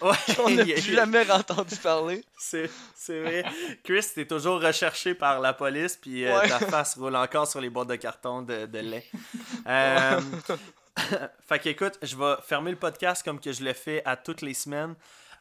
Ouais, 0.00 0.34
qu'on 0.36 0.50
n'a 0.50 0.64
plus 0.64 0.80
jamais 0.94 1.30
entendu 1.30 1.76
parler. 1.76 2.24
C'est, 2.38 2.70
c'est 2.94 3.20
vrai. 3.20 3.44
Chris, 3.84 4.06
t'es 4.14 4.26
toujours 4.26 4.60
recherché 4.60 5.14
par 5.14 5.40
la 5.40 5.52
police, 5.52 5.96
puis 5.96 6.26
euh, 6.26 6.38
Ouais. 6.38 6.48
ta 6.48 6.58
face 6.60 6.96
roule 6.96 7.16
encore 7.16 7.46
sur 7.46 7.60
les 7.60 7.70
boîtes 7.70 7.88
de 7.88 7.96
carton 7.96 8.42
de, 8.42 8.66
de 8.66 8.78
lait. 8.78 9.06
Euh, 9.66 10.20
fait 11.48 11.58
qu'écoute, 11.58 11.98
je 12.02 12.16
vais 12.16 12.34
fermer 12.46 12.70
le 12.70 12.76
podcast 12.76 13.22
comme 13.22 13.38
que 13.38 13.52
je 13.52 13.62
le 13.62 13.72
fais 13.72 14.02
à 14.04 14.16
toutes 14.16 14.42
les 14.42 14.54
semaines. 14.54 14.94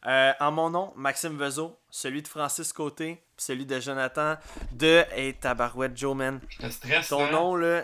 Euh, 0.06 0.32
en 0.40 0.52
mon 0.52 0.70
nom, 0.70 0.94
Maxime 0.96 1.38
Vezo, 1.38 1.78
celui 1.90 2.22
de 2.22 2.28
Francis 2.28 2.72
Côté, 2.72 3.22
puis 3.36 3.46
celui 3.46 3.66
de 3.66 3.80
Jonathan 3.80 4.36
de 4.72 5.04
Hey 5.12 5.34
Tabarouette 5.34 5.98
Joe 5.98 6.16
Man. 6.16 6.40
Le 6.62 6.70
stress. 6.70 7.10
Ton 7.10 7.26
hein? 7.26 7.32
nom, 7.32 7.56
là. 7.56 7.84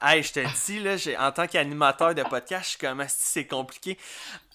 Je- 0.00 0.06
Hey, 0.06 0.22
je 0.22 0.32
te 0.32 0.66
dis, 0.66 0.80
là, 0.80 0.96
j'ai- 0.96 1.16
en 1.16 1.32
tant 1.32 1.46
qu'animateur 1.46 2.14
de 2.14 2.22
podcast, 2.22 2.64
je 2.64 2.68
suis 2.70 2.78
comme, 2.78 3.04
c'est 3.08 3.46
compliqué. 3.46 3.98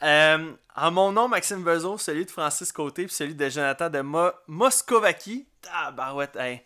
Euh, 0.02 0.52
en 0.76 0.91
mon 0.91 1.11
nom, 1.11 1.28
Maxime 1.28 1.64
Bezo, 1.64 1.98
celui 1.98 2.26
de 2.26 2.32
Francis 2.32 2.72
Côté, 2.72 3.06
puis 3.06 3.14
celui 3.15 3.36
de 3.36 3.49
Jonathan 3.49 3.90
de 3.90 4.02
Mo 4.02 4.30
Moscovaki. 4.48 5.45
Tabarouette, 5.61 6.36
hey. 6.38 6.61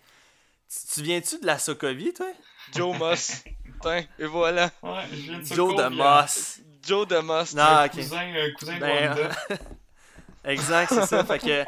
Tu, 0.70 0.94
tu 0.96 1.02
viens-tu 1.04 1.40
de 1.40 1.46
la 1.46 1.58
Sokovie, 1.60 2.14
toi? 2.14 2.28
Joe 2.76 2.98
Moss. 2.98 3.44
Tiens, 3.82 4.04
et 4.20 4.26
voilà. 4.26 4.70
Ouais, 4.82 5.04
je 5.12 5.16
viens 5.16 5.40
de 5.40 5.44
Joe 5.46 5.76
de 5.76 5.88
Moss. 5.96 6.60
Joe 6.86 7.08
de 7.08 7.18
Moss. 7.20 7.54
Non, 7.54 7.86
ok. 7.86 7.92
Cousin, 7.92 8.34
euh, 8.36 8.50
cousin 8.60 8.76
de 8.76 8.80
Ben, 8.80 9.10
Wanda. 9.10 9.30
Exact, 10.46 10.94
c'est 10.94 11.06
ça. 11.06 11.24
Fait 11.26 11.40
que, 11.40 11.66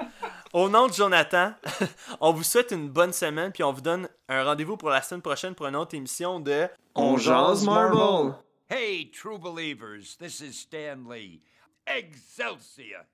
au 0.54 0.70
nom 0.70 0.88
de 0.88 0.94
Jonathan, 0.94 1.54
on 2.22 2.32
vous 2.34 2.44
souhaite 2.44 2.72
une 2.72 2.90
bonne 2.90 3.14
semaine, 3.14 3.52
puis 3.52 3.64
on 3.64 3.72
vous 3.72 3.82
donne 3.82 4.10
un 4.28 4.44
rendez-vous 4.44 4.78
pour 4.78 4.90
la 4.90 5.02
semaine 5.02 5.22
prochaine 5.22 5.56
pour 5.56 5.68
une 5.68 5.76
autre 5.76 5.96
émission 5.96 6.40
de 6.40 6.68
On 6.96 7.18
jase 7.18 7.64
Marvel. 7.64 8.34
Hey, 8.70 9.10
true 9.12 9.40
believers, 9.40 10.16
this 10.20 10.42
is 10.42 10.54
Stan 10.54 10.98
Lee. 11.10 11.42
Excelsior! 11.88 13.06